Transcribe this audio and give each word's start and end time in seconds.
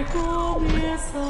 vai 0.00 0.04
começar. 0.04 1.20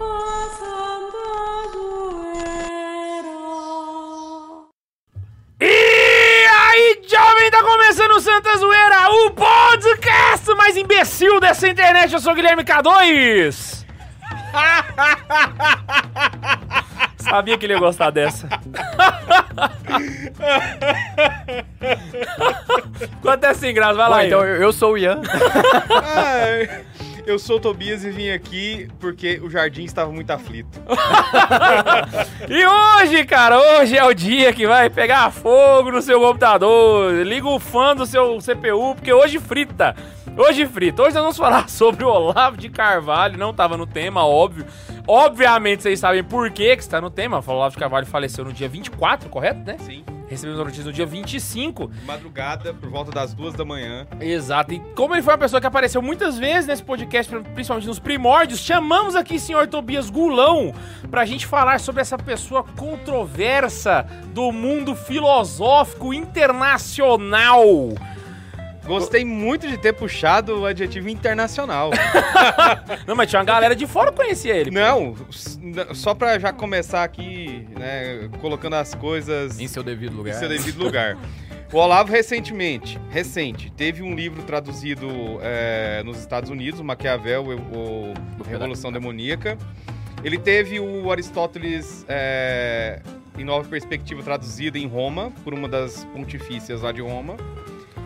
A 0.00 0.48
Santa 0.58 1.26
Zoeira. 1.72 3.38
E 5.60 6.46
aí, 6.46 7.02
jovem, 7.06 7.50
tá 7.50 7.62
começando 7.62 8.12
o 8.12 8.20
Santa 8.20 8.56
Zoeira, 8.56 9.10
o 9.10 9.30
podcast 9.32 10.54
mais 10.54 10.74
imbecil 10.76 11.40
dessa 11.40 11.68
internet. 11.68 12.12
Eu 12.12 12.20
sou 12.20 12.32
o 12.32 12.36
Guilherme 12.36 12.64
K2. 12.64 13.84
Sabia 17.18 17.58
que 17.58 17.66
ele 17.66 17.72
ia 17.72 17.80
gostar 17.80 18.10
dessa. 18.10 18.48
Ficou 22.98 23.30
até 23.30 23.52
sem 23.54 23.74
graça, 23.74 23.94
vai 23.94 24.08
lá. 24.08 24.26
Então 24.26 24.44
eu, 24.44 24.62
eu 24.62 24.72
sou 24.72 24.92
o 24.92 24.98
Ian. 24.98 25.20
Ai, 26.02 26.84
eu 27.26 27.38
sou 27.38 27.56
o 27.56 27.60
Tobias 27.60 28.04
e 28.04 28.10
vim 28.10 28.30
aqui 28.30 28.88
porque 28.98 29.40
o 29.42 29.50
jardim 29.50 29.84
estava 29.84 30.10
muito 30.10 30.30
aflito. 30.30 30.80
E 32.48 32.66
hoje, 32.66 33.24
cara, 33.24 33.58
hoje 33.58 33.96
é 33.96 34.04
o 34.04 34.12
dia 34.12 34.52
que 34.52 34.66
vai 34.66 34.90
pegar 34.90 35.30
fogo 35.30 35.90
no 35.90 36.02
seu 36.02 36.20
computador. 36.20 37.12
Liga 37.24 37.48
o 37.48 37.58
fã 37.58 37.96
do 37.96 38.04
seu 38.04 38.38
CPU, 38.38 38.94
porque 38.94 39.12
hoje 39.12 39.38
frita. 39.38 39.96
Hoje 40.36 40.66
frita. 40.66 41.02
Hoje 41.02 41.14
nós 41.14 41.22
vamos 41.22 41.36
falar 41.36 41.68
sobre 41.70 42.04
o 42.04 42.08
Olavo 42.08 42.56
de 42.56 42.68
Carvalho. 42.68 43.38
Não 43.38 43.54
tava 43.54 43.76
no 43.76 43.86
tema, 43.86 44.24
óbvio. 44.26 44.66
Obviamente 45.06 45.82
vocês 45.82 45.98
sabem 45.98 46.22
por 46.22 46.50
que 46.50 46.76
que 46.76 46.82
está 46.82 47.00
no 47.00 47.10
tema. 47.10 47.42
O 47.44 47.50
Olavo 47.50 47.74
de 47.74 47.80
Carvalho 47.80 48.06
faleceu 48.06 48.44
no 48.44 48.52
dia 48.52 48.68
24, 48.68 49.28
correto, 49.28 49.60
né? 49.64 49.76
Sim. 49.78 50.04
Recebemos 50.34 50.60
a 50.60 50.64
notícia 50.64 50.84
no 50.84 50.92
dia 50.92 51.06
25. 51.06 51.88
Madrugada, 52.04 52.74
por 52.74 52.90
volta 52.90 53.12
das 53.12 53.32
duas 53.32 53.54
da 53.54 53.64
manhã. 53.64 54.04
Exato. 54.20 54.74
E 54.74 54.80
como 54.96 55.14
ele 55.14 55.22
foi 55.22 55.32
uma 55.32 55.38
pessoa 55.38 55.60
que 55.60 55.66
apareceu 55.66 56.02
muitas 56.02 56.36
vezes 56.36 56.66
nesse 56.66 56.82
podcast, 56.82 57.32
principalmente 57.54 57.86
nos 57.86 58.00
primórdios, 58.00 58.58
chamamos 58.58 59.14
aqui 59.14 59.36
o 59.36 59.40
senhor 59.40 59.68
Tobias 59.68 60.10
Gulão 60.10 60.74
pra 61.08 61.24
gente 61.24 61.46
falar 61.46 61.78
sobre 61.78 62.02
essa 62.02 62.18
pessoa 62.18 62.64
controversa 62.64 64.04
do 64.32 64.50
mundo 64.50 64.96
filosófico 64.96 66.12
internacional. 66.12 67.62
Gostei 68.86 69.24
muito 69.24 69.66
de 69.66 69.78
ter 69.78 69.92
puxado 69.94 70.60
o 70.60 70.66
adjetivo 70.66 71.08
internacional. 71.08 71.90
Não, 73.06 73.14
mas 73.16 73.30
tinha 73.30 73.40
uma 73.40 73.44
galera 73.46 73.74
de 73.74 73.86
fora 73.86 74.10
que 74.10 74.16
conhecia 74.18 74.54
ele. 74.54 74.70
pô. 74.70 74.74
Não, 74.78 75.14
n- 75.60 75.94
só 75.94 76.14
pra 76.14 76.38
já 76.38 76.52
começar 76.52 77.02
aqui, 77.02 77.66
né, 77.78 78.28
colocando 78.40 78.74
as 78.74 78.94
coisas 78.94 79.58
em 79.58 79.66
seu 79.66 79.82
devido 79.82 80.14
lugar. 80.16 80.34
em 80.34 80.38
seu 80.38 80.48
devido 80.48 80.78
lugar. 80.84 81.16
O 81.72 81.76
Olavo 81.78 82.12
recentemente, 82.12 82.98
recente, 83.10 83.72
teve 83.72 84.02
um 84.02 84.14
livro 84.14 84.42
traduzido 84.42 85.08
é, 85.42 86.02
nos 86.04 86.18
Estados 86.20 86.48
Unidos, 86.50 86.78
o 86.78 86.84
Maquiavel, 86.84 87.42
o, 87.46 88.12
o 88.38 88.44
Revolução 88.48 88.92
Demoníaca. 88.92 89.58
Ele 90.22 90.38
teve 90.38 90.78
o 90.78 91.10
Aristóteles 91.10 92.04
é, 92.08 93.00
em 93.36 93.44
Nova 93.44 93.68
Perspectiva 93.68 94.22
traduzido 94.22 94.78
em 94.78 94.86
Roma, 94.86 95.32
por 95.42 95.52
uma 95.52 95.68
das 95.68 96.04
pontifícias 96.14 96.82
lá 96.82 96.92
de 96.92 97.00
Roma. 97.00 97.36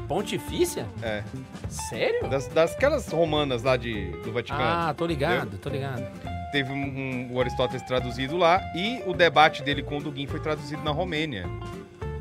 Pontifícia? 0.08 0.86
É. 1.02 1.22
Sério? 1.68 2.28
Das, 2.28 2.46
das 2.48 2.72
aquelas 2.74 3.06
romanas 3.08 3.62
lá 3.62 3.76
de, 3.76 4.10
do 4.24 4.32
Vaticano. 4.32 4.62
Ah, 4.62 4.94
tô 4.96 5.06
ligado, 5.06 5.58
tô 5.58 5.68
ligado. 5.68 6.02
Teve 6.50 6.72
um, 6.72 6.76
um- 6.76 7.28
o 7.34 7.40
Aristóteles 7.40 7.82
traduzido 7.82 8.36
lá 8.38 8.60
e 8.74 9.02
o 9.06 9.12
debate 9.12 9.62
dele 9.62 9.82
com 9.82 9.98
o 9.98 10.02
Dugin 10.02 10.26
foi 10.26 10.40
traduzido 10.40 10.82
na 10.82 10.90
Romênia. 10.90 11.44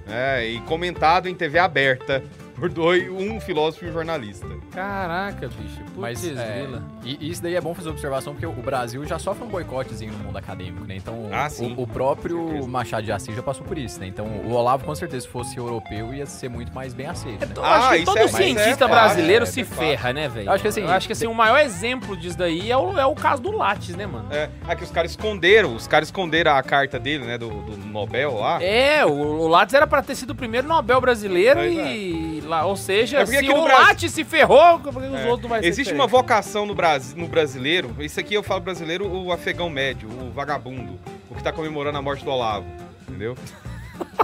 É, 0.05 0.45
e 0.45 0.59
comentado 0.61 1.27
em 1.29 1.35
TV 1.35 1.59
aberta 1.59 2.23
por 2.55 2.69
dois, 2.69 3.09
um 3.09 3.39
filósofo 3.39 3.85
e 3.85 3.89
um 3.89 3.93
jornalista. 3.93 4.47
Caraca, 4.81 5.47
bicho. 5.47 5.81
Mas 5.95 6.21
Putz, 6.21 6.37
é, 6.37 6.61
grila. 6.61 6.83
e 7.03 7.31
isso 7.31 7.41
daí 7.41 7.55
é 7.55 7.61
bom 7.61 7.73
fazer 7.73 7.89
observação 7.89 8.33
porque 8.33 8.45
o 8.45 8.51
Brasil 8.51 9.03
já 9.05 9.17
sofre 9.17 9.43
um 9.43 9.47
boicotezinho 9.47 10.11
no 10.13 10.19
mundo 10.19 10.37
acadêmico, 10.37 10.85
né? 10.85 10.95
Então 10.95 11.29
Ah, 11.33 11.47
o, 11.59 11.81
o 11.81 11.87
próprio. 11.87 12.67
Machado 12.67 13.03
de 13.03 13.11
Assis 13.11 13.35
já 13.35 13.41
passou 13.41 13.65
por 13.65 13.75
isso, 13.75 13.99
né? 13.99 14.05
Então 14.05 14.27
o 14.27 14.51
Olavo 14.53 14.85
com 14.85 14.93
certeza 14.93 15.25
se 15.25 15.31
fosse 15.31 15.57
europeu 15.57 16.13
ia 16.13 16.27
ser 16.27 16.47
muito 16.49 16.71
mais 16.75 16.93
bem 16.93 17.07
aceito, 17.07 17.43
né? 17.43 17.53
Eu 17.55 17.65
Ah, 17.65 17.77
acho 17.77 17.89
que 17.89 17.95
isso 17.95 18.05
todo 18.05 18.17
é- 18.19 18.21
mas 18.21 18.31
cientista 18.35 18.85
é 18.85 18.87
brasileiro 18.87 19.43
é 19.43 19.47
se 19.47 19.63
fácil. 19.63 19.83
ferra, 19.83 20.13
né, 20.13 20.29
velho? 20.29 20.51
Acho 20.51 20.61
que 20.61 20.67
assim- 20.67 20.81
Eu 20.81 20.89
acho 20.91 21.07
que 21.07 21.13
assim, 21.13 21.25
o 21.25 21.33
maior 21.33 21.57
exemplo 21.59 22.15
disso 22.15 22.37
daí 22.37 22.69
é 22.69 22.77
o, 22.77 22.99
é 22.99 23.05
o 23.07 23.15
caso 23.15 23.41
do 23.41 23.51
Lattes, 23.51 23.95
né, 23.95 24.05
mano? 24.05 24.27
É, 24.31 24.47
aqui 24.67 24.83
os 24.83 24.91
caras 24.91 25.09
esconderam, 25.09 25.75
os 25.75 25.87
caras 25.87 26.09
esconderam 26.09 26.51
a 26.55 26.61
carta 26.61 26.99
dele, 26.99 27.25
né, 27.25 27.35
do, 27.35 27.49
do 27.49 27.77
Nobel 27.77 28.35
lá. 28.37 28.61
É, 28.61 29.03
o, 29.03 29.09
o 29.09 29.47
Lattes 29.47 29.73
era 29.73 29.87
pra 29.87 30.03
ter 30.03 30.13
sido 30.13 30.31
o 30.31 30.35
primeiro 30.35 30.67
Nobel 30.67 31.01
brasileiro 31.01 31.63
e. 31.65 32.27
Lá, 32.45 32.63
ou 32.65 32.77
seja, 32.77 33.21
É 33.21 33.25
se 33.25 33.37
o 33.37 33.63
Brasil- 33.63 33.67
Lattes 33.87 34.11
se 34.13 34.23
ferrou, 34.23 34.66
os 34.75 35.19
É. 35.19 35.25
outros 35.25 35.41
não 35.43 35.49
vai 35.49 35.61
ser 35.61 35.67
Existe 35.67 35.93
uma 35.93 36.07
vocação 36.07 36.65
no, 36.65 36.75
Brasil, 36.75 37.17
no 37.17 37.27
brasileiro, 37.27 37.95
isso 37.99 38.19
aqui 38.19 38.33
eu 38.33 38.43
falo 38.43 38.61
brasileiro, 38.61 39.07
o 39.07 39.31
afegão 39.31 39.69
médio, 39.69 40.09
o 40.09 40.31
vagabundo, 40.31 40.99
o 41.29 41.35
que 41.35 41.43
tá 41.43 41.51
comemorando 41.51 41.97
a 41.97 42.01
morte 42.01 42.23
do 42.23 42.31
Olavo, 42.31 42.65
entendeu? 43.07 43.35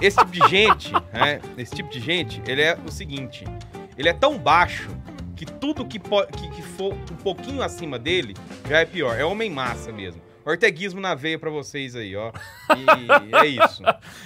Esse 0.01 0.17
tipo 0.17 0.31
de 0.31 0.49
gente, 0.49 0.91
né, 1.13 1.39
esse 1.57 1.75
tipo 1.75 1.89
de 1.89 1.99
gente, 1.99 2.41
ele 2.45 2.61
é 2.61 2.77
o 2.85 2.91
seguinte, 2.91 3.45
ele 3.97 4.09
é 4.09 4.13
tão 4.13 4.37
baixo 4.37 4.89
que 5.35 5.45
tudo 5.45 5.85
que, 5.85 5.99
que, 5.99 6.49
que 6.51 6.61
for 6.61 6.93
um 6.93 7.15
pouquinho 7.23 7.61
acima 7.61 7.97
dele 7.97 8.35
já 8.69 8.79
é 8.79 8.85
pior, 8.85 9.19
é 9.19 9.25
homem 9.25 9.49
massa 9.49 9.91
mesmo. 9.91 10.21
Orteguismo 10.45 10.99
na 10.99 11.15
veia 11.15 11.39
pra 11.39 11.49
vocês 11.49 11.95
aí, 11.95 12.15
ó. 12.15 12.31
E 12.75 13.35
é 13.35 13.45
isso. 13.47 13.81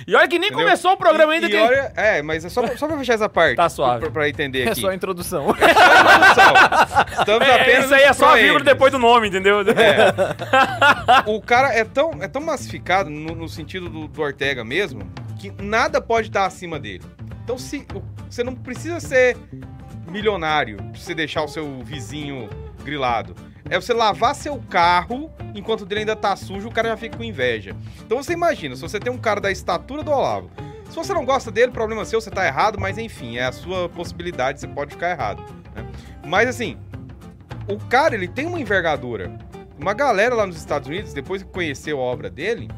E 0.08 0.16
olha 0.16 0.28
que 0.28 0.40
nem 0.40 0.48
Entendeu? 0.50 0.66
começou 0.66 0.92
o 0.94 0.98
programa 0.98 1.34
E- 1.34 1.36
ainda 1.36 1.48
e 1.48 1.50
que. 1.52 1.58
olha, 1.58 1.94
é, 1.96 2.22
mas 2.22 2.44
é 2.44 2.50
só, 2.50 2.62
pra- 2.64 2.76
só 2.78 2.88
pra 2.88 2.98
fechar 2.98 3.14
essa 3.14 3.30
parte. 3.30 3.56
Tá 3.56 3.70
suave. 3.70 4.02
Pra, 4.02 4.12
pra 4.12 4.30
entender 4.30 4.64
É 4.68 4.72
aqui. 4.72 4.82
só 4.82 4.90
a 4.90 4.96
introdução. 4.96 5.50
Introdução. 5.52 6.54
Estamos 7.20 7.48
É, 7.48 7.62
apenas 7.62 7.86
isso 7.86 7.94
aí 7.94 8.04
é 8.04 8.14
só 8.14 8.34
a 8.34 8.36
vírgula 8.36 8.64
depois 8.64 8.92
do 8.92 9.00
nome, 9.00 9.28
entendeu? 9.28 9.62
É. 9.62 10.14
o 11.30 11.42
cara 11.42 11.74
é 11.74 11.84
tão, 11.84 12.12
é 12.22 12.28
tão 12.28 12.42
massificado 12.42 13.10
no, 13.10 13.36
no 13.36 13.48
sentido 13.50 13.90
do, 13.90 14.08
do 14.08 14.22
Ortega 14.22 14.64
mesmo, 14.64 15.02
que 15.40 15.52
nada 15.62 16.02
pode 16.02 16.28
estar 16.28 16.46
acima 16.46 16.80
dele. 16.80 17.04
Então, 17.44 17.58
se 17.58 17.86
você 18.30 18.44
não 18.44 18.56
precisa 18.56 19.00
ser 19.00 19.38
milionário 20.10 20.78
pra 20.78 20.94
você 21.00 21.14
deixar 21.14 21.44
o 21.44 21.48
seu 21.48 21.82
vizinho 21.84 22.50
grilado. 22.84 23.36
É 23.70 23.80
você 23.80 23.94
lavar 23.94 24.36
seu 24.36 24.62
carro 24.70 25.32
enquanto 25.54 25.86
dele 25.86 26.02
ainda 26.02 26.16
tá 26.16 26.36
sujo, 26.36 26.68
o 26.68 26.72
cara 26.72 26.90
já 26.90 26.98
fica 26.98 27.18
com 27.18 27.24
inveja. 27.24 27.76
Então 28.06 28.22
você 28.22 28.34
imagina, 28.34 28.76
se 28.76 28.82
você 28.82 29.00
tem 29.00 29.12
um 29.12 29.18
cara 29.18 29.42
da 29.42 29.52
estatura 29.52 30.04
do 30.04 30.12
Olavo, 30.12 30.50
se 30.90 30.96
você 30.96 31.14
não 31.14 31.26
gosta 31.26 31.52
dele, 31.52 31.72
problema 31.72 32.06
seu, 32.06 32.22
você 32.22 32.30
tá 32.30 32.46
errado, 32.46 32.80
mas 32.80 32.98
enfim, 32.98 33.38
é 33.38 33.46
a 33.46 33.52
sua 33.52 33.90
possibilidade, 33.90 34.60
você 34.60 34.68
pode 34.68 34.92
ficar 34.92 35.12
errado. 35.12 35.44
né? 35.76 35.86
Mas 36.26 36.48
assim, 36.48 36.78
o 37.68 37.78
cara, 37.78 38.16
ele 38.16 38.28
tem 38.28 38.46
uma 38.46 38.60
envergadura. 38.60 39.38
Uma 39.78 39.94
galera 39.94 40.34
lá 40.34 40.48
nos 40.48 40.58
Estados 40.58 40.88
Unidos, 40.88 41.14
depois 41.14 41.44
que 41.44 41.50
conheceu 41.50 42.00
a 42.00 42.02
obra 42.02 42.30
dele, 42.30 42.70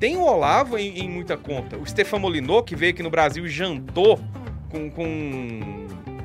tem 0.00 0.16
o 0.16 0.22
Olavo 0.22 0.76
em, 0.78 0.98
em 0.98 1.08
muita 1.08 1.36
conta. 1.36 1.76
O 1.76 1.86
Stefan 1.86 2.18
Molinot, 2.18 2.64
que 2.64 2.74
veio 2.74 2.92
aqui 2.92 3.02
no 3.02 3.10
Brasil 3.10 3.46
e 3.46 3.48
jantou 3.48 4.18
com, 4.70 4.90
com, 4.90 5.83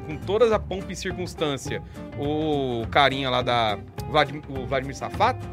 com 0.09 0.17
todas 0.17 0.51
a 0.51 0.57
pompa 0.57 0.91
e 0.91 0.95
circunstância 0.95 1.83
o 2.17 2.87
carinha 2.87 3.29
lá 3.29 3.43
da 3.43 3.77
Vladimir, 4.09 4.41
o 4.49 4.65
Vladimir 4.65 4.95
Safato. 4.95 5.45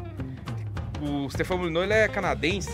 O 0.99 1.29
Stefan 1.29 1.57
Molinot, 1.57 1.83
ele 1.83 1.93
é 1.93 2.07
canadense. 2.07 2.71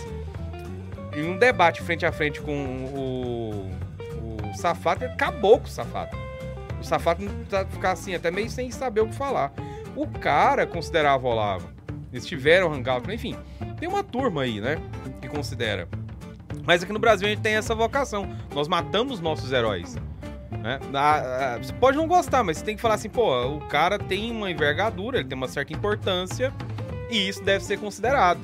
Em 1.14 1.28
um 1.28 1.36
debate 1.36 1.82
frente 1.82 2.06
a 2.06 2.10
frente 2.10 2.40
com 2.40 2.54
o, 2.54 3.70
o 4.22 4.54
Safato, 4.56 5.04
ele 5.04 5.12
acabou 5.12 5.58
com 5.58 5.66
o 5.66 5.70
Safato. 5.70 6.16
O 6.80 6.84
Safato 6.84 7.22
tá 7.50 7.66
ficar 7.66 7.92
assim, 7.92 8.14
até 8.14 8.30
meio 8.30 8.48
sem 8.48 8.70
saber 8.70 9.02
o 9.02 9.08
que 9.08 9.14
falar. 9.14 9.52
O 9.94 10.06
cara 10.06 10.66
considerava 10.66 11.26
o 11.26 11.30
Olavo. 11.30 11.68
Eles 12.10 12.24
tiveram 12.24 12.72
hangout, 12.72 13.12
enfim. 13.12 13.36
Tem 13.78 13.86
uma 13.86 14.02
turma 14.02 14.42
aí, 14.42 14.58
né? 14.58 14.78
Que 15.20 15.28
considera. 15.28 15.86
Mas 16.64 16.82
aqui 16.82 16.92
no 16.94 16.98
Brasil 16.98 17.26
a 17.26 17.30
gente 17.30 17.42
tem 17.42 17.56
essa 17.56 17.74
vocação. 17.74 18.26
Nós 18.54 18.68
matamos 18.68 19.20
nossos 19.20 19.52
heróis. 19.52 19.98
Né? 20.64 20.80
Ah, 20.94 21.54
ah, 21.56 21.58
Você 21.58 21.74
pode 21.74 21.98
não 21.98 22.08
gostar, 22.08 22.42
mas 22.42 22.56
você 22.56 22.64
tem 22.64 22.74
que 22.74 22.80
falar 22.80 22.94
assim, 22.94 23.10
pô, 23.10 23.46
o 23.48 23.60
cara 23.60 23.98
tem 23.98 24.30
uma 24.30 24.50
envergadura, 24.50 25.18
ele 25.18 25.28
tem 25.28 25.36
uma 25.36 25.46
certa 25.46 25.74
importância 25.74 26.50
e 27.10 27.28
isso 27.28 27.44
deve 27.44 27.62
ser 27.62 27.78
considerado. 27.78 28.40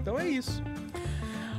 Então 0.00 0.16
é 0.16 0.28
isso. 0.28 0.62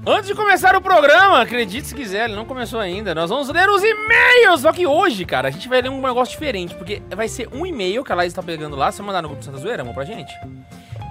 Antes 0.07 0.27
de 0.27 0.36
começar 0.36 0.75
o 0.77 0.81
programa, 0.81 1.42
acredite 1.42 1.88
se 1.88 1.95
quiser, 1.95 2.25
ele 2.25 2.36
não 2.36 2.45
começou 2.45 2.80
ainda. 2.80 3.13
Nós 3.13 3.30
vamos 3.30 3.50
ler 3.50 3.68
os 3.68 3.83
e-mails. 3.83 4.62
Só 4.62 4.72
que 4.72 4.88
hoje, 4.88 5.25
cara, 5.25 5.50
a 5.50 5.51
gente 5.51 5.68
vai 5.68 5.81
ler 5.81 5.89
um 5.89 6.00
negócio 6.00 6.31
diferente, 6.31 6.74
porque 6.75 7.01
vai 7.13 7.28
ser 7.28 7.50
um 7.51 7.66
e-mail 7.66 8.04
que 8.04 8.12
a 8.13 8.16
Laís 8.16 8.31
tá 8.31 8.42
pegando 8.42 8.78
lá. 8.78 8.92
Você 8.92 9.01
mandar 9.01 9.24
no 9.24 9.28
grupo 9.30 9.44
Santa 9.44 9.57
Zoeira, 9.57 9.81
amor, 9.81 9.94
pra 9.95 10.06
gente? 10.06 10.31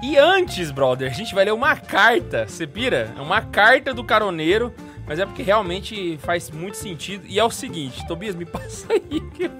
E 0.02 0.16
antes, 0.16 0.70
brother, 0.70 1.10
a 1.10 1.14
gente 1.14 1.34
vai 1.34 1.44
ler 1.44 1.52
uma 1.52 1.76
carta. 1.76 2.46
Você 2.46 2.66
pira? 2.66 3.12
É 3.18 3.20
uma 3.20 3.42
carta 3.42 3.92
do 3.92 4.04
caroneiro, 4.04 4.72
mas 5.06 5.18
é 5.18 5.26
porque 5.26 5.42
realmente 5.42 6.18
faz 6.22 6.50
muito 6.50 6.76
sentido. 6.76 7.24
E 7.28 7.38
é 7.38 7.44
o 7.44 7.50
seguinte, 7.50 8.06
Tobias, 8.06 8.34
me 8.34 8.44
passa 8.46 8.86
aí 8.92 9.20
que. 9.32 9.50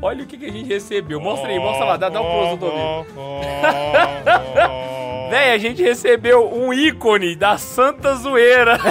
Olha 0.00 0.22
o 0.22 0.26
que, 0.26 0.36
que 0.38 0.46
a 0.46 0.52
gente 0.52 0.68
recebeu. 0.68 1.20
Mostra 1.20 1.48
aí, 1.50 1.58
mostra 1.58 1.84
lá, 1.84 1.96
dá, 1.96 2.08
dá 2.08 2.20
um 2.20 2.24
close 2.24 2.56
do 2.58 2.70
Tobias. 2.70 3.06
Véi, 5.28 5.52
a 5.52 5.58
gente 5.58 5.82
recebeu 5.82 6.50
um 6.54 6.72
ícone 6.72 7.36
da 7.36 7.58
Santa 7.58 8.14
Zoeira. 8.14 8.78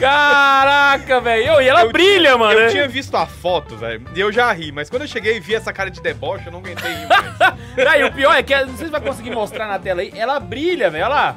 Caraca, 0.00 1.20
velho. 1.20 1.60
E 1.60 1.68
ela 1.68 1.82
Eu 1.84 1.92
brilha, 1.92 2.20
tinha- 2.30 2.38
mano. 2.38 2.58
Eu 2.58 2.70
tinha 2.70 2.88
visto 2.88 3.16
a 3.16 3.26
foto, 3.26 3.76
velho, 3.76 4.02
e 4.14 4.20
eu 4.20 4.32
já 4.32 4.50
ri, 4.52 4.72
mas 4.72 4.90
quando 4.90 5.02
eu 5.02 5.08
cheguei 5.08 5.36
e 5.36 5.40
vi 5.40 5.54
essa 5.54 5.72
cara 5.72 5.90
de 5.90 6.00
deboche, 6.00 6.46
eu 6.46 6.52
não 6.52 6.58
aguentei 6.58 6.90
rir 6.92 7.06
mais. 7.06 7.88
Aí, 7.88 8.02
o 8.04 8.12
pior 8.12 8.34
é 8.34 8.42
que, 8.42 8.54
não 8.64 8.76
sei 8.76 8.86
se 8.86 8.92
vai 8.92 9.00
conseguir 9.00 9.30
mostrar 9.30 9.66
na 9.68 9.78
tela 9.78 10.00
aí, 10.00 10.12
ela 10.16 10.40
brilha, 10.40 10.90
velho, 10.90 11.04
olha 11.04 11.14
lá. 11.14 11.36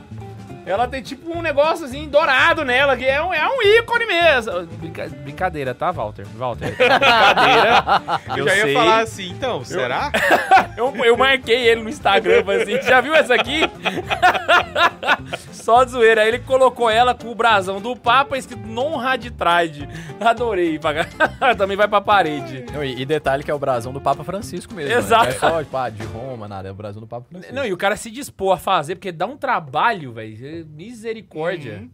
Ela 0.65 0.87
tem 0.87 1.01
tipo 1.01 1.31
um 1.31 1.41
negócio 1.41 1.85
assim, 1.85 2.07
dourado 2.07 2.65
nela, 2.65 2.97
que 2.97 3.05
é 3.05 3.21
um, 3.21 3.31
é 3.33 3.47
um 3.47 3.61
ícone 3.61 4.05
mesmo. 4.05 4.63
Brinca- 4.77 5.09
brincadeira, 5.09 5.75
tá, 5.75 5.91
Walter? 5.91 6.25
Walter, 6.35 6.73
brincadeira. 6.75 7.83
Eu, 8.29 8.37
Eu 8.37 8.47
já 8.47 8.55
ia 8.55 8.61
sei. 8.63 8.73
falar 8.73 8.99
assim, 9.01 9.29
então, 9.29 9.63
será? 9.63 10.11
Eu, 10.75 10.93
eu 11.05 11.15
marquei 11.15 11.67
ele 11.69 11.83
no 11.83 11.89
Instagram, 11.89 12.43
assim, 12.61 12.81
já 12.81 12.99
viu 12.99 13.15
essa 13.15 13.33
aqui? 13.33 13.61
Só 15.65 15.83
de 15.83 15.89
zoeira. 15.89 16.21
Aí 16.21 16.27
ele 16.27 16.39
colocou 16.39 16.87
ela 16.91 17.15
com 17.15 17.27
o 17.31 17.33
brasão 17.33 17.81
do 17.81 17.95
Papa 17.95 18.37
escrito 18.37 18.67
non 18.67 18.97
raditrade. 18.97 19.89
Adorei. 20.21 20.77
pagar. 20.77 21.07
Também 21.57 21.75
vai 21.75 21.87
pra 21.87 21.99
parede. 21.99 22.63
Não, 22.71 22.83
e, 22.83 23.01
e 23.01 23.03
detalhe 23.05 23.43
que 23.43 23.49
é 23.49 23.53
o 23.53 23.57
brasão 23.57 23.91
do 23.91 23.99
Papa 23.99 24.23
Francisco 24.23 24.75
mesmo. 24.75 24.91
né? 24.91 24.97
Exato. 24.99 25.23
Não 25.25 25.31
é 25.31 25.33
só 25.39 25.63
tipo, 25.63 25.75
ah, 25.75 25.89
de 25.89 26.03
Roma, 26.03 26.47
nada. 26.47 26.67
É 26.69 26.71
o 26.71 26.75
brasão 26.75 27.01
do 27.01 27.07
Papa 27.07 27.25
Francisco. 27.27 27.55
Não, 27.55 27.65
e 27.65 27.73
o 27.73 27.77
cara 27.77 27.95
se 27.95 28.11
dispor 28.11 28.53
a 28.53 28.57
fazer, 28.57 28.93
porque 28.93 29.11
dá 29.11 29.25
um 29.25 29.35
trabalho, 29.35 30.13
velho. 30.13 30.67
Misericórdia. 30.67 31.79
Uhum. 31.79 31.89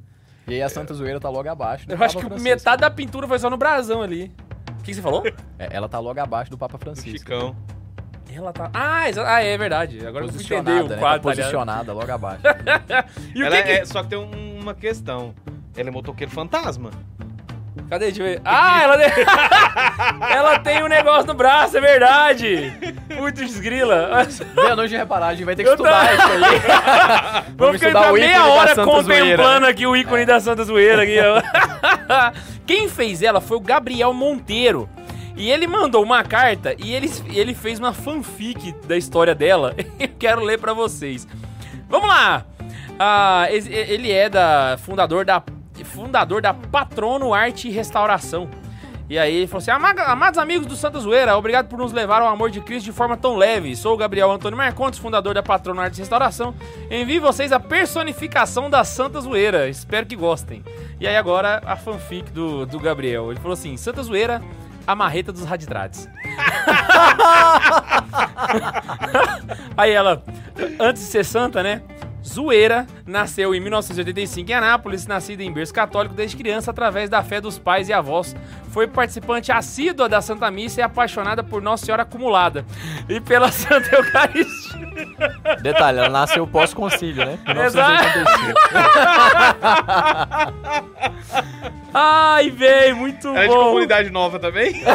E 0.48 0.56
aí 0.56 0.62
a 0.62 0.68
Santa 0.68 0.94
Zoeira 0.94 1.18
tá 1.18 1.30
logo 1.30 1.48
abaixo 1.48 1.88
do 1.88 1.94
Eu 1.94 1.98
Papa 1.98 2.06
acho 2.08 2.18
que 2.18 2.26
Francisco. 2.26 2.50
metade 2.50 2.82
da 2.82 2.92
pintura 2.92 3.26
foi 3.26 3.40
só 3.40 3.50
no 3.50 3.56
brasão 3.56 4.02
ali. 4.02 4.34
O 4.72 4.84
que, 4.84 4.92
que 4.92 4.96
você 4.96 5.02
falou? 5.02 5.24
É, 5.58 5.70
ela 5.72 5.88
tá 5.88 5.98
logo 5.98 6.20
abaixo 6.20 6.52
do 6.52 6.58
Papa 6.58 6.76
O 6.76 6.80
Francisco. 6.80 7.20
Chicão. 7.20 7.56
Ela 8.34 8.54
tá. 8.54 8.70
Ah, 8.74 9.10
exa- 9.10 9.26
ah, 9.28 9.44
é 9.44 9.58
verdade. 9.58 10.06
Agora 10.06 10.26
eu 10.26 10.32
Posicionada, 10.32 10.84
o 10.86 10.88
né? 10.90 10.96
quadro. 10.98 11.00
Tá 11.00 11.02
tá 11.02 11.16
ligado? 11.18 11.22
posicionada 11.24 11.94
logo 11.94 12.12
abaixo. 12.12 12.42
E 13.36 13.42
o 13.44 13.46
Ela 13.46 13.58
que 13.58 13.64
que- 13.64 13.70
é, 13.72 13.86
só 13.86 14.02
que 14.04 14.10
tem 14.10 14.18
um- 14.20 14.60
uma 14.60 14.74
questão. 14.74 15.34
Ela 15.76 15.90
é 15.90 15.92
motoqueiro 15.92 16.32
fantasma. 16.32 16.92
Cadê? 17.90 18.06
Deixa 18.06 18.22
eu 18.22 18.26
ver. 18.26 18.42
Ah, 18.46 18.82
ela, 18.84 18.96
ela 20.34 20.60
tem 20.60 20.84
um 20.84 20.88
negócio 20.88 21.28
no 21.28 21.34
braço, 21.34 21.78
é 21.78 21.82
verdade. 21.82 22.74
Muito 23.18 23.44
desgrila. 23.46 24.26
Meia 24.56 24.76
noite 24.76 24.92
de 24.92 24.98
reparar, 24.98 25.28
a 25.28 25.34
gente 25.34 25.46
vai 25.46 25.56
ter 25.56 25.64
que 25.64 25.70
Eu 25.70 25.74
estudar 25.74 26.08
tô- 26.08 26.14
isso 26.14 26.46
aí. 26.46 27.54
Vamos 27.58 27.76
estudar 27.76 28.00
ficar 28.00 28.12
o 28.12 28.14
meia 28.14 28.38
ícone 28.38 28.50
hora 28.50 28.76
contemplando 28.86 29.66
aqui 29.68 29.86
o 29.88 29.96
ícone 29.96 30.26
da 30.26 30.40
Santa 30.40 30.64
Zoeira. 30.64 31.04
Aqui. 31.04 31.16
Quem 32.66 32.88
fez 32.88 33.22
ela 33.22 33.42
foi 33.42 33.58
o 33.58 33.62
Gabriel 33.62 34.14
Monteiro. 34.14 34.90
E 35.42 35.50
ele 35.50 35.66
mandou 35.66 36.04
uma 36.04 36.24
carta 36.24 36.76
e 36.78 36.94
ele, 36.94 37.10
ele 37.34 37.56
fez 37.56 37.80
uma 37.80 37.94
fanfic 37.94 38.74
da 38.86 38.96
história 38.96 39.34
dela. 39.34 39.74
Eu 40.00 40.10
quero 40.20 40.44
ler 40.44 40.60
pra 40.60 40.72
vocês. 40.74 41.28
Vamos 41.90 42.08
lá! 42.08 42.46
Ah, 43.00 43.48
ele 43.50 44.12
é 44.12 44.30
da 44.30 44.78
fundador 44.84 45.26
da 45.26 45.42
fundador 45.84 46.44
da 46.44 46.54
Patrono 46.54 47.34
Arte 47.34 47.68
e 47.68 47.72
Restauração. 47.72 48.48
E 49.10 49.18
aí 49.18 49.36
ele 49.36 49.48
falou 49.48 49.58
assim: 49.62 49.72
"Ama- 49.72 49.90
Amados 50.04 50.38
amigos 50.38 50.68
do 50.68 50.76
Santa 50.76 51.00
Zoeira, 51.00 51.36
obrigado 51.36 51.68
por 51.68 51.80
nos 51.80 51.92
levar 51.92 52.22
ao 52.22 52.28
amor 52.28 52.52
de 52.52 52.62
Cristo 52.62 52.86
de 52.86 52.92
forma 52.92 53.18
tão 53.18 53.36
leve. 53.36 53.76
Sou 53.76 53.96
o 53.96 53.98
Gabriel 53.98 54.32
Antônio 54.32 54.56
Marcontes, 54.56 55.00
fundador 55.00 55.34
da 55.34 55.42
Patrono 55.42 55.82
Arte 55.82 55.96
e 55.96 56.00
Restauração. 56.02 56.54
Envio 56.92 57.20
vocês 57.20 57.52
a 57.52 57.60
personificação 57.60 58.70
da 58.70 58.84
Santa 58.84 59.20
Zoeira. 59.20 59.68
Espero 59.68 60.06
que 60.06 60.16
gostem. 60.16 60.64
E 61.00 61.08
aí 61.08 61.18
agora 61.18 61.62
a 61.66 61.76
fanfic 61.76 62.32
do, 62.32 62.66
do 62.68 62.80
Gabriel. 62.80 63.32
Ele 63.32 63.40
falou 63.40 63.54
assim: 63.54 63.76
Santa 63.76 64.04
Zoeira, 64.04 64.42
a 64.86 64.96
marreta 64.96 65.32
dos 65.32 65.44
raditrades. 65.44 66.08
Aí 69.78 69.92
ela, 69.92 70.24
antes 70.80 71.04
de 71.04 71.10
ser 71.10 71.26
santa, 71.26 71.64
né? 71.64 71.82
Zoeira 72.24 72.86
nasceu 73.06 73.54
em 73.56 73.60
1985 73.60 74.50
em 74.50 74.54
Anápolis, 74.54 75.08
nascida 75.08 75.44
em 75.44 75.52
berço 75.52 75.74
católico 75.74 76.14
desde 76.14 76.38
criança 76.38 76.70
através 76.72 77.10
da 77.10 77.24
fé 77.24 77.42
dos 77.42 77.58
pais 77.58 77.90
e 77.90 77.94
avós. 77.94 78.36
Foi 78.72 78.88
participante 78.88 79.52
assídua 79.52 80.08
da 80.08 80.22
Santa 80.22 80.50
Missa 80.52 80.80
e 80.80 80.84
apaixonada 80.84 81.44
por 81.44 81.62
Nossa 81.62 81.86
Senhora 81.86 82.04
acumulada 82.04 82.66
e 83.10 83.20
pela 83.20 83.52
Santa 83.52 83.96
Eucaristia. 83.96 84.82
Detalhe, 85.62 85.98
ela 86.00 86.10
nasceu 86.10 86.46
pós-concílio, 86.48 87.26
né? 87.26 87.38
Exato. 87.66 88.04
1985. 88.04 88.62
Ai, 91.94 92.50
véi, 92.50 92.94
muito 92.94 93.28
Ela 93.28 93.40
é 93.40 93.48
de 93.48 93.54
bom. 93.54 93.64
comunidade 93.66 94.10
nova 94.10 94.40
também? 94.40 94.82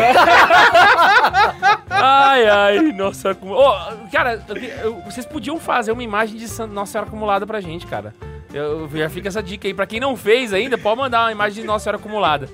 Ai, 1.90 2.46
ai, 2.49 2.78
Nossa 2.93 3.31
Acumulada. 3.31 3.96
cara, 4.11 4.43
eu- 4.49 4.56
eu- 4.56 5.00
vocês 5.02 5.26
podiam 5.26 5.58
fazer 5.58 5.93
uma 5.93 6.02
imagem 6.02 6.37
de 6.37 6.46
Nossa 6.67 6.93
Senhora 6.93 7.06
Acumulada 7.08 7.16
pra 7.47 7.61
gente, 7.61 7.87
cara. 7.87 8.15
Eu, 8.53 8.89
já 8.93 9.09
fica 9.11 9.29
essa 9.29 9.43
dica 9.43 9.67
aí. 9.69 9.75
Pra 9.75 9.87
quem 9.87 10.01
não 10.01 10.17
fez 10.17 10.53
ainda, 10.53 10.79
pode 10.79 10.99
mandar 10.99 11.25
uma 11.25 11.33
imagem 11.33 11.61
de 11.61 11.67
Nossa 11.67 11.85
Senhora 11.85 11.99
Acumulada. 11.99 12.49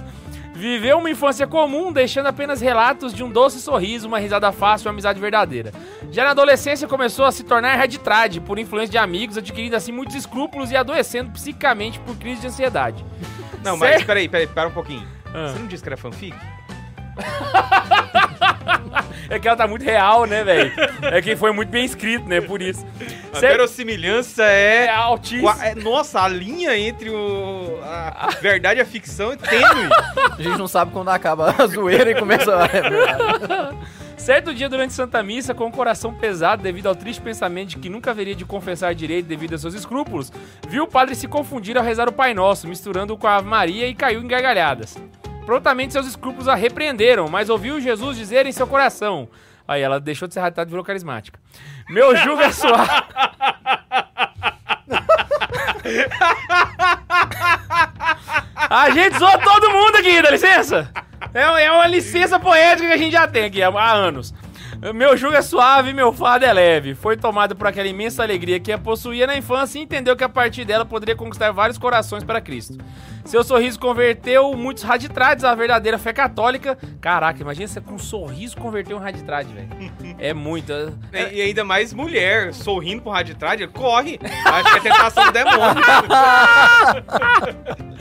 Viveu 0.54 0.98
uma 0.98 1.10
infância 1.10 1.44
comum, 1.46 1.92
deixando 1.92 2.26
apenas 2.26 2.60
relatos 2.60 3.12
de 3.12 3.24
um 3.24 3.28
doce 3.28 3.60
sorriso, 3.60 4.06
uma 4.06 4.20
risada 4.20 4.52
fácil 4.52 4.84
e 4.84 4.88
uma 4.88 4.92
amizade 4.92 5.20
verdadeira. 5.20 5.72
Já 6.10 6.22
na 6.22 6.30
adolescência 6.30 6.86
começou 6.86 7.24
a 7.24 7.32
se 7.32 7.42
tornar 7.42 7.74
raditrade 7.74 8.40
por 8.40 8.60
influência 8.60 8.92
de 8.92 8.98
amigos, 8.98 9.36
adquirindo 9.36 9.74
assim 9.74 9.90
muitos 9.90 10.14
escrúpulos 10.14 10.70
e 10.70 10.76
adoecendo 10.76 11.32
psicamente 11.32 11.98
por 12.00 12.16
crise 12.16 12.42
de 12.42 12.46
ansiedade. 12.46 13.04
Não, 13.64 13.76
mas 13.76 14.04
peraí, 14.04 14.28
peraí, 14.28 14.46
para 14.46 14.68
um 14.68 14.72
pouquinho. 14.72 15.06
Ah. 15.34 15.48
Você 15.48 15.58
não 15.58 15.66
disse 15.66 15.82
que 15.82 15.88
era 15.88 15.96
fanfic? 15.96 16.36
É 19.30 19.38
que 19.38 19.48
ela 19.48 19.56
tá 19.56 19.66
muito 19.66 19.82
real, 19.82 20.26
né, 20.26 20.44
velho? 20.44 20.72
É 21.02 21.22
que 21.22 21.34
foi 21.34 21.52
muito 21.52 21.70
bem 21.70 21.84
escrito, 21.86 22.28
né? 22.28 22.40
Por 22.42 22.60
isso. 22.60 22.84
A 23.32 23.38
Certo? 23.40 23.52
verossimilhança 23.56 24.42
É 24.44 24.84
é... 24.86 24.90
altíssimo. 24.90 25.42
Qua- 25.50 25.64
é- 25.66 25.74
Nossa, 25.74 26.20
a 26.20 26.28
linha 26.28 26.76
entre 26.76 27.08
o, 27.08 27.78
a 27.82 28.28
verdade 28.42 28.78
e 28.78 28.82
a 28.82 28.84
ficção 28.84 29.32
é 29.32 29.36
tênue. 29.36 29.88
A 30.38 30.42
gente 30.42 30.58
não 30.58 30.68
sabe 30.68 30.92
quando 30.92 31.08
acaba 31.08 31.54
a 31.58 31.66
zoeira 31.66 32.10
e 32.10 32.14
começa 32.14 32.54
a... 32.54 32.66
É. 34.12 34.12
Certo 34.18 34.54
dia 34.54 34.68
durante 34.68 34.92
Santa 34.92 35.20
Missa, 35.22 35.52
com 35.54 35.66
o 35.66 35.72
coração 35.72 36.12
pesado 36.14 36.62
devido 36.62 36.86
ao 36.88 36.94
triste 36.94 37.20
pensamento 37.20 37.70
de 37.70 37.78
que 37.78 37.88
nunca 37.88 38.10
haveria 38.12 38.34
de 38.36 38.44
confessar 38.44 38.94
direito 38.94 39.26
devido 39.26 39.54
a 39.54 39.58
seus 39.58 39.74
escrúpulos, 39.74 40.30
viu 40.68 40.84
o 40.84 40.88
padre 40.88 41.14
se 41.16 41.26
confundir 41.26 41.76
ao 41.76 41.82
rezar 41.82 42.08
o 42.08 42.12
Pai 42.12 42.32
Nosso, 42.34 42.68
misturando 42.68 43.16
com 43.16 43.26
a 43.26 43.36
Ave 43.36 43.48
Maria 43.48 43.88
e 43.88 43.94
caiu 43.94 44.20
em 44.22 44.28
gargalhadas. 44.28 44.96
Prontamente 45.44 45.92
seus 45.92 46.06
escrúpulos 46.06 46.48
a 46.48 46.54
repreenderam, 46.54 47.28
mas 47.28 47.50
ouviu 47.50 47.80
Jesus 47.80 48.16
dizer 48.16 48.46
em 48.46 48.52
seu 48.52 48.66
coração. 48.66 49.28
Aí 49.66 49.82
ela 49.82 50.00
deixou 50.00 50.28
de 50.28 50.34
ser 50.34 50.40
raditada 50.40 50.68
e 50.68 50.70
virou 50.70 50.84
carismática. 50.84 51.38
Meu 51.88 52.16
jugo 52.16 52.40
é 52.40 52.52
suave. 52.52 52.90
A 58.70 58.90
gente 58.90 59.18
zoa 59.18 59.38
todo 59.38 59.70
mundo 59.70 59.96
aqui, 59.96 60.22
dá 60.22 60.30
licença. 60.30 60.90
É, 61.34 61.64
é 61.64 61.70
uma 61.70 61.86
licença 61.86 62.38
poética 62.38 62.88
que 62.88 62.94
a 62.94 62.98
gente 62.98 63.12
já 63.12 63.26
tem 63.26 63.44
aqui 63.44 63.62
há, 63.62 63.68
há 63.68 63.92
anos. 63.92 64.34
Meu 64.94 65.16
jugo 65.16 65.36
é 65.36 65.42
suave, 65.42 65.92
meu 65.92 66.12
fardo 66.12 66.44
é 66.44 66.52
leve. 66.52 66.94
Foi 66.94 67.16
tomado 67.16 67.54
por 67.54 67.68
aquela 67.68 67.86
imensa 67.86 68.22
alegria 68.22 68.58
que 68.58 68.72
a 68.72 68.78
possuía 68.78 69.28
na 69.28 69.36
infância 69.36 69.78
e 69.78 69.82
entendeu 69.82 70.16
que 70.16 70.24
a 70.24 70.28
partir 70.28 70.64
dela 70.64 70.84
poderia 70.84 71.14
conquistar 71.14 71.52
vários 71.52 71.78
corações 71.78 72.24
para 72.24 72.40
Cristo. 72.40 72.78
Seu 73.24 73.44
sorriso 73.44 73.78
converteu 73.78 74.54
muitos 74.56 74.82
raditrades 74.82 75.44
à 75.44 75.54
verdadeira 75.54 75.98
fé 75.98 76.12
católica. 76.12 76.76
Caraca, 77.00 77.40
imagina 77.40 77.68
você 77.68 77.80
com 77.80 77.94
um 77.94 77.98
sorriso 77.98 78.56
converter 78.56 78.94
um 78.94 78.98
raditrade, 78.98 79.52
velho. 79.52 79.68
É 80.18 80.34
muito. 80.34 80.72
E, 81.12 81.38
e 81.38 81.42
ainda 81.42 81.64
mais 81.64 81.92
mulher 81.92 82.52
sorrindo 82.52 83.02
pro 83.02 83.10
raditrade, 83.10 83.66
corre. 83.68 84.18
Acho 84.44 84.72
que 84.72 84.88
é 84.88 84.92
tentação 84.92 85.24
do 85.26 85.32
demônio. 85.32 85.62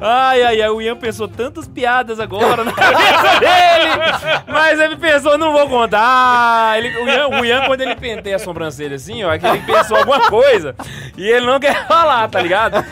Ai, 0.00 0.42
ai, 0.42 0.60
ai, 0.60 0.68
o 0.68 0.82
Ian 0.82 0.96
pensou 0.96 1.28
tantas 1.28 1.68
piadas 1.68 2.18
agora 2.18 2.64
na 2.64 2.72
cabeça 2.72 3.22
dele, 3.38 4.44
mas 4.48 4.80
ele 4.80 4.96
pensou, 4.96 5.38
não 5.38 5.52
vou 5.52 5.68
contar. 5.68 6.78
Ele, 6.78 6.96
o, 6.98 7.08
Ian, 7.08 7.28
o 7.28 7.44
Ian, 7.44 7.64
quando 7.66 7.80
ele 7.80 7.94
penteia 7.94 8.36
a 8.36 8.38
sobrancelha 8.38 8.96
assim, 8.96 9.22
ó, 9.22 9.32
é 9.32 9.38
que 9.38 9.46
ele 9.46 9.60
pensou 9.60 9.96
alguma 9.96 10.28
coisa 10.28 10.74
e 11.16 11.26
ele 11.26 11.46
não 11.46 11.60
quer 11.60 11.74
falar, 11.86 12.28
tá 12.28 12.40
ligado? 12.40 12.84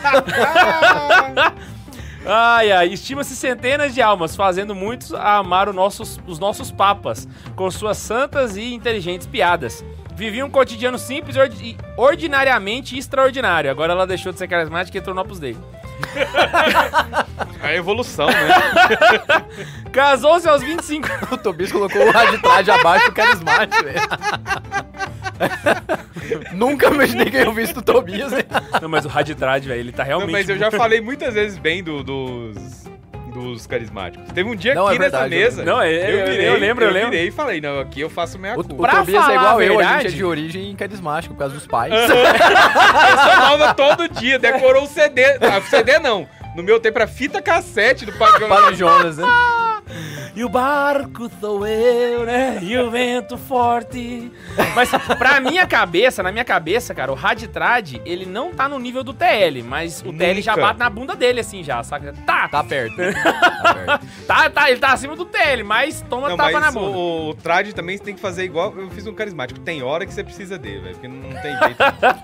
Ai, 2.25 2.71
ai, 2.71 2.87
estima-se 2.87 3.35
centenas 3.35 3.93
de 3.93 4.01
almas, 4.01 4.35
fazendo 4.35 4.73
muitos 4.73 5.13
a 5.13 5.37
amar 5.37 5.67
nossos- 5.73 6.19
os 6.25 6.39
nossos 6.39 6.71
papas, 6.71 7.27
com 7.55 7.69
suas 7.69 7.97
santas 7.97 8.55
e 8.55 8.73
inteligentes 8.73 9.27
piadas. 9.27 9.83
Vivia 10.15 10.45
um 10.45 10.49
cotidiano 10.49 10.97
simples 10.97 11.35
e 11.35 11.39
e 11.61 11.77
ordinariamente 11.97 12.97
extraordinário. 12.97 13.69
Agora 13.69 13.91
ela 13.93 14.07
deixou 14.07 14.31
de 14.31 14.37
ser 14.37 14.47
carismática 14.47 14.97
e 14.97 15.01
entrou 15.01 15.13
no 15.15 15.21
Opus 15.21 15.39
Dei. 15.39 15.57
É 17.61 17.67
a 17.67 17.75
evolução, 17.75 18.27
né? 18.27 19.45
Casou-se 19.91 20.47
aos 20.47 20.61
25 20.61 21.07
O 21.31 21.37
Tobias 21.37 21.71
colocou 21.71 22.01
o 22.07 22.11
raditrade 22.11 22.71
abaixo 22.71 23.05
do 23.09 23.11
carismático, 23.13 23.83
velho. 23.83 24.01
Nunca 26.53 26.87
imaginei 26.87 27.29
que 27.29 27.37
eu 27.37 27.51
visto 27.53 27.77
o 27.77 27.81
Tobias. 27.81 28.31
né? 28.31 28.39
Não, 28.81 28.89
mas 28.89 29.05
o 29.05 29.07
Raditrade, 29.09 29.67
velho, 29.67 29.79
ele 29.79 29.91
tá 29.91 30.03
Não, 30.03 30.07
realmente. 30.09 30.31
mas 30.31 30.49
eu 30.49 30.57
já 30.57 30.71
falei 30.71 31.01
muitas 31.01 31.33
vezes 31.33 31.57
bem 31.57 31.83
do- 31.83 32.03
dos, 32.03 32.83
dos 33.33 33.65
carismáticos. 33.67 34.31
Teve 34.31 34.49
um 34.49 34.55
dia 34.55 34.75
Não, 34.75 34.87
aqui 34.87 34.95
é 34.95 34.99
nessa 34.99 35.19
verdade, 35.21 35.35
mesa. 35.35 35.63
Não, 35.65 35.81
é- 35.81 35.91
eu- 35.91 36.27
eu 36.27 36.57
lembro, 36.59 36.85
eu 36.85 36.91
lembro. 36.91 37.09
virei 37.11 37.27
e 37.27 37.31
falei, 37.31 37.59
não, 37.59 37.79
aqui 37.79 37.99
eu 38.01 38.09
faço 38.09 38.37
minha 38.39 38.53
O, 38.53 38.55
culpa. 38.63 38.73
o 38.73 38.77
Pra 38.77 38.95
Tobias 38.99 39.21
falar 39.21 39.33
é 39.33 39.35
igual 39.37 39.57
a 39.59 39.63
eu, 39.65 39.79
a 39.79 39.83
gente 39.99 40.07
é 40.07 40.09
de 40.11 40.23
origem 40.23 40.75
carismática 40.75 41.33
por 41.33 41.39
causa 41.39 41.53
dos 41.55 41.65
pais. 41.67 41.93
Pessoa 41.93 43.35
nova 43.49 43.73
todo 43.73 44.07
dia, 44.07 44.37
decorou 44.39 44.83
o 44.83 44.87
CD. 44.87 45.23
Ah, 45.41 45.61
CD 45.69 45.99
não. 45.99 46.27
No 46.55 46.63
meu 46.63 46.79
tempo 46.79 46.97
era 46.97 47.07
fita 47.07 47.41
cassete 47.41 48.05
do 48.05 48.13
Padre 48.13 48.47
Padre 48.47 48.75
Jonas, 48.75 49.17
né? 49.17 49.27
E 50.35 50.43
o 50.43 50.49
barco 50.49 51.29
sou 51.39 51.67
eu, 51.67 52.25
né? 52.25 52.57
E 52.59 52.75
o 52.75 52.89
vento 52.89 53.37
forte. 53.37 54.31
Mas 54.73 54.89
pra 55.19 55.39
minha 55.39 55.67
cabeça, 55.67 56.23
na 56.23 56.31
minha 56.31 56.43
cabeça, 56.43 56.91
cara, 56.95 57.11
o 57.11 57.15
Raditrad, 57.15 57.97
ele 58.03 58.25
não 58.25 58.51
tá 58.51 58.67
no 58.67 58.79
nível 58.79 59.03
do 59.03 59.13
TL, 59.13 59.61
mas 59.63 60.01
o 60.03 60.11
TL 60.11 60.41
já 60.41 60.53
Nunca. 60.53 60.67
bate 60.67 60.79
na 60.79 60.89
bunda 60.89 61.15
dele, 61.15 61.41
assim, 61.41 61.63
já, 61.63 61.83
saca? 61.83 62.13
Tá, 62.25 62.47
Tá 62.47 62.63
perto. 62.63 62.95
Tá 63.63 63.73
perto. 63.75 64.07
tá, 64.25 64.49
tá, 64.49 64.71
ele 64.71 64.79
tá 64.79 64.93
acima 64.93 65.15
do 65.15 65.23
TL, 65.25 65.63
mas 65.63 66.01
toma 66.09 66.29
Não, 66.29 66.37
tapa 66.37 66.51
na 66.53 66.59
mas 66.61 66.73
bunda. 66.73 66.97
o, 66.97 67.29
o 67.29 67.33
trad 67.35 67.71
também 67.73 67.97
você 67.97 68.03
tem 68.03 68.15
que 68.15 68.21
fazer 68.21 68.43
igual. 68.43 68.73
Eu 68.75 68.89
fiz 68.89 69.05
um 69.05 69.13
carismático. 69.13 69.59
Tem 69.59 69.83
hora 69.83 70.03
que 70.03 70.13
você 70.13 70.23
precisa 70.23 70.57
dele, 70.57 70.79
velho. 70.79 70.93
Porque 70.95 71.07
não 71.09 71.29
tem 71.41 71.55
jeito. 71.59 71.83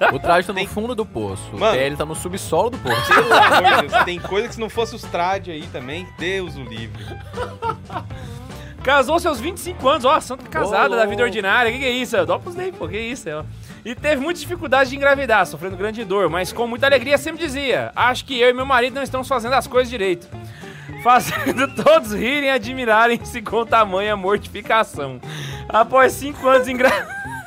O 0.15 0.19
traje 0.19 0.48
tá 0.48 0.53
no 0.53 0.57
Tem- 0.59 0.67
fundo 0.67 0.95
do 0.95 1.05
poço. 1.05 1.43
Mano. 1.53 1.75
O 1.75 1.79
TL 1.79 1.95
tá 1.95 2.05
no 2.05 2.15
subsolo 2.15 2.71
do 2.71 2.77
poço. 2.79 3.13
Pelo 3.13 3.33
amor 3.33 3.81
de 3.83 3.88
Deus. 3.88 4.03
Tem 4.03 4.19
coisa 4.20 4.48
que 4.48 4.54
se 4.54 4.60
não 4.60 4.70
fosse 4.70 4.96
os 4.96 5.04
trad 5.04 5.50
aí 5.50 5.68
também, 5.68 6.08
Deus 6.18 6.56
o 6.56 6.64
livre. 6.64 7.04
Casou 8.84 9.20
seus 9.20 9.40
25 9.40 9.88
anos, 9.88 10.06
ó, 10.06 10.20
santa 10.20 10.48
casada 10.48 10.96
da 10.96 11.06
vida 11.06 11.22
ordinária, 11.22 11.72
que 11.72 11.80
que 11.80 11.86
é 11.86 11.92
isso? 11.92 12.16
É 12.16 12.22
Opus 12.22 12.56
Dei, 12.56 12.72
pô, 12.72 12.88
que 12.88 12.98
isso, 12.98 13.30
ó. 13.30 13.44
E 13.84 13.94
teve 13.94 14.22
muitas 14.22 14.42
dificuldades 14.42 14.90
de 14.90 14.96
engravidar, 14.96 15.46
sofrendo 15.46 15.76
grande 15.76 16.04
dor, 16.04 16.30
mas 16.30 16.54
com 16.54 16.66
muita 16.66 16.86
alegria 16.86 17.18
sempre 17.18 17.46
dizia, 17.46 17.92
acho 17.96 18.26
que 18.26 18.40
eu 18.40 18.50
e 18.50 18.54
meu 18.54 18.66
marido 18.66 18.96
não 18.96 19.04
estamos 19.04 19.28
fazendo 19.28 19.54
as 19.54 19.68
coisas 19.68 19.90
direito. 19.90 20.28
Fazendo 21.04 21.74
todos 21.82 22.14
rirem 22.14 22.50
e 22.50 22.50
admirarem-se 22.50 23.42
com 23.42 23.66
tamanha 23.66 24.18
mortificação. 24.18 25.22
Após 25.70 26.12
cinco 26.12 26.46
anos 26.46 26.66
de 26.66 26.74
engravidar... 26.74 27.38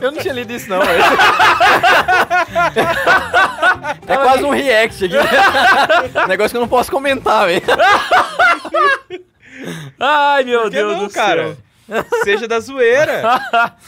Eu 0.00 0.12
não 0.12 0.18
tinha 0.20 0.34
lido 0.34 0.52
isso, 0.52 0.68
não. 0.68 0.80
é 4.06 4.16
quase 4.16 4.44
um 4.44 4.50
react 4.50 5.04
aqui. 5.04 5.16
Negócio 6.28 6.50
que 6.50 6.56
eu 6.56 6.60
não 6.60 6.68
posso 6.68 6.90
comentar, 6.90 7.46
velho. 7.46 7.62
Ai, 9.98 10.44
meu 10.44 10.68
Deus 10.70 10.92
não, 10.96 11.06
do 11.06 11.12
cara? 11.12 11.48
céu. 11.48 11.56
Seja 12.24 12.48
da 12.48 12.58
zoeira. 12.60 13.22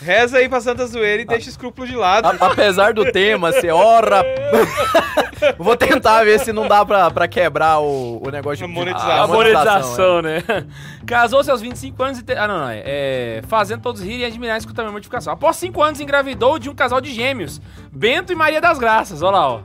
Reza 0.00 0.38
aí 0.38 0.48
pra 0.48 0.60
Santa 0.60 0.86
Zoeira 0.86 1.22
e 1.22 1.24
deixa 1.24 1.48
escrúpulo 1.48 1.86
de 1.86 1.96
lado. 1.96 2.26
A- 2.26 2.46
apesar 2.46 2.94
do 2.94 3.10
tema 3.10 3.50
ser 3.52 3.72
ora. 3.72 4.24
Vou 5.56 5.76
tentar 5.76 6.24
ver 6.24 6.40
se 6.40 6.52
não 6.52 6.66
dá 6.66 6.84
pra, 6.84 7.10
pra 7.10 7.28
quebrar 7.28 7.78
o, 7.80 8.20
o 8.24 8.30
negócio 8.30 8.64
A 8.64 8.68
de 8.68 8.72
monetização. 8.74 9.24
A 9.24 9.26
monetização, 9.28 10.22
monetização, 10.22 10.22
né? 10.22 10.66
Casou 11.06 11.42
seus 11.44 11.60
25 11.60 12.02
anos 12.02 12.18
e... 12.18 12.22
Te... 12.24 12.32
Ah, 12.32 12.48
não, 12.48 12.58
não. 12.58 12.68
É, 12.70 12.82
é, 12.84 13.42
fazendo 13.46 13.80
todos 13.82 14.00
rirem 14.02 14.20
e 14.20 14.24
admirarem 14.24 14.66
com 14.66 14.72
tamanha 14.72 14.92
mortificação. 14.92 15.32
Após 15.32 15.56
5 15.56 15.80
anos, 15.82 16.00
engravidou 16.00 16.58
de 16.58 16.68
um 16.68 16.74
casal 16.74 17.00
de 17.00 17.12
gêmeos. 17.12 17.60
Bento 17.92 18.32
e 18.32 18.36
Maria 18.36 18.60
das 18.60 18.78
Graças. 18.78 19.22
Olha 19.22 19.36
lá, 19.36 19.48
ó. 19.48 19.60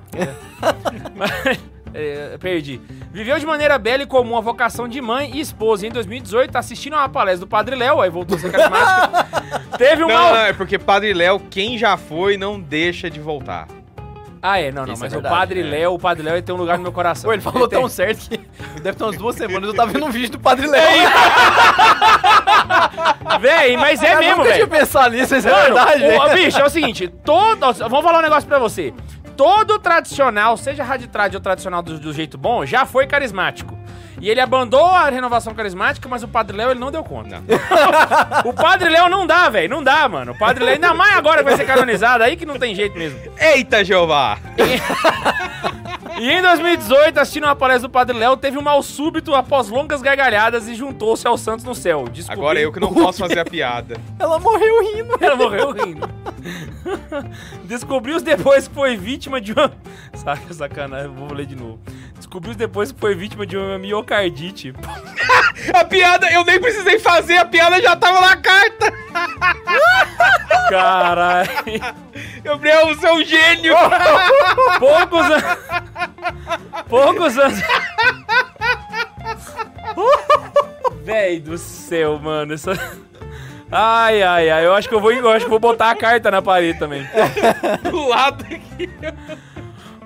Mas- 1.16 1.60
é, 1.94 2.38
perdi. 2.40 2.80
Viveu 3.14 3.38
de 3.38 3.46
maneira 3.46 3.78
bela 3.78 4.02
e 4.02 4.08
comum 4.08 4.36
a 4.36 4.42
vocação 4.42 4.88
de 4.88 5.00
mãe 5.00 5.30
e 5.36 5.40
esposa. 5.40 5.86
E 5.86 5.90
em 5.90 5.92
2018, 5.92 6.56
assistindo 6.58 6.96
a 6.96 7.02
uma 7.02 7.10
palestra 7.10 7.46
do 7.46 7.48
Padre 7.50 7.76
Léo, 7.76 8.02
aí 8.02 8.10
voltou 8.10 8.36
a 8.36 8.40
ser 8.40 8.52
carismática. 8.52 9.62
teve 9.78 10.04
um 10.04 10.08
Não, 10.08 10.32
não, 10.32 10.38
é 10.38 10.52
porque 10.54 10.80
Padre 10.80 11.14
Léo, 11.14 11.40
quem 11.52 11.78
já 11.78 11.96
foi, 11.96 12.38
não 12.38 12.60
deixa 12.60 13.12
de 13.12 13.20
voltar. 13.20 13.68
Ah, 14.42 14.60
é, 14.60 14.72
não, 14.72 14.86
não. 14.86 14.94
Isso 14.94 15.04
é 15.04 15.06
mas 15.06 15.14
verdade, 15.14 15.34
o 15.34 15.38
Padre 15.38 15.60
é. 15.62 15.64
Léo, 15.64 15.94
o 15.94 16.00
Padre 16.00 16.24
Léo, 16.24 16.42
tem 16.42 16.54
um 16.56 16.58
lugar 16.58 16.78
no 16.78 16.84
meu 16.84 16.92
coração. 16.92 17.30
Pô, 17.30 17.34
ele 17.34 17.42
falou 17.42 17.68
tão 17.68 17.88
certo 17.88 18.28
que 18.30 18.38
deve 18.82 18.98
ter 18.98 19.04
umas 19.04 19.16
duas 19.16 19.36
semanas 19.36 19.70
eu 19.70 19.76
tava 19.76 19.92
vendo 19.92 20.06
um 20.06 20.10
vídeo 20.10 20.32
do 20.32 20.40
Padre 20.40 20.68
Léo. 20.68 21.10
Véi, 23.40 23.78
mas 23.78 24.02
é 24.04 24.16
Eu 24.16 24.20
mesmo, 24.20 24.38
nunca 24.38 24.54
tinha 24.54 24.66
velho. 24.66 24.80
pensado 24.82 25.16
nisso, 25.16 25.36
isso 25.36 25.48
é 25.48 25.64
verdade, 25.64 26.04
o- 26.04 26.08
velho. 26.08 26.20
ó, 26.22 26.30
bicho, 26.34 26.60
é 26.60 26.66
o 26.66 26.70
seguinte, 26.70 27.08
todo. 27.08 27.72
Vamos 27.74 28.04
falar 28.04 28.20
um 28.20 28.22
negócio 28.24 28.48
pra 28.50 28.60
você. 28.60 28.94
Todo 29.36 29.80
tradicional, 29.80 30.56
seja 30.58 30.84
raditrad 30.84 31.34
ou 31.34 31.42
tradicional 31.42 31.82
do, 31.82 32.00
do 32.00 32.14
jeito 32.14 32.38
bom, 32.38 32.66
já 32.66 32.86
foi 32.86 33.08
carismático. 33.08 33.78
E 34.22 34.30
ele 34.30 34.40
abandonou 34.40 34.88
a 34.88 35.10
renovação 35.10 35.54
carismática, 35.54 36.08
mas 36.08 36.24
o 36.24 36.28
Padre 36.28 36.56
Léo 36.56 36.72
ele 36.72 36.80
não 36.80 36.92
deu 36.92 37.04
conta. 37.04 37.42
o 38.46 38.54
Padre 38.54 38.90
Léo 38.90 39.10
não 39.10 39.28
dá, 39.28 39.50
velho. 39.50 39.70
Não 39.70 39.84
dá, 39.84 40.08
mano. 40.08 40.32
O 40.32 40.38
Padre 40.38 40.64
Léo, 40.64 40.76
ainda 40.76 40.94
mais 40.94 41.18
agora 41.18 41.40
que 41.40 41.44
vai 41.44 41.58
ser 41.58 41.66
canonizado, 41.66 42.24
aí 42.24 42.38
que 42.38 42.46
não 42.46 42.58
tem 42.58 42.74
jeito 42.74 42.98
mesmo. 42.98 43.20
Eita, 43.38 43.84
Jeová! 43.84 44.38
E 44.58 45.83
em 46.18 46.42
2018, 46.42 47.20
assistindo 47.20 47.44
uma 47.46 47.56
palestra 47.56 47.88
do 47.88 47.92
Padre 47.92 48.18
Léo, 48.18 48.38
teve 48.38 48.58
um 48.58 48.62
mal 48.62 48.82
súbito 48.84 49.34
após 49.34 49.70
longas 49.70 50.02
gargalhadas 50.02 50.68
e 50.68 50.76
juntou-se 50.76 51.28
aos 51.28 51.42
santos 51.42 51.66
no 51.66 51.74
céu. 51.74 52.06
Descobri- 52.08 52.40
Agora 52.40 52.60
eu 52.60 52.72
que 52.72 52.80
não 52.80 52.94
posso 52.94 53.20
fazer 53.20 53.40
a 53.40 53.46
piada. 53.46 53.96
Ela 54.20 54.40
morreu 54.40 54.82
rindo. 54.94 55.16
Ela 55.20 55.36
morreu 55.36 55.72
rindo. 55.74 56.10
Descobriu 57.66 58.20
depois 58.22 58.68
que 58.68 58.74
foi 58.74 58.96
vítima 58.98 59.40
de 59.42 59.54
uma. 59.54 59.72
Saca, 60.14 60.54
sacanagem, 60.54 61.10
vou 61.14 61.34
ler 61.34 61.46
de 61.46 61.56
novo. 61.56 61.80
Descobriu 62.18 62.54
depois 62.54 62.92
que 62.92 63.00
foi 63.00 63.16
vítima 63.16 63.46
de 63.46 63.58
uma 63.58 63.78
miocardite. 63.80 64.74
A 65.74 65.86
piada, 65.86 66.30
eu 66.32 66.44
nem 66.44 66.60
precisei 66.60 67.00
fazer, 67.00 67.38
a 67.38 67.46
piada 67.46 67.80
já 67.82 67.96
tava 67.96 68.20
na 68.20 68.36
carta! 68.36 68.92
Caralho. 70.70 71.50
Gabriel, 72.44 72.88
você 72.88 73.08
é 73.08 73.14
um 73.14 73.24
gênio! 73.24 73.74
Poucos 74.80 75.22
anos. 75.26 75.44
Poucos 76.94 77.38
anos. 77.40 77.58
Véi 81.04 81.40
do 81.40 81.58
céu, 81.58 82.20
mano. 82.20 82.54
Isso... 82.54 82.70
Ai, 83.72 84.22
ai, 84.22 84.52
ai. 84.52 84.64
Eu 84.64 84.76
acho 84.76 84.88
que 84.88 84.94
eu 84.94 85.02
vou, 85.02 85.12
eu 85.12 85.28
acho 85.32 85.46
que 85.46 85.50
vou 85.50 85.58
botar 85.58 85.90
a 85.90 85.96
carta 85.96 86.30
na 86.30 86.40
parede 86.40 86.78
também. 86.78 87.04
Do 87.90 88.08
lado 88.08 88.46
aqui. 88.46 88.88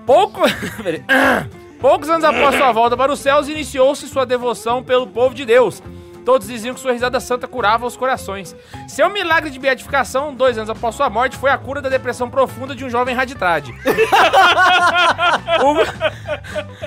Pouco... 0.06 0.40
Poucos 1.78 2.10
anos 2.10 2.24
após 2.24 2.56
sua 2.56 2.72
volta 2.72 2.96
para 2.96 3.12
os 3.12 3.20
céus, 3.20 3.50
iniciou-se 3.50 4.08
sua 4.08 4.26
devoção 4.26 4.82
pelo 4.82 5.08
povo 5.08 5.36
de 5.36 5.44
Deus. 5.44 5.84
Todos 6.28 6.46
diziam 6.50 6.74
que 6.76 6.82
sua 6.82 6.92
risada 6.92 7.22
santa 7.22 7.48
curava 7.48 7.86
os 7.86 7.96
corações. 7.96 8.54
Seu 8.86 9.10
milagre 9.10 9.50
de 9.50 9.58
beatificação, 9.58 10.34
dois 10.36 10.58
anos 10.58 10.70
após 10.70 10.94
sua 10.94 11.10
morte, 11.10 11.38
foi 11.38 11.50
a 11.50 11.58
cura 11.58 11.82
da 11.82 11.88
depressão 11.88 12.30
profunda 12.30 12.76
de 12.76 12.84
um 12.84 12.90
jovem 12.90 13.16
raditrade. 13.16 13.74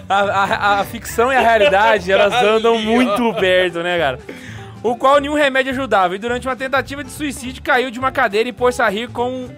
A, 0.08 0.14
a- 0.18 0.80
a 0.80 0.84
ficção 0.84 1.32
e 1.32 1.36
a 1.36 1.40
realidade, 1.40 2.12
elas 2.12 2.34
andam 2.34 2.78
muito 2.78 3.32
perto, 3.34 3.82
né, 3.82 3.96
cara? 3.98 4.18
O 4.82 4.94
qual 4.96 5.18
nenhum 5.20 5.34
remédio 5.34 5.72
ajudava. 5.72 6.14
E 6.14 6.18
durante 6.18 6.46
uma 6.46 6.56
tentativa 6.56 7.02
de 7.02 7.10
suicídio, 7.10 7.62
caiu 7.62 7.90
de 7.90 7.98
uma 7.98 8.10
cadeira 8.12 8.48
e 8.48 8.52
pôs-se 8.52 8.82
a 8.82 8.88
rir 8.88 9.08
com 9.08 9.48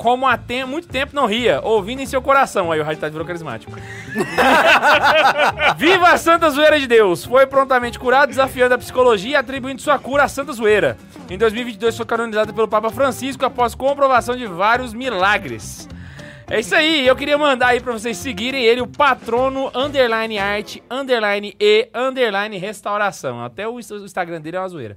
como 0.00 0.26
há 0.26 0.38
tem- 0.38 0.64
muito 0.64 0.88
tempo 0.88 1.14
não 1.14 1.26
ria, 1.26 1.60
ouvindo 1.62 2.00
em 2.00 2.06
seu 2.06 2.22
coração. 2.22 2.72
Aí 2.72 2.80
o 2.80 2.82
Raditrade 2.82 3.12
virou 3.12 3.26
carismático. 3.26 3.70
Viva 5.76 6.08
a 6.08 6.16
Santa 6.16 6.48
Zoeira 6.48 6.80
de 6.80 6.86
Deus! 6.86 7.22
Foi 7.22 7.46
prontamente 7.46 7.98
curado, 7.98 8.30
desafiando 8.30 8.74
a 8.74 8.78
psicologia 8.78 9.32
e 9.32 9.36
atribuindo 9.36 9.82
sua 9.82 9.98
cura 9.98 10.24
à 10.24 10.28
Santa 10.28 10.54
Zoeira. 10.54 10.96
Em 11.28 11.36
2022 11.36 11.98
foi 11.98 12.06
canonizado 12.06 12.54
pelo 12.54 12.66
Papa 12.66 12.88
Francisco 12.88 13.44
após 13.44 13.74
comprovação 13.74 14.34
de 14.34 14.46
vários 14.46 14.94
milagres. 14.94 15.86
É 16.48 16.60
isso 16.60 16.74
aí, 16.74 17.06
eu 17.06 17.14
queria 17.14 17.36
mandar 17.36 17.66
aí 17.68 17.80
pra 17.80 17.92
vocês 17.92 18.16
seguirem 18.16 18.64
ele, 18.64 18.80
o 18.80 18.86
patrono 18.86 19.70
underline 19.74 20.38
arte, 20.38 20.82
underline 20.90 21.54
e, 21.60 21.90
underline 21.94 22.56
restauração. 22.56 23.44
Até 23.44 23.68
o 23.68 23.78
Instagram 23.78 24.40
dele 24.40 24.56
é 24.56 24.60
uma 24.60 24.68
zoeira. 24.68 24.96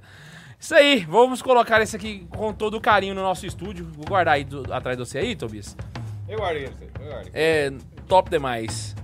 Isso 0.64 0.74
aí, 0.74 1.04
vamos 1.06 1.42
colocar 1.42 1.82
esse 1.82 1.94
aqui 1.94 2.26
com 2.30 2.50
todo 2.50 2.80
carinho 2.80 3.14
no 3.14 3.20
nosso 3.20 3.44
estúdio. 3.44 3.86
Vou 3.94 4.06
guardar 4.06 4.36
aí 4.36 4.44
do- 4.44 4.72
atrás 4.72 4.96
de 4.96 5.04
você 5.04 5.18
aí, 5.18 5.36
Tobias. 5.36 5.76
Eu 6.26 6.38
guardei 6.38 6.64
você, 6.64 6.88
eu 7.00 7.06
guardei. 7.06 7.30
É 7.34 7.70
top 8.08 8.30
demais. 8.30 8.96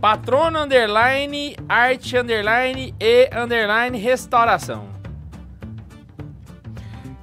Patrono 0.00 0.60
underline, 0.60 1.54
arte 1.68 2.16
underline 2.16 2.94
e 2.98 3.28
underline 3.36 3.98
restauração. 3.98 4.88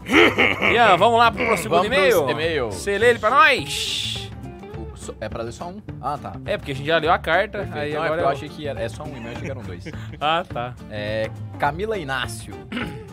Ian, 0.71 0.95
vamos 0.95 1.17
lá 1.17 1.31
pro 1.31 1.43
pro 1.43 1.85
e-mail? 1.85 2.29
e-mail. 2.29 2.65
Você 2.71 2.99
lê 2.99 3.09
ele 3.09 3.17
pra 3.17 3.31
nós? 3.31 4.14
Só- 5.05 5.13
É 5.19 5.29
pra 5.29 5.43
ler 5.43 5.51
só 5.51 5.67
um? 5.69 5.81
Ah, 6.01 6.17
tá. 6.17 6.33
É, 6.45 6.57
porque 6.57 6.71
a 6.71 6.75
gente 6.75 6.87
já 6.87 6.97
leu 6.97 7.11
a 7.11 7.17
carta, 7.17 7.59
Perfeito. 7.59 7.77
aí 7.77 7.93
Não, 7.93 8.03
é 8.03 8.05
agora 8.05 8.21
porque 8.21 8.23
eu 8.23 8.25
eu... 8.25 8.35
achei 8.35 8.49
que 8.49 8.67
era, 8.67 8.79
é 8.81 8.89
só 8.89 9.03
um 9.03 9.07
e-mail, 9.15 9.25
eu 9.27 9.31
achei 9.31 9.41
que 9.43 9.51
eram 9.51 9.61
dois. 9.61 9.85
Ah, 10.19 10.43
tá. 10.47 10.73
É, 10.89 11.29
Camila 11.59 11.97
Inácio. 11.97 12.53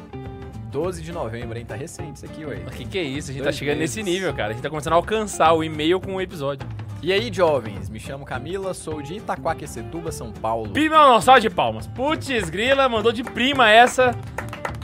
12 0.73 1.03
de 1.03 1.13
novembro, 1.13 1.59
hein? 1.59 1.67
Tá 1.67 1.75
recente 1.75 2.17
isso 2.17 2.25
aqui, 2.25 2.47
ué. 2.47 2.57
O 2.67 2.71
que 2.71 2.87
que 2.87 2.99
é 2.99 3.03
isso? 3.03 3.31
A 3.31 3.35
gente 3.35 3.43
Dois 3.43 3.55
tá 3.55 3.59
chegando 3.59 3.79
meses. 3.79 3.95
nesse 3.97 4.11
nível, 4.11 4.33
cara. 4.33 4.49
A 4.51 4.53
gente 4.55 4.63
tá 4.63 4.71
começando 4.71 4.95
a 4.95 4.97
alcançar 4.97 5.53
o 5.53 5.63
e-mail 5.63 6.01
com 6.01 6.15
o 6.15 6.21
episódio. 6.21 6.67
E 7.03 7.13
aí, 7.13 7.31
jovens? 7.31 7.91
Me 7.91 8.01
chamo 8.01 8.25
Camila, 8.25 8.73
sou 8.73 9.03
de 9.03 9.17
Itaquaquecetuba, 9.17 10.11
São 10.11 10.33
Paulo. 10.33 10.71
Prima, 10.71 10.97
não, 10.97 11.21
salve 11.21 11.43
de 11.43 11.51
palmas. 11.51 11.87
Putz, 11.89 12.49
grila, 12.49 12.89
mandou 12.89 13.13
de 13.13 13.23
prima 13.23 13.69
essa. 13.71 14.13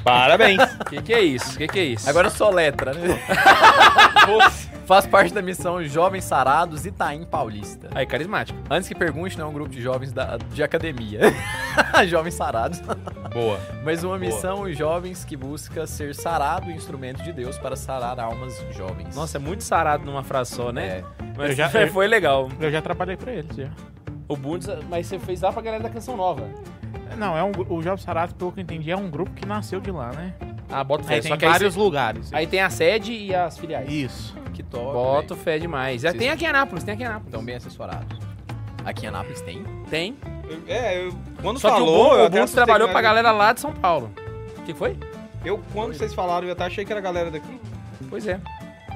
Parabéns. 0.04 0.60
Que 0.90 1.00
que 1.00 1.12
é 1.14 1.20
isso? 1.20 1.56
Que 1.56 1.66
que 1.66 1.78
é 1.78 1.84
isso? 1.84 2.08
Agora 2.10 2.28
só 2.28 2.50
letra, 2.50 2.92
né? 2.92 3.18
Faz 4.88 5.06
parte 5.06 5.34
da 5.34 5.42
missão 5.42 5.84
Jovens 5.84 6.24
Sarados 6.24 6.86
Itaim 6.86 7.22
Paulista. 7.26 7.90
Aí, 7.94 8.06
carismático. 8.06 8.58
Antes 8.70 8.88
que 8.88 8.94
pergunte, 8.94 9.36
não 9.36 9.44
é 9.44 9.48
um 9.50 9.52
grupo 9.52 9.68
de 9.70 9.82
jovens 9.82 10.12
da- 10.12 10.38
de 10.38 10.62
academia. 10.62 11.20
jovens 12.08 12.32
sarados. 12.32 12.80
Boa. 13.30 13.60
Mas 13.84 14.02
uma 14.02 14.16
Boa. 14.16 14.18
missão 14.18 14.72
jovens 14.72 15.26
que 15.26 15.36
busca 15.36 15.86
ser 15.86 16.14
sarado, 16.14 16.70
instrumento 16.70 17.22
de 17.22 17.34
Deus 17.34 17.58
para 17.58 17.76
sarar 17.76 18.18
almas 18.18 18.64
jovens. 18.70 19.14
Nossa, 19.14 19.36
é 19.36 19.40
muito 19.40 19.62
sarado 19.62 20.06
numa 20.06 20.24
frase 20.24 20.54
só, 20.54 20.72
né? 20.72 20.86
É. 20.86 21.04
Mas 21.36 21.54
já- 21.54 21.68
foi- 21.68 21.86
foi 21.88 22.06
legal. 22.08 22.48
Eu 22.58 22.70
já 22.70 22.80
trabalhei 22.80 23.18
pra 23.18 23.30
eles, 23.30 23.54
já. 23.54 23.68
O 24.26 24.36
Bundes, 24.36 24.68
mas 24.88 25.06
você 25.06 25.18
fez 25.18 25.42
lá 25.42 25.52
pra 25.52 25.60
galera 25.60 25.82
da 25.82 25.90
Canção 25.90 26.16
Nova. 26.16 26.48
Não, 27.18 27.36
é 27.36 27.44
um, 27.44 27.52
o 27.68 27.82
Jovem 27.82 28.02
Sarato, 28.02 28.34
pelo 28.34 28.52
que 28.52 28.60
eu 28.60 28.62
entendi, 28.62 28.90
é 28.90 28.96
um 28.96 29.10
grupo 29.10 29.32
que 29.32 29.44
nasceu 29.46 29.80
de 29.80 29.90
lá, 29.90 30.12
né? 30.12 30.32
Ah, 30.70 30.82
bota 30.82 31.04
fé. 31.04 31.14
Aí 31.16 31.22
Só 31.22 31.36
tem 31.36 31.46
aí, 31.46 31.52
vários 31.52 31.74
cê- 31.74 31.80
lugares. 31.80 32.32
aí 32.32 32.46
tem 32.46 32.60
a 32.60 32.70
sede 32.70 33.12
e 33.12 33.34
as 33.34 33.58
filiais. 33.58 33.90
Isso. 33.90 34.34
Que 34.58 34.62
top. 34.64 34.92
Boto 34.92 35.34
velho. 35.34 35.44
fé 35.44 35.58
demais. 35.58 36.02
Já 36.02 36.10
Vocês- 36.10 36.20
tem 36.20 36.30
aqui 36.30 36.44
em 36.44 36.48
Anápolis, 36.48 36.82
tem 36.82 36.94
aqui 36.94 37.02
em 37.04 37.06
Anápolis. 37.06 37.28
Estão 37.28 37.44
bem 37.44 37.54
assessorados. 37.54 38.18
Aqui 38.84 39.04
em 39.06 39.08
Anápolis 39.08 39.40
tem? 39.40 39.62
Tem. 39.88 40.16
Eu- 40.50 40.62
É, 40.66 41.06
eu, 41.06 41.14
quando 41.40 41.60
Só 41.60 41.68
falou, 41.70 42.10
que 42.10 42.36
o, 42.38 42.42
assustei 42.42 42.64
trabalhou 42.64 42.88
pra 42.88 42.98
era- 42.98 43.08
galera 43.08 43.30
lá 43.30 43.52
de 43.52 43.60
São 43.60 43.72
Paulo. 43.72 44.10
O 44.58 44.62
que 44.62 44.74
foi? 44.74 44.96
Eu, 45.44 45.60
quando 45.72 45.94
vocês 45.94 46.12
falaram, 46.12 46.46
eu 46.48 46.52
até 46.54 46.64
achei 46.64 46.84
que 46.84 46.92
era 46.92 46.98
a 47.00 47.02
galera 47.02 47.30
daqui. 47.30 47.60
Pois 48.10 48.26
é. 48.26 48.40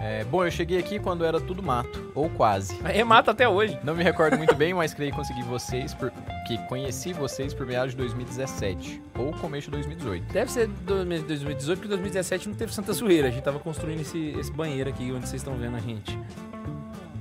É, 0.04 0.24
bom, 0.24 0.44
eu 0.44 0.50
cheguei 0.50 0.78
aqui 0.78 0.98
quando 0.98 1.24
era 1.24 1.40
tudo 1.40 1.62
mato, 1.62 2.10
ou 2.12 2.28
quase. 2.30 2.76
Mas 2.82 2.92
remata 2.92 3.30
até 3.30 3.48
hoje. 3.48 3.78
Não 3.84 3.94
me 3.94 4.02
recordo 4.02 4.36
muito 4.36 4.52
bem, 4.56 4.74
mas 4.74 4.92
creio 4.92 5.12
que 5.12 5.16
consegui 5.16 5.42
vocês, 5.44 5.94
por... 5.94 6.10
que 6.44 6.58
conheci 6.66 7.12
vocês 7.12 7.54
por 7.54 7.64
meados 7.64 7.92
de 7.92 7.98
2017, 7.98 9.00
ou 9.16 9.32
começo 9.34 9.66
de 9.66 9.70
2018. 9.72 10.32
Deve 10.32 10.50
ser 10.50 10.66
do- 10.66 11.04
2018, 11.04 11.78
porque 11.78 11.88
2017 11.88 12.48
não 12.48 12.56
teve 12.56 12.74
Santa 12.74 12.92
Zoeira. 12.92 13.28
A 13.28 13.30
gente 13.30 13.44
tava 13.44 13.60
construindo 13.60 14.00
esse, 14.00 14.18
esse 14.38 14.50
banheiro 14.50 14.90
aqui 14.90 15.04
onde 15.12 15.28
vocês 15.28 15.40
estão 15.40 15.54
vendo 15.54 15.76
a 15.76 15.80
gente. 15.80 16.18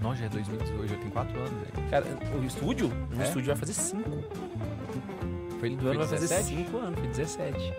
Não, 0.01 0.15
já 0.15 0.25
é 0.25 0.29
2018, 0.29 0.87
já 0.87 0.95
tem 0.97 1.09
4 1.11 1.37
anos, 1.37 1.51
velho. 1.51 1.89
Cara, 1.91 2.05
o 2.41 2.43
estúdio? 2.43 2.91
O 3.15 3.21
É? 3.21 3.25
estúdio 3.25 3.45
vai 3.49 3.55
fazer 3.57 3.73
5. 3.73 4.09
Foi, 5.59 5.69
Do 5.75 5.87
ano 5.87 5.99
vai 5.99 6.07
fazer 6.07 6.27
17? 6.27 6.65
5 6.65 6.77
anos, 6.79 6.99
foi 6.99 7.07
17. 7.09 7.73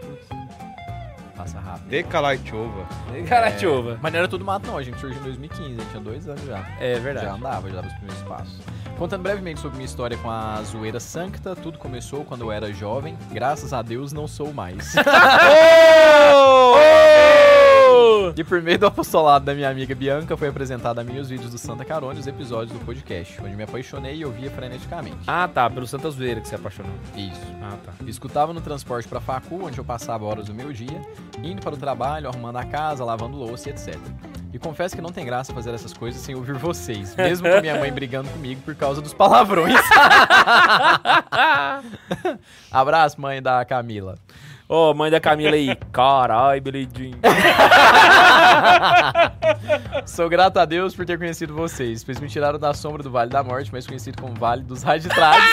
Passa 1.43 1.59
rápido. 1.59 1.91
De 1.91 2.05
Kalaichova. 2.05 2.87
Cara, 3.29 3.51
Tiova. 3.51 3.99
Mas 4.01 4.13
não 4.13 4.19
era 4.21 4.29
tudo 4.29 4.45
mato, 4.45 4.69
não. 4.69 4.79
A 4.79 4.83
gente 4.83 5.01
surgiu 5.01 5.19
em 5.21 5.25
2015, 5.25 5.65
a 5.65 5.69
gente 5.69 5.91
tinha 5.91 6.01
dois 6.01 6.29
anos 6.29 6.45
já. 6.45 6.65
É 6.79 6.95
Já 6.95 7.01
verdade. 7.01 7.27
andava, 7.27 7.69
já 7.69 7.75
dava 7.75 7.89
os 7.89 7.93
primeiros 7.95 8.23
passos. 8.23 8.61
Contando 8.97 9.23
brevemente 9.23 9.59
sobre 9.59 9.79
minha 9.79 9.87
história 9.87 10.17
com 10.19 10.31
a 10.31 10.63
zoeira 10.63 11.01
sancta, 11.01 11.57
tudo 11.57 11.79
começou 11.79 12.25
quando 12.25 12.43
eu 12.43 12.53
era 12.53 12.73
jovem. 12.73 13.19
Graças 13.33 13.73
a 13.73 13.83
Deus 13.83 14.13
não 14.13 14.29
sou 14.29 14.53
mais. 14.53 14.95
E 18.35 18.43
por 18.43 18.63
meio 18.63 18.79
do 18.79 18.87
apostolado 18.87 19.45
da 19.45 19.55
minha 19.55 19.69
amiga 19.69 19.95
Bianca, 19.95 20.37
foi 20.37 20.49
apresentado 20.49 20.99
a 20.99 21.05
mim 21.05 21.19
os 21.19 21.29
vídeos 21.29 21.51
do 21.51 21.59
Santa 21.59 21.85
Carona 21.85 22.15
e 22.15 22.21
os 22.21 22.27
episódios 22.27 22.73
do 22.77 22.85
podcast, 22.85 23.39
onde 23.43 23.55
me 23.55 23.63
apaixonei 23.63 24.17
e 24.17 24.25
ouvia 24.25 24.51
freneticamente. 24.51 25.19
Ah, 25.27 25.47
tá. 25.47 25.69
Pelo 25.69 25.87
Santa 25.87 26.11
Zoeira 26.11 26.41
que 26.41 26.49
você 26.49 26.55
apaixonou. 26.55 26.93
Isso. 27.15 27.41
Ah, 27.63 27.77
tá. 27.85 27.93
Escutava 28.07 28.55
no 28.55 28.61
transporte 28.63 29.07
pra 29.07 29.21
facu, 29.21 29.67
onde 29.67 29.79
eu 29.79 29.85
passava 29.85 30.25
horas 30.25 30.47
do 30.47 30.55
meu 30.55 30.73
dia, 30.73 31.03
indo 31.43 31.61
para 31.61 31.75
o 31.75 31.77
trabalho, 31.77 32.29
arrumando 32.29 32.57
a 32.57 32.65
casa, 32.65 33.05
lavando 33.05 33.37
louça 33.37 33.69
e 33.69 33.73
etc. 33.73 33.99
E 34.53 34.59
confesso 34.59 34.95
que 34.95 35.03
não 35.03 35.11
tem 35.11 35.25
graça 35.25 35.53
fazer 35.53 35.75
essas 35.75 35.93
coisas 35.93 36.21
sem 36.21 36.35
ouvir 36.35 36.55
vocês, 36.55 37.15
mesmo 37.17 37.49
com 37.49 37.61
minha 37.61 37.79
mãe 37.79 37.93
brigando 37.93 38.29
comigo 38.31 38.61
por 38.63 38.75
causa 38.75 39.01
dos 39.01 39.15
palavrões. 39.15 39.75
Abraço, 42.71 43.21
mãe 43.21 43.43
da 43.43 43.65
Camila. 43.65 44.19
Ô, 44.69 44.95
mãe 44.95 45.11
da 45.11 45.21
Camila 45.21 45.55
aí. 45.55 45.77
Carai, 45.93 46.63
Jean. 46.97 47.13
Sou 50.07 50.29
grato 50.29 50.59
a 50.59 50.65
Deus 50.65 50.95
por 50.95 51.05
ter 51.05 51.19
conhecido 51.19 51.55
vocês, 51.55 52.03
pois 52.03 52.19
me 52.21 52.29
tiraram 52.29 52.59
da 52.59 52.73
sombra 52.73 53.03
do 53.03 53.11
Vale 53.11 53.31
da 53.31 53.43
Morte, 53.43 53.71
mais 53.71 53.87
conhecido 53.87 54.21
como 54.21 54.35
Vale 54.35 54.63
dos 54.63 54.83
Raditrades. 54.83 55.45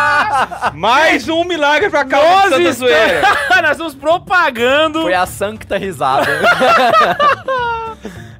Mais 0.74 1.28
um 1.28 1.44
milagre 1.44 1.88
pra 1.88 2.04
cá 2.04 2.18
Nós 2.18 2.50
Santa 2.50 2.72
Zoeira. 2.72 3.22
Nós 3.62 3.70
estamos 3.72 3.94
propagando. 3.94 5.02
Foi 5.02 5.14
a 5.14 5.24
sancta 5.26 5.78
risada. 5.78 6.26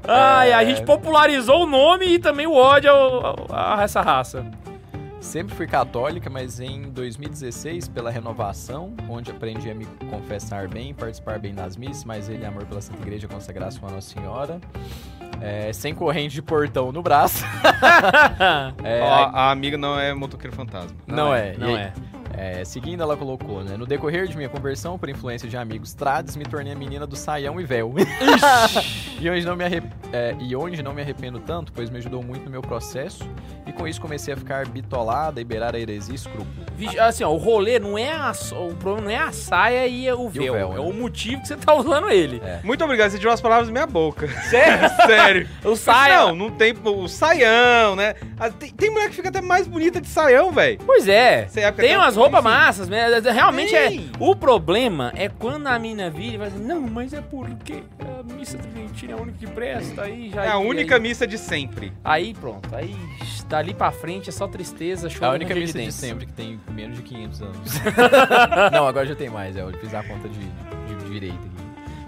Ai, 0.06 0.52
a 0.52 0.62
É. 0.62 0.66
gente 0.66 0.82
popularizou 0.82 1.62
o 1.62 1.66
nome 1.66 2.06
e 2.06 2.18
também 2.18 2.46
o 2.46 2.54
ódio 2.54 2.90
ao- 2.90 3.26
ao- 3.26 3.46
a 3.50 3.82
essa 3.82 4.00
raça. 4.02 4.44
Sempre 5.20 5.54
fui 5.54 5.66
católica, 5.66 6.30
mas 6.30 6.60
em 6.60 6.82
2016, 6.90 7.88
pela 7.88 8.10
renovação, 8.10 8.94
onde 9.08 9.30
aprendi 9.30 9.70
a 9.70 9.74
me 9.74 9.84
confessar 10.08 10.66
bem, 10.66 10.94
participar 10.94 11.38
bem 11.38 11.54
das 11.54 11.76
missas, 11.76 12.04
mas 12.04 12.28
ele 12.28 12.44
amor 12.44 12.64
pela 12.64 12.80
Santa 12.80 13.02
Igreja, 13.02 13.28
consagração 13.28 13.86
a 13.88 13.92
Nossa 13.92 14.08
Senhora. 14.14 14.60
É, 15.40 15.72
sem 15.72 15.94
corrente 15.94 16.34
de 16.34 16.42
portão 16.42 16.90
no 16.90 17.02
braço. 17.02 17.44
É, 18.84 19.00
Ó, 19.02 19.30
a 19.34 19.50
amiga 19.50 19.76
não 19.76 19.98
é 19.98 20.12
motoqueiro 20.14 20.54
fantasma. 20.56 20.96
não, 21.06 21.34
é, 21.34 21.54
Não 21.56 21.70
E- 21.70 21.74
é. 21.76 21.92
é, 22.60 22.64
Seguindo, 22.64 23.02
ela 23.02 23.16
colocou, 23.16 23.62
né? 23.62 23.76
No 23.76 23.86
decorrer 23.86 24.26
de 24.26 24.36
minha 24.36 24.48
conversão, 24.48 24.98
por 24.98 25.08
influência 25.08 25.48
de 25.48 25.56
amigos 25.56 25.92
trades, 25.92 26.36
me 26.36 26.44
tornei 26.44 26.72
a 26.72 26.76
menina 26.76 27.06
do 27.06 27.14
saião 27.16 27.60
e 27.60 27.64
véu. 27.64 27.92
e, 29.20 29.28
onde 29.30 29.44
não 29.44 29.56
me 29.56 29.64
arrep- 29.64 29.92
é, 30.12 30.34
e 30.40 30.54
onde 30.56 30.82
não 30.82 30.92
me 30.94 31.02
arrependo 31.02 31.38
tanto, 31.40 31.72
pois 31.72 31.90
me 31.90 31.98
ajudou 31.98 32.22
muito 32.22 32.44
no 32.44 32.50
meu 32.50 32.62
processo. 32.62 33.28
E 33.70 33.72
com 33.72 33.86
isso 33.86 34.00
comecei 34.00 34.34
a 34.34 34.36
ficar 34.36 34.66
bitolada 34.66 35.40
e 35.40 35.44
beirar 35.44 35.76
a 35.76 35.78
heresia 35.78 36.12
e 36.12 36.16
escrúpulo. 36.16 36.66
Assim, 36.98 37.22
ó, 37.22 37.30
o 37.30 37.36
rolê 37.36 37.78
não 37.78 37.96
é 37.96 38.12
a, 38.12 38.32
o 38.52 38.74
problema 38.74 39.00
não 39.02 39.10
é 39.10 39.16
a 39.16 39.30
saia 39.32 39.86
e 39.86 40.10
o 40.10 40.28
véu. 40.28 40.54
véu, 40.54 40.72
é 40.72 40.74
né? 40.74 40.80
o 40.80 40.92
motivo 40.92 41.40
que 41.40 41.46
você 41.48 41.56
tá 41.56 41.72
usando 41.74 42.10
ele. 42.10 42.42
Muito 42.64 42.82
obrigado, 42.82 43.10
você 43.10 43.18
tirou 43.18 43.32
as 43.32 43.40
palavras 43.40 43.68
da 43.68 43.72
minha 43.72 43.86
boca. 43.86 44.26
Sério? 44.50 44.88
Sério. 45.06 45.48
O 45.64 45.76
saia. 45.76 46.18
Não, 46.18 46.34
não 46.34 46.50
tem 46.50 46.74
o 46.84 47.06
saião, 47.06 47.94
né? 47.94 48.14
Ah, 48.38 48.50
Tem, 48.50 48.70
tem 48.70 48.90
mulher 48.90 49.08
que 49.08 49.14
fica 49.14 49.28
até 49.28 49.40
mais 49.40 49.68
bonita 49.68 50.00
de 50.00 50.08
saião, 50.08 50.50
velho. 50.50 50.78
Pois 50.84 51.06
é. 51.06 51.48
Época 51.54 51.82
Tem 51.82 51.96
umas 51.96 52.16
roupas 52.16 52.42
massas, 52.42 52.88
né? 52.88 53.06
Realmente 53.32 53.70
Tem. 53.70 54.10
é. 54.12 54.16
O 54.18 54.34
problema 54.34 55.12
é 55.14 55.28
quando 55.28 55.68
a 55.68 55.78
mina 55.78 56.10
vira 56.10 56.34
e 56.34 56.38
vai 56.38 56.50
dizer, 56.50 56.64
não, 56.64 56.80
mas 56.80 57.12
é 57.12 57.20
porque 57.20 57.82
a 58.00 58.22
missa 58.34 58.58
tridentina 58.58 59.12
é 59.12 59.16
a 59.16 59.20
única 59.20 59.38
que 59.38 59.46
presta, 59.46 60.02
aí 60.02 60.30
já. 60.34 60.44
É 60.44 60.48
a 60.48 60.56
aí- 60.56 60.66
única 60.66 60.98
missa 60.98 61.26
de 61.26 61.38
sempre. 61.38 61.92
Aí 62.02 62.34
pronto, 62.34 62.74
aí 62.74 62.96
dali 63.48 63.69
pra 63.74 63.90
frente 63.90 64.28
é 64.28 64.32
só 64.32 64.46
tristeza, 64.48 65.08
choro 65.10 65.24
É 65.24 65.28
a 65.28 65.32
única 65.32 65.54
missa 65.54 65.72
de 65.72 65.78
dentes. 65.78 65.94
sempre 65.96 66.26
que 66.26 66.32
tem 66.32 66.60
menos 66.72 66.96
de 66.96 67.02
500 67.02 67.42
anos. 67.42 67.80
não, 68.72 68.86
agora 68.86 69.06
já 69.06 69.14
tem 69.14 69.28
mais. 69.28 69.56
é, 69.56 69.62
Eu 69.62 69.72
fiz 69.72 69.92
a 69.94 70.02
conta 70.02 70.28
de, 70.28 70.38
de, 70.38 70.94
de 71.04 71.10
direito 71.10 71.34
aqui. 71.36 71.60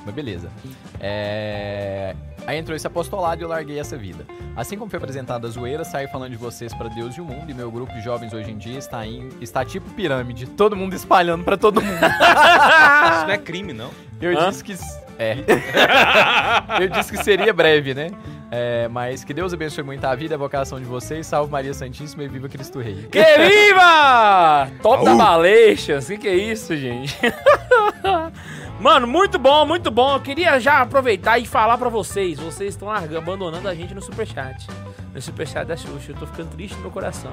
Mas 0.05 0.15
beleza. 0.15 0.51
É... 0.99 2.15
Aí 2.45 2.59
entrou 2.59 2.75
esse 2.77 2.87
apostolado 2.87 3.41
e 3.41 3.45
eu 3.45 3.49
larguei 3.49 3.79
essa 3.79 3.97
vida. 3.97 4.25
Assim 4.57 4.77
como 4.77 4.91
foi 4.91 4.97
apresentada 4.97 5.47
a 5.47 5.51
zoeira, 5.51 5.85
saí 5.85 6.09
falando 6.09 6.33
de 6.33 6.37
vocês 6.37 6.75
para 6.75 6.89
Deus 6.89 7.15
e 7.17 7.21
o 7.21 7.25
mundo. 7.25 7.49
E 7.49 7.55
meu 7.55 7.71
grupo 7.71 7.93
de 7.93 8.01
jovens 8.01 8.33
hoje 8.33 8.51
em 8.51 8.59
dia 8.59 8.79
está, 8.79 9.07
em, 9.07 9.29
está 9.41 9.65
tipo 9.65 9.89
pirâmide. 9.91 10.47
Todo 10.47 10.75
mundo 10.75 10.95
espalhando 10.95 11.45
para 11.45 11.57
todo 11.57 11.81
mundo. 11.81 11.95
Isso 12.03 13.27
não 13.27 13.31
é 13.31 13.39
crime, 13.39 13.73
não. 13.73 13.91
Eu 14.21 14.37
Hã? 14.37 14.49
disse 14.51 14.65
que. 14.65 14.75
É. 15.21 15.37
eu 16.83 16.89
disse 16.89 17.13
que 17.17 17.23
seria 17.23 17.53
breve, 17.53 17.95
né? 17.95 18.11
É, 18.55 18.87
mas 18.89 19.25
que 19.25 19.33
Deus 19.33 19.55
abençoe 19.55 19.83
muito 19.83 20.05
a 20.05 20.15
vida 20.15 20.35
e 20.35 20.37
a 20.37 20.39
vocação 20.39 20.79
de 20.79 20.85
vocês. 20.85 21.27
Salve 21.27 21.51
Maria 21.51 21.73
Santíssima 21.73 22.23
e 22.25 22.29
viva 22.29 22.51
Cristo 22.51 22.81
Rei. 22.81 23.09
Que 23.11 23.19
viva! 23.39 24.71
Top 24.83 25.03
da 25.03 25.15
Baleixas, 25.15 26.07
que 26.07 26.19
que 26.19 26.29
é 26.29 26.35
isso, 26.35 26.77
gente? 26.77 27.17
Mano, 28.79 29.07
muito 29.07 29.39
bom, 29.39 29.65
muito 29.65 29.91
bom. 29.91 30.17
Eu 30.17 30.21
queria 30.21 30.59
já 30.61 30.81
aproveitar 30.83 31.39
e 31.39 31.47
falar 31.47 31.79
pra 31.79 31.89
vocês. 31.89 32.39
Vocês 32.39 32.75
estão 32.75 32.89
largando- 32.89 33.17
abandonando 33.19 33.69
a 33.69 33.75
gente 33.75 33.95
no 33.95 34.03
Superchat. 34.03 34.67
No 35.15 35.23
Superchat 35.23 35.65
da 35.67 35.77
Xuxa. 35.77 36.11
Eu 36.13 36.17
tô 36.17 36.27
ficando 36.27 36.51
triste 36.51 36.75
no 36.75 36.83
meu 36.83 36.91
coração. 36.91 37.33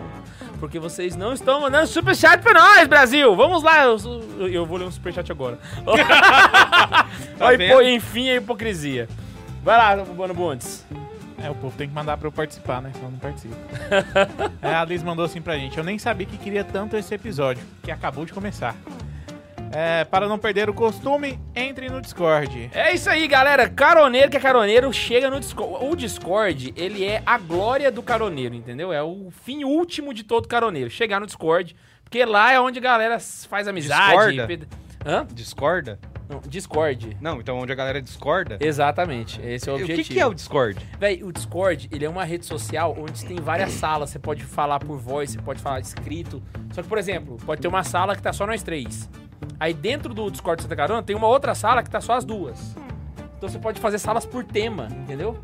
Porque 0.60 0.80
vocês 0.80 1.16
não 1.18 1.34
estão 1.34 1.60
mandando 1.62 1.88
Superchat 1.88 2.42
pra 2.42 2.54
nós, 2.54 2.88
Brasil! 2.88 3.36
Vamos 3.36 3.62
lá, 3.64 3.84
eu, 3.84 3.98
eu- 4.48 4.66
vou 4.66 4.78
ler 4.78 4.86
um 4.86 4.92
Superchat 4.92 5.30
agora. 5.32 5.58
Pô, 7.74 7.82
enfim, 7.82 8.30
a 8.30 8.36
hipocrisia. 8.36 9.10
Vai 9.64 9.78
lá, 9.78 10.04
Bono 10.06 10.34
Bundes. 10.34 10.86
É, 11.44 11.50
o 11.50 11.56
povo 11.56 11.76
tem 11.78 11.88
que 11.88 11.94
mandar 11.96 12.18
pra 12.18 12.28
eu 12.28 12.32
participar, 12.32 12.82
né? 12.82 12.92
Senão 12.94 13.08
eu 13.08 13.12
não 13.12 13.20
participo. 13.20 13.56
é, 14.62 14.74
a 14.74 14.84
Liz 14.86 15.02
mandou 15.04 15.24
assim 15.26 15.42
pra 15.42 15.58
gente. 15.58 15.78
Eu 15.78 15.84
nem 15.84 15.98
sabia 15.98 16.26
que 16.28 16.38
queria 16.38 16.64
tanto 16.64 16.98
esse 16.98 17.14
episódio, 17.14 17.64
que 17.82 17.92
acabou 17.92 18.26
de 18.26 18.34
começar. 18.34 18.76
É, 19.72 20.04
para 20.04 20.28
não 20.28 20.40
perder 20.40 20.68
o 20.70 20.74
costume, 20.74 21.40
entre 21.56 21.90
no 21.90 22.02
Discord. 22.02 22.72
É 22.74 22.94
isso 22.94 23.08
aí, 23.10 23.28
galera. 23.28 23.70
Caroneiro 23.70 24.30
que 24.32 24.36
é 24.38 24.40
caroneiro, 24.40 24.92
chega 24.92 25.30
no 25.30 25.40
Discord. 25.40 25.86
O 25.86 25.96
Discord, 25.96 26.74
ele 26.76 27.06
é 27.06 27.22
a 27.26 27.38
glória 27.38 27.92
do 27.92 28.02
caroneiro, 28.02 28.56
entendeu? 28.56 28.92
É 28.92 29.02
o 29.04 29.30
fim 29.44 29.64
último 29.64 30.12
de 30.14 30.24
todo 30.24 30.48
caroneiro. 30.48 30.90
Chegar 30.90 31.20
no 31.20 31.28
Discord, 31.28 31.76
porque 32.04 32.26
lá 32.26 32.52
é 32.52 32.60
onde 32.60 32.80
a 32.80 32.82
galera 32.82 33.20
faz 33.20 33.68
amizade. 33.68 34.08
Discorda? 34.12 34.48
ped- 34.48 34.68
Hã? 35.06 35.28
Discorda? 35.32 36.00
Não, 36.30 36.40
Discord. 36.48 37.18
Não, 37.20 37.40
então 37.40 37.58
onde 37.58 37.72
a 37.72 37.76
galera 37.76 38.00
discorda. 38.00 38.58
Exatamente, 38.62 39.42
esse 39.42 39.68
é 39.68 39.74
o 39.74 39.76
o 39.76 39.80
objetivo. 39.80 40.08
que, 40.08 40.14
que 40.14 40.20
é 40.20 40.28
o 40.28 40.34
Discord? 40.34 40.80
Véi, 41.00 41.24
o 41.24 41.32
Discord, 41.32 41.90
ele 41.92 42.06
é 42.06 42.10
uma 42.10 42.24
rede 42.24 42.46
social 42.46 42.96
onde 42.98 43.26
tem 43.26 43.38
várias 43.38 43.72
salas. 43.72 44.12
Você 44.12 44.20
pode 44.20 44.44
falar 44.44 44.80
por 44.80 45.00
voz, 45.00 45.32
você 45.32 45.42
pode 45.42 45.60
falar 45.60 45.80
escrito. 45.80 46.42
Só 46.72 46.84
que, 46.84 46.88
por 46.88 47.00
exemplo, 47.00 47.38
pode 47.44 47.60
ter 47.62 47.68
uma 47.68 47.84
sala 47.84 48.16
que 48.16 48.22
tá 48.22 48.32
só 48.32 48.46
nós 48.46 48.62
três. 48.62 49.10
Aí 49.60 49.74
dentro 49.74 50.14
do 50.14 50.30
Discord 50.30 50.58
de 50.58 50.64
Santa 50.64 50.76
Carona 50.76 51.02
tem 51.02 51.16
uma 51.16 51.28
outra 51.28 51.56
sala 51.56 51.82
que 51.82 51.90
tá 51.90 52.00
só 52.00 52.14
as 52.14 52.24
duas. 52.24 52.76
Então 53.38 53.50
você 53.50 53.58
pode 53.58 53.80
fazer 53.80 53.98
salas 53.98 54.26
por 54.26 54.44
tema, 54.44 54.88
entendeu? 54.92 55.38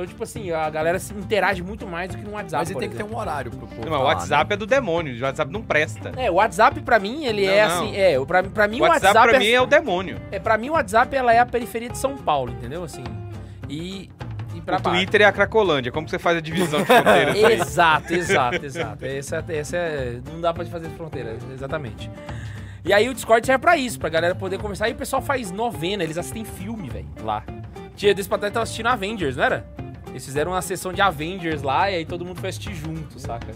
Então 0.00 0.06
tipo 0.06 0.22
assim, 0.24 0.50
a 0.50 0.70
galera 0.70 0.98
se 0.98 1.12
interage 1.12 1.62
muito 1.62 1.86
mais 1.86 2.10
do 2.10 2.16
que 2.18 2.24
no 2.24 2.32
WhatsApp. 2.32 2.56
Mas 2.62 2.68
ele 2.70 2.74
por 2.74 2.80
tem 2.80 2.88
que 2.88 2.96
ter 2.96 3.02
exemplo. 3.02 3.16
um 3.16 3.20
horário 3.20 3.50
pro 3.50 3.66
povo. 3.66 3.74
Não, 3.82 3.90
mas 3.90 3.92
o 3.92 4.02
falar, 4.02 4.04
WhatsApp 4.14 4.52
é 4.54 4.56
do 4.56 4.66
demônio. 4.66 5.18
O 5.18 5.22
WhatsApp 5.22 5.52
não 5.52 5.62
presta. 5.62 6.12
É, 6.16 6.30
o 6.30 6.34
WhatsApp 6.34 6.80
pra 6.80 6.98
mim, 6.98 7.24
ele 7.26 7.46
Não, 7.46 7.52
é 7.52 7.68
não. 7.68 7.74
assim. 7.74 7.96
É, 7.96 8.24
pra, 8.24 8.42
pra 8.42 8.66
mim 8.68 8.80
O 8.80 8.84
o 8.84 8.88
WhatsApp, 8.88 9.06
WhatsApp, 9.16 9.28
pra 9.28 9.36
é, 9.36 9.38
mim 9.40 9.50
é 9.52 9.60
o 9.60 9.66
demônio. 9.66 10.20
é. 10.30 10.38
Pra 10.38 10.56
mim 10.56 10.70
o 10.70 10.72
WhatsApp 10.72 11.14
ela 11.14 11.34
é 11.34 11.38
a 11.38 11.46
periferia 11.46 11.88
de 11.90 11.98
São 11.98 12.16
Paulo, 12.16 12.52
entendeu? 12.52 12.82
Assim. 12.82 13.04
E. 13.68 14.10
E 14.54 14.60
pra 14.60 14.78
O 14.78 14.80
Twitter 14.80 15.20
é 15.22 15.24
a 15.26 15.32
Cracolândia. 15.32 15.92
Como 15.92 16.08
você 16.08 16.18
faz 16.18 16.36
a 16.38 16.40
divisão 16.40 16.80
de 16.80 16.86
fronteiras? 16.86 17.36
Exato, 17.68 18.12
exato, 18.12 18.64
exato. 18.66 19.04
Essa, 19.04 19.44
essa 19.48 19.76
é. 19.76 20.18
Não 20.32 20.40
dá 20.40 20.52
pra 20.52 20.64
fazer 20.64 20.88
fronteira, 20.90 21.36
exatamente. 21.54 22.10
E 22.84 22.92
aí 22.92 23.08
o 23.08 23.14
Discord 23.14 23.44
serve 23.46 23.60
pra 23.60 23.76
isso, 23.76 24.00
pra 24.00 24.08
galera 24.08 24.34
poder 24.34 24.58
conversar. 24.58 24.88
E 24.88 24.92
o 24.92 24.96
pessoal 24.96 25.20
faz 25.22 25.50
novena, 25.52 26.02
eles 26.02 26.16
assistem 26.18 26.44
filme, 26.44 26.88
velho, 26.88 27.06
lá. 27.22 27.44
Dia 27.94 28.14
desse 28.14 28.28
pra 28.28 28.38
trás 28.38 28.52
tava 28.52 28.62
assistindo 28.64 28.86
Avengers, 28.86 29.36
não 29.36 29.44
era? 29.44 29.66
Eles 30.10 30.24
fizeram 30.24 30.52
uma 30.52 30.60
sessão 30.62 30.92
de 30.92 31.00
Avengers 31.00 31.62
lá 31.62 31.90
e 31.90 31.96
aí 31.96 32.04
todo 32.04 32.24
mundo 32.24 32.38
foi 32.40 32.48
assistir 32.50 32.74
junto, 32.74 33.18
saca? 33.18 33.48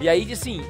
E 0.00 0.08
aí, 0.08 0.30
assim, 0.32 0.62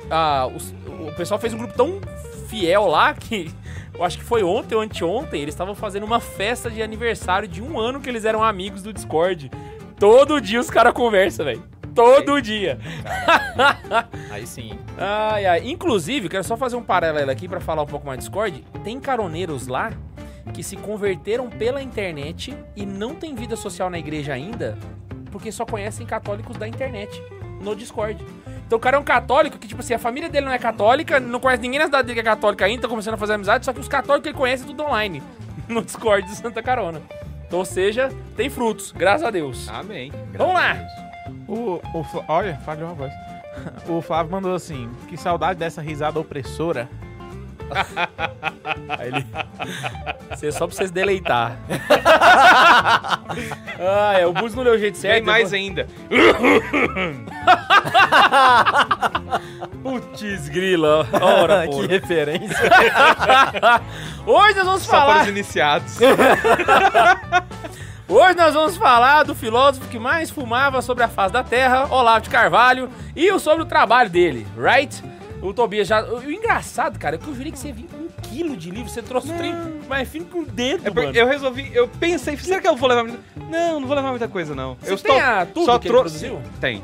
os- 0.55 0.75
o 1.09 1.13
pessoal 1.17 1.39
fez 1.39 1.53
um 1.53 1.59
grupo 1.59 1.75
tão 1.75 2.01
fiel 2.49 2.87
lá 2.87 3.13
que 3.13 3.51
eu 3.93 4.05
acho 4.05 4.19
que 4.19 4.25
foi 4.25 4.43
ontem 4.43 4.75
ou 4.75 4.81
anteontem, 4.81 5.41
eles 5.43 5.55
estavam 5.55 5.75
fazendo 5.75 6.05
uma 6.05 6.21
festa 6.21 6.71
de 6.71 6.83
aniversário 6.83 7.49
de 7.49 7.61
um 7.63 7.79
ano 7.79 8.01
que 8.01 8.09
eles 8.09 8.25
eram 8.25 8.43
amigos 8.43 8.83
do 8.83 8.93
Discord. 8.93 9.51
Todo 9.99 10.41
dia 10.41 10.61
os 10.61 10.71
caras 10.71 10.93
conversam, 10.93 11.45
velho. 11.45 11.63
Todo 11.95 12.41
dia. 12.41 12.79
Aí 14.31 14.47
sim. 14.47 14.79
Ai, 14.97 15.45
ai. 15.47 15.63
Inclusive, 15.69 16.29
quero 16.29 16.43
só 16.45 16.57
fazer 16.57 16.77
um 16.77 16.83
paralelo 16.83 17.31
aqui 17.31 17.49
pra 17.49 17.61
falar 17.61 17.83
um 17.83 17.87
pouco 17.87 18.07
mais 18.07 18.19
do 18.19 18.21
Discord. 18.23 18.65
Tem 18.85 18.99
caroneiros 18.99 19.67
lá 19.67 19.91
que 20.55 20.63
se 20.63 20.77
converteram 20.77 21.49
pela 21.51 21.83
internet 21.83 22.57
e 22.75 22.85
não 22.87 23.15
tem 23.15 23.35
vida 23.35 23.57
social 23.57 23.89
na 23.91 23.99
igreja 23.99 24.33
ainda, 24.33 24.77
porque 25.33 25.51
só 25.51 25.65
conhecem 25.65 26.07
católicos 26.07 26.57
da 26.57 26.69
internet 26.69 27.21
no 27.61 27.75
Discord. 27.75 28.25
Então 28.67 28.77
o 28.77 28.81
cara 28.81 28.97
é 28.97 29.01
um 29.01 29.05
católico 29.05 29.59
que, 29.59 29.67
tipo 29.67 29.81
assim, 29.81 29.95
a 29.95 29.99
família 29.99 30.29
dele 30.29 30.47
não 30.47 30.53
é 30.53 30.59
católica, 30.59 31.19
não 31.19 31.41
conhece 31.41 31.63
ninguém 31.63 31.79
na 31.79 31.87
cidade 31.87 32.07
dele 32.07 32.15
que 32.15 32.21
é 32.21 32.31
católica 32.31 32.65
ainda, 32.65 32.83
tá 32.83 32.89
começando 32.89 33.15
a 33.15 33.19
fazer 33.19 33.33
amizade, 33.33 33.65
só 33.65 33.73
que 33.73 33.81
os 33.81 33.89
católicos 33.89 34.23
que 34.23 34.29
ele 34.29 34.39
conhece 34.39 34.65
tudo 34.65 34.85
online, 34.85 35.23
no 35.69 35.83
Discord 35.83 36.27
de 36.29 36.37
Santa 36.37 36.63
Carona. 36.63 37.03
Então, 37.47 37.59
ou 37.59 37.65
seja, 37.65 38.11
tem 38.37 38.49
frutos, 38.49 38.93
graças 38.93 39.27
a 39.27 39.31
Deus. 39.31 39.69
Amém. 39.69 40.13
Vamos 40.35 40.55
lá! 40.55 40.79
O, 41.47 41.81
o 41.95 42.25
olha, 42.29 42.57
falhou 42.65 42.91
a 42.91 42.95
voz. 42.95 43.13
O 43.87 44.01
Flávio 44.01 44.33
mandou 44.33 44.55
assim: 44.55 44.91
que 45.09 45.17
saudade 45.17 45.59
dessa 45.59 45.83
risada 45.83 46.19
opressora. 46.19 46.89
Aí 48.99 49.09
ele. 49.09 49.27
Isso 50.35 50.47
é 50.47 50.51
só 50.51 50.67
pra 50.67 50.77
vocês 50.77 50.91
deleitar. 50.91 51.57
ah, 53.79 54.15
é, 54.19 54.27
o 54.27 54.33
Bus 54.33 54.55
não 54.55 54.65
deu 54.65 54.75
o 54.75 54.79
jeito 54.79 54.99
certo. 54.99 55.17
Tem 55.17 55.25
mais 55.25 55.53
ainda. 55.53 55.87
Putz, 59.83 60.49
grila. 60.49 61.07
Ora, 61.21 61.67
que 61.69 61.87
referência. 61.87 62.71
Hoje 64.27 64.55
nós 64.57 64.67
vamos 64.67 64.83
Só 64.83 64.91
para 64.91 65.01
falar. 65.01 65.23
os 65.23 65.29
iniciados. 65.29 65.99
Hoje 68.09 68.37
nós 68.37 68.55
vamos 68.55 68.77
falar 68.77 69.23
do 69.23 69.35
filósofo 69.35 69.89
que 69.89 69.99
mais 69.99 70.31
fumava 70.31 70.83
sobre 70.83 71.03
a 71.03 71.09
face 71.09 71.33
da 71.33 71.43
Terra, 71.43 71.87
Olavo 71.91 72.21
de 72.21 72.31
Carvalho, 72.31 72.91
e 73.17 73.37
sobre 73.39 73.63
o 73.63 73.67
trabalho 73.67 74.11
dele, 74.11 74.47
right? 74.57 75.03
O 75.43 75.53
Tobias 75.53 75.89
já. 75.89 76.03
O, 76.05 76.31
engraçado, 76.31 76.99
cara, 76.99 77.17
é 77.17 77.19
que 77.19 77.27
eu 77.29 77.35
jurei 77.35 77.51
que 77.53 77.59
você 77.59 77.73
vinha 77.73 77.89
com 77.89 77.97
um 77.97 78.09
quilo 78.23 78.57
de 78.57 78.71
livro, 78.71 78.89
você 78.89 79.03
trouxe 79.03 79.31
o 79.31 79.37
trem 79.37 79.53
mais 79.89 80.09
fino 80.09 80.25
com 80.27 80.41
o 80.41 80.47
dedo, 80.47 80.87
É 80.87 80.91
mano. 80.91 81.11
eu 81.13 81.27
resolvi, 81.27 81.71
eu 81.75 81.89
pensei, 81.89 82.37
será 82.37 82.61
que 82.61 82.69
eu 82.69 82.77
vou 82.77 82.89
levar. 82.89 83.05
Não, 83.51 83.81
não 83.81 83.87
vou 83.87 83.97
levar 83.97 84.11
muita 84.11 84.29
coisa, 84.29 84.55
não. 84.55 84.77
Você 84.81 84.93
eu 84.93 84.99
tem 84.99 85.21
a- 85.21 85.45
tudo 85.45 85.67
só 85.67 85.79
que 85.79 85.89
trouxe-? 85.89 86.33
Tem. 86.61 86.81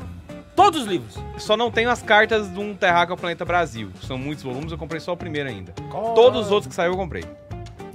Todos 0.55 0.81
os 0.81 0.87
livros. 0.87 1.17
Só 1.37 1.55
não 1.55 1.71
tenho 1.71 1.89
as 1.89 2.01
cartas 2.01 2.51
de 2.51 2.59
um 2.59 2.75
Terráqueo 2.75 3.13
ao 3.13 3.17
Planeta 3.17 3.45
Brasil. 3.45 3.89
São 4.05 4.17
muitos 4.17 4.43
volumes, 4.43 4.73
eu 4.73 4.77
comprei 4.77 4.99
só 4.99 5.13
o 5.13 5.17
primeiro 5.17 5.47
ainda. 5.47 5.71
Todos 6.13 6.47
os 6.47 6.51
outros 6.51 6.67
que 6.67 6.75
saiu 6.75 6.91
eu 6.91 6.97
comprei. 6.97 7.23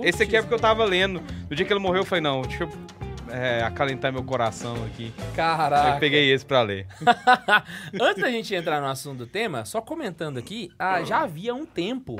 Esse 0.00 0.22
aqui 0.22 0.34
é 0.36 0.40
porque 0.40 0.54
eu 0.54 0.58
tava 0.58 0.82
lendo. 0.84 1.22
No 1.48 1.54
dia 1.54 1.64
que 1.66 1.72
ele 1.72 1.78
morreu, 1.80 2.00
eu 2.00 2.06
falei, 2.06 2.22
não, 2.22 2.40
deixa 2.42 2.64
eu 2.64 2.68
é, 3.34 3.62
acalentar 3.62 4.12
meu 4.12 4.22
coração 4.22 4.76
aqui. 4.86 5.12
Caraca. 5.34 5.90
eu 5.90 5.98
peguei 5.98 6.32
esse 6.32 6.46
pra 6.46 6.62
ler. 6.62 6.86
Antes 8.00 8.22
da 8.22 8.30
gente 8.30 8.54
entrar 8.54 8.80
no 8.80 8.86
assunto 8.86 9.18
do 9.18 9.26
tema, 9.26 9.64
só 9.64 9.80
comentando 9.80 10.38
aqui, 10.38 10.70
ah, 10.78 11.02
já 11.02 11.22
havia 11.22 11.54
um 11.54 11.66
tempo, 11.66 12.16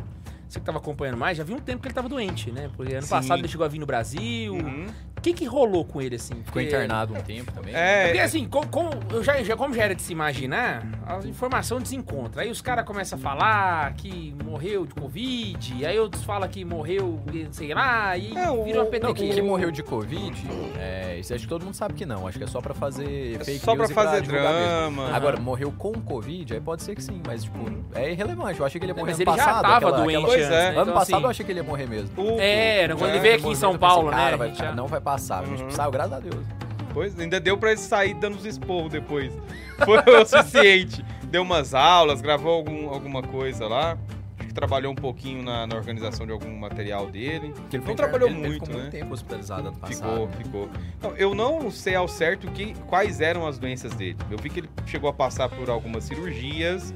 você 0.49 0.59
que 0.59 0.67
tava 0.67 0.79
acompanhando 0.79 1.17
mais, 1.17 1.37
já 1.37 1.45
havia 1.45 1.57
um 1.57 1.61
tempo 1.61 1.83
que 1.83 1.89
ele 1.89 1.95
tava 1.95 2.09
doente, 2.09 2.51
né? 2.51 2.69
Porque 2.77 2.95
ano 2.95 3.03
Sim. 3.03 3.11
passado 3.11 3.39
ele 3.39 3.49
chegou 3.49 3.65
a 3.65 3.69
vir 3.69 3.79
no 3.79 3.87
Brasil. 3.87 4.55
Uhum. 4.55 4.87
O 5.25 5.27
que 5.27 5.33
que 5.33 5.45
rolou 5.47 5.87
com 5.87 6.03
ele, 6.03 6.17
assim? 6.17 6.35
Ficou 6.35 6.53
Porque- 6.53 6.67
internado 6.69 7.15
um 7.15 7.23
tempo 7.23 7.51
também. 7.51 7.75
É, 7.75 8.05
Porque 8.09 8.19
assim, 8.21 8.47
como, 8.47 8.67
como- 8.67 8.91
eu 9.11 9.25
já, 9.25 9.43
já- 9.43 9.57
como 9.57 9.73
já 9.73 9.85
era 9.85 9.95
de 9.95 10.03
se 10.03 10.13
imaginar, 10.13 10.87
a 11.07 11.27
informação 11.27 11.81
desencontra. 11.81 12.43
Aí 12.43 12.51
os 12.51 12.61
caras 12.61 12.85
começam 12.85 13.19
a 13.19 13.23
falar 13.23 13.95
que 13.95 14.37
morreu 14.45 14.85
de 14.85 14.93
Covid, 14.93 15.87
aí 15.87 15.99
outros 15.99 16.23
falam 16.25 16.47
que 16.47 16.63
morreu, 16.63 17.19
sei 17.53 17.73
lá, 17.73 18.15
e 18.19 18.37
É, 18.37 18.51
o- 18.51 18.65
vira 18.65 18.83
uma 18.83 18.99
Não, 19.01 19.15
que, 19.15 19.31
que 19.31 19.41
morreu 19.41 19.71
de 19.71 19.83
Covid, 19.83 20.47
é, 20.79 21.17
isso 21.19 21.33
acho 21.33 21.45
que 21.45 21.49
todo 21.49 21.65
mundo 21.65 21.75
sabe 21.75 21.95
que 21.95 22.05
não. 22.05 22.29
Acho 22.29 22.37
que 22.37 22.45
é 22.45 22.47
só 22.47 22.61
pra 22.61 22.75
fazer 22.75 23.37
É 23.41 23.45
fake 23.45 23.61
só 23.61 23.75
pra 23.75 23.89
fazer 23.89 24.21
divulgar 24.21 24.53
mesmo. 24.53 24.67
drama. 25.03 25.17
Agora, 25.17 25.41
morreu 25.41 25.73
com 25.73 25.93
Covid, 25.95 26.53
aí 26.53 26.61
pode 26.61 26.83
ser 26.83 26.95
que 26.95 27.03
sim, 27.03 27.23
mas 27.27 27.45
tipo, 27.45 27.59
é 27.95 28.13
irrelevante. 28.13 28.61
Eu 28.61 28.67
achei 28.67 28.79
que 28.79 28.85
ele 28.85 28.93
ia 28.93 28.95
morrer 28.95 29.13
Mas 29.13 29.21
ano 29.23 29.31
ele 29.31 29.39
já 29.39 29.45
passado. 29.47 29.63
tava 29.63 29.77
aquela- 29.77 29.97
doente 30.03 30.17
aquela- 30.17 30.27
Pois 30.27 30.45
antes, 30.45 30.55
é. 30.55 30.61
né? 30.61 30.69
Ano 30.69 30.83
Então, 30.83 30.95
passado 30.95 31.15
assim, 31.15 31.25
eu 31.25 31.31
achei 31.31 31.47
que 31.47 31.53
ele 31.53 31.61
ia 31.61 31.65
morrer 31.65 31.87
mesmo. 31.89 32.11
O- 32.23 32.39
É, 32.39 32.89
quando 32.89 33.09
ele 33.09 33.17
é, 33.17 33.21
veio 33.21 33.35
aqui 33.37 33.49
em 33.49 33.55
São 33.55 33.79
Paulo, 33.79 34.11
cara, 34.11 34.33
né? 34.33 34.37
vai- 34.37 34.49
a 34.49 34.51
gente 34.51 34.59
já- 34.59 34.75
Vai 35.15 35.21
passar. 35.21 35.43
A 35.43 35.47
gente 35.47 35.63
Uhum. 35.63 35.71
saiu, 35.71 35.91
graças 35.91 36.13
a 36.13 36.21
Deus. 36.21 36.45
Pois, 36.93 37.19
ainda 37.19 37.41
deu 37.41 37.57
pra 37.57 37.71
ele 37.73 37.81
sair 37.81 38.15
dando 38.15 38.37
os 38.37 38.45
esporros 38.45 38.93
depois. 38.93 39.33
Foi 39.85 39.99
o 39.99 40.27
suficiente. 40.27 41.05
Deu 41.25 41.43
umas 41.43 41.75
aulas, 41.75 42.21
gravou 42.21 42.53
algum, 42.53 42.89
alguma 42.89 43.23
coisa 43.23 43.67
lá. 43.67 43.97
Acho 44.39 44.49
que 44.49 44.55
trabalhou 44.55 44.93
um 44.93 44.97
pouquinho 44.97 45.43
na, 45.43 45.67
na 45.67 45.75
organização 45.77 46.25
de 46.27 46.33
algum 46.33 46.57
material 46.57 47.09
dele. 47.09 47.53
Porque 47.57 47.77
ele 47.77 47.85
Não 47.85 47.97
trabalhou 47.97 48.29
ele 48.29 48.39
muito, 48.39 48.53
ficou 48.67 48.69
né? 48.69 48.75
muito 48.83 48.91
tempo 48.93 49.13
hospitalizado 49.15 49.69
ano 49.69 49.77
passado. 49.77 50.29
Ficou, 50.29 50.29
ficou. 50.69 50.69
Então, 50.99 51.13
eu 51.17 51.35
não 51.35 51.71
sei 51.71 51.95
ao 51.97 52.07
certo 52.07 52.47
que, 52.53 52.75
quais 52.87 53.21
eram 53.21 53.47
as 53.47 53.59
doenças 53.59 53.93
dele. 53.95 54.17
Eu 54.31 54.39
vi 54.39 54.49
que 54.51 54.61
ele 54.61 54.71
chegou 54.87 55.11
a 55.11 55.13
passar 55.13 55.49
por 55.49 55.69
algumas 55.71 56.05
cirurgias. 56.05 56.95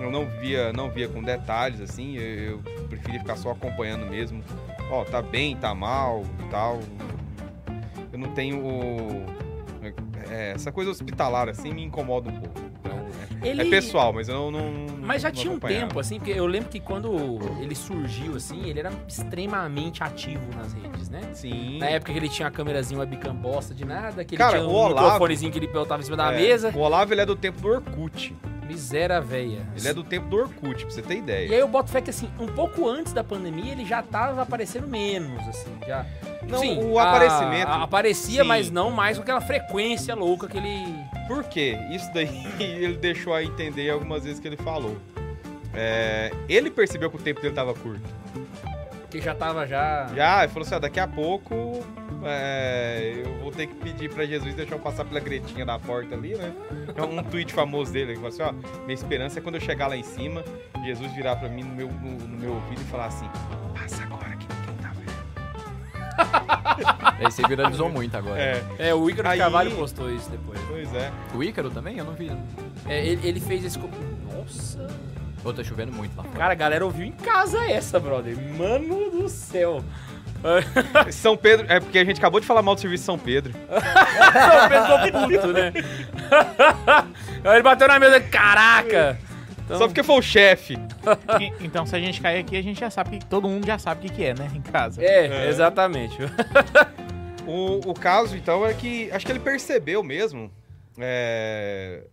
Eu 0.00 0.10
não 0.10 0.26
via, 0.40 0.72
não 0.72 0.90
via 0.90 1.06
com 1.08 1.22
detalhes, 1.22 1.80
assim. 1.82 2.16
Eu, 2.16 2.62
eu 2.78 2.84
preferia 2.88 3.20
ficar 3.20 3.36
só 3.36 3.50
acompanhando 3.50 4.06
mesmo. 4.06 4.42
Ó, 4.90 5.04
tá 5.04 5.20
bem, 5.20 5.54
tá 5.56 5.74
mal 5.74 6.24
e 6.40 6.48
tal. 6.50 6.80
Eu 8.14 8.18
não 8.20 8.28
tenho. 8.28 8.62
é, 10.30 10.52
essa 10.52 10.70
coisa 10.70 10.88
hospitalar, 10.92 11.48
assim, 11.48 11.74
me 11.74 11.82
incomoda 11.82 12.30
um 12.30 12.40
pouco. 12.40 12.60
Então, 12.80 13.03
Ele... 13.48 13.62
é 13.62 13.64
pessoal, 13.70 14.12
mas 14.12 14.28
eu 14.28 14.50
não. 14.50 14.50
não- 14.50 14.96
Mas 15.00 15.22
já 15.22 15.28
não 15.28 15.34
tinha 15.34 15.52
um 15.52 15.58
tempo, 15.58 15.98
assim, 16.00 16.18
porque 16.18 16.32
eu 16.32 16.46
lembro 16.46 16.68
que 16.70 16.80
quando 16.80 17.38
ele 17.60 17.74
surgiu, 17.74 18.36
assim, 18.36 18.68
ele 18.68 18.78
era 18.80 18.90
extremamente 19.06 20.02
ativo 20.02 20.44
nas 20.56 20.72
redes, 20.72 21.08
né? 21.10 21.20
Sim. 21.32 21.78
Na 21.78 21.86
época 21.86 22.12
que 22.12 22.18
ele 22.18 22.28
tinha 22.28 22.48
a 22.48 22.50
câmerazinha 22.50 22.98
webcam 23.00 23.34
bosta 23.34 23.74
de 23.74 23.84
nada, 23.84 24.24
que 24.24 24.34
ele 24.34 24.38
Cara, 24.38 24.58
tinha 24.58 24.64
o 24.68 24.70
um 24.72 24.74
Olavo- 24.74 25.02
microfonezinho 25.04 25.52
que 25.52 25.58
ele 25.58 25.68
botava 25.68 26.00
em 26.00 26.04
cima 26.04 26.16
da 26.16 26.32
É, 26.32 26.36
mesa. 26.36 26.72
O 26.74 26.78
Olavo, 26.80 27.12
ele 27.12 27.20
é 27.20 27.26
do 27.26 27.36
tempo 27.36 27.60
do 27.60 27.68
Orkut. 27.68 28.34
Miséria 28.66 29.20
véia. 29.20 29.60
Ele 29.76 29.88
é 29.88 29.92
do 29.92 30.02
tempo 30.02 30.26
do 30.26 30.36
Orkut, 30.38 30.86
pra 30.86 30.90
você 30.94 31.02
ter 31.02 31.18
ideia. 31.18 31.48
E 31.48 31.54
aí 31.54 31.60
eu 31.60 31.68
boto 31.68 31.90
fé 31.90 32.00
que, 32.00 32.08
assim, 32.08 32.30
um 32.40 32.46
pouco 32.46 32.88
antes 32.88 33.12
da 33.12 33.22
pandemia, 33.22 33.72
ele 33.72 33.84
já 33.84 34.02
tava 34.02 34.40
aparecendo 34.40 34.88
menos, 34.88 35.46
assim, 35.46 35.70
já... 35.86 36.06
Não, 36.48 36.58
Sim, 36.58 36.78
o 36.82 36.98
a- 36.98 37.10
aparecimento- 37.10 37.68
a- 37.70 37.82
aparecia, 37.82 38.42
Sim. 38.42 38.48
mas 38.48 38.70
não 38.70 38.90
mais 38.90 39.18
com 39.18 39.22
aquela 39.22 39.40
frequência 39.42 40.14
louca 40.14 40.46
que 40.48 40.56
ele... 40.56 40.94
Por 41.26 41.44
quê? 41.44 41.78
Isso 41.90 42.12
daí 42.12 42.28
ele 42.60 42.96
deixou 42.96 43.34
a 43.34 43.42
entender 43.42 43.90
algumas 43.90 44.24
vezes 44.24 44.40
que 44.40 44.48
ele 44.48 44.56
falou. 44.56 44.96
É, 45.72 46.30
ele 46.48 46.70
percebeu 46.70 47.10
que 47.10 47.16
o 47.16 47.20
tempo 47.20 47.40
dele 47.40 47.54
tava 47.54 47.74
curto. 47.74 48.08
Que 49.10 49.20
já 49.20 49.34
tava 49.34 49.66
já... 49.66 50.06
Já, 50.14 50.44
ele 50.44 50.52
falou 50.52 50.66
assim: 50.66 50.74
ó, 50.74 50.78
daqui 50.78 51.00
a 51.00 51.06
pouco 51.06 51.84
é, 52.24 53.22
eu 53.24 53.38
vou 53.40 53.52
ter 53.52 53.66
que 53.66 53.74
pedir 53.74 54.12
pra 54.12 54.24
Jesus 54.24 54.54
deixar 54.54 54.76
eu 54.76 54.78
passar 54.78 55.04
pela 55.04 55.20
gretinha 55.20 55.64
da 55.64 55.78
porta 55.78 56.14
ali, 56.14 56.34
né? 56.34 56.52
É 56.96 57.02
um 57.02 57.22
tweet 57.22 57.52
famoso 57.52 57.92
dele. 57.92 58.12
Ele 58.12 58.16
falou 58.16 58.28
assim: 58.28 58.42
ó, 58.42 58.52
minha 58.82 58.94
esperança 58.94 59.38
é 59.38 59.42
quando 59.42 59.56
eu 59.56 59.60
chegar 59.60 59.88
lá 59.88 59.96
em 59.96 60.02
cima, 60.02 60.42
Jesus 60.84 61.12
virar 61.12 61.36
pra 61.36 61.48
mim 61.48 61.62
no 61.62 61.74
meu, 61.74 61.88
no, 61.88 62.12
no 62.12 62.36
meu 62.36 62.54
ouvido 62.54 62.80
e 62.80 62.84
falar 62.84 63.06
assim: 63.06 63.28
passa 63.74 64.02
agora 64.04 64.33
Aí 67.18 67.24
você 67.30 67.46
viralizou 67.46 67.88
muito 67.88 68.16
agora. 68.16 68.40
É, 68.40 68.62
É, 68.78 68.94
o 68.94 69.08
Ícaro 69.08 69.28
Aí- 69.28 69.38
Carvalho 69.38 69.70
postou 69.72 70.10
isso 70.12 70.28
depois. 70.30 70.58
pois 70.68 70.92
é. 70.94 71.10
O 71.34 71.42
Ícaro 71.42 71.70
também? 71.70 71.98
Eu 71.98 72.04
não 72.04 72.12
vi. 72.14 72.30
É, 72.88 73.04
ele, 73.06 73.26
ele 73.28 73.40
fez 73.40 73.64
esse... 73.64 73.78
Nossa... 73.78 74.86
Ô, 75.44 75.52
tá 75.52 75.62
chovendo 75.62 75.92
muito 75.92 76.16
lá 76.16 76.22
fora. 76.24 76.38
Cara, 76.38 76.52
a 76.52 76.56
galera 76.56 76.84
ouviu 76.84 77.04
em 77.06 77.12
casa 77.12 77.62
essa, 77.70 78.00
brother. 78.00 78.34
Mano 78.56 79.10
do 79.10 79.28
céu. 79.28 79.84
São 81.12 81.36
Pedro, 81.36 81.66
é 81.70 81.80
porque 81.80 81.98
a 81.98 82.04
gente 82.04 82.18
acabou 82.18 82.38
de 82.40 82.46
falar 82.46 82.60
mal 82.62 82.74
do 82.74 82.80
serviço 82.80 83.02
de 83.02 83.06
São 83.06 83.18
Pedro. 83.18 83.52
São 83.68 84.68
Pedro 84.68 85.20
ficou 85.20 85.28
puto, 85.28 85.52
né? 85.52 85.72
Aí 87.44 87.54
ele 87.56 87.62
bateu 87.62 87.88
na 87.88 87.98
mesa, 87.98 88.20
caraca! 88.20 89.18
Então, 89.64 89.78
Só 89.78 89.86
porque 89.86 90.02
foi 90.02 90.18
o 90.18 90.22
chefe. 90.22 90.76
Então, 91.60 91.86
se 91.86 91.96
a 91.96 92.00
gente 92.00 92.20
cair 92.20 92.40
aqui, 92.40 92.56
a 92.56 92.62
gente 92.62 92.78
já 92.78 92.90
sabe 92.90 93.18
que 93.18 93.24
todo 93.26 93.48
mundo 93.48 93.66
já 93.66 93.78
sabe 93.78 94.06
o 94.06 94.10
que, 94.10 94.16
que 94.16 94.24
é, 94.24 94.34
né? 94.34 94.50
Em 94.54 94.60
casa. 94.60 95.02
É, 95.02 95.26
É. 95.26 95.48
exatamente. 95.48 96.18
O, 97.46 97.90
o 97.90 97.92
caso, 97.94 98.34
então, 98.38 98.64
é 98.64 98.72
que 98.72 99.10
acho 99.12 99.26
que 99.26 99.30
ele 99.30 99.38
percebeu 99.38 100.02
mesmo 100.02 100.50
é, 100.98 102.04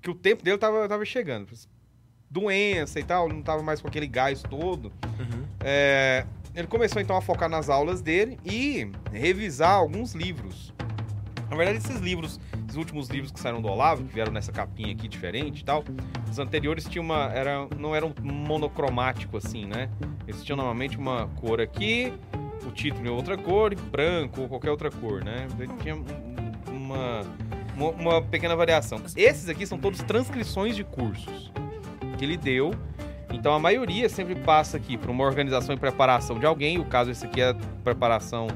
que 0.00 0.08
o 0.08 0.14
tempo 0.14 0.42
dele 0.42 0.56
tava, 0.56 0.88
tava 0.88 1.04
chegando. 1.04 1.48
Doença 2.30 2.98
e 2.98 3.04
tal, 3.04 3.28
não 3.28 3.42
tava 3.42 3.62
mais 3.62 3.82
com 3.82 3.88
aquele 3.88 4.06
gás 4.06 4.42
todo. 4.42 4.86
Uhum. 5.04 5.44
É, 5.60 6.24
ele 6.54 6.66
começou 6.66 7.02
então 7.02 7.16
a 7.16 7.20
focar 7.20 7.50
nas 7.50 7.68
aulas 7.68 8.00
dele 8.00 8.38
e 8.44 8.90
revisar 9.12 9.72
alguns 9.72 10.14
livros. 10.14 10.72
Na 11.50 11.56
verdade, 11.56 11.78
esses 11.78 12.00
livros, 12.00 12.40
esses 12.66 12.76
últimos 12.76 13.08
livros 13.08 13.30
que 13.30 13.38
saíram 13.38 13.62
do 13.62 13.68
Olavo, 13.68 14.04
que 14.04 14.12
vieram 14.14 14.32
nessa 14.32 14.50
capinha 14.52 14.92
aqui 14.92 15.06
diferente 15.06 15.60
e 15.60 15.64
tal, 15.64 15.84
os 16.30 16.38
anteriores 16.38 16.84
tinham 16.84 17.04
uma. 17.04 17.30
Era, 17.32 17.68
não 17.78 17.94
eram 17.94 18.12
monocromático 18.22 19.36
assim, 19.36 19.64
né? 19.64 19.88
Eles 20.26 20.42
tinham 20.42 20.56
normalmente 20.56 20.98
uma 20.98 21.28
cor 21.36 21.60
aqui, 21.60 22.12
o 22.66 22.70
título 22.70 23.06
em 23.06 23.10
outra 23.10 23.36
cor, 23.36 23.72
e 23.72 23.76
branco 23.76 24.42
ou 24.42 24.48
qualquer 24.48 24.70
outra 24.70 24.90
cor, 24.90 25.22
né? 25.24 25.46
Daí 25.56 25.68
Tinha 25.80 25.94
um- 25.94 26.04
uma, 26.68 27.20
uma, 27.76 27.90
uma 27.90 28.22
pequena 28.22 28.54
variação. 28.56 29.00
Esses 29.16 29.48
aqui 29.48 29.66
são 29.66 29.78
todos 29.78 30.00
transcrições 30.02 30.74
de 30.76 30.82
cursos 30.84 31.50
que 32.18 32.24
ele 32.24 32.36
deu. 32.36 32.72
Então 33.32 33.52
a 33.52 33.58
maioria 33.58 34.08
sempre 34.08 34.34
passa 34.34 34.76
aqui 34.76 34.96
por 34.96 35.10
uma 35.10 35.24
organização 35.24 35.74
e 35.74 35.78
preparação 35.78 36.38
de 36.38 36.46
alguém. 36.46 36.78
O 36.78 36.84
caso 36.84 37.10
esse 37.10 37.26
aqui 37.26 37.40
é 37.40 37.54
preparação 37.84 38.46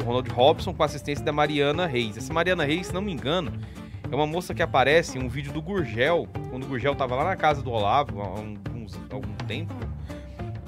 do 0.00 0.06
Ronald 0.06 0.28
Robson 0.30 0.72
com 0.74 0.82
assistência 0.82 1.24
da 1.24 1.32
Mariana 1.32 1.86
Reis. 1.86 2.16
Essa 2.16 2.32
Mariana 2.32 2.64
Reis, 2.64 2.88
se 2.88 2.94
não 2.94 3.02
me 3.02 3.12
engano, 3.12 3.52
é 4.10 4.14
uma 4.14 4.26
moça 4.26 4.54
que 4.54 4.62
aparece 4.62 5.18
em 5.18 5.22
um 5.22 5.28
vídeo 5.28 5.52
do 5.52 5.60
Gurgel, 5.62 6.26
quando 6.50 6.64
o 6.64 6.66
Gurgel 6.66 6.94
tava 6.94 7.14
lá 7.14 7.24
na 7.24 7.36
casa 7.36 7.62
do 7.62 7.70
Olavo 7.70 8.20
há 8.22 8.26
algum 9.14 9.34
tempo. 9.46 9.74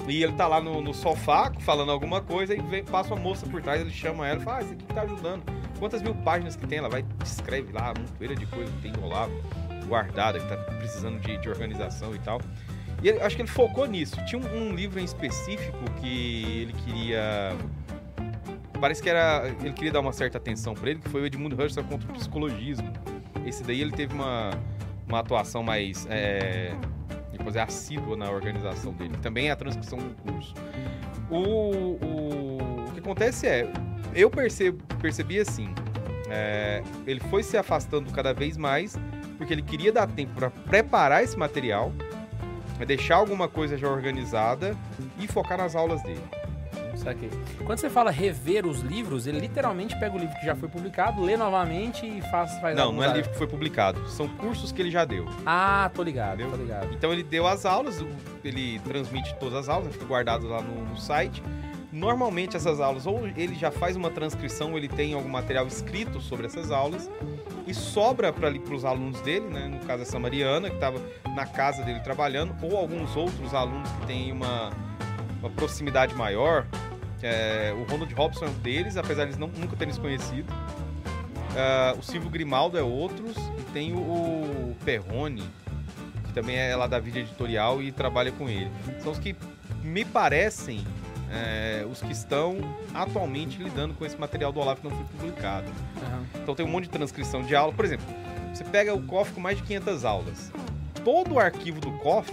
E 0.09 0.23
ele 0.23 0.33
tá 0.33 0.47
lá 0.49 0.61
no, 0.61 0.81
no 0.81 0.93
sofá 0.93 1.53
falando 1.61 1.93
alguma 1.93 2.21
coisa 2.21 2.55
e 2.55 2.61
vem, 2.61 2.85
passa 2.85 3.15
uma 3.15 3.23
moça 3.23 3.47
por 3.47 3.63
trás, 3.63 3.81
ele 3.81 3.91
chama 3.91 4.27
ela 4.29 4.41
e 4.41 4.45
fala: 4.45 4.59
Ah, 4.59 4.63
esse 4.63 4.73
aqui 4.73 4.85
tá 4.87 5.03
ajudando. 5.03 5.43
Quantas 5.79 6.03
mil 6.03 6.15
páginas 6.17 6.57
que 6.57 6.67
tem? 6.67 6.79
Ela 6.79 6.89
vai 6.89 7.03
descreve 7.23 7.73
lá, 7.73 7.93
uma 7.97 8.07
poeira 8.19 8.35
de 8.35 8.45
coisa 8.47 8.71
que 8.73 8.83
tem 8.83 8.93
do 8.93 9.05
Olavo 9.05 9.33
guardada, 9.87 10.39
que 10.41 10.47
tá 10.49 10.57
precisando 10.57 11.21
de, 11.21 11.37
de 11.39 11.49
organização 11.49 12.15
e 12.15 12.19
tal. 12.19 12.41
E 13.03 13.09
ele- 13.09 13.21
acho 13.21 13.37
que 13.37 13.43
ele 13.43 13.49
focou 13.49 13.87
nisso. 13.87 14.17
Tinha 14.27 14.41
um, 14.41 14.71
um 14.71 14.75
livro 14.75 14.99
em 15.01 15.05
específico 15.05 15.79
que 16.01 16.63
ele 16.63 16.73
queria. 16.85 17.57
Parece 18.83 19.01
que 19.01 19.09
era. 19.09 19.47
Ele 19.61 19.73
queria 19.73 19.93
dar 19.93 20.01
uma 20.01 20.13
certa 20.13 20.39
atenção 20.39 20.75
pra 20.75 20.91
ele, 20.91 20.99
que 20.99 21.09
foi 21.09 21.23
o 21.23 21.27
Edmundo 21.27 21.55
Husserl 21.55 21.87
contra 21.87 22.11
o 22.11 22.15
psicologismo. 22.15 22.93
Esse 23.47 23.63
daí 23.63 23.81
ele 23.81 23.93
teve 23.93 24.13
uma, 24.13 24.51
uma 25.07 25.21
atuação 25.21 25.63
mais. 25.63 26.05
É, 26.11 26.75
depois 27.31 27.55
é 27.55 27.63
assídua 27.63 28.17
na 28.17 28.29
organização 28.29 28.93
dele. 28.93 29.17
Também 29.23 29.51
é 29.51 29.51
a 29.53 29.57
transcrição 29.57 30.01
do 30.01 30.11
curso. 30.17 30.53
O, 31.31 31.37
o, 31.39 32.87
o 32.89 32.93
que 32.93 32.99
acontece 32.99 33.47
é. 33.47 33.73
Eu 34.13 34.29
percebo, 34.29 34.83
percebi 35.01 35.39
assim. 35.39 35.73
é, 36.29 36.83
ele 37.07 37.21
foi 37.21 37.45
se 37.45 37.57
afastando 37.57 38.11
cada 38.11 38.35
vez 38.35 38.57
mais 38.57 38.99
porque 39.39 39.53
ele 39.53 39.63
queria 39.63 39.93
dar 39.93 40.09
tempo 40.09 40.33
para 40.35 40.51
preparar 40.51 41.23
esse 41.23 41.39
material, 41.39 41.93
deixar 42.85 43.15
alguma 43.15 43.49
coisa 43.49 43.79
já 43.79 43.89
organizada 43.89 44.77
e 45.21 45.29
focar 45.29 45.57
nas 45.57 45.77
aulas 45.77 46.03
dele. 46.03 46.23
Saquei. 47.03 47.31
Quando 47.65 47.79
você 47.79 47.91
fala 47.91 48.11
rever 48.11 48.67
os 48.67 48.81
livros, 48.81 49.27
ele 49.27 49.41
literalmente 49.41 49.99
pega 49.99 50.15
o 50.15 50.19
livro 50.19 50.35
que 50.39 50.47
já 50.47 50.55
foi 50.55 50.69
publicado, 50.69 51.23
lê 51.23 51.37
novamente 51.37 52.07
e 52.07 52.21
faz. 52.31 52.59
faz 52.61 52.77
Não, 52.77 52.93
não 52.93 53.03
é 53.03 53.13
livro 53.13 53.31
que 53.31 53.37
foi 53.37 53.47
publicado, 53.47 54.09
são 54.09 54.29
cursos 54.29 54.71
que 54.71 54.81
ele 54.81 54.91
já 54.91 55.05
deu. 55.05 55.27
Ah, 55.45 55.91
tô 55.95 56.03
ligado, 56.03 56.41
Entendeu? 56.41 56.51
tô 56.51 56.63
ligado. 56.63 56.95
Então 56.95 57.13
ele 57.13 57.23
deu 57.23 57.47
as 57.47 57.67
aulas, 57.67 58.05
ele 58.45 58.79
transmite 58.81 59.35
todas 59.37 59.55
as 59.59 59.69
aulas, 59.69 59.93
fica 59.93 60.05
guardado 60.05 60.47
lá 60.47 60.63
no, 60.63 60.85
no 60.85 60.97
site. 60.97 61.43
Normalmente 61.93 62.57
essas 62.57 62.81
aulas, 62.81 63.07
ou 63.07 63.27
ele 63.27 63.55
já 63.55 63.71
faz 63.71 63.97
uma 63.97 64.11
transcrição, 64.11 64.71
ou 64.71 64.79
ele 64.79 64.89
tem 64.89 65.13
algum 65.13 65.29
material 65.29 65.67
escrito 65.67 66.21
sobre 66.23 66.47
essas 66.47 66.71
aulas, 66.71 67.11
e 67.67 67.75
sobra 67.75 68.33
para 68.33 68.49
os 68.49 68.85
alunos 68.85 69.21
dele, 69.21 69.47
né? 69.47 69.69
no 69.69 69.79
caso 69.81 70.03
essa 70.03 70.19
Mariana, 70.19 70.71
que 70.71 70.77
estava 70.77 70.99
na 71.35 71.45
casa 71.45 71.83
dele 71.83 72.01
trabalhando, 72.01 72.55
ou 72.63 72.79
alguns 72.79 73.15
outros 73.15 73.53
alunos 73.53 73.91
que 73.91 74.07
têm 74.07 74.33
uma, 74.33 74.71
uma 75.41 75.51
proximidade 75.51 76.15
maior. 76.15 76.67
É, 77.23 77.73
o 77.77 77.85
Ronald 77.91 78.13
Robson 78.15 78.47
é 78.47 78.49
um 78.49 78.55
deles, 78.55 78.97
apesar 78.97 79.25
de 79.25 79.31
eles 79.31 79.39
não, 79.39 79.49
nunca 79.49 79.77
terem 79.77 79.93
se 79.93 80.01
conhecido. 80.01 80.53
Ah, 81.57 81.95
o 81.99 82.03
Silvio 82.03 82.31
Grimaldo 82.31 82.79
é 82.79 82.83
outros, 82.83 83.37
e 83.59 83.63
tem 83.73 83.93
o, 83.93 83.99
o 83.99 84.77
Perrone, 84.85 85.45
que 86.27 86.33
também 86.33 86.57
é 86.57 86.75
lá 86.75 86.87
da 86.87 86.99
Vida 86.99 87.19
Editorial 87.21 87.83
e 87.83 87.93
trabalha 87.93 88.33
com 88.33 88.49
ele. 88.49 88.71
São 89.01 89.13
os 89.13 89.19
que 89.19 89.37
me 89.83 90.05
parecem 90.05 90.85
é, 91.33 91.87
os 91.91 92.01
que 92.01 92.13
estão 92.13 92.59
atualmente 92.95 93.63
lidando 93.63 93.95
com 93.95 94.05
esse 94.05 94.19
material 94.19 94.53
do 94.53 94.61
Olavo 94.61 94.83
que 94.83 94.89
não 94.89 94.97
foi 94.97 95.07
publicado. 95.19 95.67
Aham. 95.97 96.27
Então 96.43 96.55
tem 96.55 96.65
um 96.65 96.69
monte 96.69 96.85
de 96.85 96.91
transcrição 96.91 97.43
de 97.43 97.57
aula. 97.57 97.73
Por 97.73 97.85
exemplo, 97.85 98.07
você 98.53 98.65
pega 98.65 98.95
o 98.95 99.03
COF 99.03 99.33
com 99.33 99.41
mais 99.41 99.57
de 99.57 99.63
500 99.63 100.05
aulas. 100.05 100.53
Todo 101.03 101.35
o 101.35 101.39
arquivo 101.39 101.81
do 101.81 101.91
COF, 101.99 102.31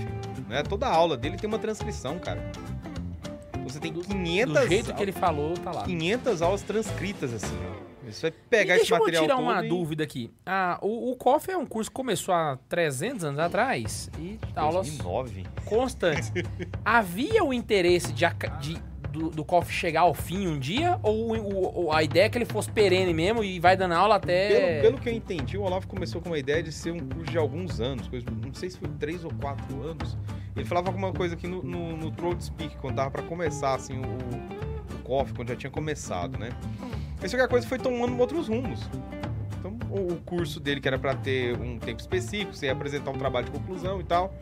né, 0.48 0.64
toda 0.64 0.86
a 0.86 0.94
aula 0.94 1.16
dele 1.16 1.38
tem 1.38 1.48
uma 1.48 1.58
transcrição, 1.58 2.20
cara. 2.20 2.52
Você 3.72 3.80
tem 3.80 3.94
500, 3.94 4.54
Do 4.54 4.68
jeito 4.68 4.94
que 4.94 5.02
ele 5.02 5.12
falou, 5.12 5.54
tá 5.56 5.72
lá. 5.72 5.84
500 5.84 6.42
aulas 6.42 6.62
transcritas, 6.62 7.34
assim. 7.34 7.56
ó. 7.86 7.90
Você 8.10 8.32
vai 8.32 8.40
pegar 8.50 8.74
esse 8.76 8.82
deixa 8.86 8.96
eu 8.96 9.00
material 9.00 9.24
tirar 9.24 9.38
uma 9.38 9.64
e- 9.64 9.70
dúvida 9.70 10.04
aqui. 10.04 10.32
Ah, 10.44 10.80
o, 10.82 11.12
o 11.12 11.16
COF 11.16 11.52
é 11.52 11.58
um 11.58 11.66
curso 11.66 11.92
que 11.92 11.96
começou 11.96 12.34
há 12.34 12.58
300 12.68 13.24
anos 13.24 13.40
atrás 13.40 14.10
e 14.18 14.40
aulas 14.56 14.88
2009. 14.88 15.44
constantes. 15.66 16.32
Havia 16.84 17.44
o 17.44 17.54
interesse 17.54 18.12
de, 18.12 18.26
de- 18.60 18.82
do, 19.12 19.30
do 19.30 19.44
COF 19.46 19.72
chegar 19.72 20.02
ao 20.02 20.14
fim 20.14 20.48
um 20.48 20.58
dia? 20.60 21.00
Ou, 21.04 21.36
ou 21.86 21.92
a 21.92 22.04
ideia 22.04 22.26
é 22.26 22.30
que 22.30 22.38
ele 22.38 22.46
fosse 22.46 22.72
perene 22.72 23.14
mesmo 23.14 23.44
e 23.44 23.60
vai 23.60 23.76
dando 23.76 23.94
aula 23.94 24.16
até. 24.16 24.48
Pelo, 24.80 24.82
pelo 24.94 24.98
que 25.04 25.10
eu 25.10 25.14
entendi, 25.14 25.58
o 25.58 25.62
Olavo 25.64 25.88
começou 25.88 26.22
com 26.22 26.30
uma 26.30 26.38
ideia 26.40 26.62
de 26.64 26.72
ser 26.72 26.92
um 26.92 27.00
curso 27.00 27.32
de 27.32 27.38
alguns 27.38 27.80
anos, 27.82 28.08
coisa- 28.08 28.26
não 28.46 28.54
sei 28.54 28.70
se 28.70 28.78
foi 28.78 28.88
três 29.00 29.24
ou 29.24 29.32
quatro 29.40 29.82
anos. 29.84 30.18
Ele 30.56 30.66
falava 30.66 30.88
alguma 30.90 31.12
coisa 31.14 31.36
aqui 31.36 31.48
no, 31.48 31.62
no, 31.64 31.96
no 31.96 32.12
Throat 32.12 32.44
Speak, 32.44 32.76
quando 32.78 32.96
tava 32.96 33.12
pra 33.12 33.22
começar, 33.24 33.76
assim, 33.76 33.94
o, 34.00 34.96
o 34.96 35.04
COF, 35.04 35.34
quando 35.34 35.50
já 35.50 35.56
tinha 35.56 35.70
começado, 35.72 36.38
né? 36.38 36.50
Mas 37.22 37.32
só 37.32 37.38
que 37.38 37.44
a 37.44 37.48
coisa 37.48 37.68
foi 37.68 37.78
tomando 37.78 38.18
outros 38.20 38.48
rumos. 38.48 38.80
Então, 39.60 39.78
o, 39.90 40.14
o 40.14 40.16
curso 40.26 40.60
dele, 40.60 40.80
que 40.82 40.88
era 40.88 40.98
pra 40.98 41.14
ter 41.16 41.56
um 41.60 41.78
tempo 41.78 42.00
específico, 42.00 42.54
você 42.54 42.68
ia 42.68 42.72
apresentar 42.72 43.12
um 43.12 43.18
trabalho 43.18 43.46
de 43.46 43.52
conclusão 43.52 44.00
e 44.00 44.04
tal, 44.04 44.34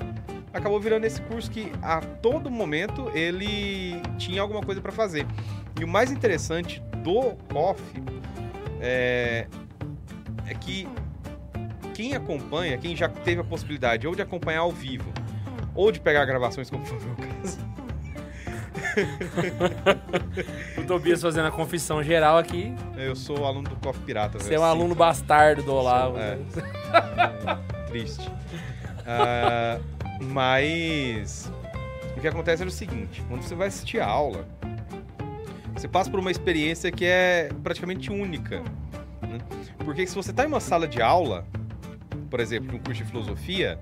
acabou 0.53 0.79
virando 0.79 1.05
esse 1.05 1.21
curso 1.21 1.49
que 1.49 1.71
a 1.81 1.99
todo 2.01 2.49
momento 2.49 3.11
ele 3.13 4.01
tinha 4.17 4.41
alguma 4.41 4.61
coisa 4.61 4.81
pra 4.81 4.91
fazer. 4.91 5.25
E 5.79 5.83
o 5.83 5.87
mais 5.87 6.11
interessante 6.11 6.81
do 7.03 7.35
COF 7.51 7.81
é, 8.81 9.47
é 10.47 10.53
que 10.53 10.87
quem 11.93 12.15
acompanha, 12.15 12.77
quem 12.77 12.95
já 12.95 13.09
teve 13.09 13.41
a 13.41 13.43
possibilidade 13.43 14.07
ou 14.07 14.15
de 14.15 14.21
acompanhar 14.21 14.59
ao 14.59 14.71
vivo, 14.71 15.11
ou 15.73 15.91
de 15.91 15.99
pegar 15.99 16.25
gravações, 16.25 16.69
como 16.69 16.85
foi 16.85 16.97
o 16.97 17.01
meu 17.01 17.15
caso, 17.15 17.59
O 20.77 20.83
Tobias 20.85 21.21
fazendo 21.21 21.47
a 21.47 21.51
confissão 21.51 22.01
geral 22.03 22.37
aqui. 22.37 22.73
eu 22.95 23.15
sou 23.15 23.45
aluno 23.45 23.69
do 23.69 23.75
COF 23.77 23.99
Pirata. 23.99 24.39
Você 24.39 24.55
é 24.55 24.59
um 24.59 24.63
aluno 24.63 24.95
bastardo 24.95 25.61
do 25.63 25.73
Olavo. 25.73 26.17
É. 26.17 26.35
né? 26.35 26.45
Triste. 27.87 28.29
Ah, 29.05 29.79
mas 30.21 31.51
o 32.15 32.19
que 32.19 32.27
acontece 32.27 32.63
é 32.63 32.65
o 32.65 32.71
seguinte: 32.71 33.23
quando 33.27 33.41
você 33.41 33.55
vai 33.55 33.67
assistir 33.67 33.99
a 33.99 34.07
aula, 34.07 34.47
você 35.73 35.87
passa 35.87 36.09
por 36.09 36.19
uma 36.19 36.31
experiência 36.31 36.91
que 36.91 37.05
é 37.05 37.49
praticamente 37.63 38.11
única. 38.11 38.61
né? 39.21 39.37
Porque 39.79 40.05
se 40.07 40.15
você 40.15 40.31
está 40.31 40.43
em 40.43 40.47
uma 40.47 40.59
sala 40.59 40.87
de 40.87 41.01
aula, 41.01 41.45
por 42.29 42.39
exemplo, 42.39 42.71
num 42.71 42.79
curso 42.79 43.03
de 43.03 43.09
filosofia, 43.09 43.79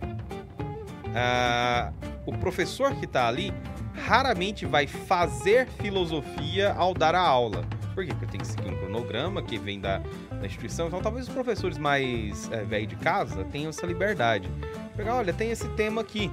ah, 1.16 1.92
o 2.26 2.38
professor 2.38 2.94
que 2.96 3.06
está 3.06 3.28
ali 3.28 3.54
raramente 3.94 4.66
vai 4.66 4.88
fazer 4.88 5.68
filosofia 5.68 6.74
ao 6.74 6.94
dar 6.94 7.16
a 7.16 7.22
aula. 7.22 7.64
Por 7.94 8.06
quê? 8.06 8.12
Porque 8.12 8.26
tem 8.26 8.42
que 8.42 8.48
seguir 8.48 8.70
um 8.70 8.78
cronograma 8.78 9.42
que 9.42 9.58
vem 9.58 9.80
da, 9.80 10.00
da 10.30 10.46
instituição. 10.46 10.88
Então, 10.88 11.02
talvez 11.02 11.28
os 11.30 11.34
professores 11.34 11.78
mais 11.78 12.52
é, 12.52 12.64
velhos 12.66 12.90
de 12.90 12.98
casa 12.98 13.46
tenham 13.46 13.70
essa 13.70 13.86
liberdade. 13.86 14.50
Pegar, 14.96 15.16
olha, 15.16 15.34
tem 15.34 15.52
esse 15.52 15.68
tema 15.70 16.02
aqui, 16.02 16.32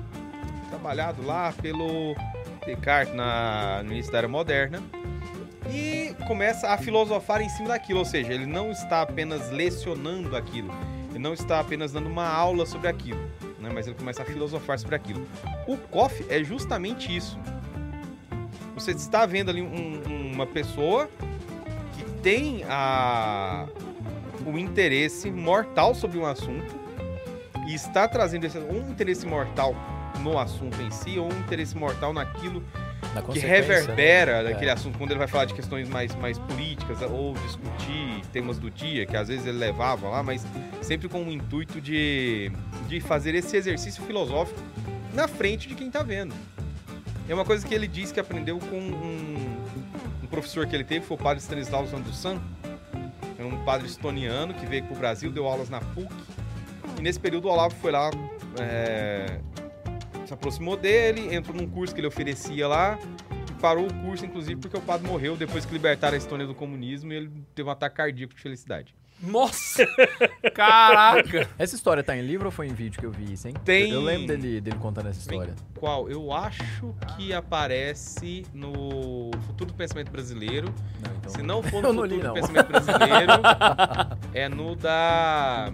trabalhado 0.69 1.23
lá 1.25 1.53
pelo 1.61 2.15
Descartes 2.65 3.15
na, 3.15 3.83
no 3.85 3.93
início 3.93 4.13
da 4.13 4.19
Era 4.19 4.29
Moderna. 4.29 4.83
E 5.71 6.15
começa 6.27 6.69
a 6.71 6.79
filosofar 6.79 7.41
em 7.41 7.49
cima 7.49 7.69
daquilo, 7.69 8.01
ou 8.01 8.05
seja, 8.05 8.33
ele 8.33 8.47
não 8.47 8.71
está 8.71 9.03
apenas 9.03 9.51
lecionando 9.51 10.37
aquilo, 10.37 10.71
ele 11.11 11.19
não 11.19 11.33
está 11.33 11.61
apenas 11.61 11.93
dando 11.93 12.09
uma 12.09 12.27
aula 12.29 12.67
sobre 12.67 12.89
aquilo, 12.89 13.21
né? 13.59 13.71
mas 13.73 13.87
ele 13.87 13.97
começa 13.97 14.23
a 14.23 14.25
filosofar 14.25 14.79
sobre 14.79 14.97
aquilo. 14.97 15.27
O 15.67 15.77
COF 15.77 16.25
é 16.29 16.43
justamente 16.45 17.15
isso. 17.15 17.39
Você 18.75 18.91
está 18.91 19.25
vendo 19.25 19.51
ali 19.51 19.63
um- 19.63 20.33
uma 20.33 20.47
pessoa 20.47 21.09
que 21.97 22.05
tem 22.23 22.65
a, 22.69 23.67
o 24.45 24.59
interesse 24.59 25.31
mortal 25.31 25.95
sobre 25.95 26.19
um 26.19 26.27
assunto 26.27 26.82
e 27.69 27.75
está 27.75 28.07
trazendo 28.09 28.45
esse, 28.45 28.59
ou 28.59 28.73
um 28.83 28.91
interesse 28.91 29.27
mortal 29.27 29.75
no 30.21 30.39
assunto 30.39 30.81
em 30.83 30.91
si, 30.91 31.19
ou 31.19 31.27
um 31.33 31.39
interesse 31.41 31.77
mortal 31.77 32.13
naquilo 32.13 32.63
Na 33.15 33.23
que 33.23 33.39
reverbera 33.39 34.43
né? 34.43 34.51
daquele 34.51 34.71
É. 34.71 34.75
assunto 34.75 34.99
quando 34.99 35.11
ele 35.11 35.19
vai 35.19 35.29
falar 35.29 35.47
de 35.47 35.55
questões 35.55 35.89
mais, 35.89 36.15
mais 36.17 36.39
políticas 36.39 37.01
ou 37.03 37.35
discutir 37.35 38.21
temas 38.33 38.59
do 38.59 38.71
dia, 38.71 39.07
que 39.07 39.17
às 39.17 39.29
vezes 39.29 39.47
ele 39.47 39.59
levava 39.59 40.09
lá, 40.09 40.23
mas 40.23 40.47
sempre 40.81 41.09
com 41.09 41.23
o 41.23 41.33
intuito 41.33 41.81
de, 41.81 42.53
de 42.89 43.01
fazer 43.01 43.35
esse 43.35 43.57
exercício 43.57 44.03
filosófico 44.05 44.61
na 45.15 45.27
frente 45.27 45.69
de 45.69 45.75
quem 45.75 45.91
tá 45.91 46.03
vendo. 46.03 46.35
É 47.29 47.35
uma 47.35 47.45
coisa 47.45 47.67
que 47.67 47.75
ele 47.75 47.87
disse 47.87 48.13
que 48.13 48.21
aprendeu 48.21 48.59
com 48.59 48.77
um, 48.77 49.57
um 50.23 50.27
professor 50.27 50.67
que 50.67 50.75
ele 50.77 50.85
teve, 50.85 51.05
foi 51.05 51.17
o 51.17 51.21
padre 51.21 51.41
Stanislau 51.43 51.87
Sandusan, 51.87 52.41
era 53.39 53.47
um 53.47 53.65
padre 53.65 53.87
estoniano 53.87 54.53
que 54.55 54.67
veio 54.67 54.85
pro 54.85 54.95
Brasil, 54.97 55.31
deu 55.31 55.47
aulas 55.47 55.69
na 55.69 55.81
PUC, 55.81 56.13
e 56.99 57.03
nesse 57.03 57.19
período 57.21 57.49
o 57.49 57.51
Olavo 57.51 57.75
foi 57.77 57.91
lá, 57.93 58.11
é, 58.59 59.39
se 60.27 60.33
aproximou 60.33 60.77
dele, 60.77 61.35
entrou 61.35 61.57
num 61.57 61.69
curso 61.69 61.95
que 61.95 62.01
ele 62.01 62.07
oferecia 62.09 62.67
lá, 62.69 62.99
e 63.51 63.55
parou 63.61 63.87
o 63.87 63.95
curso, 63.95 64.25
inclusive, 64.25 64.61
porque 64.61 64.77
o 64.77 64.81
padre 64.81 65.07
morreu 65.07 65.37
depois 65.37 65.65
que 65.65 65.73
libertaram 65.73 66.15
a 66.15 66.19
Estônia 66.19 66.47
do 66.47 66.55
comunismo 66.55 67.13
e 67.13 67.17
ele 67.17 67.31
teve 67.55 67.69
um 67.69 67.73
ataque 67.73 67.97
cardíaco 67.97 68.35
de 68.35 68.41
felicidade. 68.41 68.95
Nossa! 69.25 69.87
Caraca! 70.53 71.49
Essa 71.57 71.77
história 71.77 72.03
tá 72.03 72.17
em 72.17 72.23
livro 72.23 72.47
ou 72.47 72.51
foi 72.51 72.67
em 72.67 72.75
vídeo 72.75 72.99
que 72.99 73.07
eu 73.07 73.13
vi 73.13 73.33
isso, 73.35 73.47
hein? 73.47 73.55
Tem- 73.65 73.93
Eu, 73.93 74.01
lembro 74.01 74.27
dele, 74.27 74.61
dele 74.61 74.77
contando 74.81 75.09
essa 75.11 75.21
história. 75.21 75.55
Qual? 75.79 76.11
Eu 76.11 76.33
acho 76.33 76.93
que 77.17 77.33
aparece 77.33 78.45
no 78.53 79.31
Futuro 79.47 79.71
do 79.71 79.75
Pensamento 79.75 80.11
Brasileiro. 80.11 80.75
Não, 81.01 81.15
então... 81.17 81.31
Se 81.31 81.41
não 81.41 81.63
for 81.63 81.83
no 81.85 81.89
Eu 81.91 81.95
Futuro 81.95 82.05
li, 82.17 82.21
do. 82.21 82.33
Pensamento 82.33 82.67
Brasileiro, 82.67 83.33
é 84.35 84.49
no 84.49 84.75
da. 84.75 85.73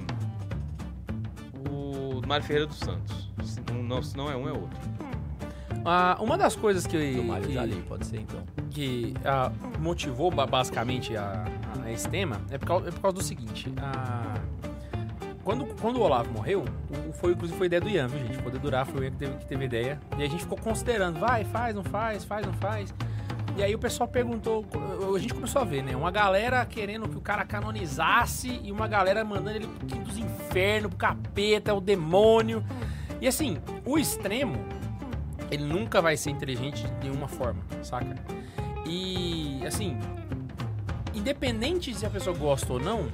Mário 2.29 2.45
Ferreira 2.45 2.67
dos 2.69 2.79
Santos. 2.79 3.29
Se 3.43 3.61
não, 3.73 4.03
se 4.03 4.17
não 4.17 4.31
é 4.31 4.37
um, 4.37 4.49
é 4.49 4.53
outro. 4.53 4.79
Ah, 5.85 6.17
uma 6.21 6.37
das 6.37 6.55
coisas 6.55 6.87
que, 6.87 7.15
Do 7.15 7.25
Mário 7.25 7.47
que- 7.47 7.55
já 7.55 7.65
li, 7.65 7.83
pode 7.89 8.07
ser 8.07 8.21
então. 8.21 8.41
que 8.71 9.15
ah, 9.25 9.51
motivou 9.81 10.31
ba- 10.31 10.47
basicamente 10.47 11.17
a, 11.17 11.45
a 11.85 11.91
esse 11.91 12.09
tema 12.09 12.41
é 12.51 12.59
por 12.59 12.67
causa, 12.67 12.89
é 12.89 12.93
por 12.93 13.01
causa 13.01 13.17
do 13.17 13.23
seguinte. 13.23 13.73
ah, 13.81 14.35
quando, 15.43 15.65
quando 15.81 15.97
o 15.97 16.01
Olavo 16.03 16.31
morreu, 16.33 16.65
o- 17.09 17.13
foi, 17.15 17.33
inclusive 17.33 17.57
foi 17.57 17.67
ideia 17.69 17.81
do 17.81 17.89
Ian, 17.89 18.07
viu, 18.09 18.19
gente? 18.27 18.43
Poder 18.43 18.59
durar 18.59 18.85
foi 18.87 19.01
o 19.01 19.05
Ian 19.05 19.11
que 19.13 19.17
teve, 19.17 19.37
que 19.39 19.47
teve 19.47 19.65
ideia. 19.65 19.99
E 20.19 20.23
a 20.23 20.29
gente 20.29 20.43
ficou 20.43 20.59
considerando, 20.59 21.19
vai, 21.19 21.45
faz, 21.45 21.75
não 21.75 21.85
faz, 21.85 22.25
faz, 22.25 22.47
não 22.47 22.53
faz. 22.55 22.93
E 23.59 23.63
aí 23.65 23.75
o 23.75 23.79
pessoal 23.79 24.09
perguntou, 24.09 24.65
a 25.13 25.19
gente 25.19 25.35
começou 25.35 25.61
a 25.61 25.65
ver, 25.65 25.83
né? 25.83 25.97
Uma 25.97 26.13
galera 26.13 26.65
querendo 26.65 27.09
que 27.09 27.17
o 27.17 27.21
cara 27.21 27.45
canonizasse 27.45 28.61
e 28.63 28.71
uma 28.71 28.87
galera 28.87 29.25
mandando 29.25 29.57
ele 29.57 29.67
pro 29.67 29.85
quinto 29.85 30.05
dos 30.05 30.17
infernos, 30.17 30.91
pro 30.91 30.97
capeta, 30.97 31.75
o 31.75 31.81
demônio. 31.81 32.65
E 33.21 33.27
assim, 33.27 33.59
o 33.85 33.99
extremo, 33.99 34.65
ele 35.51 35.65
nunca 35.65 36.01
vai 36.01 36.17
ser 36.17 36.31
inteligente 36.31 36.87
de 36.87 37.09
nenhuma 37.09 37.27
forma, 37.27 37.61
saca? 37.83 38.15
E 38.87 39.61
assim, 39.67 39.99
independente 41.13 41.93
se 41.93 42.07
a 42.07 42.11
pessoa 42.11 42.37
gosta 42.37 42.73
ou 42.75 42.79
não, 42.79 43.09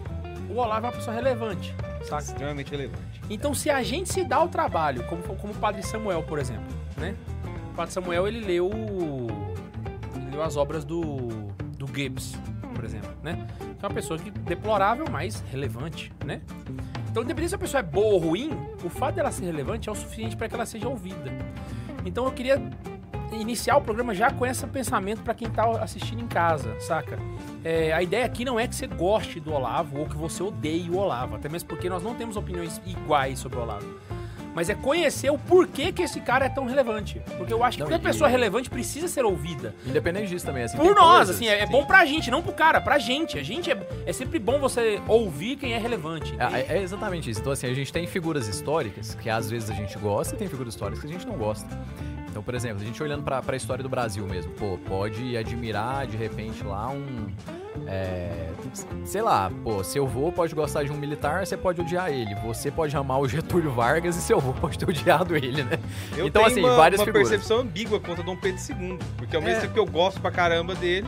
o 0.51 0.59
Olavo 0.59 0.85
é 0.85 0.91
uma 0.91 0.97
pessoa 0.97 1.17
relevante, 1.17 1.75
saca? 2.03 2.23
Extremamente 2.23 2.71
relevante. 2.71 3.23
Então, 3.31 3.55
se 3.55 3.71
a 3.71 3.83
gente 3.83 4.13
se 4.13 4.23
dá 4.23 4.45
o 4.45 4.49
trabalho, 4.49 5.05
como, 5.05 5.23
como 5.23 5.55
o 5.55 5.57
Padre 5.57 5.83
Samuel, 5.83 6.23
por 6.23 6.39
exemplo, 6.39 6.67
né? 6.99 7.15
O 7.73 7.75
Padre 7.75 7.95
Samuel, 7.95 8.29
ele 8.29 8.41
leu, 8.41 8.71
as 10.43 10.57
obras 10.57 10.85
do, 10.85 11.29
do 11.77 11.87
Gibbs, 11.87 12.35
por 12.75 12.85
exemplo, 12.85 13.11
né? 13.23 13.47
Que 13.79 13.85
é 13.85 13.89
uma 13.89 13.95
pessoa 13.95 14.19
que 14.19 14.31
deplorável, 14.31 15.07
mas 15.11 15.43
relevante, 15.51 16.13
né? 16.25 16.41
Então, 17.11 17.23
independente 17.23 17.51
se 17.51 17.55
a 17.55 17.59
pessoa 17.59 17.81
é 17.81 17.83
boa 17.83 18.15
ou 18.15 18.19
ruim, 18.19 18.51
o 18.85 18.89
fato 18.89 19.15
dela 19.15 19.31
ser 19.31 19.45
relevante 19.45 19.89
é 19.89 19.93
o 19.93 19.95
suficiente 19.95 20.37
para 20.37 20.49
que 20.49 20.55
ela 20.55 20.67
seja 20.67 20.89
ouvida. 20.89 21.31
Então, 22.05 22.25
eu 22.25 22.33
queria 22.33 22.61
iniciar 23.33 23.77
o 23.77 23.81
programa 23.81 24.15
já 24.15 24.31
com 24.31 24.45
esse 24.47 24.67
pensamento 24.67 25.23
para 25.23 25.35
quem 25.35 25.49
tá 25.49 25.65
assistindo 25.83 26.23
em 26.23 26.27
casa, 26.27 26.79
saca? 26.81 27.19
É, 27.63 27.93
a 27.93 28.03
ideia 28.03 28.25
aqui 28.25 28.45
não 28.45 28.59
é 28.59 28.67
que 28.67 28.75
você 28.75 28.87
goste 28.87 29.41
do 29.41 29.53
Olavo 29.53 29.99
ou 29.99 30.07
que 30.07 30.17
você 30.17 30.43
odeie 30.43 30.91
o 30.91 30.97
Olavo, 30.97 31.37
até 31.37 31.49
mesmo 31.49 31.69
porque 31.69 31.89
nós 31.89 32.03
não 32.03 32.15
temos 32.15 32.37
opiniões 32.37 32.81
iguais 32.87 33.39
sobre 33.39 33.59
o 33.59 33.63
Olavo. 33.63 33.87
Mas 34.55 34.71
é 34.71 34.75
conhecer 34.75 35.31
o 35.31 35.39
porquê 35.39 35.91
que 35.93 36.03
esse 36.03 36.21
cara 36.21 36.47
é 36.47 36.49
tão 36.49 36.65
relevante. 36.67 37.21
Porque 37.37 37.53
eu 37.53 37.65
acho 37.65 37.77
que 37.79 37.83
Não, 37.83 37.91
toda 37.91 38.01
e- 38.01 38.07
pessoa 38.07 38.29
relevante 38.29 38.71
precisa 38.71 39.09
ser 39.09 39.25
ouvida. 39.25 39.75
Independente 39.85 40.29
disso 40.29 40.47
também, 40.47 40.63
assim. 40.63 40.77
Por 40.77 40.95
nós, 40.95 41.17
coisas- 41.27 41.37
assim, 41.37 41.49
é, 41.49 41.61
é 41.61 41.67
bom 41.67 41.85
pra 41.85 42.05
gente, 42.07 42.31
não 42.31 42.41
pro 42.43 42.53
cara, 42.53 42.81
pra 42.81 42.99
gente. 42.99 43.37
A 43.39 43.43
gente 43.43 43.71
é, 43.71 43.87
é 44.07 44.13
sempre 44.13 44.39
bom 44.39 44.59
você 44.61 45.01
ouvir 45.09 45.57
quem 45.57 45.73
é 45.75 45.79
relevante. 45.79 46.33
entende? 46.35 46.55
É, 46.55 46.77
é 46.79 46.83
exatamente 46.83 47.29
isso. 47.31 47.41
Então, 47.41 47.53
assim, 47.53 47.67
a 47.67 47.75
gente 47.75 47.93
tem 47.93 48.07
figuras 48.07 48.47
históricas 48.47 49.15
que 49.17 49.29
às 49.29 49.51
vezes 49.51 49.69
a 49.71 49.75
gente 49.75 49.99
gosta 49.99 50.35
e 50.35 50.39
tem 50.39 50.49
figuras 50.49 50.73
históricas 50.75 51.01
que 51.03 51.07
a 51.09 51.13
gente 51.13 51.27
não 51.27 51.37
gosta. 51.37 51.69
Então, 52.31 52.43
por 52.43 52.55
exemplo, 52.55 52.83
a 52.83 52.85
gente 52.85 53.03
olhando 53.03 53.23
pra, 53.23 53.41
pra 53.43 53.57
história 53.57 53.83
do 53.83 53.89
Brasil 53.89 54.27
mesmo, 54.27 54.53
pô, 54.53 54.79
pode 54.87 55.37
admirar 55.37 56.07
de 56.07 56.17
repente 56.17 56.63
lá 56.65 56.89
um. 56.91 57.27
É, 57.87 58.49
sei 59.05 59.21
lá, 59.23 59.51
pô, 59.63 59.83
seu 59.85 60.05
avô 60.07 60.31
pode 60.33 60.55
gostar 60.55 60.85
de 60.85 60.93
um 60.93 60.97
militar, 60.97 61.47
você 61.47 61.57
pode 61.57 61.81
odiar 61.81 62.11
ele. 62.11 62.35
Você 62.47 62.71
pode 62.71 62.97
amar 62.97 63.21
o 63.21 63.29
Getúlio 63.29 63.71
Vargas 63.71 64.17
e 64.17 64.21
seu 64.21 64.39
avô 64.39 64.53
pode 64.53 64.79
ter 64.79 64.89
odiado 64.89 65.37
ele, 65.37 65.63
né? 65.65 65.79
Eu 66.17 66.27
Então, 66.29 66.43
tenho 66.43 66.53
assim, 66.53 66.61
uma, 66.65 66.77
várias 66.77 67.01
uma 67.01 67.07
figuras. 67.07 67.29
percepção 67.29 67.59
ambígua 67.61 68.01
quanto 68.01 68.21
a 68.23 68.25
Dom 68.25 68.37
Pedro 68.37 68.61
II. 68.81 68.99
Porque 69.17 69.37
ao 69.37 69.43
mesmo 69.43 69.59
É. 69.59 69.61
tempo 69.63 69.75
que 69.75 69.79
eu 69.81 69.87
gosto 69.87 70.21
pra 70.21 70.31
caramba 70.31 70.75
dele, 70.75 71.07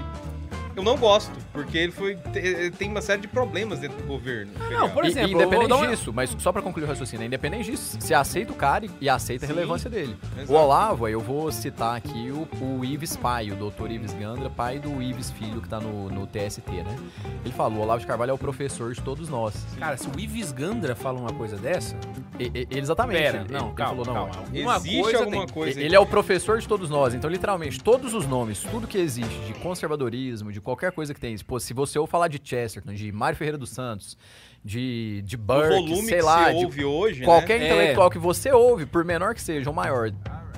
eu 0.76 0.82
não 0.82 0.96
gosto. 0.96 1.32
Porque 1.52 1.76
ele 1.78 1.92
foi. 1.92 2.16
te- 2.16 2.70
tem 2.78 2.90
uma 2.90 3.00
série 3.00 3.22
de 3.22 3.28
problemas 3.28 3.80
dentro 3.80 3.96
do 3.96 4.04
governo. 4.04 4.52
Não, 4.70 4.88
por 4.90 5.04
E- 5.04 5.08
exemplo, 5.08 5.30
e 5.30 5.32
eu 5.32 5.38
vou 5.38 5.46
independente 5.46 5.72
uma- 5.82 5.86
disso, 5.88 6.12
mas 6.12 6.36
só 6.38 6.52
pra 6.52 6.60
concluir 6.62 6.84
o 6.84 6.86
raciocínio, 6.86 7.26
independente 7.26 7.70
disso, 7.70 7.96
você 8.00 8.12
aceita 8.14 8.52
o 8.52 8.54
cara 8.54 8.86
e- 9.00 9.08
aceita 9.08 9.44
a 9.44 9.48
Sim, 9.48 9.54
relevância 9.54 9.88
dele. 9.90 10.16
Exato. 10.36 10.52
O 10.52 10.56
Olavo, 10.62 11.06
aí 11.06 11.12
eu 11.12 11.20
vou 11.20 11.50
citar 11.50 11.96
aqui 11.96 12.30
o, 12.30 12.46
o 12.64 12.84
Ives 12.84 13.16
pai, 13.16 13.50
o 13.50 13.56
doutor 13.56 13.90
Ives 13.90 14.12
Gandra, 14.12 14.50
pai 14.50 14.78
do 14.78 15.00
Ives 15.02 15.30
filho 15.30 15.60
que 15.60 15.68
tá 15.68 15.80
no, 15.80 16.08
no 16.10 16.26
TST, 16.26 16.70
né? 16.70 16.96
Ele 17.44 17.54
falou, 17.54 17.78
o 17.78 17.82
Olavo 17.82 18.00
de 18.00 18.06
Carvalho 18.06 18.30
é 18.30 18.34
o 18.34 18.38
professor 18.38 18.92
de 18.92 19.00
todos 19.00 19.28
nós. 19.28 19.54
Cara, 19.78 19.96
se 19.96 20.06
o 20.08 20.20
Ives 20.20 20.52
Gandra 20.52 20.94
fala 20.94 21.18
uma 21.18 21.32
coisa 21.32 21.56
dessa. 21.56 21.96
E- 22.38 22.44
e- 22.54 22.66
ele 22.70 22.80
exatamente. 22.80 23.16
Pera, 23.22 23.38
ele, 23.42 23.52
não, 23.52 23.66
ele 23.68 23.74
calma, 23.74 24.04
falou, 24.04 24.06
não, 24.06 24.14
calma. 24.30 24.46
Alguma 24.46 24.76
Existe 24.76 25.00
coisa 25.02 25.18
alguma 25.20 25.46
tem. 25.46 25.54
coisa. 25.54 25.80
Ele 25.80 25.94
é 25.94 25.98
o 26.00 26.06
professor 26.06 26.58
de 26.58 26.68
todos 26.68 26.90
nós, 26.90 27.14
então 27.14 27.30
literalmente 27.30 27.82
todos 27.82 28.12
os 28.12 28.26
nomes, 28.26 28.60
tudo 28.62 28.86
que 28.86 28.98
existe 28.98 29.38
de 29.46 29.54
conservadorismo, 29.54 30.52
de 30.52 30.60
qualquer 30.66 30.90
coisa 30.90 31.14
que 31.14 31.20
tem, 31.20 31.38
pô, 31.38 31.60
se 31.60 31.72
você 31.72 31.96
ou 31.96 32.08
falar 32.08 32.26
de 32.26 32.40
Chesterton, 32.42 32.92
de 32.92 33.12
Mário 33.12 33.38
Ferreira 33.38 33.56
dos 33.56 33.70
Santos, 33.70 34.18
de, 34.64 35.22
de 35.22 35.36
o 35.36 35.38
Burke, 35.38 35.68
volume 35.68 36.02
sei 36.02 36.16
que 36.18 36.22
lá, 36.22 36.46
se 36.46 36.50
de 36.50 36.64
ouve 36.64 36.84
hoje, 36.84 37.24
qualquer 37.24 37.60
né? 37.60 37.66
intelectual 37.66 38.10
que 38.10 38.18
você 38.18 38.50
ouve, 38.50 38.84
por 38.84 39.04
menor 39.04 39.32
que 39.32 39.40
seja, 39.40 39.70
ou 39.70 39.76
maior, 39.76 40.10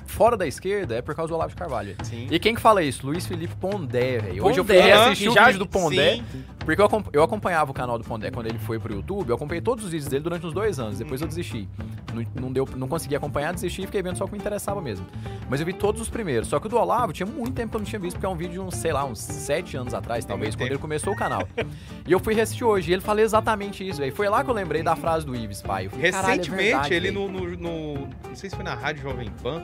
fora 0.09 0.35
da 0.35 0.45
esquerda, 0.47 0.95
é 0.95 1.01
por 1.01 1.15
causa 1.15 1.29
do 1.29 1.35
Olavo 1.35 1.51
de 1.51 1.55
Carvalho. 1.55 1.95
Sim. 2.03 2.27
E 2.29 2.39
quem 2.39 2.53
que 2.55 2.61
fala 2.61 2.83
isso? 2.83 3.05
Luiz 3.05 3.25
Felipe 3.25 3.55
Pondé, 3.55 4.19
velho. 4.19 4.45
Hoje 4.45 4.59
eu 4.59 4.65
fui 4.65 4.75
que 5.15 5.29
o 5.29 5.33
já- 5.33 5.45
vídeo 5.45 5.59
do 5.59 5.67
Pondé, 5.67 6.15
Sim. 6.15 6.23
porque 6.65 6.81
eu, 6.81 6.85
acompa- 6.85 7.09
eu 7.13 7.23
acompanhava 7.23 7.71
o 7.71 7.73
canal 7.73 7.97
do 7.97 8.03
Pondé 8.03 8.31
quando 8.31 8.47
ele 8.47 8.59
foi 8.59 8.79
pro 8.79 8.93
YouTube, 8.93 9.29
eu 9.29 9.35
acompanhei 9.35 9.61
todos 9.61 9.85
os 9.85 9.91
vídeos 9.91 10.09
dele 10.09 10.23
durante 10.23 10.45
uns 10.45 10.53
dois 10.53 10.79
anos, 10.79 10.97
depois 10.99 11.21
eu 11.21 11.27
desisti. 11.27 11.67
Não, 12.13 12.41
não, 12.43 12.51
deu, 12.51 12.67
não 12.75 12.87
consegui 12.87 13.15
acompanhar, 13.15 13.53
desisti 13.53 13.83
e 13.83 13.85
fiquei 13.85 14.01
vendo 14.01 14.17
só 14.17 14.23
o 14.25 14.27
que 14.27 14.33
me 14.33 14.39
interessava 14.39 14.81
mesmo. 14.81 15.05
Mas 15.49 15.59
eu 15.59 15.65
vi 15.65 15.73
todos 15.73 16.01
os 16.01 16.09
primeiros, 16.09 16.47
só 16.49 16.59
que 16.59 16.65
o 16.67 16.69
do 16.69 16.77
Olavo 16.77 17.13
tinha 17.13 17.25
muito 17.25 17.53
tempo 17.53 17.69
que 17.71 17.75
eu 17.77 17.79
não 17.79 17.85
tinha 17.85 17.99
visto, 17.99 18.15
porque 18.15 18.25
é 18.25 18.29
um 18.29 18.35
vídeo 18.35 18.53
de 18.53 18.59
uns, 18.59 18.75
sei 18.75 18.91
lá, 18.91 19.05
uns 19.05 19.19
sete 19.19 19.77
anos 19.77 19.93
atrás, 19.93 20.25
talvez, 20.25 20.55
quando 20.55 20.69
ele 20.71 20.79
começou 20.79 21.13
o 21.13 21.15
canal. 21.15 21.47
e 22.07 22.11
eu 22.11 22.19
fui 22.19 22.33
reassistir 22.33 22.65
hoje, 22.65 22.89
e 22.89 22.93
ele 22.93 23.01
falou 23.01 23.21
exatamente 23.23 23.87
isso, 23.87 23.99
velho. 23.99 24.13
Foi 24.15 24.27
lá 24.27 24.43
que 24.43 24.49
eu 24.49 24.53
lembrei 24.53 24.81
da 24.83 24.95
frase 24.95 25.25
do 25.25 25.35
Ives, 25.35 25.61
pai. 25.61 25.85
Eu 25.85 25.91
falei, 25.91 26.11
"Caralho, 26.11 26.33
é 26.33 26.37
Recentemente, 26.37 26.63
verdade, 26.71 26.93
ele 26.93 27.11
velho." 27.11 27.29
no, 27.29 27.39
no, 27.41 27.57
no- 27.57 28.07
Não 28.27 28.35
sei 28.35 28.49
se 28.49 28.55
foi 28.55 28.65
na 28.65 28.73
Rádio 28.75 29.03
Jovem 29.03 29.29
Pan. 29.41 29.63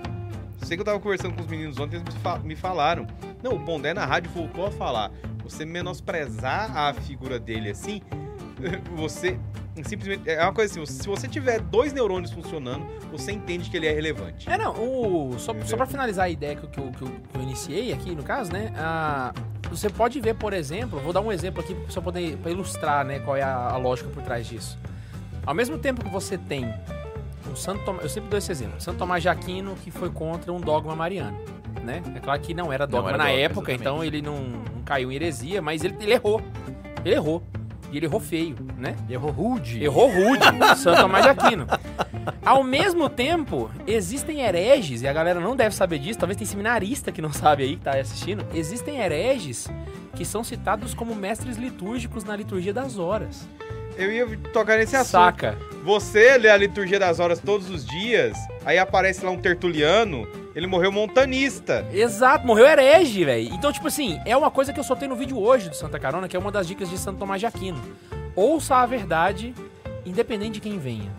Sei 0.63 0.75
que 0.77 0.81
eu 0.81 0.85
tava 0.85 0.99
conversando 0.99 1.35
com 1.35 1.41
os 1.41 1.47
meninos 1.47 1.79
ontem, 1.79 1.97
eles 1.97 2.13
me, 2.13 2.19
fa- 2.21 2.39
me 2.39 2.55
falaram. 2.55 3.05
Não, 3.43 3.53
o 3.53 3.59
Pondé 3.63 3.93
na 3.93 4.05
rádio 4.05 4.31
voltou 4.31 4.65
a 4.65 4.71
falar. 4.71 5.11
Você 5.43 5.63
menosprezar 5.65 6.75
a 6.75 6.93
figura 6.93 7.39
dele 7.39 7.69
assim, 7.69 8.01
você 8.95 9.39
simplesmente. 9.83 10.27
É 10.29 10.41
uma 10.41 10.53
coisa 10.53 10.81
assim, 10.81 10.85
se 10.91 11.07
você 11.07 11.27
tiver 11.27 11.59
dois 11.59 11.93
neurônios 11.93 12.31
funcionando, 12.31 12.85
você 13.11 13.31
entende 13.31 13.69
que 13.69 13.77
ele 13.77 13.85
é 13.87 13.91
relevante. 13.93 14.49
É, 14.49 14.57
não, 14.57 14.73
o, 14.73 15.37
só, 15.37 15.51
Entendeu? 15.51 15.67
só 15.69 15.77
pra 15.77 15.85
finalizar 15.85 16.25
a 16.25 16.29
ideia 16.29 16.55
que, 16.55 16.63
eu- 16.65 16.69
que, 16.69 16.79
eu, 16.79 16.91
que 16.91 17.01
eu- 17.03 17.09
que 17.31 17.37
eu 17.37 17.41
iniciei 17.43 17.93
aqui, 17.93 18.15
no 18.15 18.23
caso, 18.23 18.51
né? 18.51 18.71
a- 18.75 19.33
você 19.69 19.89
pode 19.89 20.19
ver, 20.21 20.35
por 20.35 20.53
exemplo, 20.53 20.99
vou 20.99 21.11
dar 21.11 21.21
um 21.21 21.31
exemplo 21.31 21.61
aqui 21.61 21.75
pra 21.91 22.01
poder 22.01 22.37
pra 22.37 22.49
ilustrar, 22.51 23.03
né, 23.03 23.19
qual 23.19 23.35
é 23.35 23.41
a, 23.41 23.71
a 23.71 23.77
lógica 23.77 24.09
por 24.09 24.21
trás 24.23 24.47
disso. 24.47 24.77
Ao 25.45 25.53
mesmo 25.53 25.77
tempo 25.77 26.03
que 26.03 26.09
você 26.09 26.37
tem 26.37 26.71
um 27.55 27.57
Santo 27.57 27.83
Tomás, 27.85 28.03
eu 28.03 28.09
sempre 28.09 28.29
dou 28.29 28.37
esse 28.37 28.51
exemplo, 28.51 28.79
Santo 28.79 28.97
Tomás 28.97 29.23
de 29.23 29.29
Aquino 29.29 29.75
que 29.75 29.89
foi 29.89 30.09
contra 30.09 30.51
um 30.51 30.59
dogma 30.59 30.95
mariano, 30.95 31.37
né? 31.81 32.03
É 32.13 32.19
claro 32.19 32.39
que 32.41 32.53
não 32.53 32.71
era 32.71 32.85
dogma 32.85 33.09
era 33.09 33.17
na 33.17 33.23
dogma, 33.25 33.39
época, 33.39 33.71
exatamente. 33.71 33.81
então 33.81 34.03
ele 34.03 34.21
não, 34.21 34.37
não 34.75 34.83
caiu 34.83 35.11
em 35.11 35.15
heresia, 35.15 35.61
mas 35.61 35.83
ele, 35.83 35.95
ele 36.01 36.13
errou. 36.13 36.41
Ele 37.03 37.15
errou. 37.15 37.41
E 37.91 37.97
ele 37.97 38.07
errou 38.07 38.19
feio, 38.19 38.57
né? 38.77 38.95
Errou 39.09 39.31
rude. 39.31 39.81
Errou 39.81 40.09
rude, 40.09 40.43
Santo 40.75 41.01
Tomás 41.01 41.23
de 41.23 41.29
Aquino. 41.29 41.65
Ao 42.43 42.63
mesmo 42.63 43.07
tempo, 43.07 43.69
existem 43.87 44.41
hereges, 44.41 45.01
e 45.01 45.07
a 45.07 45.13
galera 45.13 45.39
não 45.39 45.55
deve 45.55 45.73
saber 45.73 45.99
disso, 45.99 46.19
talvez 46.19 46.37
tem 46.37 46.45
seminarista 46.45 47.11
que 47.11 47.21
não 47.21 47.31
sabe 47.31 47.63
aí, 47.63 47.75
que 47.77 47.83
tá 47.83 47.91
assistindo. 47.91 48.45
Existem 48.53 48.99
hereges 48.99 49.67
que 50.15 50.25
são 50.25 50.43
citados 50.43 50.93
como 50.93 51.15
mestres 51.15 51.57
litúrgicos 51.57 52.23
na 52.23 52.35
liturgia 52.35 52.73
das 52.73 52.97
horas. 52.97 53.47
Eu 53.97 54.11
ia 54.11 54.27
tocar 54.51 54.77
nesse 54.77 54.95
assunto. 54.95 55.11
Saca? 55.11 55.57
Você 55.83 56.37
lê 56.37 56.49
a 56.49 56.57
liturgia 56.57 56.99
das 56.99 57.19
horas 57.19 57.39
todos 57.39 57.69
os 57.69 57.85
dias, 57.85 58.35
aí 58.65 58.77
aparece 58.77 59.23
lá 59.23 59.29
um 59.29 59.37
tertuliano, 59.37 60.27
ele 60.55 60.65
morreu 60.65 60.91
montanista. 60.91 61.85
Exato, 61.93 62.45
morreu 62.45 62.65
herege, 62.65 63.23
velho. 63.23 63.53
Então, 63.53 63.71
tipo 63.71 63.87
assim, 63.87 64.19
é 64.25 64.35
uma 64.35 64.49
coisa 64.49 64.73
que 64.73 64.79
eu 64.79 64.83
soltei 64.83 65.07
no 65.07 65.15
vídeo 65.15 65.37
hoje 65.39 65.69
do 65.69 65.75
Santa 65.75 65.99
Carona, 65.99 66.27
que 66.27 66.35
é 66.35 66.39
uma 66.39 66.51
das 66.51 66.67
dicas 66.67 66.89
de 66.89 66.97
Santo 66.97 67.19
Tomás 67.19 67.39
de 67.39 67.45
Aquino. 67.45 67.79
Ouça 68.35 68.77
a 68.77 68.85
verdade, 68.85 69.53
independente 70.05 70.53
de 70.53 70.59
quem 70.61 70.79
venha. 70.79 71.11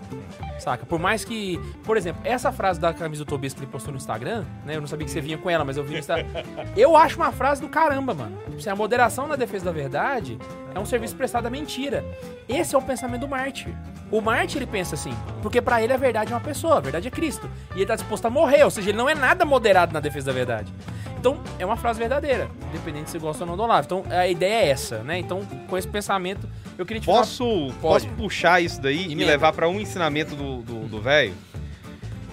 Saca? 0.59 0.86
Por 0.86 0.98
mais 0.98 1.24
que. 1.24 1.59
Por 1.84 1.96
exemplo, 1.96 2.20
essa 2.24 2.50
frase 2.50 2.80
da 2.80 2.92
camisa 2.92 3.24
do 3.24 3.28
Tobias 3.28 3.52
que 3.52 3.61
ele 3.61 3.66
postou 3.66 3.92
no 3.92 3.98
Instagram, 3.98 4.44
né? 4.64 4.76
Eu 4.76 4.80
não 4.80 4.88
sabia 4.88 5.04
que 5.04 5.11
você 5.11 5.20
vinha 5.20 5.38
com 5.38 5.50
ela, 5.50 5.64
mas 5.64 5.76
eu 5.76 5.84
vi 5.84 5.92
no 5.92 5.98
Instagram. 5.98 6.26
Eu 6.76 6.96
acho 6.96 7.16
uma 7.16 7.32
frase 7.32 7.61
do 7.61 7.68
caramba, 7.68 8.14
mano. 8.14 8.36
Tipo 8.44 8.57
assim, 8.57 8.70
a 8.70 8.76
moderação 8.76 9.26
na 9.26 9.36
defesa 9.36 9.66
da 9.66 9.72
verdade 9.72 10.38
é 10.74 10.78
um 10.78 10.84
serviço 10.84 11.16
prestado 11.16 11.46
à 11.46 11.50
mentira. 11.50 12.04
Esse 12.48 12.74
é 12.74 12.78
o 12.78 12.82
pensamento 12.82 13.22
do 13.22 13.28
Marte. 13.28 13.74
O 14.11 14.20
Marte, 14.20 14.57
ele 14.57 14.66
pensa 14.66 14.94
assim, 14.94 15.12
porque 15.42 15.61
pra 15.61 15.82
ele 15.82 15.92
a 15.92 15.96
verdade 15.96 16.32
é 16.32 16.34
uma 16.36 16.40
pessoa, 16.40 16.76
a 16.76 16.80
verdade 16.80 17.09
é 17.09 17.11
Cristo. 17.11 17.50
E 17.74 17.78
ele 17.78 17.86
tá 17.86 17.96
disposto 17.96 18.24
a 18.26 18.30
morrer, 18.30 18.62
ou 18.64 18.70
seja, 18.70 18.90
ele 18.90 18.98
não 18.98 19.09
é 19.09 19.14
nada 19.14 19.44
moderado 19.44 19.92
na 19.92 19.98
defesa 20.00 20.26
da 20.26 20.32
verdade. 20.32 20.72
Então, 21.18 21.40
é 21.59 21.66
uma 21.66 21.76
frase 21.76 21.98
verdadeira, 21.98 22.48
independente 22.68 23.11
se 23.11 23.18
você 23.18 23.26
gosta 23.26 23.42
ou 23.42 23.48
não 23.50 23.57
do 23.57 23.62
Olavo. 23.64 23.84
Então, 23.84 24.04
a 24.09 24.28
ideia 24.28 24.64
é 24.66 24.68
essa, 24.68 24.98
né? 24.98 25.18
Então, 25.18 25.44
com 25.68 25.76
esse 25.76 25.88
pensamento, 25.88 26.48
eu 26.78 26.86
queria 26.86 27.00
te 27.00 27.07
falar- 27.07 27.18
Posso, 27.18 27.44
Pode. 27.80 28.07
posso 28.07 28.09
puxar 28.11 28.61
isso 28.62 28.80
daí 28.80 29.11
e 29.11 29.16
me 29.16 29.24
levar 29.24 29.52
pra 29.52 29.68
um 29.68 29.80
ensinamento 29.80 30.36
do 30.36 31.00
velho? 31.00 31.34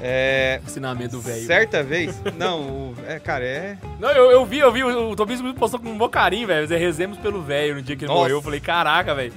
É. 0.01 0.59
ensinamento 0.65 1.11
do 1.15 1.21
velho. 1.21 1.45
Certa 1.45 1.81
vez. 1.81 2.21
Não, 2.37 2.59
o- 2.61 2.95
é, 3.07 3.19
cara, 3.19 3.43
é. 3.45 3.77
Não, 3.99 4.09
eu, 4.11 4.29
eu 4.31 4.45
vi, 4.45 4.59
eu 4.59 4.71
vi, 4.71 4.83
o, 4.83 5.11
o 5.11 5.15
Tobias 5.15 5.39
me 5.41 5.53
postou 5.53 5.79
com 5.79 5.87
um 5.89 5.97
bom 5.97 6.09
carinho, 6.09 6.45
velho. 6.47 6.67
Zé, 6.67 6.77
Rezemos 6.77 7.17
pelo 7.17 7.41
velho 7.41 7.75
no 7.75 7.81
dia 7.81 7.95
que 7.95 8.03
ele 8.03 8.09
Nossa. 8.09 8.21
morreu. 8.21 8.37
Eu 8.37 8.41
falei, 8.41 8.59
caraca, 8.59 9.15
velho. 9.15 9.33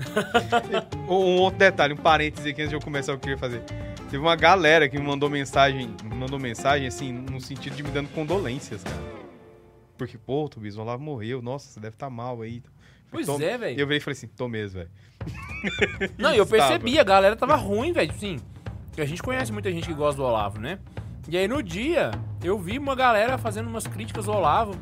Um 1.08 1.38
outro 1.38 1.58
detalhe, 1.58 1.94
um 1.94 1.96
parêntese 1.96 2.48
aqui 2.48 2.62
antes 2.62 2.70
de 2.70 2.76
eu 2.76 2.80
começar 2.80 3.14
o 3.14 3.18
que 3.18 3.28
eu 3.28 3.32
ia 3.32 3.38
fazer. 3.38 3.62
Teve 4.10 4.18
uma 4.18 4.36
galera 4.36 4.88
que 4.88 4.98
me 4.98 5.04
mandou 5.04 5.28
mensagem, 5.30 5.94
me 6.02 6.14
mandou 6.14 6.38
mensagem 6.38 6.86
assim, 6.86 7.12
no 7.12 7.40
sentido 7.40 7.76
de 7.76 7.82
me 7.82 7.90
dando 7.90 8.08
condolências, 8.08 8.82
cara. 8.82 9.20
Porque, 9.96 10.16
pô, 10.16 10.48
Tobias, 10.48 10.76
o 10.76 10.80
Olavo 10.80 11.02
morreu, 11.02 11.42
nossa, 11.42 11.68
você 11.68 11.78
deve 11.78 11.94
estar 11.94 12.08
mal 12.08 12.40
aí. 12.40 12.62
Pois 13.10 13.28
é, 13.28 13.58
velho. 13.58 13.78
eu 13.78 13.86
virei 13.86 13.98
e 13.98 14.00
falei 14.00 14.16
assim, 14.16 14.28
tô 14.28 14.48
mesmo, 14.48 14.78
velho. 14.78 14.90
Não, 16.16 16.32
eu 16.32 16.46
percebi, 16.46 16.98
a 16.98 17.04
galera 17.04 17.36
tava 17.36 17.54
ruim, 17.56 17.92
velho. 17.92 18.12
Sim. 18.14 18.38
Porque 18.86 19.00
a 19.00 19.04
gente 19.04 19.22
conhece 19.22 19.52
muita 19.52 19.70
gente 19.70 19.86
que 19.86 19.94
gosta 19.94 20.16
do 20.16 20.26
Olavo, 20.26 20.58
né? 20.58 20.78
E 21.28 21.36
aí 21.36 21.46
no 21.46 21.62
dia, 21.62 22.10
eu 22.42 22.58
vi 22.58 22.78
uma 22.78 22.94
galera 22.94 23.36
fazendo 23.36 23.68
umas 23.68 23.86
críticas 23.86 24.28
ao 24.28 24.36
Olavo. 24.36 24.74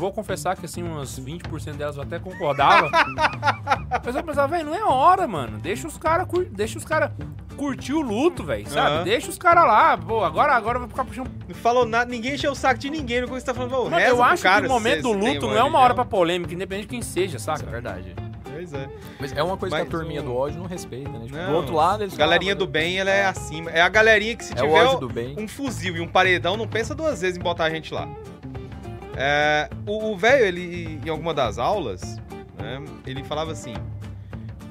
Vou 0.00 0.10
confessar 0.12 0.56
que 0.56 0.64
assim, 0.64 0.82
umas 0.82 1.20
20% 1.20 1.74
delas 1.74 1.96
eu 1.96 2.02
até 2.02 2.18
concordava. 2.18 2.90
Mas 4.04 4.16
eu 4.16 4.22
pensava, 4.24 4.48
velho, 4.56 4.70
não 4.70 4.74
é 4.74 4.82
hora, 4.82 5.28
mano. 5.28 5.58
Deixa 5.58 5.86
os 5.86 5.96
caras 5.98 6.26
cur... 6.26 6.46
deixa 6.50 6.78
os 6.78 6.84
cara 6.84 7.12
curtir 7.56 7.92
o 7.92 8.00
luto, 8.00 8.42
velho, 8.42 8.66
sabe? 8.68 8.88
Aham. 8.96 9.04
Deixa 9.04 9.28
os 9.28 9.36
caras 9.36 9.64
lá. 9.64 9.98
Pô, 9.98 10.24
agora, 10.24 10.54
agora 10.54 10.78
vai 10.78 10.88
ficar 10.88 11.04
puxando 11.04 11.30
Não 11.46 11.54
falou 11.54 11.84
nada, 11.84 12.10
ninguém 12.10 12.34
encheu 12.34 12.52
o 12.52 12.54
saco 12.56 12.80
de 12.80 12.88
ninguém, 12.88 13.20
não 13.20 13.28
você 13.28 13.44
tá 13.44 13.52
falando, 13.52 13.90
Mano, 13.90 14.00
eu 14.00 14.22
acho 14.22 14.42
cara, 14.42 14.62
que 14.62 14.66
o 14.66 14.70
momento 14.70 15.02
do 15.02 15.12
luto 15.12 15.46
não 15.46 15.56
é 15.58 15.62
uma 15.62 15.78
hora 15.78 15.94
pra 15.94 16.04
polêmica, 16.06 16.54
independente 16.54 16.86
de 16.86 16.88
quem 16.88 17.02
seja, 17.02 17.36
Isso 17.36 17.50
é 17.50 17.56
saca? 17.58 17.70
verdade. 17.70 18.14
Pois 18.50 18.72
é. 18.72 18.88
Mas 19.20 19.32
é 19.36 19.42
uma 19.42 19.56
coisa 19.58 19.76
que 19.76 19.82
Mas 19.82 19.88
a 19.88 19.90
turminha 19.98 20.20
o- 20.22 20.24
do 20.24 20.34
ódio 20.34 20.58
não 20.58 20.66
respeita, 20.66 21.10
né? 21.10 21.26
Tipo, 21.26 21.36
Não, 21.36 21.50
do 21.50 21.56
outro 21.56 21.74
lado, 21.74 22.02
eles 22.02 22.16
Galerinha 22.16 22.52
falam, 22.54 22.66
do 22.66 22.70
bem, 22.72 22.98
ela 22.98 23.10
é 23.10 23.26
acima. 23.26 23.70
É 23.70 23.80
a 23.82 23.88
galerinha 23.88 24.34
que 24.36 24.44
se 24.44 24.52
É 24.52 24.62
o 24.62 24.66
tiver 24.66 24.84
ódio 24.86 25.00
do 25.00 25.08
bem. 25.08 25.34
um 25.38 25.46
fuzil 25.46 25.96
e 25.96 26.00
um 26.00 26.08
paredão, 26.08 26.56
não 26.56 26.66
pensa 26.66 26.94
duas 26.94 27.20
vezes 27.20 27.36
em 27.38 27.42
botar 27.42 27.64
a 27.64 27.70
gente 27.70 27.92
lá. 27.92 28.08
É, 29.22 29.68
o 29.86 30.16
velho, 30.16 30.46
ele, 30.46 30.98
em 31.04 31.10
alguma 31.10 31.34
das 31.34 31.58
aulas, 31.58 32.16
né, 32.58 32.82
ele 33.06 33.22
falava 33.22 33.52
assim: 33.52 33.74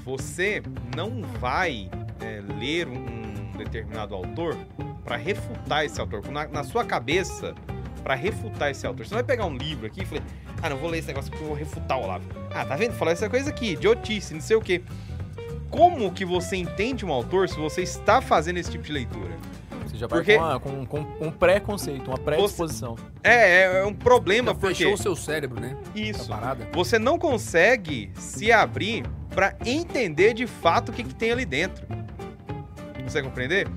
você 0.03 0.63
não 0.95 1.21
vai 1.39 1.87
é, 2.19 2.41
ler 2.59 2.87
um 2.87 3.51
determinado 3.55 4.15
autor 4.15 4.57
para 5.03 5.17
refutar 5.17 5.85
esse 5.85 6.01
autor. 6.01 6.27
Na, 6.31 6.47
na 6.47 6.63
sua 6.63 6.83
cabeça, 6.83 7.53
para 8.01 8.15
refutar 8.15 8.71
esse 8.71 8.87
autor. 8.87 9.05
Você 9.05 9.13
não 9.13 9.21
vai 9.21 9.23
pegar 9.23 9.45
um 9.45 9.55
livro 9.55 9.85
aqui 9.85 10.01
e 10.01 10.05
falar: 10.05 10.23
ah, 10.63 10.69
não 10.71 10.77
vou 10.77 10.89
ler 10.89 10.97
esse 10.97 11.09
negócio 11.09 11.29
porque 11.29 11.43
eu 11.43 11.49
vou 11.49 11.57
refutar 11.57 11.99
o 11.99 12.05
Olavo. 12.05 12.27
Ah, 12.51 12.65
tá 12.65 12.75
vendo? 12.75 12.93
Falar 12.93 13.11
essa 13.11 13.29
coisa 13.29 13.51
aqui, 13.51 13.73
idiotice, 13.73 14.33
não 14.33 14.41
sei 14.41 14.55
o 14.55 14.61
quê. 14.61 14.81
Como 15.69 16.11
que 16.11 16.25
você 16.25 16.55
entende 16.55 17.05
um 17.05 17.13
autor 17.13 17.47
se 17.47 17.59
você 17.59 17.83
está 17.83 18.19
fazendo 18.19 18.57
esse 18.57 18.71
tipo 18.71 18.83
de 18.83 18.93
leitura? 18.93 19.37
Você 19.99 20.01
já 20.01 20.07
vai 20.07 20.19
Porque- 20.19 20.37
com, 20.37 20.43
uma- 20.43 20.85
com- 20.85 20.85
com 20.85 21.27
um 21.27 21.31
preconceito, 21.31 22.07
uma 22.07 22.17
predisposição. 22.17 22.95
É, 23.21 23.79
é 23.81 23.85
um 23.85 23.93
problema 23.93 24.51
Já 24.53 24.55
porque 24.55 24.75
fechou 24.75 24.93
o 24.93 24.97
seu 24.97 25.15
cérebro, 25.15 25.59
né? 25.59 25.75
isso. 25.93 26.29
Você 26.73 26.97
não 26.97 27.19
consegue 27.19 28.09
se 28.15 28.51
abrir 28.51 29.05
para 29.29 29.55
entender 29.65 30.33
de 30.33 30.47
fato 30.47 30.89
o 30.89 30.93
que, 30.93 31.03
que 31.03 31.13
tem 31.13 31.31
ali 31.31 31.43
dentro. 31.45 31.85
Você 33.05 33.21
compreender? 33.21 33.67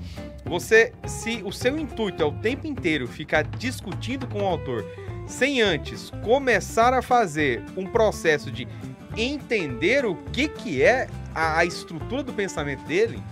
Você, 0.44 0.92
se 1.06 1.42
o 1.44 1.50
seu 1.50 1.76
intuito 1.78 2.22
é 2.22 2.26
o 2.26 2.32
tempo 2.32 2.66
inteiro 2.66 3.08
ficar 3.08 3.42
discutindo 3.44 4.26
com 4.26 4.42
o 4.42 4.46
autor, 4.46 4.84
sem 5.26 5.60
antes 5.62 6.10
começar 6.22 6.92
a 6.92 7.00
fazer 7.02 7.62
um 7.76 7.86
processo 7.86 8.50
de 8.50 8.68
entender 9.16 10.04
o 10.04 10.14
que, 10.14 10.48
que 10.48 10.82
é 10.82 11.08
a, 11.34 11.58
a 11.58 11.64
estrutura 11.64 12.22
do 12.22 12.32
pensamento 12.32 12.84
dele, 12.84 13.22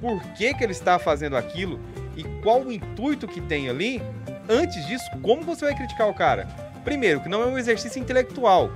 por 0.00 0.20
que, 0.34 0.54
que 0.54 0.64
ele 0.64 0.72
está 0.72 0.98
fazendo 0.98 1.36
aquilo 1.36 1.78
e 2.16 2.24
qual 2.42 2.62
o 2.62 2.72
intuito 2.72 3.26
que 3.26 3.40
tem 3.40 3.68
ali, 3.68 4.02
antes 4.48 4.86
disso, 4.86 5.04
como 5.22 5.42
você 5.42 5.66
vai 5.66 5.74
criticar 5.74 6.08
o 6.08 6.14
cara? 6.14 6.46
Primeiro, 6.84 7.20
que 7.20 7.28
não 7.28 7.42
é 7.42 7.46
um 7.46 7.58
exercício 7.58 8.00
intelectual. 8.00 8.70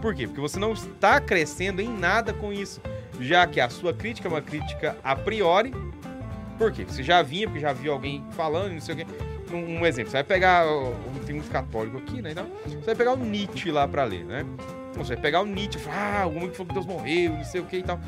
Por 0.00 0.14
quê? 0.14 0.26
Porque 0.26 0.40
você 0.40 0.58
não 0.58 0.72
está 0.72 1.20
crescendo 1.20 1.80
em 1.80 1.88
nada 1.88 2.32
com 2.32 2.52
isso. 2.52 2.80
Já 3.20 3.46
que 3.46 3.60
a 3.60 3.68
sua 3.68 3.94
crítica 3.94 4.26
é 4.26 4.30
uma 4.30 4.42
crítica 4.42 4.96
a 5.02 5.14
priori. 5.14 5.72
Por 6.58 6.72
quê? 6.72 6.84
Você 6.84 7.02
já 7.02 7.22
vinha, 7.22 7.46
porque 7.46 7.60
já 7.60 7.72
viu 7.72 7.92
alguém 7.92 8.24
falando, 8.32 8.72
não 8.72 8.80
sei 8.80 8.94
o 8.94 8.98
quê. 8.98 9.06
Um, 9.52 9.84
exemplo, 9.86 10.10
você 10.10 10.16
vai 10.16 10.24
pegar. 10.24 10.64
Tem 11.24 11.36
muito 11.36 11.50
católico 11.50 11.98
aqui, 11.98 12.20
né? 12.20 12.32
Então, 12.32 12.46
você 12.64 12.86
vai 12.86 12.94
pegar 12.96 13.12
o 13.12 13.16
Nietzsche 13.16 13.70
lá 13.70 13.86
pra 13.86 14.04
ler, 14.04 14.24
né? 14.24 14.44
Você 14.94 15.14
vai 15.14 15.22
pegar 15.22 15.42
o 15.42 15.46
Nietzsche 15.46 15.78
e 15.78 15.82
falar, 15.82 15.96
ah, 15.96 16.22
algum 16.22 16.48
que 16.48 16.56
falou 16.56 16.68
que 16.68 16.74
Deus 16.74 16.86
morreu, 16.86 17.32
não 17.34 17.44
sei 17.44 17.60
o 17.60 17.64
que 17.64 17.76
e 17.76 17.82
tal. 17.82 18.00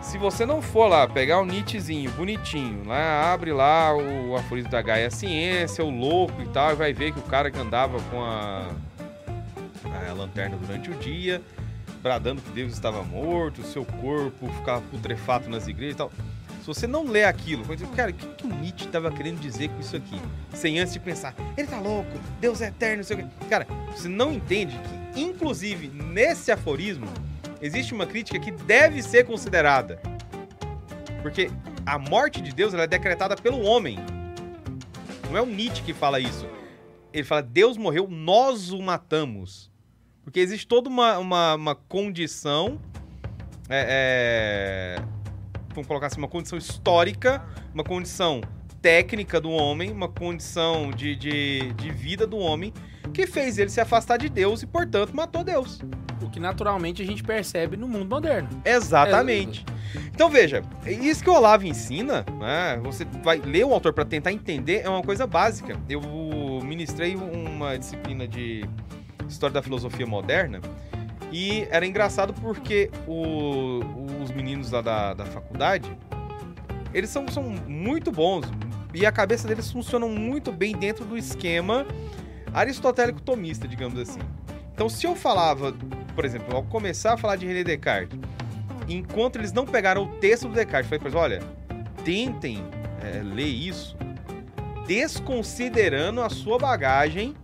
Se 0.00 0.18
você 0.18 0.46
não 0.46 0.62
for 0.62 0.86
lá 0.86 1.06
pegar 1.08 1.40
o 1.40 1.44
Nietzschezinho, 1.44 2.10
bonitinho, 2.12 2.86
lá, 2.86 3.32
abre 3.32 3.52
lá 3.52 3.94
o 3.94 4.36
aforismo 4.36 4.70
da 4.70 4.80
Gaia 4.80 5.10
Ciência, 5.10 5.84
o 5.84 5.90
louco 5.90 6.40
e 6.40 6.48
tal, 6.48 6.72
e 6.72 6.74
vai 6.74 6.92
ver 6.92 7.12
que 7.12 7.18
o 7.18 7.22
cara 7.22 7.50
que 7.50 7.58
andava 7.58 8.00
com 8.10 8.22
a, 8.22 8.70
a 10.08 10.12
lanterna 10.12 10.56
durante 10.56 10.90
o 10.90 10.94
dia, 10.94 11.42
bradando 12.02 12.40
que 12.40 12.50
Deus 12.50 12.72
estava 12.72 13.02
morto, 13.02 13.62
o 13.62 13.64
seu 13.64 13.84
corpo 13.84 14.46
ficava 14.58 14.80
putrefato 14.82 15.50
nas 15.50 15.66
igrejas 15.66 15.94
e 15.94 15.98
tal. 15.98 16.12
Se 16.60 16.66
você 16.66 16.86
não 16.86 17.04
lê 17.04 17.24
aquilo, 17.24 17.64
cara, 17.94 18.10
o 18.10 18.14
que, 18.14 18.26
que 18.26 18.44
o 18.44 18.48
Nietzsche 18.48 18.86
estava 18.86 19.10
querendo 19.10 19.38
dizer 19.38 19.68
com 19.68 19.80
isso 19.80 19.96
aqui? 19.96 20.20
Sem 20.52 20.78
antes 20.78 20.92
de 20.92 21.00
pensar, 21.00 21.34
ele 21.56 21.66
tá 21.66 21.78
louco, 21.78 22.10
Deus 22.40 22.60
é 22.60 22.68
eterno, 22.68 22.98
não 22.98 23.04
sei 23.04 23.16
o 23.16 23.18
quê. 23.20 23.26
Cara, 23.48 23.66
você 23.90 24.08
não 24.08 24.32
entende 24.32 24.78
que, 25.14 25.20
inclusive, 25.20 25.88
nesse 25.88 26.50
aforismo, 26.50 27.06
existe 27.60 27.94
uma 27.94 28.06
crítica 28.06 28.38
que 28.38 28.50
deve 28.50 29.02
ser 29.02 29.24
considerada. 29.24 30.00
Porque 31.22 31.50
a 31.84 31.98
morte 31.98 32.40
de 32.40 32.52
Deus 32.52 32.74
é 32.74 32.86
decretada 32.86 33.36
pelo 33.36 33.62
homem. 33.62 33.98
Não 35.28 35.36
é 35.36 35.42
o 35.42 35.46
Nietzsche 35.46 35.82
que 35.82 35.92
fala 35.92 36.20
isso. 36.20 36.46
Ele 37.12 37.24
fala, 37.24 37.42
Deus 37.42 37.76
morreu, 37.76 38.06
nós 38.08 38.70
o 38.70 38.80
matamos. 38.80 39.70
Porque 40.22 40.40
existe 40.40 40.66
toda 40.66 40.88
uma, 40.88 41.18
uma, 41.18 41.54
uma 41.54 41.74
condição. 41.74 42.80
é, 43.68 44.98
é, 44.98 45.04
vamos 45.70 45.86
colocar 45.86 46.06
assim, 46.06 46.18
uma 46.18 46.28
condição 46.28 46.58
histórica, 46.58 47.44
uma 47.72 47.84
condição 47.84 48.40
técnica 48.80 49.40
do 49.40 49.50
homem, 49.50 49.90
uma 49.90 50.08
condição 50.08 50.90
de, 50.90 51.16
de, 51.16 51.72
de 51.72 51.90
vida 51.90 52.26
do 52.26 52.38
homem, 52.38 52.72
que 53.12 53.26
fez 53.26 53.58
ele 53.58 53.70
se 53.70 53.80
afastar 53.80 54.16
de 54.18 54.28
Deus 54.28 54.62
e, 54.62 54.66
portanto, 54.66 55.14
matou 55.14 55.42
Deus. 55.44 55.80
O 56.22 56.30
que 56.30 56.40
naturalmente 56.40 57.02
a 57.02 57.06
gente 57.06 57.22
percebe 57.22 57.76
no 57.76 57.86
mundo 57.86 58.06
moderno. 58.08 58.48
Exatamente. 58.64 59.64
Então 60.14 60.28
veja, 60.30 60.62
isso 60.86 61.22
que 61.22 61.30
o 61.30 61.34
Olavo 61.34 61.66
ensina, 61.66 62.24
né? 62.40 62.80
Você 62.82 63.04
vai 63.22 63.38
ler 63.38 63.64
o 63.64 63.72
autor 63.72 63.92
para 63.92 64.04
tentar 64.04 64.32
entender 64.32 64.82
é 64.84 64.88
uma 64.88 65.02
coisa 65.02 65.26
básica. 65.26 65.78
Eu 65.88 66.00
ministrei 66.64 67.14
uma 67.16 67.78
disciplina 67.78 68.26
de 68.26 68.64
história 69.28 69.54
da 69.54 69.62
filosofia 69.62 70.06
moderna 70.06 70.60
e 71.32 71.66
era 71.70 71.84
engraçado 71.86 72.32
porque 72.34 72.90
o- 73.06 73.80
os 74.22 74.30
meninos 74.30 74.70
lá 74.70 74.80
da, 74.80 75.14
da 75.14 75.26
faculdade 75.26 75.90
eles 76.94 77.10
são, 77.10 77.26
são 77.28 77.42
muito 77.42 78.10
bons 78.10 78.46
e 78.94 79.04
a 79.04 79.12
cabeça 79.12 79.46
deles 79.46 79.70
funciona 79.70 80.06
muito 80.06 80.50
bem 80.52 80.74
dentro 80.76 81.04
do 81.04 81.16
esquema 81.16 81.86
aristotélico 82.52 83.20
tomista, 83.20 83.66
digamos 83.66 83.98
assim. 83.98 84.20
Então, 84.72 84.88
se 84.88 85.06
eu 85.06 85.16
falava, 85.16 85.74
por 86.14 86.24
exemplo, 86.24 86.54
ao 86.54 86.62
começar 86.62 87.14
a 87.14 87.16
falar 87.16 87.36
de 87.36 87.46
René 87.46 87.64
Descartes, 87.64 88.18
enquanto 88.88 89.36
eles 89.36 89.52
não 89.52 89.64
pegaram 89.64 90.04
o 90.04 90.08
texto 90.18 90.48
do 90.48 90.54
Descartes, 90.54 90.88
falei 90.88 90.98
para 90.98 91.08
eles, 91.08 91.18
olha, 91.18 91.42
tentem 92.04 92.62
é, 93.02 93.22
ler 93.22 93.46
isso 93.46 93.96
desconsiderando 94.86 96.22
a 96.22 96.30
sua 96.30 96.58
bagagem 96.58 97.34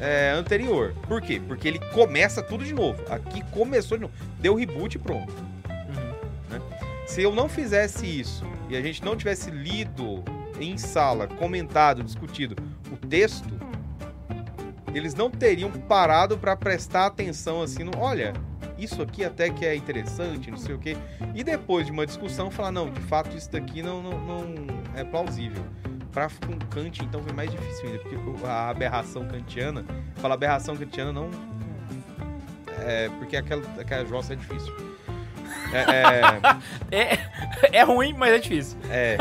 é, 0.00 0.30
anterior. 0.30 0.94
Por 1.06 1.20
quê? 1.20 1.40
Porque 1.46 1.68
ele 1.68 1.78
começa 1.92 2.42
tudo 2.42 2.64
de 2.64 2.72
novo. 2.72 3.02
Aqui 3.10 3.42
começou 3.50 3.98
de 3.98 4.02
novo. 4.02 4.14
Deu 4.38 4.54
reboot 4.54 4.94
e 4.96 4.98
pronto. 4.98 5.32
Uhum. 5.68 6.60
Se 7.06 7.22
eu 7.22 7.34
não 7.34 7.48
fizesse 7.48 8.06
isso 8.06 8.44
e 8.68 8.76
a 8.76 8.80
gente 8.80 9.04
não 9.04 9.16
tivesse 9.16 9.50
lido 9.50 10.24
em 10.60 10.78
sala, 10.78 11.26
comentado, 11.26 12.02
discutido 12.02 12.54
o 12.92 12.96
texto, 12.96 13.59
eles 14.94 15.14
não 15.14 15.30
teriam 15.30 15.70
parado 15.70 16.38
para 16.38 16.56
prestar 16.56 17.06
atenção 17.06 17.62
assim 17.62 17.84
no, 17.84 17.92
olha, 17.98 18.32
isso 18.78 19.02
aqui 19.02 19.24
até 19.24 19.50
que 19.50 19.64
é 19.64 19.74
interessante, 19.74 20.50
não 20.50 20.58
sei 20.58 20.74
o 20.74 20.78
quê. 20.78 20.96
E 21.34 21.44
depois 21.44 21.86
de 21.86 21.92
uma 21.92 22.06
discussão 22.06 22.50
falar, 22.50 22.72
não, 22.72 22.90
de 22.90 23.00
fato 23.00 23.36
isso 23.36 23.50
daqui 23.50 23.82
não, 23.82 24.02
não, 24.02 24.18
não 24.18 24.54
é 24.94 25.04
plausível. 25.04 25.62
Pra 26.12 26.28
com 26.28 26.58
Kant, 26.70 27.04
então, 27.04 27.22
foi 27.22 27.32
mais 27.32 27.50
difícil 27.50 27.86
ainda, 27.86 27.98
porque 28.00 28.16
a 28.44 28.70
aberração 28.70 29.28
kantiana, 29.28 29.84
falar 30.16 30.34
aberração 30.34 30.76
kantiana 30.76 31.12
não. 31.12 31.30
É, 32.80 33.08
porque 33.10 33.36
aquela, 33.36 33.62
aquela 33.78 34.04
jossa 34.04 34.32
é 34.32 34.36
difícil. 34.36 34.89
É, 35.72 36.20
É, 36.90 37.18
é 37.72 37.82
ruim, 37.82 38.12
mas 38.16 38.32
é 38.32 38.38
difícil. 38.38 38.76
é, 38.90 39.16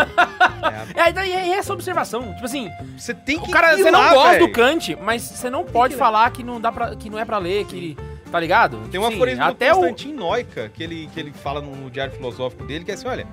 é, 0.95 1.01
É, 1.05 1.09
então, 1.09 1.23
e 1.23 1.31
é 1.31 1.49
essa 1.57 1.73
observação. 1.73 2.33
Tipo 2.33 2.45
assim, 2.45 2.67
é, 2.67 2.83
você 2.97 3.13
tem 3.13 3.39
que 3.39 3.49
o 3.49 3.51
cara, 3.51 3.77
você 3.77 3.91
não 3.91 3.99
lá, 3.99 4.13
gosta 4.13 4.29
velho. 4.31 4.47
do 4.47 4.51
Kant, 4.53 4.95
mas 5.01 5.21
você 5.21 5.49
não 5.49 5.63
pode 5.63 5.95
falar 5.95 6.29
que 6.31 6.43
não, 6.43 6.59
dá 6.59 6.71
pra, 6.71 6.95
que 6.95 7.09
não 7.09 7.19
é 7.19 7.25
pra 7.25 7.37
ler, 7.37 7.65
que. 7.65 7.97
Tá 8.31 8.39
ligado? 8.39 8.77
Tem 8.77 8.99
um 8.99 9.03
Tipo 9.03 9.05
assim, 9.05 9.15
aforismo 9.15 9.43
até 9.43 9.71
do 9.71 9.77
o. 9.77 9.79
Constantin 9.79 10.13
Noica, 10.13 10.69
que 10.69 10.83
ele, 10.83 11.09
que 11.13 11.19
ele 11.19 11.31
fala 11.31 11.61
no, 11.61 11.75
no 11.75 11.89
diário 11.89 12.13
filosófico 12.13 12.63
dele, 12.63 12.85
que 12.85 12.91
é 12.91 12.93
assim, 12.93 13.07
olha, 13.07 13.25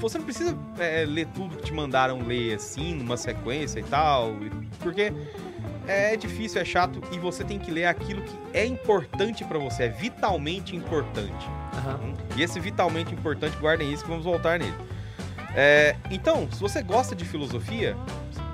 você 0.00 0.18
não 0.18 0.24
precisa 0.24 0.58
é, 0.78 1.04
ler 1.06 1.26
tudo 1.34 1.56
que 1.56 1.62
te 1.64 1.72
mandaram 1.72 2.20
ler 2.26 2.54
assim, 2.56 2.94
numa 2.94 3.16
sequência 3.16 3.78
e 3.80 3.84
tal, 3.84 4.34
porque 4.80 5.12
é 5.86 6.16
difícil, 6.16 6.60
é 6.60 6.64
chato, 6.64 7.00
e 7.12 7.18
você 7.18 7.44
tem 7.44 7.58
que 7.58 7.70
ler 7.70 7.86
aquilo 7.86 8.22
que 8.22 8.36
é 8.52 8.64
importante 8.64 9.44
pra 9.44 9.58
você, 9.58 9.84
é 9.84 9.88
vitalmente 9.88 10.74
importante. 10.74 11.46
Aham. 11.74 12.00
Hum? 12.02 12.14
E 12.36 12.42
esse 12.42 12.58
vitalmente 12.60 13.14
importante, 13.14 13.56
guardem 13.58 13.92
isso 13.92 14.02
que 14.02 14.08
vamos 14.08 14.24
voltar 14.24 14.58
nele. 14.58 14.74
É, 15.54 15.96
então, 16.10 16.48
se 16.52 16.60
você 16.60 16.82
gosta 16.82 17.14
de 17.14 17.24
filosofia, 17.24 17.96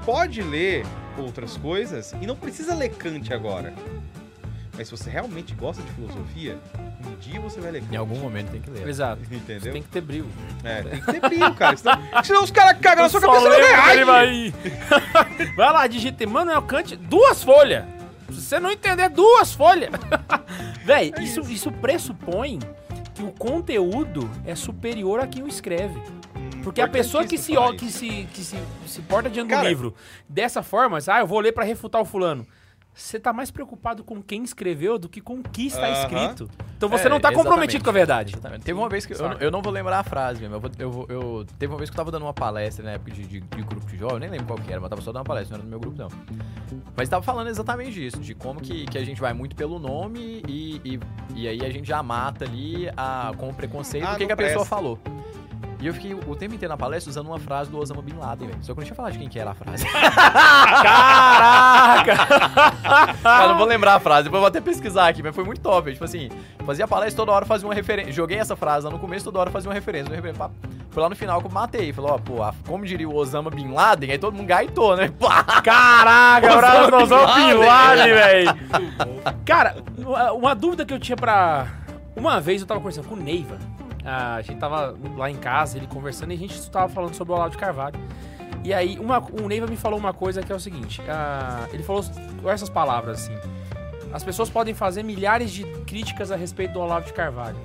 pode 0.05 0.41
ler 0.43 0.85
outras 1.19 1.57
coisas 1.57 2.13
e 2.21 2.27
não 2.27 2.37
precisa 2.37 2.75
ler 2.75 2.91
Kant 2.91 3.33
agora. 3.33 3.75
Mas 4.83 4.89
se 4.89 4.97
você 4.97 5.09
realmente 5.11 5.55
gosta 5.55 5.81
de 5.81 5.89
filosofia, 5.93 6.59
um 7.07 7.15
dia 7.21 7.41
você 7.41 7.61
vai 7.61 7.71
ler 7.71 7.83
Em 7.83 7.87
Kant. 7.87 7.97
algum 7.99 8.19
momento 8.19 8.51
tem 8.51 8.61
que 8.61 8.69
ler. 8.69 8.89
Exato. 8.89 9.23
Você 9.31 9.37
Entendeu? 9.37 9.73
tem 9.73 9.81
que 9.83 9.89
ter 9.89 10.01
brilho. 10.01 10.27
É, 10.65 10.83
tem 10.83 11.01
que 11.01 11.13
ter 11.13 11.21
brilho, 11.21 11.55
cara. 11.55 11.77
Senão, 11.77 11.99
senão 12.25 12.43
os 12.43 12.51
caras 12.51 12.81
cagam 12.81 13.05
na 13.05 13.09
sua 13.09 13.21
Só 13.21 13.29
cabeça. 13.29 13.49
lembra 13.49 13.77
Não 13.77 13.91
ele 13.93 14.05
vai. 14.05 14.51
vai. 14.51 15.47
vai 15.55 15.73
lá, 15.73 15.87
digita 15.87 16.27
Manuel 16.27 16.63
Kant, 16.63 16.97
duas 16.97 17.45
folhas. 17.45 17.85
Se 18.31 18.41
você 18.41 18.59
não 18.59 18.73
entender, 18.73 19.09
duas 19.09 19.53
folhas. 19.53 19.91
Véi, 20.85 21.13
É 21.17 21.23
isso, 21.23 21.41
isso 21.43 21.71
pressupõe 21.71 22.59
que 23.15 23.23
o 23.23 23.31
conteúdo 23.31 24.29
é 24.45 24.57
superior 24.57 25.21
a 25.21 25.29
quem 25.29 25.45
o 25.45 25.49
escreve. 25.49 26.03
Porque 26.65 26.81
a 26.81 26.89
pessoa 26.89 27.25
que 27.25 27.39
se, 27.39 27.57
ó- 27.57 27.73
que 27.73 27.89
se, 27.89 28.27
que 28.33 28.43
se, 28.43 28.57
se 28.89 29.01
porta 29.03 29.31
diante 29.31 29.55
do 29.55 29.63
livro 29.63 29.95
dessa 30.29 30.61
forma, 30.61 30.99
ah, 31.07 31.21
eu 31.21 31.27
vou 31.27 31.39
ler 31.39 31.53
pra 31.53 31.63
refutar 31.63 32.01
o 32.03 32.05
fulano. 32.05 32.45
Você 32.95 33.19
tá 33.19 33.33
mais 33.33 33.51
preocupado 33.51 34.05
com 34.05 34.23
quem 34.23 34.43
escreveu 34.45 34.99
do 34.99 35.09
que 35.09 35.19
com 35.21 35.37
o 35.39 35.43
que 35.43 35.67
está 35.69 35.87
Aham. 35.87 36.03
escrito. 36.03 36.51
Então 36.77 36.91
você 36.91 37.07
É, 37.07 37.09
não 37.09 37.19
tá 37.19 37.29
exatamente. 37.29 37.37
comprometido 37.37 37.83
com 37.85 37.89
a 37.89 37.93
verdade. 37.93 38.33
Exatamente. 38.35 38.65
Teve 38.65 38.79
uma 38.79 38.89
vez 38.89 39.07
que. 39.07 39.15
Eu, 39.15 39.33
eu 39.41 39.51
não 39.51 39.63
vou 39.63 39.73
lembrar 39.73 40.01
a 40.01 40.05
frase 40.05 40.41
mesmo. 40.43 40.57
Eu, 40.57 40.61
vou- 40.61 40.71
eu, 40.79 40.91
vou- 40.91 41.07
eu- 41.09 41.47
teve 41.59 41.73
uma 41.73 41.79
vez 41.79 41.89
que 41.89 41.95
eu 41.95 41.97
tava 41.97 42.11
dando 42.11 42.25
uma 42.27 42.35
palestra 42.35 42.85
na 42.85 42.91
época 42.93 43.11
de, 43.13 43.23
de- 43.27 43.41
de 43.41 43.63
grupo 43.63 43.87
de 43.87 43.97
jovens, 43.97 44.15
eu 44.17 44.21
nem 44.21 44.31
lembro 44.31 44.47
qual 44.47 44.59
que 44.59 44.71
era, 44.71 44.79
mas 44.79 44.85
eu 44.85 44.91
tava 44.91 45.01
só 45.03 45.11
dando 45.11 45.21
uma 45.21 45.25
palestra, 45.25 45.57
não 45.57 45.63
era 45.63 45.65
no 45.65 45.71
meu 45.71 45.81
grupo, 45.81 45.97
não. 45.97 46.09
Mas 46.95 47.09
tava 47.09 47.23
falando 47.23 47.49
exatamente 47.49 47.93
disso, 47.93 48.19
de 48.19 48.35
como 48.35 48.61
que, 48.61 48.85
que 48.85 48.99
a 48.99 49.05
gente 49.05 49.21
vai 49.23 49.33
muito 49.33 49.57
pelo 49.57 49.79
nome 49.79 50.43
e, 50.47 50.81
e, 50.85 51.01
e 51.35 51.49
aí 51.49 51.65
a 51.65 51.71
gente 51.71 51.89
já 51.89 52.03
mata 52.03 52.45
ali 52.45 52.91
a, 52.95 53.33
com 53.39 53.49
o 53.49 53.55
preconceito 53.55 54.05
Ah, 54.07 54.13
do 54.13 54.19
que, 54.19 54.27
que 54.27 54.33
a 54.33 54.37
pessoa 54.37 54.67
falou. 54.67 54.99
E 55.81 55.87
eu 55.89 55.95
fiquei 55.95 56.15
o 56.15 56.37
tempo 56.37 56.55
inteiro 56.55 56.73
na 56.73 56.77
palestra 56.79 57.11
usando 57.11 57.27
uma 57.27 57.41
frase 57.41 57.69
do 57.69 57.77
Osama 57.79 58.01
Bin 58.03 58.15
Laden, 58.15 58.47
velho. 58.49 58.59
Só 58.63 58.67
que 58.73 58.79
eu 58.79 58.83
não 58.83 58.85
tinha 58.85 58.95
falado 58.95 59.13
de 59.13 59.19
quem 59.19 59.29
que 59.29 59.39
era 59.39 59.51
a 59.51 59.55
frase. 59.55 59.85
Caraca! 60.83 62.15
eu 63.43 63.49
não 63.49 63.59
vou 63.59 63.67
lembrar 63.67 63.95
a 63.95 64.01
frase, 64.01 64.25
depois 64.25 64.39
eu 64.39 64.41
vou 64.43 64.49
até 64.49 64.61
pesquisar 64.61 65.09
aqui, 65.09 65.23
mas 65.23 65.35
foi 65.35 65.45
muito 65.45 65.61
top. 65.61 65.93
Tipo 65.93 66.05
assim, 66.05 66.31
fazia 66.65 66.87
palestra 66.87 67.17
toda 67.17 67.33
hora 67.33 67.45
fazia 67.45 67.67
uma 67.67 67.75
referência. 67.75 68.13
Joguei 68.13 68.39
essa 68.39 68.55
frase 68.55 68.87
lá 68.87 68.93
no 68.93 68.99
começo, 68.99 69.25
toda 69.25 69.39
hora 69.41 69.51
fazia 69.51 69.69
uma 69.69 69.75
referência. 69.75 70.09
Uma 70.09 70.17
referência. 70.17 70.51
Foi 70.91 71.03
lá 71.03 71.09
no 71.09 71.17
final 71.17 71.41
que 71.41 71.47
eu 71.47 71.51
matei. 71.51 71.93
Falou, 71.93 72.13
ó, 72.13 72.19
pô, 72.19 72.37
como 72.67 72.85
diria 72.85 73.09
o 73.09 73.15
Osama 73.17 73.51
Bin 73.51 73.73
Laden, 73.73 74.13
aí 74.13 74.19
todo 74.19 74.35
mundo 74.37 74.47
gaitou, 74.47 74.97
né? 74.97 75.11
Caraca, 75.65 76.47
Osama 76.59 77.03
Osama 77.03 77.35
Bin 77.35 77.53
Laden, 77.55 78.13
velho. 78.15 78.57
Cara, 79.45 79.77
uma- 79.99 80.33
uma 80.33 80.55
dúvida 80.55 80.85
que 80.85 80.93
eu 80.95 80.99
tinha 81.01 81.17
pra. 81.17 81.67
Uma 82.15 82.41
vez 82.41 82.61
eu 82.61 82.67
tava 82.67 82.79
conversando 82.79 83.09
com 83.09 83.15
o 83.15 83.19
Neiva. 83.19 83.59
A 84.05 84.43
gente 84.43 84.59
tava 84.59 84.97
lá 85.17 85.31
em 85.31 85.37
casa, 85.37 85.77
ele 85.79 85.87
conversando, 85.87 86.33
e 86.33 86.35
a 86.35 86.39
gente 86.39 86.71
tava 86.71 86.89
falando 86.89 87.15
sobre 87.15 87.33
o 87.33 87.37
Olavo 87.37 87.51
de 87.51 87.59
Carvalho. 87.59 87.99
E 88.65 88.73
aí, 88.73 88.99
uma, 88.99 89.19
o 89.19 89.49
Neiva 89.49 89.67
me 89.67 89.77
falou 89.77 89.99
uma 89.99 90.13
coisa 90.13 90.43
que 90.43 90.53
é 90.53 90.55
o 90.55 90.61
seguinte: 90.61 91.01
ele 91.73 91.83
falou 91.83 92.05
essas 92.47 92.69
palavras 92.69 93.23
assim. 93.23 93.35
As 94.13 94.23
pessoas 94.23 94.51
podem 94.51 94.75
fazer 94.75 95.03
milhares 95.03 95.51
de 95.51 95.65
críticas 95.85 96.31
a 96.31 96.37
respeito 96.37 96.75
do 96.75 96.81
Olavo 96.81 97.07
de 97.07 97.13
Carvalho. 97.13 97.57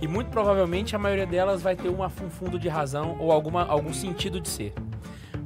E 0.00 0.08
muito 0.08 0.28
provavelmente 0.28 0.96
a 0.96 0.98
maioria 0.98 1.24
delas 1.24 1.62
vai 1.62 1.76
ter 1.76 1.88
um 1.88 2.08
fundo 2.28 2.58
de 2.58 2.68
razão 2.68 3.16
ou 3.20 3.30
alguma, 3.30 3.64
algum 3.64 3.92
sentido 3.92 4.40
de 4.40 4.48
ser. 4.48 4.74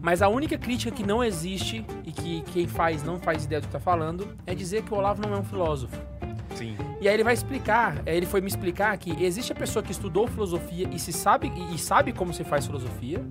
Mas 0.00 0.22
a 0.22 0.28
única 0.28 0.56
crítica 0.56 0.90
que 0.90 1.04
não 1.04 1.22
existe 1.22 1.84
e 2.04 2.12
que 2.12 2.40
quem 2.52 2.66
faz 2.66 3.02
não 3.02 3.18
faz 3.18 3.44
ideia 3.44 3.60
do 3.60 3.66
que 3.66 3.72
tá 3.72 3.80
falando 3.80 4.36
é 4.46 4.54
dizer 4.54 4.82
que 4.82 4.92
o 4.92 4.96
Olavo 4.96 5.20
não 5.20 5.36
é 5.36 5.38
um 5.38 5.44
filósofo. 5.44 5.96
Sim. 6.58 6.76
E 7.00 7.08
aí 7.08 7.14
ele 7.14 7.24
vai 7.24 7.34
explicar, 7.34 8.02
aí 8.06 8.16
ele 8.16 8.26
foi 8.26 8.40
me 8.40 8.48
explicar 8.48 8.96
que 8.98 9.22
existe 9.24 9.52
a 9.52 9.54
pessoa 9.54 9.82
que 9.82 9.92
estudou 9.92 10.26
filosofia 10.26 10.88
e 10.92 10.98
se 10.98 11.12
sabe 11.12 11.52
e, 11.74 11.78
sabe 11.78 12.12
como 12.12 12.32
se 12.34 12.44
faz 12.44 12.66
filosofia, 12.66 13.24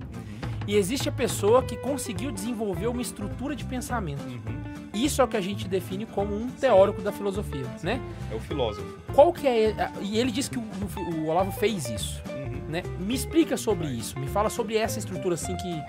e 0.66 0.76
existe 0.76 1.08
a 1.08 1.12
pessoa 1.12 1.62
que 1.62 1.76
conseguiu 1.76 2.30
desenvolver 2.30 2.86
uma 2.88 3.00
estrutura 3.02 3.54
de 3.56 3.64
pensamento. 3.64 4.22
Uhum. 4.22 4.58
Isso 4.94 5.20
é 5.20 5.24
o 5.24 5.28
que 5.28 5.36
a 5.36 5.40
gente 5.40 5.68
define 5.68 6.04
como 6.06 6.34
um 6.34 6.48
teórico 6.50 7.00
da 7.02 7.12
filosofia, 7.12 7.64
né? 7.82 8.00
É 8.30 8.34
o 8.34 8.40
filósofo. 8.40 8.98
Qual 9.14 9.32
que 9.32 9.46
é 9.46 9.74
e 10.02 10.18
ele 10.18 10.30
disse 10.30 10.50
que 10.50 10.58
o, 10.58 10.62
o- 10.62 11.14
o 11.20 11.28
Olavo 11.28 11.52
fez 11.52 11.88
isso, 11.88 12.20
Uhum. 12.30 12.62
né? 12.68 12.82
Me 12.98 13.14
explica 13.14 13.56
sobre 13.56 13.86
isso, 13.86 14.18
me 14.18 14.26
fala 14.26 14.50
sobre 14.50 14.76
essa 14.76 14.98
estrutura 14.98 15.34
assim 15.34 15.54
que 15.56 15.82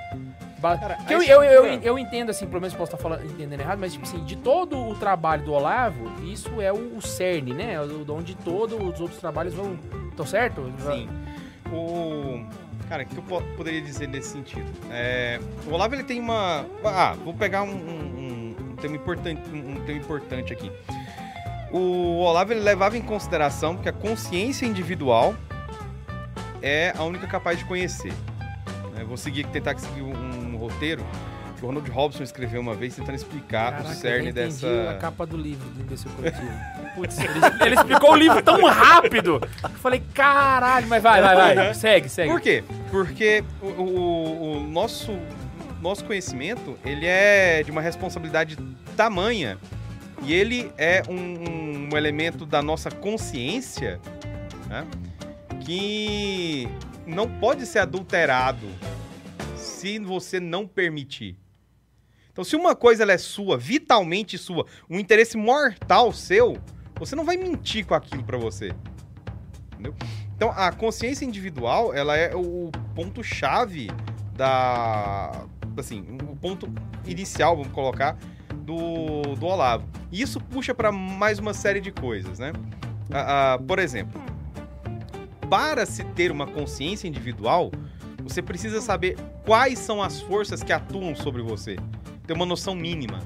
Cara, 0.61 0.97
eu, 1.09 1.21
eu, 1.23 1.43
eu, 1.43 1.65
eu 1.81 1.99
entendo 1.99 2.29
assim, 2.29 2.45
pelo 2.47 2.59
menos 2.61 2.75
posso 2.75 2.93
estar 2.93 3.01
falando, 3.01 3.25
entendendo 3.25 3.59
errado, 3.61 3.79
mas 3.79 3.93
tipo 3.93 4.05
assim, 4.05 4.23
de 4.23 4.35
todo 4.35 4.77
o 4.77 4.95
trabalho 4.95 5.43
do 5.43 5.53
Olavo, 5.53 6.11
isso 6.23 6.61
é 6.61 6.71
o, 6.73 6.97
o 6.97 7.01
cerne, 7.01 7.53
né? 7.53 7.79
O- 7.81 8.05
Onde 8.13 8.35
todos 8.35 8.77
os 8.77 8.99
outros 8.99 9.19
trabalhos 9.19 9.53
vão. 9.53 9.77
Estão 10.09 10.25
certo? 10.25 10.71
Sim. 10.79 11.07
O. 11.71 12.45
Cara, 12.89 13.03
o 13.03 13.05
que 13.05 13.15
eu 13.17 13.23
po- 13.23 13.41
poderia 13.55 13.81
dizer 13.81 14.07
nesse 14.07 14.29
sentido? 14.29 14.65
É, 14.89 15.39
o 15.67 15.73
Olavo 15.73 15.93
ele 15.95 16.03
tem 16.03 16.19
uma. 16.19 16.65
Ah, 16.83 17.15
vou 17.23 17.33
pegar 17.33 17.61
um, 17.63 17.69
um- 17.69 18.55
um 18.71 18.75
tema 18.75 18.95
importante, 18.95 19.41
um 19.53 19.83
tema 19.85 19.99
importante 19.99 20.51
aqui. 20.51 20.71
O 21.71 22.17
Olavo 22.21 22.51
ele 22.51 22.61
levava 22.61 22.97
em 22.97 23.01
consideração 23.01 23.77
que 23.77 23.87
a 23.87 23.93
consciência 23.93 24.65
individual 24.65 25.35
é 26.61 26.93
a 26.97 27.03
única 27.03 27.27
capaz 27.27 27.59
de 27.59 27.65
conhecer. 27.65 28.11
né? 28.93 29.03
Vou 29.05 29.17
seguir, 29.17 29.45
tentar 29.47 29.77
seguir 29.77 30.01
um 30.01 30.28
roteiro 30.59 31.03
que 31.57 31.65
o 31.65 31.67
Ronald 31.67 31.89
Robson 31.91 32.23
escreveu 32.23 32.61
uma 32.61 32.73
vez 32.73 32.95
tentando 32.95 33.15
explicar 33.15 33.71
Caraca, 33.73 33.89
o 33.89 33.93
cerne 33.93 34.31
dessa. 34.31 34.91
a 34.91 34.93
capa 34.95 35.25
do 35.25 35.35
livro 35.35 35.67
do 35.71 35.81
Imbecil 35.81 36.09
Coletivo. 36.11 36.47
Putz, 36.95 37.19
ele, 37.19 37.31
ele 37.65 37.75
explicou 37.75 38.11
o 38.13 38.15
livro 38.15 38.41
tão 38.41 38.63
rápido. 38.65 39.41
Eu 39.61 39.69
falei, 39.71 40.01
caralho, 40.13 40.87
mas 40.87 41.03
vai, 41.03 41.21
vai, 41.21 41.55
vai. 41.55 41.73
Segue, 41.75 42.07
segue. 42.07 42.31
Por 42.31 42.39
quê? 42.39 42.63
Porque 42.89 43.43
o, 43.61 43.65
o- 43.67 44.51
o 44.53 44.59
nosso, 44.69 45.17
nosso 45.81 46.05
conhecimento, 46.05 46.77
ele 46.85 47.05
é 47.05 47.61
de 47.61 47.71
uma 47.71 47.81
responsabilidade 47.81 48.55
tamanha 48.95 49.57
e 50.23 50.33
ele 50.33 50.71
é 50.77 51.03
um, 51.09 51.89
um 51.93 51.97
elemento 51.97 52.45
da 52.45 52.61
nossa 52.61 52.89
consciência 52.89 53.99
né, 54.69 54.85
que 55.59 56.69
não 57.05 57.27
pode 57.27 57.65
ser 57.65 57.79
adulterado 57.79 58.67
se 59.59 59.99
você 59.99 60.39
não 60.39 60.67
permitir. 60.67 61.37
Então, 62.31 62.43
se 62.43 62.55
uma 62.55 62.75
coisa 62.75 63.03
ela 63.03 63.11
é 63.11 63.17
sua, 63.17 63.57
vitalmente 63.57 64.37
sua, 64.37 64.65
um 64.89 64.99
interesse 64.99 65.37
mortal 65.37 66.11
seu, 66.13 66.57
você 66.95 67.15
não 67.15 67.25
vai 67.25 67.37
mentir 67.37 67.85
com 67.85 67.93
aquilo 67.93 68.23
pra 68.23 68.37
você. 68.37 68.71
Entendeu? 69.73 69.93
Então, 70.35 70.51
a 70.55 70.71
consciência 70.71 71.25
individual, 71.25 71.93
ela 71.93 72.15
é 72.15 72.33
o 72.35 72.71
ponto-chave 72.95 73.87
da... 74.35 75.45
Assim, 75.77 76.05
o 76.29 76.35
ponto 76.35 76.73
inicial, 77.05 77.55
vamos 77.55 77.71
colocar, 77.71 78.17
do, 78.63 79.35
do 79.35 79.45
Olavo. 79.45 79.87
E 80.11 80.21
isso 80.21 80.39
puxa 80.39 80.73
para 80.73 80.91
mais 80.91 81.39
uma 81.39 81.53
série 81.53 81.79
de 81.79 81.91
coisas, 81.91 82.39
né? 82.39 82.51
Ah, 83.11 83.53
ah, 83.53 83.59
por 83.59 83.79
exemplo, 83.79 84.21
para 85.49 85.85
se 85.85 86.03
ter 86.03 86.31
uma 86.31 86.45
consciência 86.45 87.07
individual, 87.07 87.71
você 88.29 88.41
precisa 88.41 88.79
saber 88.81 89.17
quais 89.45 89.79
são 89.79 90.01
as 90.01 90.21
forças 90.21 90.61
que 90.63 90.71
atuam 90.71 91.15
sobre 91.15 91.41
você. 91.41 91.77
Ter 92.27 92.33
uma 92.33 92.45
noção 92.45 92.75
mínima. 92.75 93.19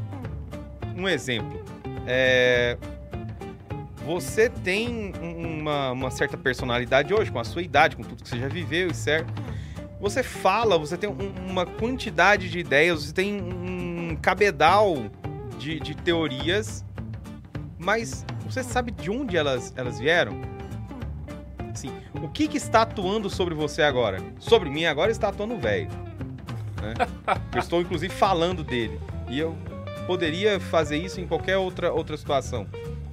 Um 0.95 1.07
exemplo. 1.07 1.61
É... 2.07 2.77
você 4.05 4.49
tem 4.49 5.13
um- 5.21 5.59
uma, 5.61 5.91
uma 5.91 6.11
certa 6.11 6.37
personalidade 6.37 7.13
hoje, 7.13 7.31
com 7.31 7.39
a 7.39 7.43
sua 7.43 7.61
idade, 7.61 7.95
com 7.95 8.03
tudo 8.03 8.23
que 8.23 8.29
você 8.29 8.37
já 8.39 8.47
viveu 8.47 8.89
e 8.89 8.93
certo. 8.93 9.31
Você 9.99 10.21
fala, 10.23 10.77
você 10.77 10.97
tem 10.97 11.09
um- 11.09 11.49
uma 11.49 11.65
quantidade 11.65 12.49
de 12.49 12.59
ideias, 12.59 13.03
você 13.05 13.13
tem 13.13 13.41
um 13.41 14.17
cabedal 14.21 15.05
de, 15.57 15.79
de 15.79 15.95
teorias, 15.95 16.83
mas 17.79 18.25
você 18.45 18.61
sabe 18.63 18.91
de 18.91 19.09
onde 19.09 19.37
elas, 19.37 19.73
elas 19.77 19.99
vieram? 19.99 20.39
Assim, 21.73 21.91
o 22.21 22.29
que, 22.29 22.47
que 22.47 22.57
está 22.57 22.83
atuando 22.83 23.29
sobre 23.29 23.55
você 23.55 23.81
agora? 23.81 24.21
Sobre 24.39 24.69
mim 24.69 24.85
agora 24.85 25.11
está 25.11 25.29
atuando 25.29 25.55
o 25.55 25.59
velho. 25.59 25.89
né? 26.81 26.93
Eu 27.51 27.59
estou, 27.59 27.81
inclusive, 27.81 28.13
falando 28.13 28.63
dele. 28.63 28.99
E 29.27 29.39
eu 29.39 29.57
poderia 30.05 30.59
fazer 30.59 30.97
isso 30.97 31.19
em 31.19 31.27
qualquer 31.27 31.57
outra, 31.57 31.91
outra 31.91 32.15
situação. 32.15 32.67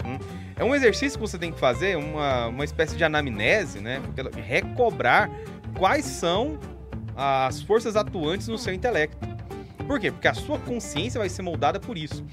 hum? 0.04 0.18
É 0.56 0.62
um 0.62 0.74
exercício 0.74 1.18
que 1.18 1.26
você 1.26 1.38
tem 1.38 1.50
que 1.50 1.58
fazer, 1.58 1.96
uma, 1.96 2.48
uma 2.48 2.64
espécie 2.64 2.94
de 2.94 3.02
anamnese, 3.02 3.80
né? 3.80 4.02
Recobrar 4.46 5.30
quais 5.74 6.04
são 6.04 6.58
as 7.16 7.62
forças 7.62 7.96
atuantes 7.96 8.46
no 8.46 8.58
seu 8.58 8.74
intelecto. 8.74 9.16
Por 9.90 9.98
quê? 9.98 10.12
Porque 10.12 10.28
a 10.28 10.34
sua 10.34 10.56
consciência 10.56 11.18
vai 11.18 11.28
ser 11.28 11.42
moldada 11.42 11.80
por 11.80 11.98
isso. 11.98 12.24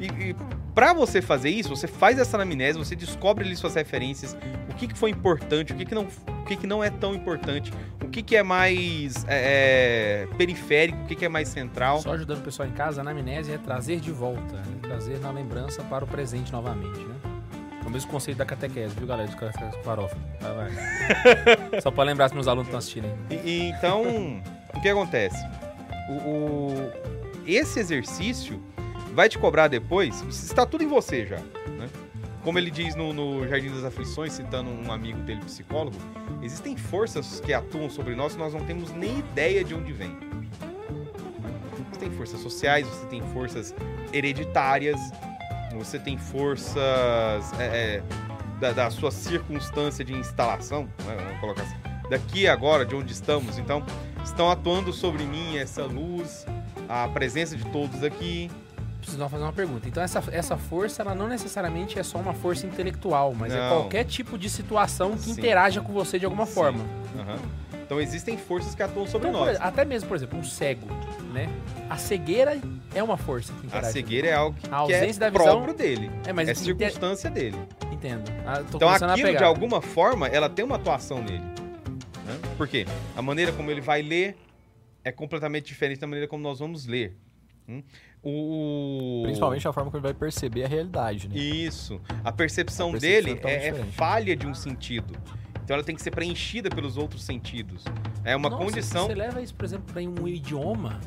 E, 0.00 0.30
e 0.30 0.36
para 0.74 0.92
você 0.92 1.22
fazer 1.22 1.48
isso, 1.48 1.68
você 1.68 1.86
faz 1.86 2.18
essa 2.18 2.36
anamnese, 2.36 2.76
você 2.76 2.96
descobre 2.96 3.44
ali 3.44 3.54
suas 3.54 3.76
referências, 3.76 4.36
o 4.68 4.74
que, 4.74 4.88
que 4.88 4.98
foi 4.98 5.10
importante, 5.10 5.72
o 5.72 5.76
que, 5.76 5.84
que, 5.84 5.94
não, 5.94 6.08
o 6.26 6.44
que, 6.44 6.56
que 6.56 6.66
não 6.66 6.82
é 6.82 6.90
tão 6.90 7.14
importante, 7.14 7.72
o 8.02 8.08
que, 8.08 8.20
que 8.20 8.34
é 8.36 8.42
mais 8.42 9.24
é, 9.28 10.26
é, 10.28 10.36
periférico, 10.36 10.98
o 11.02 11.06
que, 11.06 11.14
que 11.14 11.24
é 11.24 11.28
mais 11.28 11.46
central. 11.46 12.00
Só 12.00 12.14
ajudando 12.14 12.38
o 12.38 12.42
pessoal 12.42 12.68
em 12.68 12.72
casa, 12.72 13.00
a 13.00 13.02
anamnese 13.02 13.52
é 13.52 13.58
trazer 13.58 14.00
de 14.00 14.10
volta, 14.10 14.56
né? 14.56 14.64
trazer 14.82 15.20
na 15.20 15.30
lembrança 15.30 15.84
para 15.84 16.04
o 16.04 16.08
presente 16.08 16.50
novamente, 16.50 16.98
né? 16.98 17.14
É 17.84 17.86
o 17.86 17.90
mesmo 17.92 18.10
conceito 18.10 18.38
da 18.38 18.44
catequese, 18.44 18.92
viu, 18.98 19.06
galera? 19.06 19.28
Dos 19.28 19.38
caras 19.38 19.54
farofa. 19.84 20.16
Vai, 20.40 20.52
vai. 20.52 21.78
Só 21.80 21.92
para 21.92 22.02
lembrar 22.02 22.28
se 22.28 22.34
meus 22.34 22.48
alunos 22.48 22.66
estão 22.66 22.78
assistindo. 22.78 23.06
E- 23.30 23.34
e 23.36 23.68
então, 23.70 24.02
o 24.74 24.80
que 24.80 24.88
acontece? 24.88 25.38
O, 26.08 26.74
esse 27.46 27.80
exercício 27.80 28.62
vai 29.12 29.28
te 29.28 29.38
cobrar 29.38 29.68
depois, 29.68 30.20
está 30.22 30.66
tudo 30.66 30.82
em 30.84 30.88
você 30.88 31.24
já, 31.24 31.38
né? 31.38 31.88
Como 32.42 32.58
ele 32.58 32.70
diz 32.70 32.94
no, 32.94 33.12
no 33.12 33.48
Jardim 33.48 33.70
das 33.70 33.84
Aflições, 33.84 34.32
citando 34.32 34.68
um 34.68 34.92
amigo 34.92 35.18
dele, 35.20 35.40
psicólogo, 35.44 35.96
existem 36.42 36.76
forças 36.76 37.40
que 37.40 37.54
atuam 37.54 37.88
sobre 37.88 38.14
nós 38.14 38.34
que 38.34 38.38
nós 38.38 38.52
não 38.52 38.64
temos 38.66 38.90
nem 38.92 39.20
ideia 39.20 39.64
de 39.64 39.74
onde 39.74 39.92
vem. 39.92 40.14
Você 41.90 42.00
tem 42.00 42.10
forças 42.10 42.40
sociais, 42.40 42.86
você 42.86 43.06
tem 43.06 43.22
forças 43.32 43.74
hereditárias, 44.12 45.00
você 45.72 45.98
tem 45.98 46.18
forças 46.18 46.78
é, 47.58 47.64
é, 47.64 48.02
da, 48.60 48.72
da 48.72 48.90
sua 48.90 49.10
circunstância 49.10 50.04
de 50.04 50.12
instalação, 50.12 50.84
né? 51.06 51.16
vamos 51.16 51.40
colocar 51.40 51.62
assim 51.62 51.93
daqui 52.08 52.46
agora, 52.46 52.84
de 52.84 52.94
onde 52.94 53.12
estamos. 53.12 53.58
Então, 53.58 53.82
estão 54.24 54.50
atuando 54.50 54.92
sobre 54.92 55.24
mim 55.24 55.56
essa 55.56 55.84
luz, 55.84 56.46
a 56.88 57.08
presença 57.08 57.56
de 57.56 57.64
todos 57.66 58.02
aqui. 58.02 58.50
Preciso 59.00 59.28
fazer 59.28 59.42
uma 59.42 59.52
pergunta. 59.52 59.86
Então, 59.86 60.02
essa, 60.02 60.22
essa 60.32 60.56
força, 60.56 61.02
ela 61.02 61.14
não 61.14 61.28
necessariamente 61.28 61.98
é 61.98 62.02
só 62.02 62.18
uma 62.18 62.32
força 62.32 62.66
intelectual, 62.66 63.34
mas 63.38 63.52
é 63.52 63.58
Não. 63.58 63.68
qualquer 63.68 64.04
tipo 64.04 64.38
de 64.38 64.48
situação 64.48 65.12
que 65.12 65.24
Sim. 65.24 65.32
interaja 65.32 65.80
com 65.82 65.92
você 65.92 66.18
de 66.18 66.24
alguma 66.24 66.46
Sim. 66.46 66.54
forma. 66.54 66.84
Aham. 67.18 67.38
Então, 67.84 68.00
existem 68.00 68.38
forças 68.38 68.74
que 68.74 68.82
atuam 68.82 69.06
sobre 69.06 69.28
Então, 69.28 69.44
nós. 69.44 69.58
até 69.60 69.84
mesmo, 69.84 70.08
por 70.08 70.16
exemplo, 70.16 70.38
um 70.38 70.42
cego, 70.42 70.86
né? 71.34 71.50
A 71.90 71.98
cegueira 71.98 72.58
é 72.94 73.02
uma 73.02 73.18
força 73.18 73.52
que 73.60 73.76
A 73.76 73.82
cegueira 73.82 74.28
é 74.28 74.32
algo 74.32 74.56
que, 74.58 74.64
A 74.66 74.68
que 74.86 74.92
é 74.92 75.00
ausência 75.00 75.20
da 75.20 75.28
visão- 75.28 75.44
próprio 75.44 75.74
dele. 75.74 76.10
É, 76.26 76.32
mas 76.32 76.48
é 76.48 76.54
circunstância 76.54 77.28
dele. 77.28 77.58
Entendo. 77.92 78.22
Ah, 78.46 78.62
Então, 78.66 78.88
aquilo, 78.88 79.36
de 79.36 79.44
alguma 79.44 79.82
forma, 79.82 80.26
ela 80.28 80.48
tem 80.48 80.64
uma 80.64 80.76
atuação 80.76 81.22
nele. 81.22 81.44
Né? 82.24 82.40
Por 82.56 82.68
quê? 82.68 82.86
A 83.16 83.22
maneira 83.22 83.52
como 83.52 83.70
ele 83.70 83.80
vai 83.80 84.02
ler 84.02 84.36
é 85.02 85.12
completamente 85.12 85.66
diferente 85.66 86.00
da 86.00 86.06
maneira 86.06 86.26
como 86.26 86.42
nós 86.42 86.58
vamos 86.58 86.86
ler. 86.86 87.16
Hum? 87.68 87.82
O... 88.22 89.22
Principalmente 89.24 89.68
a 89.68 89.72
forma 89.72 89.90
como 89.90 89.98
ele 89.98 90.12
vai 90.12 90.18
perceber 90.18 90.64
a 90.64 90.68
realidade, 90.68 91.28
né? 91.28 91.36
Isso. 91.36 92.00
A 92.24 92.32
percepção, 92.32 92.88
A 92.88 92.92
percepção 92.92 92.98
dele 92.98 93.40
é 93.44 93.50
é, 93.50 93.68
é 93.68 93.84
falha 93.92 94.34
de 94.34 94.46
um 94.46 94.54
sentido. 94.54 95.14
Então 95.64 95.74
ela 95.74 95.82
tem 95.82 95.96
que 95.96 96.02
ser 96.02 96.10
preenchida 96.10 96.68
pelos 96.68 96.96
outros 96.98 97.24
sentidos. 97.24 97.82
É 98.22 98.36
uma 98.36 98.50
Nossa, 98.50 98.62
condição. 98.64 99.06
Você 99.06 99.14
leva 99.14 99.40
isso, 99.40 99.54
por 99.54 99.64
exemplo, 99.64 99.92
para 99.92 100.02
um 100.02 100.28
idioma, 100.28 101.00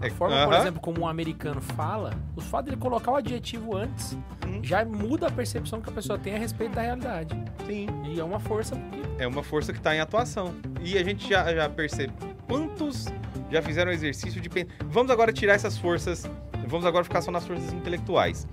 a 0.00 0.06
É, 0.06 0.10
forma, 0.10 0.36
por 0.44 0.52
aham. 0.52 0.60
exemplo, 0.62 0.80
como 0.80 1.00
um 1.00 1.08
americano 1.08 1.60
fala, 1.62 2.12
o 2.36 2.40
fato 2.42 2.66
dele 2.66 2.76
colocar 2.76 3.10
o 3.12 3.16
adjetivo 3.16 3.74
antes 3.74 4.12
Uhum. 4.46 4.62
já 4.62 4.84
muda 4.84 5.28
a 5.28 5.30
percepção 5.30 5.80
que 5.80 5.88
a 5.88 5.92
pessoa 5.92 6.18
tem 6.18 6.34
a 6.34 6.38
respeito 6.38 6.74
da 6.74 6.82
realidade. 6.82 7.34
Sim. 7.66 7.86
E 8.04 8.20
é 8.20 8.24
uma 8.24 8.38
força 8.38 8.76
que 8.76 9.02
É 9.22 9.26
uma 9.26 9.42
força 9.42 9.72
que 9.72 9.78
está 9.78 9.94
em 9.94 10.00
atuação. 10.00 10.54
E 10.82 10.98
a 10.98 11.04
gente 11.04 11.28
já, 11.28 11.54
já 11.54 11.68
percebe 11.70 12.12
quantos 12.46 13.06
já 13.50 13.62
fizeram 13.62 13.90
o 13.90 13.94
exercício 13.94 14.40
de. 14.40 14.50
Vamos 14.86 15.10
agora 15.10 15.32
tirar 15.32 15.54
essas 15.54 15.78
forças. 15.78 16.28
Vamos 16.66 16.84
agora 16.84 17.04
ficar 17.04 17.22
só 17.22 17.30
nas 17.30 17.46
forças 17.46 17.72
intelectuais. 17.72 18.46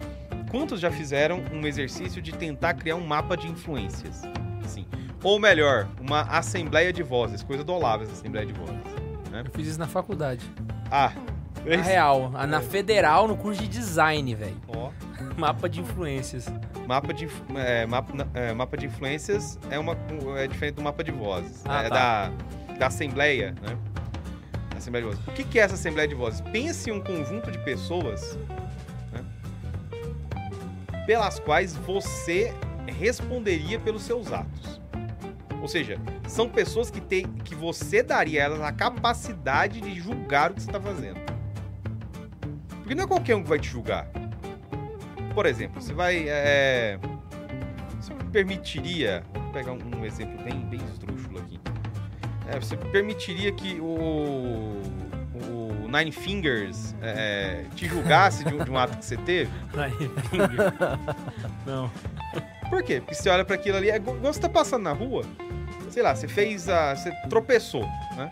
Quantos 0.51 0.79
já 0.79 0.89
fizeram 0.91 1.43
um 1.53 1.65
exercício 1.67 2.21
de 2.21 2.31
tentar 2.31 2.73
criar 2.75 2.95
um 2.95 3.05
mapa 3.05 3.35
de 3.37 3.47
influências? 3.47 4.21
Sim. 4.65 4.85
Ou 5.23 5.39
melhor, 5.39 5.87
uma 5.99 6.21
assembleia 6.21 6.93
de 6.93 7.03
vozes. 7.03 7.43
Coisa 7.43 7.63
do 7.63 7.73
Olavo, 7.73 8.03
essa 8.03 8.13
assembleia 8.13 8.45
de 8.45 8.53
vozes. 8.53 8.75
eu 9.33 9.51
fiz 9.53 9.67
isso 9.67 9.79
na 9.79 9.87
faculdade. 9.87 10.45
Ah, 10.89 11.11
Na 11.65 11.81
real, 11.81 12.29
na 12.31 12.61
federal, 12.61 13.27
no 13.27 13.35
curso 13.35 13.61
de 13.61 13.67
design, 13.67 14.33
velho. 14.33 14.57
Ó, 14.67 14.91
Mapa 15.37 15.69
de 15.69 15.81
influências. 15.81 16.47
Mapa 16.87 17.13
de, 17.13 17.27
é, 17.55 17.85
mapa, 17.85 18.13
é, 18.33 18.53
mapa 18.53 18.75
de 18.77 18.85
influências 18.87 19.59
é, 19.69 19.77
uma, 19.77 19.95
é 20.37 20.47
diferente 20.47 20.75
do 20.75 20.81
mapa 20.81 21.03
de 21.03 21.11
vozes. 21.11 21.61
Ah, 21.65 21.83
é 21.83 21.89
tá. 21.89 21.95
da, 21.95 22.75
da 22.77 22.87
Assembleia, 22.87 23.53
né? 23.61 23.77
Assembleia 24.79 25.05
de 25.05 25.11
Vozes. 25.11 25.27
O 25.27 25.31
que, 25.31 25.43
que 25.43 25.59
é 25.59 25.63
essa 25.63 25.75
Assembleia 25.75 26.07
de 26.07 26.15
Vozes? 26.15 26.41
Pense 26.41 26.89
em 26.89 26.93
um 26.93 27.01
conjunto 27.01 27.51
de 27.51 27.57
pessoas 27.59 28.37
né, 29.11 29.23
pelas 31.05 31.39
quais 31.39 31.75
você 31.75 32.53
responderia 32.87 33.79
pelos 33.79 34.03
seus 34.03 34.31
atos. 34.31 34.81
Ou 35.61 35.67
seja, 35.67 35.99
são 36.27 36.47
pessoas 36.49 36.89
que, 36.89 37.01
tem, 37.01 37.25
que 37.43 37.53
você 37.53 38.01
daria 38.01 38.41
a 38.41 38.45
elas 38.45 38.61
a 38.61 38.71
capacidade 38.71 39.81
de 39.81 39.99
julgar 39.99 40.51
o 40.51 40.53
que 40.53 40.61
você 40.61 40.69
está 40.69 40.79
fazendo. 40.79 41.19
Porque 42.69 42.95
não 42.95 43.03
é 43.03 43.07
qualquer 43.07 43.35
um 43.35 43.43
que 43.43 43.49
vai 43.49 43.59
te 43.59 43.67
julgar. 43.67 44.07
Por 45.33 45.45
exemplo, 45.45 45.81
você 45.81 45.93
vai. 45.93 46.25
É, 46.27 46.97
você 47.99 48.13
permitiria. 48.31 49.23
Vou 49.33 49.51
pegar 49.51 49.73
um, 49.73 49.79
um 49.97 50.05
exemplo 50.05 50.43
bem, 50.43 50.59
bem 50.61 50.81
esdrúxulo 50.91 51.39
aqui. 51.39 51.59
É, 52.47 52.59
você 52.59 52.75
permitiria 52.75 53.51
que 53.51 53.79
o. 53.79 54.81
Nine 55.89 56.11
Fingers 56.11 56.95
é, 57.01 57.65
te 57.75 57.87
julgasse 57.87 58.43
de 58.43 58.53
um, 58.53 58.63
de 58.63 58.69
um 58.69 58.77
ato 58.77 58.97
que 58.97 59.05
você 59.05 59.17
teve? 59.17 59.51
Ai, 59.75 59.91
Não. 61.65 61.91
Por 62.69 62.83
quê? 62.83 62.99
Porque 63.01 63.15
você 63.15 63.29
olha 63.29 63.43
pra 63.43 63.55
aquilo 63.55 63.77
ali, 63.77 63.89
é 63.89 63.95
igual 63.95 64.15
você 64.17 64.39
tá 64.39 64.49
passando 64.49 64.83
na 64.83 64.93
rua, 64.93 65.23
sei 65.89 66.03
lá, 66.03 66.15
você 66.15 66.27
fez 66.27 66.69
a. 66.69 66.95
Você 66.95 67.11
tropeçou, 67.29 67.83
né? 68.15 68.31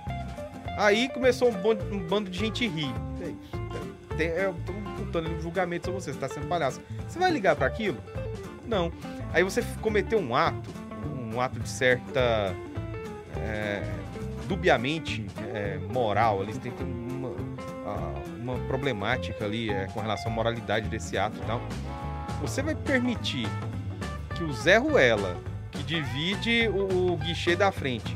Aí 0.77 1.09
começou 1.09 1.49
um 1.49 1.53
bando, 1.53 1.83
um 1.93 1.99
bando 1.99 2.29
de 2.29 2.37
gente 2.37 2.67
rir. 2.67 2.93
É 3.21 3.29
isso. 3.29 4.15
Tem, 4.15 4.27
eu 4.29 4.55
tô 4.65 4.73
botando 5.03 5.27
um 5.27 5.41
julgamento 5.41 5.85
sobre 5.85 6.01
você, 6.01 6.13
você 6.13 6.19
tá 6.19 6.29
sendo 6.29 6.47
palhaço. 6.47 6.81
Você 7.07 7.17
vai 7.17 7.31
ligar 7.31 7.55
pra 7.55 7.67
aquilo? 7.67 7.97
Não. 8.65 8.91
Aí 9.33 9.43
você 9.43 9.63
cometeu 9.81 10.19
um 10.19 10.35
ato, 10.35 10.69
um 11.33 11.41
ato 11.41 11.59
de 11.59 11.69
certa. 11.69 12.55
é, 13.37 13.83
dubiamente 14.47 15.25
é, 15.53 15.77
moral 15.91 16.41
ali, 16.41 16.53
tem 16.57 16.71
tem 16.71 16.87
uma, 16.87 17.35
uma 18.39 18.55
problemática 18.67 19.45
ali 19.45 19.69
é, 19.69 19.87
com 19.87 19.99
relação 19.99 20.31
à 20.31 20.35
moralidade 20.35 20.87
desse 20.89 21.17
ato 21.17 21.37
e 21.37 21.45
tal. 21.45 21.61
Você 22.41 22.61
vai 22.61 22.75
permitir 22.75 23.47
que 24.37 24.43
o 24.43 24.53
Zé 24.53 24.77
Ruela, 24.77 25.35
que 25.71 25.81
divide 25.81 26.67
o, 26.67 27.13
o 27.13 27.17
guichê 27.17 27.55
da 27.55 27.71
frente 27.71 28.15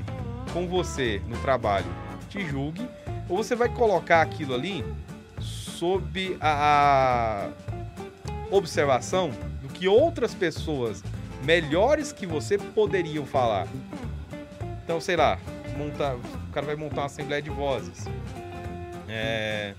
com 0.53 0.67
você 0.67 1.19
no 1.27 1.35
trabalho, 1.39 1.87
te 2.29 2.45
julgue, 2.45 2.87
ou 3.27 3.37
você 3.37 3.55
vai 3.55 3.67
colocar 3.67 4.21
aquilo 4.21 4.53
ali 4.53 4.85
sob 5.39 6.37
a, 6.39 7.49
a 7.49 8.55
observação 8.55 9.31
do 9.63 9.67
que 9.67 9.87
outras 9.87 10.35
pessoas 10.35 11.03
melhores 11.43 12.11
que 12.11 12.27
você 12.27 12.55
poderiam 12.55 13.25
falar. 13.25 13.67
Então, 14.83 15.01
sei 15.01 15.15
lá, 15.15 15.39
monta, 15.75 16.15
o 16.15 16.51
cara 16.53 16.67
vai 16.67 16.75
montar 16.75 17.01
uma 17.01 17.05
assembleia 17.07 17.41
de 17.41 17.49
vozes. 17.49 18.05
É, 19.09 19.73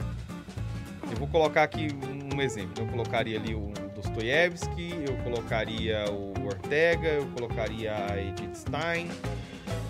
eu 1.09 1.17
vou 1.19 1.29
colocar 1.29 1.63
aqui 1.63 1.89
um 2.35 2.41
exemplo. 2.41 2.83
Eu 2.83 2.89
colocaria 2.89 3.39
ali 3.39 3.55
o 3.55 3.73
Dostoiévski, 4.03 4.91
eu 5.09 5.17
colocaria 5.23 6.05
o 6.11 6.45
Ortega, 6.45 7.09
eu 7.09 7.27
colocaria 7.31 7.95
a 7.95 8.21
Edith 8.21 8.57
Stein. 8.57 9.09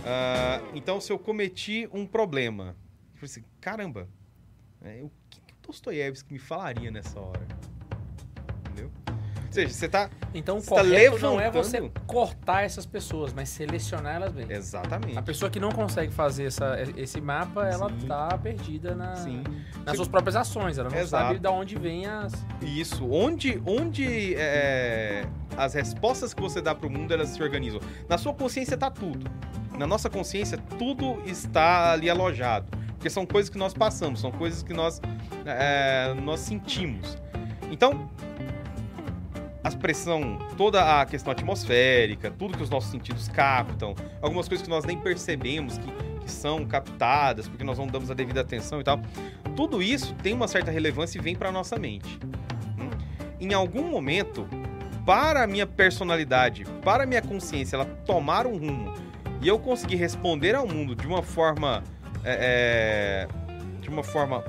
Ah, 0.04 0.60
então, 0.74 1.00
se 1.00 1.10
eu 1.10 1.18
cometi 1.18 1.88
um 1.90 2.06
problema, 2.06 2.76
eu 3.14 3.20
falei 3.20 3.24
assim, 3.24 3.44
caramba, 3.58 4.06
é, 4.82 5.00
o 5.02 5.10
que, 5.30 5.40
que 5.40 5.54
o 5.54 5.66
Dostoiévski 5.66 6.34
me 6.34 6.38
falaria 6.38 6.90
nessa 6.90 7.18
hora? 7.18 7.46
Ou 9.52 9.54
seja, 9.54 9.74
você 9.74 9.86
tá. 9.86 10.08
Então 10.34 10.56
o 10.56 10.62
tá 10.62 10.68
correto 10.70 11.18
não 11.18 11.34
é 11.38 11.44
levantando- 11.50 11.62
você 11.64 11.90
cortar 12.06 12.62
essas 12.64 12.86
pessoas, 12.86 13.34
mas 13.34 13.50
selecionar 13.50 14.14
elas 14.16 14.32
bem. 14.32 14.46
Exatamente. 14.48 15.18
A 15.18 15.20
pessoa 15.22 15.50
que 15.50 15.60
não 15.60 15.70
consegue 15.70 16.10
fazer 16.10 16.44
essa, 16.46 16.74
esse 16.96 17.20
mapa, 17.20 17.66
ela 17.68 17.90
Sim. 17.90 18.06
tá 18.06 18.28
perdida 18.38 18.94
na, 18.94 19.14
Sim. 19.16 19.42
nas 19.84 19.96
suas 19.96 20.08
próprias 20.08 20.36
ações. 20.36 20.78
Ela 20.78 20.88
não 20.88 20.96
Exato. 20.98 21.26
sabe 21.26 21.38
de 21.38 21.48
onde 21.48 21.78
vem 21.78 22.06
as. 22.06 22.32
Isso. 22.62 23.06
Onde, 23.10 23.62
onde 23.66 24.34
é, 24.36 25.26
as 25.54 25.74
respostas 25.74 26.32
que 26.32 26.40
você 26.40 26.62
dá 26.62 26.74
pro 26.74 26.88
mundo, 26.88 27.12
elas 27.12 27.28
se 27.28 27.42
organizam. 27.42 27.80
Na 28.08 28.16
sua 28.16 28.32
consciência 28.32 28.74
tá 28.76 28.90
tudo. 28.90 29.30
Na 29.78 29.86
nossa 29.86 30.08
consciência, 30.08 30.56
tudo 30.78 31.20
está 31.26 31.92
ali 31.92 32.08
alojado. 32.08 32.70
Porque 32.94 33.10
são 33.10 33.26
coisas 33.26 33.50
que 33.50 33.58
nós 33.58 33.74
passamos, 33.74 34.20
são 34.20 34.30
coisas 34.32 34.62
que 34.62 34.72
nós, 34.72 34.98
é, 35.44 36.14
nós 36.22 36.40
sentimos. 36.40 37.18
Então, 37.70 38.08
a 39.62 39.70
pressão, 39.70 40.38
toda 40.56 41.00
a 41.00 41.06
questão 41.06 41.32
atmosférica, 41.32 42.30
tudo 42.30 42.56
que 42.56 42.62
os 42.62 42.70
nossos 42.70 42.90
sentidos 42.90 43.28
captam, 43.28 43.94
algumas 44.20 44.48
coisas 44.48 44.64
que 44.64 44.70
nós 44.70 44.84
nem 44.84 44.98
percebemos 44.98 45.78
que, 45.78 45.92
que 46.20 46.30
são 46.30 46.64
captadas, 46.66 47.48
porque 47.48 47.62
nós 47.62 47.78
não 47.78 47.86
damos 47.86 48.10
a 48.10 48.14
devida 48.14 48.40
atenção 48.40 48.80
e 48.80 48.84
tal. 48.84 49.00
Tudo 49.54 49.82
isso 49.82 50.14
tem 50.16 50.34
uma 50.34 50.48
certa 50.48 50.70
relevância 50.70 51.18
e 51.18 51.22
vem 51.22 51.36
para 51.36 51.52
nossa 51.52 51.78
mente. 51.78 52.18
Hum? 52.78 52.90
Em 53.40 53.54
algum 53.54 53.88
momento, 53.88 54.48
para 55.06 55.44
a 55.44 55.46
minha 55.46 55.66
personalidade, 55.66 56.64
para 56.82 57.04
a 57.04 57.06
minha 57.06 57.22
consciência, 57.22 57.76
ela 57.76 57.84
tomar 57.84 58.46
um 58.46 58.56
rumo 58.56 58.92
e 59.40 59.48
eu 59.48 59.58
conseguir 59.58 59.96
responder 59.96 60.54
ao 60.54 60.66
mundo 60.66 60.94
de 60.96 61.06
uma 61.06 61.22
forma, 61.22 61.84
é, 62.24 63.26
é, 63.26 63.80
de 63.80 63.88
uma 63.88 64.02
forma 64.02 64.42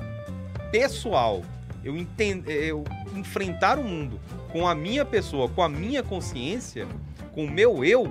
pessoal, 0.72 1.42
eu, 1.84 1.96
entend, 1.96 2.44
eu 2.48 2.82
enfrentar 3.14 3.78
o 3.78 3.84
mundo 3.84 4.20
com 4.54 4.68
a 4.68 4.74
minha 4.74 5.04
pessoa, 5.04 5.48
com 5.48 5.64
a 5.64 5.68
minha 5.68 6.00
consciência, 6.00 6.86
com 7.32 7.44
o 7.44 7.50
meu 7.50 7.84
eu, 7.84 8.08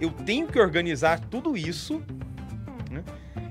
eu 0.00 0.12
tenho 0.12 0.46
que 0.46 0.56
organizar 0.60 1.18
tudo 1.18 1.56
isso 1.56 2.00
né? 2.88 3.02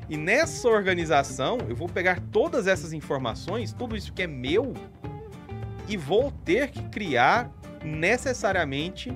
E 0.09 0.15
nessa 0.15 0.69
organização, 0.69 1.57
eu 1.67 1.75
vou 1.75 1.89
pegar 1.89 2.21
todas 2.31 2.67
essas 2.67 2.93
informações, 2.93 3.73
tudo 3.73 3.97
isso 3.97 4.13
que 4.13 4.21
é 4.21 4.27
meu, 4.27 4.73
e 5.89 5.97
vou 5.97 6.31
ter 6.45 6.69
que 6.69 6.81
criar 6.83 7.51
necessariamente 7.83 9.11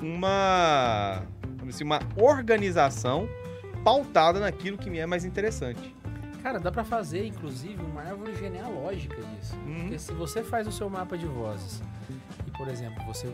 uma, 0.00 1.22
dizer, 1.64 1.84
uma 1.84 2.00
organização 2.16 3.28
pautada 3.84 4.40
naquilo 4.40 4.76
que 4.76 4.90
me 4.90 4.98
é 4.98 5.06
mais 5.06 5.24
interessante. 5.24 5.94
Cara, 6.44 6.60
dá 6.60 6.70
pra 6.70 6.84
fazer, 6.84 7.26
inclusive, 7.26 7.82
uma 7.82 8.02
árvore 8.02 8.36
genealógica 8.36 9.16
disso. 9.16 9.56
Uhum. 9.66 9.80
Porque 9.80 9.98
se 9.98 10.12
você 10.12 10.44
faz 10.44 10.68
o 10.68 10.72
seu 10.72 10.90
mapa 10.90 11.16
de 11.16 11.24
vozes 11.24 11.82
e, 12.46 12.50
por 12.50 12.68
exemplo, 12.68 13.02
você, 13.06 13.32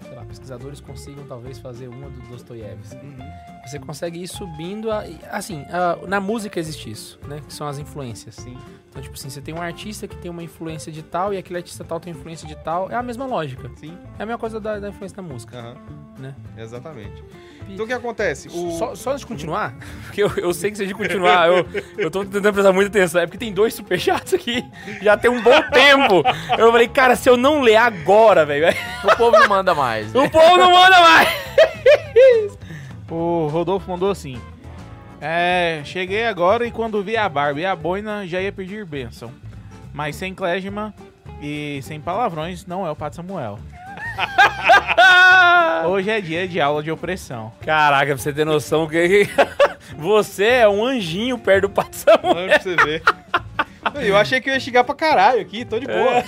sei 0.00 0.14
lá, 0.14 0.24
pesquisadores 0.24 0.80
consigam 0.80 1.24
talvez 1.26 1.58
fazer 1.58 1.88
uma 1.88 2.08
do 2.08 2.20
Dostoiévski, 2.28 3.04
Uhum. 3.04 3.18
você 3.66 3.80
consegue 3.80 4.22
ir 4.22 4.28
subindo. 4.28 4.92
A, 4.92 5.00
assim, 5.32 5.62
a- 5.70 6.06
na 6.06 6.20
música 6.20 6.60
existe 6.60 6.88
isso, 6.88 7.18
né? 7.26 7.42
Que 7.44 7.52
são 7.52 7.66
as 7.66 7.78
influências. 7.78 8.36
Sim. 8.36 8.56
Então, 8.92 9.00
tipo 9.00 9.14
assim, 9.14 9.30
você 9.30 9.40
tem 9.40 9.54
um 9.54 9.62
artista 9.62 10.06
que 10.06 10.14
tem 10.16 10.30
uma 10.30 10.42
influência 10.42 10.92
de 10.92 11.02
tal 11.02 11.32
e 11.32 11.38
aquele 11.38 11.56
artista 11.56 11.82
tal 11.82 11.98
tem 11.98 12.12
influência 12.12 12.46
de 12.46 12.54
tal. 12.54 12.90
É 12.90 12.94
a 12.94 13.02
mesma 13.02 13.24
lógica. 13.24 13.70
Sim. 13.76 13.96
É 14.18 14.22
a 14.22 14.26
mesma 14.26 14.38
coisa 14.38 14.60
da, 14.60 14.78
da 14.78 14.90
influência 14.90 15.16
da 15.16 15.22
música, 15.22 15.56
Aham. 15.58 15.76
né? 16.18 16.34
Exatamente. 16.58 17.24
Então 17.70 17.86
o 17.86 17.88
que 17.88 17.94
acontece? 17.94 18.48
O... 18.48 18.72
Só, 18.72 18.94
só 18.94 19.10
antes 19.12 19.20
de 19.22 19.26
continuar, 19.26 19.74
porque 20.04 20.22
eu, 20.22 20.30
eu 20.36 20.52
sei 20.52 20.70
que 20.70 20.76
se 20.76 20.82
a 20.82 20.86
gente 20.86 20.94
continuar, 20.94 21.48
eu, 21.48 21.66
eu 21.96 22.10
tô 22.10 22.22
tentando 22.22 22.52
prestar 22.52 22.70
muita 22.74 22.90
atenção. 22.90 23.22
É 23.22 23.24
porque 23.26 23.38
tem 23.38 23.50
dois 23.50 23.72
superchats 23.72 24.34
aqui, 24.34 24.62
já 25.00 25.16
tem 25.16 25.30
um 25.30 25.40
bom 25.42 25.62
tempo. 25.70 26.22
Eu 26.58 26.70
falei, 26.70 26.86
cara, 26.88 27.16
se 27.16 27.30
eu 27.30 27.38
não 27.38 27.62
ler 27.62 27.76
agora, 27.76 28.44
velho, 28.44 28.76
O 29.04 29.16
povo 29.16 29.38
não 29.38 29.48
manda 29.48 29.74
mais. 29.74 30.12
né? 30.12 30.20
o 30.20 30.28
povo 30.30 30.58
não 30.58 30.70
manda 30.70 31.00
mais. 31.00 31.28
O 33.10 33.46
Rodolfo 33.48 33.90
mandou 33.90 34.10
assim. 34.10 34.38
É, 35.24 35.82
cheguei 35.84 36.26
agora 36.26 36.66
e 36.66 36.72
quando 36.72 37.00
vi 37.00 37.16
a 37.16 37.28
barba 37.28 37.60
e 37.60 37.64
a 37.64 37.76
boina 37.76 38.26
já 38.26 38.40
ia 38.40 38.50
pedir 38.50 38.84
bênção. 38.84 39.30
Mas 39.94 40.16
sem 40.16 40.34
clésima 40.34 40.92
e 41.40 41.78
sem 41.84 42.00
palavrões 42.00 42.66
não 42.66 42.84
é 42.84 42.90
o 42.90 42.96
Pato 42.96 43.14
Samuel. 43.14 43.56
Hoje 45.86 46.10
é 46.10 46.20
dia 46.20 46.48
de 46.48 46.60
aula 46.60 46.82
de 46.82 46.90
opressão. 46.90 47.52
Caraca, 47.60 48.06
pra 48.06 48.16
você 48.16 48.32
ter 48.32 48.44
noção 48.44 48.88
que 48.88 49.28
você 49.96 50.44
é 50.44 50.68
um 50.68 50.84
anjinho 50.84 51.38
perto 51.38 51.68
do 51.68 51.70
Pato 51.70 51.94
Samuel. 51.94 52.36
Olha 52.36 52.48
pra 52.48 52.60
você 52.60 52.74
ver. 52.74 53.02
Eu 54.02 54.16
achei 54.16 54.40
que 54.40 54.48
eu 54.48 54.54
ia 54.54 54.60
chegar 54.60 54.84
pra 54.84 54.94
caralho 54.94 55.40
aqui, 55.40 55.64
tô 55.64 55.78
de 55.78 55.86
boa. 55.86 56.24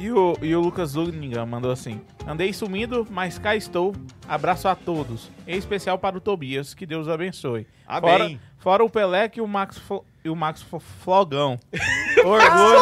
E 0.00 0.10
o, 0.10 0.34
e 0.40 0.56
o 0.56 0.60
Lucas 0.60 0.90
Zuniga 0.90 1.44
mandou 1.44 1.70
assim: 1.70 2.00
Andei 2.26 2.52
sumido, 2.54 3.06
mas 3.10 3.38
cá 3.38 3.54
estou. 3.54 3.94
Abraço 4.26 4.66
a 4.66 4.74
todos. 4.74 5.30
Em 5.46 5.58
especial 5.58 5.98
para 5.98 6.16
o 6.16 6.20
Tobias, 6.20 6.72
que 6.72 6.86
Deus 6.86 7.06
abençoe. 7.06 7.66
Fora, 7.86 8.24
Amém. 8.24 8.40
fora 8.58 8.82
o 8.84 8.88
Pelé 8.88 9.30
e 9.36 9.40
o 9.42 9.46
Max, 9.46 9.76
Flo- 9.78 10.04
e 10.24 10.30
o 10.30 10.34
Max 10.36 10.64
Flogão. 11.02 11.58
Orgulho, 12.24 12.80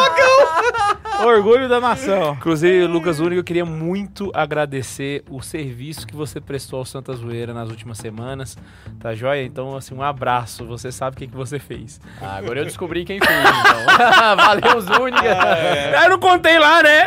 orgulho 1.26 1.68
da 1.68 1.80
nação. 1.80 2.34
Inclusive, 2.34 2.86
Lucas 2.86 3.20
Único, 3.20 3.40
eu 3.40 3.44
queria 3.44 3.64
muito 3.64 4.30
agradecer 4.34 5.24
o 5.30 5.40
serviço 5.42 6.06
que 6.06 6.14
você 6.14 6.40
prestou 6.40 6.78
ao 6.78 6.84
Santa 6.84 7.12
Zoeira 7.14 7.52
nas 7.52 7.68
últimas 7.70 7.98
semanas, 7.98 8.56
tá 9.00 9.14
joia? 9.14 9.42
Então, 9.42 9.76
assim, 9.76 9.94
um 9.94 10.02
abraço, 10.02 10.64
você 10.64 10.92
sabe 10.92 11.16
o 11.16 11.18
que, 11.18 11.26
que 11.26 11.36
você 11.36 11.58
fez. 11.58 12.00
Ah, 12.20 12.36
agora 12.36 12.60
eu 12.60 12.64
descobri 12.64 13.04
quem 13.04 13.18
fez, 13.18 13.38
então. 13.40 14.36
Valeu, 14.36 14.80
Zúñiga. 14.80 15.38
Ah, 15.98 16.04
Eu 16.04 16.10
não 16.10 16.18
contei 16.18 16.58
lá, 16.58 16.82
né? 16.82 17.06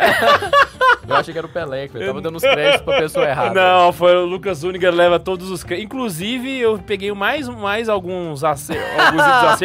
Eu 1.06 1.16
achei 1.16 1.32
que 1.32 1.38
era 1.38 1.46
o 1.46 1.50
Pelé, 1.50 1.88
que 1.88 1.96
eu 1.96 2.06
tava 2.06 2.20
dando 2.20 2.36
os 2.36 2.42
créditos 2.42 2.82
pra 2.82 2.98
pessoa 2.98 3.26
errada. 3.26 3.54
Não, 3.54 3.92
foi 3.92 4.14
o 4.16 4.24
Lucas 4.24 4.62
Úniga 4.62 4.90
leva 4.90 5.18
todos 5.18 5.50
os 5.50 5.64
créditos. 5.64 5.84
Inclusive, 5.92 6.58
eu 6.58 6.78
peguei 6.78 7.12
mais, 7.12 7.48
mais 7.48 7.88
alguns, 7.88 8.44
acer 8.44 8.80
alguns 8.98 9.60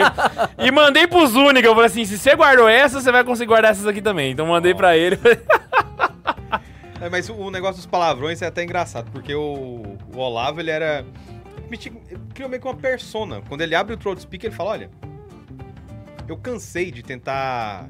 e 0.57 0.71
mandei 0.71 1.07
pro 1.07 1.25
Zúñiga. 1.27 1.67
Eu 1.67 1.73
falei 1.73 1.87
assim: 1.87 2.05
se 2.05 2.17
você 2.17 2.35
guardou 2.35 2.67
essa, 2.67 2.99
você 2.99 3.11
vai 3.11 3.23
conseguir 3.23 3.47
guardar 3.47 3.71
essas 3.71 3.85
aqui 3.87 4.01
também. 4.01 4.35
Então, 4.37 4.45
mandei 4.45 4.75
pra 4.75 4.95
ele. 4.95 5.17
É, 6.99 7.09
mas 7.11 7.29
o- 7.29 7.51
negócio 7.51 7.75
dos 7.75 7.85
palavrões 7.85 8.41
é 8.41 8.47
até 8.47 8.63
engraçado, 8.63 9.11
porque 9.11 9.33
o, 9.35 9.97
o 10.11 10.17
Olavo, 10.17 10.59
ele 10.59 10.71
era... 10.71 11.05
Criou 12.33 12.49
meio 12.49 12.59
que 12.59 12.67
uma 12.67 12.75
persona. 12.75 13.39
Quando 13.47 13.61
ele 13.61 13.75
abre 13.75 13.93
o 13.93 13.97
Throat 13.97 14.19
Speak, 14.19 14.47
ele 14.47 14.55
fala, 14.55 14.71
olha... 14.71 14.89
Eu 16.27 16.35
cansei 16.37 16.91
de 16.91 17.03
tentar 17.03 17.87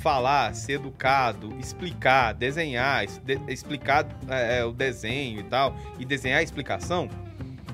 falar, 0.00 0.54
ser 0.54 0.74
educado, 0.74 1.52
explicar, 1.58 2.32
desenhar, 2.32 3.02
es- 3.04 3.18
de- 3.18 3.40
explicar 3.48 4.06
é, 4.28 4.60
é, 4.60 4.64
o 4.64 4.70
desenho 4.72 5.40
e 5.40 5.44
tal, 5.44 5.74
e 5.98 6.04
desenhar 6.04 6.38
a 6.38 6.42
explicação. 6.42 7.08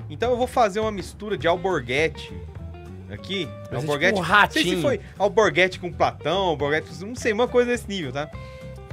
Então 0.09 0.31
eu 0.31 0.37
vou 0.37 0.47
fazer 0.47 0.79
uma 0.79 0.91
mistura 0.91 1.37
de 1.37 1.47
alborguete 1.47 2.33
aqui. 3.09 3.47
Mas 3.63 3.73
é 3.73 3.75
alborguete, 3.75 4.13
tipo 4.15 4.25
um 4.25 4.31
não 4.31 4.51
sei 4.51 4.61
se 4.63 4.69
ratinho. 4.69 4.81
foi 4.81 4.99
alborguete 5.17 5.79
com 5.79 5.91
Platão, 5.91 6.37
alborguete, 6.47 6.89
com- 6.89 7.05
não 7.05 7.15
sei, 7.15 7.33
uma 7.33 7.47
coisa 7.47 7.71
desse 7.71 7.87
nível, 7.87 8.11
tá? 8.11 8.29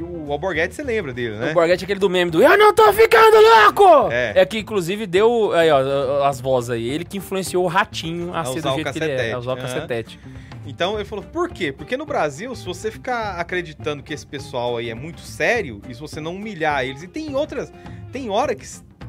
O 0.01 0.33
alborguete 0.33 0.75
você 0.75 0.83
lembra 0.83 1.13
dele, 1.13 1.37
né? 1.37 1.51
O 1.51 1.55
Borghetti 1.55 1.85
é 1.85 1.87
aquele 1.87 2.01
do 2.01 2.11
meme 2.11 2.31
do 2.31 2.43
Eu 2.43 2.57
não 2.59 2.75
tô 2.75 2.93
ficando 2.93 3.37
louco! 3.37 4.11
É. 4.11 4.33
É, 4.37 4.47
que 4.47 4.59
inclusive 4.59 5.07
deu 5.07 5.53
aí, 5.53 5.71
ó, 5.71 6.25
as 6.25 6.41
vozes 6.41 6.71
aí. 6.71 6.89
Ele 6.89 7.05
que 7.05 7.19
influenciou 7.19 7.65
o 7.65 7.69
ratinho 7.69 8.33
a, 8.35 8.41
A 8.41 8.45
ser 8.47 8.63
do 8.63 8.75
jeito 8.75 8.93
que 8.93 8.99
ele 8.99 9.13
é, 9.13 9.33
a 9.33 9.39
usar 9.39 9.53
o 9.53 9.57
cacetete. 9.57 10.19
Então 10.67 10.95
ele 10.97 11.05
falou, 11.05 11.25
por 11.25 11.51
quê? 11.51 11.73
Porque 11.73 11.97
no 11.97 12.07
Brasil, 12.07 12.55
se 12.55 12.65
você 12.65 12.91
ficar 12.91 13.39
acreditando 13.39 14.03
que 14.03 14.15
esse 14.15 14.27
pessoal 14.27 14.77
aí 14.77 14.91
é 14.91 14.95
muito 14.95 15.21
sério, 15.21 15.81
e 15.89 15.95
se 15.95 16.01
você 16.01 16.21
não 16.21 16.35
humilhar 16.37 16.85
eles, 16.85 17.03
e 17.03 17.09
tem 17.09 17.35
outras, 17.35 17.73
tem 18.13 18.31
hora 18.31 18.55
que, 18.55 18.65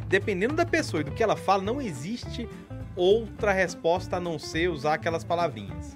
dependendo 0.07 0.53
da 0.55 0.65
pessoa 0.65 1.01
e 1.01 1.03
do 1.03 1.11
que 1.11 1.23
ela 1.23 1.35
fala, 1.35 1.63
não 1.63 1.81
existe 1.81 2.47
outra 2.95 3.51
resposta 3.51 4.17
a 4.17 4.19
não 4.19 4.37
ser 4.39 4.69
usar 4.69 4.95
aquelas 4.95 5.23
palavrinhas. 5.23 5.95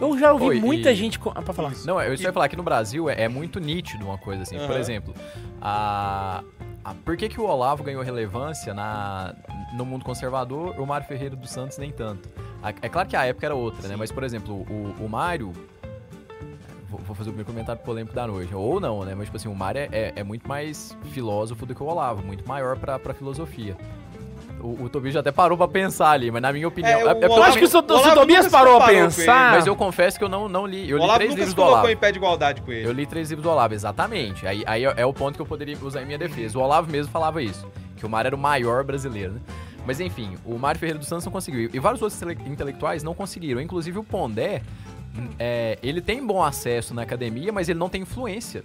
Eu 0.00 0.18
já 0.18 0.32
ouvi 0.32 0.46
Oi, 0.46 0.60
muita 0.60 0.90
e- 0.90 0.94
gente. 0.96 1.18
com- 1.18 1.30
Ah, 1.34 1.40
pra 1.42 1.54
falar. 1.54 1.72
Não, 1.84 2.00
eu 2.02 2.16
só 2.16 2.24
ia 2.24 2.32
falar 2.32 2.48
que 2.48 2.56
no 2.56 2.62
Brasil 2.64 3.08
é, 3.08 3.22
é 3.22 3.28
muito 3.28 3.60
nítido 3.60 4.04
uma 4.04 4.18
coisa 4.18 4.42
assim. 4.42 4.56
Por 4.58 4.70
Aham. 4.70 4.78
exemplo, 4.80 5.14
a, 5.62 6.42
a- 6.84 6.94
por 7.04 7.16
que, 7.16 7.28
que 7.28 7.40
o 7.40 7.44
Olavo 7.44 7.84
ganhou 7.84 8.02
relevância 8.02 8.74
na, 8.74 9.34
no 9.76 9.84
mundo 9.86 10.04
conservador, 10.04 10.74
o 10.80 10.84
Mário 10.86 11.06
Ferreira 11.06 11.36
dos 11.36 11.50
Santos 11.50 11.78
nem 11.78 11.92
tanto? 11.92 12.28
A- 12.62 12.70
é 12.82 12.88
claro 12.88 13.08
que 13.08 13.16
a 13.16 13.24
época 13.24 13.46
era 13.46 13.54
outra, 13.54 13.86
né? 13.86 13.94
Mas, 13.96 14.10
por 14.10 14.24
exemplo, 14.24 14.54
o, 14.68 14.94
o 15.04 15.08
Mário. 15.08 15.52
Vou, 16.90 17.00
vou 17.00 17.14
fazer 17.14 17.30
o 17.30 17.32
meu 17.32 17.44
comentário 17.44 17.80
polêmico 17.82 18.14
da 18.14 18.26
noite. 18.26 18.54
Ou 18.54 18.80
não, 18.80 19.04
né? 19.04 19.14
Mas, 19.14 19.26
tipo 19.26 19.36
assim, 19.36 19.48
o 19.48 19.54
Mário 19.54 19.80
é, 19.82 19.88
é- 19.92 20.12
é 20.16 20.24
muito 20.24 20.46
mais 20.48 20.96
filósofo 21.12 21.64
do 21.66 21.74
que 21.74 21.82
o 21.82 21.86
Olavo, 21.86 22.20
muito 22.24 22.46
maior 22.48 22.76
pra, 22.78 22.98
pra 22.98 23.14
filosofia. 23.14 23.76
O, 24.64 24.84
o 24.84 24.88
Tobias 24.88 25.12
já 25.12 25.20
até 25.20 25.30
parou 25.30 25.58
pra 25.58 25.68
pensar 25.68 26.10
ali, 26.10 26.30
mas 26.30 26.40
na 26.40 26.50
minha 26.50 26.66
opinião. 26.66 27.00
É, 27.00 27.04
o 27.04 27.14
porque 27.16 27.26
Eu 27.26 27.42
acho 27.42 27.58
que 27.58 27.64
o, 27.64 27.68
o 27.68 27.70
se 27.70 27.76
o 27.76 28.14
Tobias 28.14 28.48
parou 28.48 28.76
a 28.76 28.80
comparou 28.80 28.80
com 28.80 28.88
ele, 28.90 29.14
pensar. 29.14 29.52
Mas 29.52 29.66
eu 29.66 29.76
confesso 29.76 30.18
que 30.18 30.24
eu 30.24 30.28
não, 30.28 30.48
não 30.48 30.66
li. 30.66 30.88
Eu 30.88 30.96
o 30.96 31.00
li 31.00 31.04
Olavo 31.04 31.18
três 31.18 31.30
nunca 31.32 31.40
livros 31.40 31.50
se 31.50 31.54
do 31.54 31.56
colocou 31.56 31.78
Olavo. 31.80 31.92
em 31.92 31.96
pé 31.98 32.10
de 32.12 32.18
igualdade 32.18 32.62
com 32.62 32.72
ele. 32.72 32.88
Eu 32.88 32.92
li 32.92 33.04
três 33.04 33.28
livros 33.28 33.42
do 33.42 33.50
Olavo, 33.50 33.74
exatamente. 33.74 34.46
Aí, 34.46 34.64
aí 34.66 34.84
é 34.86 34.94
é 34.96 35.04
o 35.04 35.12
ponto 35.12 35.36
que 35.36 35.42
eu 35.42 35.46
poderia 35.46 35.76
usar 35.82 36.00
em 36.02 36.06
minha 36.06 36.16
defesa. 36.18 36.58
O 36.58 36.62
Olavo 36.62 36.90
mesmo 36.90 37.12
falava 37.12 37.42
isso, 37.42 37.70
que 37.96 38.06
o 38.06 38.08
Mário 38.08 38.28
era 38.28 38.36
o 38.36 38.38
maior 38.38 38.82
brasileiro, 38.84 39.34
né? 39.34 39.40
Mas 39.86 40.00
enfim, 40.00 40.34
o 40.46 40.56
Mário 40.58 40.80
Ferreira 40.80 40.98
dos 40.98 41.08
Santos 41.08 41.26
não 41.26 41.32
conseguiu. 41.32 41.68
E 41.70 41.78
vários 41.78 42.00
outros 42.00 42.20
intele- 42.22 42.50
intelectuais 42.50 43.02
não 43.02 43.12
conseguiram. 43.14 43.60
Inclusive 43.60 43.98
o 43.98 44.02
Pondé, 44.04 44.62
hum, 45.14 45.28
é, 45.38 45.78
ele 45.82 46.00
tem 46.00 46.24
bom 46.26 46.42
acesso 46.42 46.94
na 46.94 47.02
academia, 47.02 47.52
mas 47.52 47.68
ele 47.68 47.78
não 47.78 47.90
tem 47.90 48.00
influência. 48.00 48.64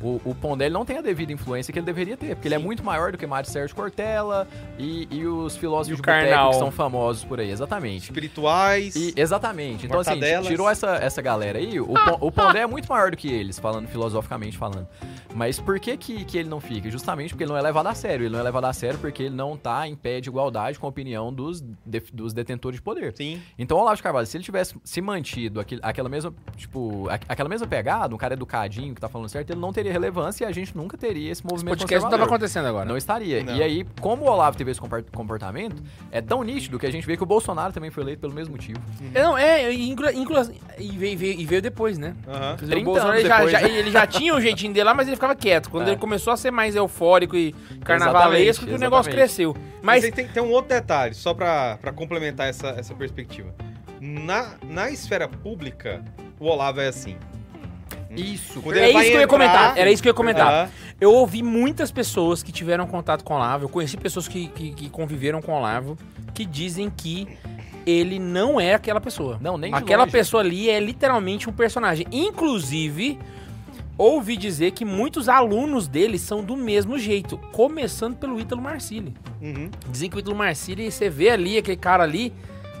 O, 0.00 0.20
o 0.24 0.34
Pondé 0.34 0.68
não 0.68 0.84
tem 0.84 0.98
a 0.98 1.00
devida 1.02 1.32
influência 1.32 1.72
que 1.72 1.78
ele 1.78 1.86
deveria 1.86 2.16
ter, 2.16 2.34
porque 2.34 2.48
ele 2.48 2.54
é 2.54 2.58
muito 2.58 2.82
maior 2.84 3.12
do 3.12 3.18
que 3.18 3.26
Mário 3.26 3.48
Sérgio 3.48 3.74
Cortella 3.74 4.46
e, 4.78 5.08
e 5.10 5.26
os 5.26 5.56
filósofos 5.56 5.88
E 5.88 5.96
de 5.96 6.02
boteco 6.02 6.50
que 6.50 6.56
são 6.56 6.70
famosos 6.70 7.24
por 7.24 7.40
aí, 7.40 7.50
exatamente. 7.50 8.04
Espirituais. 8.04 8.94
E- 8.96 9.14
exatamente. 9.16 9.86
Então, 9.86 10.00
assim, 10.00 10.20
tirou 10.42 10.68
essa, 10.68 10.96
essa 10.96 11.22
galera 11.22 11.58
aí, 11.58 11.80
o, 11.80 11.92
o 12.20 12.30
Pondé 12.32 12.60
é 12.60 12.66
muito 12.66 12.88
maior 12.88 13.10
do 13.10 13.16
que 13.16 13.28
eles, 13.28 13.58
falando 13.58 13.88
filosoficamente 13.88 14.56
falando. 14.56 14.86
Mas 15.34 15.60
por 15.60 15.78
que, 15.78 15.96
que 15.96 16.24
que 16.24 16.38
ele 16.38 16.48
não 16.48 16.60
fica? 16.60 16.90
Justamente 16.90 17.30
porque 17.30 17.44
ele 17.44 17.50
não 17.50 17.58
é 17.58 17.62
levado 17.62 17.86
a 17.88 17.94
sério. 17.94 18.24
Ele 18.24 18.32
não 18.32 18.40
é 18.40 18.42
levado 18.42 18.64
a 18.64 18.72
sério 18.72 18.98
porque 18.98 19.24
ele 19.24 19.34
não 19.34 19.56
tá 19.56 19.86
em 19.86 19.94
pé 19.94 20.18
de 20.20 20.28
igualdade 20.30 20.78
com 20.78 20.86
a 20.86 20.88
opinião 20.88 21.32
dos, 21.32 21.60
de- 21.84 22.00
dos 22.12 22.32
detentores 22.32 22.78
de 22.78 22.82
poder. 22.82 23.14
Sim. 23.14 23.40
Então, 23.58 23.76
o 23.76 23.80
Olavo 23.80 23.96
de 23.96 24.02
Carvalho, 24.02 24.26
se 24.26 24.36
ele 24.36 24.44
tivesse 24.44 24.74
se 24.82 25.00
mantido 25.02 25.60
aquele- 25.60 25.80
aquela 25.84 26.08
mesma, 26.08 26.32
tipo, 26.56 27.06
aquela 27.28 27.48
mesma 27.50 27.66
pegada, 27.66 28.14
um 28.14 28.18
cara 28.18 28.32
educadinho 28.34 28.94
que 28.94 29.00
tá 29.00 29.08
falando 29.08 29.28
certo, 29.28 29.50
ele 29.50 29.60
não 29.60 29.72
teria 29.74 29.85
relevância 29.92 30.44
e 30.44 30.46
a 30.48 30.52
gente 30.52 30.76
nunca 30.76 30.96
teria 30.96 31.30
esse 31.32 31.40
Esse 31.40 31.46
movimento 31.46 31.78
podcast 31.78 32.02
não 32.04 32.10
tava 32.10 32.22
conservador. 32.24 32.34
acontecendo 32.36 32.66
agora. 32.66 32.84
Não 32.88 32.96
estaria. 32.96 33.42
Não. 33.44 33.54
E 33.56 33.62
aí, 33.62 33.86
como 34.00 34.24
o 34.24 34.28
Olavo 34.28 34.56
teve 34.56 34.70
esse 34.70 34.80
comportamento, 35.12 35.82
é 36.10 36.20
tão 36.20 36.42
nítido 36.42 36.78
que 36.78 36.86
a 36.86 36.90
gente 36.90 37.06
vê 37.06 37.16
que 37.16 37.22
o 37.22 37.26
Bolsonaro 37.26 37.72
também 37.72 37.90
foi 37.90 38.02
eleito 38.02 38.20
pelo 38.20 38.32
mesmo 38.32 38.52
motivo. 38.52 38.78
Não, 39.12 39.36
é, 39.36 39.72
e 39.72 39.88
inclu, 39.90 40.10
inclu- 40.10 40.50
e, 40.78 40.88
veio, 40.96 41.18
veio- 41.18 41.40
e 41.40 41.44
veio 41.44 41.62
depois, 41.62 41.98
né? 41.98 42.14
30 42.58 42.76
o 42.78 42.84
Bolsonaro 42.84 43.10
anos 43.10 43.20
ele 43.20 43.28
já, 43.28 43.36
depois, 43.36 43.52
já- 43.52 43.60
né? 43.60 43.78
ele 43.78 43.90
já 43.90 44.06
tinha 44.06 44.34
o 44.34 44.40
jeitinho 44.40 44.72
dele 44.72 44.84
lá, 44.84 44.94
mas 44.94 45.06
ele 45.06 45.16
ficava 45.16 45.34
quieto. 45.34 45.70
Quando 45.70 45.88
É. 45.88 45.90
ele 45.92 46.00
começou 46.00 46.32
a 46.32 46.36
ser 46.36 46.50
mais 46.50 46.74
eufórico 46.76 47.36
e 47.36 47.52
carnavalesco, 47.84 48.64
que 48.64 48.70
o 48.72 48.74
Exatamente, 48.74 48.80
negócio 48.80 49.10
exatamente. 49.10 49.16
cresceu. 49.16 49.56
Mas 49.82 50.02
Mas 50.04 50.14
tem, 50.14 50.26
tem 50.26 50.42
um 50.42 50.50
outro 50.50 50.68
detalhe, 50.70 51.14
só 51.14 51.32
pra, 51.32 51.78
pra 51.80 51.92
complementar 51.92 52.48
essa, 52.48 52.68
essa 52.70 52.94
perspectiva. 52.94 53.54
Na, 54.00 54.54
na 54.68 54.90
esfera 54.90 55.28
pública, 55.28 56.02
o 56.40 56.46
Olavo 56.46 56.80
é 56.80 56.88
assim. 56.88 57.16
Isso. 58.10 58.60
Quando 58.62 58.76
é 58.76 58.90
isso 58.90 59.10
que 59.10 59.16
eu 59.16 59.20
ia 59.20 59.26
comentar. 59.28 59.76
Era 59.76 59.90
isso 59.90 60.02
que 60.02 60.08
eu 60.08 60.10
ia 60.10 60.14
comentar. 60.14 60.52
Aham. 60.52 60.70
Eu 61.00 61.12
ouvi 61.12 61.42
muitas 61.42 61.90
pessoas 61.90 62.42
que 62.42 62.50
tiveram 62.50 62.86
contato 62.86 63.22
com 63.22 63.34
o 63.34 63.36
Olavo, 63.36 63.64
eu 63.64 63.68
conheci 63.68 63.96
pessoas 63.96 64.26
que, 64.26 64.48
que, 64.48 64.70
que 64.72 64.88
conviveram 64.88 65.42
com 65.42 65.52
o 65.52 65.56
Olavo, 65.56 65.98
que 66.32 66.44
dizem 66.46 66.88
que 66.88 67.28
ele 67.86 68.18
não 68.18 68.60
é 68.60 68.74
aquela 68.74 69.00
pessoa. 69.00 69.38
Não, 69.40 69.56
nem 69.58 69.72
Aquela 69.72 70.02
longe. 70.04 70.12
pessoa 70.12 70.42
ali 70.42 70.68
é 70.70 70.80
literalmente 70.80 71.48
um 71.48 71.52
personagem. 71.52 72.06
Inclusive, 72.10 73.18
ouvi 73.98 74.36
dizer 74.36 74.72
que 74.72 74.84
muitos 74.84 75.28
alunos 75.28 75.86
dele 75.86 76.18
são 76.18 76.42
do 76.42 76.56
mesmo 76.56 76.98
jeito, 76.98 77.38
começando 77.52 78.16
pelo 78.16 78.40
Ítalo 78.40 78.60
Marcilli. 78.60 79.14
Uhum. 79.40 79.70
Dizem 79.90 80.10
que 80.10 80.16
o 80.16 80.18
Ítalo 80.18 80.34
Marcilli, 80.36 80.90
você 80.90 81.08
vê 81.08 81.30
ali 81.30 81.58
aquele 81.58 81.76
cara 81.76 82.02
ali, 82.02 82.32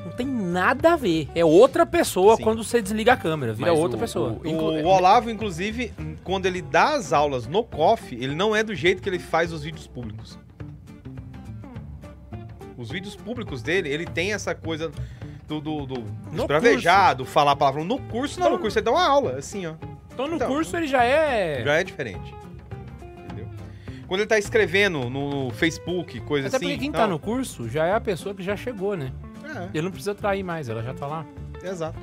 não 0.06 0.12
tem 0.16 0.26
nada 0.26 0.92
a 0.92 0.96
ver. 0.96 1.28
É 1.34 1.44
outra 1.44 1.84
pessoa 1.84 2.36
Sim. 2.36 2.42
quando 2.44 2.62
você 2.64 2.80
desliga 2.80 3.12
a 3.12 3.16
câmera, 3.16 3.52
vira 3.52 3.70
Mas 3.72 3.80
outra 3.80 3.96
o- 3.96 4.00
pessoa. 4.00 4.38
o- 4.44 4.48
O, 4.48 4.82
o 4.82 4.86
Olavo, 4.86 5.30
inclusive, 5.30 5.92
quando 6.24 6.46
ele 6.46 6.62
dá 6.62 6.94
as 6.94 7.12
aulas 7.12 7.46
no 7.46 7.62
COF, 7.64 8.14
ele 8.14 8.34
não 8.34 8.54
é 8.54 8.62
do 8.62 8.74
jeito 8.74 9.02
que 9.02 9.08
ele 9.08 9.18
faz 9.18 9.52
os 9.52 9.62
vídeos 9.62 9.86
públicos. 9.86 10.38
Os 12.76 12.90
vídeos 12.90 13.16
públicos 13.16 13.62
dele, 13.62 13.88
ele 13.88 14.04
tem 14.04 14.32
essa 14.32 14.54
coisa 14.54 14.90
do, 15.48 15.60
do, 15.60 15.86
do 15.86 16.04
No 16.32 16.40
esbravejado, 16.42 17.24
falar 17.24 17.56
palavrão. 17.56 17.84
No 17.84 17.98
curso, 17.98 18.38
não. 18.38 18.50
No 18.52 18.58
curso 18.58 18.78
ele 18.78 18.84
dá 18.84 18.90
uma 18.92 19.06
aula, 19.08 19.32
assim, 19.38 19.66
ó. 19.66 19.74
Então 20.12 20.26
no 20.28 20.36
Então, 20.36 20.48
curso 20.48 20.76
ele 20.76 20.86
já 20.86 21.02
é. 21.04 21.62
Já 21.64 21.74
é 21.74 21.84
diferente. 21.84 22.34
Entendeu? 23.24 23.48
Quando 24.06 24.20
ele 24.20 24.28
tá 24.28 24.38
escrevendo 24.38 25.08
no 25.08 25.50
Facebook, 25.50 26.20
coisa 26.20 26.48
Até 26.48 26.56
assim... 26.58 26.66
porque 26.66 26.78
quem 26.78 26.90
não. 26.90 26.98
tá 27.00 27.06
no 27.06 27.18
curso 27.18 27.68
já 27.68 27.86
é 27.86 27.94
a 27.94 28.00
pessoa 28.00 28.34
que 28.34 28.42
já 28.42 28.56
chegou, 28.56 28.94
né? 28.96 29.10
É. 29.56 29.68
Ele 29.74 29.82
não 29.82 29.90
precisa 29.90 30.14
trair 30.14 30.42
mais, 30.42 30.68
ela 30.68 30.82
já 30.82 30.94
tá 30.94 31.06
lá. 31.06 31.26
Exato. 31.62 31.98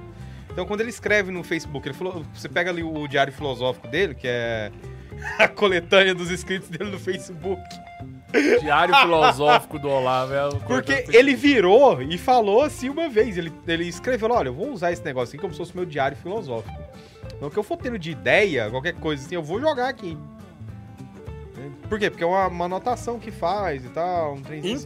Então, 0.52 0.66
quando 0.66 0.82
ele 0.82 0.90
escreve 0.90 1.32
no 1.32 1.44
Facebook, 1.44 1.88
ele 1.88 1.96
falou, 1.96 2.24
você 2.34 2.48
pega 2.48 2.70
ali 2.70 2.84
o 2.84 3.08
diário 3.08 3.34
filosófico 3.34 3.88
dele, 3.88 4.14
que 4.14 4.28
é 4.28 4.72
a 5.40 5.48
coletânea 5.48 6.14
dos 6.14 6.30
escritos 6.30 6.70
dele 6.70 6.92
no 6.92 7.00
Facebook. 7.00 7.62
Diário 8.62 8.96
filosófico 8.96 9.78
do 9.78 9.88
Olavo 9.90 10.34
é 10.34 10.50
Porque 10.66 11.06
ele 11.10 11.36
virou 11.36 12.02
e 12.02 12.18
falou 12.18 12.64
assim 12.64 12.90
uma 12.90 13.08
vez. 13.08 13.38
Ele, 13.38 13.54
ele 13.68 13.88
escreveu: 13.88 14.32
olha, 14.32 14.50
eu 14.50 14.54
vou 14.54 14.72
usar 14.72 14.92
esse 14.92 15.04
negócio 15.06 15.34
aqui 15.34 15.42
como 15.42 15.54
se 15.54 15.60
fosse 15.60 15.76
meu 15.76 15.86
diário 15.86 16.18
filosófico. 16.18 16.76
Então, 17.36 17.48
o 17.48 17.52
que 17.52 17.58
eu 17.58 17.64
for 17.64 17.78
tendo 17.78 18.00
de 18.00 18.12
ideia, 18.12 18.70
qualquer 18.72 18.94
coisa 18.96 19.24
assim, 19.24 19.36
eu 19.36 19.44
vou 19.44 19.60
jogar 19.60 19.88
aqui. 19.88 20.18
Por 21.88 22.00
quê? 22.00 22.10
Porque 22.10 22.24
é 22.24 22.28
uma, 22.28 22.48
uma 22.48 22.66
anotação 22.66 23.20
que 23.20 23.32
faz 23.32 23.86
e 23.86 23.90
tal, 23.90 24.34
um 24.34 24.42
trenzinho 24.42 24.76
assim. 24.76 24.84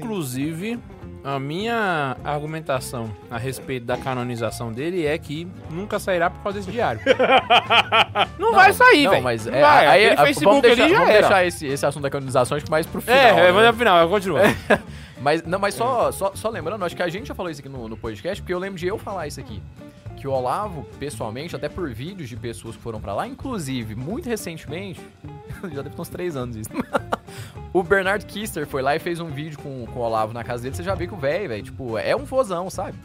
A 1.28 1.38
minha 1.42 2.16
argumentação 2.24 3.14
a 3.30 3.38
respeito 3.38 3.86
da 3.86 3.98
canonização 3.98 4.72
dele 4.72 5.06
é 5.06 5.18
que 5.18 5.46
nunca 5.70 6.00
sairá 6.00 6.30
por 6.30 6.42
causa 6.42 6.58
desse 6.58 6.72
diário. 6.72 7.02
não, 8.40 8.54
vai 8.54 8.72
sair, 8.72 9.04
Não, 9.04 9.12
velho. 9.12 9.24
mas 9.26 9.46
Não 9.46 9.54
é, 9.54 9.62
vai. 9.62 9.88
aí, 9.88 10.06
Aquele 10.06 10.16
vamos 10.16 10.28
Facebook 10.30 10.62
deixar, 10.62 10.84
ali 10.84 10.92
já 10.94 10.98
vamos 11.00 11.14
era. 11.14 11.20
deixar 11.28 11.46
esse, 11.46 11.68
esse 11.68 11.86
assunto 11.86 12.04
da 12.04 12.10
canonização 12.10 12.56
acho 12.56 12.64
que 12.64 12.72
mais 12.72 12.86
pro 12.86 13.02
final. 13.02 13.18
É, 13.20 13.34
né? 13.34 13.50
é, 13.50 13.52
mas 13.52 13.68
no 13.68 13.74
final, 13.74 14.08
continua. 14.08 14.40
Mas, 15.20 15.42
não, 15.44 15.58
mas 15.58 15.74
só, 15.74 16.12
só, 16.12 16.32
só 16.36 16.48
lembrando, 16.48 16.86
acho 16.86 16.96
que 16.96 17.02
a 17.02 17.10
gente 17.10 17.28
já 17.28 17.34
falou 17.34 17.52
isso 17.52 17.60
aqui 17.60 17.68
no, 17.68 17.90
no 17.90 17.98
podcast, 17.98 18.40
porque 18.40 18.54
eu 18.54 18.60
lembro 18.60 18.78
de 18.78 18.86
eu 18.86 19.00
falar 19.00 19.26
isso 19.26 19.40
aqui. 19.40 19.60
Que 20.18 20.28
o 20.28 20.32
Olavo, 20.32 20.84
pessoalmente, 21.00 21.56
até 21.56 21.70
por 21.70 21.90
vídeos 21.94 22.28
de 22.28 22.36
pessoas 22.36 22.76
que 22.76 22.82
foram 22.82 23.00
pra 23.00 23.14
lá, 23.14 23.28
inclusive, 23.28 23.96
muito 23.96 24.28
recentemente, 24.28 25.00
já 25.72 25.82
deve 25.84 25.92
ter 25.96 26.02
uns 26.02 26.10
três 26.10 26.36
anos 26.36 26.56
isso. 26.56 26.70
o 27.72 27.84
Bernard 27.84 28.26
Kister 28.26 28.66
foi 28.66 28.82
lá 28.82 28.96
e 28.96 29.00
fez 29.00 29.20
um 29.20 29.28
vídeo 29.30 29.60
com, 29.60 29.86
com 29.86 30.00
o 30.00 30.02
Olavo 30.02 30.34
na 30.34 30.44
casa 30.44 30.64
dele, 30.64 30.76
você 30.76 30.84
já 30.84 30.96
vê 30.96 31.08
que 31.08 31.14
o 31.14 31.18
velho, 31.18 31.50
velho, 31.50 31.64
tipo, 31.64 31.98
é 31.98 32.16
um 32.16 32.26
fozão, 32.26 32.70
sabe? 32.70 32.98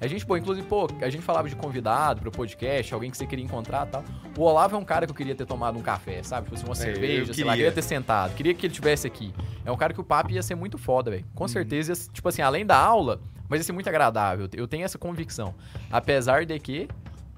A 0.00 0.06
gente, 0.06 0.24
pô, 0.24 0.36
inclusive, 0.36 0.64
pô, 0.66 0.88
a 1.00 1.10
gente 1.10 1.22
falava 1.22 1.48
de 1.48 1.56
convidado 1.56 2.20
pro 2.20 2.30
podcast, 2.30 2.94
alguém 2.94 3.10
que 3.10 3.16
você 3.16 3.26
queria 3.26 3.44
encontrar 3.44 3.84
e 3.86 3.90
tal. 3.90 4.04
O 4.36 4.42
Olavo 4.42 4.76
é 4.76 4.78
um 4.78 4.84
cara 4.84 5.06
que 5.06 5.10
eu 5.10 5.14
queria 5.16 5.34
ter 5.34 5.44
tomado 5.44 5.76
um 5.76 5.82
café, 5.82 6.22
sabe? 6.22 6.44
Tipo 6.44 6.54
assim, 6.56 6.66
uma 6.66 6.74
cerveja, 6.76 7.34
sei 7.34 7.42
lá, 7.44 7.54
queria. 7.54 7.72
ter 7.72 7.82
sentado, 7.82 8.32
queria 8.34 8.54
que 8.54 8.64
ele 8.66 8.74
tivesse 8.74 9.08
aqui. 9.08 9.34
É 9.64 9.72
um 9.72 9.76
cara 9.76 9.92
que 9.92 10.00
o 10.00 10.04
papo 10.04 10.30
ia 10.30 10.42
ser 10.42 10.54
muito 10.54 10.78
foda, 10.78 11.10
velho. 11.10 11.24
Com 11.34 11.48
certeza, 11.48 11.92
ia- 11.92 12.12
tipo 12.12 12.28
assim, 12.28 12.42
além 12.42 12.64
da 12.64 12.76
aula, 12.78 13.20
mas 13.48 13.64
ser 13.64 13.72
muito 13.72 13.88
agradável. 13.88 14.48
Eu 14.52 14.68
tenho 14.68 14.84
essa 14.84 14.98
convicção. 14.98 15.54
Apesar 15.90 16.44
de 16.44 16.58
que 16.58 16.88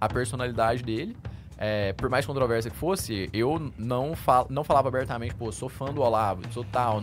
a 0.01 0.09
personalidade 0.09 0.83
dele, 0.83 1.17
é, 1.63 1.93
por 1.93 2.09
mais 2.09 2.25
controversa 2.25 2.71
que 2.71 2.77
fosse, 2.77 3.29
eu 3.35 3.71
não, 3.77 4.17
fal 4.17 4.47
não 4.49 4.65
falava 4.65 4.89
abertamente, 4.89 5.35
pô, 5.35 5.53
sou 5.53 5.69
fã 5.69 5.93
do 5.93 6.01
Olavo, 6.01 6.41
sou 6.53 6.65
tal, 6.65 7.03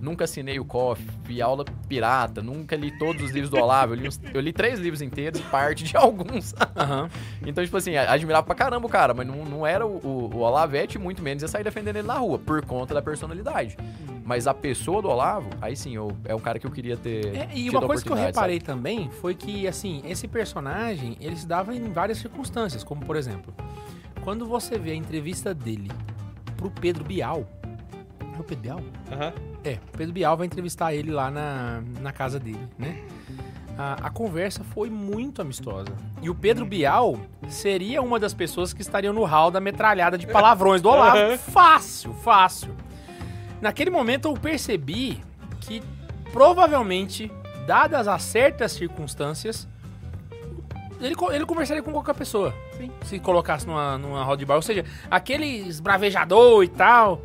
nunca 0.00 0.24
assinei 0.24 0.58
o 0.58 0.64
COF, 0.64 1.00
vi 1.22 1.40
aula 1.40 1.64
pirata, 1.88 2.42
nunca 2.42 2.74
li 2.74 2.90
todos 2.98 3.22
os 3.22 3.30
livros 3.30 3.48
do 3.50 3.56
Olavo, 3.56 3.92
eu 3.94 3.98
li, 4.00 4.08
uns- 4.08 4.20
eu 4.34 4.40
li 4.40 4.52
três 4.52 4.80
livros 4.80 5.00
inteiros 5.00 5.38
e 5.38 5.42
parte 5.44 5.84
de 5.84 5.96
alguns. 5.96 6.52
Aham. 6.76 7.08
Então, 7.46 7.62
tipo 7.64 7.76
assim, 7.76 7.96
admirava 7.96 8.44
pra 8.44 8.56
caramba 8.56 8.84
o 8.84 8.90
cara, 8.90 9.14
mas 9.14 9.24
não, 9.26 9.44
não 9.44 9.64
era 9.64 9.86
o, 9.86 9.98
o, 10.04 10.30
o 10.34 10.38
Olavete, 10.40 10.98
muito 10.98 11.22
menos 11.22 11.42
ia 11.44 11.48
sair 11.48 11.62
defendendo 11.62 11.96
ele 11.96 12.08
na 12.08 12.14
rua, 12.18 12.36
por 12.36 12.66
conta 12.66 12.92
da 12.94 13.00
personalidade. 13.00 13.76
Mas 14.24 14.46
a 14.48 14.54
pessoa 14.54 15.00
do 15.02 15.08
Olavo, 15.08 15.50
aí 15.60 15.76
sim, 15.76 15.94
eu, 15.94 16.10
é 16.24 16.34
um 16.34 16.40
cara 16.40 16.58
que 16.58 16.66
eu 16.66 16.70
queria 16.70 16.96
ter. 16.96 17.36
É, 17.36 17.48
e 17.54 17.70
uma 17.70 17.82
coisa 17.82 18.02
que 18.02 18.10
eu 18.10 18.16
reparei 18.16 18.58
também 18.58 19.08
foi 19.20 19.34
que, 19.34 19.68
assim, 19.68 20.02
esse 20.04 20.26
personagem, 20.26 21.16
ele 21.20 21.36
se 21.36 21.46
dava 21.46 21.76
em 21.76 21.92
várias 21.92 22.18
circunstâncias, 22.18 22.82
como 22.82 23.04
por 23.04 23.16
exemplo, 23.16 23.54
quando 24.24 24.46
você 24.46 24.78
vê 24.78 24.92
a 24.92 24.94
entrevista 24.94 25.54
dele 25.54 25.90
pro 26.56 26.70
Pedro 26.70 27.04
Bial. 27.04 27.46
É 28.20 28.40
o 28.40 28.42
Pedro 28.42 28.62
Bial? 28.62 28.80
Aham. 29.12 29.32
É, 29.62 29.78
o 29.92 29.96
Pedro 29.96 30.12
Bial 30.12 30.36
vai 30.36 30.46
entrevistar 30.46 30.94
ele 30.94 31.12
lá 31.12 31.30
na, 31.30 31.82
na 32.00 32.12
casa 32.12 32.40
dele, 32.40 32.66
né? 32.76 33.02
A, 33.76 34.06
a 34.06 34.10
conversa 34.10 34.64
foi 34.64 34.88
muito 34.88 35.42
amistosa. 35.42 35.92
E 36.22 36.30
o 36.30 36.34
Pedro 36.34 36.64
Bial 36.64 37.18
seria 37.48 38.00
uma 38.00 38.18
das 38.18 38.32
pessoas 38.32 38.72
que 38.72 38.82
estariam 38.82 39.12
no 39.12 39.24
hall 39.24 39.50
da 39.50 39.60
metralhada 39.60 40.16
de 40.16 40.26
palavrões 40.26 40.80
do 40.80 40.88
Olavo. 40.88 41.38
Fácil, 41.38 42.12
fácil. 42.14 42.74
Naquele 43.60 43.90
momento 43.90 44.28
eu 44.28 44.34
percebi 44.34 45.22
que 45.60 45.82
provavelmente, 46.32 47.30
dadas 47.64 48.08
as 48.08 48.22
certas 48.22 48.72
circunstâncias, 48.72 49.68
ele, 51.06 51.16
ele 51.32 51.46
conversaria 51.46 51.82
com 51.82 51.92
qualquer 51.92 52.14
pessoa. 52.14 52.54
Se 53.04 53.18
colocasse 53.18 53.66
numa, 53.66 53.98
numa 53.98 54.24
roda 54.24 54.38
de 54.38 54.46
bar. 54.46 54.56
Ou 54.56 54.62
seja, 54.62 54.84
aquele 55.10 55.46
esbravejador 55.46 56.64
e 56.64 56.68
tal, 56.68 57.22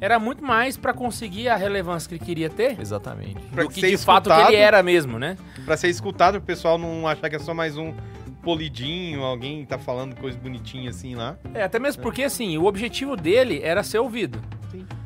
era 0.00 0.18
muito 0.18 0.44
mais 0.44 0.76
pra 0.76 0.92
conseguir 0.92 1.48
a 1.48 1.56
relevância 1.56 2.08
que 2.08 2.16
ele 2.16 2.24
queria 2.24 2.50
ter 2.50 2.80
Exatamente. 2.80 3.40
Pra 3.52 3.62
do 3.62 3.68
que 3.68 3.80
ser 3.80 3.90
de 3.90 3.96
fato 3.96 4.24
que 4.24 4.30
escutado. 4.30 4.52
ele 4.52 4.60
era 4.60 4.82
mesmo, 4.82 5.18
né? 5.18 5.36
Pra 5.64 5.76
ser 5.76 5.88
escutado, 5.88 6.36
o 6.36 6.40
pessoal 6.40 6.76
não 6.76 7.06
achar 7.06 7.30
que 7.30 7.36
é 7.36 7.38
só 7.38 7.54
mais 7.54 7.76
um 7.76 7.94
polidinho, 8.42 9.22
alguém 9.22 9.64
tá 9.64 9.78
falando 9.78 10.16
coisa 10.16 10.36
bonitinha 10.36 10.90
assim 10.90 11.14
lá. 11.14 11.36
É, 11.54 11.62
até 11.62 11.78
mesmo 11.78 12.02
porque, 12.02 12.24
assim, 12.24 12.58
o 12.58 12.64
objetivo 12.64 13.16
dele 13.16 13.60
era 13.62 13.82
ser 13.84 13.98
ouvido. 13.98 14.42
O 14.74 15.01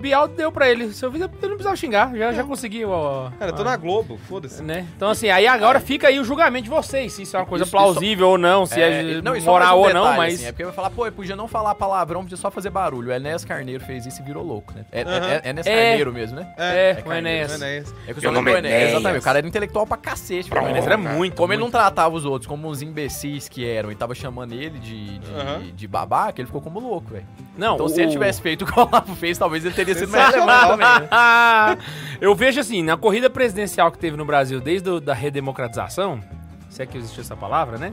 Bial 0.00 0.26
deu 0.28 0.50
pra 0.50 0.68
ele 0.68 0.84
ele 0.84 1.18
não 1.20 1.28
precisava 1.28 1.76
xingar, 1.76 2.14
já, 2.16 2.32
já 2.32 2.44
conseguiu, 2.44 2.90
ó. 2.90 3.30
Cara, 3.38 3.50
eu 3.50 3.54
tô 3.54 3.62
ó, 3.62 3.64
na 3.64 3.76
Globo, 3.76 4.18
foda-se. 4.28 4.62
Né? 4.62 4.86
Então, 4.96 5.08
assim, 5.10 5.28
aí 5.30 5.46
agora 5.46 5.78
fica 5.80 6.08
aí 6.08 6.18
o 6.18 6.24
julgamento 6.24 6.64
de 6.64 6.70
vocês, 6.70 7.12
se 7.12 7.22
isso 7.22 7.36
é 7.36 7.40
uma 7.40 7.46
coisa 7.46 7.64
Isso- 7.64 7.70
plausível 7.70 8.28
ou 8.30 8.38
não, 8.38 8.66
se 8.66 8.80
é, 8.80 9.02
e- 9.02 9.22
não, 9.22 9.38
moral 9.40 9.78
um 9.78 9.82
ou 9.82 9.92
não, 9.92 10.02
detalhe, 10.02 10.16
mas. 10.18 10.34
assim, 10.34 10.46
é 10.46 10.52
porque 10.52 10.64
vai 10.64 10.72
falar, 10.72 10.90
pô, 10.90 11.06
eu 11.06 11.12
podia 11.12 11.36
não 11.36 11.46
falar 11.48 11.74
palavrão, 11.74 12.22
podia 12.22 12.36
só 12.36 12.50
fazer 12.50 12.70
barulho. 12.70 13.10
O 13.10 13.12
Enéas 13.12 13.44
Carneiro 13.44 13.84
fez 13.84 14.06
isso 14.06 14.20
e 14.20 14.24
virou 14.24 14.44
louco, 14.44 14.72
né? 14.74 14.84
É, 14.90 15.02
Aham. 15.02 15.26
é, 15.26 15.40
é 15.44 15.48
Enéas 15.50 15.66
É. 15.66 15.74
Carneiro 15.86 16.12
mesmo, 16.12 16.36
né? 16.36 16.54
É, 16.56 16.96
o 17.00 17.04
Carneiro, 17.04 17.28
Enéas. 17.28 17.54
Enéas. 17.60 17.94
É 18.06 18.06
que 18.06 18.10
eu 18.10 18.14
Meu 18.14 18.22
só 18.22 18.30
nome 18.32 18.52
lembro 18.52 18.66
é 18.66 18.70
Enéas. 18.70 18.90
Exatamente, 18.90 19.20
o 19.20 19.24
cara 19.24 19.38
era 19.38 19.46
intelectual 19.46 19.86
pra 19.86 19.96
cacete. 19.96 20.50
O 20.52 20.58
Enéas 20.58 20.86
era 20.86 20.96
muito. 20.96 21.36
Como 21.36 21.52
ele 21.52 21.60
não 21.62 21.70
tratava 21.70 22.14
os 22.14 22.24
outros 22.24 22.46
como 22.46 22.68
uns 22.68 22.82
imbecis 22.82 23.48
que 23.48 23.66
eram 23.68 23.90
e 23.92 23.94
tava 23.94 24.14
chamando 24.14 24.52
ele 24.52 24.78
de, 24.78 25.18
de, 25.18 25.72
babaca, 25.88 26.40
ele 26.40 26.46
ficou 26.46 26.60
como 26.60 26.78
louco, 26.80 27.10
velho. 27.12 27.26
Não, 27.56 27.74
Então, 27.74 27.86
o- 27.86 27.88
se 27.88 28.00
ele 28.00 28.08
o- 28.08 28.12
tivesse 28.12 28.40
feito 28.40 28.62
o 28.62 28.66
que 28.66 28.78
o 28.78 28.82
Olavo 28.82 29.14
fez, 29.16 29.36
talvez 29.38 29.64
ele 29.64 29.74
teria 29.74 29.89
sido 29.94 30.10
mais 30.10 30.24
Sensacional. 30.26 30.70
também. 30.70 30.86
né? 30.86 31.78
eu 32.20 32.34
vejo 32.34 32.60
assim, 32.60 32.82
na 32.82 32.96
corrida 32.96 33.28
presidencial 33.30 33.90
que 33.92 33.98
teve 33.98 34.16
no 34.16 34.24
Brasil 34.24 34.60
desde 34.60 34.88
a 34.90 34.98
da 35.00 35.14
redemocratização, 35.14 36.20
se 36.68 36.82
é 36.82 36.86
que 36.86 36.96
existe 36.98 37.20
essa 37.20 37.36
palavra, 37.36 37.78
né? 37.78 37.92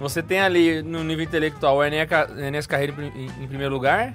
Você 0.00 0.22
tem 0.22 0.40
ali 0.40 0.82
no 0.82 1.04
nível 1.04 1.24
intelectual 1.24 1.76
o 1.76 1.84
Enéas 1.84 2.08
Ca- 2.08 2.28
Enéas 2.36 2.66
Carreiro 2.66 2.94
em, 3.02 3.46
primeiro 3.46 3.72
lugar. 3.72 4.12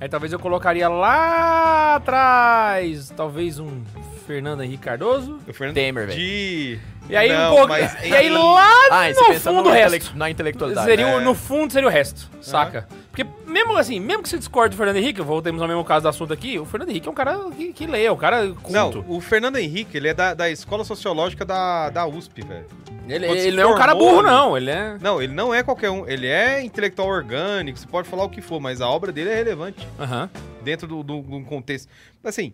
Aí 0.00 0.08
talvez 0.08 0.32
eu 0.32 0.38
colocaria 0.38 0.88
lá 0.88 1.96
atrás, 1.96 3.12
talvez 3.16 3.58
um 3.58 3.82
Fernando 4.26 4.62
Henrique 4.62 4.84
Cardoso. 4.84 5.38
O 5.48 5.52
Fernando 5.52 5.74
Temer, 5.74 6.06
velho. 6.06 6.18
de... 6.18 6.78
E 7.08 7.16
aí 7.16 7.30
Não, 7.32 7.52
um 7.52 7.56
pouco. 7.56 7.68
mas 7.68 7.96
E 8.04 8.14
aí 8.14 8.28
lá 8.28 8.70
Ah, 8.90 9.08
no 9.08 9.34
fundo 9.40 9.62
no 9.62 9.70
o 9.70 9.72
resto. 9.72 10.16
na 10.16 10.28
intelectualidade. 10.30 10.86
Seria, 10.86 11.06
É. 11.06 11.20
No 11.20 11.34
fundo 11.34 11.72
seria 11.72 11.88
o 11.88 11.90
resto, 11.90 12.28
saca? 12.42 12.86
Porque 13.18 13.50
mesmo 13.50 13.76
assim, 13.76 13.98
mesmo 13.98 14.22
que 14.22 14.28
você 14.28 14.38
discorde 14.38 14.76
do 14.76 14.78
Fernando 14.78 14.98
Henrique, 14.98 15.20
voltemos 15.20 15.60
ao 15.60 15.66
mesmo 15.66 15.84
caso 15.84 16.04
do 16.04 16.08
assunto 16.08 16.32
aqui, 16.32 16.56
o 16.56 16.64
Fernando 16.64 16.90
Henrique 16.90 17.08
é 17.08 17.10
um 17.10 17.14
cara 17.14 17.50
que, 17.50 17.72
que 17.72 17.84
lê, 17.84 18.04
é 18.04 18.12
um 18.12 18.16
cara 18.16 18.46
culto. 18.50 18.70
Não, 18.70 19.04
o 19.08 19.20
Fernando 19.20 19.56
Henrique, 19.56 19.96
ele 19.96 20.06
é 20.06 20.14
da, 20.14 20.34
da 20.34 20.48
Escola 20.48 20.84
Sociológica 20.84 21.44
da, 21.44 21.90
da 21.90 22.06
USP, 22.06 22.42
velho. 22.46 22.66
ele 23.08 23.26
ele 23.26 23.56
não 23.56 23.70
é 23.70 23.74
um 23.74 23.76
cara 23.76 23.92
burro, 23.92 24.22
não. 24.22 24.56
Ele 24.56 24.70
é. 24.70 24.96
Não, 25.00 25.20
ele 25.20 25.32
não 25.32 25.52
é 25.52 25.64
qualquer 25.64 25.90
um. 25.90 26.06
Ele 26.06 26.28
é 26.28 26.62
intelectual 26.62 27.08
orgânico, 27.08 27.76
você 27.76 27.88
pode 27.88 28.08
falar 28.08 28.22
o 28.22 28.28
que 28.28 28.40
for, 28.40 28.60
mas 28.60 28.80
a 28.80 28.88
obra 28.88 29.10
dele 29.10 29.30
é 29.30 29.34
relevante 29.34 29.84
Aham. 29.98 30.30
dentro 30.62 30.86
do, 30.86 31.02
do, 31.02 31.20
do 31.20 31.40
contexto. 31.40 31.88
Assim, 32.22 32.52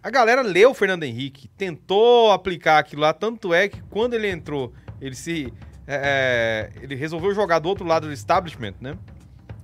a 0.00 0.10
galera 0.10 0.42
leu 0.42 0.70
o 0.70 0.74
Fernando 0.74 1.02
Henrique, 1.02 1.48
tentou 1.58 2.30
aplicar 2.30 2.78
aquilo 2.78 3.02
lá, 3.02 3.12
tanto 3.12 3.52
é 3.52 3.66
que 3.66 3.82
quando 3.90 4.14
ele 4.14 4.30
entrou, 4.30 4.72
ele 5.00 5.16
se. 5.16 5.52
é, 5.88 6.70
é, 6.76 6.82
ele 6.84 6.94
resolveu 6.94 7.34
jogar 7.34 7.58
do 7.58 7.68
outro 7.68 7.84
lado 7.84 8.06
do 8.06 8.12
establishment, 8.12 8.74
né? 8.80 8.96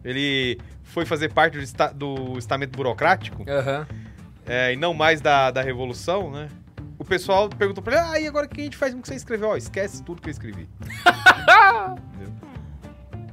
Ele 0.05 0.59
foi 0.83 1.05
fazer 1.05 1.33
parte 1.33 1.57
do, 1.59 1.63
esta- 1.63 1.93
do 1.93 2.39
estamento 2.39 2.77
burocrático. 2.77 3.45
Aham. 3.49 3.87
é, 4.47 4.73
e 4.73 4.77
não 4.77 4.93
mais 4.95 5.21
da, 5.21 5.51
da 5.51 5.63
revolução, 5.63 6.31
né? 6.31 6.49
O 6.99 7.05
pessoal 7.05 7.49
perguntou 7.49 7.83
pra 7.83 7.95
ele, 7.97 8.03
ah, 8.03 8.21
e 8.21 8.27
agora 8.27 8.47
o 8.47 8.49
que 8.49 8.61
a 8.61 8.65
gente 8.65 8.77
faz 8.77 8.93
com 8.93 8.99
o 8.99 9.03
que 9.03 9.09
você 9.09 9.15
escreveu? 9.15 9.49
Ó, 9.51 9.57
esquece 9.57 10.03
tudo 10.03 10.21
que 10.21 10.29
eu 10.29 10.33
escrevi. 10.33 10.69
Entendeu? 12.15 12.33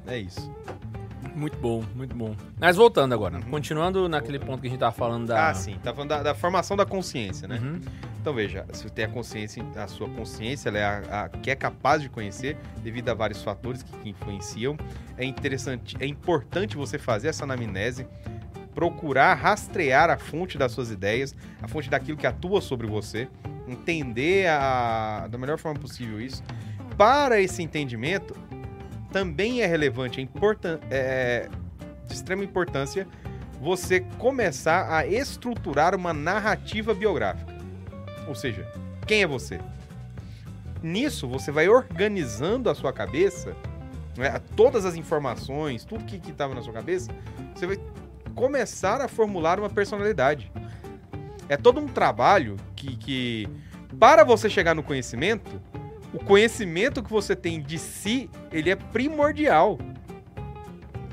É 0.07 0.17
isso. 0.19 0.53
Muito 1.37 1.55
bom, 1.59 1.83
muito 1.93 2.15
bom. 2.15 2.35
Mas 2.59 2.75
voltando 2.75 3.13
agora, 3.13 3.39
continuando 3.43 4.09
naquele 4.09 4.39
ponto 4.39 4.59
que 4.59 4.65
a 4.65 4.69
gente 4.71 4.79
tava 4.79 4.91
falando 4.91 5.27
da. 5.27 5.49
Ah, 5.49 5.53
sim. 5.53 5.77
Tá 5.83 5.93
falando 5.93 6.09
da, 6.09 6.23
da 6.23 6.33
formação 6.33 6.75
da 6.75 6.83
consciência, 6.83 7.47
né? 7.47 7.59
Uhum. 7.61 7.79
Então 8.19 8.33
veja, 8.33 8.65
se 8.73 8.81
você 8.81 8.89
tem 8.89 9.05
a 9.05 9.07
consciência, 9.07 9.63
a 9.75 9.87
sua 9.87 10.09
consciência, 10.09 10.69
ela 10.69 10.79
é 10.79 10.83
a, 10.83 11.25
a 11.25 11.29
que 11.29 11.51
é 11.51 11.55
capaz 11.55 12.01
de 12.01 12.09
conhecer 12.09 12.57
devido 12.81 13.09
a 13.09 13.13
vários 13.13 13.43
fatores 13.43 13.83
que, 13.83 13.91
que 13.99 14.09
influenciam. 14.09 14.75
É 15.15 15.23
interessante, 15.23 15.95
é 15.99 16.07
importante 16.07 16.75
você 16.75 16.97
fazer 16.97 17.27
essa 17.27 17.43
anamnese, 17.43 18.07
procurar 18.73 19.35
rastrear 19.35 20.09
a 20.09 20.17
fonte 20.17 20.57
das 20.57 20.71
suas 20.71 20.89
ideias, 20.89 21.35
a 21.61 21.67
fonte 21.67 21.87
daquilo 21.87 22.17
que 22.17 22.25
atua 22.25 22.61
sobre 22.61 22.87
você, 22.87 23.27
entender 23.67 24.47
a, 24.47 25.27
da 25.29 25.37
melhor 25.37 25.59
forma 25.59 25.79
possível 25.79 26.19
isso. 26.19 26.41
Para 26.97 27.39
esse 27.39 27.61
entendimento, 27.61 28.35
também 29.11 29.61
é 29.61 29.65
relevante, 29.65 30.21
é, 30.89 30.97
é 30.97 31.49
de 32.07 32.13
extrema 32.13 32.43
importância 32.43 33.07
você 33.59 34.01
começar 34.17 34.93
a 34.93 35.05
estruturar 35.05 35.95
uma 35.95 36.13
narrativa 36.13 36.93
biográfica. 36.93 37.55
Ou 38.27 38.35
seja, 38.35 38.67
quem 39.05 39.23
é 39.23 39.27
você? 39.27 39.59
Nisso, 40.81 41.27
você 41.27 41.51
vai 41.51 41.67
organizando 41.67 42.69
a 42.69 42.75
sua 42.75 42.93
cabeça, 42.93 43.55
né, 44.15 44.39
todas 44.55 44.85
as 44.85 44.95
informações, 44.95 45.83
tudo 45.83 46.03
que 46.05 46.17
estava 46.29 46.53
na 46.53 46.61
sua 46.61 46.73
cabeça, 46.73 47.11
você 47.55 47.65
vai 47.65 47.79
começar 48.35 49.01
a 49.01 49.07
formular 49.07 49.59
uma 49.59 49.69
personalidade. 49.69 50.51
É 51.49 51.57
todo 51.57 51.79
um 51.79 51.87
trabalho 51.87 52.57
que, 52.75 52.95
que 52.95 53.49
para 53.99 54.23
você 54.23 54.49
chegar 54.49 54.75
no 54.75 54.83
conhecimento, 54.83 55.59
o 56.13 56.19
conhecimento 56.19 57.03
que 57.03 57.09
você 57.09 57.35
tem 57.35 57.61
de 57.61 57.77
si, 57.77 58.29
ele 58.51 58.69
é 58.69 58.75
primordial. 58.75 59.77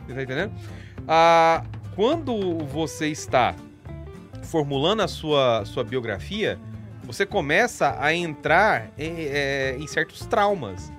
Você 0.07 0.15
tá 0.15 0.23
entendendo? 0.23 0.53
Ah, 1.09 1.65
quando 1.95 2.59
você 2.67 3.09
está 3.09 3.55
formulando 4.43 5.03
a 5.03 5.09
sua, 5.09 5.65
sua 5.65 5.83
biografia, 5.83 6.59
você 7.03 7.27
começa 7.27 7.97
a 7.99 8.15
entrar 8.15 8.91
em, 8.99 9.15
é, 9.27 9.77
em 9.79 9.87
certos 9.87 10.27
traumas. 10.27 10.93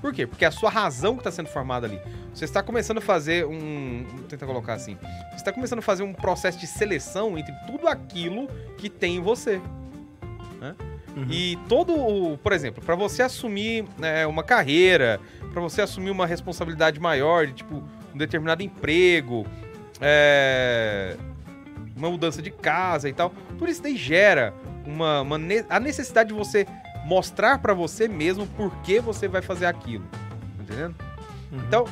Por 0.00 0.12
quê? 0.12 0.26
Porque 0.26 0.44
a 0.44 0.50
sua 0.50 0.70
razão 0.70 1.14
que 1.14 1.20
está 1.20 1.30
sendo 1.30 1.48
formada 1.48 1.86
ali. 1.86 2.00
Você 2.34 2.44
está 2.44 2.62
começando 2.62 2.98
a 2.98 3.00
fazer 3.00 3.46
um. 3.46 4.04
Vou 4.08 4.24
tentar 4.24 4.46
colocar 4.46 4.74
assim. 4.74 4.96
Você 5.30 5.36
está 5.36 5.52
começando 5.52 5.78
a 5.78 5.82
fazer 5.82 6.02
um 6.02 6.12
processo 6.12 6.58
de 6.58 6.66
seleção 6.66 7.38
entre 7.38 7.54
tudo 7.66 7.86
aquilo 7.86 8.48
que 8.78 8.88
tem 8.88 9.16
em 9.16 9.20
você. 9.20 9.60
né? 10.60 10.74
Uhum. 11.16 11.26
E 11.30 11.58
todo 11.68 11.94
o. 11.94 12.38
Por 12.38 12.52
exemplo, 12.52 12.82
para 12.84 12.94
você 12.94 13.22
assumir 13.22 13.84
né, 13.98 14.26
uma 14.26 14.42
carreira, 14.42 15.20
para 15.52 15.60
você 15.60 15.82
assumir 15.82 16.10
uma 16.10 16.26
responsabilidade 16.26 16.98
maior, 16.98 17.46
de 17.46 17.52
tipo, 17.54 17.82
um 18.14 18.18
determinado 18.18 18.62
emprego, 18.62 19.46
é, 20.00 21.16
uma 21.96 22.10
mudança 22.10 22.40
de 22.40 22.50
casa 22.50 23.08
e 23.08 23.12
tal, 23.12 23.30
tudo 23.58 23.70
isso 23.70 23.82
daí 23.82 23.96
gera 23.96 24.54
uma, 24.86 25.20
uma 25.20 25.38
ne- 25.38 25.64
a 25.68 25.78
necessidade 25.78 26.30
de 26.30 26.34
você 26.34 26.66
mostrar 27.04 27.58
para 27.58 27.74
você 27.74 28.08
mesmo 28.08 28.46
por 28.46 28.74
que 28.78 28.98
você 29.00 29.28
vai 29.28 29.42
fazer 29.42 29.66
aquilo. 29.66 30.04
Entendendo? 30.60 30.94
Uhum. 31.50 31.58
Então, 31.66 31.84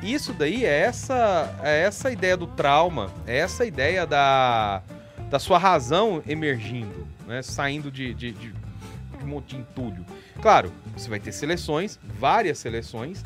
isso 0.00 0.32
daí 0.32 0.64
é 0.64 0.80
essa, 0.82 1.58
é 1.64 1.82
essa 1.82 2.10
ideia 2.12 2.36
do 2.36 2.46
trauma, 2.46 3.10
é 3.26 3.38
essa 3.38 3.64
ideia 3.66 4.06
da, 4.06 4.80
da 5.28 5.38
sua 5.40 5.58
razão 5.58 6.22
emergindo, 6.26 7.07
né? 7.28 7.42
Saindo 7.42 7.90
de, 7.90 8.12
de, 8.14 8.32
de, 8.32 8.52
de 8.52 9.24
um 9.24 9.28
monte 9.28 9.54
de 9.54 9.60
entulho. 9.60 10.04
Claro, 10.40 10.72
você 10.96 11.08
vai 11.08 11.20
ter 11.20 11.30
seleções, 11.30 12.00
várias 12.18 12.58
seleções, 12.58 13.24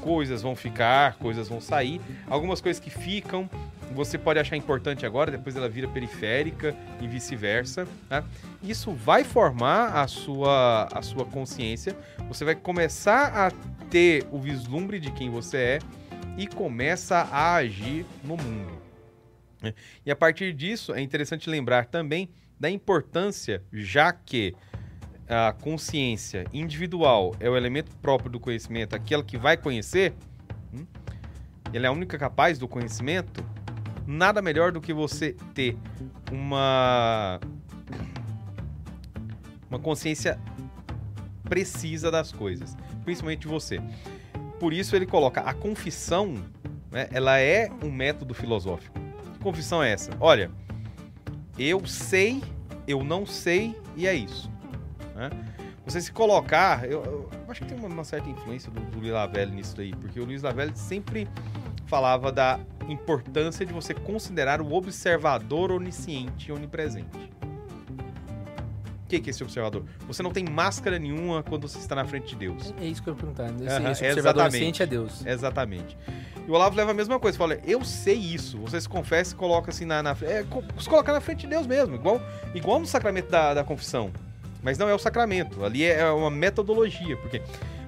coisas 0.00 0.42
vão 0.42 0.56
ficar, 0.56 1.14
coisas 1.18 1.48
vão 1.48 1.60
sair, 1.60 2.00
algumas 2.26 2.60
coisas 2.60 2.82
que 2.82 2.90
ficam, 2.90 3.48
você 3.94 4.16
pode 4.16 4.38
achar 4.38 4.56
importante 4.56 5.04
agora, 5.04 5.30
depois 5.30 5.54
ela 5.54 5.68
vira 5.68 5.86
periférica 5.86 6.74
e 7.00 7.06
vice-versa. 7.06 7.86
Né? 8.10 8.24
Isso 8.62 8.92
vai 8.92 9.22
formar 9.22 9.96
a 9.96 10.08
sua, 10.08 10.88
a 10.92 11.02
sua 11.02 11.24
consciência, 11.24 11.96
você 12.26 12.44
vai 12.44 12.54
começar 12.54 13.46
a 13.46 13.50
ter 13.90 14.26
o 14.32 14.38
vislumbre 14.38 14.98
de 14.98 15.12
quem 15.12 15.30
você 15.30 15.56
é 15.56 15.78
e 16.38 16.46
começa 16.46 17.18
a 17.30 17.54
agir 17.54 18.06
no 18.24 18.36
mundo. 18.36 18.72
né? 19.60 19.74
E 20.04 20.10
a 20.10 20.16
partir 20.16 20.52
disso, 20.54 20.94
é 20.94 21.00
interessante 21.00 21.48
lembrar 21.50 21.86
também 21.86 22.30
da 22.62 22.70
importância, 22.70 23.60
já 23.72 24.12
que 24.12 24.54
a 25.28 25.52
consciência 25.52 26.44
individual 26.52 27.34
é 27.40 27.50
o 27.50 27.56
elemento 27.56 27.90
próprio 27.96 28.30
do 28.30 28.38
conhecimento, 28.38 28.94
aquela 28.94 29.24
que 29.24 29.36
vai 29.36 29.56
conhecer, 29.56 30.14
hum, 30.72 30.86
ela 31.72 31.86
é 31.86 31.88
a 31.88 31.92
única 31.92 32.16
capaz 32.16 32.60
do 32.60 32.68
conhecimento, 32.68 33.44
nada 34.06 34.40
melhor 34.40 34.70
do 34.70 34.80
que 34.80 34.92
você 34.92 35.34
ter 35.52 35.76
uma 36.30 37.40
uma 39.68 39.80
consciência 39.80 40.38
precisa 41.42 42.12
das 42.12 42.30
coisas, 42.30 42.76
principalmente 43.04 43.48
você. 43.48 43.80
Por 44.60 44.72
isso 44.72 44.94
ele 44.94 45.06
coloca 45.06 45.40
a 45.40 45.52
confissão, 45.52 46.34
né, 46.92 47.08
ela 47.10 47.40
é 47.40 47.68
um 47.82 47.90
método 47.90 48.34
filosófico. 48.34 49.00
Que 49.32 49.38
confissão 49.40 49.82
é 49.82 49.90
essa? 49.90 50.12
Olha, 50.20 50.48
eu 51.58 51.84
sei, 51.86 52.42
eu 52.86 53.04
não 53.04 53.26
sei 53.26 53.76
e 53.96 54.06
é 54.06 54.14
isso. 54.14 54.50
né? 55.14 55.30
Você 55.84 56.00
se 56.00 56.12
colocar, 56.12 56.84
eu, 56.84 57.02
eu 57.02 57.30
acho 57.48 57.62
que 57.62 57.74
tem 57.74 57.84
uma, 57.84 58.04
certa 58.04 58.28
influência 58.28 58.70
do, 58.70 58.80
do 58.80 59.00
Luiz 59.00 59.12
Lavelli 59.12 59.52
nisso 59.52 59.76
daí, 59.76 59.92
porque 59.94 60.20
o 60.20 60.24
Luiz 60.24 60.42
Lavelli 60.42 60.76
sempre 60.76 61.28
falava 61.86 62.30
da 62.30 62.60
importância 62.88 63.66
de 63.66 63.72
você 63.72 63.92
considerar 63.92 64.60
o 64.60 64.72
observador 64.72 65.72
onisciente 65.72 66.50
e 66.50 66.52
onipresente. 66.52 67.32
O 69.12 69.14
que, 69.14 69.20
que 69.20 69.28
é 69.28 69.32
esse 69.32 69.42
observador? 69.42 69.84
Você 70.06 70.22
não 70.22 70.30
tem 70.30 70.42
máscara 70.42 70.98
nenhuma 70.98 71.42
quando 71.42 71.68
você 71.68 71.76
está 71.76 71.94
na 71.94 72.06
frente 72.06 72.28
de 72.28 72.36
Deus. 72.36 72.72
É 72.80 72.86
isso 72.86 73.02
que 73.02 73.10
eu 73.10 73.12
ia 73.12 73.20
perguntar. 73.20 73.44
Esse, 73.50 73.66
Aham, 73.68 73.90
esse 73.90 74.06
observador 74.06 74.50
ciente 74.50 74.82
é 74.82 74.86
Deus. 74.86 75.26
Exatamente. 75.26 75.98
E 76.48 76.50
o 76.50 76.54
Olavo 76.54 76.74
leva 76.74 76.92
a 76.92 76.94
mesma 76.94 77.20
coisa, 77.20 77.36
fala, 77.36 77.58
eu 77.66 77.84
sei 77.84 78.16
isso. 78.16 78.56
Você 78.60 78.80
se 78.80 78.88
confessa 78.88 79.34
e 79.34 79.36
coloca 79.36 79.70
assim 79.70 79.84
na, 79.84 80.02
na 80.02 80.12
é, 80.22 80.46
se 80.78 80.88
colocar 80.88 81.12
na 81.12 81.20
frente 81.20 81.40
de 81.40 81.48
Deus 81.48 81.66
mesmo, 81.66 81.94
igual, 81.94 82.22
igual 82.54 82.80
no 82.80 82.86
sacramento 82.86 83.30
da, 83.30 83.52
da 83.52 83.62
confissão. 83.62 84.10
Mas 84.62 84.78
não 84.78 84.88
é 84.88 84.94
o 84.94 84.98
sacramento, 84.98 85.62
ali 85.62 85.84
é 85.84 86.08
uma 86.10 86.30
metodologia, 86.30 87.14
porque 87.18 87.42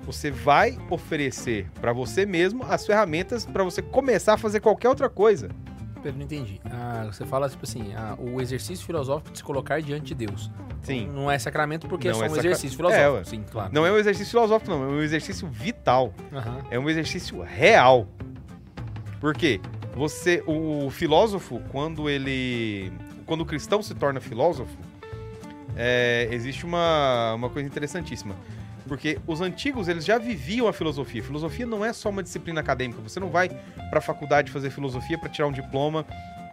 você 0.04 0.30
vai 0.30 0.76
oferecer 0.90 1.70
para 1.80 1.94
você 1.94 2.26
mesmo 2.26 2.64
as 2.64 2.84
ferramentas 2.84 3.46
para 3.46 3.64
você 3.64 3.80
começar 3.80 4.34
a 4.34 4.36
fazer 4.36 4.60
qualquer 4.60 4.90
outra 4.90 5.08
coisa. 5.08 5.48
Eu 6.04 6.12
não 6.12 6.22
entendi. 6.22 6.60
Ah, 6.66 7.06
você 7.10 7.24
fala, 7.24 7.48
tipo 7.48 7.64
assim, 7.64 7.94
ah, 7.96 8.14
o 8.18 8.40
exercício 8.40 8.84
filosófico 8.84 9.30
de 9.32 9.38
se 9.38 9.44
colocar 9.44 9.80
diante 9.80 10.04
de 10.06 10.14
Deus. 10.26 10.50
Sim. 10.82 11.08
Não 11.08 11.30
é 11.30 11.38
sacramento 11.38 11.88
porque 11.88 12.08
Não 12.10 12.16
é 12.16 12.18
só 12.18 12.24
é 12.24 12.26
um 12.26 12.34
sacra- 12.34 12.50
exercício 12.50 12.74
É, 12.74 12.76
filosófico. 12.76 13.14
ué. 13.16 13.24
Sim, 13.24 13.44
claro. 13.50 13.70
Não 13.72 13.86
é 13.86 13.90
um 13.92 13.96
exercício 13.96 14.30
filosófico, 14.30 14.70
não, 14.70 14.84
é 14.84 14.86
um 14.86 15.00
exercício 15.02 15.48
vital. 15.48 16.12
Aham. 16.32 16.58
É 16.70 16.78
um 16.78 16.90
exercício 16.90 17.40
real. 17.42 18.06
Por 19.20 19.34
quê? 19.34 19.60
Você, 19.96 20.42
o 20.46 20.90
filósofo, 20.90 21.60
quando 21.70 22.10
ele, 22.10 22.92
quando 23.24 23.40
o 23.40 23.46
cristão 23.46 23.82
se 23.82 23.94
torna 23.94 24.20
filósofo, 24.20 24.76
é, 25.76 26.28
existe 26.30 26.66
uma, 26.66 27.34
uma 27.34 27.48
coisa 27.48 27.66
interessantíssima. 27.66 28.34
Porque 28.86 29.18
os 29.26 29.40
antigos, 29.40 29.88
eles 29.88 30.04
já 30.04 30.18
viviam 30.18 30.68
a 30.68 30.72
filosofia. 30.72 31.22
Filosofia 31.22 31.66
não 31.66 31.84
é 31.84 31.92
só 31.92 32.10
uma 32.10 32.22
disciplina 32.22 32.60
acadêmica. 32.60 33.00
Você 33.02 33.18
não 33.18 33.30
vai 33.30 33.48
para 33.90 33.98
a 33.98 34.02
faculdade 34.02 34.50
fazer 34.50 34.70
filosofia 34.70 35.18
para 35.18 35.28
tirar 35.28 35.48
um 35.48 35.52
diploma, 35.52 36.06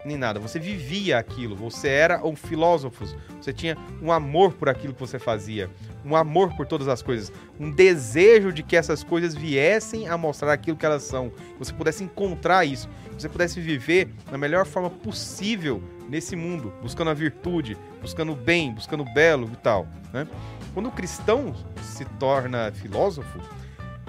nem 0.05 0.17
nada. 0.17 0.39
Você 0.39 0.59
vivia 0.59 1.17
aquilo. 1.17 1.55
Você 1.55 1.89
era 1.89 2.25
um 2.25 2.35
filósofo. 2.35 3.05
Você 3.39 3.53
tinha 3.53 3.77
um 4.01 4.11
amor 4.11 4.53
por 4.53 4.69
aquilo 4.69 4.93
que 4.93 4.99
você 4.99 5.19
fazia. 5.19 5.69
Um 6.05 6.15
amor 6.15 6.55
por 6.55 6.65
todas 6.65 6.87
as 6.87 7.01
coisas. 7.01 7.31
Um 7.59 7.69
desejo 7.69 8.51
de 8.51 8.63
que 8.63 8.75
essas 8.75 9.03
coisas 9.03 9.35
viessem 9.35 10.07
a 10.07 10.17
mostrar 10.17 10.53
aquilo 10.53 10.77
que 10.77 10.85
elas 10.85 11.03
são. 11.03 11.29
Que 11.29 11.59
você 11.59 11.73
pudesse 11.73 12.03
encontrar 12.03 12.65
isso. 12.65 12.89
Que 13.15 13.21
você 13.21 13.29
pudesse 13.29 13.59
viver 13.59 14.09
da 14.29 14.37
melhor 14.37 14.65
forma 14.65 14.89
possível 14.89 15.83
nesse 16.09 16.35
mundo. 16.35 16.73
Buscando 16.81 17.09
a 17.09 17.13
virtude, 17.13 17.77
buscando 18.01 18.31
o 18.31 18.35
bem, 18.35 18.73
buscando 18.73 19.03
o 19.03 19.13
belo 19.13 19.49
e 19.51 19.57
tal. 19.57 19.87
Né? 20.13 20.27
Quando 20.73 20.87
o 20.87 20.91
cristão 20.91 21.53
se 21.81 22.05
torna 22.05 22.71
filósofo, 22.71 23.39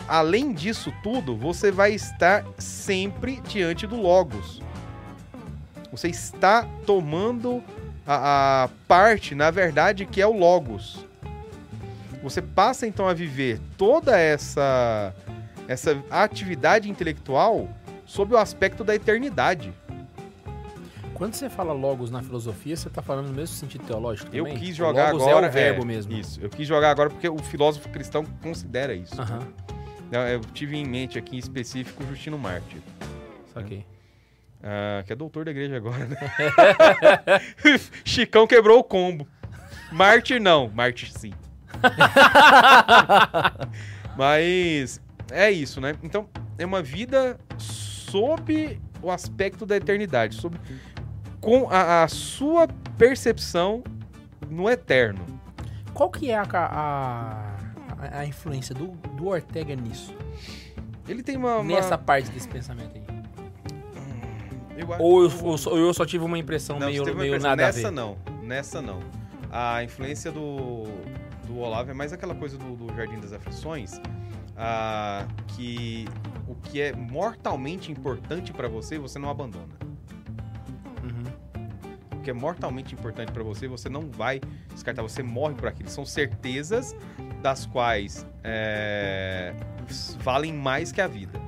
além 0.06 0.52
disso 0.52 0.92
tudo, 1.02 1.36
você 1.36 1.70
vai 1.70 1.92
estar 1.92 2.44
sempre 2.58 3.40
diante 3.40 3.86
do 3.86 3.96
Logos. 3.96 4.62
Você 5.90 6.08
está 6.08 6.66
tomando 6.86 7.62
a, 8.06 8.64
a 8.64 8.68
parte, 8.86 9.34
na 9.34 9.50
verdade, 9.50 10.06
que 10.06 10.20
é 10.22 10.26
o 10.26 10.36
Logos. 10.36 11.04
Você 12.22 12.40
passa 12.40 12.86
então 12.86 13.08
a 13.08 13.12
viver 13.12 13.60
toda 13.76 14.18
essa, 14.18 15.12
essa 15.66 16.02
atividade 16.08 16.88
intelectual 16.88 17.68
sob 18.06 18.34
o 18.34 18.38
aspecto 18.38 18.84
da 18.84 18.94
eternidade. 18.94 19.72
Quando 21.14 21.34
você 21.34 21.48
fala 21.48 21.72
logos 21.72 22.10
na 22.10 22.22
filosofia, 22.22 22.76
você 22.76 22.90
tá 22.90 23.00
falando 23.02 23.28
no 23.28 23.34
mesmo 23.34 23.54
sentido 23.54 23.84
teológico 23.84 24.34
Eu 24.34 24.44
também? 24.44 24.58
quis 24.58 24.74
jogar 24.74 25.12
logos 25.12 25.28
agora. 25.28 25.46
é 25.46 25.50
o 25.50 25.52
verbo 25.52 25.84
mesmo. 25.84 26.12
Isso, 26.12 26.40
eu 26.40 26.48
quis 26.50 26.66
jogar 26.66 26.90
agora 26.90 27.10
porque 27.10 27.28
o 27.28 27.38
filósofo 27.38 27.88
cristão 27.90 28.24
considera 28.42 28.94
isso. 28.94 29.20
Aham, 29.20 29.46
Eu, 30.10 30.20
eu 30.20 30.40
tive 30.52 30.76
em 30.76 30.84
mente 30.86 31.18
aqui 31.18 31.36
em 31.36 31.38
específico 31.38 32.04
Justino 32.06 32.36
Mártir, 32.38 32.80
saquei. 33.54 33.86
ah, 34.62 35.02
que 35.06 35.12
é 35.12 35.16
doutor 35.16 35.44
da 35.44 35.50
igreja 35.52 35.76
agora, 35.76 36.06
né? 36.06 36.16
Chicão 38.04 38.46
quebrou 38.46 38.78
o 38.80 38.84
combo. 38.84 39.26
Mártir 39.92 40.40
não, 40.40 40.68
Mártir 40.68 41.12
sim. 41.12 41.32
Mas 44.16 45.00
é 45.30 45.50
isso, 45.50 45.80
né? 45.80 45.94
Então, 46.02 46.28
é 46.58 46.66
uma 46.66 46.82
vida 46.82 47.38
sob 47.58 48.80
o 49.02 49.10
aspecto 49.10 49.66
da 49.66 49.76
eternidade, 49.76 50.36
sob 50.36 50.56
com 51.42 51.68
a, 51.70 52.04
a 52.04 52.08
sua 52.08 52.66
percepção 52.96 53.82
no 54.48 54.70
eterno. 54.70 55.26
Qual 55.92 56.08
que 56.08 56.30
é 56.30 56.36
a, 56.38 56.42
a, 56.50 57.56
a- 57.98 58.18
a 58.20 58.24
influência 58.26 58.74
do, 58.74 58.86
do 59.16 59.26
Ortega 59.26 59.74
nisso? 59.76 60.14
Ele 61.06 61.22
tem 61.22 61.36
uma. 61.36 61.56
uma- 61.58 61.64
Nessa 61.74 61.98
parte 61.98 62.30
desse 62.30 62.48
pensamento 62.48 62.96
aí? 62.96 63.02
eu 64.76 64.92
acho- 64.92 65.02
Ou 65.02 65.22
eu, 65.24 65.30
ou 65.44 65.58
só- 65.58 65.70
ou 65.70 65.76
eu 65.78 65.92
só 65.92 66.06
tive 66.06 66.24
uma 66.24 66.38
impressão 66.38 66.78
Não, 66.78 66.86
meio, 66.86 67.02
uma 67.02 67.14
meio 67.14 67.26
impressão. 67.34 67.50
nada 67.50 67.62
a 67.62 67.66
Nessa 67.66 67.82
ver? 67.82 67.90
não, 67.90 68.16
nessa 68.42 68.80
não. 68.82 69.00
A 69.50 69.84
influência 69.84 70.32
do, 70.32 70.84
do 71.46 71.58
Olavo 71.58 71.90
é 71.90 71.94
mais 71.94 72.12
aquela 72.12 72.34
coisa 72.34 72.56
do, 72.56 72.74
do 72.74 72.94
Jardim 72.96 73.20
das 73.20 73.32
Aflições, 73.34 74.00
ah, 74.56 75.26
que 75.48 76.06
o 76.48 76.54
que 76.54 76.80
é 76.80 76.92
mortalmente 76.94 77.92
importante 77.92 78.52
pra 78.52 78.66
você, 78.68 78.98
você 78.98 79.18
não 79.18 79.28
abandona. 79.28 79.81
Uhum. 82.22 82.24
Que 82.24 82.30
é 82.30 82.32
mortalmente 82.32 82.94
importante 82.94 83.32
pra 83.32 83.42
você, 83.42 83.66
você 83.66 83.88
não 83.88 84.08
vai 84.10 84.40
descartar, 84.72 85.02
você 85.02 85.22
morre 85.22 85.54
por 85.54 85.68
aquilo. 85.68 85.88
São 85.88 86.06
certezas 86.06 86.96
das 87.42 87.66
quais 87.66 88.26
é, 88.44 89.54
valem 90.20 90.52
mais 90.52 90.92
que 90.92 91.00
a 91.00 91.06
vida. 91.06 91.40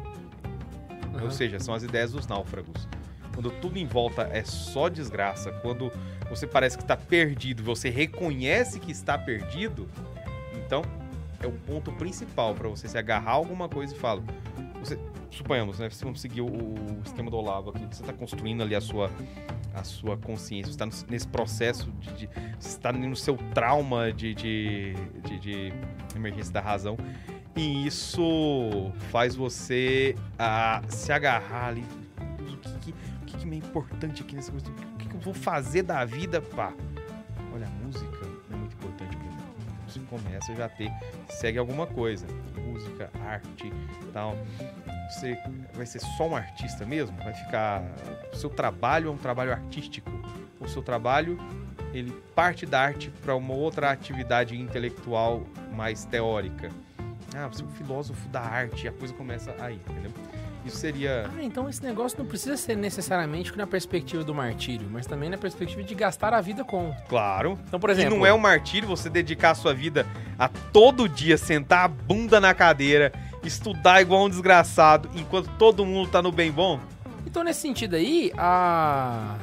Ou 1.12 1.20
Aham. 1.20 1.31
seja, 1.31 1.61
são 1.61 1.72
as 1.75 1.83
ideias 1.83 2.12
dos 2.12 2.27
náufragos. 2.27 2.89
Quando 3.33 3.51
tudo 3.51 3.79
em 3.79 3.87
volta 3.87 4.29
é 4.33 4.45
só 4.45 4.89
desgraça, 4.89 5.51
quando 5.62 5.91
você 6.29 6.47
parece 6.47 6.77
que 6.77 6.85
está 6.85 6.97
perdido, 6.97 7.62
você 7.62 7.89
reconhece 7.91 8.79
que 8.79 8.93
está 8.93 9.18
perdido, 9.18 9.89
então 10.55 10.83
é 11.41 11.47
o 11.47 11.53
ponto 11.53 11.93
principal 11.93 12.55
para 12.55 12.68
você 12.68 12.89
se 12.89 12.97
agarrar 12.97 13.33
a 13.33 13.35
alguma 13.35 13.68
coisa 13.68 13.95
e 13.95 13.99
fala. 13.99 14.22
Você, 14.79 14.99
suponhamos, 15.31 15.79
né? 15.79 15.91
Você 15.91 16.05
vamos 16.05 16.20
seguir 16.20 16.43
o, 16.43 16.47
o 16.47 17.01
esquema 17.05 17.31
do 17.31 17.37
Olavo 17.37 17.70
aqui, 17.70 17.85
você 17.91 18.03
está 18.03 18.12
construindo 18.12 18.62
ali 18.62 18.75
a 18.75 18.81
sua, 18.81 19.11
a 19.75 19.83
sua 19.83 20.16
consciência, 20.16 20.72
você 20.72 20.85
está 20.85 21.07
nesse 21.11 21.27
processo 21.27 21.91
de, 22.01 22.12
de- 22.14 22.29
Você 22.59 22.68
está 22.68 22.93
no 22.93 23.16
seu 23.16 23.37
trauma 23.53 24.12
de, 24.12 24.35
de, 24.35 24.95
de, 25.25 25.39
de 25.41 25.72
emergência 26.14 26.53
da 26.53 26.61
razão. 26.61 26.97
E 27.57 27.87
isso 27.87 28.93
faz 29.11 29.35
você 29.35 30.14
ah, 30.39 30.83
se 30.89 31.12
agarrar 31.12 31.68
ali. 31.68 31.85
O 32.41 32.57
que, 32.57 32.72
que, 32.79 32.91
o 32.91 33.25
que, 33.27 33.37
que 33.37 33.49
é 33.49 33.55
importante 33.57 34.22
aqui 34.22 34.35
nessa 34.35 34.51
coisa? 34.51 34.66
O 34.70 34.97
que, 34.99 35.09
que 35.09 35.14
eu 35.14 35.20
vou 35.20 35.35
fazer 35.35 35.83
da 35.83 36.05
vida, 36.05 36.41
pá? 36.41 36.72
Olha, 37.53 37.66
a 37.66 37.70
música 37.85 38.27
é 38.53 38.57
muito 38.57 38.75
importante 38.75 39.16
pra 39.16 39.27
mim. 39.27 39.37
Você 39.87 40.01
começa 40.01 40.55
já 40.55 40.64
a 40.66 40.68
ter, 40.68 40.91
segue 41.29 41.59
alguma 41.59 41.87
coisa. 41.87 42.27
Música, 42.66 43.11
arte 43.25 43.72
tal. 44.12 44.37
Você 45.11 45.39
vai 45.75 45.87
ser 45.87 46.01
só 46.01 46.27
um 46.29 46.37
artista 46.37 46.85
mesmo? 46.85 47.17
Vai 47.19 47.35
ficar. 47.35 47.83
O 48.33 48.37
seu 48.37 48.51
trabalho 48.51 49.09
é 49.09 49.11
um 49.13 49.17
trabalho 49.17 49.53
artístico. 49.53 50.11
O 50.61 50.69
seu 50.69 50.83
trabalho, 50.83 51.39
ele 51.93 52.11
parte 52.35 52.65
da 52.65 52.81
arte 52.81 53.11
para 53.23 53.35
uma 53.37 53.55
outra 53.55 53.91
atividade 53.91 54.59
intelectual 54.59 55.43
mais 55.73 56.05
teórica. 56.05 56.71
Ah, 57.37 57.49
você 57.49 57.63
é 57.63 57.65
um 57.65 57.71
filósofo 57.71 58.29
da 58.29 58.41
arte, 58.41 58.85
e 58.85 58.89
a 58.89 58.93
coisa 58.93 59.13
começa 59.13 59.55
aí, 59.59 59.75
entendeu? 59.89 60.13
Isso 60.65 60.79
seria. 60.79 61.29
Ah, 61.37 61.43
então 61.43 61.69
esse 61.69 61.83
negócio 61.83 62.19
não 62.19 62.25
precisa 62.27 62.57
ser 62.57 62.75
necessariamente 62.77 63.55
na 63.59 63.67
perspectiva 63.67 64.25
do 64.25 64.35
martírio, 64.35 64.87
mas 64.91 65.07
também 65.07 65.29
na 65.29 65.37
perspectiva 65.37 65.83
de 65.83 65.95
gastar 65.95 66.33
a 66.33 66.41
vida 66.41 66.65
com. 66.65 66.95
Claro. 67.09 67.59
Então, 67.69 67.79
por 67.79 67.91
E 67.91 67.93
exemplo. 67.93 68.17
não 68.17 68.25
é 68.25 68.33
um 68.33 68.39
martírio 68.39 68.89
você 68.89 69.11
dedicar 69.11 69.51
a 69.51 69.55
sua 69.55 69.75
vida 69.75 70.07
a 70.39 70.49
todo 70.49 71.07
dia 71.09 71.37
sentar 71.37 71.85
a 71.85 71.89
bunda 71.89 72.41
na 72.41 72.55
cadeira, 72.55 73.13
estudar 73.49 74.01
igual 74.01 74.24
um 74.24 74.28
desgraçado, 74.28 75.09
enquanto 75.14 75.49
todo 75.59 75.84
mundo 75.84 76.11
tá 76.11 76.20
no 76.22 76.30
bem 76.32 76.51
bom? 76.53 76.78
Então, 77.26 77.42
nesse 77.42 77.61
sentido 77.61 77.97
aí, 77.97 78.32
a. 78.36 79.36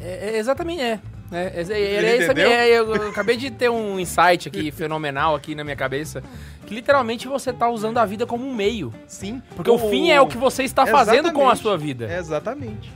É, 0.00 0.30
é- 0.34 0.38
exatamente, 0.38 0.80
é. 0.82 1.00
É, 1.32 1.64
é, 1.68 1.72
é, 1.72 2.68
é, 2.68 2.78
eu, 2.78 2.92
acabei 3.08 3.36
de 3.36 3.50
ter 3.50 3.68
um 3.68 3.98
insight 3.98 4.46
aqui 4.46 4.70
fenomenal 4.72 5.34
aqui 5.34 5.56
na 5.56 5.64
minha 5.64 5.74
cabeça. 5.74 6.22
Que 6.64 6.72
literalmente 6.74 7.26
você 7.26 7.52
tá 7.52 7.68
usando 7.68 7.98
a 7.98 8.04
vida 8.04 8.24
como 8.26 8.46
um 8.46 8.54
meio. 8.54 8.92
Sim. 9.08 9.42
Porque 9.56 9.68
o, 9.70 9.76
fim 9.78 10.10
é 10.10 10.20
o 10.20 10.26
que 10.28 10.36
você 10.36 10.62
está 10.62 10.86
fazendo 10.86 11.32
com 11.32 11.48
a 11.48 11.56
sua 11.56 11.76
vida. 11.76 12.12
Exatamente. 12.16 12.92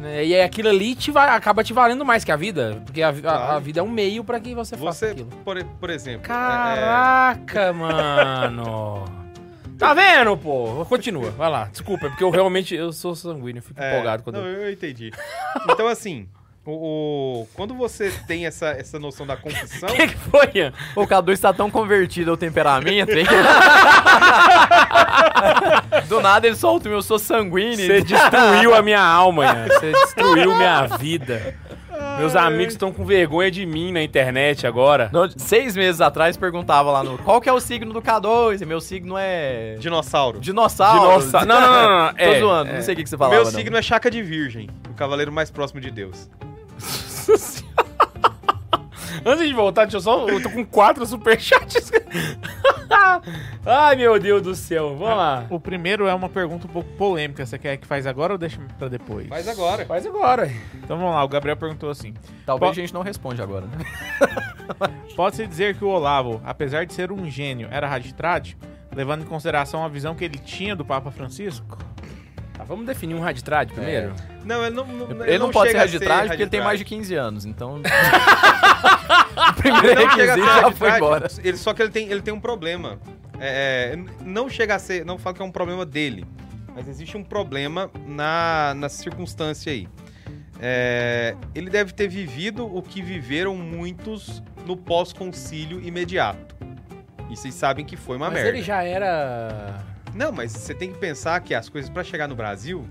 né? 0.00 0.24
E 0.24 0.34
aí 0.34 0.40
aquilo 0.42 0.70
ali 0.70 0.94
te 0.94 1.10
vai, 1.10 1.28
acaba 1.28 1.62
te 1.62 1.74
valendo 1.74 2.04
mais 2.06 2.24
que 2.24 2.32
a 2.32 2.36
vida. 2.36 2.80
Porque 2.86 3.02
a, 3.02 3.12
a- 3.24 3.56
a 3.56 3.58
vida 3.58 3.80
é 3.80 3.82
um 3.82 3.90
meio 3.90 4.24
pra 4.24 4.40
que 4.40 4.54
você, 4.54 4.76
faça 4.78 4.92
Você, 4.92 5.06
aquilo. 5.06 5.28
por, 5.44 5.62
por 5.62 5.90
exemplo. 5.90 6.24
é- 6.24 6.26
Caraca, 6.28 7.72
mano. 7.74 9.23
Tá 9.84 9.94
vendo, 9.94 10.36
pô? 10.36 10.84
Continua, 10.88 11.30
vai 11.30 11.50
lá. 11.50 11.64
Desculpa, 11.66 12.06
é 12.06 12.08
porque 12.08 12.24
eu 12.24 12.30
realmente 12.30 12.74
eu 12.74 12.92
sou 12.92 13.14
sanguíneo, 13.14 13.58
eu 13.58 13.62
fico 13.62 13.80
é, 13.82 13.92
empolgado 13.92 14.22
quando. 14.22 14.36
Não, 14.36 14.46
eu 14.46 14.72
entendi. 14.72 15.12
Então, 15.68 15.86
assim, 15.86 16.26
o, 16.64 16.72
o- 17.42 17.48
quando 17.54 17.74
você 17.74 18.10
tem 18.26 18.46
essa, 18.46 18.68
essa 18.68 18.98
noção 18.98 19.26
da 19.26 19.36
confissão. 19.36 19.88
O 19.88 19.92
que, 19.94 20.08
que 20.08 20.16
foi, 20.16 20.50
Ian? 20.54 20.72
O 20.96 21.06
Cadu 21.06 21.32
está 21.32 21.52
tão 21.52 21.70
convertido 21.70 22.30
ao 22.30 22.36
temperamento, 22.36 23.12
hein? 23.12 23.26
Do 26.08 26.20
nada 26.20 26.46
ele 26.46 26.56
solta 26.56 26.88
o 26.88 26.90
meu 26.90 27.02
sou 27.02 27.18
sanguíneo. 27.18 27.76
Você 27.76 28.02
destruiu 28.02 28.74
a 28.74 28.82
minha 28.82 29.00
alma, 29.02 29.44
Ian. 29.44 29.68
Você 29.68 29.92
destruiu 29.92 30.54
minha 30.56 30.86
vida. 30.98 31.54
Meus 32.18 32.36
amigos 32.36 32.74
estão 32.74 32.92
com 32.92 33.04
vergonha 33.04 33.50
de 33.50 33.64
mim 33.66 33.92
na 33.92 34.02
internet 34.02 34.66
agora. 34.66 35.10
No- 35.12 35.28
seis 35.36 35.76
meses 35.76 36.00
atrás 36.00 36.36
perguntava 36.36 36.90
lá 36.90 37.02
no. 37.04 37.18
Qual 37.18 37.40
que 37.40 37.48
é 37.48 37.52
o 37.52 37.60
signo 37.60 37.92
do 37.92 38.00
K2? 38.02 38.62
E 38.62 38.64
meu 38.66 38.80
signo 38.80 39.14
é. 39.18 39.76
Dinossauro. 39.78 40.38
Dinossauro. 40.40 41.18
Dinossauro. 41.18 41.46
Não, 41.46 41.60
não, 41.60 41.66
não, 41.72 41.82
não, 41.82 42.06
não. 42.06 42.12
Tô 42.14 42.20
É, 42.22 42.40
zoando, 42.40 42.70
é. 42.70 42.74
não 42.74 42.82
sei 42.82 42.94
o 42.94 42.96
que, 42.96 43.02
que 43.04 43.08
você 43.10 43.16
falava. 43.16 43.34
meu 43.36 43.44
não. 43.44 43.50
signo 43.50 43.76
é 43.76 43.82
Chaca 43.82 44.10
de 44.10 44.22
Virgem, 44.22 44.68
o 44.90 44.94
cavaleiro 44.94 45.32
mais 45.32 45.50
próximo 45.50 45.80
de 45.80 45.90
Deus. 45.90 46.28
Antes 49.24 49.48
de 49.48 49.54
voltar, 49.54 49.84
deixa 49.84 49.96
eu 49.96 50.00
só. 50.00 50.28
Eu 50.28 50.42
tô 50.42 50.50
com 50.50 50.64
quatro 50.64 51.06
superchats. 51.06 51.90
Ai, 53.64 53.96
meu 53.96 54.18
Deus 54.18 54.42
do 54.42 54.54
céu. 54.54 54.96
Vamos 54.96 55.16
lá. 55.16 55.46
O 55.48 55.58
primeiro 55.58 56.06
é 56.06 56.14
uma 56.14 56.28
pergunta 56.28 56.66
um 56.66 56.70
pouco 56.70 56.90
polêmica. 56.92 57.44
Você 57.46 57.58
quer 57.58 57.76
que 57.76 57.86
faz 57.86 58.06
agora 58.06 58.34
ou 58.34 58.38
deixa 58.38 58.60
pra 58.78 58.88
depois? 58.88 59.28
Faz 59.28 59.48
agora. 59.48 59.86
Faz 59.86 60.06
agora. 60.06 60.50
Então 60.74 60.98
vamos 60.98 61.14
lá, 61.14 61.24
o 61.24 61.28
Gabriel 61.28 61.56
perguntou 61.56 61.90
assim: 61.90 62.12
Talvez 62.44 62.72
a 62.72 62.74
gente 62.74 62.92
não 62.92 63.02
responde 63.02 63.40
agora, 63.40 63.66
né? 63.66 63.78
Pode-se 65.16 65.46
dizer 65.46 65.76
que 65.76 65.84
o 65.84 65.88
Olavo, 65.88 66.40
apesar 66.44 66.84
de 66.84 66.94
ser 66.94 67.12
um 67.12 67.28
gênio, 67.30 67.68
era 67.70 67.86
raditrade, 67.86 68.56
levando 68.94 69.22
em 69.22 69.26
consideração 69.26 69.84
a 69.84 69.88
visão 69.88 70.14
que 70.14 70.24
ele 70.24 70.38
tinha 70.38 70.74
do 70.76 70.84
Papa 70.84 71.10
Francisco? 71.10 71.78
Vamos 72.64 72.86
definir 72.86 73.14
um 73.14 73.20
raditrad 73.20 73.72
primeiro? 73.72 74.14
Não, 74.44 74.64
ele 74.64 74.74
não, 74.74 74.86
não, 74.86 75.24
Ele, 75.24 75.38
não, 75.38 75.50
pode 75.50 75.70
ser 75.70 75.78
raditrade 75.78 76.28
porque 76.28 76.42
ele 76.42 76.50
tem 76.50 76.62
mais 76.62 76.78
de 76.78 76.84
15 76.84 77.14
anos, 77.14 77.44
então. 77.46 77.80
o 79.50 79.54
primeiro 79.54 79.88
Ele 79.88 80.04
não 80.04 80.10
chega 80.10 80.32
a 80.32 80.36
ser 80.36 80.44
já 80.44 80.70
foi 80.72 80.90
embora. 80.90 81.28
Ele, 81.42 81.56
só 81.56 81.74
que 81.74 81.82
ele 81.82 81.90
tem, 81.90 82.10
ele 82.10 82.22
tem 82.22 82.34
um 82.34 82.40
problema. 82.40 82.98
É, 83.40 83.94
é, 83.94 84.24
não 84.24 84.48
chega 84.48 84.74
a 84.74 84.78
ser. 84.78 85.04
Não 85.04 85.18
falo 85.18 85.36
que 85.36 85.42
é 85.42 85.44
um 85.44 85.50
problema 85.50 85.84
dele. 85.86 86.26
Mas 86.74 86.88
existe 86.88 87.16
um 87.16 87.22
problema 87.22 87.90
na, 88.06 88.74
na 88.76 88.88
circunstância 88.88 89.72
aí. 89.72 89.88
É, 90.60 91.36
ele 91.54 91.70
deve 91.70 91.92
ter 91.92 92.08
vivido 92.08 92.64
o 92.66 92.82
que 92.82 93.02
viveram 93.02 93.56
muitos 93.56 94.42
no 94.66 94.76
pós-concílio 94.76 95.80
imediato. 95.80 96.54
E 97.30 97.36
vocês 97.36 97.54
sabem 97.54 97.84
que 97.84 97.96
foi 97.96 98.16
uma 98.16 98.26
Mas 98.26 98.34
merda. 98.34 98.50
ele 98.50 98.62
já 98.62 98.82
era. 98.82 99.84
Não, 100.14 100.30
mas 100.32 100.52
você 100.52 100.72
tem 100.74 100.92
que 100.92 100.98
pensar 100.98 101.40
que 101.40 101.54
as 101.54 101.68
coisas 101.68 101.90
pra 101.90 102.04
chegar 102.04 102.28
no 102.28 102.34
Brasil. 102.36 102.86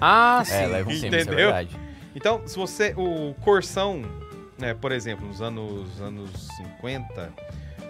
Ah, 0.00 0.42
sim. 0.46 0.54
É, 0.54 0.66
leva 0.66 0.88
um 0.90 0.92
tempo, 0.92 0.94
isso 0.94 1.04
é 1.04 1.08
Entendeu? 1.22 1.36
verdade. 1.36 1.76
Então, 2.14 2.42
se 2.46 2.56
você. 2.56 2.94
O 2.96 3.34
Corsão, 3.40 4.02
né, 4.58 4.74
por 4.74 4.92
exemplo, 4.92 5.26
nos 5.26 5.40
anos, 5.40 6.00
anos 6.00 6.30
50, 6.80 7.32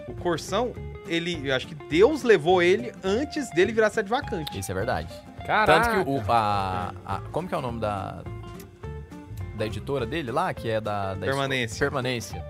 o 0.07 0.13
Corsão, 0.13 0.73
ele. 1.07 1.41
Eu 1.49 1.55
acho 1.55 1.67
que 1.67 1.75
Deus 1.75 2.23
levou 2.23 2.61
ele 2.61 2.91
antes 3.03 3.49
dele 3.51 3.71
virar 3.71 3.89
sede 3.89 4.09
vacante. 4.09 4.57
Isso 4.57 4.71
é 4.71 4.75
verdade. 4.75 5.11
Caraca. 5.45 5.89
Tanto 5.89 6.05
que 6.05 6.09
o. 6.11 6.21
A, 6.31 6.93
a- 7.05 7.21
como 7.31 7.47
que 7.47 7.53
é 7.55 7.57
o 7.57 7.61
nome 7.61 7.79
da. 7.79 8.23
Da 9.55 9.65
editora 9.65 10.05
dele 10.05 10.31
lá, 10.31 10.53
que 10.53 10.69
é 10.69 10.79
da. 10.79 11.13
da 11.15 11.25
Permanência. 11.25 11.77
Permanência. 11.79 12.45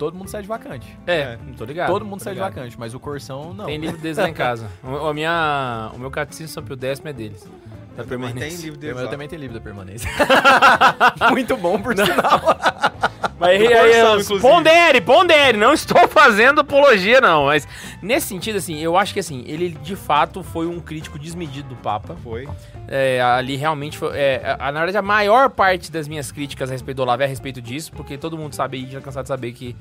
Todo 0.00 0.16
mundo 0.16 0.28
sai 0.30 0.40
de 0.40 0.48
vacante. 0.48 0.98
É, 1.06 1.20
É. 1.20 1.38
não 1.46 1.52
tô 1.52 1.66
ligado. 1.66 1.88
Todo 1.88 2.06
mundo 2.06 2.22
sai 2.22 2.32
de 2.32 2.40
ligado. 2.40 2.54
vacante, 2.54 2.74
mas 2.80 2.94
o 2.94 2.98
Corsão 2.98 3.52
não. 3.52 3.66
Tem 3.66 3.76
livro 3.76 3.98
deles 3.98 4.16
lá 4.16 4.30
em 4.30 4.32
casa. 4.32 4.66
O, 4.82 5.06
a 5.08 5.12
minha, 5.12 5.90
o 5.94 5.98
meu 5.98 6.10
catecismo 6.10 6.48
sobre 6.54 6.72
o 6.72 6.76
décimo 6.76 7.08
é 7.08 7.12
deles. 7.12 7.46
Da 8.04 8.14
Eu 8.14 8.18
também 8.18 8.28
tem 8.28 8.34
permanência. 8.34 8.64
livro 8.64 8.76
Eu, 8.76 8.80
dele. 8.80 8.92
eu 9.00 9.04
lá. 9.04 9.10
também 9.10 9.28
tenho 9.28 9.40
livro 9.40 9.54
da 9.58 9.62
permanência. 9.62 10.10
Muito 11.30 11.56
bom, 11.56 11.80
por 11.80 11.94
sinal. 11.96 12.40
Mas 13.38 13.50
aí, 13.58 13.72
aí, 13.72 14.00
inclusive. 14.20 14.40
pondere, 14.40 15.00
pondere, 15.00 15.56
não 15.56 15.72
estou 15.72 16.06
fazendo 16.08 16.60
apologia, 16.60 17.20
não. 17.22 17.46
Mas 17.46 17.66
nesse 18.02 18.26
sentido, 18.26 18.56
assim, 18.58 18.78
eu 18.78 18.98
acho 18.98 19.14
que 19.14 19.20
assim, 19.20 19.42
ele 19.46 19.70
de 19.70 19.96
fato 19.96 20.42
foi 20.42 20.66
um 20.66 20.78
crítico 20.78 21.18
desmedido 21.18 21.70
do 21.70 21.76
Papa. 21.76 22.16
Foi. 22.22 22.46
É, 22.86 23.20
ali 23.22 23.56
realmente 23.56 23.96
foi. 23.96 24.14
é, 24.14 24.56
a- 24.58 24.70
na 24.70 24.80
verdade, 24.80 24.98
a 24.98 25.02
maior 25.02 25.48
parte 25.48 25.90
das 25.90 26.06
minhas 26.06 26.30
críticas 26.30 26.68
a 26.68 26.72
respeito 26.72 26.96
do 26.96 27.02
Olavo 27.02 27.22
é 27.22 27.24
a 27.24 27.28
respeito 27.28 27.62
disso, 27.62 27.92
porque 27.92 28.18
todo 28.18 28.36
mundo 28.36 28.54
sabe 28.54 28.76
e 28.84 28.90
já 28.90 29.00
cansado 29.00 29.22
de 29.24 29.28
saber 29.28 29.52
que 29.52 29.74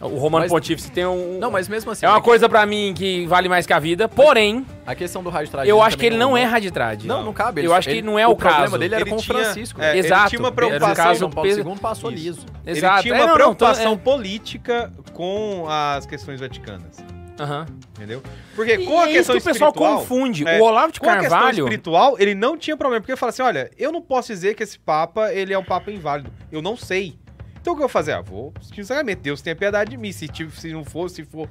o 0.00 0.16
Romano 0.18 0.44
Mas- 0.44 0.52
Pontífice 0.52 0.90
tem 0.90 1.06
um. 1.06 1.38
Não, 1.38 1.50
mas 1.50 1.66
mesmo 1.68 1.90
assim. 1.90 2.04
É 2.04 2.08
uma 2.08 2.18
a- 2.18 2.20
coisa 2.20 2.46
pra 2.48 2.66
mim 2.66 2.92
que 2.94 3.24
vale 3.26 3.48
mais 3.48 3.66
que 3.66 3.72
a 3.72 3.78
vida, 3.78 4.06
porém, 4.08 4.66
A 4.86 4.94
questão 4.94 5.22
do 5.22 5.30
rádio 5.30 5.50
eu 5.64 5.80
acho 5.80 5.96
que 5.96 6.04
ele 6.04 6.16
não 6.18 6.36
é 6.36 6.44
raditrade. 6.44 7.06
Não, 7.06 7.22
não 7.22 7.32
cabe. 7.32 7.62
Eu 7.62 7.70
Ele- 7.70 7.78
acho 7.78 7.88
que 7.88 8.02
não 8.02 8.18
é 8.18 8.26
o 8.26 8.36
problema 8.36 8.64
caso. 8.64 8.78
dele 8.78 8.94
era 8.94 9.02
Ele 9.04 9.10
com 9.10 9.16
o 9.16 9.20
tinha- 9.22 9.38
Francisco. 9.38 9.80
é, 9.80 9.96
Exato. 9.96 10.20
Ele 10.22 10.28
tinha 10.30 10.40
uma 10.40 10.46
Era 10.48 10.52
um 10.52 10.54
preocupação. 10.56 10.94
caso- 11.04 11.18
São 11.20 11.30
Paulo 11.30 11.50
II 11.50 11.76
passou 11.80 12.10
Isso. 12.10 12.22
liso. 12.22 12.46
Exato. 12.66 12.94
Ele 12.98 13.02
tinha 13.02 13.14
É, 13.14 13.16
uma 13.16 13.26
não, 13.26 13.26
não, 13.26 13.32
tô- 13.54 13.54
preocupação 13.64 13.92
é. 13.94 13.96
política 13.96 14.92
com 15.14 15.64
as 15.68 16.04
questões 16.06 16.38
vaticanas. 16.40 16.98
Aham. 17.40 17.66
Entendeu? 17.96 18.22
Porque 18.54 18.74
E 18.74 18.84
com 18.86 19.00
a 19.00 19.04
é 19.06 19.10
isso 19.10 19.16
questão 19.32 19.36
que 19.36 19.40
o 19.42 19.44
pessoal 19.44 19.72
confunde. 19.72 20.46
é, 20.46 20.60
o 20.60 20.62
Olavo 20.64 20.92
de 20.92 21.00
Com 21.00 21.08
a 21.08 21.14
questão 21.16 21.30
Carvalho. 21.30 21.58
espiritual, 21.64 22.16
ele 22.18 22.34
não 22.34 22.56
tinha 22.56 22.76
problema. 22.76 23.00
Porque 23.00 23.10
ele 23.12 23.18
fala 23.18 23.30
assim: 23.30 23.42
olha, 23.42 23.70
eu 23.78 23.90
não 23.90 24.00
posso 24.02 24.28
dizer 24.32 24.54
que 24.54 24.62
esse 24.62 24.78
Papa 24.78 25.32
ele 25.32 25.52
é 25.52 25.58
um 25.58 25.64
Papa 25.64 25.90
inválido. 25.90 26.30
Eu 26.52 26.60
não 26.62 26.76
sei. 26.76 27.16
Então 27.64 27.72
o 27.72 27.76
que 27.76 27.82
eu 27.82 27.86
vou 27.86 27.88
fazer? 27.88 28.12
Ah, 28.12 28.20
vou 28.20 28.52
sacramento. 28.82 29.20
Deus 29.22 29.40
tenha 29.40 29.56
piedade 29.56 29.90
de 29.92 29.96
mim. 29.96 30.12
Se, 30.12 30.28
se 30.52 30.70
não 30.70 30.84
for, 30.84 31.08
se 31.08 31.24
for. 31.24 31.48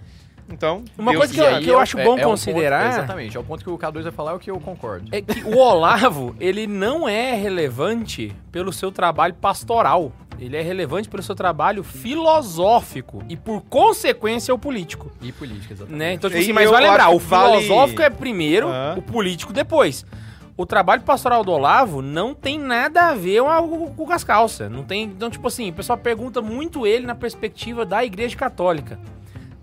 Então. 0.47 0.83
Uma 0.95 1.09
Deus 1.11 1.21
coisa 1.25 1.33
que 1.33 1.39
eu- 1.39 1.61
que 1.61 1.69
eu 1.71 1.79
é 1.79 1.81
acho 1.81 1.97
é- 1.97 2.03
bom 2.03 2.19
é 2.19 2.21
considerar- 2.23 2.83
ponto- 2.83 2.97
exatamente, 2.99 3.35
é 3.35 3.39
o 3.39 3.43
ponto 3.43 3.63
que 3.63 3.69
o 3.71 3.77
K2 3.79 4.03
vai 4.03 4.11
falar, 4.11 4.31
é 4.31 4.33
o 4.35 4.39
que 4.39 4.51
eu 4.51 4.59
concordo. 4.59 5.07
É 5.11 5.21
que 5.21 5.41
o 5.43 5.57
Olavo, 5.57 6.35
ele 6.39 6.67
não 6.67 7.09
é 7.09 7.33
relevante 7.33 8.31
pelo 8.51 8.71
seu 8.71 8.91
trabalho 8.91 9.33
pastoral. 9.33 10.11
Ele 10.39 10.55
é 10.55 10.61
relevante 10.61 11.09
pelo 11.09 11.23
seu 11.23 11.33
trabalho 11.33 11.83
filosófico 11.83 13.23
e, 13.29 13.35
por 13.37 13.61
consequência, 13.61 14.53
o 14.53 14.59
político. 14.59 15.11
E 15.21 15.31
política, 15.31 15.73
exatamente. 15.73 15.97
Né? 15.97 16.13
Então, 16.13 16.29
tipo 16.29 16.41
assim, 16.41 16.53
mas 16.53 16.69
vai 16.69 16.83
lembrar, 16.83 17.09
o 17.09 17.19
que 17.19 17.25
vale- 17.25 17.61
filosófico 17.61 18.01
é 18.01 18.09
primeiro, 18.09 18.67
Aham. 18.67 18.95
o 18.97 19.01
político 19.01 19.53
depois. 19.53 20.05
O 20.55 20.65
trabalho 20.65 21.01
pastoral 21.01 21.43
do 21.43 21.51
Olavo 21.51 22.01
não 22.01 22.33
tem 22.33 22.59
nada 22.59 23.07
a 23.07 23.13
ver 23.15 23.41
com, 23.41 24.11
as 24.11 24.23
calças. 24.23 24.69
Não 24.69 24.83
tem. 24.83 25.03
Então, 25.03 25.29
tipo 25.29 25.47
assim, 25.47 25.69
o 25.71 25.73
pessoal 25.73 25.97
pergunta 25.97 26.41
muito 26.41 26.85
ele 26.85 27.07
na 27.07 27.15
perspectiva 27.15 27.83
da 27.85 28.05
Igreja 28.05 28.35
Católica. 28.35 28.99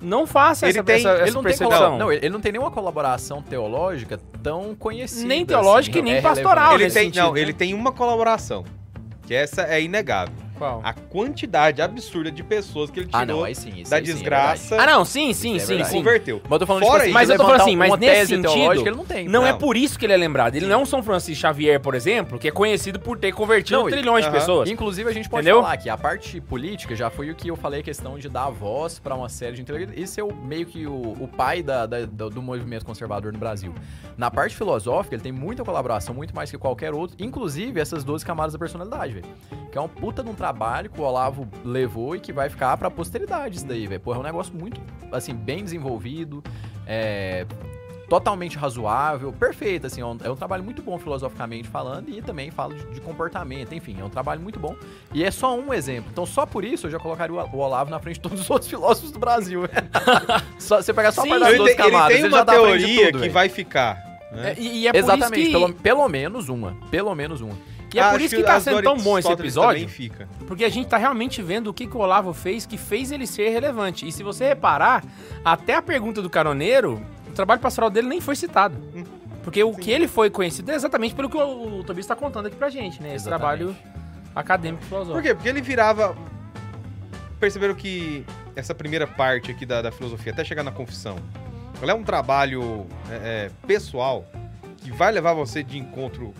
Não 0.00 0.26
faça 0.26 0.66
Ele 0.66 0.78
essa, 0.78 0.84
tem- 0.84 0.96
essa, 0.96 1.10
Ele 1.10 1.22
essa 1.22 1.32
não, 1.32 1.42
tem 1.42 1.56
percepção. 1.56 1.98
não, 1.98 2.10
ele 2.10 2.30
não 2.30 2.40
tem 2.40 2.52
nenhuma 2.52 2.70
colaboração 2.70 3.42
teológica 3.42 4.18
tão 4.42 4.74
conhecida. 4.74 5.28
Nem 5.28 5.44
teológica 5.44 5.98
e 5.98 6.02
nem 6.02 6.14
é 6.14 6.20
pastoral, 6.22 6.70
relevante. 6.70 6.74
Ele 6.76 6.84
nesse 6.84 6.94
tem, 6.94 7.04
sentido, 7.04 7.22
não, 7.22 7.32
né? 7.34 7.40
ele 7.40 7.52
tem 7.52 7.74
uma 7.74 7.92
colaboração. 7.92 8.64
Que 9.26 9.34
essa 9.34 9.62
é 9.62 9.80
inegável. 9.82 10.34
Qual? 10.60 10.82
A 10.84 10.92
quantidade 10.92 11.80
absurda 11.80 12.30
de 12.30 12.42
pessoas 12.44 12.90
que 12.90 13.00
ele 13.00 13.06
tirou 13.06 13.20
Ah, 13.22 13.24
não, 13.24 13.44
aí 13.44 13.54
sim. 13.54 13.72
Isso 13.80 13.90
da 13.90 13.96
aí 13.96 14.04
sim, 14.04 14.10
é 14.10 14.14
desgraça 14.14 14.76
Ah, 14.78 14.84
não, 14.84 15.06
sim, 15.06 15.32
sim, 15.32 15.56
Isso 15.56 15.72
é 15.72 15.78
sim, 15.78 15.84
sim. 15.84 15.96
converteu. 15.96 16.42
Mas 16.44 16.52
eu 16.52 16.58
tô 16.58 16.66
falando, 16.66 16.82
Fora 16.82 16.92
tipo, 16.92 17.00
assim, 17.00 17.08
isso, 17.08 17.14
Mas 17.14 17.28
de 17.28 17.32
eu 17.34 17.38
tô 17.38 17.44
falando 17.44 17.60
assim, 17.62 17.76
mas 17.76 17.88
uma 17.90 17.96
nesse 17.96 18.26
sentido, 18.26 18.72
ele 18.86 18.90
não 18.90 19.04
tem. 19.06 19.26
Não, 19.26 19.46
é 19.46 19.52
Não. 19.52 19.58
por 19.58 19.74
isso 19.74 19.98
que 19.98 20.04
ele 20.04 20.12
é 20.12 20.16
lembrado. 20.18 20.54
Ele 20.56 20.66
não 20.66 20.74
é 20.74 20.76
um 20.82 20.84
São 20.84 21.02
Francisco 21.02 21.40
Xavier, 21.40 21.80
por 21.80 21.94
exemplo, 21.94 22.38
que 22.38 22.46
é 22.46 22.50
conhecido 22.50 23.00
por 23.00 23.18
ter 23.18 23.32
convertido 23.32 23.78
Não, 23.80 23.88
trilhões 23.88 24.22
de 24.24 24.28
aham. 24.30 24.38
pessoas. 24.38 24.68
Inclusive, 24.70 25.08
a 25.08 25.12
gente 25.14 25.30
pode 25.30 25.46
Entendeu? 25.46 25.62
falar 25.62 25.78
que 25.78 25.88
a 25.88 25.96
parte 25.96 26.38
política 26.42 26.94
já 26.94 27.08
foi 27.08 27.30
o 27.30 27.34
que 27.34 27.48
eu 27.48 27.56
falei, 27.56 27.80
a 27.80 27.82
questão 27.82 28.18
de 28.18 28.28
dar 28.28 28.50
voz 28.50 28.98
pra 28.98 29.14
uma 29.14 29.30
série 29.30 29.56
de 29.56 29.62
intelectuais. 29.62 29.98
Isso 29.98 30.20
é 30.20 30.22
o, 30.22 30.34
meio 30.34 30.66
que 30.66 30.86
o, 30.86 30.92
o 31.20 31.26
pai 31.26 31.62
da- 31.62 31.86
da- 31.86 32.04
do, 32.04 32.28
do 32.28 32.42
movimento 32.42 32.84
conservador 32.84 33.32
no 33.32 33.38
Brasil. 33.38 33.74
Na 34.18 34.30
parte 34.30 34.54
filosófica, 34.54 35.14
ele 35.14 35.22
tem 35.22 35.32
muita 35.32 35.64
colaboração, 35.64 36.14
muito 36.14 36.36
mais 36.36 36.50
que 36.50 36.58
qualquer 36.58 36.92
outro, 36.92 37.16
inclusive 37.18 37.80
essas 37.80 38.04
12 38.04 38.26
camadas 38.26 38.52
da 38.52 38.58
personalidade, 38.58 39.14
velho. 39.14 39.26
Que 39.72 39.78
é 39.78 39.80
um 39.80 39.88
puta 39.88 40.22
de 40.22 40.28
um 40.28 40.34
trabalho 40.34 40.49
que 40.92 41.00
o 41.00 41.04
Olavo 41.04 41.48
levou 41.64 42.14
e 42.16 42.20
que 42.20 42.32
vai 42.32 42.48
ficar 42.48 42.76
pra 42.76 42.90
posteridade 42.90 43.56
isso 43.56 43.66
daí, 43.66 43.86
velho. 43.86 44.00
Pô, 44.00 44.14
é 44.14 44.18
um 44.18 44.22
negócio 44.22 44.54
muito, 44.54 44.80
assim, 45.12 45.34
bem 45.34 45.62
desenvolvido, 45.64 46.42
é 46.86 47.46
totalmente 48.08 48.58
razoável, 48.58 49.32
perfeito, 49.32 49.86
assim, 49.86 50.00
é 50.00 50.04
um, 50.04 50.18
é 50.24 50.28
um 50.28 50.34
trabalho 50.34 50.64
muito 50.64 50.82
bom 50.82 50.98
filosoficamente 50.98 51.68
falando 51.68 52.08
e 52.08 52.20
também 52.20 52.50
fala 52.50 52.74
de, 52.74 52.84
de 52.86 53.00
comportamento, 53.00 53.72
enfim, 53.72 53.98
é 54.00 54.04
um 54.04 54.10
trabalho 54.10 54.40
muito 54.40 54.58
bom. 54.58 54.74
E 55.14 55.22
é 55.22 55.30
só 55.30 55.56
um 55.56 55.72
exemplo. 55.72 56.10
Então, 56.10 56.26
só 56.26 56.44
por 56.44 56.64
isso 56.64 56.88
eu 56.88 56.90
já 56.90 56.98
colocaria 56.98 57.32
o, 57.32 57.38
o 57.38 57.58
Olavo 57.58 57.88
na 57.88 58.00
frente 58.00 58.16
de 58.16 58.22
todos 58.22 58.40
os 58.40 58.50
outros 58.50 58.68
filósofos 58.68 59.12
do 59.12 59.20
Brasil. 59.20 59.60
só, 60.58 60.82
você 60.82 60.92
pegar 60.92 61.12
só 61.12 61.22
Sim, 61.22 61.28
a 61.28 61.30
parte 61.38 61.40
das 61.44 61.48
Ele, 61.50 61.58
duas 61.58 61.70
tem- 61.76 61.84
ele 61.84 61.92
camadas, 61.92 62.16
tem 62.16 62.24
ele 62.24 62.30
já 62.32 62.38
uma 62.38 62.44
teoria 62.46 62.96
tudo, 63.06 63.12
que 63.12 63.18
velho. 63.20 63.32
vai 63.32 63.48
ficar. 63.48 63.94
né? 64.32 64.50
É, 64.50 64.60
e, 64.60 64.78
e 64.80 64.86
é 64.88 64.92
por 64.92 64.98
Exatamente, 64.98 65.42
isso 65.42 65.46
que, 65.52 65.52
pelo, 65.52 65.72
pelo 65.74 66.08
menos 66.08 66.48
uma. 66.48 66.76
Pelo 66.90 67.14
menos 67.14 67.40
uma. 67.40 67.54
E 67.96 67.98
é 68.00 68.02
por 68.02 68.16
Acho 68.16 68.24
isso 68.24 68.36
que 68.36 68.42
tá 68.42 68.56
as 68.56 68.62
sendo 68.62 68.82
tão 68.82 68.96
bom 68.96 69.18
esse 69.18 69.30
episódio, 69.30 69.88
fica. 69.88 70.28
porque 70.46 70.64
a 70.64 70.68
gente 70.68 70.88
tá 70.88 70.96
realmente 70.96 71.42
vendo 71.42 71.68
o 71.68 71.74
que, 71.74 71.86
que 71.86 71.96
o 71.96 72.00
Olavo 72.00 72.32
fez 72.32 72.66
que 72.66 72.78
fez 72.78 73.10
ele 73.10 73.26
ser 73.26 73.50
relevante. 73.50 74.06
E 74.06 74.12
se 74.12 74.22
você 74.22 74.48
reparar, 74.48 75.04
até 75.44 75.74
a 75.74 75.82
pergunta 75.82 76.22
do 76.22 76.30
caroneiro, 76.30 77.02
o 77.28 77.32
trabalho 77.32 77.60
pastoral 77.60 77.90
dele 77.90 78.08
nem 78.08 78.20
foi 78.20 78.36
citado. 78.36 78.76
Hum. 78.94 79.04
Porque 79.42 79.62
o 79.64 79.74
que 79.74 79.90
ele 79.90 80.06
foi 80.06 80.30
conhecido 80.30 80.70
é 80.70 80.74
exatamente 80.74 81.14
pelo 81.14 81.28
que 81.28 81.36
o, 81.36 81.78
o 81.78 81.84
Tobias 81.84 82.06
tá 82.06 82.14
contando 82.14 82.46
aqui 82.46 82.56
pra 82.56 82.68
gente, 82.68 83.02
né? 83.02 83.14
Esse 83.14 83.26
Exatamente. 83.28 83.58
trabalho 83.58 83.76
acadêmico 84.34 84.84
filosófico. 84.84 85.14
Por 85.14 85.22
quê? 85.22 85.34
Porque 85.34 85.48
ele 85.48 85.62
virava. 85.62 86.16
Perceberam 87.38 87.74
que 87.74 88.24
essa 88.54 88.74
primeira 88.74 89.06
parte 89.06 89.50
aqui 89.50 89.64
da, 89.64 89.80
da 89.80 89.90
filosofia, 89.90 90.32
até 90.32 90.44
chegar 90.44 90.62
na 90.62 90.70
confissão, 90.70 91.16
ela 91.80 91.92
é 91.92 91.94
um 91.94 92.02
trabalho 92.02 92.86
é, 93.10 93.14
é, 93.14 93.50
pessoal 93.66 94.26
que 94.76 94.90
vai 94.90 95.10
levar 95.10 95.32
você 95.32 95.62
de 95.62 95.78
encontro 95.78 96.34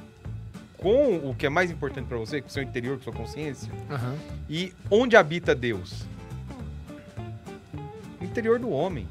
com 0.81 1.17
o 1.31 1.35
que 1.35 1.45
é 1.47 1.49
mais 1.49 1.71
importante 1.71 2.07
pra 2.07 2.17
você, 2.17 2.41
com 2.41 2.49
o 2.49 2.51
seu 2.51 2.63
interior, 2.63 2.97
com 2.97 3.05
sua 3.05 3.13
consciência, 3.13 3.71
Aham. 3.91 4.17
e 4.49 4.73
onde 4.91 5.17
habita 5.17 5.55
Deus? 5.55 6.07
No 8.19 8.27
interior 8.27 8.59
do 8.59 8.71
homem. 8.71 9.07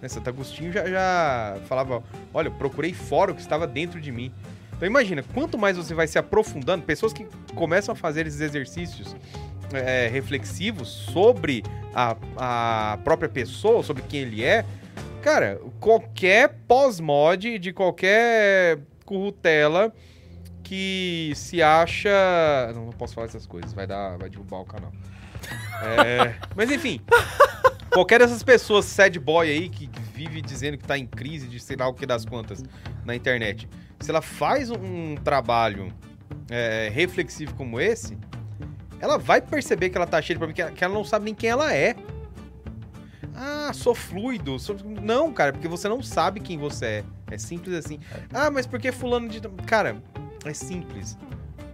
Né, 0.00 0.08
Santo 0.08 0.28
Agostinho 0.28 0.72
já, 0.72 0.86
já 0.86 1.56
falava: 1.66 2.02
olha, 2.32 2.48
eu 2.48 2.52
procurei 2.52 2.92
fora 2.92 3.32
o 3.32 3.34
que 3.34 3.40
estava 3.40 3.66
dentro 3.66 4.00
de 4.00 4.12
mim. 4.12 4.32
Então 4.76 4.86
imagina, 4.86 5.24
quanto 5.34 5.56
mais 5.58 5.76
você 5.76 5.94
vai 5.94 6.06
se 6.06 6.18
aprofundando, 6.18 6.84
pessoas 6.84 7.12
que 7.12 7.26
começam 7.54 7.92
a 7.92 7.96
fazer 7.96 8.26
esses 8.26 8.40
exercícios 8.40 9.16
é, 9.72 10.06
reflexivos 10.08 10.88
sobre 10.88 11.64
a, 11.94 12.16
a 12.36 12.98
própria 12.98 13.28
pessoa, 13.28 13.82
sobre 13.82 14.02
quem 14.02 14.20
ele 14.20 14.44
é, 14.44 14.64
cara, 15.22 15.58
qualquer 15.80 16.58
pós-mod 16.68 17.58
de 17.58 17.72
qualquer 17.72 18.78
currutela 19.04 19.92
que 20.66 21.32
se 21.36 21.62
acha. 21.62 22.10
Não, 22.74 22.86
não 22.86 22.92
posso 22.92 23.14
falar 23.14 23.26
essas 23.28 23.46
coisas, 23.46 23.72
vai 23.72 23.86
dar, 23.86 24.16
vai 24.18 24.28
derrubar 24.28 24.58
o 24.60 24.64
canal. 24.64 24.92
É, 25.82 26.34
mas 26.56 26.70
enfim, 26.70 27.00
qualquer 27.92 28.18
dessas 28.18 28.42
pessoas 28.42 28.84
sad 28.84 29.16
boy 29.20 29.48
aí 29.48 29.68
que 29.68 29.88
vive 30.12 30.40
dizendo 30.42 30.76
que 30.76 30.84
tá 30.84 30.98
em 30.98 31.06
crise 31.06 31.46
de 31.46 31.60
sei 31.60 31.76
lá 31.76 31.86
o 31.86 31.94
que 31.94 32.04
das 32.06 32.24
quantas 32.24 32.64
na 33.04 33.14
internet, 33.14 33.68
se 34.00 34.10
ela 34.10 34.22
faz 34.22 34.70
um 34.70 35.14
trabalho 35.22 35.92
é, 36.50 36.90
reflexivo 36.92 37.54
como 37.54 37.78
esse, 37.80 38.18
ela 38.98 39.18
vai 39.18 39.40
perceber 39.40 39.90
que 39.90 39.96
ela 39.96 40.06
tá 40.06 40.20
cheia 40.20 40.34
de 40.34 40.38
problema, 40.38 40.54
que 40.54 40.62
ela, 40.62 40.70
que 40.72 40.84
ela 40.84 40.94
não 40.94 41.04
sabe 41.04 41.26
nem 41.26 41.34
quem 41.34 41.50
ela 41.50 41.72
é. 41.72 41.94
Ah, 43.34 43.70
sou 43.74 43.94
fluido. 43.94 44.58
sou- 44.58 44.76
Não, 45.02 45.30
cara, 45.32 45.52
porque 45.52 45.68
você 45.68 45.88
não 45.88 46.02
sabe 46.02 46.40
quem 46.40 46.56
você 46.58 46.86
é. 46.86 47.04
É 47.30 47.38
simples 47.38 47.74
assim. 47.76 48.00
Ah, 48.32 48.50
mas 48.50 48.66
por 48.66 48.80
que 48.80 48.90
fulano 48.90 49.28
de... 49.28 49.40
Cara, 49.66 50.02
é 50.44 50.52
simples. 50.52 51.16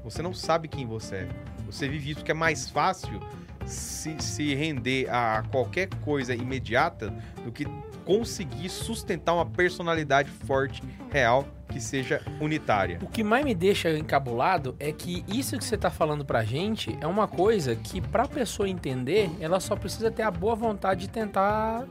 Você 0.05 0.23
não 0.23 0.35
sabe 0.35 0.69
quem 0.69 0.87
você 0.87 1.17
é. 1.17 1.29
Você 1.67 1.89
vive 1.89 2.11
isso 2.11 2.21
porque 2.21 2.33
é 2.33 2.35
mais 2.35 2.69
fácil 2.69 3.21
se, 3.67 4.17
se 4.21 4.55
render 4.55 5.09
a 5.11 5.43
qualquer 5.51 5.89
coisa 6.03 6.35
imediata 6.35 7.13
do 7.45 7.53
que 7.53 7.67
conseguir 8.05 8.69
sustentar 8.69 9.35
uma 9.35 9.47
personalidade 9.47 10.29
forte, 10.29 10.83
real, 11.11 11.47
que 11.69 11.81
seja 11.81 12.21
unitária. 12.41 12.99
O 13.01 13.07
que 13.07 13.23
mais 13.23 13.45
me 13.45 13.55
deixa 13.55 13.97
encabulado 13.97 14.77
é 14.79 14.93
que 14.93 15.25
isso 15.27 15.57
que 15.57 15.65
você 15.65 15.79
tá 15.79 15.91
falando 15.91 16.25
pra 16.25 16.45
gente 16.45 16.97
é 17.01 17.07
uma 17.07 17.27
coisa 17.27 17.75
que 17.75 18.01
pra 18.01 18.29
pessoa 18.29 18.69
entender, 18.69 19.31
ela 19.41 19.61
só 19.61 19.75
precisa 19.75 20.11
ter 20.11 20.23
a 20.23 20.31
boa 20.31 20.55
vontade 20.55 21.03
de 21.03 21.09
tentar 21.09 21.87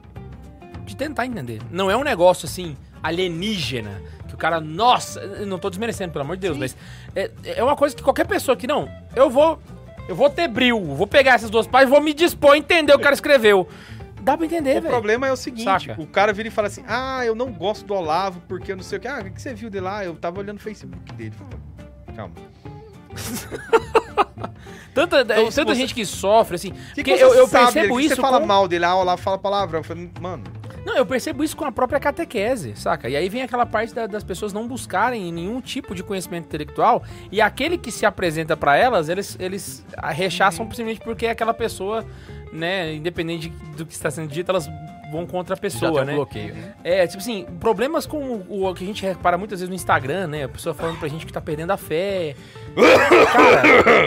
de 0.86 0.96
tentar 0.96 1.26
entender. 1.26 1.62
Não 1.72 1.90
é 1.90 1.96
um 1.98 2.04
negócio 2.04 2.46
assim 2.46 2.76
alienígena, 3.04 4.02
que 4.28 4.34
o 4.36 4.38
cara, 4.38 4.60
nossa, 4.60 5.26
não 5.46 5.58
tô 5.58 5.70
desmerecendo, 5.70 6.12
pelo 6.14 6.24
amor 6.24 6.36
de 6.36 6.42
Deus, 6.42 6.58
mas 6.58 6.76
é, 7.16 7.32
é 7.44 7.64
uma 7.64 7.76
coisa 7.76 7.96
que 7.96 8.04
qualquer 8.04 8.26
pessoa 8.28 8.56
que 8.56 8.68
não, 8.68 8.88
eu 9.16 9.30
vou 9.30 9.60
eu 10.08 10.16
vou 10.16 10.30
ter 10.30 10.48
bril, 10.48 10.84
vou 10.96 11.08
pegar 11.08 11.34
essas 11.36 11.50
duas 11.50 11.66
páginas, 11.68 11.92
vou 11.92 12.02
me 12.02 12.14
dispor 12.14 12.52
a 12.54 12.58
entender 12.58 12.92
o 12.92 12.96
que 12.96 13.02
o 13.02 13.04
cara 13.04 13.14
escreveu. 13.16 13.68
Dá 14.22 14.38
pra 14.38 14.46
entender, 14.46 14.72
O 14.78 14.82
velho. 14.82 14.88
problema 14.88 15.28
é 15.28 15.32
o 15.32 15.36
seguinte: 15.36 15.64
Saca? 15.64 15.96
o 16.00 16.06
cara 16.06 16.32
vira 16.34 16.48
e 16.48 16.52
fala 16.52 16.68
assim: 16.68 16.84
Ah, 16.88 17.26
eu 17.26 17.34
não 17.34 17.52
gosto 17.52 17.86
do 17.86 17.94
Olavo 17.96 18.40
porque 18.48 18.72
eu 18.72 18.76
não 18.76 18.84
sei 18.84 18.98
o 19.00 19.02
que. 19.02 19.08
Ah, 19.08 19.20
o 19.26 19.32
que 19.32 19.42
você 19.42 19.54
viu 19.54 19.68
dele 19.70 19.86
lá? 19.86 20.06
Eu 20.06 20.16
tava 20.16 20.40
olhando 20.40 20.58
o 20.58 20.62
Facebook 20.62 21.12
dele. 21.14 21.34
Calma. 22.16 22.34
Tanta, 24.94 25.22
Então, 25.22 25.50
se 25.50 25.56
tanta 25.56 25.74
você- 25.74 25.82
gente 25.82 25.96
que 25.96 26.06
sofre, 26.06 26.56
assim. 26.56 26.72
Que, 26.72 26.96
porque 26.96 27.16
que 27.16 27.24
eu, 27.24 27.34
eu 27.34 27.48
sabe 27.48 27.72
percebo 27.74 27.96
que 27.98 28.04
isso. 28.06 28.16
Você 28.16 28.22
fala 28.22 28.46
mal 28.46 28.68
dele, 28.68 28.84
ah, 28.86 28.96
o 28.96 29.00
Olavo 29.00 29.22
fala 29.22 29.38
palavrão. 29.38 29.80
Eu 29.80 29.84
falei, 29.84 30.10
mano, 30.20 30.44
Não, 30.86 30.98
eu 30.98 31.06
percebo 31.06 31.44
isso 31.44 31.56
com 31.56 31.66
a 31.66 31.72
própria 31.72 32.00
catequese, 32.00 32.74
saca? 32.76 33.08
E 33.10 33.16
aí 33.16 33.30
vem 33.30 33.42
aquela 33.44 33.66
parte 33.66 33.94
da- 33.94 34.08
das 34.08 34.24
pessoas 34.24 34.52
não 34.52 34.68
buscarem 34.68 35.32
nenhum 35.32 35.62
tipo 35.62 35.94
de 35.94 36.04
conhecimento 36.04 36.46
intelectual 36.46 37.04
e 37.32 37.40
aquele 37.40 37.78
que 37.78 37.92
se 37.92 38.06
apresenta 38.06 38.58
pra 38.58 38.76
elas, 38.76 39.08
eles, 39.10 39.38
eles 39.40 39.86
a 39.98 40.10
rechaçam 40.12 40.66
simplesmente 40.66 41.00
porque 41.02 41.28
aquela 41.28 41.54
pessoa, 41.54 42.04
né, 42.52 42.94
independente 42.96 43.50
do 43.78 43.86
que 43.86 43.94
está 43.94 44.10
sendo 44.10 44.30
dito, 44.32 44.50
elas 44.50 44.68
vão 45.12 45.28
contra 45.28 45.54
a 45.54 45.58
Já 45.58 45.62
tem 45.62 45.70
pessoa, 45.72 46.02
um 46.02 46.06
né? 46.06 46.14
bloqueio. 46.16 46.56
É, 46.84 47.06
tipo 47.06 47.20
assim, 47.22 47.46
problemas 47.60 48.06
com 48.06 48.18
o, 48.50 48.66
o 48.70 48.74
que 48.74 48.84
a 48.84 48.88
gente 48.88 49.06
repara 49.06 49.38
muitas 49.38 49.60
vezes 49.60 49.68
no 49.70 49.76
Instagram, 49.76 50.28
né? 50.28 50.46
A 50.46 50.50
pessoa 50.50 50.74
falando 50.74 50.98
pra 51.00 51.08
gente 51.10 51.26
que 51.26 51.34
tá 51.34 51.42
perdendo 51.42 51.72
a 51.72 51.78
fé. 51.78 52.34
Cara, 53.34 53.62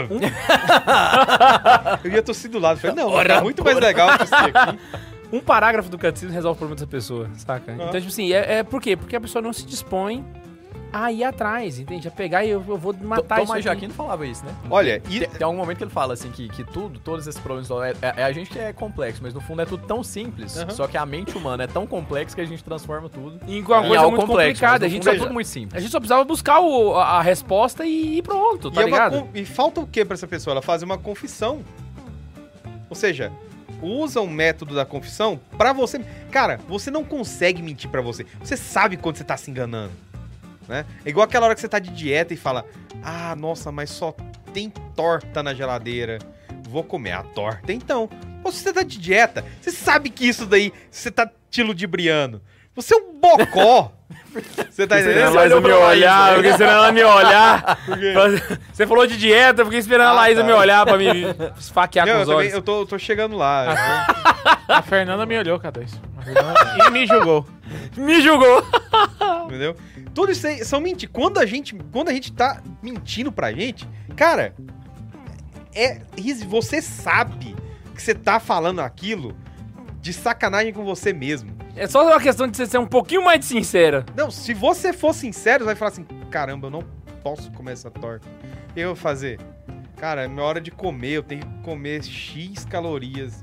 eu 2.03 2.11
ia 2.11 2.21
tossir 2.23 2.49
do 2.49 2.59
lado. 2.59 2.79
Falei, 2.79 2.95
não, 2.95 3.19
é 3.21 3.41
muito 3.41 3.63
mais 3.63 3.77
legal 3.79 4.17
que 4.17 4.23
isso 4.23 4.35
aqui. 4.35 4.79
Um 5.31 5.39
parágrafo 5.39 5.89
do 5.89 5.97
catecismo 5.97 6.33
resolve 6.33 6.55
o 6.55 6.59
problema 6.59 6.75
dessa 6.75 6.87
pessoa, 6.87 7.29
saca? 7.37 7.71
Ah. 7.71 7.75
Então, 7.75 7.91
tipo 8.01 8.07
assim, 8.07 8.31
é, 8.33 8.59
é 8.59 8.63
por 8.63 8.81
quê? 8.81 8.95
Porque 8.95 9.15
a 9.15 9.21
pessoa 9.21 9.41
não 9.41 9.51
se 9.53 9.65
dispõe 9.65 10.23
a 10.93 11.11
ir 11.11 11.25
atrás, 11.25 11.77
entende? 11.77 12.07
A 12.07 12.11
pegar 12.11 12.45
e 12.45 12.49
eu, 12.51 12.63
eu 12.65 12.77
vou 12.77 12.93
matar 12.93 13.39
isso 13.39 13.47
Thomas. 13.47 13.63
Jaquino 13.65 13.93
falava 13.93 14.25
isso, 14.25 14.45
né? 14.45 14.55
Olha, 14.69 15.01
e 15.09 15.19
Tem, 15.19 15.27
tem 15.29 15.43
algum 15.43 15.57
momento 15.57 15.77
que 15.79 15.83
ele 15.83 15.91
fala 15.91 16.13
assim 16.13 16.31
que, 16.31 16.47
que 16.47 16.63
tudo, 16.63 16.99
todos 16.99 17.27
esses 17.27 17.41
problemas. 17.41 17.69
É, 17.69 17.89
é- 18.01 18.13
é 18.21 18.23
a 18.23 18.31
gente 18.31 18.49
que 18.49 18.57
é 18.57 18.71
complexo, 18.71 19.19
mas 19.21 19.33
no 19.33 19.41
fundo 19.41 19.61
é 19.61 19.65
tudo 19.65 19.85
tão 19.85 20.01
simples. 20.03 20.53
Só 20.69 20.87
que 20.87 20.95
a 20.97 21.05
mente 21.05 21.37
humana 21.37 21.65
é 21.65 21.67
tão 21.67 21.85
complexa 21.85 22.33
que 22.33 22.39
a 22.41 22.45
gente 22.45 22.63
transforma 22.63 23.09
tudo 23.09 23.39
Em 23.45 23.61
uma 23.61 23.79
em 23.79 23.87
coisa 23.87 23.97
algo 24.03 24.11
muito 24.15 24.27
complexo. 24.27 24.61
complicada. 24.61 24.85
A 24.85 24.89
gente, 24.89 25.03
fundo 25.03 25.11
só, 25.11 25.15
é 25.17 25.19
tudo 25.19 25.33
muito 25.33 25.47
simples. 25.47 25.73
a 25.77 25.79
gente 25.81 25.91
só 25.91 25.99
precisava 25.99 26.23
buscar 26.23 26.61
o- 26.61 26.95
a, 26.95 27.17
a 27.17 27.21
resposta 27.21 27.85
e, 27.85 28.19
e 28.19 28.21
pronto, 28.21 28.71
tá 28.71 28.79
e, 28.79 28.83
é 28.83 28.87
uma 28.87 29.07
ligado? 29.09 29.27
e 29.33 29.43
falta 29.43 29.81
o 29.81 29.87
que 29.87 30.05
pra 30.05 30.13
essa 30.13 30.27
pessoa? 30.27 30.53
Ela 30.53 30.61
fazer 30.61 30.85
uma 30.85 30.97
confissão. 30.97 31.59
Ou 32.89 32.95
seja, 32.95 33.33
usa 33.85 34.19
o 34.21 34.27
método 34.27 34.73
da 34.73 34.85
confissão 34.85 35.39
pra 35.57 35.71
você. 35.71 35.99
Cara, 36.31 36.59
você 36.67 36.89
não 36.89 37.03
consegue 37.03 37.61
mentir 37.61 37.89
pra 37.89 38.01
você. 38.01 38.25
Você 38.39 38.57
sabe 38.57 38.97
quando 38.97 39.17
você 39.17 39.23
tá 39.23 39.37
se 39.37 39.51
enganando. 39.51 39.93
Né? 40.67 40.85
É 41.05 41.09
igual 41.09 41.25
aquela 41.25 41.45
hora 41.45 41.55
que 41.55 41.61
você 41.61 41.69
tá 41.69 41.79
de 41.79 41.91
dieta 41.91 42.33
e 42.33 42.37
fala: 42.37 42.65
Ah, 43.03 43.35
nossa, 43.35 43.71
mas 43.71 43.89
só 43.89 44.15
tem 44.53 44.69
torta 44.95 45.43
na 45.43 45.53
geladeira. 45.53 46.19
Vou 46.67 46.83
comer 46.83 47.11
a 47.11 47.23
torta. 47.23 47.71
Então, 47.71 48.09
pô, 48.41 48.51
se 48.51 48.59
você 48.59 48.73
tá 48.73 48.83
de 48.83 48.97
dieta, 48.97 49.45
você 49.61 49.71
sabe 49.71 50.09
que 50.09 50.27
isso 50.27 50.45
daí 50.45 50.73
você 50.89 51.11
tá 51.11 51.29
te 51.49 51.61
ludibriando. 51.61 52.41
Você 52.75 52.95
é 52.95 52.97
um 52.97 53.13
bocó. 53.19 53.94
Você 54.69 54.85
tá 54.85 54.99
entendendo? 54.99 55.27
Esperando 55.27 55.37
a 55.37 55.39
Laísa 55.39 55.61
me 55.61 55.71
olhar, 55.71 56.29
eu 56.31 56.35
fiquei 56.37 56.51
esperando 56.51 56.75
ela 56.75 56.91
me 56.91 57.03
olhar. 57.03 57.77
Por 57.85 57.97
quê? 57.97 58.13
Você 58.71 58.85
falou 58.85 59.07
de 59.07 59.17
dieta, 59.17 59.61
eu 59.61 59.65
fiquei 59.65 59.79
esperando 59.79 60.07
a 60.07 60.09
Ah, 60.09 60.13
Laísa 60.13 60.41
tá. 60.41 60.47
me 60.47 60.53
olhar 60.53 60.85
pra 60.85 60.97
me 60.97 61.07
esfaquear 61.57 62.05
Não, 62.05 62.13
com 62.13 62.19
eu, 62.19 62.21
os 62.21 62.27
também, 62.27 62.39
olhos. 62.43 62.53
eu, 62.53 62.61
tô, 62.61 62.81
eu 62.81 62.85
tô 62.85 62.99
chegando 62.99 63.35
lá. 63.37 64.05
A 64.67 64.81
Fernanda 64.81 65.25
me 65.25 65.37
olhou, 65.37 65.59
K2. 65.59 65.89
A 66.17 66.21
Fernanda- 66.21 66.77
E 66.87 66.89
me 66.91 67.07
julgou. 67.07 67.47
Me 67.97 68.21
julgou. 68.21 68.63
Entendeu? 69.45 69.75
Tudo 70.13 70.31
isso 70.31 70.45
aí 70.45 70.63
são 70.65 70.79
mentiras. 70.81 71.13
Quando 71.13 71.39
a 71.39 71.45
gente, 71.45 71.75
quando 71.91 72.09
a 72.09 72.13
gente 72.13 72.31
tá 72.33 72.61
mentindo 72.83 73.31
pra 73.31 73.51
gente, 73.53 73.87
cara, 74.15 74.53
é 75.73 76.01
ris- 76.17 76.43
você 76.43 76.81
sabe 76.81 77.55
que 77.95 78.01
você 78.01 78.13
tá 78.13 78.39
falando 78.39 78.81
aquilo 78.81 79.35
de 80.01 80.11
sacanagem 80.13 80.73
com 80.73 80.83
você 80.83 81.11
mesmo. 81.13 81.54
É 81.75 81.87
só 81.87 82.05
uma 82.05 82.19
questão 82.21 82.47
de 82.47 82.55
você 82.55 82.65
ser 82.65 82.77
um 82.77 82.87
pouquinho 82.87 83.23
mais 83.23 83.43
sincera. 83.43 84.05
Não, 84.15 84.31
se 84.31 84.53
você 84.53 84.93
for 84.93 85.13
sincero, 85.13 85.59
você 85.59 85.65
vai 85.65 85.75
falar 85.75 85.91
assim: 85.91 86.05
"Caramba, 86.31 86.67
eu 86.67 86.71
não 86.71 86.81
posso 87.21 87.51
comer 87.51 87.73
essa 87.73 87.91
torta". 87.91 88.25
Eu 88.75 88.89
vou 88.89 88.95
fazer. 88.95 89.39
Cara, 89.97 90.23
é 90.23 90.27
minha 90.27 90.43
hora 90.43 90.61
de 90.61 90.71
comer, 90.71 91.11
eu 91.11 91.23
tenho 91.23 91.41
que 91.41 91.63
comer 91.63 92.03
X 92.03 92.65
calorias. 92.65 93.41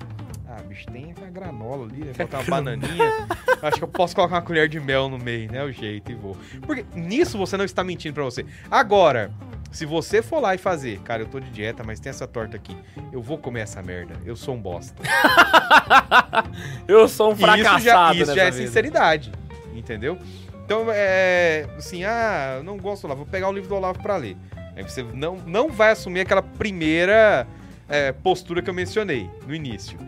Ah, 0.49 0.63
bicho, 0.63 0.87
tem 0.87 1.15
a 1.27 1.31
granola 1.31 1.87
ali, 1.87 2.05
né? 2.05 2.13
Botar 2.17 2.39
uma 2.39 2.45
bananinha. 2.45 3.27
Acho 3.63 3.79
que 3.79 3.85
eu 3.85 3.89
posso 3.89 4.15
colocar 4.15 4.37
uma 4.37 4.43
colher 4.43 4.69
de 4.69 4.79
mel 4.79 5.09
no 5.09 5.19
meio, 5.19 5.51
né? 5.51 5.65
O 5.65 5.73
jeito 5.73 6.13
e 6.13 6.15
vou. 6.15 6.37
Porque 6.63 6.85
nisso 6.95 7.39
você 7.39 7.57
não 7.57 7.65
está 7.65 7.83
mentindo 7.83 8.15
pra 8.15 8.25
você. 8.25 8.45
Agora, 8.71 9.31
se 9.73 9.87
você 9.87 10.23
for 10.23 10.39
lá 10.41 10.55
e 10.55 10.59
fazer, 10.59 11.01
cara, 11.01 11.23
eu 11.23 11.27
tô 11.27 11.41
de 11.41 11.51
dieta, 11.51 11.83
mas 11.83 11.99
tem 11.99 12.11
essa 12.11 12.27
torta 12.27 12.57
aqui. 12.57 12.77
Eu 13.11 13.23
vou 13.23 13.39
comer 13.39 13.61
essa 13.61 13.83
merda. 13.83 14.15
Eu 14.25 14.37
sou 14.37 14.55
um 14.55 14.61
bosta. 14.61 15.03
Eu 16.87 17.09
sou 17.09 17.31
um 17.31 17.33
E 17.33 17.35
isso 17.35 17.41
já, 17.43 17.57
fracassado 17.57 18.19
isso 18.19 18.35
já 18.35 18.43
é 18.45 18.51
vida. 18.51 18.67
sinceridade. 18.67 19.33
Entendeu? 19.75 20.19
Então, 20.65 20.87
é. 20.91 21.67
Assim, 21.77 22.05
ah, 22.05 22.57
eu 22.59 22.63
não 22.63 22.77
gosto 22.77 23.03
do 23.03 23.07
Olavo, 23.07 23.25
vou 23.25 23.31
pegar 23.31 23.49
o 23.49 23.53
livro 23.53 23.69
do 23.69 23.75
Olavo 23.75 24.01
pra 24.01 24.17
ler. 24.17 24.37
Aí 24.77 24.83
você 24.83 25.03
não, 25.03 25.37
não 25.37 25.71
vai 25.71 25.93
assumir 25.93 26.21
aquela 26.21 26.43
primeira 26.43 27.47
é, 27.89 28.13
postura 28.13 28.63
que 28.63 28.71
eu 28.71 28.75
mencionei 28.75 29.29
no 29.47 29.55
início. 29.55 29.99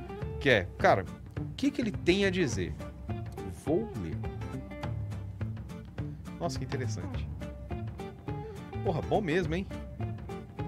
Que 0.41 0.51
é, 0.51 0.67
cara, 0.79 1.05
o 1.39 1.55
que, 1.57 1.71
que 1.71 1.81
ele 1.81 1.91
tem 1.91 2.25
a 2.25 2.31
dizer? 2.31 2.75
Vou 3.65 3.91
ler. 4.03 4.17
Nossa, 6.39 6.59
que 6.59 6.65
interessante. 6.65 7.27
Porra, 8.85 9.01
bom 9.03 9.21
mesmo, 9.21 9.55
hein? 9.55 9.67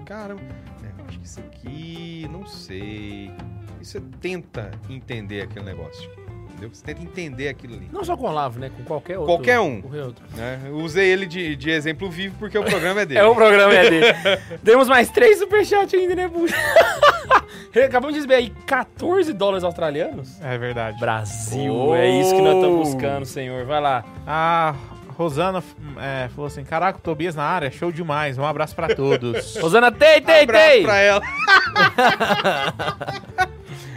Caramba. 0.05 0.41
É, 0.83 1.01
eu 1.01 1.05
acho 1.07 1.19
que 1.19 1.25
isso 1.25 1.39
aqui, 1.39 2.27
não 2.31 2.45
sei. 2.45 3.31
E 3.79 3.85
você 3.85 4.01
tenta 4.19 4.71
entender 4.89 5.41
aquele 5.41 5.65
negócio. 5.65 6.09
Entendeu? 6.49 6.69
Você 6.73 6.83
tenta 6.83 7.03
entender 7.03 7.49
aquilo 7.49 7.75
ali. 7.75 7.87
Não 7.91 8.03
só 8.03 8.17
com 8.17 8.25
o 8.25 8.29
Olavo, 8.29 8.57
né? 8.59 8.71
Com 8.75 8.83
qualquer 8.83 9.19
outro. 9.19 9.35
Qualquer 9.35 9.59
um. 9.59 9.79
Qualquer 9.81 10.03
outro. 10.03 10.25
Né? 10.35 10.59
Eu 10.65 10.77
usei 10.77 11.07
ele 11.07 11.27
de, 11.27 11.55
de 11.55 11.69
exemplo 11.69 12.09
vivo 12.09 12.35
porque 12.39 12.57
o 12.57 12.63
programa 12.63 13.01
é 13.01 13.05
dele. 13.05 13.19
É 13.21 13.23
o 13.25 13.35
programa 13.35 13.73
é 13.75 13.89
dele. 13.89 14.05
Temos 14.65 14.87
mais 14.87 15.11
três 15.11 15.37
superchats 15.37 15.93
ainda, 15.93 16.15
né, 16.15 16.27
Buxa? 16.27 16.55
Acabamos 17.85 18.15
de 18.15 18.21
receber 18.21 18.33
aí 18.35 18.49
14 18.65 19.31
dólares 19.33 19.63
australianos. 19.63 20.41
É 20.41 20.57
verdade. 20.57 20.99
Brasil, 20.99 21.71
Oh. 21.75 21.93
é 21.95 22.09
isso 22.09 22.33
que 22.33 22.41
nós 22.41 22.55
estamos 22.55 22.89
buscando, 22.89 23.25
senhor. 23.25 23.63
Vai 23.65 23.79
lá. 23.79 24.03
A 24.25 24.73
Rosana 25.17 25.63
é, 25.99 26.27
falou 26.29 26.45
assim: 26.47 26.63
Caraca, 26.63 26.99
o 26.99 27.01
Tobias 27.01 27.35
na 27.35 27.43
área, 27.43 27.71
show 27.71 27.91
demais. 27.91 28.37
Um 28.37 28.45
abraço 28.45 28.75
pra 28.75 28.93
todos. 28.93 29.55
Rosana, 29.57 29.91
tei, 29.91 30.21
tei, 30.21 30.43
Abraço 30.43 30.67
tei. 30.69 30.83
pra 30.83 30.97
ela. 30.97 31.21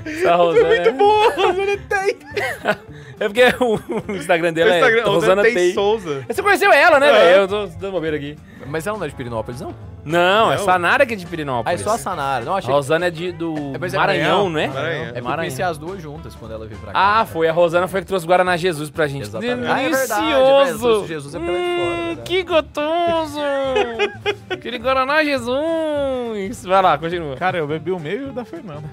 Essa 0.04 0.34
Rosana 0.34 0.68
Muito 0.68 0.88
é... 0.88 0.92
boa, 0.92 1.32
Rosana 1.34 1.76
Tei. 1.88 2.18
É 3.20 3.28
porque 3.28 3.42
o 3.60 3.78
Instagram 4.16 4.52
dela 4.54 4.74
Instagram, 4.74 5.00
é 5.00 5.04
Rosana 5.04 5.42
Tei 5.42 5.54
Tei. 5.54 5.74
Souza. 5.74 6.24
Você 6.26 6.42
conheceu 6.42 6.72
ela, 6.72 6.98
né, 6.98 7.08
É. 7.08 7.12
velho? 7.12 7.36
Eu 7.42 7.48
tô 7.48 7.66
dando 7.66 7.92
bobeira 7.92 8.16
aqui. 8.16 8.36
Mas 8.66 8.86
ela 8.86 8.96
não 8.98 9.04
é 9.04 9.08
de 9.08 9.14
Pirinópolis, 9.14 9.60
não? 9.60 9.74
Não, 10.04 10.50
é 10.52 10.56
Não. 10.56 10.64
Sanara 10.64 11.04
que 11.04 11.14
é 11.14 11.16
de 11.16 11.24
Ah, 11.24 11.26
é 11.26 11.30
Pirinópolis. 11.30 11.80
só 11.82 11.90
a 11.94 11.98
Sanara. 11.98 12.44
Não, 12.44 12.54
A 12.54 12.58
achei 12.58 12.72
Rosana 12.72 13.06
é 13.06 13.10
de, 13.10 13.32
do 13.32 13.54
É, 13.54 13.60
é 13.60 13.78
Maranhão, 13.78 13.98
Maranhão. 13.98 14.50
né? 14.50 14.66
Maranhão. 14.68 14.92
É 15.02 15.04
porque 15.06 15.18
eu 15.18 15.24
Maranhão. 15.24 15.36
conheci 15.38 15.62
as 15.62 15.78
duas 15.78 16.00
juntas 16.02 16.34
quando 16.34 16.52
ela 16.52 16.66
veio 16.66 16.80
pra 16.80 16.92
cá. 16.92 16.98
Ah, 17.20 17.24
foi. 17.26 17.48
A 17.48 17.52
Rosana 17.52 17.86
foi 17.88 18.00
que 18.00 18.06
trouxe 18.06 18.26
Guaraná 18.26 18.56
Jesus 18.56 18.90
pra 18.90 19.06
gente. 19.06 19.22
Exatamente. 19.22 19.66
Ah, 19.68 19.82
é 19.82 19.88
verdade, 19.90 20.32
é 20.32 20.64
Delicioso. 20.64 21.06
Jesus 21.06 21.34
é 21.34 21.38
pela 21.38 21.52
de 21.52 21.64
fora, 21.64 21.68
é 21.68 21.80
Hum, 22.00 22.06
verdade. 22.06 22.20
que 22.22 22.42
gostoso. 22.42 23.40
Aquele 24.50 24.78
Guaraná 24.78 25.22
Jesus. 25.24 26.64
Vai 26.64 26.82
lá, 26.82 26.98
continua. 26.98 27.36
Cara, 27.36 27.58
eu 27.58 27.66
bebi 27.66 27.90
o 27.90 27.98
meu 28.00 28.12
e 28.20 28.24
o 28.30 28.32
da 28.32 28.44
Fernanda. 28.44 28.84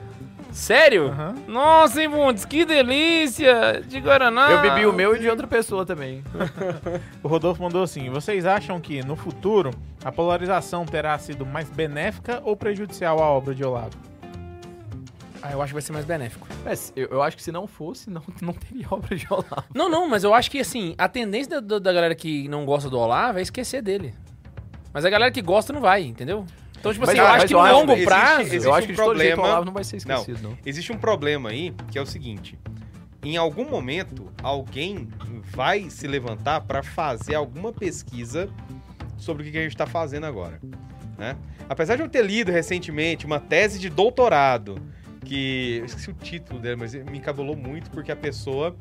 Sério? 0.57 1.09
Aham. 1.09 1.35
Nossa, 1.47 2.01
hein, 2.01 2.09
Bundes? 2.09 2.43
Que 2.43 2.65
delícia 2.65 3.81
de 3.87 3.99
Guaraná. 3.99 4.49
Eu 4.51 4.61
bebi 4.61 4.85
o 4.87 4.91
meu 4.91 5.15
e 5.15 5.19
de 5.19 5.29
outra 5.29 5.45
pessoa 5.45 5.85
também. 5.85 6.23
O 7.23 7.27
Rodolfo 7.27 7.61
mandou 7.61 7.83
assim: 7.83 8.09
Vocês 8.09 8.43
acham 8.45 8.79
que 8.81 9.03
no 9.05 9.15
futuro 9.15 9.69
a 10.03 10.11
polarização 10.11 10.83
terá 10.85 11.17
sido 11.19 11.45
mais 11.45 11.69
benéfica 11.69 12.41
ou 12.43 12.55
prejudicial 12.57 13.21
à 13.21 13.29
obra 13.29 13.53
de 13.53 13.63
Olavo? 13.63 13.91
Ah, 15.43 15.51
eu 15.51 15.61
acho 15.61 15.69
que 15.69 15.73
vai 15.75 15.81
ser 15.83 15.93
mais 15.93 16.05
benéfico. 16.05 16.47
Mas 16.65 16.91
eu, 16.95 17.07
eu 17.11 17.21
acho 17.21 17.37
que 17.37 17.43
se 17.43 17.51
não 17.51 17.67
fosse, 17.67 18.09
não, 18.09 18.23
não 18.41 18.53
teria 18.53 18.87
obra 18.89 19.15
de 19.15 19.27
Olavo. 19.29 19.63
Não, 19.75 19.87
não, 19.89 20.09
mas 20.09 20.23
eu 20.23 20.33
acho 20.33 20.49
que, 20.49 20.59
assim, 20.59 20.95
a 20.97 21.07
tendência 21.07 21.61
da, 21.61 21.67
da- 21.75 21.79
da 21.79 21.93
galera 21.93 22.15
que 22.15 22.47
não 22.49 22.65
gosta 22.65 22.89
do 22.89 22.97
Olavo 22.97 23.37
é 23.37 23.41
esquecer 23.43 23.83
dele. 23.83 24.15
Mas 24.91 25.05
a 25.05 25.09
galera 25.11 25.31
que 25.31 25.41
gosta 25.41 25.71
não 25.71 25.81
vai, 25.81 26.01
entendeu? 26.03 26.45
Então, 26.79 26.93
tipo 26.93 27.05
Mas 27.05 27.09
assim, 27.09 27.19
eu 27.19 27.27
acho 27.27 27.47
que 27.47 27.53
no 27.53 27.71
longo 27.71 27.91
existe- 27.93 28.05
prazo... 28.05 28.41
existe 28.41 28.65
eu 28.65 28.73
acho 28.73 28.83
um 28.85 28.87
que 28.87 28.95
jeito 28.95 29.01
o 29.01 29.05
problema- 29.05 29.43
Olavo 29.43 29.65
não 29.65 29.73
vai 29.73 29.83
ser 29.83 29.97
esquecido, 29.97 30.39
não. 30.43 30.57
Existe 30.65 30.91
um 30.91 30.97
problema 30.97 31.49
aí, 31.49 31.73
que 31.91 31.97
é 31.97 32.01
o 32.01 32.05
seguinte. 32.05 32.57
Em 33.23 33.35
algum 33.35 33.67
momento, 33.67 34.31
alguém 34.43 35.07
vai 35.43 35.89
se 35.89 36.07
levantar 36.07 36.61
para 36.61 36.83
fazer 36.83 37.35
alguma 37.35 37.73
pesquisa 37.73 38.47
sobre 39.17 39.43
o 39.47 39.51
que 39.51 39.57
a 39.57 39.61
gente 39.63 39.71
está 39.71 39.87
fazendo 39.87 40.25
agora. 40.25 40.61
Né? 41.17 41.35
Apesar 41.67 41.95
de 41.95 42.03
eu 42.03 42.09
ter 42.09 42.23
lido 42.23 42.51
recentemente 42.51 43.25
uma 43.25 43.39
tese 43.39 43.79
de 43.79 43.89
doutorado, 43.89 44.77
que. 45.25 45.77
Eu 45.79 45.85
esqueci 45.85 46.09
o 46.11 46.13
título 46.13 46.59
dela, 46.59 46.77
mas 46.77 46.93
me 46.93 47.17
encabulou 47.17 47.55
muito 47.55 47.89
porque 47.89 48.11
a 48.11 48.15
pessoa 48.15 48.77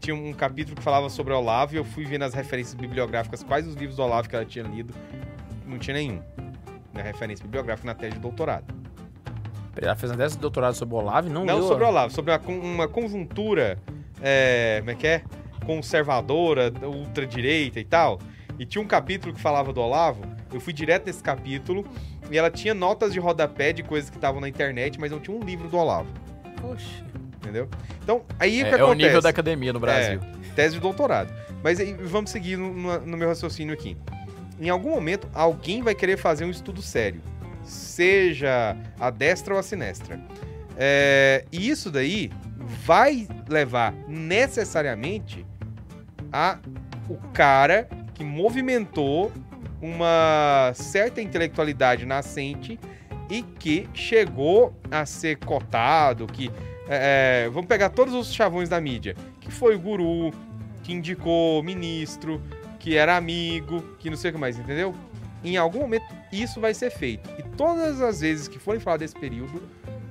tinha 0.00 0.14
um 0.14 0.32
capítulo 0.32 0.76
que 0.76 0.82
falava 0.82 1.08
sobre 1.10 1.32
Olavo 1.32 1.74
e 1.74 1.76
eu 1.78 1.84
fui 1.84 2.04
vendo 2.04 2.22
as 2.22 2.34
referências 2.34 2.74
bibliográficas, 2.74 3.42
quais 3.42 3.66
os 3.66 3.74
livros 3.74 3.96
do 3.96 4.02
Olavo 4.02 4.28
que 4.28 4.34
ela 4.36 4.44
tinha 4.44 4.64
lido. 4.64 4.94
Não 5.66 5.78
tinha 5.78 5.94
nenhum. 5.94 6.22
Na 6.94 7.02
referência 7.02 7.42
bibliográfica 7.44 7.86
na 7.86 7.94
tese 7.94 8.14
de 8.14 8.20
doutorado. 8.20 8.72
Ela 9.80 9.96
fez 9.96 10.12
uma 10.12 10.18
tese 10.18 10.34
de 10.36 10.40
doutorado 10.40 10.74
sobre 10.74 10.94
o 10.94 10.98
Olavo 10.98 11.28
e 11.28 11.30
não, 11.32 11.44
Não 11.46 11.58
leu 11.58 11.66
sobre 11.68 11.84
Olavo, 11.84 12.12
sobre 12.12 12.30
uma, 12.32 12.40
uma 12.48 12.88
conjuntura, 12.88 13.78
é, 14.20 14.76
como 14.80 14.90
é 14.90 14.94
que 14.94 15.06
é? 15.06 15.22
Conservadora, 15.64 16.70
ultradireita 16.82 17.80
e 17.80 17.84
tal. 17.84 18.18
E 18.58 18.66
tinha 18.66 18.82
um 18.82 18.86
capítulo 18.86 19.32
que 19.34 19.40
falava 19.40 19.72
do 19.72 19.80
Olavo. 19.80 20.22
Eu 20.52 20.60
fui 20.60 20.72
direto 20.74 21.06
nesse 21.06 21.22
capítulo 21.22 21.86
e 22.30 22.36
ela 22.36 22.50
tinha 22.50 22.74
notas 22.74 23.12
de 23.14 23.18
rodapé 23.18 23.72
de 23.72 23.82
coisas 23.82 24.10
que 24.10 24.16
estavam 24.16 24.40
na 24.40 24.48
internet, 24.48 25.00
mas 25.00 25.10
não 25.10 25.18
tinha 25.18 25.34
um 25.36 25.40
livro 25.40 25.68
do 25.68 25.78
Olavo, 25.78 26.08
Poxa. 26.60 27.02
entendeu? 27.38 27.66
Então, 28.02 28.22
aí 28.38 28.62
o 28.62 28.66
que 28.66 28.70
É, 28.74 28.78
é 28.78 28.82
o 28.82 28.84
acontece? 28.86 29.06
nível 29.06 29.22
da 29.22 29.28
academia 29.30 29.72
no 29.72 29.80
Brasil. 29.80 30.20
Tese 30.54 30.74
de 30.74 30.80
doutorado. 30.80 31.32
Mas 31.64 31.80
aí, 31.80 31.94
vamos 31.94 32.30
seguir 32.30 32.56
no- 32.58 33.00
no 33.00 33.16
meu 33.16 33.28
raciocínio 33.28 33.72
aqui. 33.72 33.96
Em 34.62 34.68
algum 34.68 34.90
momento, 34.90 35.28
alguém 35.34 35.82
vai 35.82 35.92
querer 35.92 36.16
fazer 36.16 36.44
um 36.44 36.50
estudo 36.50 36.80
sério. 36.80 37.20
Seja 37.64 38.76
a 38.98 39.10
destra 39.10 39.54
ou 39.54 39.58
a 39.58 39.62
sinestra. 39.62 40.20
É, 40.76 41.44
e 41.50 41.68
isso 41.68 41.90
daí 41.90 42.30
vai 42.86 43.26
levar 43.48 43.92
necessariamente 44.06 45.44
a 46.32 46.60
o 47.08 47.16
cara 47.32 47.88
que 48.14 48.22
movimentou 48.22 49.32
uma 49.80 50.70
certa 50.76 51.20
intelectualidade 51.20 52.06
nascente 52.06 52.78
e 53.28 53.42
que 53.42 53.88
chegou 53.92 54.78
a 54.92 55.04
ser 55.04 55.38
cotado, 55.38 56.24
que 56.28 56.52
é, 56.88 57.46
é, 57.46 57.50
vamos 57.50 57.66
pegar 57.66 57.90
todos 57.90 58.14
os 58.14 58.32
chavões 58.32 58.68
da 58.68 58.80
mídia, 58.80 59.16
que 59.40 59.50
foi 59.50 59.74
o 59.74 59.80
guru, 59.80 60.30
que 60.84 60.92
indicou 60.92 61.64
ministro, 61.64 62.40
que 62.82 62.96
era 62.96 63.16
amigo, 63.16 63.80
que 64.00 64.10
não 64.10 64.16
sei 64.16 64.30
o 64.30 64.34
que 64.34 64.40
mais, 64.40 64.58
entendeu? 64.58 64.92
Em 65.44 65.56
algum 65.56 65.78
momento 65.80 66.04
isso 66.32 66.60
vai 66.60 66.74
ser 66.74 66.90
feito. 66.90 67.30
E 67.38 67.42
todas 67.56 68.00
as 68.00 68.20
vezes 68.20 68.48
que 68.48 68.58
forem 68.58 68.80
falar 68.80 68.96
desse 68.96 69.14
período, 69.14 69.62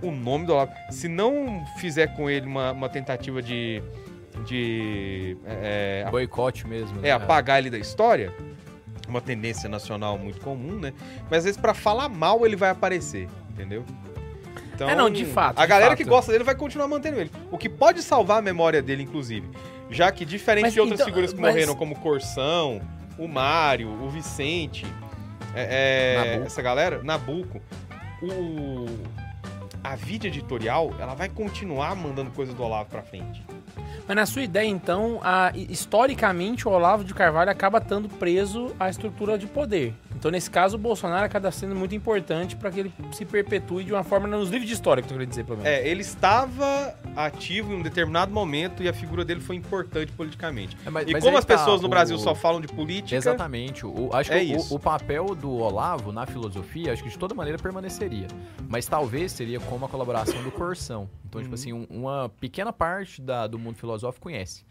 o 0.02 0.10
nome 0.10 0.45
do 0.45 0.53
Olavo, 0.53 0.72
se 0.89 1.07
não 1.10 1.65
fizer 1.77 2.15
com 2.15 2.30
ele 2.30 2.48
uma, 2.48 2.72
uma 2.72 2.88
tentativa 2.88 3.41
de, 3.41 3.84
de 4.45 5.38
é, 5.45 6.06
é, 6.07 6.10
Boicote 6.10 6.65
mesmo. 6.65 6.99
é, 6.99 7.02
né? 7.03 7.11
apagar 7.11 7.60
ele 7.60 7.69
da 7.69 7.77
história, 7.77 8.34
uma 9.07 9.19
tendência 9.19 9.68
nacional 9.68 10.18
muito 10.18 10.39
comum, 10.39 10.80
né? 10.80 10.93
Mas 11.30 11.39
às 11.39 11.43
vezes 11.43 11.60
pra 11.60 11.73
falar 11.73 12.07
mal 12.07 12.45
ele 12.45 12.56
vai 12.56 12.69
aparecer, 12.69 13.27
entendeu? 13.49 13.84
Então, 14.73 14.89
É, 14.89 14.95
não, 14.95 15.10
de 15.10 15.26
fato, 15.26 15.60
A 15.60 15.64
de 15.64 15.68
galera 15.68 15.91
fato. 15.91 15.98
que 15.98 16.03
gosta 16.06 16.31
dele 16.31 16.45
vai 16.45 16.56
continuar 16.56 16.88
mantendo 16.88 17.19
ele. 17.19 17.31
O 17.52 17.57
que 17.57 17.68
pode 17.68 18.02
salvar 18.02 18.39
a 18.39 18.41
memória 18.41 18.81
dele, 18.81 19.03
inclusive. 19.03 19.48
Já 19.91 20.11
que, 20.11 20.23
diferente 20.26 20.63
Mas 20.63 20.73
de 20.73 20.80
outras 20.80 20.99
então, 20.99 21.07
figuras 21.07 21.34
que 21.34 21.39
mas- 21.39 21.53
morreram, 21.53 21.76
como 21.76 21.95
o 21.95 21.99
Corsão, 21.99 22.81
o 23.18 23.27
Mário, 23.27 23.89
o 23.89 24.09
Vicente, 24.09 24.85
é, 25.53 26.38
é, 26.39 26.45
essa 26.45 26.61
galera, 26.61 27.03
Nabuco, 27.03 27.61
o, 28.23 28.85
a 29.84 29.95
vídeo 29.95 30.27
editorial, 30.27 30.93
ela 30.99 31.13
vai 31.13 31.27
continuar 31.27 31.95
mandando 31.95 32.31
coisa 32.31 32.53
do 32.53 32.63
Olavo 32.63 32.89
pra 32.89 33.01
frente. 33.01 33.43
Mas 34.11 34.15
na 34.17 34.25
sua 34.25 34.41
ideia, 34.41 34.67
então, 34.67 35.21
a- 35.23 35.53
historicamente 35.55 36.67
o 36.67 36.71
Olavo 36.71 37.01
de 37.01 37.13
Carvalho 37.13 37.49
acaba 37.49 37.77
estando 37.77 38.09
preso 38.09 38.75
à 38.77 38.89
estrutura 38.89 39.38
de 39.38 39.47
poder. 39.47 39.93
Então, 40.13 40.29
nesse 40.29 40.51
caso, 40.51 40.75
o 40.75 40.77
Bolsonaro 40.77 41.25
acaba 41.25 41.49
sendo 41.49 41.73
muito 41.73 41.95
importante 41.95 42.57
para 42.57 42.69
que 42.69 42.81
ele 42.81 42.93
se 43.13 43.23
perpetue 43.23 43.85
de 43.85 43.93
uma 43.93 44.03
forma 44.03 44.27
nos 44.27 44.49
livros 44.49 44.67
de 44.67 44.73
história, 44.73 45.01
que 45.01 45.07
eu 45.07 45.13
queria 45.13 45.25
dizer, 45.25 45.45
pelo 45.45 45.59
menos. 45.59 45.71
É, 45.71 45.88
ele 45.88 46.01
estava 46.01 46.93
ativo 47.15 47.71
em 47.71 47.77
um 47.77 47.81
determinado 47.81 48.33
momento 48.33 48.83
e 48.83 48.89
a 48.89 48.93
figura 48.93 49.23
dele 49.23 49.39
foi 49.39 49.55
importante 49.55 50.11
politicamente. 50.11 50.77
É, 50.85 50.89
mas- 50.89 51.07
E 51.07 51.13
mas 51.13 51.23
como 51.23 51.38
as 51.38 51.45
tá, 51.45 51.57
pessoas 51.57 51.79
no 51.79 51.88
o- 51.88 51.89
Brasil 51.89 52.17
só 52.19 52.35
falam 52.35 52.59
de 52.59 52.67
política, 52.67 53.15
Exatamente. 53.15 53.85
O, 53.85 54.09
acho 54.13 54.33
É 54.33 54.43
que 54.43 54.53
o- 54.57 54.75
o, 54.75 54.77
papel 54.79 55.33
do 55.33 55.53
Olavo 55.53 56.11
na 56.11 56.25
filosofia, 56.25 56.91
acho 56.91 57.01
que 57.01 57.09
de 57.09 57.17
toda 57.17 57.33
maneira 57.33 57.57
permaneceria. 57.57 58.27
Mas 58.67 58.85
talvez 58.88 59.31
seria 59.31 59.59
como 59.61 59.85
a 59.85 59.89
colaboração 59.89 60.43
do 60.43 60.51
Corsão. 60.51 61.09
Então, 61.25 61.39
Uhum. 61.39 61.43
tipo 61.43 61.55
assim, 61.55 61.71
um- 61.71 61.88
uma 61.89 62.29
pequena 62.41 62.73
parte 62.73 63.21
da- 63.21 63.47
do 63.47 63.57
mundo 63.57 63.77
filosófico 63.77 64.01
conhece. 64.19 64.64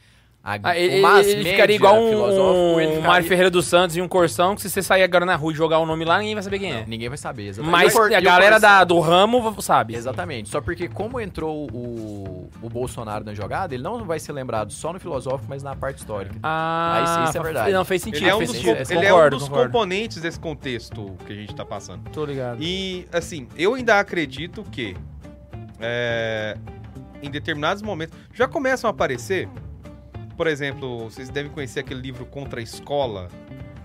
A, 0.42 0.54
Ah, 0.54 0.70
o 0.70 0.74
ele, 0.74 1.02
mass 1.02 1.26
ele 1.26 1.44
ficaria 1.50 1.76
igual 1.76 2.02
um, 2.02 2.08
filosófico, 2.08 2.56
um 2.56 2.78
ficaria- 2.80 3.00
Mário 3.06 3.28
Ferreira 3.28 3.50
dos 3.50 3.66
Santos 3.66 3.94
e 3.94 4.00
um 4.00 4.08
Corsão, 4.08 4.54
que 4.54 4.62
se 4.62 4.70
você 4.70 4.82
sair 4.82 5.02
agora 5.02 5.26
na 5.26 5.36
rua 5.36 5.52
e 5.52 5.54
jogar 5.54 5.78
o 5.80 5.84
nome 5.84 6.02
lá, 6.02 6.18
ninguém 6.18 6.32
vai 6.34 6.42
saber 6.42 6.58
quem 6.58 6.72
é. 6.72 6.84
Ninguém 6.86 7.10
vai 7.10 7.18
saber, 7.18 7.48
exatamente. 7.48 7.70
Mas 7.70 7.94
a 7.94 8.20
galera 8.22 8.58
da, 8.58 8.82
do 8.82 8.98
ramo 9.00 9.60
sabe. 9.60 9.94
Exatamente. 9.94 10.48
Só 10.48 10.62
porque 10.62 10.88
como 10.88 11.20
entrou 11.20 11.68
o, 11.70 12.48
o 12.62 12.70
Bolsonaro 12.70 13.22
na 13.22 13.34
jogada, 13.34 13.74
ele 13.74 13.82
não 13.82 14.02
vai 14.06 14.18
ser 14.18 14.32
lembrado 14.32 14.72
só 14.72 14.94
no 14.94 14.98
filosófico, 14.98 15.44
mas 15.46 15.62
na 15.62 15.76
parte 15.76 15.98
histórica. 15.98 16.34
Ah, 16.42 16.94
Aí 17.00 17.06
sim, 17.06 17.28
isso 17.28 17.36
é 17.38 17.42
verdade. 17.42 17.72
Não, 17.74 17.84
fez 17.84 18.00
sentido. 18.00 18.22
ele 18.22 18.30
é 18.30 18.34
um 18.34 18.38
dos, 18.38 18.50
sentido. 18.52 18.76
co- 18.86 18.92
ele 18.94 19.04
é 19.04 19.12
um 19.12 19.16
Concordo, 19.16 19.36
dos 19.36 19.46
concordo. 19.46 19.72
componentes 19.72 20.22
desse 20.22 20.40
contexto 20.40 21.18
que 21.26 21.34
a 21.34 21.36
gente 21.36 21.54
tá 21.54 21.66
passando. 21.66 22.08
Tô 22.12 22.24
ligado. 22.24 22.62
E, 22.62 23.06
assim, 23.12 23.46
eu 23.58 23.74
ainda 23.74 24.00
acredito 24.00 24.64
que 24.72 24.96
é, 25.78 26.56
em 27.22 27.30
determinados 27.30 27.82
momentos 27.82 28.16
já 28.32 28.46
começam 28.48 28.88
a 28.88 28.90
aparecer. 28.90 29.48
Por 30.36 30.46
exemplo, 30.46 31.10
vocês 31.10 31.28
devem 31.28 31.50
conhecer 31.52 31.80
aquele 31.80 32.00
livro 32.00 32.24
Contra 32.24 32.60
a 32.60 32.62
Escola. 32.62 33.28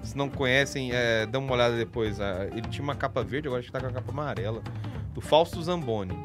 Se 0.02 0.16
não 0.16 0.30
conhecem, 0.30 0.91
é, 0.94 1.26
dá 1.26 1.40
uma 1.40 1.52
olhada 1.52 1.76
depois. 1.76 2.22
ah, 2.22 2.48
Ele 2.52 2.62
tinha 2.70 2.84
uma 2.84 2.95
capa 2.95 3.24
verde, 3.24 3.48
agora 3.48 3.60
acho 3.60 3.68
que 3.68 3.74
tá 3.74 3.82
com 3.82 3.88
a 3.88 3.91
capa 3.91 4.12
amarela. 4.12 4.62
Do 5.14 5.20
Fausto 5.20 5.62
Zamboni. 5.62 6.18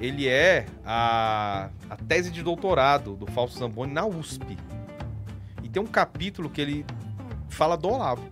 Ele 0.00 0.28
é 0.28 0.66
a, 0.84 1.70
a 1.90 1.96
tese 1.96 2.30
de 2.30 2.42
doutorado 2.42 3.16
do 3.16 3.26
Fausto 3.26 3.58
Zamboni 3.58 3.92
na 3.92 4.06
USP. 4.06 4.56
E 5.62 5.68
tem 5.68 5.82
um 5.82 5.86
capítulo 5.86 6.48
que 6.48 6.60
ele 6.60 6.86
fala 7.48 7.76
do 7.76 7.88
Olavo. 7.88 8.22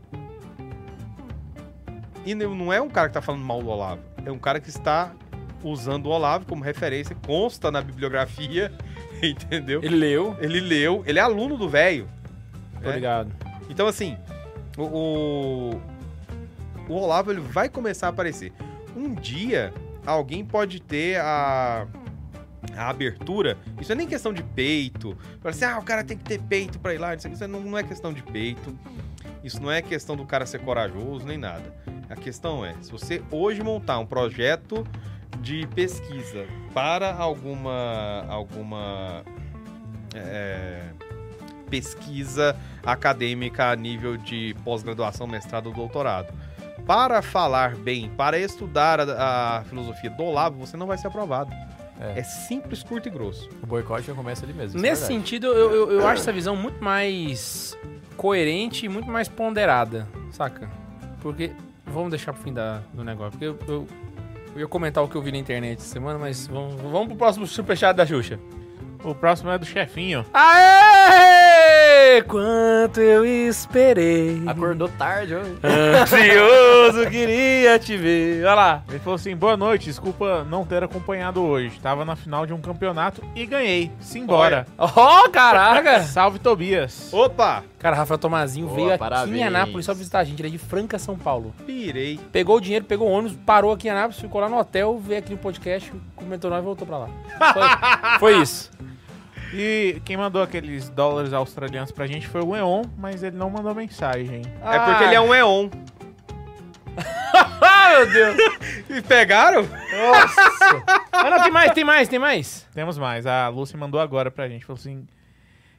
E 2.25 2.35
não 2.35 2.73
é 2.73 2.81
um 2.81 2.89
cara 2.89 3.09
que 3.09 3.15
tá 3.15 3.21
falando 3.23 3.45
mal 3.45 3.63
do 3.63 3.69
Olavo. 3.69 4.03
É 4.25 4.31
um 4.31 4.39
cara 4.39 4.61
que 4.61 4.69
está 4.69 5.13
usando 5.71 6.07
o 6.07 6.11
Olavo 6.11 6.47
como 6.47 6.63
referência. 6.63 7.17
Consta 7.27 7.71
na 7.71 7.81
bibliografia, 7.83 8.73
entendeu? 9.23 9.83
Ele 9.83 9.97
leu, 9.97 10.37
Ele 10.41 10.61
leu, 10.61 11.03
ele 11.07 11.19
é 11.19 11.23
aluno 11.23 11.57
do 11.57 11.69
velho. 11.69 12.07
tô 12.83 12.91
É. 12.91 12.95
ligado. 12.95 13.33
Então, 13.69 13.87
assim, 13.87 14.17
o, 14.77 14.83
o, 14.83 15.81
o 16.89 16.95
Olavo 16.95 17.31
ele 17.33 17.41
vai 17.41 17.69
começar 17.69 18.07
a 18.07 18.11
aparecer. 18.11 18.53
Um 18.97 19.15
dia, 19.15 19.73
alguém 20.07 20.45
pode 20.45 20.81
ter 20.81 21.21
a, 21.21 21.87
a 22.77 22.89
abertura. 22.89 23.59
Isso 23.81 23.91
não 23.91 23.95
é 23.97 23.99
nem 23.99 24.07
questão 24.07 24.33
de 24.33 24.43
peito. 24.43 25.17
Fala 25.41 25.55
assim, 25.55 25.65
ah, 25.65 25.79
o 25.79 25.83
cara 25.83 26.05
tem 26.05 26.17
que 26.17 26.25
ter 26.25 26.41
peito 26.41 26.79
pra 26.79 26.95
ir 26.95 26.99
lá. 26.99 27.15
Isso 27.15 27.27
aqui, 27.27 27.47
não, 27.47 27.61
não 27.61 27.77
é 27.77 27.83
questão 27.83 28.13
de 28.13 28.23
peito. 28.23 28.77
Isso 29.43 29.61
não 29.63 29.71
é 29.71 29.83
questão 29.83 30.17
do 30.17 30.25
cara 30.25 30.47
ser 30.47 30.61
corajoso, 30.61 31.27
nem 31.27 31.39
nada. 31.39 31.75
A 32.09 32.15
questão 32.15 32.65
é, 32.65 32.75
se 32.81 32.91
você 32.91 33.21
hoje 33.31 33.63
montar 33.63 33.99
um 33.99 34.07
projeto 34.07 34.87
de 35.47 35.65
pesquisa 35.69 36.45
para 36.75 37.15
alguma 37.15 38.27
alguma 38.29 39.23
é, 40.13 40.83
pesquisa 41.71 42.57
acadêmica 42.85 43.71
a 43.71 43.77
nível 43.77 44.17
de 44.17 44.57
pós-graduação, 44.65 45.25
mestrado 45.25 45.69
ou 45.69 45.73
doutorado. 45.73 46.35
Para 46.85 47.23
falar 47.23 47.77
bem, 47.77 48.11
para 48.17 48.37
estudar 48.41 48.99
a, 49.01 49.59
a 49.59 49.65
filosofia 49.65 50.11
do 50.11 50.25
Olavo, 50.25 50.59
você 50.59 50.77
não 50.77 50.87
vai 50.87 50.99
ser 50.99 51.07
aprovado. 51.07 51.53
É. 52.01 52.19
É 52.19 52.23
simples, 52.25 52.83
curto 52.83 53.07
e 53.07 53.11
grosso. 53.11 53.49
O 53.63 53.67
boicote 53.67 54.09
já 54.09 54.15
começa 54.15 54.45
ali 54.45 54.53
mesmo. 54.53 54.81
é 54.81 54.83
Nesse 54.83 55.03
verdade. 55.03 55.21
sentido, 55.21 55.47
eu, 55.47 55.73
eu, 55.73 55.91
eu 55.93 56.07
acho 56.09 56.23
essa 56.23 56.33
visão 56.33 56.57
muito 56.57 56.83
mais 56.83 57.79
coerente 58.17 58.85
e 58.85 58.89
muito 58.89 59.09
mais 59.09 59.29
ponderada, 59.29 60.09
saca? 60.33 60.69
Porque. 61.21 61.53
Vamos 61.87 62.11
deixar 62.11 62.33
pro 62.33 62.43
fim 62.43 62.53
da, 62.53 62.83
do 62.93 63.05
negócio. 63.05 63.31
Porque 63.39 63.45
eu, 63.45 63.57
eu, 63.69 63.87
eu 64.57 64.61
ia 64.61 64.67
comentar 64.67 65.05
o 65.05 65.09
que 65.09 65.15
eu 65.15 65.21
vi 65.21 65.31
na 65.31 65.39
internet 65.39 65.79
essa 65.79 65.93
semana, 65.93 66.19
mas 66.19 66.47
vamos, 66.47 66.81
vamos 66.81 67.09
pro 67.09 67.17
próximo 67.17 67.47
superchat 67.47 67.95
da 67.95 68.07
Xuxa. 68.07 68.41
O 69.05 69.15
próximo 69.15 69.51
é 69.51 69.59
do 69.59 69.67
chefinho. 69.67 70.25
Aê! 70.33 71.36
Quanto 72.29 73.01
eu 73.01 73.25
esperei. 73.25 74.43
Acordou 74.47 74.89
tarde 74.89 75.35
hoje. 75.35 75.59
Ansioso, 75.63 77.11
queria 77.11 77.79
te 77.79 77.97
ver. 77.97 78.45
Olha 78.45 78.55
lá. 78.55 78.83
Ele 78.89 78.99
falou 78.99 79.17
assim: 79.17 79.35
boa 79.37 79.57
noite, 79.57 79.87
desculpa 79.87 80.45
não 80.45 80.65
ter 80.65 80.83
acompanhado 80.83 81.43
hoje. 81.43 81.79
Tava 81.81 82.05
na 82.05 82.17
final 82.17 82.47
de 82.47 82.53
um 82.53 82.61
campeonato 82.61 83.23
e 83.35 83.47
ganhei. 83.47 83.91
Simbora. 84.01 84.67
Ó, 84.79 85.29
caraca. 85.29 86.03
Salve, 86.05 86.39
Tobias. 86.39 87.13
Opa! 87.13 87.65
Cara, 87.79 87.95
Rafael 87.97 88.19
Tomazinho 88.19 88.67
Boa, 88.67 88.77
veio 88.77 88.89
aqui 88.91 88.99
parabéns. 88.99 89.37
em 89.37 89.45
Anápolis 89.45 89.87
só 89.87 89.95
visitar 89.95 90.21
a 90.21 90.25
gente. 90.25 90.41
Ele 90.41 90.49
é 90.49 90.53
de 90.53 90.59
Franca, 90.59 90.99
São 90.99 91.17
Paulo. 91.17 91.55
Pirei. 91.67 92.19
Pegou 92.33 92.57
o 92.57 92.61
dinheiro, 92.61 92.85
pegou 92.85 93.09
o 93.09 93.13
ônibus, 93.13 93.37
parou 93.45 93.73
aqui 93.73 93.87
em 93.89 93.91
Anápolis, 93.91 94.19
ficou 94.19 94.41
lá 94.41 94.49
no 94.49 94.59
hotel, 94.59 94.99
veio 94.99 95.19
aqui 95.21 95.33
no 95.33 95.39
podcast, 95.39 95.93
comentou 96.17 96.51
nós 96.51 96.61
e 96.61 96.65
voltou 96.65 96.87
pra 96.87 96.99
lá. 96.99 97.09
Foi, 98.19 98.19
foi 98.35 98.43
isso. 98.43 98.71
E 99.59 100.03
quem 100.05 100.19
mandou 100.19 100.43
aqueles 100.43 100.91
dólares 100.91 101.33
australianos 101.33 101.91
pra 101.91 102.07
gente 102.07 102.29
foi 102.29 102.43
o 102.43 102.53
Leon, 102.53 102.83
mas 102.99 103.23
ele 103.23 103.39
não 103.39 103.49
mandou 103.49 103.75
mensagem. 103.75 104.43
É 104.63 104.79
porque 104.79 105.05
ele 105.05 105.15
é 105.15 105.21
um 105.21 105.35
Eon. 105.35 105.71
Ah, 107.61 107.91
meu 107.97 108.11
Deus. 108.11 108.37
E 108.89 109.03
pegaram? 109.03 109.63
Nossa. 109.63 110.85
Ah, 111.13 111.31
não, 111.31 111.43
tem 111.43 111.51
mais, 111.51 111.73
tem 111.73 111.85
mais, 111.85 112.09
tem 112.09 112.19
mais. 112.19 112.67
Temos 112.75 112.97
mais. 112.97 113.27
A 113.27 113.49
Lucy 113.49 113.77
mandou 113.77 114.01
agora 114.01 114.31
pra 114.31 114.49
gente. 114.49 114.65
Falou 114.65 114.79
assim: 114.79 115.07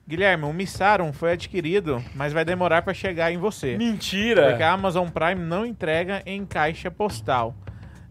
Guilherme, 0.08 0.46
o 0.46 0.54
Missarum 0.54 1.12
foi 1.14 1.34
adquirido, 1.34 2.04
mas 2.16 2.34
vai 2.34 2.46
demorar 2.46 2.82
pra 2.82 2.94
chegar 2.94 3.32
em 3.32 3.38
você. 3.38 3.72
Porque 3.72 3.86
Mentira. 3.86 4.66
a 4.66 4.72
Amazon 4.72 5.08
Prime 5.10 5.42
não 5.42 5.66
entrega 5.66 6.22
em 6.26 6.46
caixa 6.46 6.92
postal. 6.92 7.56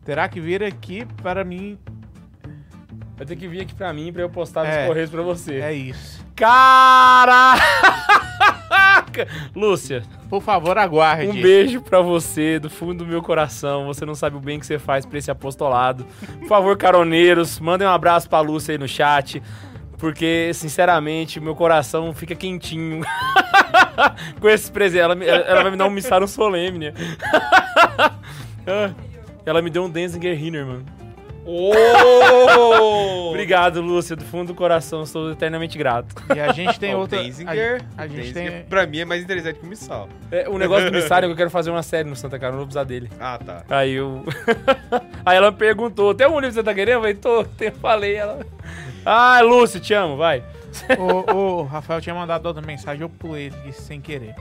Terá 0.05 0.28
que 0.28 0.40
vir 0.40 0.62
aqui 0.62 1.05
para 1.22 1.44
mim. 1.44 1.78
Vai 3.16 3.26
ter 3.26 3.36
que 3.36 3.48
vir 3.48 3.62
aqui 3.62 3.74
pra 3.74 3.93
mim 3.93 4.12
pra 4.12 4.22
eu 4.22 4.28
postar 4.28 4.64
nos 4.64 4.74
É. 4.74 4.86
correios 4.86 5.09
pra 5.10 5.22
você. 5.22 5.55
É 5.60 5.72
isso. 5.72 6.24
Caraca! 6.36 7.62
Lúcia, 9.56 10.02
Por 10.28 10.43
favor, 10.43 10.76
aguarde. 10.76 11.26
um 11.28 11.40
beijo 11.40 11.80
pra 11.80 12.01
você, 12.01 12.59
do 12.59 12.68
fundo 12.68 13.05
do 13.05 13.06
meu 13.06 13.22
coração. 13.22 13.86
Você 13.86 14.05
não 14.05 14.14
sabe 14.14 14.36
o 14.36 14.40
bem 14.40 14.60
que 14.60 14.66
você 14.66 14.78
faz 14.78 15.06
pra 15.06 15.18
esse 15.18 15.30
apostolado. 15.30 16.05
Por 16.40 16.48
favor, 16.48 16.76
caroneiros, 16.76 17.59
mandem 17.59 17.86
um 17.88 17.90
abraço 17.90 18.28
pra 18.28 18.40
Lúcia 18.40 18.72
aí 18.72 18.78
no 18.78 18.86
chat. 18.88 19.43
Porque, 19.98 20.51
sinceramente, 20.52 21.40
meu 21.40 21.55
coração 21.56 22.12
fica 22.12 22.34
quentinho 22.34 23.01
com 24.38 24.48
esses 24.51 24.68
presentes. 24.68 25.02
Ela, 25.05 25.24
ela 25.24 25.62
vai 25.62 25.70
me 25.70 25.76
dar 25.78 25.86
um 25.86 25.90
missário 25.90 26.28
solemne. 26.28 26.93
Ah, 28.68 28.90
ela 29.44 29.62
me 29.62 29.70
deu 29.70 29.84
um 29.84 29.88
Denzinger 29.88 30.36
Hinner, 30.43 30.66
mano. 30.66 30.84
Oh! 31.47 33.28
Obrigado, 33.31 33.81
Lúcia, 33.81 34.16
do 34.16 34.24
fundo 34.24 34.48
do 34.48 34.55
coração. 34.55 35.06
Sou 35.06 35.31
eternamente 35.31 35.78
grato. 35.78 36.14
E 36.35 36.40
a 36.40 36.52
gente 36.52 36.78
tem 36.81 36.93
Ó, 36.94 36.98
o 36.98 37.01
outra. 37.02 37.23
Denzinger, 37.23 37.82
A, 37.97 38.02
a 38.02 38.06
gente 38.09 38.32
Denzinger, 38.32 38.52
tem. 38.52 38.62
Pra 38.64 38.86
mim 38.86 38.98
é 38.98 39.05
mais 39.05 39.23
interessante 39.23 39.60
que 39.60 39.64
o 39.66 39.68
Missal. 39.68 40.09
É, 40.31 40.48
o 40.48 40.59
negócio 40.59 40.90
do 40.90 40.93
missário 40.93 41.27
é 41.27 41.28
que 41.28 41.32
eu 41.32 41.36
quero 41.36 41.51
fazer 41.51 41.70
uma 41.70 41.82
série 41.82 42.09
no 42.09 42.16
Santa 42.16 42.39
Cara, 42.39 42.51
não 42.51 42.59
vou 42.59 42.66
precisar 42.66 42.85
dele. 42.85 43.09
Ah, 43.20 43.39
tá. 43.39 43.62
Aí 43.70 43.93
eu. 43.93 44.24
Aí 45.24 45.36
ela 45.36 45.51
me 45.52 45.56
perguntou: 45.56 46.14
tem 46.14 46.27
um 46.27 46.40
livro 46.40 46.48
que 46.48 46.55
você 46.55 46.62
tá 46.64 46.74
querendo? 46.74 46.94
Eu 46.97 47.01
falei, 47.01 47.14
tô, 47.14 47.44
tem, 47.44 47.70
falei. 47.70 48.16
Ela. 48.16 48.44
Ah, 49.05 49.40
Lúcio, 49.40 49.78
te 49.78 49.94
amo, 49.94 50.16
vai. 50.16 50.43
o, 50.98 51.32
o 51.35 51.62
Rafael 51.62 52.01
tinha 52.01 52.14
mandado 52.14 52.47
outra 52.47 52.60
mensagem, 52.60 53.02
eu 53.02 53.09
pulei 53.09 53.48
aqui 53.48 53.73
sem 53.73 54.01
querer. 54.01 54.35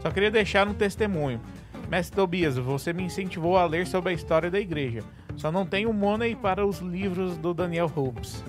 Só 0.00 0.10
queria 0.10 0.30
deixar 0.30 0.68
um 0.68 0.74
testemunho. 0.74 1.40
Mestre 1.88 2.16
Tobias, 2.16 2.56
você 2.56 2.92
me 2.92 3.02
incentivou 3.02 3.56
a 3.56 3.66
ler 3.66 3.86
sobre 3.86 4.10
a 4.10 4.14
história 4.14 4.50
da 4.50 4.58
igreja. 4.58 5.02
Só 5.36 5.50
não 5.50 5.66
tenho 5.66 5.92
money 5.92 6.34
para 6.36 6.64
os 6.66 6.78
livros 6.80 7.36
do 7.36 7.52
Daniel 7.54 7.86
Hobbes. 7.86 8.42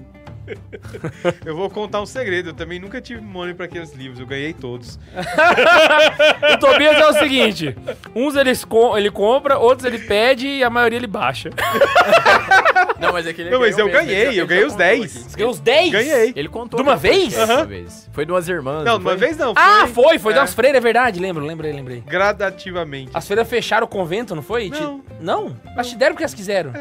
Eu 1.45 1.55
vou 1.55 1.69
contar 1.69 2.01
um 2.01 2.05
segredo. 2.05 2.49
Eu 2.49 2.53
também 2.53 2.77
nunca 2.80 2.99
tive 2.99 3.22
money 3.22 3.53
pra 3.53 3.65
aqueles 3.65 3.93
livros. 3.93 4.19
Eu 4.19 4.26
ganhei 4.27 4.53
todos. 4.53 4.99
O 6.53 6.57
Tobias 6.60 6.97
é 6.97 7.07
o 7.07 7.14
seguinte: 7.14 7.76
uns 8.14 8.35
ele, 8.35 8.53
com- 8.68 8.97
ele 8.97 9.10
compra, 9.10 9.57
outros 9.57 9.85
ele 9.85 9.99
pede 9.99 10.45
e 10.47 10.64
a 10.64 10.69
maioria 10.69 10.97
ele 10.97 11.07
baixa. 11.07 11.49
Não, 13.08 13.14
mas 13.14 13.28
é 13.28 13.34
que 13.34 13.42
ele 13.42 13.50
Não, 13.50 13.60
mas 13.60 13.78
eu 13.78 13.86
mesmo, 13.86 14.00
ganhei, 14.00 14.42
eu 14.42 14.48
ganhei 14.48 14.64
os 14.66 14.72
contou 14.74 14.86
10. 14.88 15.02
aqui. 15.04 15.10
Você 15.30 15.38
ganhou 15.38 15.52
os 15.52 15.60
10? 15.60 15.92
Ganhei. 15.92 16.34
Ele 16.36 16.48
contou. 16.50 16.78
De 16.78 16.84
uma 16.84 16.96
vez? 16.96 17.38
Aham. 17.38 17.56
uma 17.58 17.66
vez. 17.66 18.10
Foi 18.12 18.26
duas 18.26 18.48
irmãs. 18.50 18.84
Não, 18.86 18.98
de 18.98 19.04
uma 19.06 19.12
foi? 19.12 19.18
vez 19.20 19.38
não. 19.38 19.54
Foi 19.54 19.64
Ah, 19.64 19.88
foi, 19.88 20.20
foi 20.20 20.34
É. 20.34 20.36
das 20.36 20.54
freiras, 20.54 20.78
é 20.78 20.82
verdade. 20.82 21.20
Lembro, 21.20 21.46
lembrei, 21.46 21.72
lembrei. 21.74 22.02
gradativamente. 22.08 23.12
As 23.14 23.26
freiras 23.28 23.48
fecharam 23.50 23.86
o 23.86 23.88
convento, 23.90 24.34
não 24.36 24.42
foi? 24.44 24.70
Te- 24.70 24.82
Não. 24.82 25.02
Não? 25.20 25.58
Elas 25.74 25.90
te 25.90 25.96
deram 25.96 26.14
porque 26.14 26.24
elas 26.24 26.34
quiseram. 26.34 26.72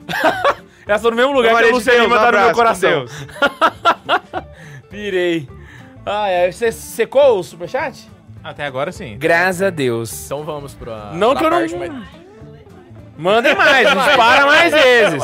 Elas 0.88 1.00
estão 1.02 1.10
no 1.10 1.16
mesmo 1.18 1.32
lugar 1.34 1.48
que 1.48 1.50
a 1.50 1.52
Maria 1.56 1.68
de 1.68 1.74
Lúcia 1.74 1.92
Deus, 1.92 2.04
Lima 2.04 2.16
um 2.18 2.32
no 2.32 2.38
meu 2.46 2.52
coração. 2.54 2.90
Deus. 2.90 3.12
Pirei. 4.90 5.48
Ah, 6.06 6.28
é. 6.28 6.50
Você 6.50 6.72
secou 6.72 7.38
o 7.38 7.42
superchat? 7.42 8.08
Até 8.42 8.64
agora 8.64 8.90
sim. 8.92 9.16
Graças 9.18 9.60
a 9.62 9.68
Deus. 9.70 10.24
Então 10.24 10.44
vamos 10.44 10.72
pra. 10.74 11.10
Não 11.12 11.34
que 11.34 11.44
eu 11.44 11.50
não- 11.50 11.58
parte 11.58 11.76
mais- 11.76 11.92
Mandem 13.18 13.54
mais, 13.56 13.94
nos 13.94 14.04
para 14.16 14.46
mais 14.46 14.72
vezes. 14.72 15.22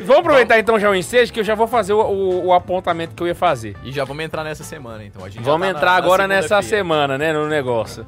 Vamos 0.00 0.18
aproveitar 0.18 0.58
então 0.58 0.78
já 0.78 0.90
o 0.90 0.94
ensejo, 0.94 1.32
que 1.32 1.40
eu 1.40 1.44
já 1.44 1.54
vou 1.54 1.66
fazer 1.68 1.92
o, 1.92 2.00
o- 2.00 2.46
o 2.46 2.52
apontamento 2.52 3.14
que 3.14 3.22
eu 3.22 3.26
ia 3.28 3.34
fazer. 3.34 3.76
E 3.84 3.92
já 3.92 4.04
vamos 4.04 4.24
entrar 4.24 4.42
nessa 4.44 4.64
semana, 4.64 5.04
então. 5.04 5.24
A 5.24 5.28
gente 5.28 5.44
já 5.44 5.50
Vamos 5.50 5.66
tá 5.66 5.72
na- 5.72 5.78
entrar 5.78 5.92
na 5.92 5.96
agora 5.98 6.26
nessa 6.28 6.48
segunda-feira. 6.48 6.76
semana, 6.84 7.18
né, 7.18 7.32
no 7.32 7.46
negócio. 7.48 8.04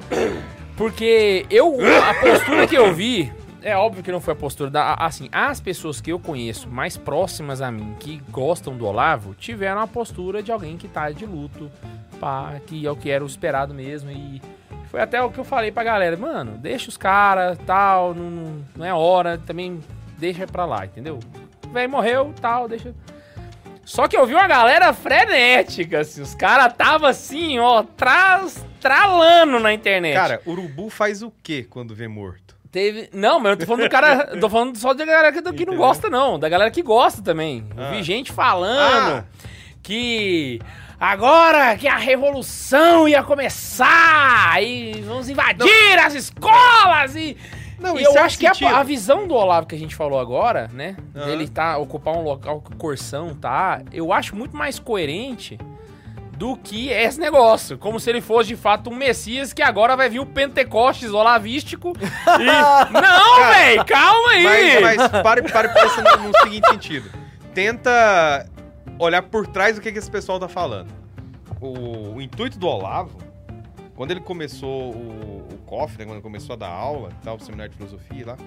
Porque 0.75 1.45
eu, 1.49 1.77
a 2.07 2.13
postura 2.15 2.67
que 2.67 2.75
eu 2.75 2.93
vi, 2.93 3.31
é 3.61 3.75
óbvio 3.75 4.03
que 4.03 4.11
não 4.11 4.21
foi 4.21 4.33
a 4.33 4.35
postura 4.37 4.69
da. 4.69 4.93
Assim, 4.95 5.27
as 5.31 5.59
pessoas 5.59 5.99
que 6.01 6.11
eu 6.11 6.19
conheço 6.19 6.69
mais 6.69 6.95
próximas 6.97 7.61
a 7.61 7.71
mim, 7.71 7.95
que 7.99 8.21
gostam 8.29 8.75
do 8.75 8.85
Olavo, 8.85 9.33
tiveram 9.35 9.81
a 9.81 9.87
postura 9.87 10.41
de 10.43 10.51
alguém 10.51 10.77
que 10.77 10.87
tá 10.87 11.09
de 11.11 11.25
luto, 11.25 11.69
pá, 12.19 12.53
que 12.67 12.85
é 12.85 12.91
o 12.91 12.95
que 12.95 13.09
era 13.09 13.23
o 13.23 13.27
esperado 13.27 13.73
mesmo. 13.73 14.09
E 14.11 14.41
foi 14.89 15.01
até 15.01 15.21
o 15.21 15.29
que 15.29 15.37
eu 15.39 15.43
falei 15.43 15.71
pra 15.71 15.83
galera, 15.83 16.17
mano, 16.17 16.57
deixa 16.57 16.89
os 16.89 16.97
caras, 16.97 17.57
tal, 17.65 18.13
não, 18.13 18.63
não, 18.75 18.85
é 18.85 18.93
hora, 18.93 19.37
também 19.37 19.79
deixa 20.17 20.45
pra 20.47 20.65
lá, 20.65 20.85
entendeu? 20.85 21.19
Velho 21.71 21.89
morreu, 21.89 22.33
tal, 22.41 22.67
deixa. 22.67 22.93
Só 23.85 24.07
que 24.07 24.15
eu 24.15 24.25
vi 24.25 24.33
uma 24.35 24.47
galera 24.47 24.91
frenética, 24.93 25.99
assim, 26.01 26.21
os 26.21 26.35
caras 26.35 26.73
tava 26.73 27.09
assim, 27.09 27.57
ó, 27.59 27.83
tras, 27.83 28.63
tralando 28.79 29.59
na 29.59 29.73
internet. 29.73 30.13
Cara, 30.13 30.41
urubu 30.45 30.89
faz 30.89 31.23
o 31.23 31.31
quê 31.41 31.65
quando 31.67 31.95
vê 31.95 32.07
morto? 32.07 32.55
Teve. 32.71 33.09
Não, 33.11 33.39
mas 33.39 33.53
eu 33.53 33.57
tô 33.57 33.65
falando 33.65 33.83
do 33.85 33.89
cara. 33.89 34.27
tô 34.39 34.47
falando 34.47 34.77
só 34.77 34.93
da 34.93 35.03
galera 35.03 35.31
que, 35.31 35.41
que 35.53 35.65
não 35.65 35.75
gosta, 35.75 36.07
não. 36.07 36.37
Da 36.37 36.47
galera 36.47 36.69
que 36.69 36.83
gosta 36.83 37.19
também. 37.19 37.65
Eu 37.75 37.83
Ah. 37.83 37.89
vi 37.89 38.03
gente 38.03 38.31
falando 38.31 39.17
Ah. 39.17 39.23
que. 39.81 40.59
Agora 40.99 41.77
que 41.77 41.87
a 41.87 41.95
revolução 41.95 43.07
ia 43.07 43.23
começar 43.23 44.61
e 44.61 45.01
vamos 45.01 45.29
invadir 45.29 45.97
as 45.97 46.13
escolas 46.13 47.15
e. 47.15 47.37
Não, 47.79 47.97
e 47.97 48.03
eu 48.03 48.19
acho 48.19 48.37
que 48.37 48.45
a, 48.45 48.53
sentido. 48.53 48.75
a 48.75 48.83
visão 48.83 49.25
do 49.25 49.33
Olavo 49.33 49.65
que 49.65 49.73
a 49.73 49.79
gente 49.79 49.95
falou 49.95 50.19
agora, 50.19 50.69
né? 50.73 50.97
Aham. 51.15 51.25
Dele 51.25 51.47
tá, 51.47 51.77
ocupar 51.77 52.17
um 52.17 52.21
local 52.21 52.59
que 52.59 52.73
o 52.73 52.75
Corsão 52.75 53.33
tá, 53.33 53.81
eu 53.93 54.11
acho 54.11 54.35
muito 54.35 54.57
mais 54.57 54.77
coerente 54.77 55.57
do 56.33 56.57
que 56.57 56.89
esse 56.89 57.17
negócio. 57.17 57.77
Como 57.77 57.97
se 57.97 58.09
ele 58.09 58.19
fosse 58.19 58.49
de 58.49 58.57
fato 58.57 58.89
um 58.89 58.95
Messias 58.95 59.53
que 59.53 59.61
agora 59.61 59.95
vai 59.95 60.09
vir 60.09 60.19
o 60.19 60.25
Pentecostes 60.25 61.11
olavístico. 61.11 61.93
E... 61.97 62.43
Não, 62.91 63.49
velho, 63.49 63.85
calma 63.85 64.31
aí! 64.31 64.81
Mas, 64.81 64.97
mas 64.97 65.21
pare, 65.23 65.41
pare 65.43 65.69
no, 66.17 66.27
no 66.27 66.37
seguinte 66.43 66.69
sentido. 66.69 67.09
Tenta 67.53 68.45
olhar 68.99 69.21
por 69.23 69.47
trás 69.47 69.75
do 69.75 69.81
que, 69.81 69.91
que 69.91 69.97
esse 69.99 70.11
pessoal 70.11 70.39
tá 70.39 70.47
falando. 70.47 70.91
O, 71.61 72.15
o 72.15 72.21
intuito 72.21 72.57
do 72.59 72.67
Olavo, 72.67 73.17
quando 73.95 74.11
ele 74.11 74.19
começou 74.21 74.93
o, 74.93 75.47
o 75.51 75.57
COF, 75.65 75.97
né, 75.97 76.05
quando 76.05 76.21
começou 76.21 76.53
a 76.53 76.57
dar 76.57 76.69
aula, 76.69 77.09
tal, 77.23 77.37
o 77.37 77.39
seminário 77.39 77.71
de 77.71 77.77
filosofia 77.77 78.25
lá, 78.27 78.37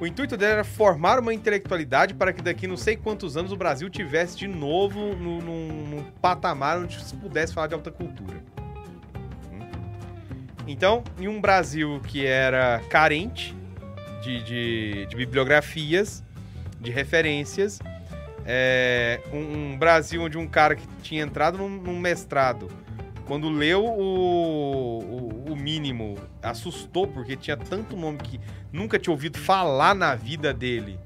o 0.00 0.06
intuito 0.06 0.36
dele 0.36 0.52
era 0.52 0.64
formar 0.64 1.18
uma 1.20 1.32
intelectualidade 1.32 2.14
para 2.14 2.32
que 2.32 2.42
daqui 2.42 2.66
não 2.66 2.76
sei 2.76 2.96
quantos 2.96 3.36
anos 3.36 3.52
o 3.52 3.56
Brasil 3.56 3.88
tivesse 3.88 4.36
de 4.36 4.48
novo 4.48 5.14
num- 5.14 5.40
num 5.40 6.04
patamar 6.20 6.78
onde 6.78 7.02
se 7.02 7.14
pudesse 7.16 7.54
falar 7.54 7.68
de 7.68 7.74
alta 7.74 7.90
cultura. 7.90 8.42
Hum? 9.52 9.68
Então, 10.66 11.04
em 11.18 11.28
um 11.28 11.40
Brasil 11.40 12.00
que 12.06 12.26
era 12.26 12.80
carente 12.90 13.54
de, 14.22 14.42
de- 14.42 15.06
de 15.06 15.16
bibliografias, 15.16 16.24
de 16.80 16.90
referências, 16.90 17.78
é, 18.46 19.20
um, 19.32 19.72
um 19.72 19.78
Brasil 19.78 20.22
onde 20.22 20.38
um 20.38 20.46
cara 20.46 20.76
que 20.76 20.86
tinha 21.02 21.22
entrado 21.22 21.58
num, 21.58 21.68
num 21.68 21.98
mestrado, 21.98 22.68
quando 23.26 23.48
leu 23.48 23.84
o, 23.84 24.98
o, 25.48 25.52
o 25.52 25.56
mínimo, 25.56 26.16
assustou, 26.42 27.06
porque 27.08 27.36
tinha 27.36 27.56
tanto 27.56 27.96
nome 27.96 28.18
que 28.18 28.40
nunca 28.72 28.98
tinha 28.98 29.12
ouvido 29.12 29.36
falar 29.38 29.94
na 29.94 30.14
vida 30.14 30.54
dele 30.54 30.98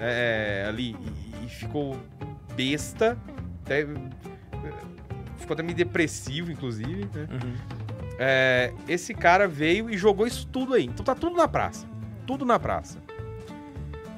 é, 0.00 0.64
ali, 0.66 0.96
e, 1.42 1.44
e 1.44 1.48
ficou 1.48 1.96
besta, 2.56 3.18
até- 3.64 3.86
ficou 5.36 5.54
até 5.54 5.62
meio 5.62 5.76
depressivo, 5.76 6.50
inclusive, 6.50 7.08
né? 7.14 7.28
Uhum. 7.30 7.54
É, 8.18 8.72
esse 8.88 9.12
cara 9.14 9.48
veio 9.48 9.90
e 9.90 9.96
jogou 9.98 10.26
isso 10.26 10.46
tudo 10.46 10.74
aí. 10.74 10.84
Então 10.84 11.04
tá 11.04 11.14
tudo 11.14 11.36
na 11.36 11.48
praça. 11.48 11.86
Tudo 12.26 12.44
na 12.44 12.58
praça. 12.58 12.98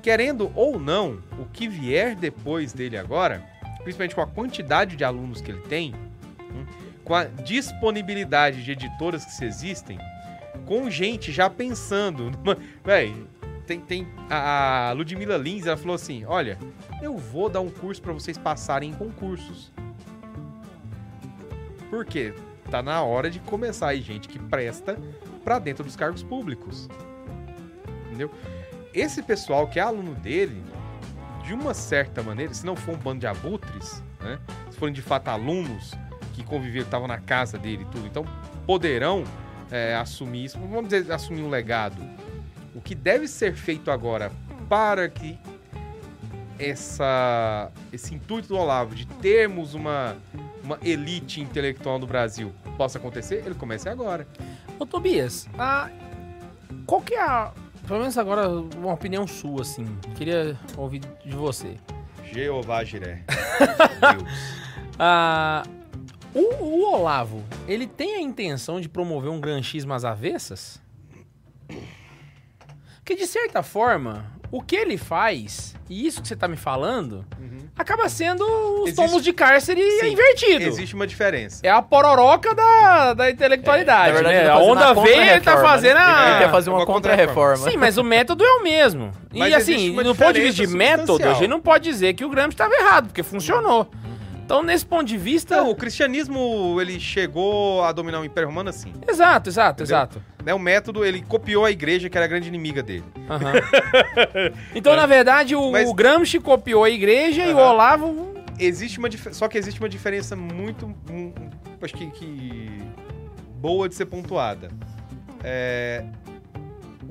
Querendo 0.05 0.53
ou 0.55 0.79
não, 0.79 1.19
o 1.39 1.47
que 1.47 1.67
vier 1.67 2.15
depois 2.15 2.75
dele 2.75 2.95
agora, 2.95 3.43
principalmente 3.83 4.15
com 4.15 4.21
a 4.21 4.27
quantidade 4.27 4.97
de 4.97 5.03
alunos 5.03 5.41
que 5.41 5.51
ele 5.51 5.63
tem, 5.63 5.95
hum, 6.43 6.67
com 7.03 7.15
a 7.15 7.25
disponibilidade 7.25 8.63
de 8.63 8.73
editoras 8.73 9.25
que 9.25 9.43
existem, 9.47 9.99
com 10.67 10.91
gente 10.91 11.33
já 11.33 11.49
pensando. 11.49 12.31
Numa... 12.45 12.59
Véi, 12.85 13.15
tem, 13.67 13.81
tem 13.81 14.07
a 14.29 14.91
a 14.91 14.93
Ludmilla 14.93 15.39
Lins, 15.39 15.65
ela 15.65 15.77
falou 15.79 15.95
assim: 15.95 16.27
olha, 16.27 16.59
eu 17.01 17.17
vou 17.17 17.49
dar 17.49 17.63
um 17.63 17.71
curso 17.71 18.03
para 18.03 18.13
vocês 18.13 18.37
passarem 18.37 18.91
em 18.91 18.95
concursos. 18.95 19.73
Por 21.89 22.05
quê? 22.05 22.35
Tá 22.71 22.83
na 22.83 23.03
hora 23.03 23.31
de 23.31 23.41
começar 23.41 23.89
aí 23.89 24.03
gente 24.03 24.29
que 24.29 24.39
presta 24.39 24.99
pra 25.43 25.59
dentro 25.59 25.83
dos 25.83 25.97
cargos 25.97 26.23
públicos. 26.23 26.91
Entendeu? 28.07 28.31
Esse 28.95 29.23
pessoal 29.23 29.67
que 29.67 29.81
é 29.81 29.83
aluno 29.83 30.15
dele, 30.15 30.63
de 31.45 31.53
uma 31.53 31.75
certa 31.75 32.23
maneira, 32.23 32.55
se 32.55 32.65
não 32.65 32.77
for 32.77 32.95
um 32.95 32.99
bando 32.99 33.21
de 33.21 33.27
abutres, 33.27 34.03
né? 34.21 34.39
Se 34.71 34.79
forem 34.79 34.95
de 34.95 35.03
fato 35.03 35.29
alunos 35.29 35.93
que 36.33 36.45
conviveram, 36.45 36.85
estavam 36.85 37.09
na 37.09 37.19
casa 37.19 37.59
dele 37.59 37.83
e 37.83 37.93
tudo, 37.93 38.07
então 38.07 38.25
poderão 38.65 39.25
é, 39.71 39.97
assumir 39.97 40.45
isso, 40.45 40.59
vamos 40.59 40.89
dizer, 40.89 41.11
assumir 41.13 41.43
um 41.43 41.51
legado. 41.51 42.01
O 42.75 42.81
que 42.81 42.95
deve 42.95 43.27
ser 43.27 43.55
feito 43.55 43.91
agora 43.91 44.31
para 44.69 45.09
que 45.09 45.39
essa, 46.59 47.71
esse 47.93 48.15
intuito 48.15 48.49
do 48.49 48.57
Olavo 48.57 48.95
de 48.95 49.07
termos 49.07 49.75
uma, 49.75 50.17
uma 50.63 50.79
elite 50.83 51.41
intelectual 51.41 51.99
no 51.99 52.07
Brasil 52.07 52.53
possa 52.77 52.99
acontecer, 52.99 53.43
ele 53.45 53.55
comece 53.55 53.89
agora. 53.89 54.27
Ô, 54.79 54.87
Tobias, 54.87 55.49
a... 55.59 55.91
qual 56.87 57.01
que 57.01 57.15
é 57.15 57.23
a... 57.23 57.53
Pelo 57.87 58.01
menos 58.01 58.17
agora, 58.17 58.49
uma 58.49 58.93
opinião 58.93 59.27
sua, 59.27 59.63
assim. 59.63 59.85
Queria 60.17 60.59
ouvir 60.77 61.01
de 61.25 61.37
você. 61.37 61.77
Jeová 62.33 62.83
Jiré. 62.83 63.25
Deus. 64.17 64.65
Ah, 64.99 65.63
o, 66.35 66.65
o 66.65 66.95
Olavo, 66.95 67.45
ele 67.69 67.87
tem 67.87 68.17
a 68.17 68.21
intenção 68.21 68.81
de 68.81 68.89
promover 68.89 69.31
um 69.31 69.41
granchismo 69.41 69.93
às 69.93 70.05
avessas? 70.05 70.83
Que 73.05 73.15
de 73.15 73.27
certa 73.27 73.63
forma, 73.63 74.34
o 74.51 74.63
que 74.63 74.77
ele 74.77 74.97
faz, 74.97 75.75
e 75.91 76.07
isso 76.07 76.23
que 76.23 76.29
você 76.29 76.37
tá 76.37 76.47
me 76.47 76.57
falando, 76.57 77.25
acaba 77.77 78.09
sendo 78.09 78.43
os 78.45 78.89
Existe- 78.91 78.97
tomos 78.97 79.23
de 79.25 79.33
cárcere 79.33 79.81
Sim, 80.01 80.13
invertido. 80.13 80.65
Existe 80.67 80.95
uma 80.95 81.07
diferença. 81.07 81.61
É 81.63 81.71
a 81.71 81.83
pororoca 81.83 82.55
da, 82.55 83.15
da 83.15 83.31
intelectualidade, 83.31 84.11
É, 84.11 84.13
na 84.13 84.29
verdade, 84.29 84.39
né? 84.39 84.45
tá 84.47 84.55
A 84.55 84.59
onda 84.59 84.95
veio, 84.95 85.07
ele 85.23 85.41
tá 85.41 85.53
contra-reforma, 85.53 85.69
fazendo 85.69 85.95
né? 85.97 86.03
a... 86.05 86.31
Ele 86.31 86.39
quer 86.45 86.51
fazer 86.51 86.71
uma, 86.71 86.79
uma 86.79 86.87
contra-reforma. 86.87 87.71
Sim, 87.71 87.77
mas 87.77 87.99
o 87.99 88.05
método 88.05 88.45
é 88.45 88.53
o 88.55 88.63
mesmo. 88.63 89.11
Mas 89.35 89.51
e 89.53 89.55
assim, 89.55 89.91
no 89.93 90.15
ponto 90.15 90.33
de 90.33 90.41
vista 90.41 90.67
de 90.67 90.73
método, 90.73 91.29
a 91.29 91.35
gente 91.35 91.49
não 91.49 91.61
pode 91.61 91.85
dizer 91.85 92.15
que 92.15 92.25
o 92.25 92.29
Gramsci 92.29 92.55
estava 92.55 92.73
errado, 92.75 93.07
porque 93.09 93.23
funcionou. 93.23 93.89
Então, 94.45 94.63
nesse 94.63 94.85
ponto 94.85 95.05
de 95.05 95.17
vista... 95.17 95.55
Então, 95.55 95.71
o 95.71 95.75
cristianismo, 95.75 96.77
ele 96.79 97.01
chegou 97.01 97.83
a 97.83 97.93
dominar 97.93 98.21
o 98.21 98.25
Império 98.27 98.49
Romano 98.49 98.69
assim. 98.69 98.93
Exato, 99.09 99.49
exato, 99.49 99.83
Entendeu? 99.83 99.97
exato. 99.97 100.23
Né, 100.45 100.53
o 100.53 100.59
método, 100.59 101.03
ele 101.03 101.23
copiou 101.23 101.65
a 101.65 101.71
igreja, 101.71 102.11
que 102.11 102.19
era 102.19 102.27
a 102.27 102.29
grande 102.29 102.49
inimiga 102.49 102.83
dele. 102.83 103.05
Aham. 103.31 103.53
então, 104.75 104.95
na 104.95 105.07
verdade, 105.07 105.57
o, 105.57 105.73
Mas- 105.73 105.89
o 105.89 105.95
Gramsci 105.95 106.39
copiou 106.39 106.85
a 106.85 106.91
igreja 106.91 107.45
e 107.47 107.55
o. 107.55 107.57
Olavo... 107.57 108.35
Existe 108.57 108.99
uma 109.01 109.09
dif- 109.09 109.33
Só 109.35 109.49
que 109.49 109.59
existe 109.59 109.81
uma 109.81 109.89
diferença 109.89 110.37
muito. 110.37 110.87
hum, 111.11 111.33
acho 111.83 111.95
que, 111.95 112.07
que 112.13 112.71
boa 113.57 113.89
de 113.89 113.97
ser 113.97 114.05
pontuada. 114.07 114.69
É, 115.43 116.05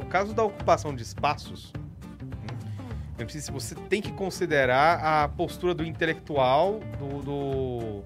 o 0.02 0.06
caso 0.06 0.34
da 0.34 0.44
ocupação 0.44 0.96
de 0.96 1.04
espaços. 1.04 1.74
Preciso- 3.16 3.52
Você 3.54 3.76
tem 3.76 4.02
que 4.02 4.12
considerar 4.12 5.00
a 5.24 5.28
postura 5.28 5.74
do 5.74 5.84
intelectual, 5.86 6.80
do, 7.00 7.22
do- 7.22 8.04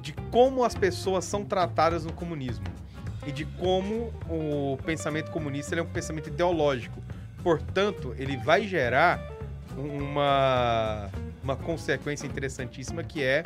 de 0.00 0.12
como 0.30 0.64
as 0.64 0.74
pessoas 0.74 1.24
são 1.24 1.44
tratadas 1.44 2.04
no 2.04 2.12
comunismo 2.12 2.64
e 3.26 3.32
de 3.32 3.44
como 3.44 4.12
o 4.30 4.78
pensamento 4.84 5.30
comunista 5.32 5.74
é 5.74 5.82
um 5.82 5.86
pensamento 5.86 6.28
ideológico. 6.28 7.02
Portanto, 7.42 8.14
ele 8.18 8.36
vai 8.36 8.66
gerar 8.66 9.20
uma, 9.76 11.08
uma 11.42 11.56
consequência 11.56 12.26
interessantíssima 12.26 13.02
que 13.02 13.22
é, 13.22 13.42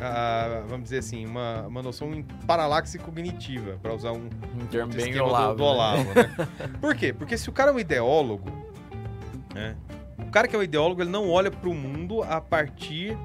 ah, 0.00 0.62
vamos 0.68 0.84
dizer 0.84 0.98
assim, 0.98 1.24
uma, 1.26 1.62
uma 1.62 1.82
noção 1.82 2.12
em 2.14 2.22
paralaxe 2.22 2.98
cognitiva, 2.98 3.78
para 3.82 3.94
usar 3.94 4.12
um, 4.12 4.28
Um 4.60 4.66
termo 4.66 4.92
bem 4.92 5.12
do- 5.12 5.22
Olavo. 5.24 5.54
do, 5.54 5.62
né? 5.62 5.68
Olavo, 5.70 6.04
né? 6.14 6.48
Por 6.80 6.94
quê? 6.94 7.12
Porque 7.12 7.36
se 7.38 7.48
o 7.48 7.52
cara 7.52 7.70
é 7.70 7.74
um 7.74 7.78
ideólogo, 7.78 8.50
né? 9.56 9.76
O 10.18 10.30
cara 10.30 10.46
que 10.46 10.54
é 10.54 10.58
um 10.58 10.62
ideólogo, 10.62 11.02
ele 11.02 11.10
não 11.10 11.30
olha 11.30 11.50
para 11.50 11.68
o 11.68 11.74
mundo 11.74 12.22
a 12.22 12.40
partir 12.40 13.16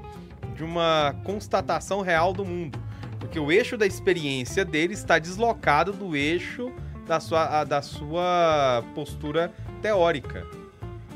de 0.56 0.64
uma 0.64 1.14
constatação 1.24 2.00
real 2.00 2.32
do 2.32 2.44
mundo. 2.44 2.78
Porque 3.18 3.38
o 3.38 3.52
eixo 3.52 3.76
da 3.76 3.86
experiência 3.86 4.64
dele 4.64 4.94
está 4.94 5.18
deslocado 5.18 5.92
do 5.92 6.16
eixo 6.16 6.72
da 7.06 7.20
sua, 7.20 7.64
da 7.64 7.82
sua 7.82 8.84
postura 8.94 9.52
teórica. 9.80 10.46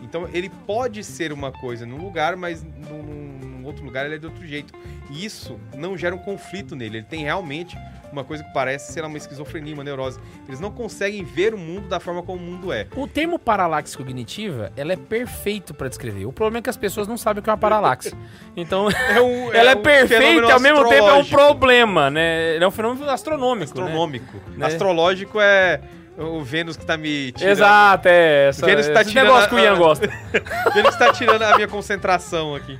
Então 0.02 0.28
ele 0.32 0.50
pode 0.66 1.02
ser 1.02 1.32
uma 1.32 1.50
coisa 1.50 1.84
num 1.84 1.98
lugar, 1.98 2.36
mas 2.36 2.62
num, 2.62 3.02
num 3.02 3.64
outro 3.64 3.84
lugar 3.84 4.06
ele 4.06 4.16
é 4.16 4.18
de 4.18 4.26
outro 4.26 4.46
jeito. 4.46 4.72
E 5.10 5.24
isso 5.24 5.58
não 5.74 5.96
gera 5.96 6.14
um 6.14 6.18
conflito 6.18 6.76
nele. 6.76 6.98
Ele 6.98 7.06
tem 7.06 7.24
realmente 7.24 7.76
uma 8.12 8.24
coisa 8.24 8.42
que 8.44 8.52
parece 8.52 8.92
ser 8.92 9.04
uma 9.04 9.16
esquizofrenia, 9.16 9.74
uma 9.74 9.84
neurose. 9.84 10.18
Eles 10.48 10.60
não 10.60 10.70
conseguem 10.70 11.22
ver 11.24 11.54
o 11.54 11.58
mundo 11.58 11.88
da 11.88 11.98
forma 12.00 12.22
como 12.22 12.38
o 12.38 12.42
mundo 12.42 12.72
é. 12.72 12.86
O 12.96 13.06
termo 13.06 13.38
paralaxe 13.38 13.96
cognitiva, 13.96 14.70
ela 14.76 14.92
é 14.92 14.96
perfeito 14.96 15.74
pra 15.74 15.88
descrever. 15.88 16.26
O 16.26 16.32
problema 16.32 16.58
é 16.58 16.62
que 16.62 16.70
as 16.70 16.76
pessoas 16.76 17.06
não 17.08 17.16
sabem 17.16 17.40
o 17.40 17.42
que 17.42 17.50
é 17.50 17.52
uma 17.52 17.58
paralaxe. 17.58 18.12
Então, 18.58 18.88
É 18.90 19.20
um, 19.20 19.52
ela 19.52 19.72
é, 19.72 19.76
um 19.76 19.82
perfeita 19.82 20.46
e 20.46 20.50
ao 20.50 20.58
mesmo 20.60 20.88
tempo 20.88 21.08
é 21.08 21.12
um 21.12 21.24
problema, 21.26 22.10
né? 22.10 22.56
É 22.56 22.66
um 22.66 22.70
fenômeno 22.70 23.08
astronômico, 23.10 23.78
né? 23.78 23.84
Astronômico. 23.84 24.36
Né? 24.56 24.66
Astrológico 24.66 25.38
é 25.38 25.78
o 26.16 26.42
Vênus 26.42 26.74
que 26.74 26.86
tá 26.86 26.96
me 26.96 27.32
tirando. 27.32 27.52
Exato, 27.52 28.08
é. 28.08 28.48
Essa, 28.48 28.64
Vênus 28.64 28.88
tá 28.88 29.02
esse 29.02 29.10
tirando 29.10 29.26
negócio 29.26 29.44
a- 29.44 29.48
que 29.50 29.54
o 29.54 29.58
Ian 29.58 29.76
gosta. 29.76 30.08
Vênus 30.72 30.96
tá 30.96 31.12
tirando 31.12 31.42
a 31.42 31.54
minha 31.56 31.68
concentração 31.68 32.54
aqui. 32.54 32.78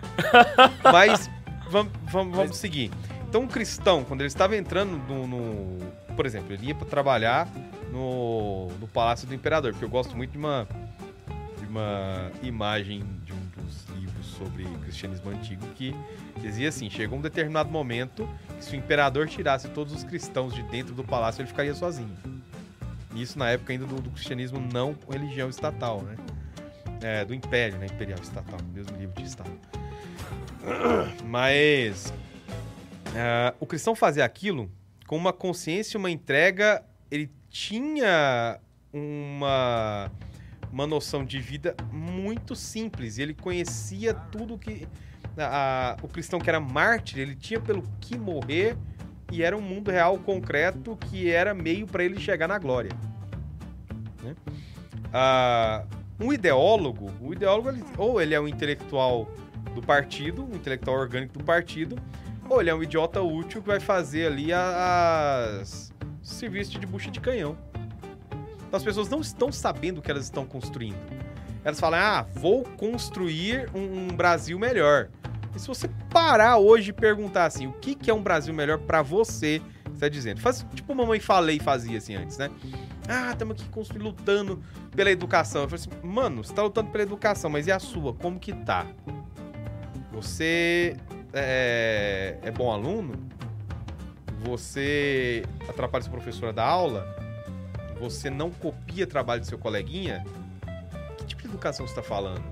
Mas 0.82 1.30
vamos, 1.68 1.92
vamos, 2.10 2.34
vamos 2.36 2.56
seguir. 2.56 2.90
Então, 3.28 3.42
um 3.42 3.46
cristão, 3.48 4.04
quando 4.04 4.20
ele 4.20 4.28
estava 4.28 4.56
entrando 4.56 4.96
no. 5.08 5.26
no- 5.26 6.06
por 6.14 6.24
exemplo, 6.24 6.52
ele 6.52 6.68
ia 6.68 6.74
para 6.74 6.86
trabalhar 6.86 7.46
no, 7.92 8.68
no 8.80 8.88
Palácio 8.88 9.28
do 9.28 9.34
Imperador, 9.34 9.72
porque 9.72 9.84
eu 9.84 9.88
gosto 9.88 10.16
muito 10.16 10.30
de 10.30 10.38
uma, 10.38 10.66
de 11.60 11.66
uma 11.66 12.30
imagem 12.42 13.04
de 13.24 13.32
um 13.34 13.62
dos 13.62 13.84
livros 13.98 14.26
sobre 14.26 14.64
cristianismo 14.82 15.30
antigo 15.30 15.66
que 15.74 15.94
dizia 16.40 16.70
assim: 16.70 16.88
chegou 16.88 17.18
um 17.18 17.22
determinado 17.22 17.70
momento 17.70 18.26
que 18.56 18.64
se 18.64 18.74
o 18.74 18.76
imperador 18.78 19.28
tirasse 19.28 19.68
todos 19.68 19.92
os 19.92 20.04
cristãos 20.04 20.54
de 20.54 20.62
dentro 20.62 20.94
do 20.94 21.04
palácio, 21.04 21.42
ele 21.42 21.48
ficaria 21.48 21.74
sozinho. 21.74 22.16
Isso 23.14 23.38
na 23.38 23.50
época 23.50 23.72
ainda 23.72 23.86
do, 23.86 24.00
do 24.00 24.10
cristianismo 24.10 24.58
não 24.72 24.96
religião 25.10 25.48
estatal, 25.50 26.00
né? 26.02 26.16
É, 27.02 27.24
do 27.26 27.34
império, 27.34 27.76
né? 27.78 27.86
Imperial 27.86 28.18
estatal, 28.22 28.58
mesmo 28.72 28.96
livro 28.96 29.14
de 29.20 29.28
estado. 29.28 29.50
Mas 31.24 32.12
ah, 33.16 33.54
o 33.58 33.66
cristão 33.66 33.94
fazer 33.94 34.22
aquilo 34.22 34.70
com 35.06 35.16
uma 35.16 35.32
consciência, 35.32 35.98
uma 35.98 36.10
entrega, 36.10 36.84
ele 37.10 37.30
tinha 37.50 38.60
uma 38.92 40.10
uma 40.72 40.86
noção 40.86 41.24
de 41.24 41.38
vida 41.38 41.74
muito 41.90 42.54
simples. 42.54 43.18
Ele 43.18 43.32
conhecia 43.32 44.12
tudo 44.12 44.58
que 44.58 44.86
o 46.02 46.08
cristão 46.08 46.38
que 46.40 46.50
era 46.50 46.60
mártir, 46.60 47.18
ele 47.18 47.34
tinha 47.34 47.60
pelo 47.60 47.82
que 48.00 48.18
morrer 48.18 48.76
e 49.32 49.42
era 49.42 49.56
um 49.56 49.60
mundo 49.60 49.90
real 49.90 50.18
concreto 50.18 50.96
que 50.96 51.30
era 51.30 51.54
meio 51.54 51.86
para 51.86 52.04
ele 52.04 52.18
chegar 52.20 52.48
na 52.48 52.58
glória. 52.58 52.90
né? 54.22 54.34
Ah, 55.12 55.84
um 56.18 56.32
ideólogo, 56.32 57.10
o 57.20 57.32
ideólogo 57.32 57.68
ele- 57.68 57.84
ou 57.96 58.20
ele 58.20 58.34
é 58.34 58.40
um 58.40 58.48
intelectual 58.48 59.30
do 59.74 59.80
partido, 59.80 60.44
um 60.44 60.56
intelectual 60.56 60.96
orgânico 60.98 61.38
do 61.38 61.44
partido, 61.44 61.96
ou 62.54 62.60
ele 62.60 62.70
é 62.70 62.74
um 62.74 62.82
idiota 62.82 63.20
útil 63.20 63.60
que 63.60 63.66
vai 63.66 63.80
fazer 63.80 64.26
ali 64.26 64.52
as 64.52 65.92
serviço 66.22 66.78
de 66.78 66.86
bucha 66.86 67.10
de 67.10 67.20
canhão. 67.20 67.56
Então 68.66 68.76
as 68.76 68.82
pessoas 68.82 69.08
não 69.08 69.20
estão 69.20 69.52
sabendo 69.52 69.98
o 69.98 70.02
que 70.02 70.10
elas 70.10 70.24
estão 70.24 70.44
construindo. 70.44 70.98
Elas 71.64 71.80
falam, 71.80 71.98
ah, 71.98 72.26
vou 72.34 72.64
construir 72.76 73.70
um, 73.74 74.08
um 74.08 74.08
Brasil 74.08 74.58
melhor. 74.58 75.08
E 75.54 75.58
se 75.58 75.66
você 75.66 75.88
parar 76.10 76.58
hoje 76.58 76.90
e 76.90 76.92
perguntar 76.92 77.46
assim, 77.46 77.66
o 77.66 77.72
que, 77.72 77.94
que 77.94 78.10
é 78.10 78.14
um 78.14 78.22
Brasil 78.22 78.52
melhor 78.52 78.78
pra 78.78 79.02
você, 79.02 79.62
você 79.84 80.00
tá 80.00 80.08
dizendo? 80.08 80.40
Faz 80.40 80.66
tipo 80.74 80.94
mamãe 80.94 81.18
falei 81.18 81.58
fazia 81.58 81.98
assim 81.98 82.14
antes, 82.14 82.38
né? 82.38 82.50
Ah, 83.08 83.32
estamos 83.32 83.56
aqui 83.56 83.68
construindo, 83.70 84.04
lutando 84.04 84.62
pela 84.94 85.10
educação. 85.10 85.62
Eu 85.62 85.68
falei 85.68 85.84
assim, 85.84 86.06
mano, 86.06 86.44
você 86.44 86.52
tá 86.52 86.62
lutando 86.62 86.90
pela 86.90 87.04
educação, 87.04 87.48
mas 87.48 87.66
e 87.66 87.72
a 87.72 87.78
sua? 87.78 88.12
Como 88.12 88.38
que 88.38 88.52
tá? 88.52 88.86
Você 90.12 90.96
é, 91.32 92.38
é 92.42 92.50
bom 92.50 92.72
aluno? 92.72 93.14
Você 94.44 95.42
atrapalha 95.68 96.02
seu 96.02 96.12
professor 96.12 96.52
da 96.52 96.64
aula? 96.64 97.06
Você 98.00 98.28
não 98.30 98.50
copia 98.50 99.06
trabalho 99.06 99.40
do 99.40 99.46
seu 99.46 99.58
coleguinha? 99.58 100.24
Que 101.18 101.26
tipo 101.26 101.42
de 101.42 101.48
educação 101.48 101.86
você 101.86 101.92
está 101.92 102.02
falando? 102.02 102.44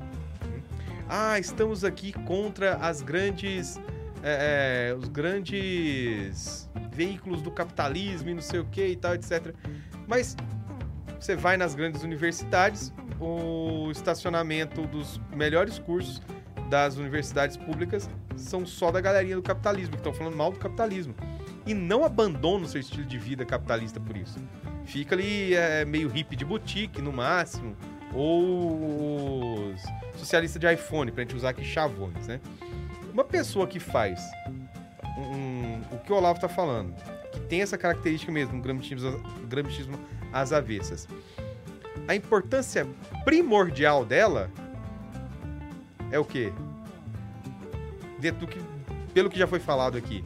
Ah, 1.09 1.39
estamos 1.39 1.85
aqui 1.85 2.13
contra 2.13 2.77
as 2.77 3.03
grandes. 3.03 3.79
é, 4.23 4.91
é, 4.91 4.95
os 4.95 5.09
grandes 5.09 6.71
veículos 6.91 7.43
do 7.43 7.51
capitalismo 7.51 8.31
e 8.31 8.35
não 8.35 8.43
sei 8.43 8.61
o 8.61 8.65
que 8.65 8.87
e 8.87 8.97
tal, 8.97 9.15
etc. 9.15 9.55
Mas 10.07 10.37
você 11.21 11.37
vai 11.37 11.57
nas 11.57 11.75
grandes 11.75 12.03
universidades, 12.03 12.93
o 13.21 13.91
estacionamento 13.91 14.87
dos 14.87 15.21
melhores 15.35 15.79
cursos 15.79 16.21
das 16.69 16.97
universidades 16.97 17.57
públicas 17.57 18.09
são 18.37 18.65
só 18.67 18.91
da 18.91 19.01
galerinha 19.01 19.37
do 19.37 19.43
capitalismo, 19.43 19.93
que 19.93 19.99
estão 19.99 20.13
falando 20.13 20.37
mal 20.37 20.53
do 20.53 20.59
capitalismo. 20.59 21.15
E 21.67 21.73
não 21.73 22.05
abandona 22.05 22.65
o 22.65 22.69
seu 22.69 22.81
estilo 22.81 23.05
de 23.07 23.19
vida 23.19 23.45
capitalista 23.45 23.99
por 23.99 24.17
isso. 24.17 24.39
Fica 24.85 25.15
ali 25.15 25.55
é, 25.55 25.85
meio 25.85 26.09
hippie 26.09 26.37
de 26.37 26.45
boutique, 26.45 27.01
no 27.01 27.13
máximo, 27.13 27.75
ou 28.13 29.71
os 29.73 29.83
socialistas 30.19 30.61
de 30.61 30.73
iPhone, 30.73 31.11
pra 31.11 31.23
gente 31.23 31.35
usar 31.35 31.51
aqui 31.51 31.65
chavões, 31.65 32.27
né? 32.27 32.41
Uma 33.13 33.25
pessoa 33.25 33.67
que 33.67 33.81
faz 33.81 34.21
um- 35.17 35.81
o 35.93 35.99
que 35.99 36.13
o 36.13 36.17
Olavo 36.17 36.39
tá 36.41 36.49
falando, 36.49 36.95
que 37.33 37.41
tem 37.41 37.63
essa 37.63 37.79
característica 37.79 38.31
mesmo, 38.31 38.57
um 38.57 38.61
gramichismo 38.61 39.99
às 40.33 40.53
avessas. 40.53 41.09
A 42.07 42.15
importância 42.15 42.87
primordial 43.25 44.05
dela 44.05 44.51
é 46.11 46.19
o 46.19 46.25
quê? 46.25 46.53
Dentro 48.25 48.47
que, 48.47 48.59
pelo 49.13 49.29
que 49.29 49.39
já 49.39 49.47
foi 49.47 49.61
falado 49.61 49.99
aqui. 49.99 50.25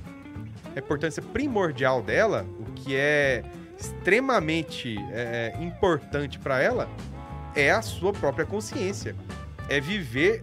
A 0.77 0.79
importância 0.79 1.20
primordial 1.20 2.01
dela, 2.01 2.47
o 2.61 2.73
que 2.75 2.95
é 2.95 3.43
extremamente 3.77 4.97
é, 5.11 5.53
importante 5.61 6.39
para 6.39 6.62
ela, 6.62 6.89
é 7.57 7.73
a 7.73 7.83
sua 7.83 8.12
própria 8.12 8.47
consciência. 8.47 9.16
É 9.69 9.81
viver 9.81 10.43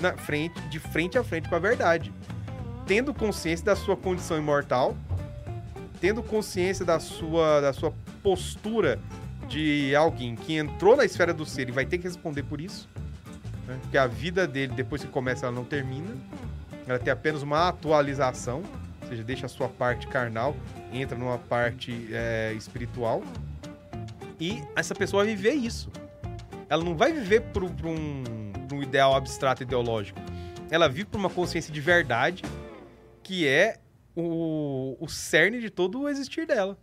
na 0.00 0.16
frente, 0.16 0.60
de 0.68 0.78
frente 0.78 1.18
a 1.18 1.24
frente 1.24 1.48
com 1.48 1.56
a 1.56 1.58
verdade. 1.58 2.12
Tendo 2.86 3.12
consciência 3.12 3.66
da 3.66 3.74
sua 3.74 3.96
condição 3.96 4.38
imortal, 4.38 4.96
tendo 6.00 6.22
consciência 6.22 6.84
da 6.84 7.00
sua, 7.00 7.60
da 7.60 7.72
sua 7.72 7.92
postura 8.22 9.00
de 9.48 9.96
alguém 9.96 10.36
que 10.36 10.54
entrou 10.54 10.96
na 10.96 11.04
esfera 11.04 11.34
do 11.34 11.44
ser 11.44 11.68
e 11.68 11.72
vai 11.72 11.86
ter 11.86 11.98
que 11.98 12.04
responder 12.04 12.44
por 12.44 12.60
isso. 12.60 12.88
né? 13.66 13.76
Porque 13.82 13.98
a 13.98 14.06
vida 14.06 14.46
dele, 14.46 14.74
depois 14.76 15.02
que 15.02 15.08
começa, 15.08 15.46
ela 15.46 15.54
não 15.56 15.64
termina. 15.64 16.14
Ela 16.86 16.98
tem 16.98 17.12
apenas 17.12 17.42
uma 17.42 17.68
atualização, 17.68 18.62
ou 19.02 19.08
seja, 19.08 19.22
deixa 19.22 19.46
a 19.46 19.48
sua 19.48 19.68
parte 19.68 20.06
carnal, 20.06 20.54
entra 20.92 21.16
numa 21.16 21.38
parte 21.38 22.08
é, 22.12 22.52
espiritual. 22.54 23.22
E 24.38 24.62
essa 24.76 24.94
pessoa 24.94 25.24
vai 25.24 25.34
viver 25.34 25.54
isso. 25.54 25.90
Ela 26.68 26.82
não 26.82 26.96
vai 26.96 27.12
viver 27.12 27.40
por, 27.40 27.64
um, 27.64 28.24
um 28.72 28.82
ideal 28.82 29.14
abstrato 29.14 29.62
ideológico. 29.62 30.20
Ela 30.70 30.88
vive 30.88 31.06
por 31.06 31.18
uma 31.18 31.30
consciência 31.30 31.72
de 31.72 31.80
verdade, 31.80 32.42
que 33.22 33.46
é 33.46 33.78
o, 34.16 34.96
o 35.00 35.08
cerne 35.08 35.60
de 35.60 35.70
todo 35.70 36.00
o 36.00 36.08
existir 36.08 36.46
dela. 36.46 36.78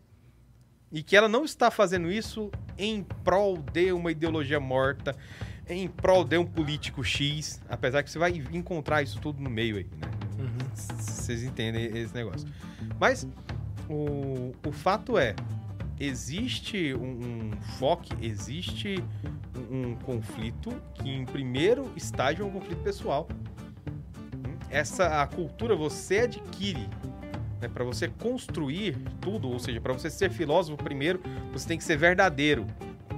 E 0.91 1.01
que 1.01 1.15
ela 1.15 1.27
não 1.27 1.45
está 1.45 1.71
fazendo 1.71 2.11
isso 2.11 2.51
em 2.77 3.03
prol 3.23 3.57
de 3.57 3.91
uma 3.91 4.11
ideologia 4.11 4.59
morta, 4.59 5.15
em 5.73 5.87
prol 5.87 6.23
de 6.23 6.37
um 6.37 6.45
político 6.45 7.03
X, 7.03 7.61
apesar 7.69 8.03
que 8.03 8.09
você 8.09 8.19
vai 8.19 8.31
encontrar 8.51 9.01
isso 9.01 9.19
tudo 9.19 9.41
no 9.41 9.49
meio 9.49 9.77
aí, 9.77 9.87
né? 9.99 10.09
Vocês 10.97 11.43
entendem 11.43 11.85
esse 11.97 12.13
negócio. 12.13 12.47
Mas 12.99 13.27
o, 13.89 14.53
o 14.65 14.71
fato 14.71 15.17
é, 15.17 15.35
existe 15.99 16.93
um, 16.95 17.51
um 17.51 17.61
foco, 17.77 18.05
existe 18.21 19.03
um, 19.55 19.89
um 19.89 19.95
conflito 19.95 20.71
que 20.95 21.09
em 21.09 21.25
primeiro 21.25 21.91
estágio 21.95 22.43
é 22.43 22.47
um 22.47 22.51
conflito 22.51 22.81
pessoal. 22.81 23.27
Essa 24.69 25.21
a 25.21 25.27
cultura 25.27 25.75
você 25.75 26.19
adquire 26.19 26.87
né, 27.61 27.67
para 27.67 27.83
você 27.83 28.07
construir 28.07 28.97
tudo, 29.19 29.49
ou 29.49 29.59
seja, 29.59 29.79
para 29.79 29.93
você 29.93 30.09
ser 30.09 30.31
filósofo 30.31 30.81
primeiro, 30.81 31.21
você 31.51 31.67
tem 31.67 31.77
que 31.77 31.83
ser 31.83 31.97
verdadeiro. 31.97 32.65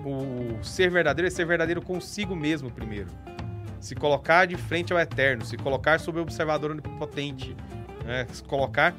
O 0.05 0.63
ser 0.63 0.89
verdadeiro 0.89 1.27
é 1.27 1.31
ser 1.31 1.45
verdadeiro 1.45 1.81
consigo 1.81 2.35
mesmo 2.35 2.69
primeiro. 2.69 3.09
Se 3.79 3.95
colocar 3.95 4.45
de 4.45 4.55
frente 4.55 4.93
ao 4.93 4.99
eterno, 4.99 5.45
se 5.45 5.57
colocar 5.57 5.99
sob 5.99 6.19
o 6.19 6.21
observador 6.21 6.71
onipotente, 6.71 7.55
né, 8.05 8.25
se 8.31 8.43
colocar 8.43 8.95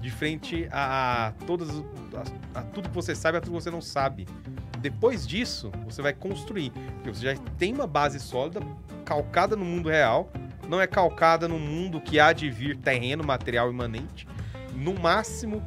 de 0.00 0.10
frente 0.10 0.68
a, 0.70 1.28
a 1.28 1.32
todas 1.46 1.70
a, 2.54 2.60
a 2.60 2.62
tudo 2.62 2.88
que 2.88 2.94
você 2.94 3.14
sabe, 3.14 3.38
a 3.38 3.40
tudo 3.40 3.56
que 3.56 3.62
você 3.62 3.70
não 3.70 3.80
sabe. 3.80 4.26
Depois 4.80 5.26
disso, 5.26 5.72
você 5.84 6.02
vai 6.02 6.12
construir, 6.12 6.70
porque 6.70 7.10
você 7.10 7.34
já 7.34 7.40
tem 7.58 7.72
uma 7.72 7.86
base 7.86 8.20
sólida, 8.20 8.60
calcada 9.04 9.56
no 9.56 9.64
mundo 9.64 9.88
real, 9.88 10.30
não 10.68 10.80
é 10.80 10.86
calcada 10.86 11.48
no 11.48 11.58
mundo 11.58 12.00
que 12.00 12.20
há 12.20 12.32
de 12.32 12.50
vir 12.50 12.76
terreno, 12.76 13.24
material 13.24 13.70
imanente. 13.70 14.28
No 14.74 14.94
máximo, 14.94 15.62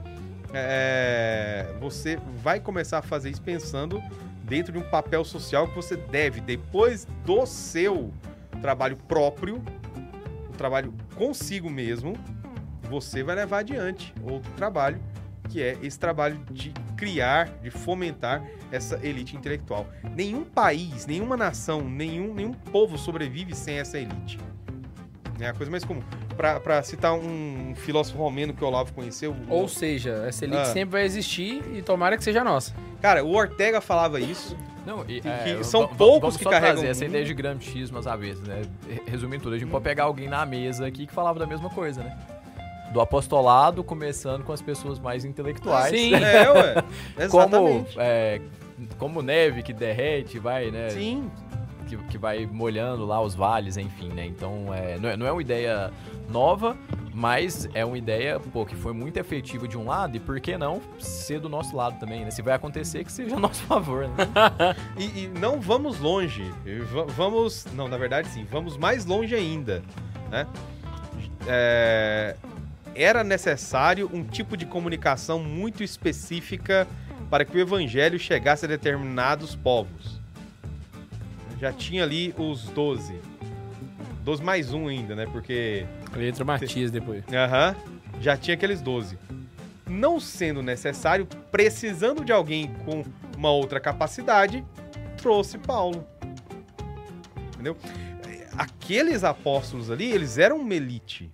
é, 0.54 1.76
você 1.80 2.18
vai 2.42 2.60
começar 2.60 3.00
a 3.00 3.02
fazer 3.02 3.30
isso 3.30 3.42
pensando 3.42 4.02
dentro 4.50 4.74
de 4.74 4.80
um 4.80 4.90
papel 4.90 5.24
social 5.24 5.68
que 5.68 5.76
você 5.76 5.96
deve, 5.96 6.42
depois 6.42 7.06
do 7.24 7.46
seu 7.46 8.12
trabalho 8.62 8.98
próprio, 8.98 9.64
o 10.50 10.58
trabalho 10.58 10.94
consigo 11.16 11.70
mesmo, 11.70 12.18
você 12.90 13.22
vai 13.22 13.36
levar 13.36 13.60
adiante 13.60 14.14
outro 14.24 14.52
trabalho, 14.54 15.00
que 15.48 15.62
é 15.62 15.78
esse 15.84 15.98
trabalho 15.98 16.44
de 16.52 16.74
criar, 16.98 17.48
de 17.62 17.70
fomentar 17.70 18.44
essa 18.72 19.00
elite 19.06 19.38
intelectual. 19.38 19.88
Nenhum 20.16 20.44
país, 20.44 21.06
nenhuma 21.06 21.38
nação, 21.38 21.82
nenhum, 21.88 22.34
nenhum 22.34 22.54
povo 22.54 22.98
sobrevive 22.98 23.56
sem 23.56 23.78
essa 23.78 23.98
elite. 23.98 24.40
É 25.40 25.48
a 25.48 25.54
coisa 25.54 25.72
mais 25.72 25.86
comum. 25.86 26.02
Pra, 26.40 26.58
pra 26.58 26.82
citar 26.84 27.14
um 27.16 27.74
filósofo 27.76 28.18
romeno 28.18 28.54
que 28.54 28.64
o 28.64 28.68
Olavo 28.68 28.94
conheceu. 28.94 29.36
o- 29.50 29.54
Ou 29.56 29.68
seja, 29.68 30.24
essa 30.26 30.46
elite 30.46 30.62
Ah. 30.62 30.66
sempre 30.68 30.92
vai 30.92 31.04
existir 31.04 31.62
e 31.74 31.82
tomara 31.82 32.16
que 32.18 32.24
seja 32.24 32.46
nossa. 32.46 32.74
Cara, 33.02 33.26
o 33.26 33.36
Ortega 33.36 33.82
falava 33.82 34.22
isso. 34.22 34.56
Não, 34.86 35.04
e, 35.06 35.18
é, 35.20 35.58
que 35.58 35.64
são 35.66 35.86
poucos 35.86 36.38
que 36.38 36.44
só 36.46 36.50
carregam 36.50 36.76
trazer 36.76 36.88
essa 36.92 37.04
ideia 37.04 37.26
de 37.26 37.34
gramichismo 37.34 37.98
às 38.00 38.08
avessas, 38.08 38.48
né? 38.48 38.62
Re- 38.90 39.02
Resumindo 39.06 39.44
tudo, 39.44 39.56
a 39.56 39.60
gente 39.60 39.70
pode 39.70 39.84
pegar 39.84 40.06
alguém 40.06 40.30
na 40.30 40.46
mesa 40.46 40.88
aqui 40.88 41.06
que 41.06 41.14
falava 41.14 41.38
da 41.38 41.46
mesma 41.46 41.70
coisa, 41.70 42.02
né? 42.04 42.18
Do 42.94 43.02
apostolado, 43.02 43.84
começando 43.84 44.46
com 44.46 44.54
as 44.54 44.62
pessoas 44.62 44.98
mais 44.98 45.26
intelectuais. 45.26 45.90
Sim. 45.94 46.14
É, 46.24 46.50
ué. 46.52 46.74
Como, 47.30 47.44
Exatamente. 47.44 47.96
é, 48.00 48.42
como 48.98 49.22
neve 49.22 49.62
que 49.62 49.74
derrete, 49.74 50.40
vai, 50.40 50.72
né? 50.72 50.90
Sim. 50.92 51.30
Que, 51.90 51.98
que 51.98 52.18
vai 52.20 52.46
molhando 52.46 53.04
lá 53.06 53.20
os 53.20 53.34
vales, 53.34 53.76
enfim, 53.76 54.10
né? 54.10 54.26
Então, 54.26 54.72
é, 54.74 54.98
não, 55.00 55.10
é, 55.10 55.18
não 55.18 55.26
é 55.26 55.32
uma 55.32 55.42
ideia 55.42 55.92
nova, 56.30 56.78
mas 57.14 57.68
é 57.74 57.84
uma 57.84 57.98
ideia, 57.98 58.40
pô, 58.40 58.64
que 58.64 58.76
foi 58.76 58.94
muito 58.94 59.18
efetiva 59.18 59.68
de 59.68 59.76
um 59.76 59.86
lado 59.88 60.16
e 60.16 60.20
por 60.20 60.40
que 60.40 60.56
não 60.56 60.80
ser 61.00 61.40
do 61.40 61.50
nosso 61.50 61.76
lado 61.76 62.00
também, 62.00 62.24
né? 62.24 62.30
Se 62.30 62.44
vai 62.44 62.54
acontecer, 62.54 63.04
que 63.04 63.12
seja 63.12 63.36
a 63.36 63.40
nosso 63.40 63.64
favor, 63.68 64.08
né? 64.08 64.16
E, 64.98 65.24
e 65.24 65.28
não 65.40 65.60
vamos 65.60 66.00
longe. 66.00 66.44
Va- 66.94 67.06
Vamos. 67.08 67.66
Não, 67.74 67.88
na 67.88 67.98
verdade, 67.98 68.28
sim. 68.28 68.46
Vamos 68.52 68.78
mais 68.78 69.06
longe 69.06 69.34
ainda. 69.34 69.82
Né? 70.30 70.46
É, 71.48 72.36
era 72.94 73.24
necessário 73.24 74.10
um 74.14 74.24
tipo 74.24 74.56
de 74.56 74.66
comunicação 74.66 75.40
muito 75.40 75.84
específica 75.84 76.88
para 77.30 77.46
que 77.46 77.58
o 77.58 77.60
evangelho 77.60 78.20
chegasse 78.20 78.66
a 78.66 78.68
determinados 78.68 79.56
povos. 79.56 80.19
Já 81.60 81.74
tinha 81.74 82.04
ali 82.04 82.34
os 82.38 82.66
12. 82.70 83.20
12 84.24 84.44
mais 84.44 84.74
um 84.74 84.88
ainda, 84.88 85.16
né? 85.16 85.26
Porque 85.26 85.86
Ele 86.16 86.30
entra 86.30 86.44
o 86.44 86.48
Matias 86.48 86.90
depois. 86.90 87.24
Aham. 87.34 87.76
Já 88.22 88.38
tinha 88.38 88.56
aqueles 88.56 88.82
12. 88.82 89.18
Não 89.88 90.20
sendo 90.20 90.62
necessário, 90.62 91.26
precisando 91.52 92.24
de 92.24 92.32
alguém 92.32 92.74
com 92.86 93.04
uma 93.36 93.52
outra 93.52 93.80
capacidade, 93.80 94.64
trouxe 95.18 95.58
Paulo. 95.58 96.08
Entendeu? 97.54 97.76
Aqueles 98.58 99.24
apóstolos 99.24 99.90
ali, 99.90 100.12
eles 100.12 100.38
eram 100.38 100.58
uma 100.58 100.76
elite. 100.76 101.32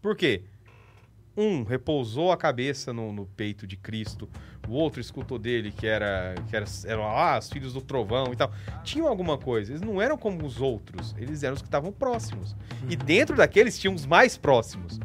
Por 0.00 0.16
quê? 0.16 0.42
Um 1.36 1.62
repousou 1.62 2.30
a 2.30 2.36
cabeça 2.36 2.92
no, 2.92 3.12
no 3.12 3.24
peito 3.24 3.66
de 3.66 3.76
Cristo, 3.76 4.28
o 4.68 4.72
outro 4.72 5.00
escutou 5.00 5.38
dele 5.38 5.72
que 5.72 5.86
era 5.86 6.34
que 6.48 6.54
era, 6.54 6.66
eram 6.84 7.02
lá 7.02 7.38
os 7.38 7.48
filhos 7.48 7.72
do 7.72 7.80
trovão 7.80 8.32
e 8.32 8.36
tal. 8.36 8.52
Tinham 8.84 9.08
alguma 9.08 9.38
coisa, 9.38 9.72
eles 9.72 9.82
não 9.82 10.00
eram 10.00 10.16
como 10.18 10.44
os 10.44 10.60
outros, 10.60 11.14
eles 11.18 11.42
eram 11.42 11.54
os 11.54 11.62
que 11.62 11.68
estavam 11.68 11.90
próximos. 11.90 12.54
E 12.88 12.96
dentro 12.96 13.36
daqueles 13.36 13.78
tinham 13.78 13.94
os 13.94 14.06
mais 14.06 14.36
próximos. 14.36 15.00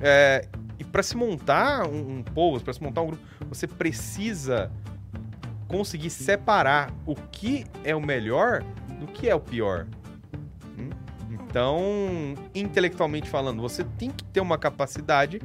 É, 0.00 0.48
e 0.78 0.84
para 0.84 1.02
se 1.02 1.16
montar 1.16 1.86
um, 1.86 2.18
um 2.18 2.22
povo, 2.22 2.62
para 2.62 2.72
se 2.72 2.82
montar 2.82 3.02
um 3.02 3.08
grupo, 3.08 3.22
você 3.48 3.66
precisa 3.66 4.70
conseguir 5.66 6.10
separar 6.10 6.92
o 7.04 7.14
que 7.14 7.66
é 7.84 7.94
o 7.94 8.00
melhor 8.00 8.64
do 8.98 9.06
que 9.06 9.28
é 9.28 9.34
o 9.34 9.40
pior. 9.40 9.86
Então, 11.48 12.34
intelectualmente 12.54 13.28
falando, 13.28 13.62
você 13.62 13.82
tem 13.82 14.10
que 14.10 14.22
ter 14.24 14.40
uma 14.40 14.58
capacidade 14.58 15.40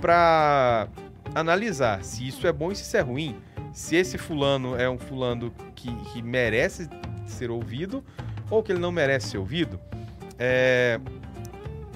para 0.00 0.88
analisar 1.34 2.04
se 2.04 2.26
isso 2.28 2.46
é 2.46 2.52
bom 2.52 2.70
e 2.70 2.76
se 2.76 2.82
isso 2.82 2.96
é 2.96 3.00
ruim. 3.00 3.36
Se 3.72 3.96
esse 3.96 4.18
fulano 4.18 4.76
é 4.76 4.88
um 4.90 4.98
fulano 4.98 5.52
que, 5.74 5.94
que 6.12 6.20
merece 6.22 6.88
ser 7.26 7.50
ouvido 7.50 8.04
ou 8.50 8.62
que 8.62 8.72
ele 8.72 8.78
não 8.78 8.92
merece 8.92 9.28
ser 9.30 9.38
ouvido. 9.38 9.80
É, 10.38 11.00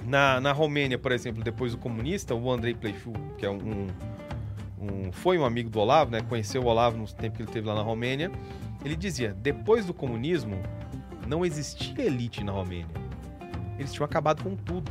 na, 0.07 0.41
na 0.41 0.53
Romênia, 0.53 0.99
por 0.99 1.13
exemplo, 1.13 1.43
depois 1.45 1.73
do 1.73 1.79
comunista, 1.79 2.35
o 2.35 2.51
Andrei 2.51 2.75
Pleifu, 2.75 3.13
que 3.37 3.45
é 3.47 3.51
um, 3.51 3.87
um- 4.81 5.13
foi 5.13 5.39
um 5.39 5.45
amigo 5.45 5.69
do 5.71 5.79
Olavo, 5.79 6.11
né? 6.11 6.21
Conheceu 6.29 6.63
o 6.63 6.67
Olavo 6.67 6.97
no 6.97 7.07
tempo 7.07 7.37
que 7.37 7.43
ele 7.43 7.49
esteve 7.51 7.67
lá 7.69 7.75
na 7.75 7.83
Romênia. 7.83 8.31
Ele 8.85 8.97
dizia: 8.97 9.35
depois 9.41 9.87
do 9.87 9.95
comunismo, 9.95 10.57
não 11.29 11.45
existia 11.45 12.05
elite 12.05 12.43
na 12.43 12.53
Romênia. 12.53 13.03
Eles 13.83 13.93
tinham 13.93 14.05
acabado 14.05 14.43
com 14.43 14.57
tudo. 14.57 14.91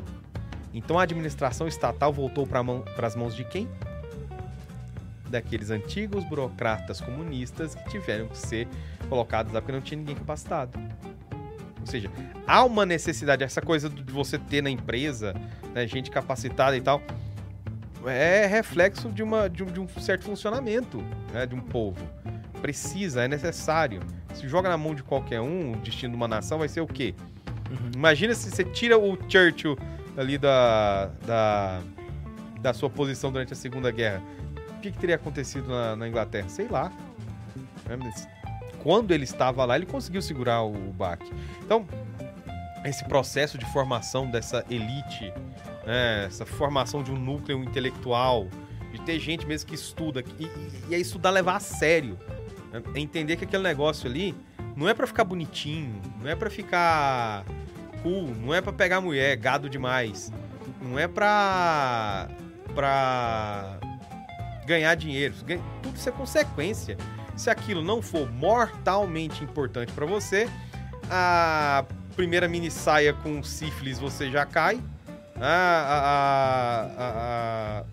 Então 0.74 1.00
a 1.00 1.04
administração 1.04 1.68
estatal 1.68 2.12
voltou 2.14 2.46
para 2.46 3.08
as 3.08 3.16
mãos 3.16 3.36
de 3.36 3.44
quem? 3.44 3.68
Daqueles 5.30 5.70
antigos 5.70 6.24
burocratas 6.26 7.00
comunistas 7.00 7.76
que 7.76 7.90
tiveram 7.90 8.28
que 8.28 8.38
ser 8.38 8.68
colocados 9.10 9.54
lá 9.54 9.62
porque 9.62 9.72
não 9.72 9.82
tinha 9.82 9.98
ninguém 9.98 10.16
capacitado. 10.16 10.78
Ou 11.80 11.88
seja, 11.88 12.12
há 12.46 12.64
uma 12.64 12.86
necessidade, 12.86 13.44
essa 13.44 13.62
coisa 13.62 13.90
de 13.90 14.12
você 14.12 14.38
ter 14.38 14.62
na 14.62 14.70
empresa, 14.70 15.34
né, 15.74 15.88
gente 15.88 16.12
capacitada 16.12 16.78
e 16.78 16.82
tal, 16.82 17.02
é 18.06 18.46
reflexo 18.46 19.10
de, 19.10 19.24
uma, 19.24 19.50
de, 19.50 19.64
um, 19.64 19.68
de 19.68 19.80
um 19.80 19.88
certo 19.88 20.26
funcionamento 20.26 21.04
né, 21.34 21.46
de 21.46 21.56
um 21.56 21.62
povo. 21.62 22.06
Precisa, 22.62 23.24
é 23.24 23.28
necessário. 23.28 24.02
Se 24.34 24.48
joga 24.48 24.70
na 24.70 24.78
mão 24.78 24.94
de 24.94 25.04
qualquer 25.04 25.42
um, 25.42 25.74
o 25.74 25.76
destino 25.78 26.12
de 26.12 26.18
uma 26.18 26.28
nação 26.28 26.60
vai 26.60 26.68
ser 26.68 26.82
o 26.82 26.88
quê? 26.88 27.16
Imagina 27.96 28.34
se 28.34 28.50
você 28.50 28.64
tira 28.64 28.98
o 28.98 29.18
Churchill 29.30 29.78
ali 30.18 30.38
da, 30.38 31.08
da, 31.26 31.82
da 32.60 32.74
sua 32.74 32.90
posição 32.90 33.32
durante 33.32 33.54
a 33.54 33.56
Segunda 33.56 33.92
Guerra. 33.92 34.22
O 34.78 34.82
que, 34.82 34.92
que 34.92 34.98
teria 34.98 35.16
acontecido 35.16 35.68
na, 35.68 35.96
na 35.96 36.08
Inglaterra? 36.08 36.50
Sei 36.50 36.68
lá. 36.68 36.92
Né, 37.86 37.98
Quando 38.84 39.12
ele 39.12 39.24
estava 39.24 39.64
lá, 39.66 39.76
ele 39.76 39.86
conseguiu 39.86 40.22
segurar 40.22 40.64
o 40.64 40.92
baque. 40.92 41.32
Então, 41.64 41.88
esse 42.84 43.06
processo 43.06 43.58
de 43.58 43.66
formação 43.72 44.30
dessa 44.30 44.66
elite, 44.70 45.32
né, 45.86 46.26
essa 46.26 46.46
formação 46.46 47.04
de 47.04 47.12
um 47.12 47.18
núcleo 47.18 47.64
intelectual, 47.64 48.48
de 48.92 49.00
ter 49.02 49.20
gente 49.20 49.46
mesmo 49.46 49.70
que 49.70 49.76
estuda, 49.76 50.24
e, 50.40 50.44
e, 50.44 50.52
e 50.90 50.96
é 50.96 50.98
estudar 50.98 51.30
levar 51.30 51.58
a 51.58 51.60
sério. 51.60 52.18
né, 52.72 52.82
entender 52.96 53.36
que 53.36 53.46
aquele 53.46 53.64
negócio 53.64 54.10
ali 54.10 54.36
não 54.76 54.88
é 54.90 54.94
pra 54.94 55.06
ficar 55.08 55.24
bonitinho, 55.24 56.02
não 56.22 56.30
é 56.30 56.36
pra 56.36 56.50
ficar 56.50 57.44
cool, 58.04 58.34
não 58.36 58.54
é 58.54 58.62
pra 58.62 58.74
pegar 58.74 59.00
mulher, 59.02 59.36
gado 59.38 59.70
demais. 59.70 60.32
Não 60.82 60.98
é 60.98 61.08
pra. 61.08 62.28
pra 62.74 63.78
ganhar 64.66 64.96
dinheiro. 64.96 65.36
Tudo 65.84 65.96
isso 65.96 66.08
é 66.10 66.12
consequência. 66.12 66.98
Se 67.36 67.50
aquilo 67.50 67.82
não 67.84 68.02
for 68.02 68.30
mortalmente 68.32 69.44
importante 69.44 69.92
pra 69.94 70.06
você, 70.06 70.50
a 71.10 71.84
primeira 72.16 72.48
mini 72.48 72.70
saia 72.72 73.14
com 73.14 73.42
sífilis 73.44 74.00
você 74.00 74.30
já 74.32 74.46
cai. 74.46 74.80
A- 75.40 75.46
a- 75.46 77.04
a- 77.04 77.80
a- 77.80 77.84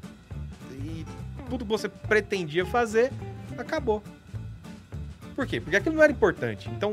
e 0.72 1.06
tudo 1.48 1.64
que 1.64 1.70
você 1.70 1.88
pretendia 1.88 2.64
fazer 2.66 3.10
acabou. 3.56 4.02
Por 5.38 5.46
quê? 5.46 5.60
Porque 5.60 5.76
aquilo 5.76 5.94
não 5.94 6.02
era 6.02 6.10
importante. 6.10 6.68
Então, 6.68 6.92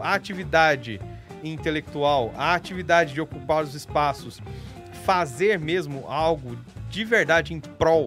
a 0.00 0.14
atividade 0.14 1.00
intelectual, 1.42 2.32
a 2.36 2.54
atividade 2.54 3.14
de 3.14 3.20
ocupar 3.20 3.64
os 3.64 3.74
espaços, 3.74 4.40
fazer 5.04 5.58
mesmo 5.58 6.04
algo 6.06 6.56
de 6.88 7.04
verdade 7.04 7.52
em 7.52 7.58
prol 7.58 8.06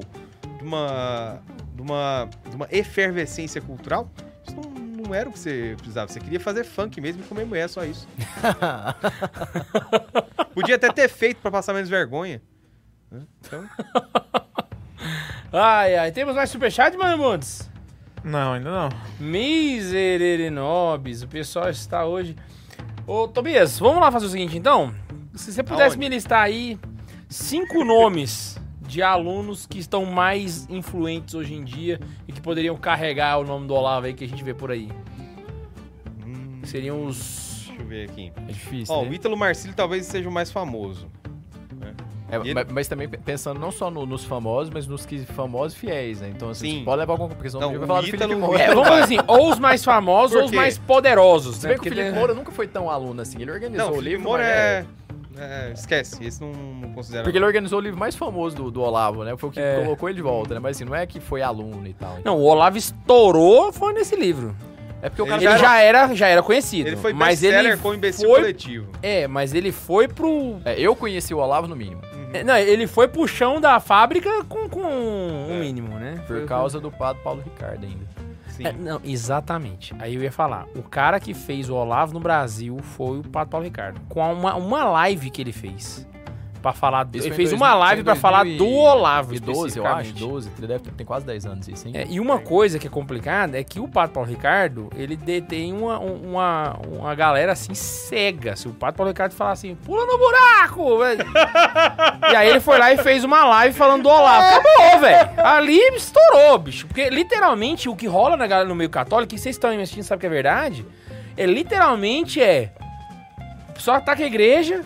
de 0.58 0.64
uma, 0.64 1.42
de 1.76 1.82
uma, 1.82 2.30
de 2.50 2.56
uma 2.56 2.68
efervescência 2.72 3.62
cultural, 3.62 4.10
isso 4.48 4.56
não, 4.56 4.72
não 5.08 5.14
era 5.14 5.28
o 5.28 5.34
que 5.34 5.40
você 5.40 5.74
precisava. 5.80 6.10
Você 6.10 6.22
queria 6.22 6.40
fazer 6.40 6.64
funk 6.64 7.02
mesmo 7.02 7.22
e 7.22 7.28
comer 7.28 7.44
mulher, 7.46 7.68
só 7.68 7.84
isso. 7.84 8.08
Podia 10.56 10.76
até 10.78 10.90
ter 10.94 11.10
feito 11.10 11.42
pra 11.42 11.52
passar 11.52 11.74
menos 11.74 11.90
vergonha. 11.90 12.42
né? 13.12 13.24
Então, 13.42 13.68
Ai, 15.52 15.98
ai. 15.98 16.12
Temos 16.14 16.36
mais 16.36 16.50
superchat, 16.50 16.96
mano 16.96 17.18
Montes? 17.18 17.70
Não, 18.26 18.54
ainda 18.54 18.72
não. 18.72 18.90
Miserenobis. 19.20 21.22
O 21.22 21.28
pessoal 21.28 21.70
está 21.70 22.06
hoje... 22.06 22.36
Ô, 23.08 23.28
Tobias, 23.28 23.78
vamos 23.78 24.02
lá 24.02 24.12
fazer 24.12 24.26
o 24.26 24.30
seguinte, 24.30 24.58
então? 24.58 24.92
Se 25.36 25.54
você 25.54 25.62
pudesse 25.62 25.96
Aonde? 25.96 26.00
me 26.00 26.10
listar 26.10 26.42
aí 26.42 26.80
cinco 27.30 27.84
nomes 27.84 28.60
de 28.82 29.04
alunos 29.04 29.68
que 29.68 29.78
estão 29.78 30.06
mais 30.06 30.68
influentes 30.70 31.36
hoje 31.36 31.54
em 31.54 31.64
dia 31.64 32.00
e 32.28 32.32
que 32.32 32.42
poderiam 32.42 32.76
carregar 32.76 33.38
o 33.40 33.44
nome 33.44 33.68
do 33.68 33.76
Olavo 33.76 34.08
aí 34.08 34.14
que 34.16 34.24
a 34.24 34.28
gente 34.28 34.44
vê 34.44 34.56
por 34.56 34.72
aí. 34.72 34.90
hum, 36.26 36.62
Seriam 36.64 37.06
os... 37.06 37.66
deixa 37.68 37.80
eu 37.82 37.86
ver 37.88 38.10
aqui. 38.10 38.32
É 38.48 38.52
difícil, 38.52 38.96
Ó, 38.96 39.04
né? 39.04 39.10
o 39.10 39.14
Ítalo 39.14 39.38
Marcílio 39.38 39.76
talvez 39.76 40.08
seja 40.08 40.28
o 40.28 40.32
mais 40.32 40.50
famoso. 40.50 41.08
É, 42.30 42.38
ele- 42.38 42.54
mas, 42.56 42.66
mas 42.72 42.88
também 42.88 43.08
pensando 43.08 43.60
não 43.60 43.72
só 43.72 43.92
no- 43.92 44.06
nos 44.06 44.24
famosos, 44.26 44.72
mas 44.74 44.88
nos 44.88 45.06
que 45.06 45.20
famosos 45.26 45.78
e 45.78 45.80
fiéis, 45.80 46.22
né? 46.22 46.32
Então, 46.36 46.50
assim, 46.50 46.84
pode 46.84 47.00
levar 47.00 47.14
alguma 47.14 47.30
porque 47.30 47.50
senão 47.50 47.72
Não, 47.72 47.78
vai 47.78 47.88
falar 47.88 48.02
do 48.02 48.08
Felipe 48.08 48.34
o 48.34 48.40
Moura. 48.40 48.60
É, 48.62 48.68
vamos 48.74 48.88
fazer 48.88 49.02
assim, 49.04 49.18
ou 49.28 49.52
os 49.52 49.60
mais 49.60 49.84
famosos 49.86 50.36
ou 50.36 50.46
os 50.46 50.52
mais 50.52 50.78
poderosos, 50.78 51.58
Se 51.58 51.64
né? 51.68 51.74
bem 51.74 51.82
que 51.82 51.88
o 51.88 51.92
Felipe 51.92 52.10
tem- 52.10 52.18
Moura 52.20 52.34
nunca 52.34 52.52
foi 52.52 52.68
tão 52.68 52.90
aluno 52.90 53.22
assim. 53.22 53.40
Ele 53.42 53.52
organizou 53.52 53.92
Não, 53.92 53.98
o 53.98 54.02
livro. 54.02 54.24
Moura 54.24 54.44
mas- 54.44 54.52
é, 54.52 54.86
é, 55.38 55.72
Esquece, 55.74 56.24
esse 56.26 56.42
não, 56.42 56.52
não 56.52 56.94
considera. 56.94 57.24
Porque 57.24 57.38
ele 57.38 57.46
organizou 57.46 57.78
o 57.78 57.82
livro 57.82 58.00
mais 58.00 58.16
famoso 58.16 58.56
do, 58.56 58.72
do 58.72 58.82
Olavo, 58.82 59.24
né? 59.24 59.36
Foi 59.38 59.50
o 59.50 59.52
que 59.52 59.60
É. 59.60 59.82
colocou 59.84 60.10
ele 60.10 60.16
de 60.16 60.22
volta, 60.24 60.54
né? 60.56 60.60
Mas 60.60 60.78
assim, 60.78 60.86
não 60.86 60.96
é 60.96 61.06
que 61.06 61.20
foi 61.20 61.42
aluno 61.44 61.86
e 61.88 61.94
tal. 61.94 62.18
Não, 62.24 62.38
o 62.38 62.44
Olavo 62.44 62.78
estourou 62.78 63.72
foi 63.72 63.94
nesse 63.94 64.16
livro. 64.16 64.56
É 65.02 65.10
porque 65.10 65.22
o 65.22 65.26
Ele 65.26 65.30
cara 65.32 65.42
Ele 65.44 65.52
já 65.52 65.58
já 65.58 65.80
era, 65.82 66.16
já 66.16 66.28
era 66.30 66.42
conhecido. 66.42 66.88
Ele 66.88 66.96
foi 66.96 67.14
mas 67.14 67.40
best-seller 67.42 67.74
ele 67.74 67.80
com 67.82 67.90
o 67.90 67.94
imbecil 67.94 68.28
foi, 68.28 68.40
coletivo. 68.40 68.88
É, 69.04 69.28
mas 69.28 69.54
ele 69.54 69.72
foi 69.72 70.08
pro... 70.08 70.56
É, 70.66 70.80
eu 70.80 70.96
conheci 70.96 71.32
o 71.32 71.38
Olavo 71.38 71.68
no 71.68 71.76
mínimo. 71.76 72.02
É, 72.40 72.44
Não, 72.44 72.56
ele 72.58 72.88
foi 72.88 73.08
pro 73.08 73.28
chão 73.28 73.60
da 73.62 73.80
fábrica 73.80 74.44
com, 74.46 74.68
com 74.70 74.82
É. 74.82 75.54
o 75.54 75.60
mínimo, 75.60 75.96
né? 75.96 76.16
Por 76.28 76.38
Foi- 76.38 76.46
causa 76.46 76.80
do 76.80 76.92
padre 76.92 77.22
Paulo 77.24 77.42
Ricardo 77.44 77.84
ainda. 77.86 78.06
Sim. 78.50 78.68
É, 78.68 78.72
não, 78.72 79.02
exatamente. 79.04 79.94
Aí 80.00 80.16
eu 80.16 80.22
ia 80.24 80.32
falar. 80.32 80.66
O 80.76 80.82
cara 80.84 81.20
que 81.20 81.34
fez 81.34 81.70
o 81.70 81.76
Olavo 81.76 82.14
no 82.14 82.20
Brasil 82.22 82.78
foi 82.82 83.20
o 83.20 83.24
Pato 83.24 83.52
Paulo 83.52 83.66
Ricardo. 83.66 84.00
Com 84.08 84.22
uma, 84.34 84.56
uma 84.56 84.84
live 84.86 85.30
que 85.30 85.42
ele 85.42 85.52
fez. 85.52 86.08
Pra 86.66 86.74
falar. 86.74 87.08
Isso 87.14 87.28
ele 87.28 87.36
fez 87.36 87.54
uma 87.54 87.68
2000, 87.68 87.80
live 87.80 88.04
pra 88.04 88.16
falar 88.16 88.44
do 88.44 88.68
Olavo. 88.68 89.28
2012, 89.28 89.78
eu 89.78 89.86
acho. 89.86 90.02
especificamente. 90.02 90.20
12, 90.20 90.52
ele 90.58 90.68
deve 90.68 90.84
ter, 90.84 90.92
tem 90.94 91.06
quase 91.06 91.24
10 91.24 91.46
anos 91.46 91.68
isso, 91.68 91.88
hein? 91.88 91.94
É, 91.96 92.08
e 92.10 92.20
uma 92.20 92.40
coisa 92.40 92.80
que 92.80 92.88
é 92.88 92.90
complicada 92.90 93.60
é 93.60 93.64
que 93.64 93.80
o 93.80 93.88
Pato 93.88 94.16
Paulo 94.16 94.28
Ricardo, 94.28 94.90
ele 94.96 95.16
detém 95.16 95.72
uma, 95.74 96.00
uma, 96.00 96.80
uma 96.88 97.14
galera 97.14 97.52
assim 97.52 97.76
cega. 97.76 98.56
Se 98.56 98.68
o 98.68 98.72
Pato 98.74 98.98
Paulo 98.98 99.12
Ricardo 99.12 99.34
falar 99.34 99.52
assim, 99.52 99.76
pula 99.76 100.08
no 100.08 100.18
buraco! 100.18 101.04
e 102.32 102.36
aí 102.36 102.50
ele 102.50 102.60
foi 102.60 102.80
lá 102.80 102.92
e 102.92 102.98
fez 102.98 103.24
uma 103.24 103.46
live 103.46 103.78
falando 103.78 104.02
do 104.02 104.10
Olavo. 104.10 104.58
Acabou, 104.58 105.02
velho. 105.02 105.30
Ali 105.46 105.78
estourou, 105.96 106.58
bicho. 106.58 106.88
Porque 106.88 107.12
literalmente 107.12 107.88
o 107.88 107.96
que 107.96 108.08
rola 108.08 108.36
na 108.36 108.48
galera 108.48 108.68
no 108.68 108.74
meio 108.74 108.90
católico, 108.90 109.36
e 109.36 109.38
vocês 109.38 109.56
estão 109.56 109.70
assistindo 109.70 110.02
sabem 110.02 110.22
que 110.22 110.26
é 110.26 110.30
verdade, 110.30 110.84
é 111.38 111.46
literalmente 111.46 112.42
é. 112.42 112.74
Só 113.78 113.94
ataca 113.94 114.24
a 114.24 114.26
igreja. 114.26 114.84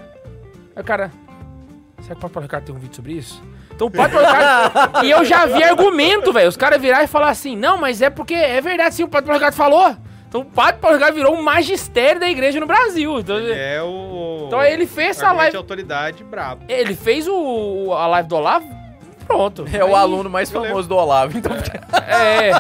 Aí 0.76 0.82
o 0.82 0.86
cara. 0.86 1.10
Será 2.10 2.16
que 2.16 2.18
o 2.18 2.22
Pato 2.22 2.34
Paulo 2.34 2.44
Ricardo 2.46 2.66
tem 2.66 2.76
um 2.76 2.80
vídeo 2.80 2.96
sobre 2.96 3.14
isso? 3.14 3.42
Então 3.72 3.86
o 3.88 3.92
Pato 3.92 4.14
Paulo 4.16 4.28
Ricardo. 4.28 5.06
e 5.06 5.12
eu 5.12 5.24
já 5.24 5.46
vi 5.46 5.62
argumento, 5.64 6.34
velho. 6.34 6.50
Os 6.50 6.58
caras 6.58 6.82
virar 6.82 7.04
e 7.04 7.08
falar 7.08 7.30
assim: 7.30 7.56
não, 7.56 7.78
mas 7.78 8.02
é 8.02 8.10
porque 8.10 8.34
é 8.34 8.60
verdade 8.62 8.96
sim, 8.96 9.04
o 9.04 9.08
Pato 9.08 9.26
Paulo 9.26 9.38
Ricardo 9.38 9.54
falou. 9.56 9.96
Então 10.28 10.42
o 10.42 10.46
Pato 10.46 10.80
Paulo 10.80 10.98
Ricardo 10.98 11.14
virou 11.16 11.36
um 11.36 11.42
magistério 11.44 12.20
da 12.20 12.28
igreja 12.30 12.60
no 12.60 12.66
Brasil. 12.66 13.20
Então 13.20 13.38
Ele 13.38 13.52
é 13.54 13.82
o. 13.84 14.46
então 14.48 14.64
ele 14.64 14.88
fez 14.88 15.10
essa 15.18 15.28
argumento 15.28 15.38
de 15.52 15.56
live. 15.56 15.58
autoridade 15.58 16.24
brabo. 16.24 16.64
Ele 16.68 16.96
fez 16.96 17.28
o, 17.28 17.94
a 17.94 18.08
live 18.08 18.28
do 18.30 18.36
Olavo. 18.38 18.80
Pronto. 19.28 19.66
É 19.72 19.84
o 19.84 19.90
Aí- 19.90 19.94
aluno 19.94 20.28
mais 20.32 20.50
famoso 20.50 20.90
do 20.90 20.96
Olavo, 20.96 21.38
então... 21.38 21.52
É. 22.08 22.52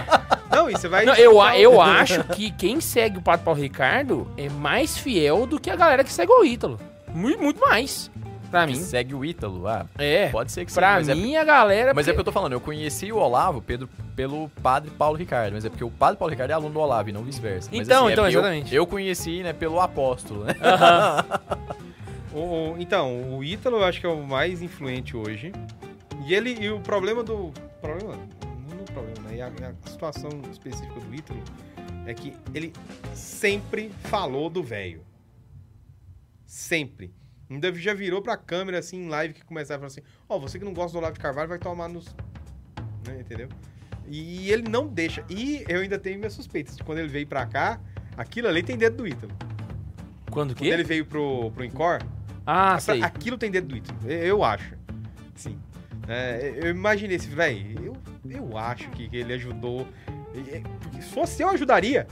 Não, 0.55 0.69
e 0.69 0.73
você 0.73 0.87
vai. 0.87 1.03
Não, 1.05 1.15
eu, 1.15 1.37
o- 1.37 1.49
eu 1.53 1.81
acho 1.81 2.23
que 2.25 2.51
quem 2.51 2.79
segue 2.79 3.17
o 3.17 3.21
Pato 3.21 3.43
Paulo 3.43 3.59
Ricardo 3.59 4.31
é 4.37 4.47
mais 4.49 4.95
fiel 4.95 5.47
do 5.47 5.59
que 5.59 5.71
a 5.71 5.75
galera 5.75 6.03
que 6.03 6.13
segue 6.13 6.31
o 6.31 6.43
Ítalo. 6.45 6.79
Muito, 7.11 7.41
muito 7.41 7.59
mais. 7.59 8.11
Pra 8.49 8.65
mim. 8.65 8.75
Segue 8.75 9.13
o 9.13 9.23
Ítalo, 9.23 9.67
ah, 9.67 9.85
É. 9.97 10.29
pode 10.29 10.51
ser 10.51 10.65
que 10.65 10.71
sim, 10.71 10.79
Pra 10.79 10.93
mas 10.93 11.07
é 11.07 11.13
mim, 11.15 11.35
a 11.35 11.43
galera. 11.43 11.93
Mas 11.93 12.07
é 12.07 12.11
porque 12.11 12.21
eu 12.21 12.25
tô 12.25 12.31
falando, 12.31 12.53
eu 12.53 12.59
conheci 12.61 13.11
o 13.11 13.17
Olavo 13.17 13.61
Pedro, 13.61 13.87
pelo 14.15 14.49
padre 14.63 14.89
Paulo 14.91 15.15
Ricardo, 15.17 15.53
mas 15.53 15.63
é 15.65 15.69
porque 15.69 15.83
o 15.83 15.91
padre 15.91 16.17
Paulo 16.17 16.31
Ricardo 16.31 16.49
é 16.49 16.53
aluno 16.53 16.73
do 16.73 16.79
Olavo 16.79 17.09
e 17.09 17.11
não 17.11 17.23
vice-versa. 17.23 17.69
Mas, 17.71 17.87
Então, 17.87 18.09
é 18.09 18.13
então, 18.13 18.23
eu- 18.25 18.29
exatamente. 18.31 18.73
Eu, 18.75 18.87
conheci, 18.87 19.43
né, 19.43 19.53
pelo 19.53 19.79
apóstolo, 19.79 20.43
né? 20.45 20.55
O- 22.33 22.73
o- 22.73 22.75
então, 22.79 23.35
o 23.37 23.43
Ítalo 23.43 23.77
eu 23.77 23.83
acho 23.83 23.99
que 23.99 24.05
é 24.05 24.09
o 24.09 24.21
mais 24.25 24.61
influente 24.61 25.17
hoje. 25.17 25.51
E 26.27 26.33
ele. 26.33 26.51
E 26.59 26.69
o 26.69 26.79
problema 26.79 27.23
do. 27.23 27.51
Problema. 27.81 28.15
Não 28.69 28.77
o 28.81 28.83
problema, 28.85 29.29
né? 29.29 29.37
E 29.37 29.41
a, 29.41 29.47
a 29.47 29.89
situação 29.89 30.29
específica 30.51 30.99
do 30.99 31.15
Ítalo 31.15 31.39
é 32.05 32.13
que 32.13 32.33
ele 32.53 32.71
sempre 33.15 33.89
falou 34.03 34.47
do 34.49 34.61
velho. 34.61 35.01
Sempre. 36.45 37.11
Ainda 37.49 37.73
já 37.73 37.93
virou 37.93 38.21
pra 38.21 38.37
câmera 38.37 38.79
assim 38.79 39.05
em 39.05 39.09
live 39.09 39.33
que 39.33 39.43
começava 39.43 39.77
a 39.77 39.79
falar 39.79 39.87
assim: 39.87 40.01
Ó, 40.27 40.37
você 40.39 40.59
que 40.59 40.65
não 40.65 40.73
gosta 40.73 40.91
do 40.93 40.97
Olavo 40.99 41.13
de 41.13 41.19
Carvalho 41.19 41.49
vai 41.49 41.57
tomar 41.59 41.87
nos. 41.87 42.05
Né, 43.07 43.19
entendeu? 43.21 43.49
E 44.07 44.51
ele 44.51 44.67
não 44.69 44.87
deixa. 44.87 45.23
E 45.29 45.63
eu 45.67 45.81
ainda 45.81 45.97
tenho 45.97 46.17
minhas 46.19 46.33
suspeitas 46.33 46.75
de 46.77 46.83
quando 46.83 46.99
ele 46.99 47.07
veio 47.07 47.27
pra 47.27 47.45
cá, 47.45 47.79
Aquilo 48.17 48.49
ali 48.49 48.61
tem 48.61 48.77
dedo 48.77 48.97
do 48.97 49.07
Ítalo. 49.07 49.31
Quando 50.29 50.53
Quando 50.53 50.55
que? 50.55 50.67
ele 50.67 50.83
veio 50.83 51.05
pro, 51.05 51.49
pro 51.51 51.63
Incor, 51.63 51.99
Ah, 52.45 52.75
Essa- 52.75 52.91
sei. 52.91 53.01
Aquilo 53.01 53.37
tem 53.37 53.49
dedo 53.49 53.67
do 53.67 53.77
Ítalo, 53.77 53.97
eu, 54.11 54.43
acho. 54.43 54.75
Sim. 55.35 55.57
É, 56.07 56.53
eu 56.61 56.69
imaginei 56.69 57.15
esse, 57.15 57.29
velho, 57.29 57.81
eu, 57.85 57.97
eu 58.29 58.57
acho 58.57 58.89
que, 58.89 59.07
que 59.07 59.15
ele 59.15 59.31
ajudou. 59.33 59.87
Porque 60.81 61.01
se 61.01 61.09
fosse 61.13 61.41
eu, 61.41 61.49
ajudaria. 61.49 62.07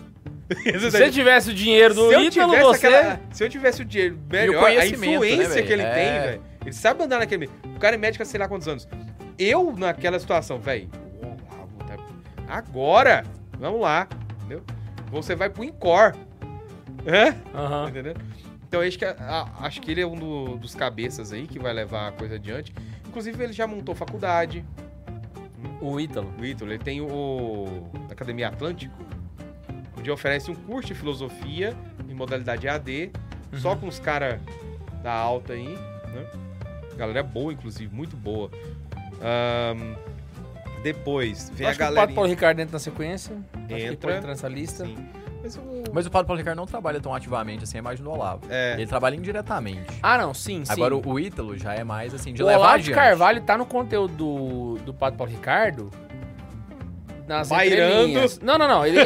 Se 0.64 0.80
você 0.92 1.10
tivesse 1.12 1.50
o 1.50 1.54
dinheiro 1.54 1.94
do 1.94 2.08
se 2.08 2.14
eu 2.14 2.22
Ítalo, 2.24 2.56
você... 2.58 2.88
aquela- 2.88 3.20
se 3.32 3.44
eu 3.44 3.50
tivesse 3.50 3.82
o 3.82 3.86
dinheiro 3.86 4.18
melhor, 4.32 4.56
a 4.58 4.60
conhecimento, 4.62 5.14
influência 5.26 5.56
né, 5.56 5.62
que 5.62 5.74
ele 5.74 5.82
É. 5.82 5.94
tem, 5.94 6.22
velho. 6.30 6.42
Ele 6.62 6.74
sabe 6.74 7.04
andar 7.04 7.20
naquele 7.20 7.48
meio. 7.48 7.52
O 7.76 7.80
cara 7.80 7.96
é 7.96 7.98
médico 7.98 8.24
há 8.24 8.26
sei 8.26 8.40
lá 8.40 8.48
quantos 8.48 8.68
anos. 8.68 8.88
Eu, 9.38 9.74
naquela 9.78 10.18
situação, 10.20 10.58
velho, 10.60 10.90
o 11.22 11.38
agora, 12.48 13.24
vamos 13.60 13.82
lá, 13.82 14.08
entendeu? 14.40 14.64
Você 15.12 15.36
vai 15.36 15.50
pro 15.50 15.64
Incor. 15.64 16.14
Hã? 17.06 17.36
Entendeu? 17.90 18.14
Então 18.68 18.82
eu 18.82 18.88
acho 18.88 18.98
que, 19.00 19.06
acho 19.06 19.82
que 19.82 19.92
ele 19.92 20.02
é 20.02 20.08
um 20.08 20.16
do- 20.16 20.58
dos 20.58 20.76
cabeças 20.76 21.32
aí 21.32 21.48
que 21.48 21.58
vai 21.60 21.74
levar 21.74 22.08
a 22.10 22.12
coisa 22.12 22.36
adiante. 22.36 22.74
Inclusive, 23.08 23.42
ele 23.44 23.54
já 23.54 23.66
montou 23.68 23.96
faculdade. 23.96 24.64
O 25.82 26.00
Ítalo. 26.00 26.34
O 26.40 26.46
Ítalo, 26.46 26.72
ele 26.72 26.84
tem 26.84 27.00
o 27.02 27.84
Academia 28.12 28.48
Atlântico, 28.50 28.94
onde 30.08 30.12
oferece 30.12 30.50
um 30.50 30.56
curso 30.56 30.88
de 30.88 30.96
filosofia 30.96 31.76
em 32.10 32.14
modalidade 32.14 32.68
AD, 32.68 33.12
só 33.54 33.72
Uhum. 33.72 33.78
com 33.80 33.88
os 33.88 34.00
caras 34.00 34.40
da 35.04 35.12
alta 35.12 35.54
aí, 35.54 35.68
né? 35.68 36.26
Galera 36.96 37.22
boa, 37.22 37.52
inclusive, 37.52 37.94
muito 37.94 38.16
boa. 38.16 38.50
Ahn, 39.22 39.96
depois, 40.82 41.52
vem 41.54 41.68
a 41.68 41.72
que 41.72 41.76
o 41.76 41.80
Pato 41.80 41.94
galera. 41.96 42.14
Paulo 42.14 42.30
Ricardo 42.30 42.60
entra 42.60 42.74
na 42.74 42.80
sequência. 42.80 43.36
Acho 43.54 43.68
que 43.68 43.74
ele 43.74 43.84
Entra. 43.84 43.98
pode 43.98 44.18
entrar 44.18 44.30
nessa 44.30 44.48
lista. 44.48 44.86
Sim. 44.86 44.98
Mas 45.44 45.56
o. 45.58 45.62
Mas 45.94 46.06
o 46.06 46.12
Padre 46.12 46.28
Paulo 46.28 46.38
Ricardo 46.40 46.58
não 46.58 46.66
trabalha 46.66 47.00
tão 47.00 47.14
ativamente 47.14 47.64
assim, 47.64 47.78
é 47.78 47.82
mais 47.82 48.00
no 48.00 48.10
Olavo. 48.12 48.46
É, 48.50 48.74
Ele 48.74 48.88
trabalha 48.88 49.16
indiretamente. 49.16 49.86
Ah, 50.02 50.18
não, 50.18 50.34
sim, 50.34 50.64
sim. 50.66 50.72
Agora, 50.72 50.96
o, 50.96 51.20
Ítalo 51.20 51.58
já 51.58 51.74
é 51.74 51.84
mais 51.84 52.14
assim, 52.14 52.34
de 52.34 52.42
o 52.42 52.46
levar 52.46 52.60
Olavo 52.60 52.78
de 52.78 52.92
adiante. 52.92 52.96
Carvalho 52.96 53.42
tá 53.42 53.58
no 53.58 53.66
conteúdo 53.66 54.14
do, 54.16 54.78
do 54.86 54.94
Pato 54.94 55.18
Paulo 55.18 55.32
Ricardo. 55.32 55.92
Nas 57.28 57.50
Bairando. 57.50 58.20
Não, 58.42 58.58
não, 58.58 58.68
não. 58.68 58.86
Ele, 58.88 59.00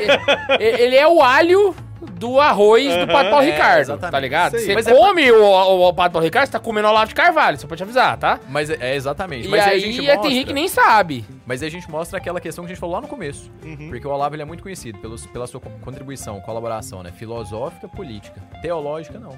ele 0.59 0.95
é 0.95 1.07
o 1.07 1.21
alho 1.21 1.75
do 2.13 2.39
arroz 2.39 2.85
do 2.95 3.07
Pato 3.07 3.29
Paulo 3.31 3.45
É, 3.45 3.51
Ricardo, 3.51 3.79
exatamente. 3.81 4.11
tá 4.11 4.19
ligado? 4.19 4.51
Você 4.59 4.73
Mas 4.75 4.85
é 4.87 4.93
come 4.93 5.31
o, 5.31 5.43
o, 5.43 5.87
o 5.89 5.93
Pato 5.93 6.13
Paulo 6.13 6.23
Ricardo, 6.25 6.45
você 6.47 6.51
tá 6.51 6.59
comendo 6.59 6.87
Olavo 6.87 7.07
de 7.07 7.15
Carvalho, 7.15 7.57
só 7.59 7.67
pra 7.67 7.75
te 7.77 7.81
avisar, 7.83 8.15
tá? 8.17 8.39
Mas 8.47 8.69
é, 8.69 8.77
é 8.79 8.95
exatamente. 8.95 9.47
E 9.47 9.49
Mas 9.51 9.61
aí, 9.63 9.69
aí, 9.69 9.75
a 9.75 9.79
gente 9.79 9.99
é, 9.99 10.03
mostra, 10.13 10.21
tem 10.21 10.31
gente 10.31 10.47
que 10.47 10.53
nem 10.53 10.67
sabe. 10.67 11.25
Mas 11.47 11.61
aí 11.63 11.67
a 11.67 11.71
gente 11.71 11.89
mostra 11.89 12.17
aquela 12.19 12.39
questão 12.39 12.63
que 12.63 12.71
a 12.71 12.73
gente 12.73 12.79
falou 12.79 12.95
lá 12.95 13.01
no 13.01 13.07
começo. 13.07 13.51
Uhum. 13.63 13.89
Porque 13.89 14.07
o 14.07 14.11
Olavo 14.11 14.35
ele 14.35 14.41
é 14.43 14.45
muito 14.45 14.61
conhecido 14.61 14.99
pelos, 14.99 15.25
pela 15.27 15.47
sua 15.47 15.59
co- 15.59 15.71
contribuição, 15.81 16.39
colaboração, 16.41 17.01
né? 17.01 17.11
Filosófica, 17.11 17.87
política. 17.87 18.39
Teológica, 18.61 19.19
não. 19.19 19.35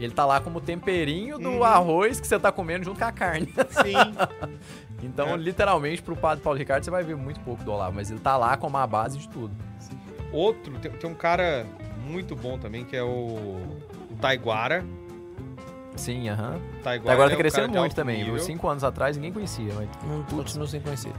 Ele 0.00 0.12
tá 0.12 0.26
lá 0.26 0.40
como 0.40 0.60
temperinho 0.60 1.38
do 1.38 1.48
Uhum. 1.50 1.64
arroz 1.64 2.20
que 2.20 2.26
você 2.26 2.38
tá 2.38 2.50
comendo 2.50 2.84
junto 2.84 2.98
com 2.98 3.04
a 3.06 3.12
carne. 3.12 3.46
Sim. 3.70 3.94
Então, 5.02 5.28
É. 5.28 5.36
literalmente, 5.36 6.00
pro 6.02 6.16
padre 6.16 6.42
Paulo 6.42 6.58
Ricardo, 6.58 6.84
você 6.84 6.90
vai 6.90 7.02
ver 7.04 7.16
muito 7.16 7.40
pouco 7.40 7.62
do 7.64 7.72
Olavo. 7.72 7.94
Mas 7.96 8.10
ele 8.10 8.20
tá 8.20 8.36
lá 8.36 8.56
como 8.56 8.76
a 8.76 8.86
base 8.86 9.18
de 9.18 9.28
tudo. 9.28 9.54
Outro, 10.32 10.72
tem, 10.78 10.90
tem 10.90 11.10
um 11.10 11.14
cara 11.14 11.66
muito 12.06 12.34
bom 12.34 12.58
também, 12.58 12.84
que 12.84 12.96
é 12.96 13.02
o, 13.02 13.06
o 14.10 14.16
Taiguara. 14.20 14.84
Sim, 15.96 16.28
aham. 16.28 16.58
Taiguara 16.82 17.12
Agora 17.12 17.28
é 17.28 17.30
tá 17.30 17.34
um 17.36 17.38
crescendo 17.38 17.78
muito 17.78 17.94
também. 17.94 18.24
nível. 18.24 18.38
Cinco 18.40 18.68
anos 18.68 18.82
atrás 18.82 19.16
ninguém 19.16 19.32
conhecia. 19.32 19.72
Mas... 19.74 19.88
Não 20.04 20.22
continuo 20.24 20.66
sem 20.66 20.80
conhecer. 20.80 21.12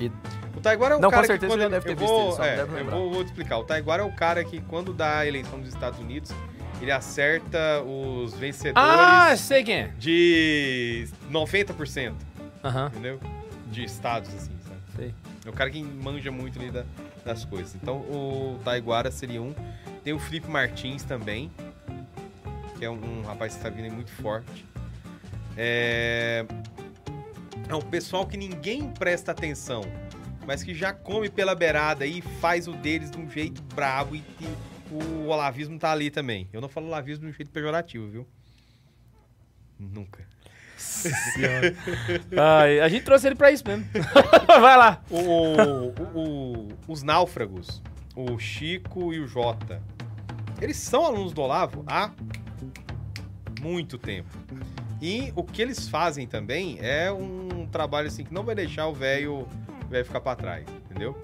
O 0.56 0.60
Taiguara 0.60 0.95
é 0.95 0.97
um 0.97 0.99
Não, 0.99 1.10
com 1.10 1.15
cara 1.15 1.27
certeza 1.27 1.53
que 1.53 1.57
quando 1.60 1.69
deve 1.72 1.85
ter 1.85 1.91
eu 1.93 1.97
visto 1.97 2.10
vou, 2.11 2.23
ele, 2.27 2.31
só 2.35 2.43
é, 2.43 2.56
deve 2.57 2.72
eu 2.73 2.76
lembrar. 2.77 2.95
vou, 2.97 3.11
vou 3.14 3.23
te 3.23 3.27
explicar. 3.27 3.57
O 3.60 3.64
Taiguara 3.64 4.03
é 4.03 4.06
o 4.06 4.11
cara 4.14 4.43
que 4.43 4.60
quando 4.61 4.91
dá 4.91 5.19
a 5.19 5.26
eleição 5.27 5.60
dos 5.61 5.69
Estados 5.69 5.97
Unidos, 5.99 6.34
ele 6.81 6.91
acerta 6.91 7.81
os 7.84 8.34
vencedores 8.34 8.76
Ah, 8.76 9.34
sei 9.38 9.64
quem 9.64 9.76
é. 9.76 9.88
de 9.97 11.07
90%, 11.31 12.14
Aham, 12.65 12.88
entendeu? 12.88 13.18
De 13.76 13.84
estados, 13.84 14.34
assim, 14.34 14.52
sabe? 14.65 14.80
sei. 14.95 15.14
É 15.45 15.49
o 15.49 15.53
cara 15.53 15.69
que 15.69 15.84
manja 15.84 16.31
muito 16.31 16.57
ali 16.60 16.72
da- 16.72 16.85
das 17.26 17.43
coisas. 17.43 17.76
Então 17.76 17.97
o 17.97 18.60
Taiguara 18.64 19.11
seria 19.11 19.41
um. 19.41 19.53
Tem 20.03 20.14
o 20.14 20.19
Felipe 20.19 20.47
Martins 20.49 21.03
também, 21.03 21.52
que 22.77 22.85
é 22.85 22.89
um, 22.89 23.19
um 23.19 23.22
rapaz 23.23 23.53
que 23.53 23.60
está 23.60 23.69
vindo 23.69 23.85
aí 23.85 23.91
muito 23.91 24.11
forte. 24.11 24.65
É... 25.57 26.45
é 27.68 27.76
um 27.76 27.81
pessoal 27.81 28.26
que 28.26 28.38
ninguém 28.38 28.89
presta 28.91 29.31
atenção, 29.31 29.81
mas 30.47 30.64
que 30.64 30.73
já 30.73 30.93
come 30.93 31.30
pela 31.30 31.53
beirada 31.56 32.06
e 32.06 32.22
faz 32.22 32.68
o 32.68 32.73
deles 32.73 33.11
de 33.11 33.18
um 33.18 33.30
jeito 33.30 33.61
brabo 33.73 34.15
e, 34.15 34.19
e 34.39 34.93
o 34.93 35.27
olavismo 35.27 35.77
tá 35.80 35.91
ali 35.91 36.10
também. 36.10 36.47
Eu 36.53 36.61
não 36.61 36.69
falo 36.69 36.88
olavismo 36.88 37.26
de 37.26 37.31
um 37.31 37.34
jeito 37.34 37.52
pejorativo, 37.52 38.07
viu? 38.10 38.27
Nunca. 39.80 40.26
A 42.81 42.88
gente 42.89 43.03
trouxe 43.03 43.27
ele 43.27 43.35
pra 43.35 43.52
isso 43.52 43.64
mesmo. 43.68 43.85
Vai 44.47 44.77
lá. 44.77 45.02
O- 45.10 45.18
o- 45.19 45.93
o- 46.15 46.68
os 46.88 47.03
náufragos, 47.03 47.81
o 48.15 48.38
Chico 48.39 49.14
e 49.14 49.19
o 49.19 49.27
Jota, 49.27 49.81
eles 50.61 50.77
são 50.77 51.06
alunos 51.06 51.34
do 51.34 51.41
Olavo 51.41 51.84
há 51.88 52.11
muito 53.61 53.97
tempo. 53.97 54.30
E 55.02 55.31
o 55.35 55.43
que 55.43 55.61
eles 55.61 55.88
fazem 55.89 56.26
também 56.27 56.77
é 56.81 57.11
um 57.11 57.68
trabalho 57.72 58.07
assim 58.07 58.23
que 58.23 58.34
não 58.34 58.43
vai 58.43 58.56
deixar 58.56 58.88
o 58.88 58.93
velho 58.93 59.47
ficar 60.06 60.22
pra 60.22 60.35
trás, 60.35 60.65
entendeu? 60.89 61.19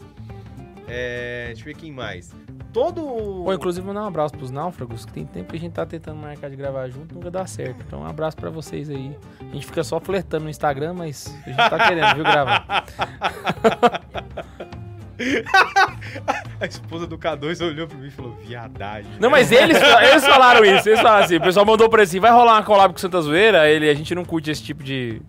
É, 0.88 1.46
deixa 1.48 1.62
eu 1.62 1.66
ver 1.66 1.76
quem 1.76 1.92
mais. 1.92 2.34
Todo. 2.74 3.02
Pô, 3.44 3.54
inclusive, 3.54 3.86
mandar 3.86 4.04
um 4.04 4.08
abraço 4.08 4.34
pros 4.38 4.50
náufragos, 4.50 5.06
que 5.06 5.12
tem 5.12 5.26
tempo 5.26 5.52
que 5.52 5.58
a 5.58 5.60
gente 5.60 5.74
tá 5.74 5.86
tentando 5.86 6.18
marcar 6.18 6.50
de 6.50 6.56
gravar 6.56 6.88
junto, 6.90 7.14
nunca 7.14 7.30
dá 7.30 7.46
certo. 7.46 7.84
Então, 7.86 8.02
um 8.02 8.06
abraço 8.08 8.38
pra 8.38 8.50
vocês 8.50 8.90
aí. 8.90 9.16
A 9.42 9.54
gente 9.54 9.66
fica 9.66 9.84
só 9.84 10.00
flertando 10.00 10.46
no 10.46 10.50
Instagram, 10.50 10.94
mas 10.94 11.28
a 11.46 11.50
gente 11.50 11.58
tá 11.70 11.88
querendo, 11.88 12.16
viu, 12.16 12.24
gravar. 12.24 12.86
A 16.60 16.66
esposa 16.66 17.06
do 17.06 17.18
K2 17.18 17.64
olhou 17.66 17.88
pra 17.88 17.98
mim 17.98 18.08
e 18.08 18.12
falou: 18.12 18.34
viadagem. 18.44 19.12
Não, 19.20 19.30
mas 19.30 19.52
eles, 19.52 19.78
eles 19.80 20.26
falaram 20.26 20.64
isso. 20.66 20.90
Eles 20.90 21.00
falaram 21.00 21.26
assim, 21.26 21.36
o 21.38 21.42
pessoal 21.42 21.66
mandou 21.66 21.88
pra 21.90 22.02
assim, 22.04 22.20
vai 22.20 22.32
rolar 22.32 22.54
uma 22.54 22.64
collab 22.64 22.92
com 22.94 23.00
Santa 23.00 23.22
Zoeira? 23.22 23.70
Ele, 23.70 23.88
a 23.90 23.94
gente 23.94 24.16
não 24.16 24.26
curte 24.26 24.50
esse 24.50 24.64
tipo 24.64 24.84
de, 24.84 25.22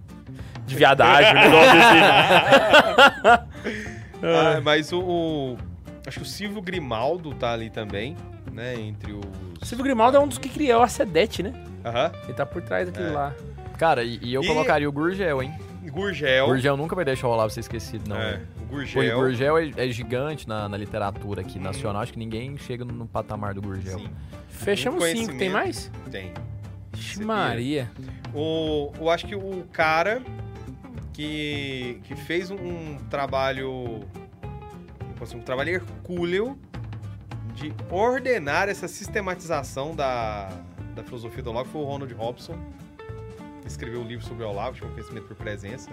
de 0.67 0.75
viadagem, 0.77 1.33
um 1.33 1.41
negócio 1.41 1.71
assim. 1.79 3.53
Ah, 4.25 4.61
mas 4.63 4.93
o, 4.93 5.01
o- 5.01 5.59
Acho 6.07 6.19
que 6.19 6.25
o 6.25 6.29
Silvio 6.29 6.61
Grimaldo 6.61 7.33
tá 7.35 7.53
ali 7.53 7.71
também, 7.71 8.17
né? 8.51 8.75
Entre 8.79 9.13
os. 9.13 9.21
O 9.61 9.65
Silvio 9.65 9.85
Grimaldo 9.85 10.17
é 10.17 10.21
um 10.21 10.27
dos 10.29 10.39
que 10.39 10.49
criou 10.49 10.83
a 10.83 10.89
Sedete, 10.89 11.43
né? 11.43 11.53
Aham. 11.85 12.11
Ele 12.25 12.35
tá 12.35 12.45
por 12.45 12.61
trás 12.63 12.87
daquilo 12.87 13.09
É. 13.09 13.13
lá. 13.13 13.35
Cara, 13.79 14.03
e, 14.05 14.19
e 14.23 14.35
eu 14.35 14.43
E- 14.43 14.47
colocaria 14.47 14.89
o 14.89 14.93
Gurgel, 14.93 15.43
hein? 15.43 15.53
Gurgel. 15.91 16.47
Gurgel 16.47 16.77
nunca 16.77 16.95
vai 16.97 17.05
deixar 17.05 17.27
o 17.29 17.31
Olavo 17.31 17.51
ser 17.51 17.61
esquecido, 17.61 18.09
não. 18.09 18.17
É, 18.17 18.41
o 18.57 18.61
Pô, 18.61 18.75
Gurgel. 18.77 19.17
o 19.19 19.21
Gurgel 19.21 19.59
é, 19.59 19.71
é 19.77 19.89
gigante 19.89 20.49
na, 20.49 20.69
na 20.69 20.77
literatura 20.77 21.43
aqui 21.43 21.59
nacional. 21.59 22.01
Acho 22.03 22.13
que 22.13 22.19
ninguém 22.19 22.57
chega 22.57 22.85
no, 22.85 22.93
no 22.93 23.07
patamar 23.07 23.53
do 23.55 23.61
Gurgel. 23.63 23.99
Sim, 23.99 24.09
Fechamos 24.49 25.03
Um 25.05 25.07
cinco, 25.07 25.37
tem 25.37 25.51
mais? 25.51 25.91
tem. 26.11 26.33
Ixi, 26.97 27.25
Maria. 27.25 27.91
O, 28.35 28.93
eu 28.99 29.11
acho 29.11 29.27
que 29.27 29.35
o 29.35 29.65
cara 29.73 30.23
que, 31.13 32.01
que 32.05 32.15
fez 32.15 32.51
um, 32.51 32.57
um 32.57 32.99
trabalho. 33.11 34.01
Assim, 35.25 35.37
Um 35.37 35.43
trabalho 35.43 35.71
hercúleo 35.71 36.59
de 37.55 37.73
ordenar 37.91 38.69
essa 38.69 38.89
sistematização 38.89 39.95
da, 39.95 40.49
da 40.95 41.03
filosofia 41.03 41.43
do 41.43 41.51
Olavo 41.51 41.71
foi 41.71 41.83
o 41.83 41.85
Ronald 41.85 42.13
Robson. 42.15 42.59
que 43.63 43.69
Escreveu 43.69 44.01
um 44.01 44.07
livro 44.07 44.25
sobre 44.27 44.45
o 44.45 44.49
Olavo, 44.49 44.77
chama 44.77 44.93
Conhecimento 44.93 45.27
por 45.27 45.37
Presença. 45.37 45.91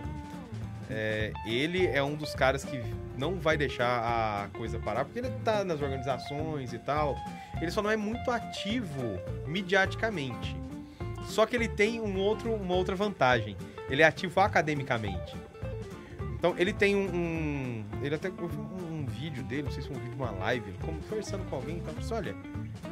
É, 0.90 1.32
ele 1.46 1.86
é 1.86 2.02
um 2.02 2.16
dos 2.16 2.34
caras 2.34 2.64
que 2.64 2.82
não 3.16 3.36
vai 3.36 3.56
deixar 3.56 3.86
a 3.86 4.58
coisa 4.58 4.80
parar, 4.80 5.06
porque 5.06 5.20
ele 5.20 5.30
tá 5.44 5.64
nas 5.64 5.82
organizações 5.82 6.74
e 6.74 6.80
tal. 6.80 7.16
Ele 7.62 7.70
só 7.70 7.82
não 7.82 7.92
é 7.92 7.98
muito 7.98 8.32
ativo 8.32 9.20
mediaticamente. 9.46 10.56
Só 11.26 11.46
que 11.46 11.56
ele 11.56 11.68
tem 11.68 12.00
um 12.00 12.18
outro, 12.18 12.54
uma 12.54 12.74
outra 12.74 12.96
vantagem. 12.96 13.56
Ele 13.90 14.02
é 14.02 14.06
ativo 14.06 14.40
academicamente. 14.40 15.36
Então 16.40 16.56
ele 16.58 16.72
tem 16.74 16.96
um. 16.96 17.06
um- 17.14 17.86
ele 18.02 18.16
até 18.16 18.30
eu 18.30 18.48
vi 18.48 18.58
um, 18.58 19.02
um 19.02 19.06
vídeo 19.06 19.44
dele, 19.44 19.64
não 19.64 19.72
sei 19.72 19.82
se 19.84 19.90
foi 19.90 19.98
um 19.98 20.00
vídeo 20.00 20.16
de 20.16 20.22
uma 20.22 20.32
live, 20.32 20.70
ele 20.70 20.78
conversando 20.80 21.44
com 21.50 21.58
alguém, 21.58 21.78
então, 21.78 21.94
disse, 21.94 22.14
olha, 22.14 22.34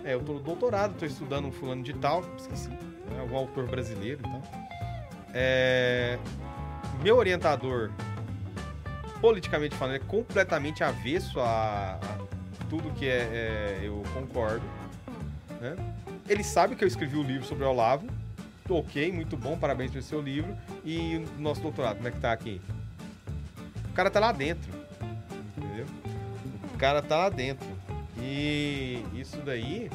é, 0.04 0.14
eu 0.14 0.22
tô 0.22 0.34
no 0.34 0.40
doutorado, 0.42 0.96
tô 1.00 1.06
estudando 1.06 1.46
um 1.48 1.52
fulano 1.52 1.82
de 1.82 1.94
tal, 1.94 2.24
esqueci, 2.38 2.68
né, 2.70 3.20
algum 3.22 3.38
autor 3.38 3.66
brasileiro 3.68 4.20
e 4.20 4.30
tal. 4.30 4.42
É, 5.34 6.20
meu 7.02 7.16
orientador, 7.16 7.92
politicamente 9.22 9.76
falando, 9.76 9.96
é 9.96 10.00
completamente 10.00 10.84
avesso 10.84 11.40
a, 11.40 12.00
a 12.02 12.64
tudo 12.70 12.92
que 12.92 13.08
é, 13.08 13.20
é, 13.20 13.80
eu 13.84 14.04
concordo. 14.14 14.66
né? 15.62 15.76
Ele 16.28 16.44
sabe 16.44 16.76
que 16.76 16.84
eu 16.84 16.88
escrevi 16.88 17.18
o 17.18 17.24
livro 17.24 17.46
sobre 17.46 17.64
o 17.64 17.70
Olavo. 17.70 18.08
Ok, 18.70 19.10
muito 19.14 19.38
bom, 19.38 19.58
parabéns 19.58 19.92
pelo 19.92 20.04
seu 20.04 20.22
livro. 20.22 20.54
E 20.84 21.24
o 21.38 21.42
nosso 21.42 21.62
doutorado, 21.62 21.96
como 21.98 22.08
é 22.10 22.12
que 22.12 22.20
tá 22.20 22.34
aqui? 22.34 22.60
Cara 23.98 24.12
tá 24.12 24.20
lá 24.20 24.32
dentro. 24.32 24.72
Entendeu? 25.58 25.88
O 26.72 26.78
cara 26.78 27.02
tá 27.02 27.18
lá 27.18 27.30
dentro. 27.30 27.68
E 28.20 29.04
isso 29.16 29.38
daí 29.38 29.90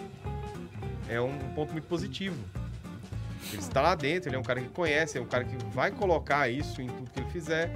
é 1.08 1.20
um 1.20 1.38
ponto 1.54 1.70
muito 1.70 1.86
positivo. 1.86 2.36
Ele 3.52 3.58
está 3.60 3.80
lá 3.80 3.94
dentro, 3.94 4.28
ele 4.28 4.34
é 4.34 4.38
um 4.40 4.42
cara 4.42 4.60
que 4.60 4.68
conhece, 4.70 5.18
é 5.18 5.20
um 5.20 5.26
cara 5.26 5.44
que 5.44 5.54
vai 5.66 5.92
colocar 5.92 6.48
isso 6.48 6.82
em 6.82 6.88
tudo 6.88 7.10
que 7.12 7.20
ele 7.20 7.30
fizer. 7.30 7.70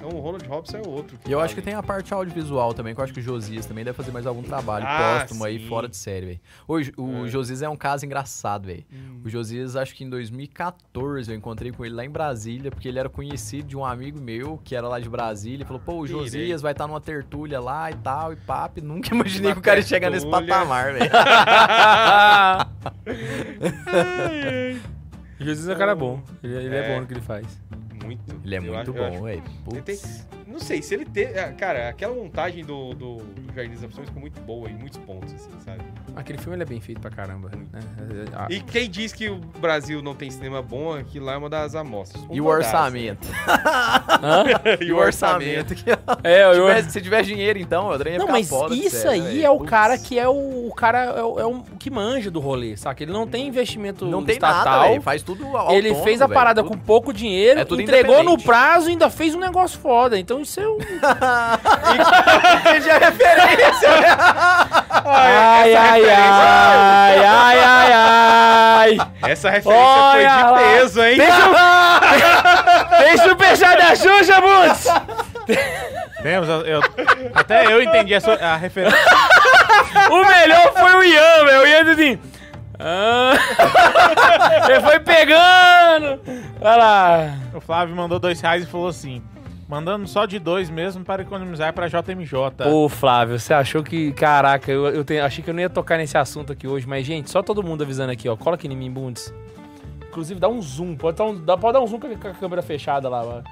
Então 0.00 0.16
o 0.18 0.20
Ronald 0.22 0.46
Robson 0.48 0.78
é 0.78 0.88
outro. 0.88 1.18
E 1.26 1.30
eu 1.30 1.38
tá 1.38 1.44
acho 1.44 1.54
que 1.54 1.60
tem 1.60 1.74
a 1.74 1.82
parte 1.82 2.14
audiovisual 2.14 2.72
também, 2.72 2.94
que 2.94 3.00
eu 3.00 3.04
acho 3.04 3.12
que 3.12 3.20
o 3.20 3.22
Josias 3.22 3.66
também 3.66 3.84
deve 3.84 3.94
fazer 3.94 4.10
mais 4.10 4.26
algum 4.26 4.42
trabalho 4.42 4.86
Ah, 4.88 5.18
póstumo 5.20 5.44
aí 5.44 5.58
sim. 5.60 5.68
fora 5.68 5.86
de 5.86 5.96
série, 5.96 6.24
velho. 6.26 6.40
O, 6.66 7.02
o 7.02 7.26
É. 7.26 7.28
Josias 7.28 7.60
é 7.60 7.68
um 7.68 7.76
caso 7.76 8.06
engraçado, 8.06 8.64
velho. 8.64 8.82
Hum. 8.90 9.20
O 9.22 9.28
Josias, 9.28 9.76
acho 9.76 9.94
que 9.94 10.02
em 10.02 10.08
2014, 10.08 11.30
eu 11.30 11.36
encontrei 11.36 11.70
com 11.70 11.84
ele 11.84 11.94
lá 11.94 12.02
em 12.02 12.08
Brasília, 12.08 12.70
porque 12.70 12.88
ele 12.88 12.98
era 12.98 13.10
conhecido 13.10 13.68
de 13.68 13.76
um 13.76 13.84
amigo 13.84 14.18
meu, 14.18 14.58
que 14.64 14.74
era 14.74 14.88
lá 14.88 14.98
de 14.98 15.08
Brasília, 15.10 15.64
e 15.64 15.66
falou, 15.66 15.82
pô, 15.84 15.98
o 16.00 16.06
Irei. 16.06 16.16
Josias 16.18 16.62
vai 16.62 16.72
estar 16.72 16.86
numa 16.86 17.00
tertúlia 17.00 17.60
lá 17.60 17.90
e 17.90 17.94
tal, 17.96 18.32
e 18.32 18.36
papo. 18.36 18.80
Nunca 18.80 19.12
imaginei 19.14 19.48
Uma 19.50 19.54
que 19.56 19.60
o 19.60 19.62
cara 19.62 19.80
ia 19.80 19.86
chegar 19.86 20.08
nesse 20.10 20.26
patamar, 20.26 20.94
velho. 20.96 21.10
Jesus 25.38 25.68
é 25.68 25.74
um 25.74 25.78
cara 25.78 25.94
bom. 25.94 26.22
Ele, 26.42 26.54
ele 26.54 26.74
é. 26.74 26.78
É. 26.78 26.94
bom 26.94 27.00
no 27.02 27.06
que 27.06 27.12
ele 27.12 27.20
faz. 27.20 27.46
Muito. 28.04 28.40
Ele 28.44 28.54
é 28.54 28.60
muito 28.60 28.90
acho- 28.90 28.92
bom, 29.18 29.22
velho. 29.24 29.42
Não 30.46 30.58
sei, 30.58 30.82
se 30.82 30.94
ele 30.94 31.04
ter. 31.04 31.36
é, 31.36 31.52
Cara, 31.52 31.88
aquela 31.88 32.14
montagem 32.14 32.64
do, 32.64 32.92
do, 32.94 33.16
do 33.18 33.54
Jardim 33.54 33.72
das 33.74 33.82
Opções 33.84 34.08
ficou 34.08 34.20
muito 34.20 34.40
boa 34.40 34.68
em 34.68 34.74
muitos 34.74 34.98
pontos, 34.98 35.32
assim, 35.32 35.50
sabe? 35.60 35.84
Aquele 36.16 36.38
filme 36.38 36.56
ele 36.56 36.62
é 36.62 36.66
bem 36.66 36.80
feito 36.80 37.00
pra 37.00 37.10
caramba. 37.10 37.50
Né? 37.72 37.80
Ah, 38.34 38.46
E 38.50 38.60
quem 38.60 38.88
diz 38.90 39.12
que 39.12 39.28
o 39.28 39.36
Brasil 39.60 40.02
não 40.02 40.14
tem 40.14 40.30
cinema 40.30 40.60
bom, 40.62 40.92
aqui 40.94 41.18
lá 41.20 41.34
é 41.34 41.36
uma 41.36 41.48
das 41.50 41.74
amostras. 41.74 42.22
E 42.30 42.40
o 42.40 42.46
orçamento? 42.46 43.26
E 44.80 44.92
o 44.92 44.96
orçamento? 44.96 45.74
É, 46.22 46.44
eu, 46.44 46.52
Se 46.54 46.60
tivesse- 46.60 46.90
Se 46.90 47.00
tiver 47.00 47.22
dinheiro, 47.22 47.58
então, 47.58 47.88
o 47.88 47.92
Adriano 47.92 48.24
ia 48.24 48.26
Não, 48.26 48.42
ficar 48.42 48.58
mas 48.68 48.70
de 48.78 48.86
isso 48.86 48.96
série, 48.96 49.08
aí 49.14 49.20
velho. 49.22 49.44
é 49.46 49.50
o 49.50 49.60
cara 49.60 49.96
que 49.98 50.18
é 50.18 50.28
o, 50.28 50.68
o 50.68 50.74
cara 50.74 50.98
é 51.04 51.22
o, 51.22 51.40
é 51.40 51.46
o 51.46 51.62
que 51.78 51.90
manja 51.90 52.30
do 52.30 52.40
rolê, 52.40 52.76
saca? 52.76 53.02
Ele 53.02 53.12
não 53.12 53.26
tem 53.26 53.46
investimento 53.46 54.04
Não 54.06 54.22
tem 54.24 54.34
estatal. 54.34 54.64
nada, 54.64 54.88
velho. 54.88 55.02
Faz 55.02 55.22
tudo 55.22 55.44
autônomo, 55.46 55.72
ele 55.72 55.94
fez 55.96 56.20
a 56.20 56.28
parada 56.28 56.62
Tudo- 56.62 56.72
com 56.76 56.78
pouco 56.78 57.12
dinheiro, 57.12 57.60
É 57.60 57.62
entregou 57.62 58.22
no 58.22 58.36
prazo 58.42 58.88
e 58.88 58.92
ainda 58.92 59.08
fez 59.10 59.34
um 59.34 59.38
negócio 59.40 59.78
foda. 59.78 60.18
Então 60.18 60.40
isso 60.40 60.60
é 60.60 60.68
um. 60.68 60.78
Entendi 62.60 62.90
a 62.90 62.98
referência. 62.98 63.88
Ai, 65.04 65.74
ai, 65.74 65.74
ai, 65.74 65.99
ai, 66.08 67.18
ai, 67.58 67.92
ai. 67.92 68.98
Essa 69.30 69.50
referência 69.50 69.82
Olha 69.84 70.12
foi 70.12 70.24
lá. 70.24 70.42
de 70.52 70.58
peso, 70.58 71.02
hein? 71.02 71.18
Tem 72.98 73.16
superchat 73.18 73.76
da 73.82 73.94
Xuxa, 73.94 74.40
Butz! 74.40 74.86
Temos, 76.22 76.48
eu, 76.48 76.60
eu- 76.66 76.82
até 77.34 77.66
eu 77.72 77.82
entendi 77.82 78.14
a, 78.14 78.20
sua- 78.20 78.34
a 78.36 78.56
referência. 78.56 78.98
O 80.10 80.24
melhor 80.24 80.72
foi 80.74 80.94
o 80.94 81.02
Ian, 81.02 81.44
velho. 81.46 81.62
O 81.62 81.66
Ian 81.66 81.84
disse 81.84 82.00
assim. 82.02 82.18
"Ah." 82.78 83.32
Ele 84.68 84.80
foi 84.80 85.00
pegando. 85.00 86.20
Olha 86.60 86.76
lá. 86.76 87.30
O 87.54 87.60
Flávio 87.60 87.94
mandou 87.96 88.18
dois 88.18 88.40
reais 88.40 88.62
e 88.64 88.66
falou 88.66 88.88
assim: 88.88 89.22
mandando 89.70 90.06
só 90.08 90.26
de 90.26 90.38
dois 90.40 90.68
mesmo 90.68 91.04
para 91.04 91.22
economizar 91.22 91.72
pra 91.72 91.86
JMJ. 91.86 92.66
Ô, 92.68 92.88
Flávio, 92.88 93.38
você 93.38 93.54
achou 93.54 93.82
que. 93.84 94.12
Caraca, 94.12 94.70
eu, 94.70 94.88
eu 94.88 95.04
tenho- 95.04 95.24
achei 95.24 95.42
que 95.44 95.48
eu 95.48 95.54
não 95.54 95.60
ia 95.60 95.70
tocar 95.70 95.96
nesse 95.96 96.18
assunto 96.18 96.52
aqui 96.52 96.66
hoje, 96.66 96.86
mas, 96.88 97.06
gente, 97.06 97.30
só 97.30 97.40
todo 97.42 97.62
mundo 97.62 97.82
avisando 97.84 98.10
aqui, 98.10 98.28
ó. 98.28 98.36
Cola 98.36 98.56
aqui 98.56 98.66
em 98.66 98.76
mim, 98.76 98.90
Bundes. 98.90 99.32
Inclusive, 100.08 100.40
dá 100.40 100.48
um 100.48 100.60
zoom. 100.60 100.96
Pode 100.96 101.16
dar 101.18 101.24
um, 101.24 101.40
dá, 101.40 101.56
pode 101.56 101.74
dar 101.74 101.80
um 101.80 101.86
zoom 101.86 102.00
com 102.00 102.08
a, 102.08 102.16
com 102.16 102.28
a 102.28 102.34
câmera 102.34 102.62
fechada 102.62 103.08
lá, 103.08 103.24
mano. 103.24 103.44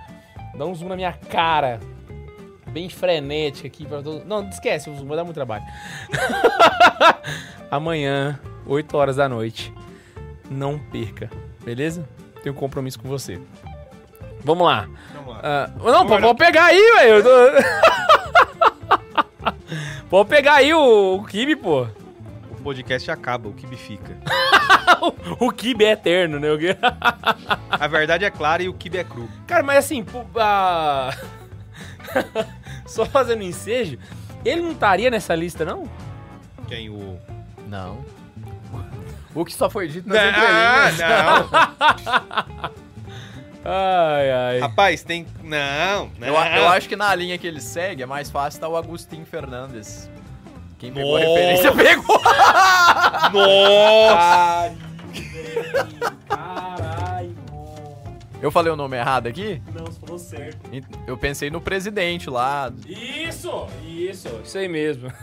Dá 0.57 0.67
um 0.67 0.75
zoom 0.75 0.89
na 0.89 0.97
minha 0.97 1.13
cara. 1.13 1.79
Bem 2.73 2.89
frenética 2.91 3.69
aqui. 3.69 3.87
Pra 3.87 4.03
todo... 4.03 4.25
Não, 4.27 4.47
esquece 4.49 4.91
o 4.91 4.97
zoom, 4.97 5.07
vai 5.07 5.17
dar 5.17 5.23
muito 5.25 5.37
trabalho. 5.37 5.63
Amanhã, 7.71 8.39
8 8.67 8.97
horas 8.97 9.17
da 9.17 9.29
noite. 9.29 9.73
Não 10.51 10.79
perca, 10.79 11.31
beleza? 11.65 12.09
Tenho 12.43 12.55
um 12.55 12.59
compromisso 12.59 12.99
com 12.99 13.09
você. 13.09 13.41
Vamos 14.43 14.67
lá. 14.67 14.89
Vamos 15.15 15.28
lá. 15.28 15.28
Ah, 15.43 15.71
não, 15.83 16.07
pô, 16.07 16.19
pode 16.21 16.39
pegar 16.39 16.65
aí, 16.67 16.81
velho. 16.97 17.23
tô- 17.23 17.39
pode 20.11 20.29
pegar 20.29 20.55
aí 20.55 20.73
o, 20.75 21.17
o 21.17 21.25
Kibe, 21.25 21.57
pô. 21.57 21.87
O 22.51 22.57
podcast 22.63 23.11
acaba, 23.11 23.49
o 23.49 23.53
que 23.53 23.67
fica. 23.77 24.17
O 25.39 25.53
Kibe 25.53 25.85
é 25.85 25.93
eterno, 25.93 26.41
né? 26.41 26.51
O 26.51 26.59
Kibe- 26.59 26.77
A 27.71 27.87
verdade 27.87 28.25
é 28.25 28.31
clara 28.31 28.63
e 28.63 28.69
o 28.69 28.75
kibe 28.75 28.99
é 28.99 29.05
cru. 29.05 29.29
Cara, 29.47 29.63
mas 29.63 29.79
assim, 29.85 30.03
pô, 30.03 30.25
ah, 30.37 31.15
só 32.87 33.05
fazendo 33.07 33.43
ensejo, 33.43 33.97
ele 34.45 34.61
não 34.63 34.73
estaria 34.73 35.09
nessa 35.11 35.35
lista, 35.37 35.65
não? 35.65 35.89
Quem 36.67 36.91
o. 36.91 37.19
Não. 37.69 38.05
O 39.35 39.45
que 39.45 39.53
só 39.55 39.71
foi 39.71 39.87
dito 39.89 40.09
nas 40.09 40.19
Ah, 40.19 40.91
entrelinhas. 40.91 40.99
não. 40.99 42.71
Ai, 43.71 44.31
ai. 44.33 44.59
Rapaz, 44.61 45.03
tem. 45.03 45.27
Não, 45.43 46.11
não. 46.19 46.27
Eu, 46.29 46.39
a- 46.39 46.57
eu 46.57 46.69
acho 46.69 46.89
que 46.89 46.97
na 46.97 47.15
linha 47.15 47.37
que 47.37 47.47
ele 47.47 47.61
segue 47.61 48.03
é 48.03 48.07
mais 48.07 48.31
fácil 48.31 48.57
estar 48.57 48.69
o 48.69 48.77
Agostinho 48.77 49.27
Fernandes. 49.27 50.11
Quem 50.79 50.93
pegou 50.93 51.17
a 51.17 51.21
Nossa. 51.21 51.33
referência 51.33 51.73
pegou. 51.75 52.21
Nossa! 53.33 54.75
Caralho. 56.29 57.37
Eu 58.41 58.53
falei 58.53 58.73
o 58.73 58.77
nome 58.77 58.97
errado 58.97 59.27
aqui? 59.27 59.61
Não, 59.75 59.87
você 59.87 59.99
falou 60.01 60.19
certo. 60.19 60.59
Eu 61.07 61.19
pensei 61.19 61.51
no 61.51 61.61
presidente 61.61 62.31
lá. 62.31 62.73
Isso, 62.87 63.67
isso, 63.85 64.29
isso 64.45 64.57
aí 64.59 64.69
mesmo. 64.69 65.13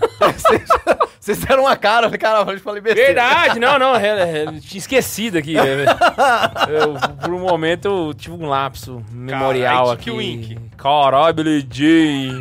Vocês 1.26 1.40
deram 1.40 1.64
uma 1.64 1.76
cara, 1.76 2.16
caramba, 2.20 2.54
eu 2.54 2.60
falei 2.60 2.80
besteira. 2.80 3.08
Verdade, 3.08 3.60
não, 3.60 3.80
não, 3.80 3.96
é, 3.96 4.44
é, 4.44 4.46
tinha 4.60 4.78
esquecido 4.78 5.40
aqui. 5.40 5.56
né? 5.56 5.86
Eu, 6.70 6.94
por 7.20 7.34
um 7.34 7.40
momento 7.40 7.88
eu 7.88 8.14
tive 8.14 8.36
um 8.36 8.48
lapso 8.48 9.04
memorial 9.12 9.86
Caralho, 9.86 9.92
aqui. 9.92 10.12
Wink. 10.12 10.60
Caralho, 10.78 11.34
Billy 11.34 11.68
Jean. 11.68 12.40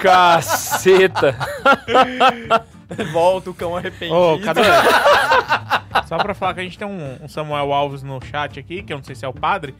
Caceta. 0.00 1.36
Volta 3.12 3.50
o 3.50 3.54
cão 3.54 3.76
arrependido. 3.76 4.40
Cadê? 4.42 4.62
Só 6.08 6.18
pra 6.18 6.34
falar 6.34 6.54
que 6.54 6.60
a 6.60 6.64
gente 6.64 6.76
tem 6.76 6.88
um, 6.88 7.18
um 7.22 7.28
Samuel 7.28 7.72
Alves 7.72 8.02
no 8.02 8.20
chat 8.24 8.58
aqui, 8.58 8.82
que 8.82 8.92
eu 8.92 8.96
não 8.96 9.04
sei 9.04 9.14
se 9.14 9.24
é 9.24 9.28
o 9.28 9.32
padre, 9.32 9.72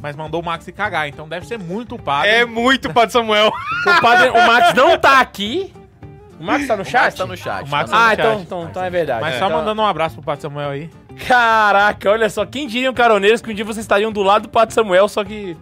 mas 0.00 0.16
mandou 0.16 0.40
o 0.40 0.44
Max 0.44 0.64
se 0.64 0.72
cagar, 0.72 1.06
então 1.06 1.28
deve 1.28 1.46
ser 1.46 1.58
muito 1.58 1.96
o 1.96 1.98
padre. 1.98 2.30
É 2.30 2.46
muito 2.46 2.90
Padre 2.94 3.12
Samuel. 3.12 3.48
O, 3.48 4.00
padre, 4.00 4.30
o 4.30 4.46
Max 4.46 4.72
não 4.72 4.98
tá 4.98 5.20
aqui. 5.20 5.70
O 6.38 6.44
Max 6.44 6.66
tá 6.66 6.76
no 6.76 6.82
O 6.82 6.84
chat? 6.84 7.02
Max 7.02 7.14
tá 7.16 7.26
no 7.26 7.36
chat. 7.36 7.64
O 7.64 7.68
Max 7.68 7.90
tá 7.90 7.96
tá 7.96 8.02
no- 8.02 8.04
Ah, 8.04 8.08
no 8.08 8.12
então, 8.14 8.32
chat. 8.34 8.42
então, 8.42 8.64
então 8.70 8.84
é 8.84 8.90
verdade. 8.90 9.20
Mas 9.20 9.34
É. 9.34 9.38
só 9.38 9.46
Então- 9.46 9.58
mandando 9.58 9.82
um 9.82 9.86
abraço 9.86 10.14
pro 10.16 10.24
padre 10.24 10.42
Samuel 10.42 10.70
aí. 10.70 10.90
Caraca, 11.26 12.10
olha 12.10 12.30
só, 12.30 12.46
quem 12.46 12.66
diriam 12.68 12.94
caroneiros 12.94 13.40
que 13.42 13.50
um 13.50 13.54
dia 13.54 13.64
vocês 13.64 13.84
estariam 13.84 14.12
do 14.12 14.22
lado 14.22 14.42
do 14.42 14.48
Padre 14.48 14.74
Samuel, 14.74 15.08
só 15.08 15.24
que. 15.24 15.56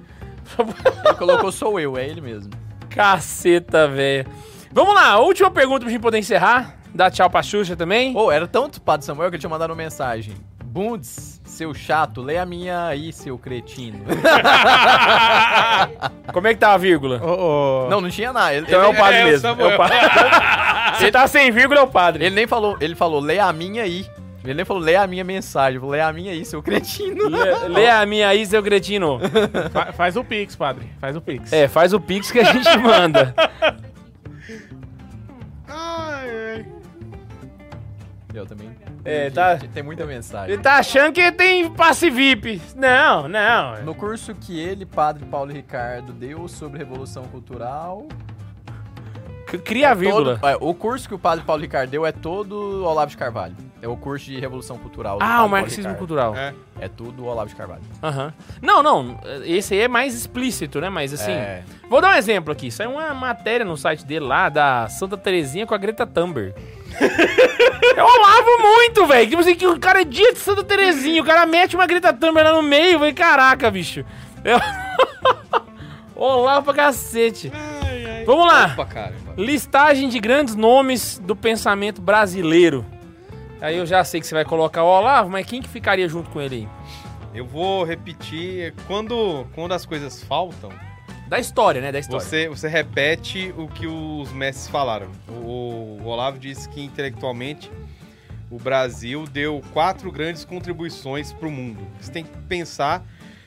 Ele 0.58 1.14
colocou 1.18 1.50
sou 1.50 1.80
eu, 1.80 1.96
é 1.96 2.06
ele 2.06 2.20
mesmo. 2.20 2.52
Caceta, 2.90 3.88
velho. 3.88 4.26
Vamos 4.72 4.94
lá, 4.94 5.18
última 5.18 5.50
pergunta 5.50 5.80
pra 5.80 5.90
gente 5.90 6.00
poder 6.02 6.18
encerrar. 6.18 6.76
Dá 6.94 7.10
tchau 7.10 7.28
pra 7.28 7.42
Xuxa 7.42 7.74
também. 7.76 8.16
Ô, 8.16 8.30
era 8.30 8.46
tanto 8.46 8.80
Padre 8.80 9.04
Samuel 9.06 9.28
que 9.30 9.36
ele 9.36 9.40
tinha 9.40 9.50
mandado 9.50 9.70
uma 9.70 9.76
mensagem. 9.76 10.34
Bundes, 10.64 11.35
seu 11.56 11.72
chato, 11.72 12.20
lê 12.20 12.36
a 12.36 12.44
minha 12.44 12.86
aí, 12.86 13.12
seu 13.12 13.38
cretino. 13.38 14.00
Como 16.32 16.46
é 16.46 16.54
que 16.54 16.60
tá 16.60 16.74
a 16.74 16.76
vírgula? 16.76 17.20
Ô, 17.22 17.86
ô, 17.86 17.90
não, 17.90 18.00
não 18.02 18.10
tinha 18.10 18.32
nada. 18.32 18.54
Ele, 18.54 18.66
Então 18.66 18.82
é 18.82 18.86
o 18.86 18.90
ele- 18.90 18.98
padre 18.98 19.16
é 19.16 19.24
mesmo. 19.24 19.48
É 19.48 19.50
Samuel. 19.50 19.74
o 19.74 19.76
padre. 19.78 19.96
Se 21.00 21.10
tá 21.10 21.26
sem 21.26 21.50
vírgula, 21.50 21.80
é 21.80 21.82
o 21.82 21.88
padre. 21.88 22.24
ele 22.26 22.34
nem 22.34 22.46
falou, 22.46 22.76
ele 22.80 22.94
falou, 22.94 23.20
lê 23.20 23.38
a 23.38 23.52
minha 23.52 23.82
aí. 23.82 24.06
Ele 24.44 24.54
nem 24.54 24.64
falou, 24.64 24.82
lê 24.82 24.94
a 24.96 25.06
minha 25.06 25.24
mensagem. 25.24 25.80
Falou, 25.80 25.92
lê 25.94 26.00
a 26.00 26.12
minha 26.12 26.32
aí, 26.32 26.44
seu 26.44 26.62
cretino. 26.62 27.28
Lê, 27.28 27.68
lê 27.68 27.88
a 27.88 28.06
minha 28.06 28.28
aí, 28.28 28.46
seu 28.46 28.62
cretino. 28.62 29.18
fa- 29.72 29.92
faz 29.92 30.16
o 30.16 30.22
Pix, 30.22 30.54
padre. 30.54 30.86
Faz 31.00 31.16
o 31.16 31.20
Pix. 31.20 31.52
É, 31.52 31.66
faz 31.68 31.92
o 31.92 32.00
pix 32.00 32.30
que 32.30 32.38
a 32.38 32.44
gente 32.44 32.76
manda. 32.78 33.34
Ai, 35.68 36.30
ai. 36.30 36.66
Eu 38.34 38.46
também. 38.46 38.70
É, 39.06 39.30
tá- 39.30 39.56
Tem 39.72 39.82
muita 39.82 40.04
mensagem. 40.04 40.52
Ele 40.54 40.62
tá 40.62 40.76
achando 40.78 41.12
que 41.12 41.30
tem 41.32 41.70
passe 41.70 42.10
VIP. 42.10 42.60
Não, 42.74 43.28
não. 43.28 43.82
No 43.84 43.94
curso 43.94 44.34
que 44.34 44.58
ele, 44.58 44.84
padre 44.84 45.24
Paulo 45.24 45.52
Ricardo, 45.52 46.12
deu 46.12 46.48
sobre 46.48 46.78
Revolução 46.78 47.24
Cultural. 47.24 48.06
Cria 49.64 49.90
a 49.90 49.94
vírgula. 49.94 50.38
todo- 50.38 50.48
é, 50.50 50.56
o 50.60 50.74
curso 50.74 51.08
que 51.08 51.14
o 51.14 51.18
padre 51.18 51.44
Paulo 51.44 51.62
Ricardo 51.62 51.88
deu 51.90 52.04
é 52.04 52.10
todo 52.10 52.84
Olavo 52.84 53.10
de 53.10 53.16
Carvalho. 53.16 53.54
É 53.82 53.86
o 53.88 53.96
curso 53.96 54.26
de 54.26 54.40
Revolução 54.40 54.78
Cultural. 54.78 55.18
Ah, 55.20 55.44
o 55.44 55.48
marxismo 55.48 55.82
Ricardo. 55.82 55.98
cultural. 55.98 56.34
É. 56.34 56.54
É 56.80 56.88
tudo 56.88 57.26
Olavo 57.26 57.48
de 57.48 57.54
Carvalho. 57.54 57.82
Aham. 58.02 58.32
Não, 58.62 58.82
não. 58.82 59.20
Esse 59.44 59.74
aí 59.74 59.80
é 59.80 59.88
mais 59.88 60.14
explícito, 60.14 60.80
né? 60.80 60.88
Mas 60.88 61.12
assim. 61.12 61.32
É. 61.32 61.62
Vou 61.88 62.00
dar 62.00 62.14
um 62.14 62.18
exemplo 62.18 62.52
aqui. 62.52 62.68
Isso 62.68 62.82
é 62.82 62.88
uma 62.88 63.12
matéria 63.14 63.64
no 63.64 63.76
site 63.76 64.04
dele 64.04 64.24
lá, 64.24 64.48
da 64.48 64.88
Santa 64.88 65.16
Terezinha 65.16 65.66
com 65.66 65.74
a 65.74 65.78
Greta 65.78 66.06
Thunberg. 66.06 66.54
Eu 67.96 68.04
lavo 68.04 68.62
muito, 68.62 69.06
velho. 69.06 69.28
Tipo 69.28 69.42
assim, 69.42 69.54
que 69.54 69.66
o 69.66 69.78
cara 69.78 70.00
é 70.00 70.04
dia 70.04 70.32
de 70.32 70.38
Santa 70.38 70.64
Terezinha, 70.64 71.22
o 71.22 71.24
cara 71.24 71.46
mete 71.46 71.76
uma 71.76 71.86
Greta 71.86 72.12
Thunberg 72.12 72.50
lá 72.50 72.56
no 72.56 72.62
meio, 72.62 72.98
velho. 72.98 73.14
Caraca, 73.14 73.70
bicho. 73.70 74.04
Eu... 74.42 74.58
Olavo 76.16 76.64
pra 76.64 76.74
cacete. 76.74 77.52
Vamos 78.24 78.46
lá. 78.46 78.70
Opa, 78.72 78.86
cara. 78.86 79.14
Listagem 79.36 80.08
de 80.08 80.18
grandes 80.18 80.54
nomes 80.54 81.18
do 81.18 81.36
pensamento 81.36 82.00
brasileiro. 82.00 82.84
Aí 83.60 83.76
eu 83.76 83.86
já 83.86 84.04
sei 84.04 84.20
que 84.20 84.26
você 84.26 84.34
vai 84.34 84.44
colocar 84.44 84.82
o 84.84 84.86
Olavo, 84.86 85.30
mas 85.30 85.46
quem 85.46 85.62
que 85.62 85.68
ficaria 85.68 86.08
junto 86.08 86.30
com 86.30 86.40
ele 86.40 86.54
aí? 86.56 86.68
Eu 87.34 87.46
vou 87.46 87.84
repetir. 87.84 88.74
Quando, 88.86 89.46
quando 89.54 89.72
as 89.72 89.84
coisas 89.86 90.22
faltam, 90.22 90.70
Da 91.28 91.38
história, 91.38 91.80
né? 91.80 91.90
Da 91.90 91.98
história. 91.98 92.24
você, 92.24 92.48
você 92.48 92.68
repete 92.68 93.52
o 93.56 93.66
que 93.68 93.86
os 93.86 94.30
mestres 94.32 94.68
falaram. 94.68 95.10
O, 95.28 95.98
o 96.02 96.06
Olavo 96.06 96.38
disse 96.38 96.68
que 96.68 96.82
intelectualmente 96.82 97.70
o 98.50 98.58
Brasil 98.58 99.26
deu 99.26 99.60
quatro 99.72 100.10
grandes 100.12 100.44
contribuições 100.44 101.32
para 101.32 101.48
o 101.48 101.50
mundo. 101.50 101.86
Você 102.00 102.12
tem 102.12 102.24
que 102.24 102.30
pensar 102.48 103.04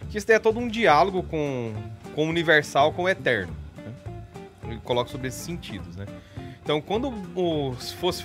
que 0.09 0.17
isso 0.17 0.31
é 0.31 0.39
todo 0.39 0.59
um 0.59 0.67
diálogo 0.67 1.23
com, 1.23 1.73
com 2.15 2.25
o 2.25 2.29
universal, 2.29 2.91
com 2.93 3.03
o 3.03 3.09
eterno. 3.09 3.55
né? 3.77 3.93
Ele 4.63 4.79
coloca 4.83 5.09
sobre 5.09 5.27
esses 5.29 5.41
sentidos, 5.41 5.95
né? 5.95 6.05
Então, 6.61 6.81
quando 6.81 7.09
o, 7.35 7.75
se 7.79 7.95
fosse 7.95 8.23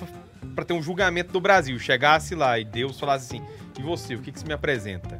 para 0.54 0.64
ter 0.64 0.72
um 0.72 0.82
julgamento 0.82 1.32
do 1.32 1.40
Brasil, 1.40 1.78
chegasse 1.78 2.34
lá 2.34 2.58
e 2.58 2.64
Deus 2.64 2.98
falasse 2.98 3.36
assim: 3.36 3.44
e 3.78 3.82
você, 3.82 4.14
o 4.14 4.20
que, 4.20 4.32
que 4.32 4.38
você 4.38 4.46
me 4.46 4.52
apresenta? 4.52 5.16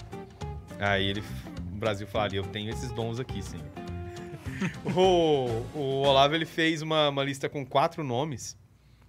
Aí 0.79 1.07
ele, 1.07 1.23
o 1.73 1.77
Brasil 1.77 2.07
falaria: 2.07 2.39
eu 2.39 2.45
tenho 2.45 2.71
esses 2.71 2.91
dons 2.93 3.19
aqui, 3.19 3.43
senhor. 3.43 3.67
o, 4.97 5.79
o 5.79 6.03
Olavo 6.03 6.35
ele 6.35 6.47
fez 6.47 6.83
uma, 6.83 7.09
uma 7.09 7.25
lista 7.25 7.49
com 7.49 7.65
quatro 7.65 8.03
nomes 8.05 8.57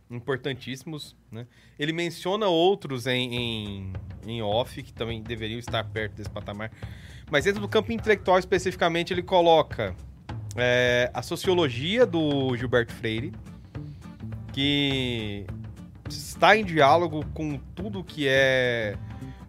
importantíssimos, 0.10 1.16
né? 1.32 1.48
Ele 1.78 1.92
menciona 1.92 2.48
outros 2.48 3.08
em, 3.08 3.36
em, 3.36 3.94
em 4.26 4.42
off 4.42 4.82
que 4.82 4.94
também 4.94 5.22
deveriam 5.22 5.60
estar 5.60 5.84
perto 5.84 6.14
desse 6.14 6.30
patamar. 6.30 6.72
Mas 7.30 7.46
dentro 7.46 7.62
do 7.62 7.68
campo 7.68 7.92
intelectual 7.92 8.38
especificamente 8.38 9.12
ele 9.14 9.24
coloca 9.24 9.96
é, 10.56 11.10
a 11.14 11.22
sociologia 11.22 12.06
do 12.06 12.56
Gilberto 12.56 12.94
Freire, 12.94 13.34
que 14.54 15.46
está 16.10 16.56
em 16.56 16.64
diálogo 16.64 17.26
com 17.34 17.58
tudo 17.74 18.04
que 18.04 18.28
é 18.28 18.98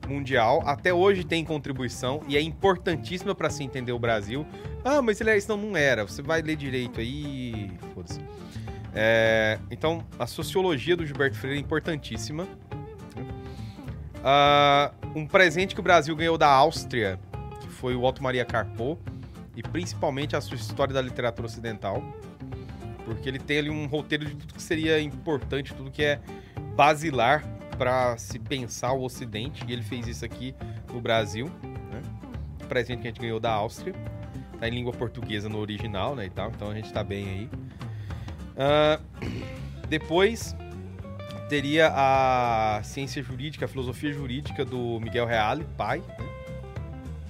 mundial. 0.09 0.63
Até 0.65 0.95
hoje 0.95 1.25
tem 1.25 1.45
contribuição 1.45 2.23
e 2.29 2.37
é 2.37 2.41
importantíssima 2.41 3.35
para 3.35 3.51
se 3.51 3.63
entender 3.65 3.93
o 3.93 3.99
Brasil. 3.99 4.47
Ah, 4.85 5.03
mas 5.03 5.21
ele 5.21 5.31
é 5.31 5.37
isso, 5.37 5.55
não, 5.55 5.77
era. 5.77 6.05
Você 6.05 6.23
vai 6.23 6.41
ler 6.43 6.57
direito 6.57 7.01
aí, 7.01 7.71
foda-se. 7.95 8.21
É, 8.95 9.59
então, 9.71 10.05
a 10.19 10.27
sociologia 10.27 10.97
do 10.97 11.05
Gilberto 11.05 11.37
Freire 11.37 11.59
é 11.59 11.61
importantíssima. 11.61 12.47
Ah, 14.25 14.93
um 15.15 15.27
presente 15.27 15.75
que 15.75 15.81
o 15.81 15.85
Brasil 15.85 16.15
ganhou 16.17 16.39
da 16.39 16.49
Áustria, 16.49 17.19
que 17.61 17.69
foi 17.69 17.95
o 17.95 18.03
Otto 18.03 18.23
Maria 18.23 18.45
Carpo, 18.45 18.99
e 19.55 19.63
principalmente 19.63 20.37
a 20.37 20.41
sua 20.41 20.57
história 20.57 20.95
da 20.95 21.01
literatura 21.01 21.47
ocidental, 21.47 22.03
porque 23.05 23.29
ele 23.29 23.39
tem 23.39 23.59
ali 23.59 23.71
um 23.71 23.87
roteiro 23.87 24.25
de 24.25 24.35
tudo 24.35 24.55
que 24.55 24.63
seria 24.63 25.01
importante, 25.01 25.75
tudo 25.75 25.91
que 25.91 26.03
é 26.03 26.21
basilar 26.77 27.43
para 27.79 28.17
se 28.19 28.39
pensar 28.39 28.93
o 28.93 29.03
Ocidente, 29.03 29.65
e 29.67 29.73
ele 29.73 29.83
fez 29.83 30.07
isso 30.07 30.25
aqui 30.25 30.55
no 30.93 31.01
Brasil, 31.01 31.51
né? 31.91 32.03
O 32.63 32.67
presente 32.67 33.01
que 33.01 33.09
a 33.09 33.11
gente 33.11 33.21
ganhou 33.21 33.41
da 33.41 33.51
Áustria, 33.51 33.95
tá 34.61 34.69
em 34.69 34.71
língua 34.71 34.93
portuguesa 34.93 35.49
no 35.49 35.59
original, 35.59 36.15
né, 36.15 36.27
e 36.27 36.31
tal, 36.31 36.51
então 36.51 36.71
a 36.71 36.75
gente 36.75 36.93
tá 36.93 37.03
bem 37.03 37.25
aí. 37.29 37.51
Ah, 38.57 39.01
depois 39.89 40.55
teria 41.49 41.93
a 41.95 42.81
ciência 42.83 43.23
jurídica, 43.23 43.65
a 43.65 43.69
filosofia 43.69 44.13
jurídica 44.13 44.65
do 44.65 45.01
Miguel 45.01 45.27
Reale, 45.27 45.65
pai, 45.77 46.03
né? 46.19 46.27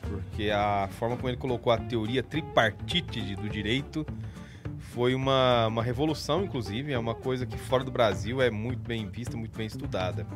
Porque 0.03 0.51
a 0.51 0.89
forma 0.93 1.17
como 1.17 1.29
ele 1.29 1.37
colocou 1.37 1.73
a 1.73 1.79
teoria 1.79 2.23
tripartite 2.23 3.37
do 3.37 3.49
direito 3.49 4.07
foi 4.97 5.15
uma, 5.15 5.67
uma 5.67 5.83
revolução, 5.83 6.43
inclusive, 6.43 6.91
é 6.91 6.99
uma 6.99 7.15
coisa 7.15 7.45
que 7.45 7.59
fora 7.59 7.85
do 7.85 7.91
Brasil 7.91 8.41
é 8.41 8.51
muito 8.51 8.81
bem 8.81 9.07
vista, 9.07 9.37
muito 9.37 9.55
bem 9.55 9.67
estudada. 9.67 10.27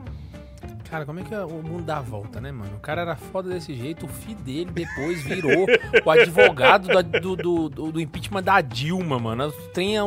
Cara, 0.90 1.06
como 1.06 1.18
é 1.18 1.22
que 1.22 1.34
o 1.34 1.62
mundo 1.62 1.82
dá 1.84 1.96
a 1.96 2.02
volta, 2.02 2.42
né, 2.42 2.52
mano? 2.52 2.76
O 2.76 2.80
cara 2.80 3.00
era 3.00 3.16
foda 3.16 3.48
desse 3.48 3.72
jeito, 3.72 4.04
o 4.04 4.08
filho 4.08 4.36
dele 4.40 4.70
depois 4.70 5.22
virou 5.22 5.64
o 6.04 6.10
advogado 6.10 6.88
do, 6.88 7.36
do, 7.36 7.68
do- 7.70 7.92
do 7.92 8.00
impeachment 8.00 8.42
da 8.42 8.60
Dilma, 8.60 9.18
mano. 9.18 9.48
O 9.48 9.52
trem 9.68 9.96
é 9.96 10.02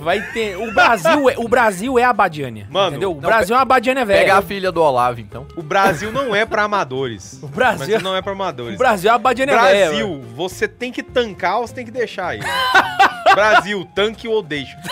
Vai 0.00 0.20
ter. 0.32 0.56
O 0.56 0.72
Brasil 0.72 1.30
é, 1.30 1.38
o 1.38 1.46
Brasil 1.46 1.96
é 1.96 2.02
a 2.02 2.12
Badiânia. 2.12 2.66
Mano, 2.68 2.88
entendeu? 2.88 3.12
O 3.12 3.20
não, 3.20 3.20
Brasil 3.20 3.54
é 3.54 3.58
uma 3.60 3.64
Badiânia 3.64 4.04
velha. 4.04 4.20
Pega 4.20 4.38
a 4.38 4.42
filha 4.42 4.72
do 4.72 4.82
Olavo, 4.82 5.20
então. 5.20 5.46
O 5.54 5.62
Brasil 5.62 6.10
não 6.10 6.34
é 6.34 6.44
para 6.44 6.64
amadores. 6.64 7.38
O 7.44 7.46
Brasil, 7.46 8.00
não 8.00 8.16
é 8.16 8.22
para 8.22 8.32
amadores. 8.32 8.74
o 8.74 8.78
Brasil 8.78 9.10
é 9.12 9.14
a 9.14 9.18
Badiânia 9.18 9.56
velha. 9.60 9.86
Brasil, 9.90 10.08
mano. 10.08 10.22
você 10.34 10.66
tem 10.66 10.90
que 10.90 11.04
tancar 11.04 11.60
ou 11.60 11.68
você 11.68 11.74
tem 11.74 11.84
que 11.84 11.92
deixar 11.92 12.28
aí. 12.30 12.40
Brasil, 13.34 13.88
tanque 13.94 14.26
ou 14.28 14.42
deixa. 14.42 14.76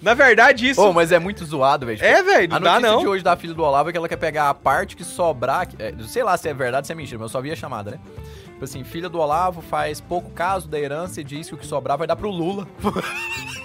Na 0.00 0.14
verdade, 0.14 0.68
isso. 0.70 0.80
Ô, 0.80 0.92
mas 0.92 1.10
é 1.10 1.18
muito 1.18 1.44
zoado, 1.44 1.84
velho. 1.84 2.02
É, 2.02 2.22
velho, 2.22 2.54
A 2.54 2.60
não 2.60 2.64
dá 2.64 2.72
notícia 2.74 2.92
não. 2.92 3.00
de 3.00 3.08
hoje 3.08 3.24
da 3.24 3.36
filha 3.36 3.52
do 3.52 3.62
Olavo 3.62 3.88
é 3.88 3.92
que 3.92 3.98
ela 3.98 4.08
quer 4.08 4.16
pegar 4.16 4.48
a 4.48 4.54
parte 4.54 4.96
que 4.96 5.02
sobrar. 5.02 5.66
que- 5.66 5.76
é, 5.82 5.92
sei 6.06 6.22
lá 6.22 6.36
se 6.36 6.48
é 6.48 6.54
verdade 6.54 6.84
ou 6.84 6.86
se 6.86 6.92
é 6.92 6.94
mentira, 6.94 7.18
mas 7.18 7.24
eu 7.26 7.28
só 7.30 7.40
vi 7.40 7.50
a 7.50 7.56
chamada, 7.56 7.90
né? 7.90 7.98
Tipo 8.46 8.64
assim, 8.64 8.84
filha 8.84 9.08
do 9.08 9.18
Olavo 9.18 9.60
faz 9.60 10.00
pouco 10.00 10.30
caso 10.30 10.68
da 10.68 10.78
herança 10.78 11.20
e 11.20 11.24
diz 11.24 11.48
que 11.48 11.54
o 11.54 11.58
que 11.58 11.66
sobrar 11.66 11.98
vai 11.98 12.06
dar 12.06 12.14
pro 12.16 12.30
Lula. 12.30 12.66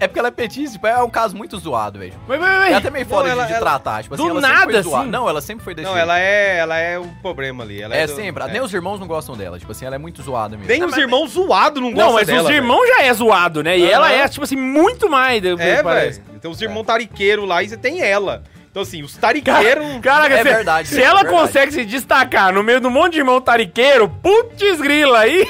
é 0.00 0.06
porque 0.08 0.18
ela 0.18 0.28
é 0.28 0.30
petista, 0.32 0.72
tipo, 0.72 0.86
é 0.86 1.02
um 1.02 1.10
caso 1.10 1.36
muito 1.36 1.56
zoado, 1.58 1.98
velho. 1.98 2.14
Mas, 2.26 2.40
mas, 2.40 2.50
É 2.50 2.58
mas, 2.58 2.74
até 2.76 2.90
meio 2.90 3.06
foda 3.06 3.28
ela- 3.28 3.42
de, 3.42 3.48
de 3.48 3.54
ela- 3.54 3.60
tratar. 3.64 4.02
Tipo 4.02 4.14
assim, 4.14 4.24
do 4.24 4.30
ela 4.30 4.40
sempre 4.40 4.56
nada, 4.58 4.72
foi 4.72 4.82
zoada. 4.82 5.02
assim? 5.02 5.10
Não, 5.10 5.28
ela 5.28 5.40
sempre 5.40 5.64
foi 5.64 5.74
desse 5.74 5.86
Não, 5.86 5.92
jeito. 5.94 6.02
ela 6.04 6.18
é, 6.18 6.56
ela 6.58 6.78
é 6.78 6.98
o 6.98 7.06
problema 7.22 7.62
ali. 7.62 7.80
Ela 7.82 7.94
É, 7.94 8.02
é, 8.02 8.06
do- 8.06 8.16
sempre. 8.16 8.42
é. 8.42 8.48
Nem 8.48 8.60
os 8.60 8.72
irmãos 8.74 8.98
não 8.98 9.06
gostam 9.06 9.36
dela. 9.36 9.58
Tipo 9.58 9.70
assim, 9.72 9.84
ela 9.84 9.94
é 9.94 9.98
muito 9.98 10.22
zoada 10.22 10.56
mesmo. 10.56 10.66
Nem 10.72 10.82
os 10.84 10.96
irmãos 10.96 11.30
zoados 11.32 11.82
não 11.82 11.90
Não, 11.90 11.96
gostam 11.96 12.12
mas 12.14 12.26
dela. 12.26 12.40
os 12.42 12.46
velho. 12.48 12.56
irmãos 12.62 12.86
já 12.88 13.02
é 13.04 13.14
zoado, 13.14 13.62
né? 13.62 13.78
E 13.78 13.90
ela 13.90 14.10
é, 14.10 14.26
tipo 14.28 14.42
assim, 14.44 14.56
muito 14.56 15.08
mais. 15.08 15.40
do- 15.42 15.60
É, 15.60 15.82
parece. 15.82 16.20
velho. 16.20 16.34
Então 16.36 16.50
os 16.50 16.60
irmãos 16.62 16.84
tariqueiros 16.84 17.46
lá 17.46 17.62
e 17.62 17.68
você 17.68 17.76
tem 17.76 18.00
ela. 18.02 18.42
Então 18.70 18.82
assim, 18.82 19.02
os 19.02 19.16
tariqueiros... 19.16 19.84
Caraca, 20.00 20.32
É 20.34 20.38
se, 20.38 20.44
verdade, 20.44 20.88
se 20.88 21.00
é 21.02 21.04
ela 21.04 21.22
verdade. 21.22 21.42
consegue 21.42 21.72
se 21.72 21.84
destacar 21.84 22.52
no 22.52 22.62
meio 22.62 22.80
de 22.80 22.86
um 22.86 22.90
monte 22.90 23.14
de 23.14 23.18
irmão 23.18 23.40
tariqueiro, 23.40 24.08
putz 24.08 24.80
grila 24.80 25.18
aí. 25.20 25.46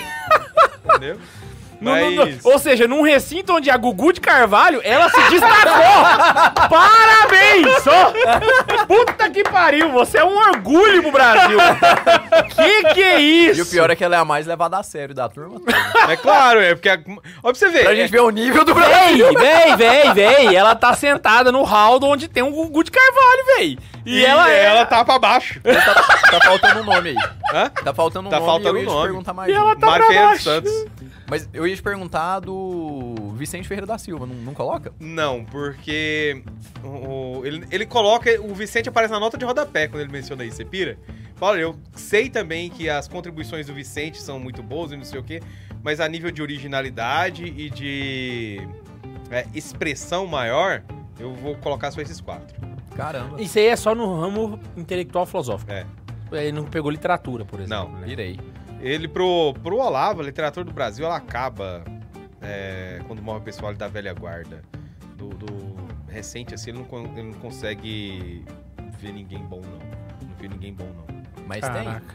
entendeu? 0.85 1.19
No- 1.81 1.97
no- 1.97 2.11
no- 2.11 2.27
Mas- 2.27 2.45
ou 2.45 2.59
seja, 2.59 2.87
num 2.87 3.03
recinto 3.03 3.55
onde 3.55 3.71
a 3.71 3.77
Gugu 3.77 4.13
de 4.13 4.21
Carvalho, 4.21 4.81
ela 4.85 5.09
se 5.09 5.21
destacou. 5.31 6.69
Parabéns! 6.69 7.87
ó. 7.87 8.85
Puta 8.87 9.31
que 9.31 9.43
pariu, 9.45 9.91
você 9.91 10.19
é 10.19 10.25
um 10.25 10.37
orgulho 10.37 11.03
pro 11.03 11.13
Brasil. 11.13 11.59
que 12.55 12.95
que 12.95 13.03
é 13.03 13.21
isso? 13.21 13.61
E 13.61 13.63
o 13.63 13.67
pior 13.67 13.91
é 13.91 13.97
que 13.97 14.05
ela 14.05 14.17
é 14.17 14.19
a 14.19 14.25
mais 14.25 14.47
levada 14.47 14.79
a 14.79 14.83
sério 14.83 15.15
da 15.15 15.29
turma. 15.29 15.61
É 16.09 16.17
claro, 16.17 16.61
é 16.61 16.75
porque... 16.75 16.89
a- 16.89 16.99
Olha 17.07 17.23
pra 17.43 17.55
você 17.55 17.69
ver. 17.69 17.85
pra 17.85 17.95
gente 17.95 18.11
ver 18.11 18.21
o 18.21 18.31
nível 18.31 18.65
do 18.65 18.75
Brasil. 18.75 19.27
Véi, 19.35 19.77
véi, 19.77 19.77
véi, 19.77 20.13
véi, 20.15 20.57
ela 20.57 20.75
tá 20.75 20.95
sentada 20.95 21.51
no 21.53 21.63
hall 21.63 21.99
onde 22.03 22.29
tem 22.29 22.43
um 22.43 22.51
Gugu 22.53 22.85
de 22.85 22.91
Carvalho, 22.91 23.45
véi. 23.59 23.79
E, 24.07 24.21
E 24.21 24.25
ela 24.25 24.51
é... 24.51 24.65
ela 24.65 24.85
tá 24.87 25.05
pra 25.05 25.19
baixo. 25.19 25.61
Tá, 25.63 25.95
tá 26.31 26.41
faltando 26.43 26.81
um 26.81 26.85
nome 26.85 27.11
aí. 27.11 27.17
Hã? 27.53 27.69
Tá 27.85 27.93
faltando 27.93 28.29
um 28.29 28.31
Tá 28.31 28.39
nome 28.39 28.51
faltando 28.51 28.79
eu 28.79 28.83
ia 28.83 28.89
um 28.89 28.93
nome. 28.93 29.07
perguntar 29.09 29.35
mais 29.35 29.51
E 29.51 29.53
um. 29.53 29.61
ela 29.61 29.77
tá 29.77 29.87
Mário 29.87 30.07
pra 30.07 30.15
baixo. 30.27 30.43
Santos. 30.45 30.73
Mas 31.31 31.49
eu 31.53 31.65
ia 31.65 31.77
te 31.77 31.83
perguntar 31.83 32.41
do 32.41 33.15
Vicente 33.37 33.69
Ferreira 33.69 33.87
da 33.87 33.97
Silva, 33.97 34.27
não, 34.27 34.35
não 34.35 34.53
coloca? 34.53 34.93
Não, 34.99 35.45
porque 35.45 36.43
o, 36.83 37.47
ele, 37.47 37.65
ele 37.71 37.87
coloca. 37.87 38.29
O 38.43 38.53
Vicente 38.53 38.89
aparece 38.89 39.13
na 39.13 39.21
nota 39.21 39.39
de 39.39 39.45
rodapé 39.45 39.87
quando 39.87 40.03
ele 40.03 40.11
menciona 40.11 40.45
isso. 40.45 40.57
Você 40.57 40.65
pira? 40.65 40.99
Fala, 41.37 41.57
eu 41.57 41.77
sei 41.95 42.29
também 42.29 42.69
que 42.69 42.91
as 42.91 43.07
contribuições 43.07 43.69
do 43.69 43.73
Vicente 43.73 44.21
são 44.21 44.41
muito 44.41 44.61
boas 44.61 44.91
e 44.91 44.97
não 44.97 45.05
sei 45.05 45.21
o 45.21 45.23
quê, 45.23 45.41
mas 45.85 46.01
a 46.01 46.09
nível 46.09 46.33
de 46.33 46.43
originalidade 46.43 47.45
e 47.45 47.71
de 47.71 48.61
é, 49.31 49.47
expressão 49.55 50.27
maior, 50.27 50.83
eu 51.19 51.33
vou 51.33 51.55
colocar 51.59 51.93
só 51.93 52.01
esses 52.01 52.21
quatro. 52.21 52.61
Caramba. 52.97 53.41
Isso 53.41 53.57
aí 53.57 53.67
é 53.67 53.77
só 53.77 53.95
no 53.95 54.21
ramo 54.21 54.59
intelectual 54.77 55.25
filosófico. 55.25 55.71
É. 55.71 55.87
Ele 56.33 56.53
não 56.53 56.65
pegou 56.65 56.91
literatura, 56.91 57.45
por 57.45 57.61
exemplo. 57.61 57.89
Não, 57.89 58.01
né? 58.01 58.07
Virei. 58.07 58.39
Ele, 58.81 59.07
pro, 59.09 59.55
pro 59.63 59.77
Olavo, 59.77 60.21
a 60.21 60.25
literatura 60.25 60.65
do 60.65 60.73
Brasil, 60.73 61.05
ela 61.05 61.17
acaba 61.17 61.85
é, 62.41 63.01
quando 63.07 63.21
morre 63.23 63.39
o 63.39 63.43
pessoal 63.43 63.75
da 63.75 63.89
velha 63.89 64.13
guarda. 64.15 64.63
Do, 65.17 65.29
do 65.29 65.77
recente, 66.09 66.55
assim, 66.55 66.71
ele 66.71 66.79
não, 66.91 67.05
ele 67.17 67.23
não 67.31 67.39
consegue 67.39 68.45
ver 68.99 69.13
ninguém 69.13 69.41
bom, 69.45 69.61
não. 69.61 69.79
Não 70.29 70.35
vê 70.39 70.49
ninguém 70.49 70.73
bom, 70.73 70.87
não. 70.87 71.45
Mas 71.47 71.61
Caraca. 71.61 72.15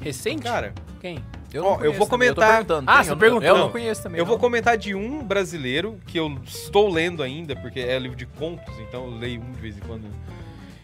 Recente? 0.00 0.42
Cara, 0.42 0.72
Quem? 1.00 1.16
tem. 1.16 1.24
Eu, 1.52 1.64
Ó, 1.64 1.66
não 1.66 1.72
eu 1.72 1.78
conheço 1.78 1.98
vou 1.98 2.08
também, 2.08 2.28
eu 2.28 2.34
tô 2.34 2.40
comentar- 2.40 2.64
perguntando, 2.64 2.90
Ah, 2.90 2.94
tem? 2.96 3.04
você 3.04 3.10
Eu 3.10 3.14
não- 3.14 3.20
perguntou. 3.20 3.48
Eu 3.48 3.58
não 3.58 3.70
conheço 3.70 4.02
também. 4.02 4.18
eu 4.18 4.24
vou 4.26 4.34
não. 4.36 4.40
comentar 4.40 4.76
de 4.78 4.94
um 4.94 5.22
brasileiro 5.22 5.98
que 6.06 6.18
eu 6.18 6.38
estou 6.44 6.88
lendo 6.90 7.22
ainda, 7.22 7.54
porque 7.56 7.80
é 7.80 7.98
livro 7.98 8.16
de 8.16 8.26
contos, 8.26 8.72
então 8.80 9.04
eu 9.04 9.10
leio 9.18 9.40
um 9.42 9.50
de 9.52 9.60
vez 9.60 9.76
em 9.76 9.80
quando. 9.80 10.06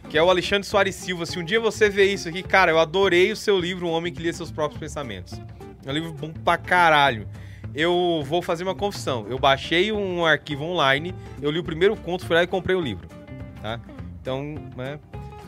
Que 0.09 0.16
é 0.16 0.22
o 0.22 0.30
Alexandre 0.30 0.66
Soares 0.66 0.94
Silva. 0.94 1.26
Se 1.26 1.39
um 1.39 1.44
dia 1.44 1.60
você 1.60 1.89
vê 1.90 2.05
isso 2.12 2.28
aqui, 2.28 2.43
cara, 2.43 2.70
eu 2.70 2.78
adorei 2.78 3.30
o 3.30 3.36
seu 3.36 3.59
livro, 3.59 3.86
Um 3.86 3.90
Homem 3.90 4.12
que 4.12 4.22
Lia 4.22 4.32
Seus 4.32 4.51
Próprios 4.51 4.80
Pensamentos. 4.80 5.39
É 5.85 5.90
um 5.90 5.94
livro 5.94 6.12
bom 6.12 6.32
pra 6.32 6.56
caralho. 6.56 7.28
Eu 7.74 8.22
vou 8.26 8.40
fazer 8.40 8.64
uma 8.64 8.74
confissão. 8.74 9.26
Eu 9.28 9.39
baixei 9.39 9.93
um 9.93 10.24
arquivo 10.24 10.64
online, 10.64 11.14
eu 11.43 11.51
li 11.51 11.59
o 11.59 11.64
primeiro 11.64 11.94
conto, 11.97 12.24
fui 12.26 12.35
lá 12.35 12.43
e 12.43 12.47
comprei 12.47 12.74
o 12.74 12.80
livro. 12.80 13.06
Tá? 13.60 13.78
Então, 14.20 14.55
né? 14.76 14.98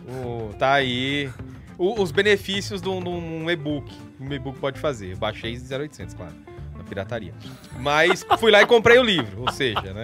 o- 0.09 0.53
tá 0.55 0.75
aí 0.75 1.31
o- 1.79 2.01
os 2.03 2.11
benefícios 2.11 2.83
de 2.83 2.89
um, 2.89 2.99
um 3.45 3.51
e-book. 3.51 3.91
Um 4.21 4.31
e-book 4.33 4.59
pode 4.59 4.79
fazer. 4.79 5.13
Eu 5.13 5.17
baixei 5.17 5.57
0800, 5.59 6.15
claro. 6.15 6.33
Pirataria. 6.91 7.33
Mas 7.79 8.27
fui 8.39 8.51
lá 8.51 8.61
e 8.61 8.67
comprei 8.67 8.99
o 8.99 9.03
livro, 9.03 9.43
ou 9.43 9.53
seja, 9.53 9.95
né? 9.95 10.03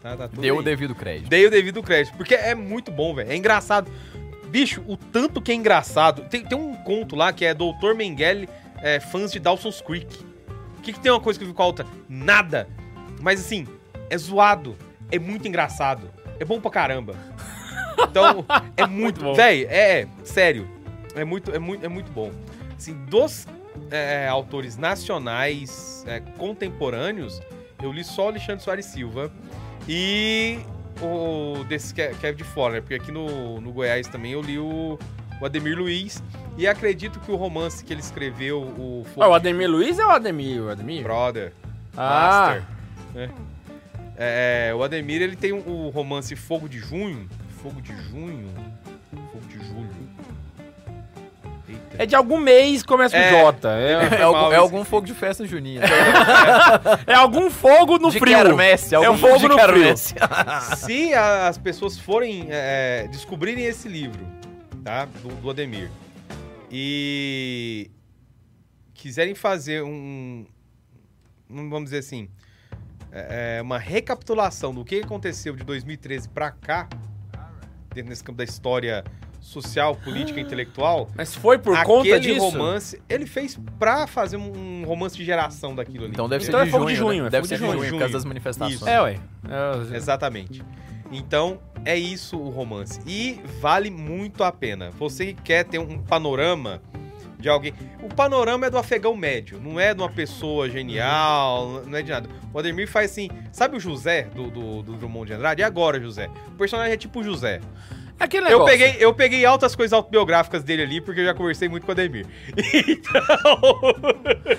Tá, 0.00 0.16
tá 0.16 0.26
Deu 0.28 0.54
o 0.54 0.58
aí. 0.60 0.64
devido 0.64 0.94
crédito. 0.94 1.28
Dei 1.28 1.46
o 1.46 1.50
devido 1.50 1.82
crédito, 1.82 2.16
porque 2.16 2.34
é 2.34 2.54
muito 2.54 2.90
bom, 2.90 3.14
velho. 3.14 3.30
É 3.30 3.36
engraçado. 3.36 3.90
Bicho, 4.48 4.82
o 4.86 4.96
tanto 4.96 5.42
que 5.42 5.52
é 5.52 5.54
engraçado. 5.54 6.22
Tem, 6.30 6.44
tem 6.44 6.56
um 6.56 6.74
conto 6.76 7.14
lá 7.14 7.32
que 7.32 7.44
é 7.44 7.52
Dr. 7.52 7.94
Mengele, 7.96 8.48
é, 8.78 9.00
fãs 9.00 9.32
de 9.32 9.38
Dawson's 9.38 9.80
Creek. 9.82 10.24
O 10.78 10.80
que, 10.80 10.92
que 10.92 11.00
tem 11.00 11.12
uma 11.12 11.20
coisa 11.20 11.38
que 11.38 11.44
eu 11.44 11.48
vi 11.48 11.54
com 11.54 11.62
a 11.62 11.66
outra? 11.66 11.84
Nada. 12.08 12.68
Mas 13.20 13.40
assim, 13.40 13.66
é 14.08 14.16
zoado. 14.16 14.76
É 15.10 15.18
muito 15.18 15.46
engraçado. 15.46 16.08
É 16.38 16.44
bom 16.44 16.60
pra 16.60 16.70
caramba. 16.70 17.14
Então, 17.98 18.46
é 18.76 18.86
muito, 18.88 19.20
bom. 19.20 19.34
Véi, 19.34 19.64
é, 19.64 20.00
é, 20.00 20.08
sério. 20.24 20.68
É 21.14 21.24
muito, 21.24 21.50
é 21.50 21.58
muito, 21.58 21.84
é 21.84 21.88
muito 21.88 22.12
bom. 22.12 22.30
Assim, 22.76 22.94
dos 23.06 23.46
é, 23.90 24.28
autores 24.28 24.76
nacionais 24.76 26.04
é, 26.06 26.20
contemporâneos, 26.36 27.40
eu 27.82 27.92
li 27.92 28.04
só 28.04 28.26
o 28.26 28.28
Alexandre 28.28 28.62
Soares 28.62 28.86
Silva 28.86 29.30
e 29.88 30.58
o 31.00 31.64
desse 31.64 31.98
é, 32.00 32.12
é 32.22 32.32
de 32.32 32.44
né? 32.72 32.80
Porque 32.80 32.94
aqui 32.94 33.12
no, 33.12 33.60
no 33.60 33.72
Goiás 33.72 34.08
também 34.08 34.32
eu 34.32 34.42
li 34.42 34.58
o, 34.58 34.98
o 35.40 35.44
Ademir 35.44 35.78
Luiz 35.78 36.22
e 36.56 36.66
acredito 36.66 37.20
que 37.20 37.30
o 37.30 37.36
romance 37.36 37.84
que 37.84 37.92
ele 37.92 38.00
escreveu, 38.00 38.60
o 38.60 39.06
Ó, 39.16 39.28
o 39.28 39.28
de 39.28 39.34
Ademir 39.34 39.70
Luiz 39.70 39.98
é 39.98 40.04
o 40.04 40.10
Ademir? 40.10 40.62
O 40.62 40.70
Ademir? 40.70 41.02
Brother, 41.02 41.52
Ah, 41.96 42.56
Master, 42.56 42.64
né? 43.14 43.30
É, 44.16 44.72
o 44.74 44.82
Ademir, 44.82 45.22
ele 45.22 45.36
tem 45.36 45.52
o 45.52 45.62
o 45.68 45.88
romance 45.90 46.34
Fogo 46.34 46.68
de 46.68 46.78
Junho, 46.80 47.28
Fogo 47.62 47.80
de 47.80 47.94
Junho, 48.10 48.48
Fogo 49.32 49.46
de 49.48 49.64
Julho. 49.64 50.07
É 51.98 52.06
de 52.06 52.14
algum 52.14 52.38
mês 52.38 52.82
que 52.82 52.88
começa 52.88 53.16
É. 53.16 53.30
com 53.32 53.46
J. 53.46 53.68
É, 53.68 53.92
É, 54.20 54.22
algum, 54.22 54.46
é 54.46 54.48
isso. 54.52 54.60
algum 54.60 54.84
fogo 54.84 55.06
de 55.06 55.14
festa 55.14 55.44
junina. 55.46 55.84
é 57.06 57.14
algum 57.14 57.50
fogo 57.50 57.98
no 57.98 58.10
de 58.10 58.18
frio. 58.20 58.36
quermesse, 58.36 58.94
É 58.94 58.98
algum 58.98 59.12
um 59.12 59.18
fogo 59.18 59.38
de 59.38 59.48
no 59.48 59.56
quermesse. 59.56 60.14
Se 60.78 61.12
as 61.12 61.58
pessoas 61.58 61.98
forem 61.98 62.46
é, 62.50 63.08
descobrirem 63.10 63.64
esse 63.64 63.88
livro, 63.88 64.24
tá? 64.84 65.06
Do, 65.06 65.28
do 65.28 65.50
Ademir, 65.50 65.90
e 66.70 67.90
quiserem 68.94 69.34
fazer 69.34 69.82
um, 69.82 70.46
um, 71.50 71.68
vamos 71.68 71.84
dizer 71.84 71.98
assim, 71.98 72.28
é, 73.10 73.56
é, 73.58 73.62
uma 73.62 73.78
recapitulação 73.78 74.74
do 74.74 74.84
que 74.84 75.00
aconteceu 75.00 75.56
de 75.56 75.64
2013 75.64 76.28
pra 76.28 76.50
cá, 76.50 76.88
dentro 77.94 78.10
desse 78.10 78.22
campo 78.22 78.38
da 78.38 78.44
história 78.44 79.02
social, 79.40 79.94
política 79.96 80.38
e 80.38 80.42
intelectual, 80.42 81.08
Mas 81.16 81.34
foi 81.34 81.58
por 81.58 81.76
conta 81.84 82.08
aquele 82.16 82.34
disso? 82.34 82.40
romance, 82.40 83.00
ele 83.08 83.26
fez 83.26 83.58
pra 83.78 84.06
fazer 84.06 84.36
um, 84.36 84.84
romance 84.84 85.16
de 85.16 85.24
geração 85.24 85.74
daquilo 85.74 86.04
ali. 86.04 86.12
Então 86.12 86.28
deve 86.28 86.44
Então 86.44 86.58
ser 86.60 86.62
é 86.62 86.64
de 86.66 86.70
fogo 86.70 86.84
junho, 86.84 86.94
de 86.94 86.98
junho, 87.00 87.22
né? 87.22 87.28
é 87.28 87.30
Deve 87.30 87.48
ser 87.48 87.54
de 87.58 87.60
junho, 87.64 87.78
junho. 87.78 87.90
por 87.92 87.98
causa 87.98 88.12
das 88.14 88.24
manifestações. 88.24 88.74
Isso. 88.76 88.88
É, 88.88 89.00
ué. 89.00 89.18
É, 89.92 89.96
Exatamente. 89.96 90.62
Então, 91.10 91.58
é 91.84 91.96
isso 91.96 92.36
o 92.38 92.50
romance. 92.50 93.00
E 93.06 93.40
vale 93.60 93.90
muito 93.90 94.44
a 94.44 94.52
pena. 94.52 94.90
Você 94.98 95.32
que 95.32 95.42
quer 95.42 95.64
ter 95.64 95.78
um 95.78 95.98
panorama 95.98 96.82
de 97.38 97.48
alguém. 97.48 97.72
O 98.02 98.08
panorama 98.12 98.66
é 98.66 98.70
do 98.70 98.76
afegão 98.76 99.16
médio, 99.16 99.60
não 99.62 99.78
é 99.78 99.94
de 99.94 100.00
uma 100.02 100.10
pessoa 100.10 100.68
genial, 100.68 101.82
não 101.86 101.96
é 101.96 102.02
de 102.02 102.10
nada. 102.10 102.28
O 102.52 102.58
Ademir 102.58 102.88
faz 102.88 103.12
assim. 103.12 103.30
Sabe 103.52 103.76
o 103.76 103.80
José 103.80 104.22
do, 104.34 104.50
do, 104.50 104.82
do 104.82 104.92
Drummond 104.96 105.28
de 105.28 105.32
Andrade? 105.34 105.62
E 105.62 105.64
agora, 105.64 106.00
José? 106.00 106.28
O 106.48 106.56
personagem 106.58 106.92
é 106.92 106.96
tipo 106.96 107.20
o 107.20 107.24
José. 107.24 107.60
Aquele 108.20 108.46
Eu 108.46 108.50
negócio. 108.50 108.78
peguei, 108.78 108.96
eu 108.98 109.14
peguei 109.14 109.44
altas 109.44 109.76
coisas 109.76 109.92
autobiográficas 109.92 110.62
dele 110.64 110.82
ali, 110.82 111.00
porque 111.00 111.20
eu 111.20 111.24
já 111.24 111.34
conversei 111.34 111.68
muito 111.68 111.84
com 111.84 111.90
o 111.90 111.92
Ademir. 111.92 112.26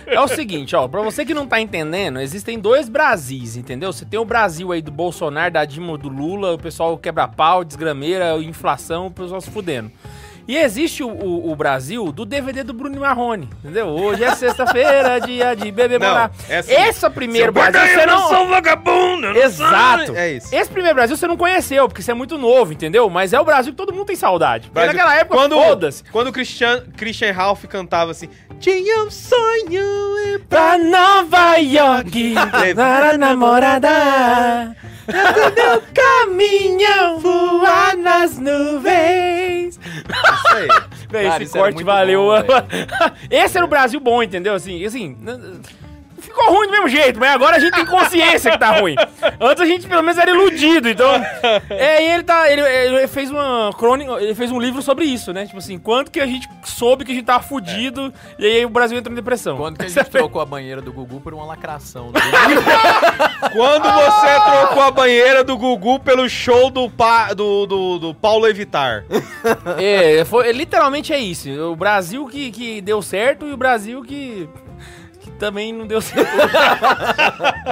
É 0.07 0.19
o 0.21 0.27
seguinte, 0.27 0.75
ó, 0.75 0.87
pra 0.87 1.01
você 1.01 1.25
que 1.25 1.33
não 1.33 1.47
tá 1.47 1.59
entendendo, 1.61 2.19
existem 2.19 2.59
dois 2.59 2.89
Brasis, 2.89 3.55
entendeu? 3.55 3.91
Você 3.93 4.05
tem 4.05 4.19
o 4.19 4.25
Brasil 4.25 4.71
aí 4.71 4.81
do 4.81 4.91
Bolsonaro, 4.91 5.53
da 5.53 5.65
Dilma, 5.65 5.97
do 5.97 6.09
Lula, 6.09 6.53
o 6.53 6.57
pessoal 6.57 6.97
quebra 6.97 7.27
pau, 7.27 7.63
desgrameira, 7.63 8.37
inflação, 8.41 9.07
o 9.07 9.11
pessoal 9.11 9.41
se 9.41 9.49
fudendo. 9.49 9.91
E 10.49 10.57
existe 10.57 11.03
o, 11.03 11.07
o- 11.09 11.51
o 11.51 11.55
Brasil 11.55 12.11
do 12.11 12.25
DVD 12.25 12.63
do 12.63 12.73
Bruno 12.73 12.99
Marrone, 12.99 13.47
entendeu? 13.63 13.85
Hoje 13.89 14.23
é 14.23 14.33
sexta-feira, 14.33 15.19
dia 15.21 15.53
de 15.55 15.71
beber 15.71 15.99
Não, 15.99 16.07
morar. 16.09 16.31
é 16.49 16.57
assim, 16.57 16.73
Esse 16.73 17.05
é 17.05 17.09
primeiro 17.11 17.51
Brasil, 17.51 17.79
você 17.79 18.01
eu 18.01 18.07
não 18.07 18.19
não... 18.19 18.29
sou 18.29 18.47
vagabundo! 18.47 19.27
eu 19.27 19.33
não 19.35 19.41
Exato. 19.43 20.07
sou- 20.07 20.15
É 20.15 20.31
isso. 20.31 20.55
Esse 20.55 20.67
primeiro 20.71 20.95
Brasil 20.95 21.15
você 21.15 21.27
não 21.27 21.37
conheceu, 21.37 21.87
porque 21.87 22.01
você 22.01 22.09
é 22.09 22.15
muito 22.15 22.35
novo, 22.35 22.73
entendeu? 22.73 23.07
Mas 23.11 23.31
é 23.31 23.39
o 23.39 23.45
Brasil 23.45 23.73
que 23.73 23.77
todo 23.77 23.93
mundo 23.93 24.05
tem 24.07 24.15
saudade. 24.15 24.71
Brasil- 24.73 24.91
naquela 24.91 25.15
época, 25.15 25.37
quando, 25.37 25.53
foda-se. 25.55 26.03
Quando 26.11 26.27
o 26.29 26.33
Christian, 26.33 26.83
Christian 26.97 27.31
Ralph 27.31 27.65
cantava 27.65 28.09
assim, 28.09 28.27
tinha 28.59 29.03
um 29.03 29.11
sonho 29.11 30.17
e 30.25 30.39
Pra 30.49 30.79
Nova 30.79 31.57
York, 31.57 32.33
para 32.75 33.11
a 33.11 33.17
namorada. 33.19 34.75
Meu 35.07 35.81
caminhão 35.93 37.19
voar 37.19 37.95
nas 37.97 38.37
nuvens. 38.39 39.79
Isso 40.45 40.55
aí. 40.55 40.67
Véi, 41.09 41.43
esse 41.43 41.53
corte 41.53 41.83
valeu. 41.83 42.31
bom, 42.31 42.43
esse 43.29 43.57
era 43.57 43.65
o 43.65 43.69
Brasil 43.69 43.99
bom, 43.99 44.21
entendeu? 44.21 44.53
Assim, 44.53 44.83
assim. 44.85 45.17
Ficou 46.29 46.53
ruim 46.53 46.67
do 46.67 46.71
mesmo 46.71 46.87
jeito, 46.87 47.19
mas 47.19 47.31
agora 47.31 47.55
a 47.57 47.59
gente 47.59 47.73
tem 47.73 47.85
consciência 47.85 48.51
que 48.51 48.57
tá 48.59 48.79
ruim. 48.79 48.95
Antes 49.41 49.63
a 49.63 49.65
gente 49.65 49.87
pelo 49.87 50.03
menos 50.03 50.17
era 50.17 50.29
iludido, 50.29 50.87
então. 50.87 51.09
É, 51.69 52.03
e 52.03 52.11
ele 52.11 52.23
tá. 52.23 52.49
Ele, 52.49 52.61
ele 52.61 53.07
fez 53.07 53.31
uma 53.31 53.71
crônica, 53.77 54.11
ele 54.13 54.35
fez 54.35 54.51
um 54.51 54.59
livro 54.59 54.81
sobre 54.81 55.05
isso, 55.05 55.31
né? 55.33 55.45
Tipo 55.45 55.57
assim, 55.57 55.79
quanto 55.79 56.11
que 56.11 56.19
a 56.19 56.25
gente 56.25 56.47
soube 56.63 57.03
que 57.05 57.11
a 57.11 57.15
gente 57.15 57.25
tava 57.25 57.43
fudido, 57.43 58.13
e 58.37 58.45
aí 58.45 58.65
o 58.65 58.69
Brasil 58.69 58.97
entrou 58.97 59.11
em 59.11 59.15
depressão. 59.15 59.57
Quando 59.57 59.77
que 59.77 59.85
a 59.85 59.89
Você 59.89 59.99
gente 60.01 60.11
trocou 60.11 60.41
a 60.41 60.45
banheira 60.45 60.81
do 60.81 60.91
Gugu 60.91 61.19
por 61.19 61.33
uma 61.33 61.45
lacração? 61.45 62.11
do 62.11 62.19
Quando 63.53 63.83
você 63.83 64.39
trocou 64.41 64.83
a 64.83 64.91
banheira 64.91 65.43
do 65.43 65.57
Gugu 65.57 65.99
pelo 65.99 66.29
show 66.29 66.69
do, 66.69 66.89
pa, 66.89 67.33
do, 67.33 67.65
do, 67.65 67.99
do 67.99 68.13
Paulo 68.13 68.47
Evitar. 68.47 69.05
É, 69.77 70.23
foi, 70.25 70.51
literalmente 70.51 71.13
é 71.13 71.19
isso. 71.19 71.49
O 71.49 71.75
Brasil 71.75 72.25
que, 72.27 72.51
que 72.51 72.81
deu 72.81 73.01
certo 73.01 73.47
e 73.47 73.53
o 73.53 73.57
Brasil 73.57 74.03
que 74.03 74.47
também 75.39 75.73
não 75.73 75.87
deu 75.87 76.01
certo. 76.01 76.29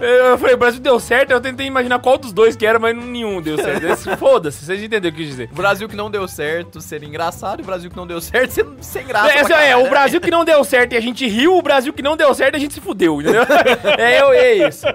eu 0.01 0.37
falei, 0.37 0.55
o 0.55 0.57
Brasil 0.57 0.79
deu 0.81 0.99
certo, 0.99 1.31
eu 1.31 1.41
tentei 1.41 1.67
imaginar 1.67 1.99
qual 1.99 2.17
dos 2.17 2.31
dois 2.31 2.55
que 2.55 2.65
era, 2.65 2.79
mas 2.79 2.95
nenhum 2.95 3.41
deu 3.41 3.57
certo. 3.57 4.17
Foda-se, 4.17 4.65
vocês 4.65 4.79
entenderam 4.79 5.09
o 5.09 5.15
que 5.15 5.21
eu 5.21 5.25
quis 5.25 5.27
dizer. 5.27 5.49
O 5.51 5.55
Brasil 5.55 5.87
que 5.87 5.95
não 5.95 6.09
deu 6.09 6.27
certo 6.27 6.79
ser 6.81 7.03
engraçado 7.03 7.59
e 7.59 7.63
o 7.63 7.65
Brasil 7.65 7.89
que 7.89 7.97
não 7.97 8.07
deu 8.07 8.21
certo 8.21 8.51
ser 8.51 8.65
sem 8.81 9.05
graça. 9.05 9.31
É, 9.31 9.43
pra 9.43 9.63
é, 9.63 9.75
o? 9.75 9.89
Brasil 9.89 10.21
que 10.21 10.31
não 10.31 10.45
deu 10.45 10.63
certo 10.63 10.93
e 10.93 10.97
a 10.97 11.01
gente 11.01 11.27
riu, 11.27 11.57
o 11.57 11.61
Brasil 11.61 11.91
que 11.93 12.01
não 12.01 12.15
deu 12.15 12.33
certo 12.33 12.55
e 12.55 12.57
a 12.57 12.59
gente 12.59 12.73
se 12.73 12.81
fudeu, 12.81 13.21
entendeu? 13.21 13.43
É, 13.97 14.21
eu- 14.21 14.31
é 14.31 14.67
isso. 14.67 14.85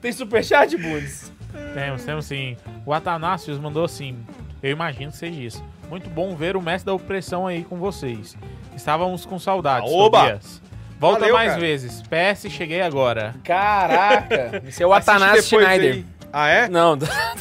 Tem 0.00 0.12
superchat, 0.12 0.76
Bundes? 0.76 1.32
Temos, 1.74 2.04
temos 2.04 2.24
sim. 2.24 2.56
O 2.86 2.92
Atanásios 2.92 3.58
mandou 3.58 3.84
assim. 3.84 4.16
Eu 4.62 4.70
imagino 4.70 5.10
que 5.10 5.18
seja 5.18 5.40
isso. 5.40 5.64
Muito 5.88 6.08
bom 6.10 6.34
ver 6.34 6.56
o 6.56 6.62
mestre 6.62 6.86
da 6.86 6.94
opressão 6.94 7.46
aí 7.46 7.64
com 7.64 7.76
vocês. 7.76 8.36
Estávamos 8.74 9.24
com 9.24 9.38
saudades. 9.38 9.90
Oba! 9.90 10.20
Tobias. 10.20 10.62
Volta 10.98 11.20
Valeu, 11.20 11.34
mais 11.34 11.50
cara. 11.50 11.60
vezes. 11.60 12.02
PS, 12.02 12.50
cheguei 12.50 12.80
agora. 12.82 13.34
Caraca. 13.44 14.62
Esse 14.66 14.82
é 14.82 14.86
o 14.86 14.92
Assiste 14.92 15.10
Atanás 15.10 15.44
depois 15.44 15.64
Schneider. 15.64 15.94
aí. 15.94 16.06
Ah, 16.32 16.48
é? 16.48 16.68
Não, 16.68 16.98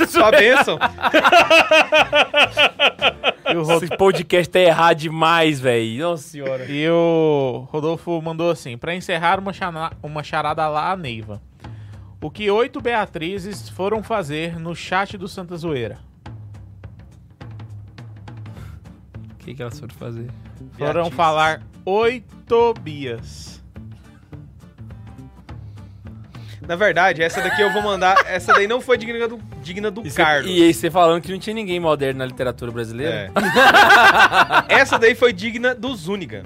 Sua 0.08 0.32
bênção. 0.36 0.78
E 3.50 3.56
o, 3.56 3.62
esse 3.78 3.88
podcast 3.96 4.50
tá 4.52 4.60
errado 4.60 4.98
demais, 4.98 5.58
velho. 5.62 6.02
Nossa 6.04 6.24
senhora. 6.24 6.66
e 6.66 6.86
o 6.90 7.66
Rodolfo 7.72 8.22
mandou 8.22 8.52
assim. 8.52 8.78
Pra 8.78 8.94
encerrar 8.94 9.40
uma, 9.40 9.54
chana- 9.54 9.94
uma 10.04 10.22
charada 10.22 10.68
lá, 10.68 10.92
a 10.92 10.98
Neiva. 10.98 11.42
O 12.22 12.30
que 12.30 12.52
oito 12.52 12.82
Beatrizes 12.82 13.70
foram 13.70 14.04
fazer 14.04 14.60
no 14.60 14.76
chat 14.76 15.18
do 15.18 15.30
Santa 15.30 15.56
Zoeira? 15.56 15.98
O 19.32 19.36
que, 19.38 19.54
que 19.56 19.62
elas 19.62 19.80
foram 19.80 19.96
fazer? 19.96 20.28
Foram 20.78 20.94
Beatriz. 21.04 21.16
falar 21.16 21.62
oito 21.92 22.74
Bias. 22.82 23.64
Na 26.68 26.76
verdade, 26.76 27.24
essa 27.24 27.42
daqui 27.42 27.62
eu 27.62 27.72
vou 27.72 27.82
mandar. 27.82 28.18
Essa 28.28 28.52
daí 28.54 28.68
não 28.68 28.82
foi 28.82 28.98
digna 28.98 29.26
do, 29.26 29.38
digna 29.64 29.90
do 29.90 30.06
E 30.06 30.12
cê- 30.12 30.22
Carlos. 30.22 30.52
E 30.52 30.64
aí 30.64 30.74
você 30.74 30.92
falando 30.92 31.22
que 31.22 31.32
não 31.32 31.40
tinha 31.40 31.54
ninguém 31.54 31.80
moderno 31.80 32.18
na 32.20 32.26
literatura 32.26 32.72
brasileira? 32.74 33.32
É. 34.68 34.68
essa 34.82 35.00
daí 35.00 35.16
foi 35.16 35.32
digna 35.32 35.74
do 35.74 35.96
Zuniga. 35.96 36.44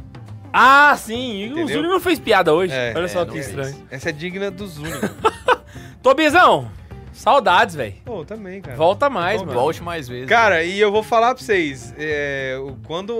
Ah, 0.53 0.95
sim. 0.95 1.37
E 1.37 1.43
o 1.45 1.53
Entendeu? 1.53 1.77
Zuni 1.77 1.87
não 1.87 1.99
fez 1.99 2.19
piada 2.19 2.53
hoje. 2.53 2.71
É, 2.71 2.93
Olha 2.95 3.07
só 3.07 3.23
é, 3.23 3.25
que 3.25 3.39
estranho. 3.39 3.73
fez. 3.73 3.83
Essa 3.89 4.09
é 4.09 4.11
digna 4.11 4.51
do 4.51 4.67
Zuniga. 4.67 5.09
Tobizão, 6.03 6.69
saudades, 7.13 7.73
velho. 7.73 7.95
Pô, 8.05 8.23
também, 8.23 8.61
cara. 8.61 8.75
Volta 8.77 9.09
mais, 9.09 9.37
Volta. 9.37 9.47
mano. 9.47 9.59
Volte 9.59 9.81
mais 9.81 10.07
vezes. 10.07 10.27
Cara, 10.29 10.63
e 10.63 10.79
eu 10.79 10.91
vou 10.91 11.01
falar 11.01 11.33
pra 11.33 11.43
vocês, 11.43 11.95
é, 11.97 12.59
o- 12.61 12.75
quando 12.85 13.13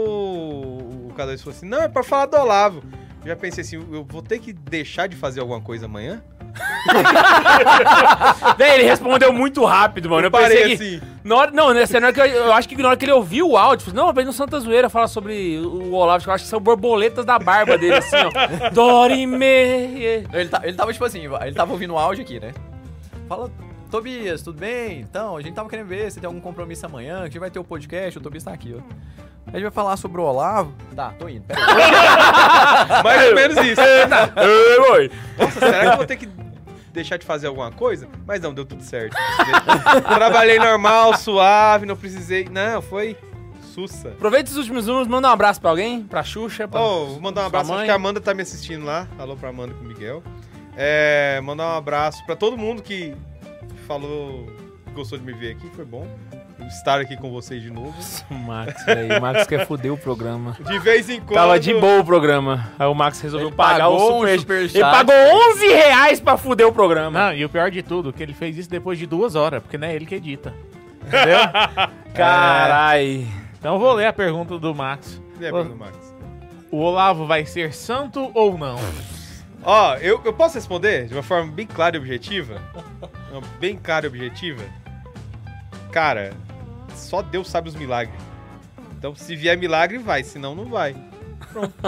o 1.12 1.14
o 1.14 1.18
K2 1.18 1.38
falou 1.40 1.56
assim, 1.56 1.68
não, 1.68 1.82
é 1.82 1.88
pra 1.88 2.04
falar 2.04 2.26
do 2.26 2.38
Olavo, 2.38 2.82
eu 3.24 3.28
já 3.28 3.36
pensei 3.36 3.62
assim, 3.64 3.76
eu 3.92 4.04
vou 4.04 4.22
ter 4.22 4.40
que 4.40 4.52
deixar 4.54 5.08
de 5.08 5.16
fazer 5.16 5.40
alguma 5.42 5.62
coisa 5.62 5.86
amanhã? 5.86 6.22
Véi, 8.58 8.74
ele 8.76 8.84
respondeu 8.84 9.32
muito 9.32 9.64
rápido, 9.64 10.10
mano. 10.10 10.24
Eu, 10.24 10.28
Eu 10.28 10.32
parei 10.32 10.64
pensei 10.64 10.78
que... 10.78 10.96
assim. 10.98 11.02
Na 11.24 11.36
hora, 11.36 11.52
não, 11.52 11.74
nessa 11.74 11.98
hora 11.98 12.12
que 12.12 12.20
eu, 12.20 12.26
eu 12.26 12.54
acho 12.54 12.68
que 12.68 12.76
na 12.82 12.90
hora 12.90 12.98
que 12.98 13.06
ele 13.06 13.12
ouviu 13.12 13.50
o 13.50 13.58
áudio, 13.58 13.86
falou, 13.86 14.08
não, 14.08 14.14
vem 14.14 14.26
no 14.26 14.34
Santa 14.34 14.60
Zoeira 14.60 14.90
fala 14.90 15.08
sobre 15.08 15.60
o 15.60 15.94
Olavo, 15.94 16.24
que 16.24 16.30
eu 16.30 16.34
acho 16.34 16.44
que 16.44 16.50
são 16.50 16.60
borboletas 16.60 17.24
da 17.26 17.38
barba 17.40 17.78
dele, 17.78 17.96
assim, 17.96 18.18
ó. 18.18 18.32
Dorime. 18.74 19.46
Ele, 20.34 20.50
tá- 20.50 20.62
ele 20.64 20.76
tava 20.76 20.92
tipo 20.92 21.06
assim, 21.06 21.26
ele 21.26 21.56
tava 21.56 21.72
ouvindo 21.72 21.94
o 21.94 21.98
áudio 21.98 22.24
aqui, 22.24 22.40
né? 22.40 22.52
Fala, 23.30 23.50
Tobias, 23.92 24.42
tudo 24.42 24.58
bem? 24.58 25.02
Então, 25.02 25.36
a 25.36 25.42
gente 25.42 25.54
tava 25.54 25.68
querendo 25.68 25.88
ver 25.88 26.10
se 26.10 26.18
tem 26.18 26.26
algum 26.26 26.40
compromisso 26.40 26.86
amanhã, 26.86 27.18
que 27.18 27.22
a 27.24 27.26
gente 27.26 27.40
vai 27.40 27.52
ter 27.52 27.60
o 27.60 27.64
podcast, 27.64 28.18
o 28.18 28.22
Tobias 28.22 28.42
tá 28.42 28.54
aqui, 28.54 28.74
ó. 28.74 28.82
A 29.48 29.52
gente 29.52 29.64
vai 29.64 29.72
falar 29.72 29.98
sobre 29.98 30.22
o 30.22 30.24
Olavo. 30.24 30.74
Tá, 30.96 31.14
tô 31.20 31.28
indo, 31.28 31.44
pera 31.44 31.60
aí. 31.60 33.04
Mais 33.04 33.28
ou 33.28 33.36
menos 33.36 33.58
isso. 33.58 33.82
Ei, 34.40 34.80
oi. 34.92 35.12
Nossa, 35.38 35.60
será 35.60 35.82
que 35.82 35.88
eu 35.88 35.98
vou 35.98 36.06
ter 36.06 36.16
que 36.16 36.30
deixar 36.94 37.18
de 37.18 37.26
fazer 37.26 37.48
alguma 37.48 37.70
coisa? 37.70 38.08
Mas 38.26 38.40
não, 38.40 38.54
deu 38.54 38.66
tudo 38.66 38.82
certo. 38.82 39.18
Trabalhei 40.16 40.58
normal, 40.58 41.18
suave, 41.18 41.86
não 41.86 41.98
precisei. 41.98 42.48
Não, 42.50 42.82
foi 42.82 43.18
sussa. 43.74 44.10
Aproveita 44.10 44.46
esses 44.46 44.58
últimos 44.58 44.88
números, 44.88 45.08
manda 45.10 45.28
um 45.28 45.32
abraço 45.32 45.60
pra 45.60 45.70
alguém, 45.70 46.04
pra 46.04 46.24
Xuxa, 46.24 46.66
pra... 46.66 46.80
Oh, 46.80 47.08
vou 47.08 47.20
mandar 47.20 47.42
um 47.44 47.46
abraço, 47.48 47.70
mãe? 47.70 47.78
acho 47.80 47.86
que 47.86 47.92
a 47.92 47.96
Amanda 47.96 48.22
tá 48.22 48.34
me 48.34 48.42
assistindo 48.42 48.86
lá. 48.86 49.06
Alô 49.20 49.36
pra 49.36 49.50
Amanda 49.50 49.74
e 49.74 49.76
pro 49.76 49.86
Miguel. 49.86 50.24
É, 50.78 51.42
mandar 51.44 51.74
um 51.74 51.78
abraço 51.78 52.26
pra 52.26 52.38
todo 52.38 52.58
mundo 52.58 52.82
que 52.82 53.14
falou 53.92 54.46
que 54.86 54.94
gostou 54.94 55.18
de 55.20 55.26
me 55.26 55.34
ver 55.34 55.52
aqui, 55.52 55.70
foi 55.76 55.84
bom 55.84 56.08
estar 56.68 57.02
aqui 57.02 57.18
com 57.18 57.30
vocês 57.30 57.62
de 57.62 57.70
novo. 57.70 57.94
O 58.30 58.34
Max, 58.34 58.86
velho. 58.86 59.18
O 59.18 59.22
Max 59.22 59.46
quer 59.46 59.66
foder 59.68 59.92
o 59.92 59.98
programa. 59.98 60.56
De 60.66 60.80
vez 60.80 61.10
em 61.10 61.20
quando. 61.20 61.34
Tava 61.34 61.60
de 61.60 61.74
boa 61.74 62.00
o 62.00 62.06
programa. 62.06 62.72
Aí 62.80 62.88
o 62.88 62.94
Max 62.94 63.20
resolveu 63.20 63.50
Ele 63.50 63.56
pagar 63.56 63.90
o 63.90 63.98
pagou 63.98 64.16
um 64.16 64.20
super... 64.20 64.40
superchat. 64.40 64.78
Ele 64.78 64.86
pagou 64.86 65.16
11 65.52 65.68
reais 65.68 66.20
pra 66.22 66.38
fuder 66.38 66.68
o 66.68 66.72
programa. 66.72 67.20
Não, 67.20 67.34
e 67.34 67.44
o 67.44 67.50
pior 67.50 67.70
de 67.70 67.82
tudo, 67.84 68.14
que 68.14 68.24
ele 68.24 68.34
fez 68.34 68.58
isso 68.58 68.70
depois 68.70 68.98
de 68.98 69.06
duas 69.06 69.36
horas, 69.36 69.62
porque 69.62 69.78
não 69.78 69.88
é 69.88 69.96
ele 69.96 70.06
que 70.06 70.16
edita. 70.16 70.54
Entendeu? 71.06 71.40
Carai. 72.14 73.28
Então 73.60 73.74
eu 73.74 73.80
vou 73.80 73.94
ler 73.94 74.06
a 74.06 74.14
pergunta 74.14 74.58
do 74.58 74.74
Max. 74.74 75.22
Lembra 75.40 75.64
do 75.66 75.76
Max? 75.76 75.98
O 76.70 76.78
Olavo 76.78 77.26
vai 77.26 77.46
ser 77.46 77.74
santo 77.74 78.32
ou 78.34 78.58
não? 78.58 78.78
Ó, 79.64 79.96
eu, 79.96 80.22
eu 80.24 80.32
posso 80.32 80.56
responder 80.56 81.08
de 81.08 81.14
uma 81.14 81.24
forma 81.24 81.52
bem 81.52 81.68
clara 81.68 81.98
e 81.98 82.00
objetiva? 82.00 82.62
Bem 83.60 83.78
clara 83.78 84.06
e 84.06 84.10
objetiva? 84.10 84.64
Cara, 85.92 86.34
só 86.96 87.22
Deus 87.22 87.50
sabe 87.50 87.70
os 87.70 87.76
milagres. 87.76 88.20
Então, 88.98 89.16
se 89.16 89.36
vier 89.36 89.58
milagre, 89.58 89.98
vai. 89.98 90.24
Senão, 90.24 90.54
não 90.56 90.66
vai. 90.66 90.96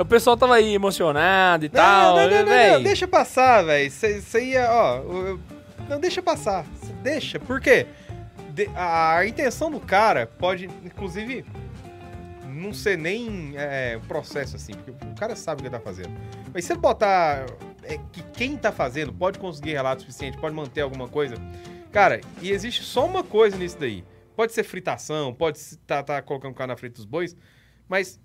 O 0.00 0.04
pessoal 0.04 0.36
tava 0.36 0.54
aí 0.54 0.72
emocionado 0.74 1.64
e 1.64 1.68
tal. 1.68 2.14
não, 2.14 2.22
não, 2.22 2.30
não, 2.30 2.38
não, 2.38 2.46
véi. 2.46 2.82
deixa 2.84 3.08
passar, 3.08 3.64
velho. 3.64 3.90
Você 3.90 4.44
ia, 4.44 4.70
ó. 4.70 4.98
eu- 4.98 5.40
Não, 5.88 5.98
deixa 5.98 6.22
passar. 6.22 6.64
Cê 6.80 6.92
Deixa. 7.02 7.40
Por 7.40 7.60
quê? 7.60 7.84
De- 8.50 8.70
a, 8.76 9.16
a 9.16 9.26
intenção 9.26 9.72
do 9.72 9.80
cara 9.80 10.24
pode, 10.38 10.66
inclusive, 10.84 11.44
não 12.46 12.72
ser 12.72 12.96
nem 12.96 13.54
é, 13.56 13.98
processo 14.06 14.54
assim, 14.54 14.72
porque 14.74 14.92
o 14.92 15.14
cara 15.18 15.34
sabe 15.34 15.62
o 15.62 15.64
que 15.64 15.70
tá 15.70 15.80
fazendo. 15.80 16.10
Mas 16.54 16.64
se 16.64 16.72
ele 16.72 16.80
botar 16.80 17.46
é, 17.88 17.98
que 18.12 18.22
quem 18.34 18.56
tá 18.56 18.70
fazendo 18.70 19.12
pode 19.12 19.38
conseguir 19.38 19.72
relato 19.72 20.02
suficiente, 20.02 20.38
pode 20.38 20.54
manter 20.54 20.82
alguma 20.82 21.08
coisa. 21.08 21.34
Cara, 21.90 22.20
e 22.42 22.50
existe 22.50 22.82
só 22.82 23.06
uma 23.06 23.24
coisa 23.24 23.56
nisso 23.56 23.78
daí. 23.78 24.04
Pode 24.36 24.52
ser 24.52 24.62
fritação, 24.62 25.34
pode 25.34 25.58
estar 25.58 26.02
tá, 26.02 26.14
tá 26.14 26.22
colocando 26.22 26.52
o 26.52 26.54
cara 26.54 26.68
na 26.68 26.76
frente 26.76 26.94
dos 26.94 27.04
bois, 27.04 27.36
mas 27.88 28.20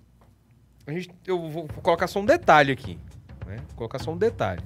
a 0.86 0.92
gente, 0.92 1.10
eu 1.26 1.50
vou 1.50 1.68
colocar 1.82 2.08
só 2.08 2.20
um 2.20 2.26
detalhe 2.26 2.72
aqui. 2.72 3.00
Né? 3.46 3.58
Vou 3.70 3.78
colocar 3.78 4.00
só 4.00 4.12
um 4.12 4.18
detalhe. 4.18 4.62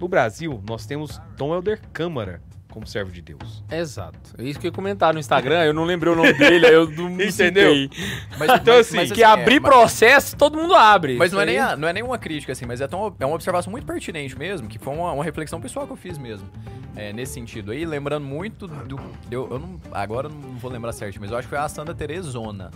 No 0.00 0.08
Brasil, 0.08 0.62
nós 0.68 0.84
temos 0.84 1.18
Dom 1.36 1.54
Helder 1.54 1.80
Câmara 1.92 2.42
como 2.72 2.86
servo 2.86 3.12
de 3.12 3.22
Deus. 3.22 3.62
Exato. 3.70 4.18
É 4.38 4.42
isso 4.42 4.58
que 4.58 4.66
eu 4.66 4.70
ia 4.70 4.74
comentar 4.74 5.12
no 5.14 5.20
Instagram, 5.20 5.62
eu 5.64 5.72
não 5.74 5.84
lembrei 5.84 6.12
o 6.12 6.16
nome 6.16 6.32
dele, 6.34 6.66
aí 6.66 6.74
eu 6.74 6.90
não 6.90 7.08
me 7.10 7.26
Entendeu? 7.28 7.72
citei. 7.72 7.90
Mas, 8.38 8.50
Então, 8.60 8.78
assim, 8.78 9.06
Que 9.08 9.22
abrir 9.22 9.56
é, 9.56 9.60
mas- 9.60 9.70
processo, 9.72 10.36
todo 10.36 10.56
mundo 10.58 10.74
abre. 10.74 11.16
Mas 11.16 11.30
não 11.32 11.40
é, 11.40 11.44
Isso 11.44 11.52
nem 11.52 11.58
a- 11.60 11.76
não 11.76 11.86
é 11.88 11.92
nem 11.92 12.02
uma 12.02 12.18
crítica, 12.18 12.52
assim, 12.52 12.66
mas 12.66 12.80
é, 12.80 12.88
tão, 12.88 13.14
é 13.20 13.26
uma 13.26 13.34
observação 13.34 13.70
muito 13.70 13.86
pertinente 13.86 14.36
mesmo, 14.38 14.66
que 14.68 14.78
foi 14.78 14.92
uma, 14.94 15.12
uma 15.12 15.22
reflexão 15.24 15.60
pessoal 15.60 15.86
que 15.86 15.92
eu 15.92 15.96
fiz 15.96 16.18
mesmo. 16.18 16.48
é, 16.96 17.12
nesse 17.12 17.34
sentido 17.34 17.70
aí, 17.72 17.84
lembrando 17.86 18.24
muito 18.26 18.66
do. 18.66 18.98
Eu, 19.30 19.48
eu 19.50 19.58
não, 19.58 19.80
agora 19.92 20.26
eu 20.28 20.30
não 20.30 20.58
vou 20.58 20.70
lembrar 20.70 20.92
certo, 20.92 21.18
mas 21.20 21.30
eu 21.30 21.36
acho 21.38 21.46
que 21.48 21.54
foi 21.54 21.58
a 21.64 21.68
Santa 21.68 21.94
Teresona. 21.94 22.70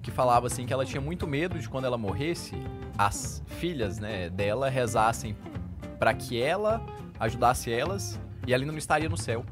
Que 0.00 0.10
falava 0.10 0.46
assim 0.46 0.64
que 0.64 0.72
ela 0.72 0.86
tinha 0.86 1.00
muito 1.02 1.26
medo 1.26 1.58
de 1.58 1.68
quando 1.68 1.84
ela 1.84 1.98
morresse, 1.98 2.54
as 2.96 3.42
filhas 3.58 3.98
né, 3.98 4.30
dela 4.30 4.70
rezassem 4.70 5.36
para 5.98 6.14
que 6.14 6.40
ela 6.40 6.80
ajudasse 7.20 7.70
elas 7.70 8.18
e 8.48 8.54
ela 8.54 8.62
ainda 8.62 8.72
não 8.72 8.78
estaria 8.78 9.08
no 9.10 9.16
céu. 9.16 9.44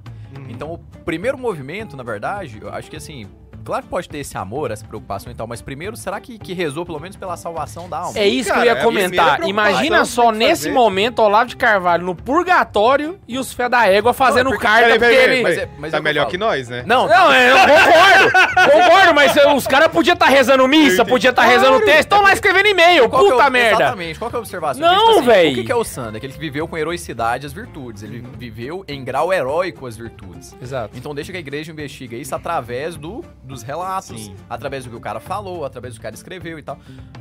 Então, 0.48 0.72
o 0.72 0.78
primeiro 0.78 1.36
movimento, 1.36 1.96
na 1.96 2.02
verdade, 2.02 2.58
eu 2.60 2.70
acho 2.70 2.90
que 2.90 2.96
assim, 2.96 3.26
claro 3.66 3.82
que 3.82 3.88
pode 3.90 4.08
ter 4.08 4.18
esse 4.18 4.36
amor, 4.38 4.70
essa 4.70 4.86
preocupação 4.86 5.30
e 5.30 5.34
tal, 5.34 5.46
mas 5.46 5.60
primeiro, 5.60 5.96
será 5.96 6.18
que, 6.20 6.38
que 6.38 6.54
rezou 6.54 6.86
pelo 6.86 6.98
menos 7.00 7.16
pela 7.16 7.36
salvação 7.36 7.88
da 7.88 7.98
alma? 7.98 8.18
É 8.18 8.26
isso 8.26 8.48
Cara, 8.48 8.62
que 8.62 8.66
eu 8.68 8.70
é 8.70 8.74
ia 8.74 8.80
a 8.80 8.84
comentar. 8.84 9.42
Imagina 9.48 10.04
só 10.04 10.30
nesse 10.32 10.64
fazer. 10.64 10.72
momento 10.74 11.18
Olavo 11.20 11.48
de 11.50 11.56
Carvalho 11.56 12.04
no 12.04 12.14
purgatório 12.14 13.18
e 13.26 13.38
os 13.38 13.52
fé 13.52 13.68
da 13.68 13.86
égua 13.86 14.12
fazendo 14.14 14.50
porque- 14.50 14.62
carta 14.64 14.98
Peraí, 14.98 15.16
ele. 15.16 15.42
Mas 15.42 15.58
é- 15.58 15.68
mas 15.78 15.90
tá 15.90 15.96
é 15.98 16.00
o 16.00 16.02
que 16.02 16.08
eu 16.08 16.12
melhor 16.12 16.26
que 16.28 16.38
nós, 16.38 16.68
né? 16.68 16.84
Não, 16.86 17.06
Não, 17.08 17.32
é, 17.32 17.50
eu 17.50 17.56
concordo. 17.58 18.72
concordo, 18.72 19.14
mas 19.14 19.36
os 19.56 19.66
caras 19.66 19.88
podiam 19.88 20.14
estar 20.14 20.26
rezando 20.26 20.66
missa, 20.68 21.04
podiam 21.04 21.30
estar 21.30 21.42
rezando 21.44 21.80
texto, 21.80 22.00
estão 22.00 22.22
lá 22.22 22.32
escrevendo 22.32 22.66
e-mail. 22.68 23.08
Qual 23.08 23.24
que 23.24 23.30
é 23.30 23.34
o- 23.34 23.36
Puta 23.38 23.50
merda. 23.50 23.82
Exatamente, 23.82 24.18
qual 24.18 24.30
que 24.30 24.36
é 24.36 24.38
a 24.38 24.40
observação? 24.40 24.80
Não, 24.82 24.96
Porque, 24.96 25.20
tipo 25.20 25.30
assim. 25.30 25.60
O 25.60 25.64
que 25.64 25.72
é 25.72 25.76
o? 25.76 26.16
Aquele 26.16 26.32
que 26.32 26.38
viveu 26.38 26.68
com 26.68 26.76
heroicidade 26.76 27.46
as 27.46 27.52
virtudes. 27.52 28.02
Ele 28.02 28.22
viveu 28.38 28.84
em 28.88 29.04
grau 29.04 29.32
heróico 29.32 29.86
as 29.86 29.96
virtudes. 29.96 30.54
Exato. 30.60 30.96
Então 30.96 31.14
deixa 31.14 31.32
que 31.32 31.36
a 31.36 31.40
igreja 31.40 31.72
investiga 31.72 32.16
isso 32.16 32.34
através 32.34 32.96
do, 32.96 33.24
dos 33.56 33.62
relatos, 33.64 34.20
Sim. 34.20 34.34
através 34.48 34.84
do 34.84 34.90
que 34.90 34.96
o 34.96 35.00
cara 35.00 35.18
falou, 35.20 35.64
através 35.64 35.94
do 35.94 35.96
que 35.96 36.00
o 36.00 36.02
cara 36.04 36.14
escreveu 36.14 36.58
e 36.58 36.62
tal. 36.62 36.78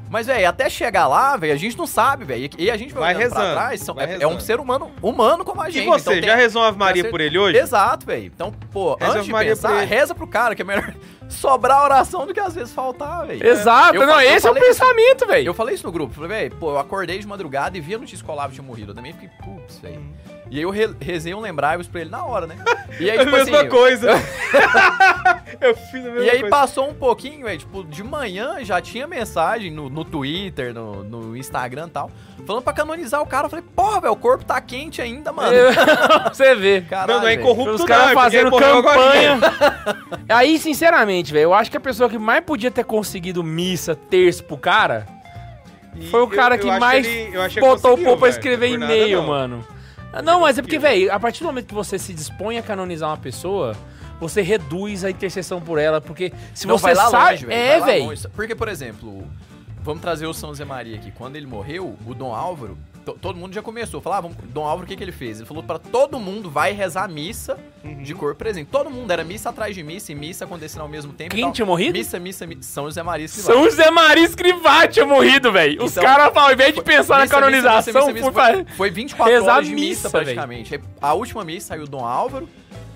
Mas, 0.10 0.28
velho, 0.28 0.48
até 0.48 0.70
chegar 0.70 1.07
lá, 1.07 1.36
velho, 1.36 1.53
a 1.53 1.57
gente 1.57 1.78
não 1.78 1.88
sabe, 1.88 2.24
velho. 2.26 2.49
E 2.57 2.70
a 2.70 2.78
gente 2.78 2.94
vai, 2.94 3.14
Vai 3.14 3.16
olhando 3.16 3.32
pra 3.34 3.40
rezando, 3.41 3.56
trás, 3.60 3.82
são- 3.82 3.95
vai 3.95 4.06
é, 4.06 4.14
é 4.14 4.16
um 4.28 4.30
rezando. 4.30 4.41
ser 4.41 4.60
humano 4.60 4.91
humano 5.02 5.44
como 5.44 5.62
a 5.62 5.70
E 5.70 5.72
gente. 5.72 5.86
você, 5.88 6.02
então 6.12 6.14
tem- 6.14 6.24
já 6.30 6.36
rezou 6.36 6.62
uma 6.62 6.68
Ave 6.70 6.78
Maria 6.78 7.02
tem- 7.03 7.12
por 7.12 7.20
ele 7.22 7.38
hoje? 7.38 7.57
Exato, 7.57 8.06
velho. 8.06 8.26
Então, 8.26 8.52
pô, 8.72 8.95
Reza 8.95 9.12
antes 9.14 9.26
de 9.26 9.32
Maria 9.32 9.56
por 9.56 9.62
pensar, 9.62 9.84
reza 9.84 10.14
pro 10.16 10.28
cara, 10.28 10.53
que 10.56 10.62
é 10.62 10.66
melhor 10.66 10.94
sobrar 11.28 11.84
oração 11.84 12.26
do 12.28 12.34
que 12.34 12.40
às 12.40 12.53
vezes 12.53 12.72
faltar, 12.74 13.26
velho. 13.26 13.45
Exato, 13.45 13.95
Eu 13.95 14.06
não, 14.06 14.22
eu 14.22 14.36
esse 14.36 14.48
é 14.48 14.52
o 14.52 14.53
pensamento, 14.53 15.26
velho. 15.26 15.48
Eu 15.48 15.53
falei 15.53 15.74
isso 15.76 15.86
no 15.86 15.91
grupo, 15.91 16.14
falei, 16.14 16.30
velho, 16.30 16.56
pô, 16.57 16.72
eu 16.72 16.78
acordei 16.80 17.18
de 17.20 17.28
madrugada 17.28 17.78
e 17.78 17.82
vi 17.82 17.95
a 17.95 17.98
notícia 17.98 18.24
que 18.24 18.30
o 18.30 18.34
Olavo 18.34 18.53
tinha 18.53 18.64
morrido. 18.66 18.91
Eu 18.91 18.95
também 18.95 19.12
fiquei, 19.14 19.30
putz, 19.44 19.80
velho. 19.80 20.02
E 20.51 20.57
aí 20.57 20.61
eu 20.63 20.69
re 20.69 20.89
rezei 21.01 21.34
um 21.34 21.39
lembráveis 21.39 21.88
pra 21.88 22.01
ele 22.01 22.09
na 22.09 22.23
hora, 22.26 22.45
né? 22.47 22.55
E 22.99 23.09
aí, 23.11 23.17
É 23.17 23.22
a 23.22 23.26
tipo 23.26 23.35
mesma 23.35 23.57
assim, 23.59 23.67
coisa. 23.69 24.09
eu 25.59 25.76
fiz 25.76 25.95
a 26.05 26.09
mesma 26.09 26.19
E 26.23 26.30
aí 26.30 26.39
coisa. 26.39 26.49
passou 26.55 26.89
um 26.89 26.93
pouquinho, 26.93 27.43
velho, 27.45 27.57
tipo, 27.59 27.84
de 27.84 28.03
manhã 28.03 28.57
já 28.63 28.80
tinha 28.80 29.05
mensagem 29.07 29.69
no, 29.72 29.89
no 29.89 30.05
Twitter, 30.05 30.73
no, 30.73 31.03
no 31.03 31.35
Instagram 31.35 31.88
e 31.88 31.89
tal, 31.89 32.11
falando 32.45 32.63
pra 32.63 32.72
canonizar 32.72 33.22
o 33.22 33.26
cara. 33.26 33.47
Eu 33.47 33.49
falei, 33.49 33.65
porra, 33.76 33.99
velho, 34.01 34.13
o 34.13 34.15
corpo 34.15 34.45
tá 34.45 34.61
quente 34.61 35.01
ainda, 35.01 35.34
mano. 35.34 35.51
Você 36.31 36.55
vê. 36.55 36.81
Caralho, 36.81 37.13
não, 37.15 37.22
não 37.22 37.27
é 37.27 37.34
incorrupto 37.34 37.73
Os 37.76 37.84
caras 37.84 38.11
é 38.11 38.13
fazendo 38.13 38.47
ele 38.47 38.57
campanha. 38.59 39.39
Aí, 40.30 40.57
sinceramente, 40.57 41.34
velho, 41.34 41.43
eu 41.43 41.53
acho 41.53 41.69
que 41.69 41.77
a 41.77 41.81
pessoa 41.81 42.09
que 42.09 42.17
mais 42.17 42.43
podia 42.45 42.72
ter 42.72 42.85
conseguido 42.85 43.43
missa 43.43 43.93
terço 43.95 44.43
pro 44.45 44.57
cara 44.57 45.05
E 45.95 46.07
foi 46.07 46.22
o 46.22 46.23
eu- 46.23 46.27
cara 46.30 46.55
eu 46.55 46.59
que 46.59 46.69
acho 46.69 46.80
mais 46.80 47.05
ele- 47.05 47.35
eu 47.35 47.49
que 47.49 47.59
botou 47.59 47.93
o 47.95 47.97
povo 47.97 48.17
pra 48.17 48.30
escrever 48.30 48.69
e-mail, 48.69 49.22
não. 49.22 49.27
mano. 49.27 49.67
Não, 50.23 50.41
mas 50.41 50.57
é 50.57 50.61
porque, 50.61 50.79
velho, 50.79 51.11
a 51.13 51.19
partir 51.19 51.41
do 51.41 51.47
momento 51.47 51.67
que 51.67 51.73
você 51.73 51.97
se 51.99 52.13
dispõe 52.13 52.57
a 52.57 52.63
canonizar 52.63 53.09
uma 53.09 53.17
pessoa, 53.17 53.75
você 54.19 54.41
reduz 54.41 55.03
a 55.03 55.09
intercessão 55.09 55.59
por 55.61 55.77
ela, 55.77 55.99
porque 55.99 56.31
se 56.53 56.67
Não, 56.67 56.77
você 56.77 56.83
vai 56.83 56.95
lá 56.95 57.09
sabe... 57.09 57.31
longe, 57.31 57.45
velho. 57.47 57.59
é, 57.59 57.81
velho. 57.81 58.29
Porque, 58.33 58.55
por 58.55 58.67
exemplo, 58.67 59.27
vamos 59.81 60.01
trazer 60.01 60.25
o 60.25 60.33
São 60.33 60.53
Zé 60.53 60.65
Maria 60.65 60.95
aqui. 60.95 61.11
Quando 61.11 61.35
ele 61.35 61.45
morreu, 61.47 61.95
o 62.05 62.13
Dom 62.13 62.33
Álvaro, 62.33 62.77
todo 63.14 63.36
mundo 63.38 63.53
já 63.53 63.61
começou. 63.61 64.02
Falar, 64.02 64.18
ah, 64.18 64.22
vamos, 64.22 64.38
Dom 64.45 64.64
Álvaro, 64.65 64.86
o 64.86 64.88
que, 64.88 64.95
que 64.95 65.03
ele 65.03 65.11
fez? 65.11 65.38
Ele 65.40 65.48
falou 65.48 65.64
pra 65.64 65.77
todo 65.80 66.19
mundo, 66.19 66.49
vai 66.49 66.72
rezar 66.73 67.07
missa 67.07 67.57
Uhum. 67.84 68.02
de 68.02 68.15
corpo 68.15 68.36
presente. 68.40 68.68
Todo 68.72 68.90
mundo, 68.90 69.11
era 69.11 69.23
missa 69.23 69.49
atrás 69.49 69.76
de 69.76 69.84
missa 69.84 70.11
e 70.11 70.15
missa 70.15 70.44
acontecendo 70.45 70.82
ao 70.82 70.88
mesmo 70.88 71.14
tempo. 71.14 71.36
Quem 71.36 71.52
tinha 71.52 71.65
morrido? 71.65 71.98
Missa, 71.98 72.19
missa, 72.19 72.48
missa. 72.48 72.64
São 72.64 72.86
José 72.86 73.03
Maria 73.03 73.26
Escrivá. 73.26 73.53
São 73.53 73.64
José 73.65 73.91
Maria 73.91 74.23
Escrivá 74.23 74.88
tinha 74.88 75.06
morrido, 75.06 75.52
velho. 75.52 75.84
Os 75.84 75.91
Então, 75.91 76.03
caras, 76.03 76.36
ao 76.36 76.52
invés 76.52 76.73
de 76.73 76.82
pensar 76.82 77.18
na 77.18 77.22
Missa, 77.23 77.36
canonização, 77.36 77.94
missa, 77.94 78.14
missa, 78.14 78.14
missa, 78.14 78.32
foi 78.32 78.34
foi, 78.56 78.64
pra... 78.64 78.73
foi 78.76 78.90
24 78.90 79.34
rezar 79.34 79.53
horas 79.53 79.68
de 79.68 79.76
missa, 79.76 79.88
missa, 79.90 80.10
praticamente. 80.10 80.73
Aí, 80.76 80.82
A 81.02 81.14
última 81.14 81.44
missa 81.44 81.68
saiu 81.68 81.84
o 81.84 81.88
Dom 81.88 82.03
Álvaro, 82.03 82.49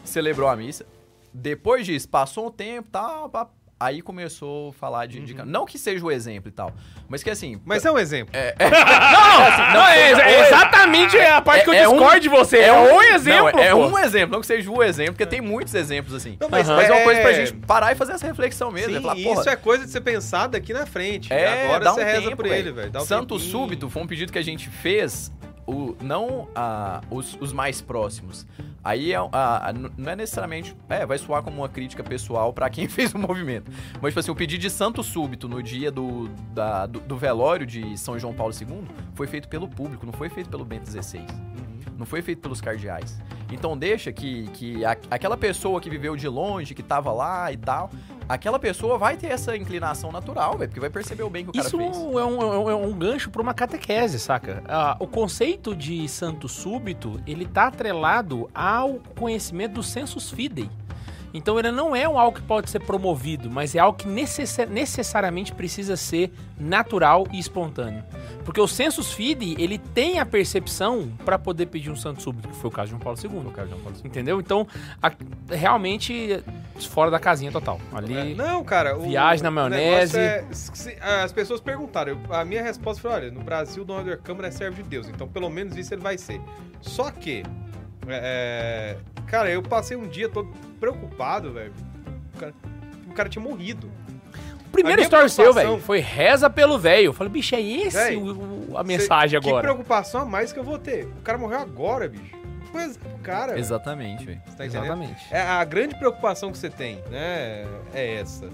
celebrou 0.03 0.49
a 0.49 0.55
missa. 0.55 0.85
Depois 1.31 1.85
disso, 1.85 2.09
passou 2.09 2.47
um 2.47 2.51
tempo, 2.51 2.89
tal, 2.91 3.29
pá, 3.29 3.47
aí 3.79 4.01
começou 4.01 4.69
a 4.69 4.73
falar 4.73 5.05
de, 5.05 5.19
Uhum. 5.19 5.25
de 5.25 5.33
Não 5.45 5.65
que 5.65 5.77
seja 5.77 6.03
o 6.05 6.11
exemplo 6.11 6.49
e 6.49 6.51
tal, 6.51 6.73
mas 7.07 7.23
que 7.23 7.29
assim... 7.29 7.61
Mas 7.65 7.85
é 7.85 7.91
um 7.91 7.97
exemplo. 7.97 8.33
Não, 8.59 9.73
não, 9.73 9.87
é, 9.87 10.09
seja 10.09 10.21
é 10.21 10.41
o- 10.41 10.45
exatamente 10.45 11.17
a 11.17 11.41
parte 11.41 11.63
que 11.63 11.69
eu 11.69 11.73
É- 11.73 11.77
é 11.79 11.87
um- 11.87 11.93
discordo 11.93 12.19
de 12.19 12.29
você. 12.29 12.57
É, 12.59 12.73
um, 12.73 13.01
exemplo, 13.01 13.51
Não, 13.53 13.59
é 13.59 13.73
um 13.75 13.97
exemplo, 13.99 14.33
não 14.33 14.41
que 14.41 14.47
seja 14.47 14.69
o 14.69 14.83
exemplo, 14.83 15.13
porque 15.13 15.25
tem 15.25 15.41
muitos 15.41 15.73
exemplos 15.73 16.13
assim. 16.13 16.37
Não, 16.39 16.49
mas, 16.49 16.67
mas 16.67 16.89
é 16.89 16.91
uma 16.91 17.01
é- 17.01 17.03
coisa 17.03 17.21
pra 17.21 17.33
gente 17.33 17.53
parar 17.53 17.91
e 17.91 17.95
fazer 17.95 18.13
essa 18.13 18.27
reflexão 18.27 18.71
mesmo. 18.71 18.91
Sim, 18.91 18.97
é 18.97 19.01
falar, 19.01 19.17
e 19.17 19.31
isso 19.31 19.49
é 19.49 19.55
coisa 19.55 19.85
de 19.85 19.91
ser 19.91 20.01
pensado 20.01 20.51
daqui 20.53 20.73
na 20.73 20.85
frente. 20.85 21.31
É, 21.33 21.65
Agora 21.65 21.83
dá 21.85 21.91
um 21.93 21.95
você 21.95 22.03
reza 22.03 22.21
tempo, 22.23 22.35
por 22.35 22.45
ele, 22.47 22.71
velho. 22.71 22.91
Dá 22.91 23.01
um 23.01 23.05
Santo 23.05 23.35
tempinho. 23.35 23.51
Súbito 23.51 23.89
foi 23.89 24.01
um 24.03 24.07
pedido 24.07 24.31
que 24.31 24.39
a 24.39 24.43
gente 24.43 24.69
fez 24.69 25.31
o, 25.69 25.95
não 26.01 26.47
ah, 26.55 27.01
os, 27.11 27.37
os 27.39 27.53
mais 27.53 27.81
próximos. 27.81 28.45
Aí 28.83 29.11
é, 29.13 29.17
ah, 29.31 29.71
n- 29.73 29.91
não 29.97 30.11
é 30.11 30.15
necessariamente. 30.15 30.75
É, 30.87 31.05
vai 31.05 31.17
soar 31.17 31.43
como 31.43 31.57
uma 31.57 31.69
crítica 31.69 32.03
pessoal 32.03 32.51
pra 32.53 32.69
quem 32.69 32.87
fez 32.89 33.13
o 33.13 33.19
movimento. 33.19 33.71
Mas, 34.01 34.11
tipo 34.11 34.19
assim, 34.19 34.31
o 34.31 34.35
pedido 34.35 34.61
de 34.61 34.69
santo 34.69 35.03
súbito 35.03 35.47
no 35.47 35.61
dia 35.61 35.91
do, 35.91 36.27
da- 36.53 36.85
do, 36.85 36.99
do 36.99 37.17
velório 37.17 37.65
de 37.65 37.97
São 37.97 38.17
João 38.17 38.33
Paulo 38.33 38.53
II 38.53 38.83
foi 39.13 39.27
feito 39.27 39.47
pelo 39.47 39.67
público, 39.67 40.05
não 40.05 40.13
foi 40.13 40.29
feito 40.29 40.49
pelo 40.49 40.63
Bento 40.65 40.89
XVI. 40.89 41.25
Não 41.99 42.05
foi 42.05 42.21
feito 42.21 42.39
pelos 42.41 42.61
cardeais. 42.61 43.19
Então 43.51 43.77
deixa 43.77 44.09
que, 44.11 44.47
que 44.53 44.85
a- 44.85 44.95
aquela 45.11 45.35
pessoa 45.35 45.81
que 45.81 45.89
viveu 45.89 46.15
de 46.15 46.27
longe, 46.29 46.73
que 46.73 46.81
tava 46.81 47.11
lá 47.11 47.51
e 47.51 47.57
tal, 47.57 47.89
aquela 48.27 48.57
pessoa 48.57 48.97
vai 48.97 49.17
ter 49.17 49.27
essa 49.27 49.57
inclinação 49.57 50.11
natural, 50.11 50.57
velho, 50.57 50.69
porque 50.69 50.79
vai 50.79 50.89
perceber 50.89 51.23
o 51.23 51.29
bem 51.29 51.43
que 51.43 51.49
o 51.49 51.53
cara 51.53 51.67
Isso 51.67 51.77
fez. 51.77 51.95
é 51.97 51.99
um, 51.99 52.17
é 52.19 52.25
um- 52.25 52.69
é 52.69 52.75
um 52.75 52.93
gancho 52.93 53.29
pra 53.29 53.41
uma 53.41 53.53
catequese, 53.53 54.17
saca? 54.17 54.63
Ah, 54.69 54.95
o 54.99 55.05
conceito 55.07 55.75
de 55.75 56.07
santo 56.07 56.47
súbito, 56.47 57.19
ele 57.27 57.45
tá 57.45 57.67
atrelado 57.67 58.49
ao 58.53 58.99
conhecimento 59.17 59.73
do 59.73 59.83
sensus 59.83 60.31
fidei. 60.31 60.69
Então 61.33 61.59
ele 61.59 61.71
não 61.71 61.95
é 61.95 62.07
um 62.09 62.17
algo 62.17 62.35
que 62.37 62.43
pode 62.43 62.69
ser 62.69 62.79
promovido, 62.79 63.49
mas 63.51 63.75
é 63.75 63.79
algo 63.79 63.97
que 63.97 64.07
necessa- 64.07 64.65
necessariamente 64.65 65.53
precisa 65.53 65.95
ser 65.95 66.31
natural 66.59 67.27
e 67.31 67.39
espontâneo. 67.39 68.03
Porque 68.43 68.59
o 68.59 68.67
sensus 68.67 69.13
fidei, 69.13 69.55
ele 69.59 69.77
tem 69.77 70.19
a 70.19 70.25
percepção 70.25 71.11
pra 71.23 71.37
poder 71.37 71.67
pedir 71.67 71.91
um 71.91 71.95
santo 71.95 72.21
súbito, 72.21 72.47
que 72.49 72.55
foi 72.55 72.69
o 72.69 72.73
caso 72.73 72.85
de 72.87 72.91
João 72.91 72.99
Paulo 73.01 73.19
II. 73.21 73.51
Caso 73.53 73.67
de 73.67 73.73
João 73.73 73.83
Paulo 73.83 73.97
II. 73.99 74.07
Entendeu? 74.07 74.39
Então, 74.39 74.67
a- 75.01 75.11
realmente 75.49 76.43
fora 76.89 77.11
da 77.11 77.19
casinha 77.19 77.51
total. 77.51 77.79
É, 77.93 77.97
Ali 77.97 78.33
Não, 78.35 78.63
cara. 78.63 78.97
o- 78.97 79.01
Viagem 79.01 79.43
na 79.43 79.49
o 79.49 79.51
maionese. 79.51 80.17
é- 80.17 80.45
se- 80.51 80.95
as 81.01 81.31
pessoas 81.31 81.59
perguntaram. 81.61 82.17
a 82.29 82.43
minha 82.43 82.63
resposta 82.63 83.01
foi: 83.01 83.11
olha, 83.11 83.29
no 83.31 83.41
Brasil, 83.41 83.85
Dona 83.85 84.03
da 84.03 84.17
Câmara 84.17 84.47
é 84.47 84.51
servo 84.51 84.77
de 84.77 84.83
Deus. 84.89 85.07
Então, 85.09 85.27
pelo 85.27 85.49
menos 85.49 85.75
isso 85.75 85.93
ele 85.93 86.01
vai 86.01 86.17
ser. 86.17 86.41
Só 86.81 87.11
que. 87.11 87.43
É, 88.11 88.97
cara, 89.27 89.49
eu 89.49 89.61
passei 89.61 89.95
um 89.97 90.07
dia 90.07 90.29
todo 90.29 90.49
preocupado, 90.79 91.51
velho. 91.53 91.73
O 92.35 92.39
cara, 92.39 92.53
o 93.09 93.13
cara 93.13 93.29
tinha 93.29 93.43
morrido. 93.43 93.89
O 94.67 94.71
primeiro 94.71 95.01
story 95.01 95.29
seu, 95.29 95.53
velho, 95.53 95.79
foi 95.79 95.99
reza 95.99 96.49
pelo 96.49 96.77
velho. 96.77 97.05
Eu 97.07 97.13
falei, 97.13 97.31
bicho, 97.33 97.55
é 97.55 97.61
esse 97.61 97.97
Véi, 97.97 98.15
o- 98.15 98.69
o- 98.71 98.77
a 98.77 98.83
mensagem 98.83 99.39
Cê- 99.39 99.43
Que 99.43 99.49
agora? 99.49 99.63
preocupação 99.63 100.21
a 100.21 100.25
mais 100.25 100.53
que 100.53 100.59
eu 100.59 100.63
vou 100.63 100.77
ter. 100.77 101.05
O 101.05 101.21
cara 101.23 101.37
morreu 101.37 101.59
agora, 101.59 102.07
bicho. 102.07 102.37
Pois, 102.71 102.99
cara. 103.23 103.57
Exatamente, 103.57 104.23
velho. 104.25 104.39
Você 104.45 104.55
tá 104.55 104.65
entendendo? 104.67 104.85
Exatamente. 104.85 105.25
É, 105.31 105.41
a 105.41 105.63
grande 105.63 105.95
preocupação 105.97 106.51
que 106.51 106.57
você 106.59 106.69
tem, 106.69 106.97
né, 107.09 107.65
é 107.95 108.15
essa. 108.15 108.47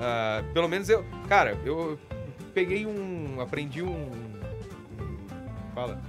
Ah, 0.00 0.42
pelo 0.52 0.66
menos 0.66 0.88
eu. 0.88 1.04
Cara, 1.28 1.56
eu 1.64 1.96
peguei 2.52 2.84
um. 2.84 3.40
Aprendi 3.40 3.80
um. 3.80 3.90
um- 3.92 5.20
fala. 5.72 6.00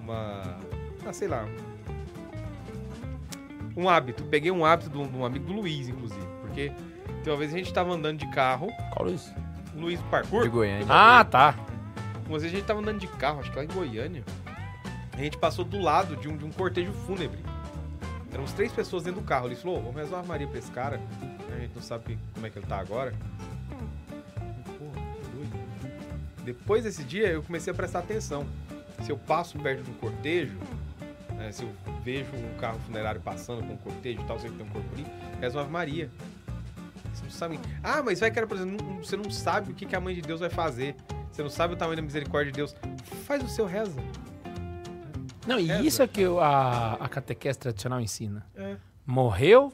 Uma. 0.00 0.58
Ah, 1.06 1.12
sei 1.12 1.28
lá. 1.28 1.46
Um 3.76 3.88
hábito. 3.88 4.24
Peguei 4.24 4.50
um 4.50 4.64
hábito 4.64 4.90
de 4.90 4.98
um, 4.98 5.24
amigo 5.24 5.46
do 5.46 5.52
Luiz, 5.52 5.88
inclusive. 5.88 6.26
Porque 6.40 6.72
tem 7.22 7.32
uma 7.32 7.38
vez 7.38 7.54
a 7.54 7.58
gente 7.58 7.72
tava 7.72 7.92
andando 7.92 8.18
de 8.18 8.30
carro. 8.30 8.68
Qual 8.92 9.08
isso? 9.08 9.32
O 9.74 9.80
Luiz 9.80 10.00
Parkour. 10.10 10.42
De 10.42 10.48
Goiânia. 10.48 10.86
Ah, 10.88 11.24
tá. 11.24 11.54
Uma 12.26 12.38
vez 12.38 12.52
a 12.52 12.56
gente 12.56 12.66
tava 12.66 12.80
andando 12.80 12.98
de 12.98 13.06
carro, 13.06 13.40
acho 13.40 13.50
que 13.50 13.56
lá 13.56 13.64
em 13.64 13.68
Goiânia. 13.68 14.24
A 15.12 15.18
gente 15.18 15.38
passou 15.38 15.64
do 15.64 15.78
lado 15.78 16.16
de 16.16 16.28
um, 16.28 16.36
de 16.36 16.44
um 16.44 16.50
cortejo 16.50 16.92
fúnebre. 16.92 17.38
Eram 18.32 18.42
uns 18.44 18.52
três 18.52 18.72
pessoas 18.72 19.04
dentro 19.04 19.20
do 19.20 19.26
carro. 19.26 19.46
Ele 19.46 19.54
falou, 19.54 19.78
"Ô, 19.78 19.80
vamos 19.80 19.96
rezar 19.96 20.16
uma 20.16 20.24
Maria 20.24 20.46
pra 20.46 20.58
esse 20.58 20.70
cara. 20.70 21.00
A 21.54 21.60
gente 21.60 21.74
não 21.74 21.82
sabe 21.82 22.18
como 22.34 22.46
é 22.46 22.50
que 22.50 22.58
ele 22.58 22.66
tá 22.66 22.78
agora. 22.78 23.14
Porra, 24.78 25.06
que 25.14 25.30
doido. 25.30 25.56
Depois 26.44 26.84
desse 26.84 27.04
dia, 27.04 27.28
eu 27.28 27.42
comecei 27.42 27.72
a 27.72 27.76
prestar 27.76 28.00
atenção. 28.00 28.46
Se 29.02 29.10
eu 29.10 29.16
passo 29.16 29.58
perto 29.58 29.82
de 29.82 29.90
um 29.90 29.94
cortejo, 29.94 30.58
né, 31.36 31.52
se 31.52 31.62
eu 31.62 31.72
vejo 32.02 32.30
um 32.34 32.56
carro 32.58 32.78
funerário 32.80 33.20
passando 33.20 33.62
com 33.66 33.74
um 33.74 33.76
cortejo 33.76 34.20
e 34.20 34.24
tal, 34.24 34.38
sei 34.38 34.50
que 34.50 34.56
tem 34.56 34.66
um 34.66 34.70
corpo 34.70 34.88
ali, 34.94 35.06
reza 35.40 35.56
uma 35.58 35.62
Ave 35.62 35.72
Maria. 35.72 36.10
Você 37.12 37.22
não 37.24 37.30
sabe. 37.30 37.60
Ah, 37.82 38.02
mas 38.02 38.20
vai 38.20 38.30
que 38.30 38.38
era, 38.38 38.46
por 38.46 38.56
exemplo, 38.56 38.86
não- 38.86 38.96
você 39.02 39.16
não 39.16 39.30
sabe 39.30 39.72
o 39.72 39.74
que 39.74 39.86
que 39.86 39.96
a 39.96 40.00
mãe 40.00 40.14
de 40.14 40.20
Deus 40.22 40.40
vai 40.40 40.50
fazer. 40.50 40.94
Você 41.32 41.42
não 41.42 41.48
sabe 41.50 41.74
o 41.74 41.76
tamanho 41.76 41.96
da 41.96 42.02
misericórdia 42.02 42.50
de 42.52 42.56
Deus. 42.56 42.74
Faz 43.26 43.42
o 43.42 43.48
seu 43.48 43.66
reza. 43.66 43.98
Não, 45.46 45.58
e 45.60 45.66
Reza. 45.66 45.82
isso 45.86 46.02
é 46.02 46.06
que 46.08 46.24
a, 46.24 46.94
a 47.00 47.08
catequese 47.08 47.58
tradicional 47.58 48.00
ensina. 48.00 48.44
É. 48.56 48.76
Morreu 49.06 49.72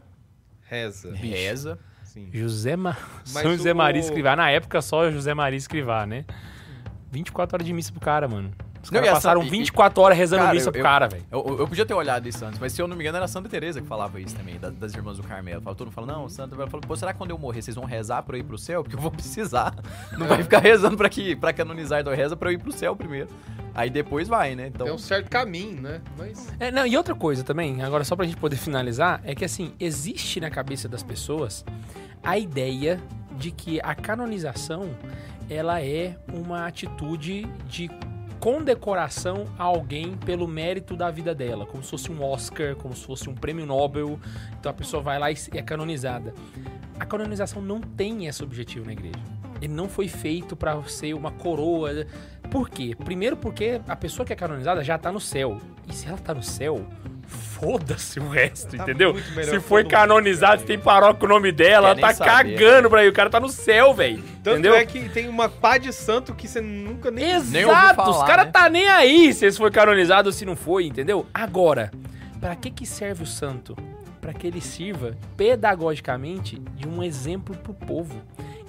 Reza. 0.62 1.14
Reza. 1.14 1.78
Sim. 2.04 2.28
José 2.32 2.76
Ma... 2.76 2.96
São 3.24 3.56
José 3.56 3.72
o- 3.72 3.76
Maria 3.76 4.00
Escrivá. 4.00 4.36
Na 4.36 4.50
época, 4.50 4.82
só 4.82 5.10
José 5.10 5.32
Maria 5.34 5.56
Escrivá, 5.56 6.04
né? 6.06 6.24
24 7.10 7.56
horas 7.56 7.66
de 7.66 7.72
missa 7.72 7.90
pro 7.90 8.00
cara, 8.00 8.28
mano. 8.28 8.52
Os 8.82 8.90
Não, 8.90 8.98
caras 9.00 9.14
passaram 9.14 9.40
Sa- 9.42 9.46
e- 9.46 9.50
24 9.50 10.02
horas 10.02 10.18
rezando 10.18 10.42
Cara, 10.42 10.54
missa 10.54 10.68
eu- 10.68 10.72
pro 10.72 10.80
eu- 10.80 10.84
cara, 10.84 11.08
velho. 11.08 11.24
Eu, 11.30 11.44
eu- 11.46 11.58
eu 11.60 11.68
podia 11.68 11.86
ter 11.86 11.94
olhado 11.94 12.28
isso 12.28 12.44
antes, 12.44 12.58
mas 12.58 12.72
se 12.72 12.82
eu 12.82 12.88
não 12.88 12.96
me 12.96 13.02
engano 13.04 13.16
era 13.16 13.24
a 13.26 13.28
Santa 13.28 13.48
Teresa 13.48 13.80
que 13.80 13.86
falava 13.86 14.20
isso 14.20 14.34
também, 14.34 14.58
da- 14.58 14.70
das 14.70 14.92
irmãs 14.94 15.16
do 15.18 15.22
Carmelo. 15.22 15.62
Fala, 15.62 15.76
todo 15.76 15.86
mundo 15.86 15.94
fala, 15.94 16.06
não, 16.08 16.28
Santa, 16.28 16.54
ela 16.56 16.66
falou, 16.66 16.80
pô, 16.86 16.96
será 16.96 17.12
que 17.12 17.18
quando 17.18 17.30
eu 17.30 17.38
morrer 17.38 17.62
vocês 17.62 17.76
vão 17.76 17.84
rezar 17.84 18.22
pra 18.24 18.36
eu 18.36 18.40
ir 18.40 18.44
pro 18.44 18.58
céu? 18.58 18.82
Porque 18.82 18.96
eu 18.96 19.00
vou 19.00 19.10
precisar. 19.12 19.74
Não 20.18 20.26
vai 20.26 20.42
ficar 20.42 20.58
rezando 20.58 20.96
pra, 20.96 21.08
que, 21.08 21.36
pra 21.36 21.52
canonizar, 21.52 22.00
então 22.00 22.12
reza 22.12 22.36
pra 22.36 22.48
eu 22.50 22.54
ir 22.54 22.58
pro 22.58 22.72
céu 22.72 22.96
primeiro. 22.96 23.28
Aí 23.74 23.88
depois 23.88 24.26
vai, 24.28 24.54
né? 24.56 24.66
Então, 24.66 24.84
Tem 24.86 24.94
um 24.94 24.98
certo 24.98 25.30
caminho, 25.30 25.80
né? 25.80 26.00
Mas. 26.18 26.52
É, 26.58 26.70
não, 26.72 26.84
e 26.86 26.96
outra 26.96 27.14
coisa 27.14 27.42
também, 27.44 27.82
agora 27.82 28.02
só 28.04 28.16
pra 28.16 28.24
gente 28.26 28.36
poder 28.36 28.56
finalizar, 28.56 29.20
é 29.24 29.34
que 29.34 29.44
assim, 29.44 29.72
existe 29.78 30.40
na 30.40 30.50
cabeça 30.50 30.88
das 30.88 31.02
pessoas 31.02 31.64
a 32.22 32.36
ideia 32.36 33.00
de 33.38 33.50
que 33.50 33.80
a 33.82 33.94
canonização 33.94 34.90
ela 35.48 35.80
é 35.82 36.16
uma 36.32 36.66
atitude 36.66 37.46
de 37.68 37.90
condecoração 38.42 39.44
a 39.56 39.62
alguém 39.62 40.16
pelo 40.16 40.48
mérito 40.48 40.96
da 40.96 41.12
vida 41.12 41.32
dela, 41.32 41.64
como 41.64 41.80
se 41.80 41.90
fosse 41.90 42.10
um 42.10 42.20
Oscar, 42.24 42.74
como 42.74 42.92
se 42.92 43.06
fosse 43.06 43.30
um 43.30 43.34
prêmio 43.36 43.64
Nobel. 43.64 44.18
Então 44.58 44.68
a 44.68 44.74
pessoa 44.74 45.00
vai 45.00 45.16
lá 45.16 45.30
e 45.30 45.36
é 45.54 45.62
canonizada. 45.62 46.34
A 46.98 47.06
canonização 47.06 47.62
não 47.62 47.80
tem 47.80 48.26
esse 48.26 48.42
objetivo 48.42 48.84
na 48.84 48.94
igreja. 48.94 49.14
Ele 49.60 49.72
não 49.72 49.88
foi 49.88 50.08
feito 50.08 50.56
pra 50.56 50.82
ser 50.82 51.14
uma 51.14 51.30
coroa. 51.30 52.04
Por 52.50 52.68
quê? 52.68 52.96
Primeiro 53.04 53.36
porque 53.36 53.80
a 53.86 53.94
pessoa 53.94 54.26
que 54.26 54.32
é 54.32 54.36
canonizada 54.36 54.82
já 54.82 54.98
tá 54.98 55.12
no 55.12 55.20
céu. 55.20 55.58
E 55.88 55.94
se 55.94 56.08
ela 56.08 56.18
tá 56.18 56.34
no 56.34 56.42
céu, 56.42 56.84
foda-se 57.26 58.18
o 58.18 58.28
resto, 58.28 58.76
Tá 58.76 58.82
entendeu? 58.82 59.14
Se 59.44 59.60
foi 59.60 59.84
canonizado, 59.84 60.60
se 60.60 60.66
tem 60.66 60.78
paróquia 60.78 61.20
com 61.20 61.26
o 61.26 61.28
nome 61.28 61.52
dela, 61.52 61.90
ela 61.90 62.00
tá 62.00 62.12
saber, 62.14 62.56
cagando 62.56 62.90
pra 62.90 63.00
aí. 63.00 63.08
O 63.08 63.12
cara 63.12 63.30
tá 63.30 63.38
no 63.38 63.48
céu, 63.48 63.94
velho. 63.94 64.22
Tanto 64.42 64.58
Entendeu? 64.58 64.74
é 64.74 64.84
que 64.84 65.08
tem 65.08 65.28
uma 65.28 65.48
pá 65.48 65.78
de 65.78 65.92
santo 65.92 66.34
que 66.34 66.48
você 66.48 66.60
nunca 66.60 67.10
nem. 67.10 67.24
Exato, 67.24 67.94
falar, 67.94 68.10
os 68.10 68.22
caras 68.24 68.46
né? 68.46 68.52
tá 68.52 68.68
nem 68.68 68.88
aí 68.88 69.32
se 69.32 69.46
esse 69.46 69.58
foi 69.58 69.70
canonizado 69.70 70.28
ou 70.28 70.32
se 70.32 70.44
não 70.44 70.56
foi, 70.56 70.86
entendeu? 70.86 71.26
Agora, 71.32 71.90
pra 72.40 72.56
que 72.56 72.70
que 72.70 72.84
serve 72.84 73.22
o 73.22 73.26
santo? 73.26 73.76
Pra 74.20 74.32
que 74.32 74.46
ele 74.46 74.60
sirva 74.60 75.16
pedagogicamente 75.36 76.58
de 76.76 76.86
um 76.86 77.02
exemplo 77.02 77.56
pro 77.56 77.74
povo. 77.74 78.22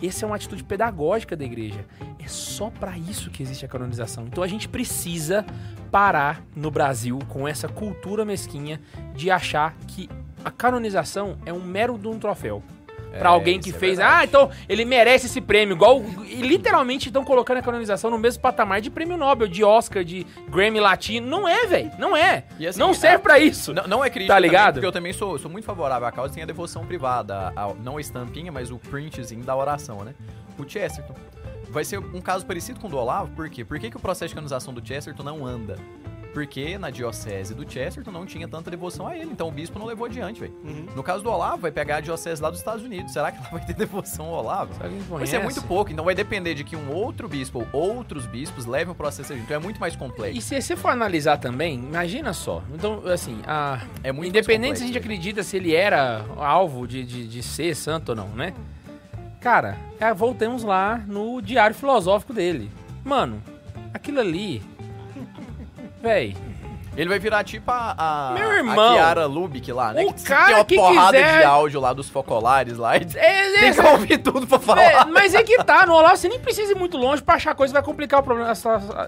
Essa 0.05 0.25
é 0.25 0.27
uma 0.27 0.35
atitude 0.35 0.63
pedagógica 0.63 1.35
da 1.35 1.45
igreja. 1.45 1.85
É 2.19 2.27
só 2.27 2.69
pra 2.69 2.97
isso 2.97 3.29
que 3.29 3.41
existe 3.41 3.65
a 3.65 3.69
canonização. 3.69 4.25
Então 4.25 4.43
a 4.43 4.47
gente 4.47 4.67
precisa 4.67 5.45
parar 5.89 6.43
no 6.55 6.69
Brasil 6.69 7.19
com 7.29 7.47
essa 7.47 7.69
cultura 7.69 8.25
mesquinha 8.25 8.81
de 9.15 9.31
achar 9.31 9.75
que 9.87 10.09
a 10.43 10.51
canonização 10.51 11.37
é 11.45 11.53
um 11.53 11.63
mero 11.63 11.97
de 11.97 12.07
um 12.07 12.19
troféu. 12.19 12.61
Pra 13.17 13.29
É, 13.29 13.33
alguém 13.33 13.59
que 13.59 13.69
é 13.69 13.73
fez, 13.73 13.97
verdade. 13.97 14.21
ah, 14.21 14.23
então 14.25 14.49
ele 14.67 14.83
merece 14.85 15.27
esse 15.27 15.39
prêmio. 15.39 15.75
Igual, 15.75 16.01
e 16.27 16.41
literalmente 16.41 17.09
estão 17.09 17.23
colocando 17.23 17.57
a 17.57 17.61
canonização 17.61 18.09
no 18.09 18.17
mesmo 18.17 18.41
patamar 18.41 18.81
de 18.81 18.89
prêmio 18.89 19.15
Nobel, 19.17 19.47
de 19.47 19.63
Oscar, 19.63 20.03
de 20.03 20.25
Grammy 20.49 20.79
Latino. 20.79 21.27
Não 21.27 21.47
é, 21.47 21.65
velho. 21.67 21.91
Não 21.99 22.17
é. 22.17 22.45
Assim, 22.67 22.79
não 22.79 22.93
serve 22.93 23.17
a- 23.17 23.19
pra 23.19 23.39
isso. 23.39 23.73
Não, 23.73 23.87
não 23.87 24.03
é 24.03 24.09
crítica 24.09 24.33
Tá 24.33 24.37
também, 24.37 24.49
ligado? 24.49 24.73
porque 24.75 24.87
eu 24.87 24.91
também 24.91 25.13
sou, 25.13 25.37
sou 25.37 25.49
muito 25.51 25.65
favorável 25.65 26.07
à 26.07 26.11
causa, 26.11 26.33
tem 26.33 26.41
a 26.43 26.45
devoção 26.47 26.85
privada, 26.85 27.53
a- 27.55 27.65
a- 27.65 27.73
não 27.75 27.97
a 27.97 28.01
estampinha, 28.01 28.51
mas 28.51 28.71
o 28.71 28.77
printzinho 28.79 29.43
da 29.43 29.55
oração, 29.55 30.03
né? 30.03 30.13
O 30.57 30.67
Chesterton. 30.67 31.13
Vai 31.69 31.83
ser 31.83 31.99
um 31.99 32.21
caso 32.21 32.45
parecido 32.45 32.79
com 32.79 32.87
o 32.87 32.89
do 32.89 32.97
Olavo, 32.97 33.31
por 33.31 33.49
quê? 33.49 33.63
Por 33.65 33.79
que, 33.79 33.89
que 33.89 33.97
o 33.97 33.99
processo 33.99 34.29
de 34.29 34.35
canonização 34.35 34.73
do 34.73 34.85
Chesterton 34.85 35.23
não 35.23 35.45
anda? 35.45 35.75
Porque 36.33 36.77
na 36.77 36.89
diocese 36.89 37.53
do 37.53 37.69
Chesterton 37.69 38.11
não 38.11 38.25
tinha 38.25 38.47
tanta 38.47 38.71
devoção 38.71 39.07
a 39.07 39.15
ele, 39.15 39.31
então 39.31 39.47
o 39.47 39.51
bispo 39.51 39.77
não 39.77 39.85
levou 39.85 40.07
adiante, 40.07 40.39
velho. 40.39 40.53
Uhum. 40.63 40.87
No 40.95 41.03
caso 41.03 41.23
do 41.23 41.29
Olavo, 41.29 41.61
vai 41.61 41.71
pegar 41.71 41.97
a 41.97 42.01
diocese 42.01 42.41
lá 42.41 42.49
dos 42.49 42.59
Estados 42.59 42.83
Unidos. 42.83 43.13
Será 43.13 43.31
que 43.31 43.37
ela 43.37 43.49
vai 43.49 43.63
ter 43.65 43.73
devoção 43.75 44.25
ao 44.25 44.43
Olavo? 44.43 44.73
Vai 45.09 45.27
ser 45.27 45.39
muito 45.39 45.61
pouco, 45.63 45.91
então 45.91 46.03
vai 46.03 46.15
depender 46.15 46.55
de 46.55 46.63
que 46.63 46.75
um 46.75 46.91
outro 46.91 47.29
bispo 47.29 47.67
ou 47.71 47.95
outros 47.95 48.25
bispos 48.25 48.65
levem 48.65 48.91
o 48.91 48.95
processo 48.95 49.31
adiante. 49.31 49.45
Então 49.45 49.57
é 49.57 49.59
muito 49.59 49.79
mais 49.79 49.95
complexo. 49.95 50.37
E 50.37 50.41
se 50.41 50.59
você 50.59 50.75
for 50.75 50.89
analisar 50.89 51.37
também, 51.37 51.75
imagina 51.75 52.33
só. 52.33 52.63
Então, 52.73 53.05
assim, 53.07 53.39
a... 53.45 53.85
É 54.03 54.11
muito 54.11 54.29
independente 54.29 54.79
se 54.79 54.83
a 54.83 54.87
gente 54.87 54.97
acredita 54.97 55.43
se 55.43 55.57
ele 55.57 55.75
era 55.75 56.25
alvo 56.37 56.87
de, 56.87 57.03
de, 57.03 57.27
de 57.27 57.43
ser 57.43 57.75
santo 57.75 58.09
ou 58.09 58.15
não, 58.15 58.29
né? 58.29 58.53
Cara, 59.39 59.77
é, 59.99 60.13
voltemos 60.13 60.63
lá 60.63 61.03
no 61.05 61.41
diário 61.41 61.75
filosófico 61.75 62.33
dele. 62.33 62.71
Mano, 63.03 63.43
aquilo 63.93 64.19
ali. 64.21 64.63
Véi. 66.03 66.35
Ele 66.95 67.09
vai 67.09 67.17
virar 67.17 67.43
tipo 67.43 67.71
a, 67.71 67.95
a, 67.97 68.33
Meu 68.35 68.51
a 68.51 68.55
irmão, 68.55 68.93
Kiara 68.93 69.25
Lubick 69.25 69.71
lá, 69.71 69.93
né? 69.93 70.03
o 70.05 70.13
que 70.13 70.23
cara 70.25 70.45
tem 70.45 70.55
uma 70.57 70.65
que 70.65 70.75
porrada 70.75 71.17
quiser- 71.17 71.37
de 71.39 71.43
áudio 71.43 71.79
lá 71.81 71.91
dos 71.91 72.07
focolares 72.07 72.77
lá. 72.77 72.97
E 72.97 73.07
É, 73.15 73.59
tem 73.61 73.73
que 73.73 73.81
ouvir 73.81 74.17
tudo 74.19 74.45
pra 74.45 74.59
falar. 74.59 74.83
É, 74.83 75.05
mas 75.05 75.33
é 75.33 75.41
que 75.41 75.57
tá, 75.63 75.87
no 75.87 75.93
Olavo 75.95 76.15
você 76.17 76.29
nem 76.29 76.39
precisa 76.39 76.71
ir 76.71 76.75
muito 76.75 76.95
longe 76.95 77.23
pra 77.23 77.33
achar 77.33 77.55
coisa 77.55 77.73
vai 77.73 77.81
complicar 77.81 78.19
o 78.19 78.23
problema. 78.23 78.53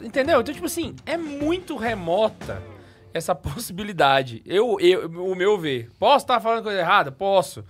entendeu? 0.01 0.41
Então, 0.41 0.51
tipo 0.51 0.65
assim, 0.65 0.95
é 1.05 1.15
muito 1.15 1.75
remota 1.75 2.59
essa 3.13 3.35
possibilidade. 3.35 4.41
Eu, 4.47 4.77
eu, 4.79 5.07
o 5.07 5.35
meu 5.35 5.55
ver. 5.59 5.87
Posso 5.99 6.23
estar 6.23 6.39
falando 6.39 6.63
coisa 6.63 6.79
errada? 6.79 7.11
Posso. 7.11 7.63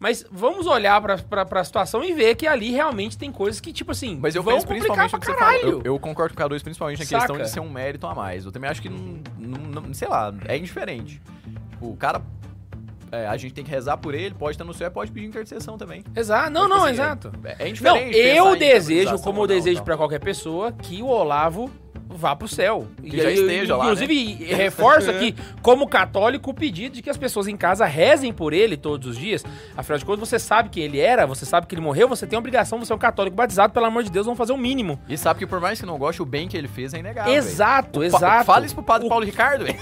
Mas 0.00 0.24
vamos 0.32 0.66
olhar 0.66 0.98
pra, 1.02 1.18
pra, 1.18 1.44
pra 1.44 1.62
situação 1.62 2.02
e 2.02 2.14
ver 2.14 2.34
que 2.34 2.46
ali 2.46 2.70
realmente 2.70 3.18
tem 3.18 3.30
coisas 3.30 3.60
que, 3.60 3.70
tipo 3.70 3.92
assim, 3.92 4.18
Mas 4.20 4.34
eu 4.34 4.42
vão 4.42 4.54
penso 4.54 4.66
complicar 4.66 4.96
principalmente 4.96 5.10
pra 5.10 5.34
você 5.34 5.38
falou. 5.38 5.60
caralho. 5.60 5.82
Eu, 5.84 5.92
eu 5.94 5.98
concordo 6.00 6.34
com 6.34 6.42
o 6.42 6.46
K2 6.48 6.62
principalmente 6.62 6.98
na 7.00 7.04
Saca? 7.04 7.18
questão 7.26 7.36
de 7.36 7.50
ser 7.50 7.60
um 7.60 7.68
mérito 7.68 8.06
a 8.06 8.14
mais. 8.14 8.46
Eu 8.46 8.50
também 8.50 8.70
acho 8.70 8.80
que 8.80 8.88
não, 8.88 9.20
não- 9.38 9.82
não- 9.82 9.94
sei 9.94 10.08
lá, 10.08 10.32
é 10.48 10.56
indiferente. 10.56 11.20
O 11.82 11.94
cara 11.96 12.22
é, 13.12 13.26
a 13.26 13.36
gente 13.36 13.52
tem 13.52 13.62
que 13.64 13.70
rezar 13.70 13.98
por 13.98 14.14
ele, 14.14 14.34
pode 14.34 14.52
estar 14.54 14.64
no 14.64 14.72
céu, 14.72 14.90
pode 14.90 15.10
pedir 15.12 15.26
intercessão 15.26 15.76
também. 15.76 16.02
Exato. 16.16 16.48
Não, 16.50 16.66
não, 16.68 16.84
assim, 16.84 16.92
exato. 16.94 17.30
É, 17.44 17.52
é 17.52 17.58
Não, 17.58 17.66
indiferente. 17.68 18.16
eu 18.18 18.44
pensar 18.44 18.56
em 18.56 18.58
desejo, 18.58 19.18
como 19.18 19.38
eu 19.42 19.48
não, 19.48 19.54
desejo 19.54 19.76
tal. 19.76 19.84
pra 19.84 19.96
qualquer 19.98 20.20
pessoa, 20.20 20.72
que 20.72 21.02
o 21.02 21.06
Olavo 21.08 21.70
vá 22.16 22.34
pro 22.36 22.48
céu. 22.48 22.86
Que 23.02 23.16
já 23.22 23.30
esteja 23.30 23.76
lá, 23.76 23.84
né? 23.84 23.92
Inclusive, 23.92 24.34
reforço 24.54 25.10
aqui, 25.10 25.34
como 25.62 25.86
católico, 25.88 26.50
o 26.50 26.54
pedido 26.54 26.94
de 26.96 27.02
que 27.02 27.10
as 27.10 27.16
pessoas 27.16 27.46
em 27.48 27.56
casa 27.56 27.84
rezem 27.86 28.32
por 28.32 28.52
ele 28.52 28.76
todos 28.76 29.06
os 29.08 29.16
dias. 29.16 29.44
Afinal 29.76 29.98
de 29.98 30.04
contas, 30.04 30.28
você 30.28 30.38
sabe 30.38 30.68
quem 30.68 30.82
ele 30.84 30.98
era, 31.00 31.26
você 31.26 31.44
sabe 31.46 31.66
que 31.66 31.74
ele 31.74 31.82
morreu, 31.82 32.08
você 32.08 32.26
tem 32.26 32.36
a 32.36 32.40
obrigação, 32.40 32.78
você 32.78 32.92
é 32.92 32.96
um 32.96 32.98
católico 32.98 33.36
batizado, 33.36 33.72
pelo 33.72 33.86
amor 33.86 34.02
de 34.02 34.10
Deus, 34.10 34.26
vamos 34.26 34.38
fazer 34.38 34.52
o 34.52 34.58
mínimo. 34.58 35.00
E 35.08 35.16
sabe 35.16 35.38
que 35.40 35.46
por 35.46 35.60
mais 35.60 35.80
que 35.80 35.86
não 35.86 35.98
goste, 35.98 36.20
o 36.22 36.26
bem 36.26 36.48
que 36.48 36.56
ele 36.56 36.68
fez 36.68 36.92
é 36.94 36.98
inegável. 36.98 37.32
exato, 37.32 38.02
exato. 38.02 38.44
Fala 38.44 38.66
isso 38.66 38.74
pro 38.74 38.84
padre 38.84 39.06
O- 39.06 39.08
Paulo 39.08 39.24
Ricardo, 39.24 39.64
velho. 39.64 39.78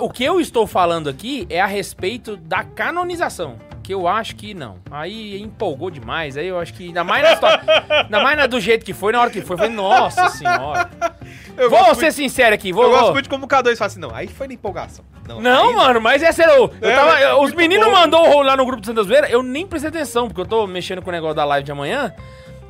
O 0.00 0.10
que 0.10 0.24
eu 0.24 0.40
estou 0.40 0.66
falando 0.66 1.08
aqui 1.08 1.46
é 1.50 1.60
a 1.60 1.66
respeito 1.66 2.36
da 2.36 2.64
canonização. 2.64 3.56
Que 3.86 3.94
eu 3.94 4.08
acho 4.08 4.34
que 4.34 4.52
não. 4.52 4.78
Aí 4.90 5.40
empolgou 5.40 5.90
demais. 5.92 6.36
Aí 6.36 6.48
eu 6.48 6.58
acho 6.58 6.74
que. 6.74 6.86
Ainda 6.88 7.04
mais 7.04 7.22
na 7.22 7.32
história. 7.34 7.60
ainda 7.88 8.20
mais 8.20 8.36
na- 8.36 8.46
do 8.48 8.58
jeito 8.58 8.84
que 8.84 8.92
foi, 8.92 9.12
na 9.12 9.20
hora 9.20 9.30
que 9.30 9.40
foi. 9.42 9.56
Foi, 9.56 9.68
nossa 9.68 10.28
senhora. 10.30 10.90
Eu 11.56 11.70
vou 11.70 11.94
ser 11.94 12.12
sincero 12.12 12.52
aqui, 12.54 12.70
vou. 12.72 12.82
Eu 12.82 12.90
gosto 12.90 13.04
vou- 13.04 13.12
muito 13.14 13.30
como 13.30 13.46
o 13.46 13.48
K2 13.48 13.76
fala 13.78 13.86
assim, 13.86 14.00
não, 14.00 14.14
aí 14.14 14.26
foi 14.26 14.46
na 14.48 14.52
empolgação. 14.54 15.04
Não, 15.26 15.40
Não, 15.40 15.68
aí 15.70 15.74
mano, 15.76 16.00
mas 16.02 16.20
esse 16.22 16.42
era 16.42 16.60
o. 16.60 16.70
eu 16.82 16.90
É, 16.90 16.94
tava- 16.96 17.18
é 17.20 17.32
os 17.32 17.40
muito 17.42 17.56
meninos 17.56 17.86
bom. 17.86 17.92
mandou 17.92 18.42
lá 18.42 18.56
no 18.56 18.66
grupo 18.66 18.82
do 18.82 18.86
Santa 18.86 19.02
Zoeira, 19.04 19.30
eu 19.30 19.42
nem 19.42 19.66
prestei 19.66 19.88
atenção, 19.88 20.26
porque 20.28 20.40
eu 20.40 20.46
tô 20.46 20.66
mexendo 20.66 21.00
com 21.00 21.08
o 21.08 21.12
negócio 21.12 21.34
da 21.36 21.44
live 21.46 21.64
de 21.64 21.72
amanhã. 21.72 22.12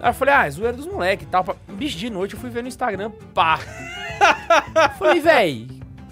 Aí 0.00 0.10
eu 0.10 0.14
falei, 0.14 0.34
ah, 0.34 0.46
é 0.46 0.50
zoeira 0.50 0.76
dos 0.76 0.86
moleques 0.86 1.26
e 1.26 1.30
tal. 1.30 1.44
Bicho, 1.66 1.96
de 1.98 2.08
noite 2.10 2.34
eu 2.34 2.40
fui 2.40 2.48
ver 2.50 2.62
no 2.62 2.68
Instagram, 2.68 3.10
pá. 3.34 3.58
falei, 4.98 5.20
véi, 5.20 5.66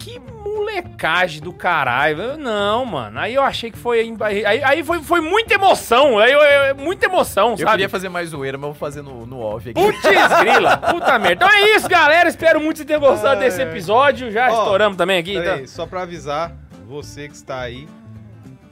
que 0.05 0.21
molecagem 0.21 1.41
do 1.41 1.53
caralho. 1.53 2.21
Eu, 2.21 2.37
Não, 2.39 2.85
mano. 2.85 3.19
Aí 3.19 3.35
eu 3.35 3.43
achei 3.43 3.71
que 3.71 3.79
foi. 3.79 4.15
Aí, 4.21 4.45
aí 4.63 4.85
foi, 4.85 5.03
foi 5.03 5.21
muita 5.21 5.55
emoção. 5.55 6.19
Aí 6.19 6.31
eu, 6.33 6.41
eu- 6.41 6.77
muita 6.77 7.07
emoção, 7.07 7.53
Eu 7.53 7.59
sabe? 7.59 7.71
queria 7.71 7.89
fazer 7.89 8.09
mais 8.09 8.29
zoeira, 8.31 8.59
mas 8.59 8.65
eu 8.69 8.73
vou 8.73 8.79
fazer 8.79 9.03
no, 9.03 9.25
no 9.27 9.41
off 9.41 9.71
aqui. 9.71 9.81
Putz, 9.81 10.03
grila. 10.41 10.77
Puta 10.93 11.19
merda. 11.19 11.47
Então 11.47 11.49
é 11.51 11.77
isso, 11.77 11.89
galera. 11.89 12.29
Espero 12.29 12.61
muito 12.61 12.73
que 12.75 12.79
vocês 12.79 12.87
tenham 12.87 13.01
gostado 13.01 13.41
Ai. 13.41 13.45
desse 13.47 13.63
episódio. 13.63 14.31
Já 14.31 14.51
Ó, 14.53 14.59
estouramos 14.59 14.97
também 14.99 15.19
aqui. 15.19 15.37
Então. 15.37 15.55
aí, 15.55 15.67
só 15.69 15.87
pra 15.87 16.03
avisar, 16.03 16.53
você 16.87 17.29
que 17.29 17.35
está 17.35 17.61
aí, 17.61 17.89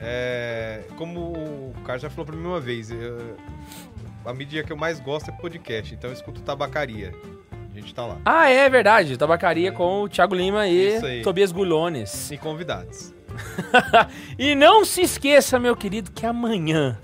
é, 0.01 0.83
como 0.97 1.33
o 1.33 1.75
cara 1.85 1.99
já 1.99 2.11
falou 2.11 2.27
pra 2.27 2.37
mim 2.37 2.47
uma 2.47 2.61
vez, 2.61 2.91
eu- 2.91 3.37
a 4.25 4.33
mídia 4.35 4.63
que 4.63 4.73
eu 4.73 4.77
mais 4.77 5.01
gosto 5.01 5.31
é 5.31 5.33
podcast, 5.33 5.95
então 5.95 6.11
eu 6.11 6.15
escuto 6.15 6.43
tabacaria. 6.43 7.13
Gente 7.83 7.95
tá 7.95 8.07
lá. 8.07 8.19
Ah, 8.25 8.49
é 8.49 8.71
verdade. 8.71 9.17
Tabacaria 9.17 9.73
com 9.73 10.03
o 10.03 10.09
Thiago 10.09 10.35
Lima 10.35 10.67
e. 10.69 11.23
Tobias 11.23 11.51
Gulhones. 11.53 12.31
E 12.31 12.39
convidados. 12.39 13.13
E 14.39 14.55
não 14.55 14.85
se 14.85 15.03
esqueça, 15.03 15.59
meu 15.59 15.75
querido, 15.75 16.11
que 16.11 16.27
amanhã, 16.27 16.99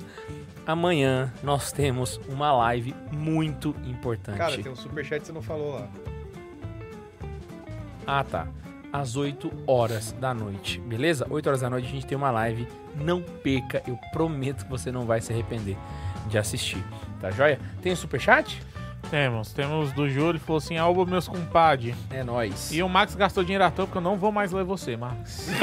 amanhã 0.67 1.33
nós 1.43 1.73
temos 1.73 2.21
uma 2.29 2.53
live 2.53 2.95
muito 3.11 3.75
importante. 3.87 4.37
Cara, 4.37 4.57
tem 4.59 4.71
um 4.71 4.77
superchat 4.77 5.21
que 5.21 5.27
você 5.27 5.33
não 5.33 5.43
falou 5.43 5.75
lá. 5.75 5.89
Ah, 8.07 8.25
tá. 8.25 8.47
Às 8.93 9.17
8 9.17 9.51
horas 9.67 10.13
da 10.13 10.33
noite, 10.33 10.81
beleza? 10.81 11.27
8 11.29 11.47
horas 11.47 11.61
da 11.61 11.69
noite 11.71 11.87
a 11.89 11.91
gente 11.91 12.07
tem 12.07 12.17
uma 12.17 12.31
live. 12.31 12.67
Não 12.97 13.23
perca, 13.23 13.83
eu 13.87 13.99
prometo 14.13 14.65
que 14.65 14.71
você 14.71 14.91
não 14.91 15.05
vai 15.05 15.21
se 15.21 15.33
arrepender 15.33 15.77
de 16.27 16.39
assistir. 16.39 16.83
Tá 17.21 17.31
joia? 17.31 17.59
Tem 17.83 17.93
um 17.93 17.97
superchat? 17.97 18.61
Temos, 19.11 19.53
temos 19.53 19.93
do 19.93 20.09
Júlio, 20.09 20.31
ele 20.33 20.39
falou 20.39 20.59
assim, 20.59 20.77
alba 20.77 21.07
meus 21.07 21.27
compadre. 21.27 21.95
É 22.11 22.23
nóis. 22.23 22.71
E 22.73 22.83
o 22.83 22.89
Max 22.89 23.15
gastou 23.15 23.43
dinheiro 23.43 23.65
à 23.65 23.71
toa, 23.71 23.87
porque 23.87 23.99
eu 23.99 24.03
não 24.03 24.17
vou 24.17 24.31
mais 24.31 24.53
ler 24.53 24.65
você, 24.65 24.97
Max. 24.97 25.49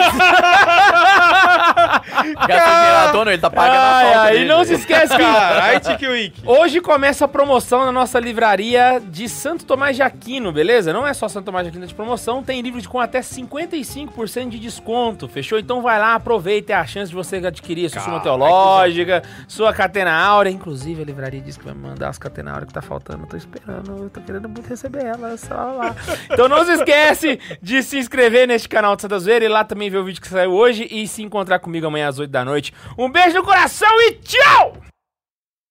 Tona, 3.12 3.32
ele 3.34 3.42
tá 3.42 3.50
pagando 3.50 3.76
a 3.76 3.96
Ai, 3.98 4.06
falta 4.06 4.20
ai, 4.22 4.32
dele. 4.34 4.46
e 4.46 4.48
não 4.48 4.64
se 4.64 4.74
esquece 4.74 5.16
que 5.16 5.22
Caralho, 5.24 5.80
Tiki 5.80 6.08
Wink. 6.08 6.42
Hoje 6.46 6.82
começa 6.82 7.26
a 7.26 7.28
promoção 7.28 7.86
na 7.86 7.92
nossa 7.92 8.20
livraria 8.20 9.02
de 9.06 9.28
Santo 9.30 9.66
Tomás 9.66 9.96
de 9.96 10.02
Aquino, 10.02 10.52
beleza? 10.52 10.92
Não 10.94 11.06
é 11.06 11.14
só 11.14 11.28
Santo 11.28 11.46
Tomás 11.46 11.64
de 11.66 11.70
Aquino 11.70 11.86
de 11.88 11.94
promoção, 11.94 12.44
tem 12.44 12.62
livros 12.62 12.86
com 12.88 13.00
até 13.00 13.20
55% 13.22 14.50
de 14.50 14.60
desconto, 14.60 15.28
fechou? 15.28 15.60
Então 15.60 15.82
vai 15.82 16.00
lá, 16.00 16.16
aproveita 16.16 16.74
é 16.74 16.76
a 16.76 16.86
chance 16.86 17.10
de 17.10 17.16
você 17.16 17.38
adquirir 17.38 17.90
sua 17.90 18.02
Suma 18.02 18.20
Caralho, 18.20 18.40
Teológica, 18.40 19.24
sua 19.48 19.74
Catena 19.74 20.12
Áurea. 20.14 20.50
Inclusive, 20.50 21.02
a 21.02 21.06
livraria 21.06 21.42
disse 21.42 21.60
que 21.60 21.66
vai 21.66 21.74
mandar 21.74 22.10
as 22.10 22.18
Catena 22.18 22.52
Áurea 22.52 22.68
que 22.68 22.74
tá 22.74 22.82
faltando. 22.82 23.24
Eu 23.24 23.28
tô 23.28 23.38
esperando, 23.38 24.04
eu 24.04 24.10
tô 24.10 24.22
querendo 24.22 24.50
muito 24.50 24.68
receber 24.68 25.06
ela, 25.06 25.38
só 25.38 25.54
lá. 25.56 25.96
Então 26.32 26.48
não 26.48 26.66
se 26.66 26.74
esquece 26.74 27.40
de 27.62 27.84
se 27.84 27.98
inscrever 27.98 28.48
neste 28.48 28.68
canal 28.68 28.96
de 28.96 29.02
Santa 29.02 29.20
Zoeira 29.20 29.46
e 29.46 29.48
lá 29.48 29.64
também 29.64 29.90
ver 29.90 29.98
o 29.98 30.06
vídeo 30.06 30.22
que 30.22 30.28
saiu 30.28 30.52
hoje 30.54 30.88
e 30.90 31.08
se 31.08 31.22
encontrar 31.24 31.55
comigo 31.60 31.88
amanhã 31.88 32.08
às 32.08 32.20
8 32.20 32.30
da 32.30 32.46
noite. 32.46 32.74
Um 32.98 33.10
beijo 33.10 33.38
no 33.38 33.44
coração 33.44 33.90
e 34.02 34.14
tchau! 34.14 34.78